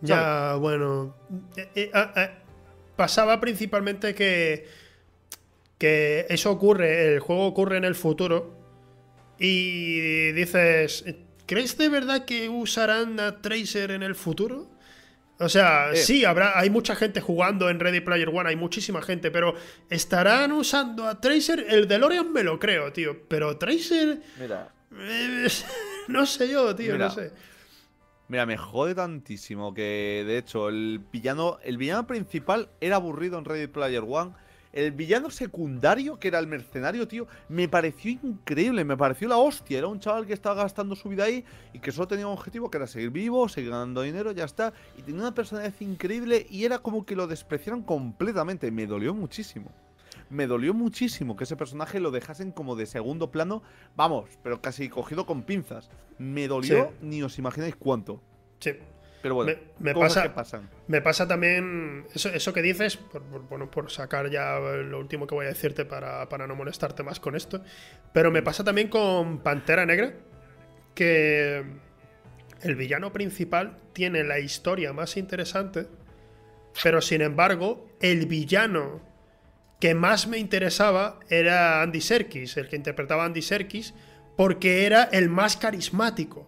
Ya, 0.00 0.54
bueno... 0.54 1.14
Eh, 1.56 1.70
eh, 1.74 1.90
ah, 1.92 2.12
ah, 2.16 2.30
pasaba 2.96 3.40
principalmente 3.40 4.14
que... 4.14 4.66
Que 5.76 6.24
eso 6.30 6.52
ocurre, 6.52 7.14
el 7.14 7.20
juego 7.20 7.46
ocurre 7.46 7.76
en 7.76 7.84
el 7.84 7.96
futuro 7.96 8.53
y 9.44 10.32
dices, 10.32 11.04
¿crees 11.46 11.76
de 11.76 11.88
verdad 11.88 12.24
que 12.24 12.48
usarán 12.48 13.20
a 13.20 13.42
Tracer 13.42 13.90
en 13.90 14.02
el 14.02 14.14
futuro? 14.14 14.70
O 15.38 15.48
sea, 15.48 15.90
eh. 15.92 15.96
sí, 15.96 16.24
habrá, 16.24 16.58
hay 16.58 16.70
mucha 16.70 16.94
gente 16.96 17.20
jugando 17.20 17.68
en 17.68 17.78
Ready 17.78 18.00
Player 18.00 18.28
One, 18.28 18.48
hay 18.48 18.56
muchísima 18.56 19.02
gente, 19.02 19.30
pero 19.30 19.54
¿estarán 19.90 20.52
usando 20.52 21.06
a 21.06 21.20
Tracer? 21.20 21.66
El 21.68 21.88
DeLorean 21.88 22.32
me 22.32 22.42
lo 22.42 22.58
creo, 22.58 22.92
tío, 22.92 23.28
pero 23.28 23.58
Tracer... 23.58 24.22
Mira. 24.40 24.72
Eh, 24.96 25.48
no 26.08 26.24
sé 26.24 26.48
yo, 26.48 26.74
tío, 26.74 26.96
no 26.96 27.10
sé. 27.10 27.32
Mira, 28.28 28.46
me 28.46 28.56
jode 28.56 28.94
tantísimo 28.94 29.74
que, 29.74 30.24
de 30.26 30.38
hecho, 30.38 30.70
el 30.70 31.02
villano, 31.12 31.58
el 31.62 31.76
villano 31.76 32.06
principal 32.06 32.70
era 32.80 32.96
aburrido 32.96 33.38
en 33.38 33.44
Ready 33.44 33.66
Player 33.66 34.04
One 34.08 34.32
el 34.74 34.90
villano 34.90 35.30
secundario, 35.30 36.18
que 36.18 36.28
era 36.28 36.40
el 36.40 36.48
mercenario, 36.48 37.06
tío, 37.06 37.28
me 37.48 37.68
pareció 37.68 38.10
increíble, 38.10 38.84
me 38.84 38.96
pareció 38.96 39.28
la 39.28 39.38
hostia. 39.38 39.78
Era 39.78 39.86
un 39.86 40.00
chaval 40.00 40.26
que 40.26 40.32
estaba 40.32 40.62
gastando 40.62 40.96
su 40.96 41.08
vida 41.08 41.24
ahí 41.24 41.44
y 41.72 41.78
que 41.78 41.92
solo 41.92 42.08
tenía 42.08 42.26
un 42.26 42.32
objetivo 42.32 42.68
que 42.68 42.78
era 42.78 42.88
seguir 42.88 43.10
vivo, 43.10 43.48
seguir 43.48 43.70
ganando 43.70 44.02
dinero, 44.02 44.32
ya 44.32 44.44
está. 44.44 44.72
Y 44.98 45.02
tenía 45.02 45.20
una 45.20 45.34
personalidad 45.34 45.74
increíble 45.78 46.44
y 46.50 46.64
era 46.64 46.80
como 46.80 47.06
que 47.06 47.14
lo 47.14 47.28
despreciaron 47.28 47.82
completamente. 47.82 48.72
Me 48.72 48.86
dolió 48.86 49.14
muchísimo. 49.14 49.70
Me 50.28 50.48
dolió 50.48 50.74
muchísimo 50.74 51.36
que 51.36 51.44
ese 51.44 51.54
personaje 51.54 52.00
lo 52.00 52.10
dejasen 52.10 52.50
como 52.50 52.74
de 52.74 52.86
segundo 52.86 53.30
plano, 53.30 53.62
vamos, 53.94 54.30
pero 54.42 54.60
casi 54.60 54.88
cogido 54.88 55.24
con 55.24 55.44
pinzas. 55.44 55.88
Me 56.18 56.48
dolió, 56.48 56.92
ni 57.00 57.22
os 57.22 57.38
imagináis 57.38 57.76
cuánto. 57.76 58.20
Sí. 58.58 58.72
Pero 59.24 59.36
bueno, 59.36 59.58
me, 59.78 59.94
pasa, 59.94 60.34
pasan. 60.34 60.68
me 60.86 61.00
pasa 61.00 61.26
también 61.26 62.06
eso, 62.14 62.28
eso 62.28 62.52
que 62.52 62.60
dices, 62.60 62.98
por, 62.98 63.22
bueno, 63.48 63.70
por 63.70 63.90
sacar 63.90 64.28
ya 64.28 64.58
lo 64.58 64.98
último 64.98 65.26
que 65.26 65.34
voy 65.34 65.46
a 65.46 65.48
decirte 65.48 65.86
para, 65.86 66.28
para 66.28 66.46
no 66.46 66.54
molestarte 66.54 67.02
más 67.02 67.20
con 67.20 67.34
esto. 67.34 67.62
Pero 68.12 68.30
me 68.30 68.42
pasa 68.42 68.64
también 68.64 68.88
con 68.88 69.38
Pantera 69.38 69.86
Negra, 69.86 70.12
que 70.94 71.64
el 72.60 72.76
villano 72.76 73.14
principal 73.14 73.78
tiene 73.94 74.24
la 74.24 74.40
historia 74.40 74.92
más 74.92 75.16
interesante, 75.16 75.86
pero 76.82 77.00
sin 77.00 77.22
embargo, 77.22 77.88
el 78.00 78.26
villano 78.26 79.00
que 79.80 79.94
más 79.94 80.26
me 80.26 80.36
interesaba 80.36 81.18
era 81.30 81.80
Andy 81.80 82.02
Serkis, 82.02 82.58
el 82.58 82.68
que 82.68 82.76
interpretaba 82.76 83.22
a 83.22 83.26
Andy 83.26 83.40
Serkis, 83.40 83.94
porque 84.36 84.84
era 84.84 85.04
el 85.04 85.30
más 85.30 85.56
carismático. 85.56 86.46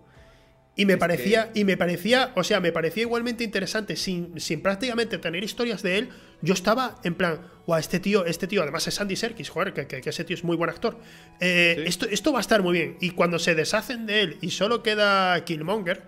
Y 0.78 0.84
me 0.84 0.98
parecía, 0.98 1.50
y 1.54 1.64
me 1.64 1.78
parecía, 1.78 2.32
o 2.36 2.44
sea, 2.44 2.60
me 2.60 2.70
parecía 2.70 3.04
igualmente 3.04 3.42
interesante, 3.42 3.96
sin, 3.96 4.38
sin 4.38 4.60
prácticamente 4.60 5.16
tener 5.16 5.42
historias 5.42 5.82
de 5.82 5.96
él. 5.96 6.08
Yo 6.42 6.52
estaba 6.52 7.00
en 7.02 7.14
plan, 7.14 7.40
guau, 7.66 7.80
este 7.80 7.98
tío, 7.98 8.26
este 8.26 8.46
tío, 8.46 8.62
además 8.62 8.86
es 8.86 9.00
Andy 9.00 9.16
Serkis, 9.16 9.48
joder, 9.48 9.72
que, 9.72 10.02
ese 10.04 10.24
tío 10.24 10.34
es 10.34 10.44
muy 10.44 10.54
buen 10.54 10.68
actor. 10.68 10.98
Eh, 11.40 11.82
esto, 11.86 12.04
esto 12.04 12.30
va 12.30 12.40
a 12.40 12.42
estar 12.42 12.62
muy 12.62 12.74
bien. 12.74 12.98
Y 13.00 13.12
cuando 13.12 13.38
se 13.38 13.54
deshacen 13.54 14.04
de 14.04 14.20
él 14.20 14.38
y 14.42 14.50
solo 14.50 14.82
queda 14.82 15.42
Killmonger, 15.46 16.02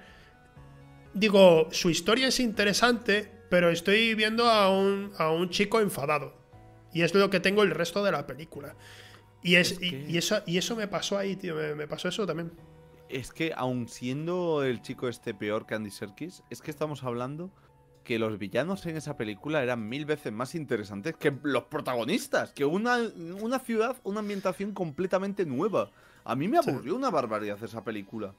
digo, 1.14 1.68
su 1.72 1.88
historia 1.88 2.28
es 2.28 2.38
interesante, 2.38 3.26
pero 3.48 3.70
estoy 3.70 4.14
viendo 4.14 4.50
a 4.50 4.70
un, 4.70 5.12
a 5.16 5.30
un 5.30 5.48
chico 5.48 5.80
enfadado. 5.80 6.36
Y 6.92 7.02
es 7.02 7.14
lo 7.14 7.30
que 7.30 7.40
tengo 7.40 7.62
el 7.62 7.70
resto 7.70 8.04
de 8.04 8.12
la 8.12 8.26
película. 8.26 8.76
Y, 9.42 9.54
es, 9.54 9.80
y, 9.80 10.18
eso, 10.18 10.42
y 10.44 10.58
eso 10.58 10.76
me 10.76 10.88
pasó 10.88 11.16
ahí, 11.16 11.36
tío, 11.36 11.54
me 11.74 11.86
pasó 11.86 12.08
eso 12.08 12.26
también 12.26 12.50
es 13.08 13.32
que 13.32 13.52
aun 13.56 13.88
siendo 13.88 14.62
el 14.62 14.82
chico 14.82 15.08
este 15.08 15.34
peor 15.34 15.66
que 15.66 15.74
Andy 15.74 15.90
Serkis, 15.90 16.42
es 16.50 16.60
que 16.60 16.70
estamos 16.70 17.04
hablando 17.04 17.50
que 18.04 18.18
los 18.18 18.38
villanos 18.38 18.86
en 18.86 18.96
esa 18.96 19.16
película 19.16 19.62
eran 19.62 19.86
mil 19.86 20.06
veces 20.06 20.32
más 20.32 20.54
interesantes 20.54 21.14
que 21.16 21.36
los 21.42 21.64
protagonistas, 21.64 22.52
que 22.52 22.64
una, 22.64 22.98
una 23.40 23.58
ciudad, 23.58 23.96
una 24.02 24.20
ambientación 24.20 24.72
completamente 24.72 25.44
nueva. 25.44 25.90
A 26.24 26.34
mí 26.34 26.48
me 26.48 26.58
aburrió 26.58 26.96
una 26.96 27.10
barbaridad 27.10 27.62
esa 27.62 27.84
película. 27.84 28.34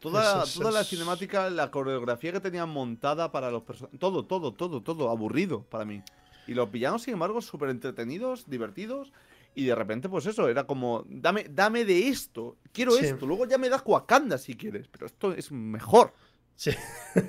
Toda, 0.00 0.42
toda 0.44 0.72
la 0.72 0.82
cinemática, 0.82 1.48
la 1.50 1.70
coreografía 1.70 2.32
que 2.32 2.40
tenían 2.40 2.68
montada 2.68 3.30
para 3.30 3.52
los 3.52 3.62
personajes, 3.62 4.00
todo, 4.00 4.24
todo, 4.24 4.52
todo, 4.52 4.82
todo, 4.82 5.08
aburrido 5.08 5.62
para 5.62 5.84
mí. 5.84 6.02
Y 6.48 6.54
los 6.54 6.72
villanos, 6.72 7.02
sin 7.02 7.14
embargo, 7.14 7.40
súper 7.40 7.70
entretenidos, 7.70 8.50
divertidos 8.50 9.12
y 9.54 9.66
de 9.66 9.74
repente, 9.74 10.08
pues 10.08 10.26
eso, 10.26 10.48
era 10.48 10.64
como, 10.64 11.04
dame, 11.08 11.46
dame 11.50 11.84
de 11.84 12.08
esto, 12.08 12.56
quiero 12.72 12.96
esto, 12.96 13.26
luego 13.26 13.46
ya 13.46 13.58
me 13.58 13.68
das 13.68 13.82
Wakanda 13.84 14.38
si 14.38 14.56
quieres, 14.56 14.88
pero 14.88 15.06
esto 15.06 15.32
es 15.32 15.52
mejor. 15.52 16.12
Sí. 16.56 16.70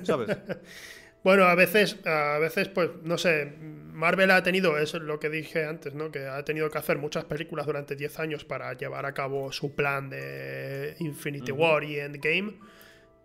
¿Sabes? 0.04 0.36
bueno, 1.24 1.44
a 1.44 1.54
veces, 1.54 1.98
a 2.06 2.38
veces, 2.38 2.68
pues, 2.68 2.90
no 3.02 3.18
sé, 3.18 3.54
Marvel 3.60 4.30
ha 4.30 4.42
tenido, 4.42 4.78
es 4.78 4.94
lo 4.94 5.20
que 5.20 5.28
dije 5.28 5.64
antes, 5.64 5.94
¿no? 5.94 6.10
Que 6.10 6.26
ha 6.26 6.44
tenido 6.44 6.70
que 6.70 6.78
hacer 6.78 6.98
muchas 6.98 7.24
películas 7.24 7.66
durante 7.66 7.96
10 7.96 8.18
años 8.20 8.44
para 8.44 8.72
llevar 8.74 9.06
a 9.06 9.12
cabo 9.12 9.52
su 9.52 9.74
plan 9.74 10.08
de 10.08 10.96
Infinity 11.00 11.52
War 11.52 11.84
y 11.84 11.98
Endgame. 11.98 12.58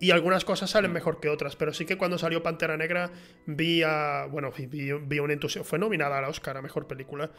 Y 0.01 0.11
algunas 0.11 0.45
cosas 0.45 0.69
salen 0.69 0.93
mejor 0.93 1.19
que 1.19 1.27
otras, 1.27 1.57
pero 1.57 1.73
sí 1.73 1.85
que 1.85 1.97
cuando 1.97 2.17
salió 2.17 2.41
Pantera 2.41 2.77
Negra 2.77 3.11
vi 3.45 3.83
a. 3.83 4.27
Bueno, 4.31 4.51
vi, 4.51 5.19
un 5.19 5.31
entusiasmo. 5.31 5.65
Fue 5.65 5.77
nominada 5.77 6.17
a 6.17 6.21
la 6.21 6.29
Oscar 6.29 6.55
a 6.55 6.61
mejor 6.61 6.87
película. 6.87 7.29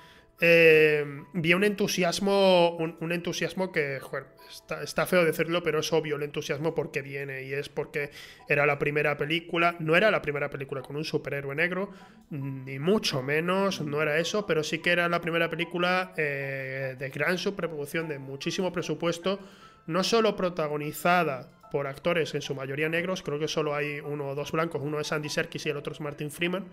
Eh, 0.43 1.07
vi 1.32 1.55
un 1.55 1.65
entusiasmo. 1.65 2.77
Un, 2.77 3.12
entusiasmo 3.12 3.73
que, 3.73 3.99
joder, 4.01 4.27
está, 4.51 4.82
está, 4.82 5.07
feo 5.07 5.24
decirlo, 5.24 5.62
pero 5.62 5.81
es 5.81 5.91
obvio 5.95 6.16
el 6.16 6.23
entusiasmo 6.23 6.74
porque 6.74 7.01
viene. 7.01 7.45
Y 7.45 7.55
es 7.55 7.70
porque 7.70 8.11
era 8.47 8.66
la 8.66 8.78
primera 8.78 9.16
película. 9.16 9.77
No 9.78 9.97
era 9.97 10.11
la 10.11 10.20
primera 10.20 10.51
película 10.51 10.82
con 10.82 10.97
un 10.97 11.05
superhéroe 11.05 11.55
negro, 11.55 11.91
ni 12.28 12.78
mucho 12.78 13.23
menos, 13.23 13.81
no 13.81 14.03
era 14.03 14.19
eso, 14.19 14.47
pero 14.47 14.62
sí 14.62 14.81
que 14.81 14.91
era 14.91 15.09
la 15.09 15.23
primera 15.23 15.49
película 15.49 16.12
eh, 16.19 16.95
de 16.99 17.09
gran 17.09 17.39
superproducción, 17.39 18.07
de 18.07 18.19
muchísimo 18.19 18.70
presupuesto. 18.70 19.39
No 19.87 20.05
solo 20.05 20.37
protagonizada 20.37 21.60
por 21.70 21.86
actores 21.86 22.34
en 22.34 22.42
su 22.42 22.55
mayoría 22.55 22.88
negros, 22.88 23.22
creo 23.22 23.38
que 23.38 23.48
solo 23.48 23.74
hay 23.74 24.01
uno 24.01 24.28
o 24.28 24.34
dos 24.34 24.52
blancos, 24.52 24.80
uno 24.84 25.01
es 25.01 25.12
Andy 25.12 25.28
Serkis 25.28 25.66
y 25.66 25.70
el 25.70 25.76
otro 25.76 25.92
es 25.92 26.01
Martin 26.01 26.30
Freeman, 26.30 26.66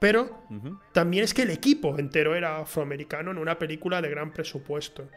pero 0.00 0.42
también 0.92 1.24
es 1.24 1.34
que 1.34 1.42
el 1.42 1.50
equipo 1.50 1.98
entero 1.98 2.34
era 2.34 2.58
afroamericano 2.58 3.30
en 3.30 3.38
una 3.38 3.58
película 3.58 4.02
de 4.02 4.10
gran 4.10 4.32
presupuesto. 4.32 5.08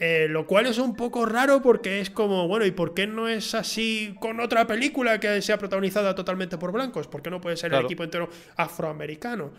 Eh, 0.00 0.28
lo 0.30 0.46
cual 0.46 0.66
es 0.66 0.78
un 0.78 0.94
poco 0.94 1.26
raro 1.26 1.60
porque 1.60 2.00
es 2.00 2.08
como, 2.08 2.46
bueno, 2.46 2.64
¿y 2.64 2.70
por 2.70 2.94
qué 2.94 3.08
no 3.08 3.26
es 3.26 3.52
así 3.56 4.14
con 4.20 4.38
otra 4.38 4.64
película 4.64 5.18
que 5.18 5.42
sea 5.42 5.58
protagonizada 5.58 6.14
totalmente 6.14 6.56
por 6.56 6.70
blancos? 6.70 7.08
¿Por 7.08 7.20
qué 7.20 7.30
no 7.30 7.40
puede 7.40 7.56
ser 7.56 7.74
el 7.74 7.84
equipo 7.84 8.04
entero 8.04 8.28
afroamericano? 8.56 9.50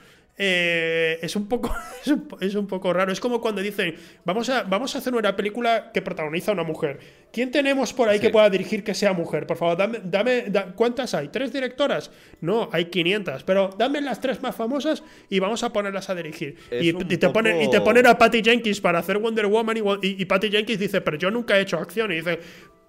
Eh, 0.41 1.19
es, 1.21 1.35
un 1.35 1.49
poco, 1.49 1.75
es 2.39 2.55
un, 2.55 2.65
poco 2.65 2.93
raro. 2.93 3.11
Es 3.11 3.19
como 3.19 3.41
cuando 3.41 3.61
dicen, 3.61 3.95
vamos 4.23 4.49
a, 4.49 4.63
vamos 4.63 4.95
a 4.95 4.99
hacer 4.99 5.13
una 5.13 5.35
película 5.35 5.91
que 5.93 6.01
protagoniza 6.01 6.51
a 6.51 6.53
una 6.53 6.63
mujer. 6.63 6.99
¿Quién 7.33 7.51
tenemos 7.51 7.91
por 7.91 8.07
ahí 8.07 8.21
que 8.21 8.29
pueda 8.29 8.49
dirigir 8.49 8.81
que 8.85 8.93
sea 8.95 9.11
mujer? 9.11 9.45
Por 9.45 9.57
favor, 9.57 9.77
dame, 9.77 9.99
dame 10.05 10.45
¿cuántas 10.75 11.13
hay? 11.13 11.27
¿Tres 11.27 11.51
directoras? 11.51 12.09
No, 12.39 12.69
hay 12.71 12.85
500, 12.85 13.43
pero 13.43 13.75
dame 13.77 13.99
las 13.99 14.21
tres 14.21 14.41
más 14.41 14.55
famosas 14.55 15.03
y 15.29 15.39
vamos 15.39 15.61
a 15.63 15.73
ponerlas 15.73 16.09
a 16.09 16.15
dirigir. 16.15 16.55
Y, 16.71 16.93
te 16.93 17.29
ponen, 17.29 17.61
y 17.61 17.69
te 17.69 17.81
ponen 17.81 18.07
a 18.07 18.17
Patty 18.17 18.41
Jenkins 18.41 18.79
para 18.79 18.99
hacer 18.99 19.17
Wonder 19.17 19.47
Woman 19.47 19.75
y, 19.75 20.21
y, 20.21 20.23
Patty 20.23 20.49
Jenkins 20.49 20.79
dice, 20.79 21.01
pero 21.01 21.17
yo 21.17 21.29
nunca 21.29 21.57
he 21.57 21.61
hecho 21.63 21.77
acción. 21.77 22.13
Y 22.13 22.15
dice, 22.15 22.39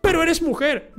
pero 0.01 0.23
eres 0.23 0.41
mujer. 0.41 0.93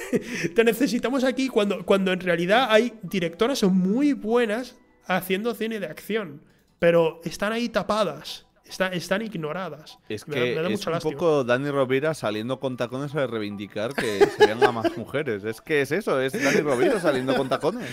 te 0.54 0.64
necesitamos 0.64 1.24
aquí 1.24 1.48
cuando, 1.48 1.82
cuando 1.86 2.12
en 2.12 2.20
realidad 2.20 2.66
hay 2.68 2.92
directoras 3.02 3.62
muy 3.62 4.12
buenas 4.12 4.76
haciendo 5.06 5.54
cine 5.54 5.80
de 5.80 5.86
acción, 5.86 6.42
pero 6.78 7.20
están 7.24 7.52
ahí 7.52 7.68
tapadas. 7.68 8.46
están 8.92 9.22
ignoradas. 9.22 9.98
Es 10.08 10.24
que 10.24 10.54
es 10.72 10.86
un 10.86 10.98
poco 11.00 11.44
Dani 11.44 11.70
Rovira 11.70 12.14
saliendo 12.14 12.60
con 12.60 12.76
tacones 12.76 13.14
a 13.14 13.26
reivindicar 13.26 13.94
que 13.94 14.26
se 14.26 14.46
vean 14.46 14.62
a 14.64 14.72
más 14.72 14.96
mujeres. 14.96 15.44
Es 15.44 15.60
que 15.60 15.82
es 15.82 15.92
eso, 15.92 16.20
es 16.20 16.32
Dani 16.32 16.60
Rovira 16.60 17.00
saliendo 17.00 17.36
con 17.36 17.48
tacones. 17.48 17.88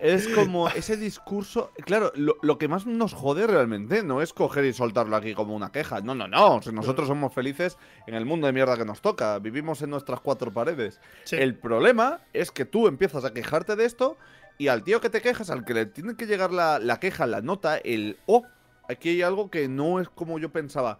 Es, 0.00 0.28
como 0.28 0.68
ese 0.70 0.96
discurso. 0.96 1.72
Claro, 1.84 2.10
lo, 2.14 2.58
que 2.58 2.68
más 2.68 2.86
nos 2.86 3.12
jode 3.12 3.46
realmente 3.46 4.02
no 4.02 4.22
es 4.22 4.32
coger 4.32 4.64
y 4.64 4.72
soltarlo 4.72 5.14
aquí 5.14 5.34
como 5.34 5.54
una 5.54 5.72
queja. 5.72 6.00
No, 6.00 6.14
no, 6.14 6.26
no. 6.26 6.60
nosotros 6.72 7.06
somos 7.06 7.34
felices 7.34 7.76
en 8.06 8.14
el 8.14 8.24
mundo 8.24 8.46
de 8.46 8.54
mierda 8.54 8.78
que 8.78 8.86
nos 8.86 9.02
toca. 9.02 9.38
Vivimos 9.38 9.82
en 9.82 9.90
nuestras 9.90 10.20
cuatro 10.20 10.52
paredes. 10.52 11.00
El 11.30 11.54
problema 11.54 12.20
es 12.32 12.50
que 12.50 12.64
tú 12.64 12.86
empiezas 12.86 13.24
a 13.24 13.34
quejarte 13.34 13.76
de 13.76 13.84
esto 13.84 14.16
y 14.60 14.68
al 14.68 14.84
tío 14.84 15.00
que 15.00 15.08
te 15.08 15.22
quejas, 15.22 15.48
al 15.48 15.64
que 15.64 15.72
le 15.72 15.86
tiene 15.86 16.16
que 16.16 16.26
llegar 16.26 16.52
la, 16.52 16.98
queja, 17.00 17.26
la 17.26 17.40
nota, 17.40 17.78
el 17.78 18.18
oh, 18.26 18.44
aquí 18.90 19.08
hay 19.08 19.22
algo 19.22 19.50
que 19.50 19.68
no 19.68 20.00
es 20.00 20.10
como 20.10 20.38
yo 20.38 20.52
pensaba. 20.52 20.98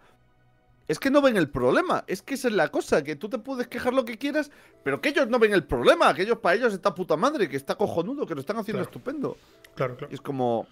Es 0.87 0.97
que 0.97 1.11
no 1.11 1.21
ven 1.21 1.37
el 1.37 1.47
problema, 1.47 2.03
es 2.07 2.23
que 2.23 2.33
esa 2.33 2.47
es 2.47 2.55
la 2.55 2.69
cosa, 2.69 3.03
que 3.03 3.15
tú 3.15 3.29
te 3.29 3.37
puedes 3.37 3.67
quejar 3.67 3.93
lo 3.93 4.03
que 4.03 4.17
quieras, 4.17 4.49
pero 4.83 4.99
que 4.99 5.09
ellos 5.09 5.27
no 5.27 5.37
ven 5.37 5.53
el 5.53 5.63
problema, 5.63 6.11
que 6.15 6.23
ellos 6.23 6.39
para 6.39 6.55
ellos 6.55 6.73
está 6.73 6.95
puta 6.95 7.15
madre, 7.17 7.47
que 7.47 7.55
está 7.55 7.75
cojonudo, 7.75 8.25
que 8.25 8.33
lo 8.33 8.39
están 8.41 8.57
haciendo 8.57 8.81
estupendo. 8.81 9.37
Claro, 9.75 9.95
claro. 9.95 10.11
es 10.11 10.21
como... 10.21 10.67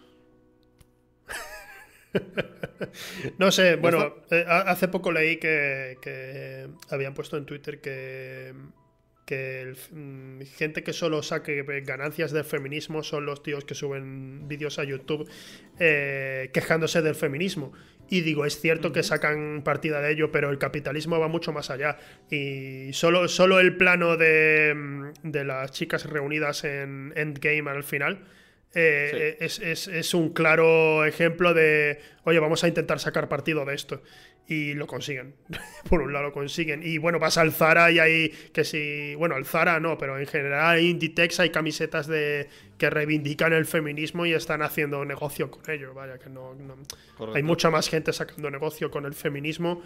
no 3.38 3.52
sé, 3.52 3.76
bueno, 3.76 4.16
eh, 4.32 4.46
hace 4.48 4.88
poco 4.88 5.12
leí 5.12 5.38
que 5.38 6.72
habían 6.90 7.14
puesto 7.14 7.38
en 7.38 7.46
Twitter 7.46 7.82
que 7.82 8.56
que 9.30 9.76
mm, 9.92 10.42
gente 10.58 10.82
que 10.82 10.92
solo 10.92 11.22
saque 11.22 11.62
ganancias 11.86 12.32
del 12.32 12.44
feminismo 12.44 13.04
son 13.04 13.28
los 13.28 13.44
tíos 13.44 13.64
que 13.64 13.76
suben 13.76 14.48
vídeos 14.48 14.80
a 14.80 14.84
YouTube 14.86 15.30
eh, 15.78 16.50
quejándose 16.52 17.04
del 17.04 17.14
feminismo. 17.14 17.72
Y 18.10 18.22
digo, 18.22 18.44
es 18.46 18.60
cierto 18.60 18.92
que 18.92 19.04
sacan 19.04 19.62
partida 19.64 20.02
de 20.02 20.14
ello, 20.14 20.32
pero 20.32 20.50
el 20.50 20.58
capitalismo 20.58 21.20
va 21.20 21.28
mucho 21.28 21.54
más 21.54 21.70
allá. 21.70 22.00
Y 22.32 22.92
solo, 22.94 23.28
solo 23.28 23.60
el 23.60 23.78
plano 23.78 24.18
de, 24.18 24.74
mm, 24.76 25.30
de 25.30 25.44
las 25.44 25.74
chicas 25.74 26.08
reunidas 26.08 26.64
en 26.64 27.14
Endgame 27.16 27.70
al 27.70 27.84
final. 27.84 28.26
Eh, 28.74 29.38
es, 29.40 29.60
es, 29.60 30.14
un 30.14 30.30
claro 30.32 31.04
ejemplo 31.04 31.56
de, 31.56 32.00
oye, 32.26 32.40
vamos 32.40 32.64
a 32.64 32.68
intentar 32.68 33.00
sacar 33.00 33.28
partido 33.28 33.66
de 33.66 33.74
esto 33.74 34.04
y 34.50 34.74
lo 34.74 34.88
consiguen. 34.88 35.36
Por 35.90 36.02
un 36.02 36.12
lado 36.12 36.26
lo 36.26 36.34
consiguen. 36.34 36.82
Y 36.84 36.98
bueno, 36.98 37.20
vas 37.20 37.38
al 37.38 37.52
Zara 37.52 37.92
y 37.92 38.00
hay 38.00 38.30
que 38.52 38.64
si, 38.64 39.14
bueno, 39.16 39.36
al 39.36 39.46
Zara 39.46 39.80
no, 39.80 39.98
pero 39.98 40.20
en 40.20 40.26
general 40.26 40.80
en 40.80 40.86
Inditex 40.86 41.40
hay 41.40 41.52
camisetas 41.52 42.08
de 42.08 42.50
que 42.78 42.90
reivindican 42.90 43.54
el 43.54 43.66
feminismo 43.66 44.26
y 44.26 44.34
están 44.34 44.64
haciendo 44.64 45.06
negocio 45.06 45.52
con 45.52 45.70
ello. 45.70 45.94
Vaya 45.94 46.18
que 46.18 46.30
no, 46.30 46.56
hay 47.34 47.44
mucha 47.44 47.70
más 47.70 47.90
gente 47.90 48.12
sacando 48.12 48.50
negocio 48.50 48.90
con 48.90 49.06
el 49.06 49.14
feminismo. 49.14 49.84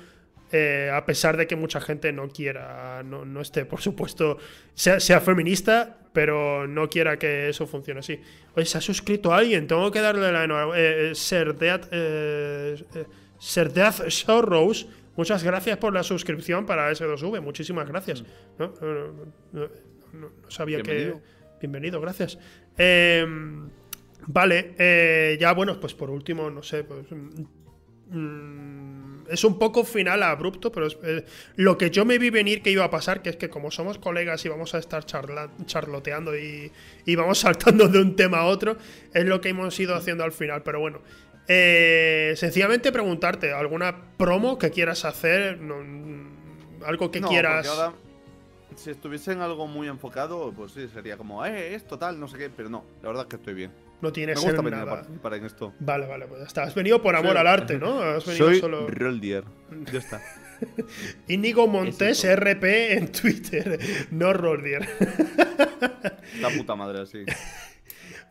Eh, 0.56 0.92
a 0.94 1.04
pesar 1.04 1.36
de 1.36 1.48
que 1.48 1.56
mucha 1.56 1.82
gente 1.82 2.14
no 2.14 2.30
quiera, 2.30 3.02
no, 3.02 3.42
esté, 3.42 3.66
por 3.66 3.82
supuesto, 3.82 4.38
sea, 4.76 5.00
sea, 5.00 5.20
feminista, 5.20 5.98
pero 6.14 6.68
no 6.68 6.88
quiera 6.92 7.18
que 7.18 7.50
eso 7.50 7.66
funcione 7.66 8.02
así. 8.02 8.22
Oye, 8.56 8.68
se 8.68 8.78
ha 8.78 8.82
suscrito 8.82 9.34
alguien, 9.34 9.66
tengo 9.66 9.90
que 9.90 10.00
darle 10.00 10.32
la 10.32 10.44
enhorabuena. 10.44 10.80
Eh, 10.80 11.10
eh, 11.10 11.16
ser 11.16 11.56
eh, 11.60 12.76
eh 12.94 13.06
Serdeaz 13.40 14.04
Sorrows, 14.10 14.88
muchas 15.16 15.44
gracias 15.44 15.80
por 15.80 15.92
la 15.92 16.04
suscripción 16.04 16.68
para 16.68 16.92
S2V, 16.92 17.42
muchísimas 17.42 17.88
gracias. 17.88 18.24
Mm. 18.60 19.58
No, 20.14 20.30
sabía 20.50 20.84
que. 20.84 21.16
bienvenido, 21.60 22.00
gracias. 22.00 22.38
Em, 22.78 23.70
vale, 24.28 25.36
ya 25.40 25.52
bueno, 25.54 25.80
pues 25.80 25.96
por 25.96 26.12
último, 26.12 26.52
no 26.52 26.62
sé, 26.62 26.84
pues... 26.84 27.08
Mm, 28.10 29.13
es 29.30 29.44
un 29.44 29.60
poco 29.60 29.84
final 29.84 30.24
abrupto, 30.24 30.72
pero 30.72 30.88
es, 30.88 30.98
eh, 31.04 31.26
lo 31.56 31.78
que 31.78 31.90
yo 31.90 32.06
me 32.06 32.18
vi 32.18 32.30
venir 32.30 32.62
que 32.62 32.72
iba 32.72 32.84
a 32.84 32.90
pasar, 32.90 33.22
que 33.22 33.30
es 33.30 33.36
que 33.36 33.50
como 33.50 33.72
somos 33.72 33.98
colegas 33.98 34.44
y 34.46 34.50
vamos 34.50 34.74
a 34.76 34.80
estar 34.80 35.06
charloteando 35.06 36.38
y, 36.38 36.72
y, 37.06 37.16
vamos 37.16 37.40
saltando 37.40 37.88
de 37.88 38.00
un 38.00 38.16
tema 38.16 38.40
a 38.40 38.46
otro, 38.46 38.78
es 39.14 39.26
lo 39.26 39.42
que 39.42 39.50
hemos 39.50 39.80
ido 39.80 39.96
haciendo 39.96 40.24
al 40.24 40.32
final. 40.32 40.64
Pero 40.64 40.80
bueno, 40.80 41.02
eh, 41.48 42.34
sencillamente 42.38 42.92
preguntarte, 42.92 43.52
¿alguna 43.52 44.16
promo 44.18 44.58
que 44.58 44.72
quieras 44.72 45.06
hacer? 45.06 45.60
algo 46.86 47.12
que 47.12 47.22
quieras. 47.22 47.70
si 48.76 48.90
estuviese 48.92 49.34
en 49.34 49.42
algo 49.42 49.68
muy 49.68 49.88
enfocado, 49.88 50.52
pues 50.54 50.72
sí, 50.72 50.88
sería 50.88 51.18
como, 51.18 51.46
eh, 51.46 51.76
es 51.76 51.86
total, 51.86 52.20
no 52.20 52.28
sé 52.28 52.38
qué, 52.38 52.50
pero 52.50 52.70
no, 52.70 52.84
la 53.02 53.10
verdad 53.10 53.24
es 53.24 53.30
que 53.30 53.36
estoy 53.36 53.54
bien. 53.54 53.72
No 54.04 54.12
Me 54.14 54.34
gusta 54.34 54.62
nada. 54.64 55.08
Para, 55.22 55.38
en 55.38 55.46
esto. 55.46 55.74
Vale, 55.80 56.06
vale, 56.06 56.28
pues 56.28 56.42
ya 56.42 56.48
está. 56.48 56.64
Has 56.64 56.76
venido 56.76 57.02
por 57.02 57.16
amor 57.16 57.38
al 57.38 57.48
arte, 57.48 57.80
¿no? 57.80 58.02
Has 58.02 58.26
venido 58.26 58.48
Soy 58.48 58.60
solo. 58.60 58.86
Roldier. 58.86 59.46
Ya 59.94 60.00
está. 60.00 60.22
Íñigo 61.30 61.68
Montes 61.68 62.26
RP 62.26 62.98
en 62.98 63.14
Twitter, 63.14 63.80
no 64.12 64.34
Roldier. 64.34 64.86
La 66.42 66.50
puta 66.50 66.76
madre, 66.76 67.06
sí. 67.06 67.24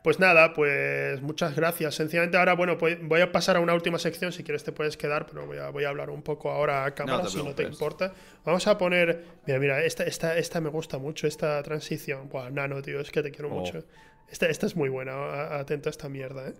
Pues 0.04 0.20
nada, 0.20 0.52
pues 0.52 1.22
muchas 1.22 1.56
gracias. 1.56 1.94
Sencillamente 1.94 2.36
ahora, 2.36 2.54
bueno, 2.54 2.76
pues 2.76 2.98
voy 3.00 3.22
a 3.22 3.32
pasar 3.32 3.56
a 3.56 3.60
una 3.60 3.72
última 3.72 3.98
sección. 3.98 4.30
Si 4.30 4.44
quieres 4.44 4.64
te 4.64 4.72
puedes 4.72 4.98
quedar, 4.98 5.24
pero 5.24 5.46
voy 5.46 5.56
a, 5.56 5.70
voy 5.70 5.84
a 5.84 5.88
hablar 5.88 6.10
un 6.10 6.22
poco 6.22 6.50
ahora 6.50 6.84
a 6.84 6.94
cámara, 6.94 7.28
si 7.28 7.42
no 7.42 7.54
te 7.54 7.62
importa. 7.62 8.12
Vamos 8.44 8.66
a 8.66 8.76
poner... 8.76 9.24
Mira, 9.46 9.58
mira, 9.58 9.84
esta, 9.84 10.04
esta, 10.04 10.36
esta 10.36 10.60
me 10.60 10.68
gusta 10.68 10.98
mucho, 10.98 11.26
esta 11.26 11.62
transición. 11.62 12.28
Buah, 12.28 12.50
nano, 12.50 12.82
tío, 12.82 13.00
es 13.00 13.10
que 13.10 13.22
te 13.22 13.30
quiero 13.30 13.48
oh. 13.48 13.60
mucho. 13.60 13.84
Esta, 14.32 14.66
es 14.66 14.76
muy 14.76 14.88
buena, 14.88 15.58
atento 15.58 15.88
a 15.88 15.90
esta 15.90 16.08
mierda, 16.08 16.48
¿eh? 16.48 16.54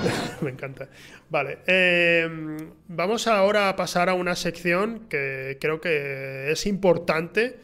me 0.40 0.50
encanta. 0.50 0.88
Vale, 1.28 1.58
em, 1.66 2.70
vamos 2.88 3.26
ahora 3.26 3.68
a 3.68 3.76
pasar 3.76 4.08
a 4.08 4.14
una 4.14 4.34
sección 4.34 5.06
que 5.10 5.58
creo 5.60 5.82
que 5.82 6.50
es 6.50 6.66
importante 6.66 7.58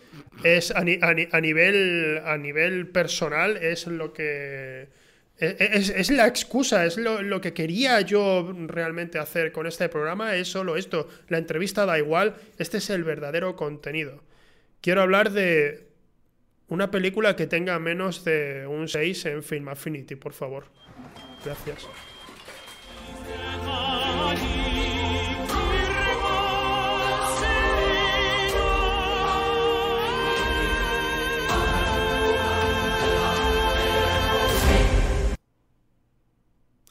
es 0.44 0.70
a, 0.70 0.84
nivel, 0.84 2.20
a 2.24 2.36
nivel 2.36 2.88
personal, 2.88 3.56
es 3.56 3.86
lo 3.86 4.12
que... 4.12 4.88
E, 5.38 5.56
e, 5.58 5.68
es, 5.72 6.10
la 6.10 6.26
excusa, 6.26 6.84
es 6.84 6.98
lo, 6.98 7.40
que 7.40 7.54
quería 7.54 8.02
yo 8.02 8.54
realmente 8.66 9.18
hacer 9.18 9.52
con 9.52 9.66
este 9.66 9.88
programa, 9.88 10.36
es 10.36 10.48
solo 10.48 10.76
esto. 10.76 11.08
La 11.28 11.38
entrevista 11.38 11.86
da 11.86 11.98
igual, 11.98 12.36
este 12.58 12.76
es 12.78 12.90
el 12.90 13.04
verdadero 13.04 13.56
contenido. 13.56 14.22
Quiero 14.82 15.02
hablar 15.02 15.30
de 15.32 15.85
una 16.68 16.90
película 16.90 17.36
que 17.36 17.46
tenga 17.46 17.78
menos 17.78 18.24
de 18.24 18.66
un 18.66 18.88
6 18.88 19.26
en 19.26 19.42
Film 19.42 19.68
Affinity, 19.68 20.16
por 20.16 20.32
favor. 20.32 20.64
Gracias. 21.44 21.88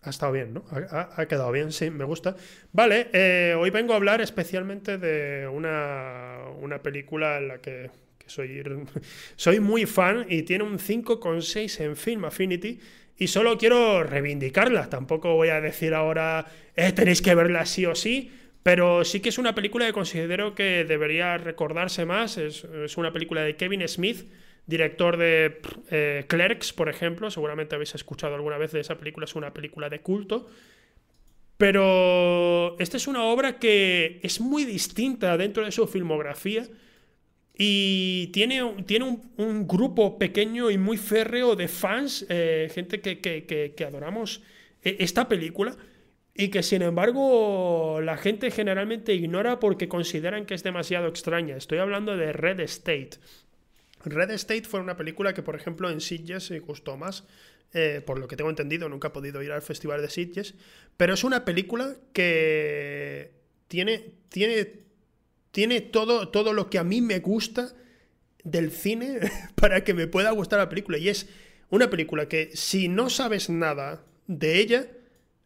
Ha 0.03 0.11
estado 0.11 0.34
bien, 0.34 0.53
¿no? 0.53 0.64
Ha, 0.69 1.26
quedado 1.26 1.52
bien, 1.52 1.72
sí, 1.72 1.89
me 1.89 2.03
gusta. 2.03 2.35
Vale, 2.72 3.10
eh, 3.11 3.56
hoy 3.57 3.72
vengo 3.72 3.93
a 3.93 3.95
hablar 3.95 4.22
especialmente 4.22 4.99
de 4.99 5.47
una, 5.47 6.41
una 6.61 6.84
película 6.84 7.39
en 7.39 7.47
la 7.47 7.57
que, 7.57 7.89
soy, 8.26 8.64
soy 9.35 9.60
muy 9.60 9.85
fan 9.85 10.26
y 10.30 10.43
tiene 10.43 10.64
un 10.64 10.80
5,6 10.80 11.84
en 11.84 11.95
Film 11.95 12.26
Affinity 12.26 12.80
y 13.18 13.27
solo 13.27 13.57
quiero 13.57 14.03
reivindicarla. 14.03 14.89
Tampoco 14.89 15.35
voy 15.35 15.49
a 15.49 15.61
decir 15.61 15.93
ahora, 15.93 16.45
eh, 16.76 16.91
tenéis 16.91 17.22
que 17.22 17.35
verla 17.35 17.65
sí 17.65 17.85
o 17.85 17.95
sí, 17.95 18.31
pero 18.64 19.03
sí 19.03 19.19
que 19.19 19.30
es 19.30 19.38
una 19.38 19.56
película 19.56 19.85
que 19.85 19.93
considero 19.93 20.56
que 20.56 20.85
debería 20.85 21.38
recordarse 21.38 22.06
más. 22.06 22.38
Es, 22.38 22.64
es 22.64 22.97
una 22.97 23.14
película 23.14 23.41
de 23.41 23.56
Kevin 23.56 23.88
Smith 23.88 24.26
director 24.68 25.18
de 25.18 25.61
eh, 25.91 26.26
Clerks, 26.27 26.73
por 26.73 26.89
ejemplo, 26.89 27.30
seguramente 27.30 27.76
habéis 27.76 27.95
escuchado 27.95 28.35
alguna 28.35 28.57
vez 28.57 28.72
de 28.72 28.80
esa 28.80 28.97
película, 28.97 29.26
es 29.26 29.35
una 29.35 29.53
película 29.53 29.89
de 29.89 30.02
culto. 30.02 30.49
Pero 31.57 32.77
esta 32.80 32.97
es 32.97 33.07
una 33.07 33.23
obra 33.23 33.60
que 33.60 34.19
es 34.23 34.41
muy 34.41 34.65
distinta 34.65 35.38
dentro 35.38 35.64
de 35.64 35.72
su 35.72 35.88
filmografía 35.88 36.68
y 37.57 38.27
tiene, 38.27 38.84
tiene 38.86 39.19
un, 39.38 39.68
grupo 39.68 40.18
pequeño 40.18 40.69
y 40.72 40.77
muy 40.77 40.98
férreo 40.98 41.56
de 41.56 41.68
fans, 41.68 42.26
eh, 42.30 42.69
gente 42.73 42.99
que, 43.02 43.22
que, 43.22 43.86
adoramos 43.86 44.41
eh, 44.84 44.98
esta 44.99 45.27
película 45.30 45.76
y 46.34 46.49
que 46.49 46.61
sin 46.64 46.82
embargo 46.82 48.02
la 48.02 48.18
gente 48.18 48.52
generalmente 48.52 49.14
ignora 49.14 49.60
porque 49.60 49.88
consideran 49.88 50.45
que 50.45 50.53
es 50.53 50.64
demasiado 50.64 51.07
extraña. 51.07 51.56
Estoy 51.56 51.77
hablando 51.77 52.18
de 52.18 52.34
Red 52.34 52.60
State. 52.60 53.11
Red 54.03 54.32
State 54.32 54.65
fue 54.65 54.82
una 54.82 54.98
película 54.98 55.34
que, 55.34 55.41
por 55.41 55.56
ejemplo, 55.56 55.90
en 55.90 56.02
Sitges 56.02 56.52
me 56.52 56.60
gustó 56.60 56.98
más. 56.98 57.23
Eh, 57.73 58.02
por 58.06 58.19
lo 58.19 58.27
que 58.27 58.38
tengo 58.38 58.49
entendido, 58.49 58.88
nunca 58.88 59.10
he 59.10 59.11
podido 59.11 59.41
ir 59.41 59.52
al 59.52 59.61
Festival 59.61 60.02
de 60.02 60.10
Sitges. 60.10 60.56
Pero 60.98 61.14
es 61.14 61.23
una 61.23 61.44
película 61.44 61.95
que 62.14 63.32
tiene, 63.68 64.14
tiene, 64.30 64.84
tiene 65.56 65.80
todo, 65.80 66.27
todo 66.27 66.52
lo 66.52 66.69
que 66.69 66.80
a 66.80 66.84
mí 66.84 66.99
me 66.99 67.19
gusta 67.19 67.73
del 68.44 68.72
cine 68.72 69.22
para 69.56 69.86
que 69.86 69.94
me 69.94 70.06
pueda 70.06 70.32
gustar 70.32 70.60
la 70.60 70.68
película. 70.68 70.98
Y 70.98 71.07
es 71.07 71.30
una 71.69 71.90
película 71.90 72.27
que 72.27 72.49
si 72.53 72.90
no 72.90 73.10
sabes 73.10 73.49
nada 73.49 74.03
de 74.27 74.60
ella, 74.60 74.88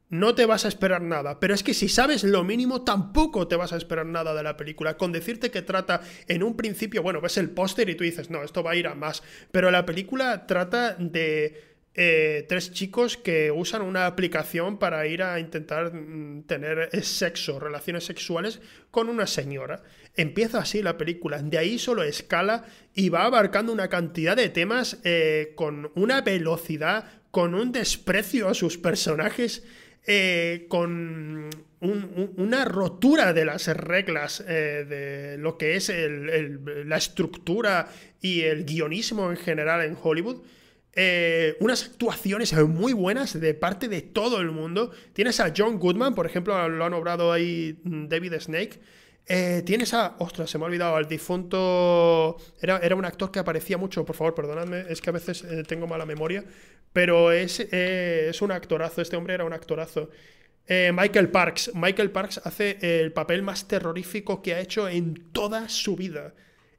no 0.10 0.34
te 0.34 0.48
vas 0.48 0.66
a 0.66 0.68
esperar 0.68 1.04
nada. 1.04 1.40
Pero 1.40 1.54
es 1.54 1.62
que 1.62 1.76
si 1.76 1.90
sabes 1.90 2.24
lo 2.24 2.44
mínimo, 2.44 2.84
tampoco 2.84 3.48
te 3.48 3.56
vas 3.56 3.72
a 3.72 3.78
esperar 3.78 4.08
nada 4.08 4.34
de 4.34 4.42
la 4.42 4.58
película. 4.58 4.98
Con 4.98 5.12
decirte 5.12 5.52
que 5.52 5.62
trata 5.62 6.02
en 6.28 6.42
un 6.42 6.58
principio, 6.58 7.04
bueno, 7.04 7.22
ves 7.22 7.38
el 7.38 7.52
póster 7.52 7.88
y 7.88 7.94
tú 7.94 8.04
dices, 8.04 8.32
no, 8.32 8.42
esto 8.42 8.64
va 8.64 8.72
a 8.72 8.76
ir 8.76 8.88
a 8.88 8.96
más. 8.96 9.22
Pero 9.52 9.70
la 9.70 9.86
película 9.86 10.48
trata 10.48 10.96
de 10.96 11.69
eh, 12.02 12.46
tres 12.48 12.72
chicos 12.72 13.18
que 13.18 13.52
usan 13.52 13.82
una 13.82 14.06
aplicación 14.06 14.78
para 14.80 15.06
ir 15.06 15.22
a 15.22 15.38
intentar 15.38 15.94
mm, 15.94 16.44
tener 16.44 16.90
sexo, 17.04 17.60
relaciones 17.60 18.06
sexuales 18.06 18.62
con 18.90 19.10
una 19.10 19.28
señora. 19.28 19.84
Empieza 20.16 20.60
así 20.60 20.82
la 20.82 20.98
película, 20.98 21.42
de 21.42 21.58
ahí 21.58 21.78
solo 21.78 22.04
escala 22.04 22.64
y 22.96 23.10
va 23.10 23.26
abarcando 23.26 23.74
una 23.74 23.90
cantidad 23.90 24.38
de 24.38 24.48
temas 24.48 25.02
eh, 25.04 25.52
con 25.56 25.92
una 25.96 26.22
velocidad, 26.22 27.04
con 27.32 27.54
un 27.54 27.74
desprecio 27.74 28.48
a 28.48 28.54
sus 28.54 28.78
personajes 28.78 29.62
eh, 30.08 30.68
con 30.70 31.50
una 31.82 32.64
rotura 32.64 33.34
de 33.34 33.44
las 33.44 33.68
reglas 33.68 34.42
eh, 34.48 34.86
de 34.88 35.38
lo 35.38 35.58
que 35.58 35.76
es 35.76 35.92
la 35.94 36.96
estructura 36.96 37.90
y 38.22 38.44
el 38.44 38.64
guionismo 38.64 39.32
en 39.32 39.38
general 39.38 39.84
en 39.84 39.98
Hollywood. 40.02 40.42
Eh, 40.94 41.56
unas 41.60 41.86
actuaciones 41.86 42.54
muy 42.68 42.94
buenas 42.94 43.40
de 43.40 43.54
parte 43.54 43.88
de 43.88 44.02
todo 44.02 44.40
el 44.40 44.52
mundo. 44.52 44.92
Tienes 45.14 45.40
a 45.40 45.54
John 45.56 45.80
Goodman, 45.80 46.16
por 46.16 46.26
ejemplo, 46.26 46.68
lo 46.68 46.86
ha 46.86 46.90
nombrado 46.90 47.32
ahí 47.32 47.80
David 47.84 48.34
Snake. 48.40 48.80
tienes 49.66 49.94
a. 49.94 50.16
Ostras, 50.20 50.50
se 50.50 50.58
me 50.58 50.66
ha 50.66 50.68
olvidado. 50.68 50.96
Al 50.96 51.08
difunto. 51.08 52.38
Era, 52.62 52.80
era, 52.80 52.96
un 52.96 53.06
actor 53.06 53.32
que 53.32 53.40
aparecía 53.40 53.78
mucho, 53.78 54.04
por 54.06 54.16
favor, 54.16 54.34
perdonadme. 54.36 54.86
Es 54.90 55.02
que 55.02 55.10
a 55.10 55.14
veces 55.14 55.46
tengo 55.68 55.88
mala 55.88 56.06
memoria. 56.06 56.44
Pero 56.94 57.32
es, 57.32 57.60
eh, 57.72 58.28
es 58.30 58.42
un 58.42 58.52
actorazo, 58.52 59.02
este 59.02 59.16
hombre 59.16 59.36
era 59.36 59.46
un 59.46 59.54
actorazo. 59.54 60.10
Eh, 60.68 60.92
Michael 60.94 61.30
Parks. 61.30 61.72
Michael 61.76 62.12
Parks 62.12 62.42
hace 62.44 62.78
el 62.82 63.12
papel 63.12 63.42
más 63.42 63.68
terrorífico 63.68 64.42
que 64.42 64.56
ha 64.56 64.60
hecho 64.60 64.88
en 64.88 65.32
toda 65.32 65.70
su 65.70 65.96
vida. 65.96 66.34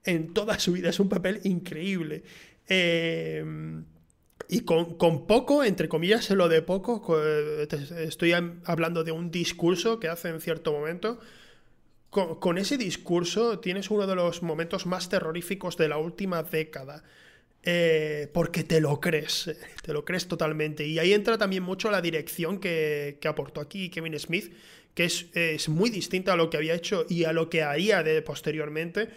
En 0.05 0.33
toda 0.33 0.59
su 0.59 0.73
vida. 0.73 0.91
Es 0.91 1.01
un 1.01 1.09
papel 1.09 1.41
increíble. 1.45 2.23
Eh, 2.69 3.45
y 4.51 4.61
con, 4.63 5.27
poco, 5.27 5.63
entre 5.63 5.89
comillas, 5.89 6.29
lo 6.31 6.49
de 6.49 6.63
poco, 6.63 7.23
estoy 7.99 8.33
hablando 8.65 9.05
de 9.05 9.13
un 9.13 9.31
discurso 9.31 10.01
que 10.01 10.09
hace 10.09 10.29
en 10.29 10.41
cierto 10.41 10.73
momento. 10.73 11.21
Con, 12.11 12.41
con 12.41 12.59
ese 12.59 12.77
discurso 12.77 13.61
tienes 13.61 13.91
uno 13.91 14.07
de 14.07 14.17
los 14.17 14.43
momentos 14.43 14.87
más 14.87 15.09
terroríficos 15.09 15.77
de 15.77 15.89
la 15.89 15.99
última 15.99 16.43
década. 16.43 17.05
Eh, 17.63 18.31
porque 18.33 18.65
te 18.65 18.81
lo 18.81 19.01
crees, 19.01 19.51
te 19.83 19.93
lo 19.93 20.05
crees 20.05 20.27
totalmente. 20.27 20.87
Y 20.87 20.99
ahí 20.99 21.13
entra 21.13 21.39
también 21.39 21.63
mucho 21.63 21.91
la 21.91 22.01
dirección 22.01 22.59
que, 22.59 23.19
aportó 23.25 23.61
aquí 23.61 23.91
Kevin 23.91 24.19
Smith, 24.19 24.53
que 24.95 25.05
es, 25.05 25.69
muy 25.69 25.91
distinta 25.91 26.33
a 26.33 26.37
lo 26.37 26.51
que 26.51 26.57
había 26.57 26.75
hecho 26.75 27.07
y 27.09 27.25
a 27.25 27.33
lo 27.33 27.51
que 27.51 27.63
haría 27.63 28.03
de 28.03 28.23
posteriormente. 28.23 29.11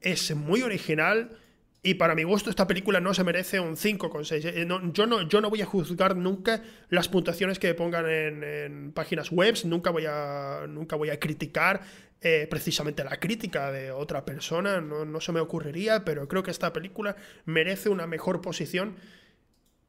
Es 0.00 0.34
muy 0.34 0.62
original. 0.62 1.38
Y 1.82 1.94
para 1.94 2.14
mi 2.14 2.24
gusto, 2.24 2.50
esta 2.50 2.66
película 2.66 3.00
no 3.00 3.14
se 3.14 3.24
merece 3.24 3.58
un 3.58 3.76
5,6. 3.76 4.44
Eh, 4.44 4.66
yo, 4.92 5.06
no, 5.06 5.22
yo 5.22 5.40
no 5.40 5.48
voy 5.48 5.62
a 5.62 5.66
juzgar 5.66 6.14
nunca 6.14 6.62
las 6.90 7.08
puntuaciones 7.08 7.58
que 7.58 7.72
pongan 7.74 8.06
en, 8.08 8.92
páginas 8.92 9.30
web, 9.30 9.56
nunca 9.64 9.90
voy, 9.90 10.04
a, 10.06 10.66
nunca 10.68 10.96
voy 10.96 11.08
a 11.08 11.18
criticar 11.18 11.80
eh, 12.20 12.46
precisamente 12.50 13.02
la 13.02 13.18
crítica 13.18 13.72
de 13.72 13.92
otra 13.92 14.26
persona, 14.26 14.82
no, 14.82 15.06
no 15.06 15.20
se 15.22 15.32
me 15.32 15.40
ocurriría, 15.40 16.04
pero 16.04 16.28
creo 16.28 16.42
que 16.42 16.50
esta 16.50 16.72
película 16.72 17.16
merece 17.46 17.88
una 17.88 18.06
mejor 18.06 18.42
posición 18.42 18.96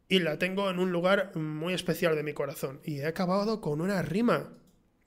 y 0.07 0.19
la 0.19 0.37
tengo 0.37 0.69
en 0.69 0.79
un 0.79 0.91
lugar 0.91 1.35
muy 1.35 1.73
especial 1.73 2.15
de 2.15 2.23
mi 2.23 2.33
corazón. 2.33 2.79
Y 2.85 2.99
he 2.99 3.05
acabado 3.05 3.59
con 3.59 3.81
una 3.81 4.01
rima. 4.01 4.49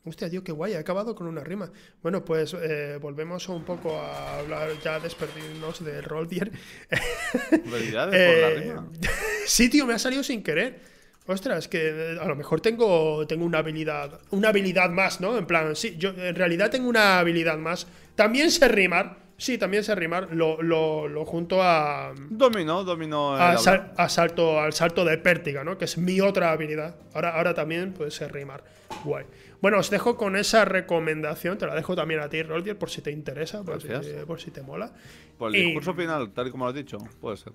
Hostia, 0.06 0.28
tío, 0.28 0.44
qué 0.44 0.52
guay, 0.52 0.74
he 0.74 0.76
acabado 0.76 1.14
con 1.14 1.26
una 1.26 1.42
rima. 1.42 1.70
Bueno, 2.02 2.24
pues 2.24 2.54
eh, 2.54 2.98
volvemos 3.00 3.48
un 3.48 3.64
poco 3.64 3.98
a 3.98 4.38
hablar, 4.38 4.68
ya 4.82 5.00
despedirnos 5.00 5.82
de 5.82 6.02
Roldier. 6.02 6.52
Por 7.50 7.80
la 7.92 8.06
rima. 8.06 8.86
sí, 9.46 9.70
tío, 9.70 9.86
me 9.86 9.94
ha 9.94 9.98
salido 9.98 10.22
sin 10.22 10.42
querer. 10.42 10.78
Ostras, 11.26 11.68
que 11.68 11.88
eh, 11.88 12.18
a 12.20 12.26
lo 12.26 12.36
mejor 12.36 12.60
tengo, 12.60 13.26
tengo 13.26 13.46
una 13.46 13.58
habilidad. 13.58 14.20
Una 14.30 14.50
habilidad 14.50 14.90
más, 14.90 15.22
¿no? 15.22 15.38
En 15.38 15.46
plan, 15.46 15.74
sí, 15.74 15.96
yo 15.96 16.10
en 16.10 16.34
realidad 16.34 16.70
tengo 16.70 16.86
una 16.86 17.18
habilidad 17.18 17.56
más. 17.56 17.86
También 18.14 18.50
sé 18.50 18.68
rimar. 18.68 19.24
Sí, 19.38 19.56
también 19.56 19.84
sé 19.84 19.94
rimar. 19.94 20.28
Lo, 20.32 20.60
lo, 20.60 21.08
lo 21.08 21.24
junto 21.24 21.62
a. 21.62 22.12
Dominó, 22.28 22.84
dominó. 22.84 23.34
A, 23.34 23.56
salto, 23.56 24.60
al 24.60 24.74
salto 24.74 25.02
de 25.06 25.16
pértiga, 25.16 25.64
¿no? 25.64 25.78
Que 25.78 25.86
es 25.86 25.96
mi 25.96 26.20
otra 26.20 26.52
habilidad. 26.52 26.94
Ahora, 27.14 27.36
ahora 27.36 27.54
también 27.54 27.94
puede 27.94 28.10
ser 28.10 28.30
rimar. 28.30 28.62
Guay. 29.02 29.24
Bueno, 29.64 29.78
os 29.78 29.88
dejo 29.88 30.18
con 30.18 30.36
esa 30.36 30.66
recomendación. 30.66 31.56
Te 31.56 31.66
la 31.66 31.74
dejo 31.74 31.96
también 31.96 32.20
a 32.20 32.28
ti, 32.28 32.42
Roldier, 32.42 32.76
por 32.76 32.90
si 32.90 33.00
te 33.00 33.10
interesa, 33.10 33.62
por, 33.62 33.80
si, 33.80 33.88
por 34.26 34.38
si, 34.38 34.50
te 34.50 34.60
mola. 34.60 34.92
Por 35.38 35.56
el 35.56 35.64
discurso 35.64 35.94
final, 35.94 36.34
tal 36.34 36.48
y 36.48 36.50
como 36.50 36.66
lo 36.66 36.68
has 36.68 36.76
dicho, 36.76 36.98
puede 37.18 37.38
ser. 37.38 37.54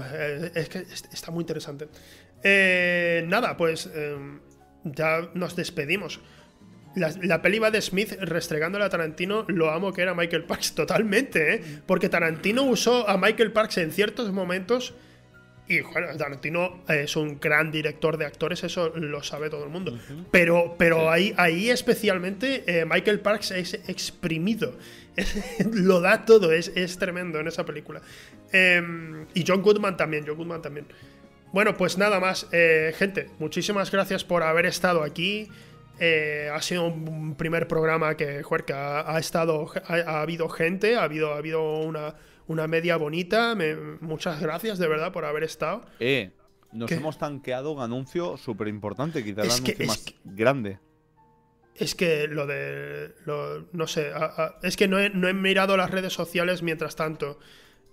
Eh, 0.00 0.52
es 0.54 0.68
que 0.68 0.78
está 0.78 1.32
muy 1.32 1.42
interesante. 1.42 1.88
Eh, 2.44 3.24
nada, 3.26 3.56
pues 3.56 3.90
em, 3.92 4.38
ya 4.84 5.30
nos 5.34 5.56
despedimos. 5.56 6.20
La, 6.94 7.42
peli 7.42 7.58
va 7.58 7.72
de 7.72 7.82
Smith 7.82 8.12
restregándole 8.20 8.84
a 8.84 8.88
Tarantino 8.88 9.44
lo 9.48 9.72
amo 9.72 9.92
que 9.92 10.02
era 10.02 10.14
Michael 10.14 10.44
Parks 10.44 10.74
totalmente, 10.76 11.54
¿eh? 11.56 11.62
Porque 11.86 12.08
Tarantino 12.08 12.62
usó 12.62 13.08
a 13.08 13.18
Michael 13.18 13.50
Parks 13.50 13.78
en 13.78 13.90
ciertos 13.90 14.30
momentos 14.30 14.94
y 15.68 15.80
bueno, 15.82 16.08
Tarantino 16.16 16.82
es 16.88 17.14
un 17.14 17.38
gran 17.38 17.70
director 17.70 18.16
de 18.16 18.24
actores, 18.24 18.64
eso 18.64 18.88
lo 18.96 19.22
sabe 19.22 19.50
todo 19.50 19.64
el 19.64 19.70
mundo. 19.70 19.98
Pero, 20.30 20.76
pero 20.78 21.10
ahí, 21.10 21.34
ahí 21.36 21.68
especialmente 21.68 22.64
eh, 22.66 22.86
Michael 22.86 23.20
Parks 23.20 23.50
es 23.50 23.74
exprimido. 23.86 24.78
lo 25.72 26.00
da 26.00 26.24
todo, 26.24 26.52
es, 26.52 26.72
es, 26.74 26.96
tremendo 26.96 27.38
en 27.38 27.48
esa 27.48 27.66
película. 27.66 28.00
Em, 28.50 29.26
y 29.34 29.44
John 29.46 29.60
Goodman 29.60 29.96
también, 29.96 30.24
John 30.26 30.36
Goodman 30.36 30.62
también. 30.62 30.86
Bueno, 31.52 31.76
pues 31.76 31.98
nada 31.98 32.18
más, 32.18 32.46
eh, 32.52 32.94
gente, 32.96 33.28
muchísimas 33.38 33.90
gracias 33.90 34.24
por 34.24 34.42
haber 34.42 34.64
estado 34.64 35.02
aquí. 35.02 35.48
Eh, 36.00 36.48
ha 36.52 36.62
sido 36.62 36.86
un 36.86 37.34
primer 37.34 37.66
programa 37.66 38.16
que, 38.16 38.42
ha, 38.72 39.18
estado, 39.18 39.70
ha, 39.86 40.20
habido 40.20 40.48
gente, 40.48 40.96
ha 40.96 41.02
habido, 41.02 41.34
ha 41.34 41.38
habido 41.38 41.80
una, 41.80 42.14
una 42.48 42.66
media 42.66 42.96
bonita. 42.96 43.56
muchas 44.00 44.40
gracias 44.40 44.78
de 44.78 44.88
verdad 44.88 45.12
por 45.12 45.24
haber 45.24 45.44
estado. 45.44 45.82
Eh, 46.00 46.32
nos 46.72 46.90
hemos 46.90 47.18
tanqueado 47.18 47.72
un 47.72 47.80
anuncio 47.80 48.36
súper 48.36 48.68
importante, 48.68 49.22
quizás 49.22 49.44
el 49.44 49.50
anuncio 49.52 49.86
más 49.86 50.04
grande. 50.24 50.80
Es 51.76 51.94
que 51.94 52.26
lo 52.26 52.46
de. 52.46 53.14
no 53.72 53.86
sé. 53.86 54.10
es 54.62 54.76
que 54.76 54.88
no 54.88 54.98
he, 54.98 55.10
no 55.10 55.28
he, 55.28 55.34
mirado 55.34 55.76
las 55.76 55.90
redes 55.90 56.12
sociales 56.12 56.62
mientras 56.62 56.96
tanto. 56.96 57.38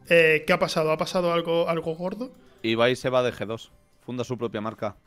Eh, 0.10 0.44
¿Qué 0.48 0.54
ha 0.54 0.60
pasado? 0.60 0.92
¿Ha 0.92 0.98
pasado 0.98 1.32
algo, 1.32 1.70
algo 1.70 1.96
gordo? 1.96 2.34
Ibai 2.64 2.96
se 2.96 3.10
va 3.10 3.22
de 3.22 3.32
G2. 3.32 3.70
Funda 4.02 4.24
su 4.24 4.38
propia 4.38 4.62
marca. 4.62 4.98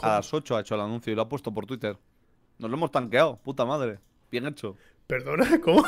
A 0.00 0.08
las 0.16 0.32
8 0.32 0.56
ha 0.56 0.60
hecho 0.60 0.74
el 0.74 0.80
anuncio 0.80 1.12
y 1.12 1.16
lo 1.16 1.22
ha 1.22 1.28
puesto 1.28 1.52
por 1.52 1.66
Twitter. 1.66 1.98
Nos 2.58 2.70
lo 2.70 2.76
hemos 2.76 2.90
tanqueado, 2.90 3.36
puta 3.36 3.66
madre. 3.66 3.98
Bien 4.30 4.46
hecho. 4.46 4.76
¿Perdona? 5.06 5.60
¿Cómo? 5.60 5.84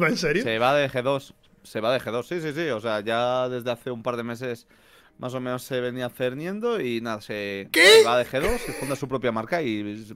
¿Va 0.00 0.08
en 0.08 0.16
serio? 0.16 0.42
Se 0.42 0.58
va 0.58 0.74
de 0.74 0.88
G2. 0.88 1.34
Se 1.62 1.80
va 1.80 1.92
de 1.92 2.00
G2, 2.00 2.24
sí, 2.24 2.40
sí, 2.40 2.52
sí. 2.52 2.68
O 2.70 2.80
sea, 2.80 3.00
ya 3.00 3.48
desde 3.48 3.70
hace 3.70 3.90
un 3.90 4.02
par 4.02 4.16
de 4.16 4.22
meses 4.22 4.66
más 5.18 5.34
o 5.34 5.40
menos 5.40 5.62
se 5.62 5.80
venía 5.80 6.08
cerniendo 6.08 6.80
y 6.80 7.02
nada, 7.02 7.20
se, 7.20 7.68
va 8.06 8.16
de 8.16 8.26
G2, 8.26 8.58
se 8.58 8.72
funda 8.72 8.96
su 8.96 9.06
propia 9.06 9.30
marca 9.30 9.60
y 9.60 10.06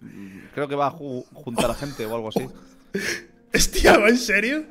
creo 0.55 0.67
que 0.67 0.75
va 0.75 0.87
a 0.87 0.91
juntar 0.91 1.71
a 1.71 1.75
gente 1.75 2.07
o 2.07 2.15
algo 2.15 2.29
así. 2.29 2.49
Hostia, 3.55 3.99
¿va 3.99 4.09
en 4.09 4.17
serio? 4.17 4.65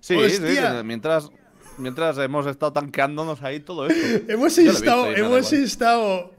Sí, 0.00 0.16
sí, 0.28 0.42
mientras 0.84 1.30
mientras 1.78 2.18
hemos 2.18 2.46
estado 2.46 2.72
tanqueándonos 2.72 3.42
ahí 3.42 3.60
todo 3.60 3.86
esto. 3.86 4.24
hemos 4.32 4.56
estado, 4.58 5.10
hemos 5.10 5.52
estado 5.52 6.32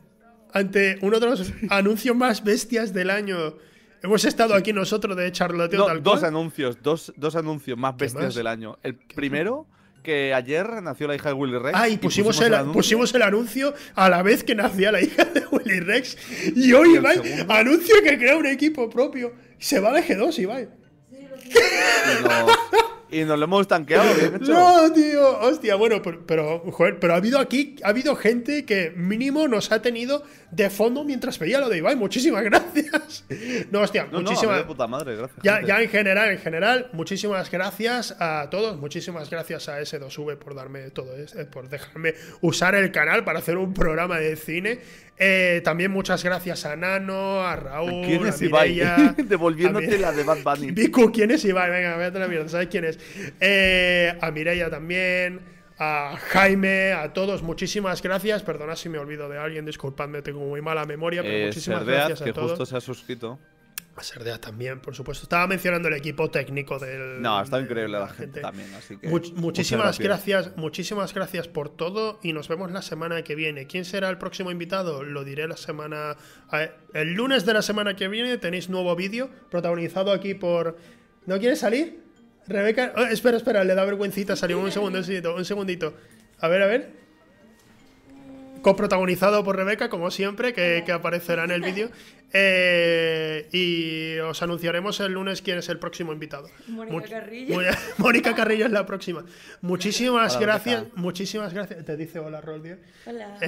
ante 0.54 0.98
uno 1.02 1.20
de 1.20 1.26
los 1.26 1.54
anuncios 1.70 2.16
más 2.16 2.44
bestias 2.44 2.94
del 2.94 3.10
año. 3.10 3.56
Hemos 4.02 4.26
estado 4.26 4.54
aquí 4.54 4.74
nosotros 4.74 5.16
de 5.18 5.32
charloteo 5.32 5.86
tal 5.86 6.04
Dos 6.04 6.24
anuncios, 6.24 6.78
dos, 6.82 7.14
dos 7.16 7.36
anuncios 7.36 7.78
más 7.78 7.96
bestias 7.98 8.36
del 8.36 8.48
año. 8.48 8.78
El 8.84 8.96
primero 8.96 9.68
que 10.04 10.34
ayer 10.34 10.82
nació 10.84 11.08
la 11.08 11.16
hija 11.16 11.30
de 11.30 11.34
Willy 11.34 11.58
Rex. 11.58 11.78
Ah, 11.78 11.90
y 11.90 11.98
pusimos, 11.98 12.40
el, 12.40 12.54
pusimos 12.72 13.14
el 13.16 13.24
anuncio 13.24 13.74
a 13.96 14.08
la 14.08 14.22
vez 14.22 14.44
que 14.44 14.54
nacía 14.54 14.92
la 14.92 15.02
hija 15.02 15.26
de 15.26 15.44
Willy 15.52 15.80
Rex. 15.80 16.18
Y 16.56 16.72
hoy, 16.74 16.96
Ibai, 16.96 17.46
anuncio 17.50 17.96
que 18.04 18.18
crea 18.18 18.38
un 18.38 18.46
equipo 18.46 18.90
propio. 18.90 19.34
Se 19.58 19.80
va 19.80 19.92
de 19.92 20.04
G2, 20.04 20.38
Ibai. 20.40 20.70
Y 23.12 23.24
nos 23.24 23.38
lo 23.38 23.46
hemos 23.46 23.68
tanqueado. 23.68 24.06
No, 24.42 24.92
tío. 24.92 25.40
Hostia, 25.40 25.76
bueno, 25.76 26.02
pero, 26.02 26.60
joder, 26.72 27.00
pero 27.00 27.14
ha 27.14 27.18
habido 27.18 27.40
aquí, 27.40 27.76
ha 27.84 27.90
habido 27.90 28.16
gente 28.16 28.66
que 28.66 28.92
mínimo 28.96 29.48
nos 29.48 29.72
ha 29.72 29.82
tenido 29.82 30.24
de 30.52 30.70
fondo 30.70 31.04
mientras 31.04 31.38
veía 31.40 31.60
lo 31.60 31.70
de 31.70 31.78
Ibai. 31.78 31.96
Muchísimas 31.96 32.44
gracias. 32.46 33.26
No, 33.72 33.82
hostia, 33.82 34.08
muchísimas. 34.12 34.64
puta 34.64 34.88
madre, 34.88 35.16
gracias. 35.16 35.40
Ya, 35.44 35.62
ya, 35.62 35.82
en 35.82 35.90
general, 35.90 36.30
en 36.32 36.40
general, 36.40 36.90
muchísimas 36.94 37.52
gracias 37.52 38.16
a 38.20 38.50
todos. 38.50 38.78
Muchísimas 38.78 39.30
gracias 39.30 39.70
a 39.70 39.80
S2V 39.80 40.38
por 40.38 40.56
darme 40.56 40.90
todo 40.92 41.16
esto, 41.16 41.40
eh, 41.40 41.46
por 41.46 41.70
dejarme 41.70 42.16
usar 42.42 42.76
el 42.76 42.92
canal 42.92 43.24
para 43.24 43.40
hacer 43.40 43.58
un 43.58 43.74
programa 43.74 44.20
de 44.20 44.36
cine. 44.36 44.80
Eh, 45.18 45.62
también 45.64 45.92
muchas 45.92 46.24
gracias 46.24 46.66
a 46.66 46.76
Nano, 46.76 47.42
a 47.42 47.56
Raúl, 47.56 48.06
¿Quién 48.06 48.26
es 48.26 48.36
a 48.42 48.44
Mireia, 48.44 49.16
Devolviéndote 49.18 49.98
la 49.98 50.12
de 50.12 50.24
Bad 50.24 50.44
Bunny. 50.44 50.72
Vicu, 50.72 51.12
¿quién 51.12 51.32
es 51.32 51.46
Ibai? 51.46 51.72
Venga, 51.72 51.96
véate 51.96 52.20
la 52.20 52.28
mierda, 52.28 52.50
¿sabes 52.50 52.68
quién 52.68 52.84
es? 52.84 53.00
Eh, 53.40 54.18
a 54.20 54.32
Mireia 54.32 54.70
también, 54.70 55.40
a 55.80 56.18
Jaime, 56.18 56.92
a 56.92 57.14
todos, 57.14 57.44
muchísimas 57.44 58.02
gracias. 58.02 58.44
Perdona 58.44 58.76
si 58.76 58.90
me 58.90 58.98
olvido 58.98 59.30
de 59.30 59.38
alguien, 59.38 59.66
disculpadme, 59.66 60.22
tengo 60.22 60.42
muy 60.42 60.62
mala 60.62 60.86
memoria, 60.86 61.22
pero 61.22 61.34
eh, 61.34 61.46
muchísimas 61.48 61.86
gracias 61.86 62.22
a 62.22 62.26
que 62.26 62.34
todos. 62.34 62.52
justo 62.52 62.66
se 62.66 62.76
ha 62.76 62.82
suscrito. 62.82 63.40
A 63.98 64.04
Serdea 64.04 64.42
también, 64.42 64.82
por 64.82 64.94
supuesto. 64.94 65.24
Estaba 65.24 65.48
mencionando 65.48 65.88
el 65.88 65.94
equipo 65.94 66.30
técnico 66.30 66.80
del. 66.80 67.22
No, 67.22 67.42
está 67.42 67.62
increíble 67.62 67.98
la 67.98 68.10
gente, 68.10 68.42
también, 68.42 68.74
así 68.74 68.98
que. 68.98 69.08
muchísimas 69.08 70.00
gracias, 70.00 70.58
muchísimas 70.58 71.14
gracias 71.14 71.48
por 71.48 71.70
todo 71.70 72.20
y 72.22 72.34
nos 72.34 72.50
vemos 72.50 72.72
la 72.72 72.82
semana 72.82 73.24
que 73.24 73.36
viene. 73.36 73.68
¿Quién 73.68 73.86
será 73.86 74.10
el 74.10 74.18
próximo 74.18 74.52
invitado? 74.52 75.04
Lo 75.04 75.24
diré 75.24 75.48
la 75.48 75.56
semana. 75.56 76.18
El 76.94 77.14
lunes 77.14 77.46
de 77.46 77.54
la 77.54 77.62
semana 77.62 77.96
que 77.96 78.10
viene 78.10 78.38
tenéis 78.38 78.70
nuevo 78.70 78.94
vídeo 78.98 79.30
protagonizado 79.50 80.12
aquí 80.12 80.34
por. 80.34 80.78
¿No 81.26 81.40
quieres 81.40 81.60
salir? 81.60 82.04
Rebeca. 82.48 82.94
Oh, 82.98 83.04
espera, 83.04 83.38
espera, 83.38 83.64
le 83.64 83.76
da 83.76 83.86
vergüencita 83.86 84.36
salir 84.36 84.58
un 84.58 84.74
segundito, 84.74 85.36
un 85.36 85.46
segundito. 85.46 85.96
A 86.40 86.50
ver, 86.50 86.62
a 86.64 86.68
ver 86.68 87.06
coprotagonizado 88.66 89.44
por 89.44 89.58
Rebeca, 89.58 89.90
como 89.90 90.10
siempre, 90.10 90.52
que, 90.52 90.84
aparecerá 90.92 91.44
en 91.44 91.52
el 91.52 91.62
vídeo. 91.62 91.92
Eh, 92.34 93.48
y 93.54 94.20
os 94.20 94.42
anunciaremos 94.42 95.00
el 95.00 95.14
lunes 95.14 95.42
quién 95.42 95.58
es 95.58 95.70
el 95.70 95.80
próximo 95.80 96.12
invitado. 96.12 96.50
Mónica 96.68 97.10
Carrillo. 97.10 97.60
Mónica 97.98 98.36
Carrillo 98.36 98.66
es 98.66 98.72
la 98.72 98.86
próxima. 98.86 99.24
Muchísimas 99.62 100.40
gracias. 100.40 100.86
Muchísimas 100.96 101.54
gracias. 101.54 101.86
Te 101.86 101.96
dice 101.96 102.20
hola, 102.20 102.42
Roldia. 102.42 102.80
Hola. 103.06 103.38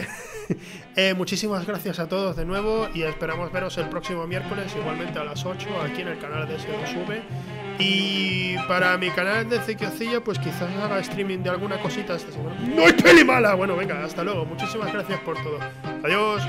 Eh, 0.95 1.13
muchísimas 1.13 1.67
gracias 1.67 1.99
a 1.99 2.07
todos 2.09 2.35
de 2.35 2.43
nuevo 2.43 2.89
y 2.93 3.03
esperamos 3.03 3.51
veros 3.51 3.77
el 3.77 3.87
próximo 3.87 4.25
miércoles, 4.25 4.73
igualmente 4.75 5.19
a 5.19 5.23
las 5.23 5.45
8, 5.45 5.81
aquí 5.81 6.01
en 6.01 6.07
el 6.07 6.17
canal 6.17 6.47
de 6.47 6.55
S2V. 6.55 7.21
Y 7.77 8.57
para 8.67 8.97
mi 8.97 9.11
canal 9.11 9.47
de 9.47 9.59
Cequiocilla, 9.59 10.23
pues 10.23 10.39
quizás 10.39 10.63
haga 10.81 10.99
streaming 10.99 11.39
de 11.39 11.51
alguna 11.51 11.79
cosita 11.79 12.15
esta 12.15 12.31
semana. 12.31 12.59
¡No 12.61 12.87
es 12.87 12.93
peli 12.93 13.23
mala! 13.23 13.53
Bueno, 13.53 13.75
venga, 13.75 14.03
hasta 14.03 14.23
luego. 14.23 14.45
Muchísimas 14.45 14.91
gracias 14.91 15.19
por 15.19 15.35
todo. 15.43 15.59
Adiós. 16.03 16.41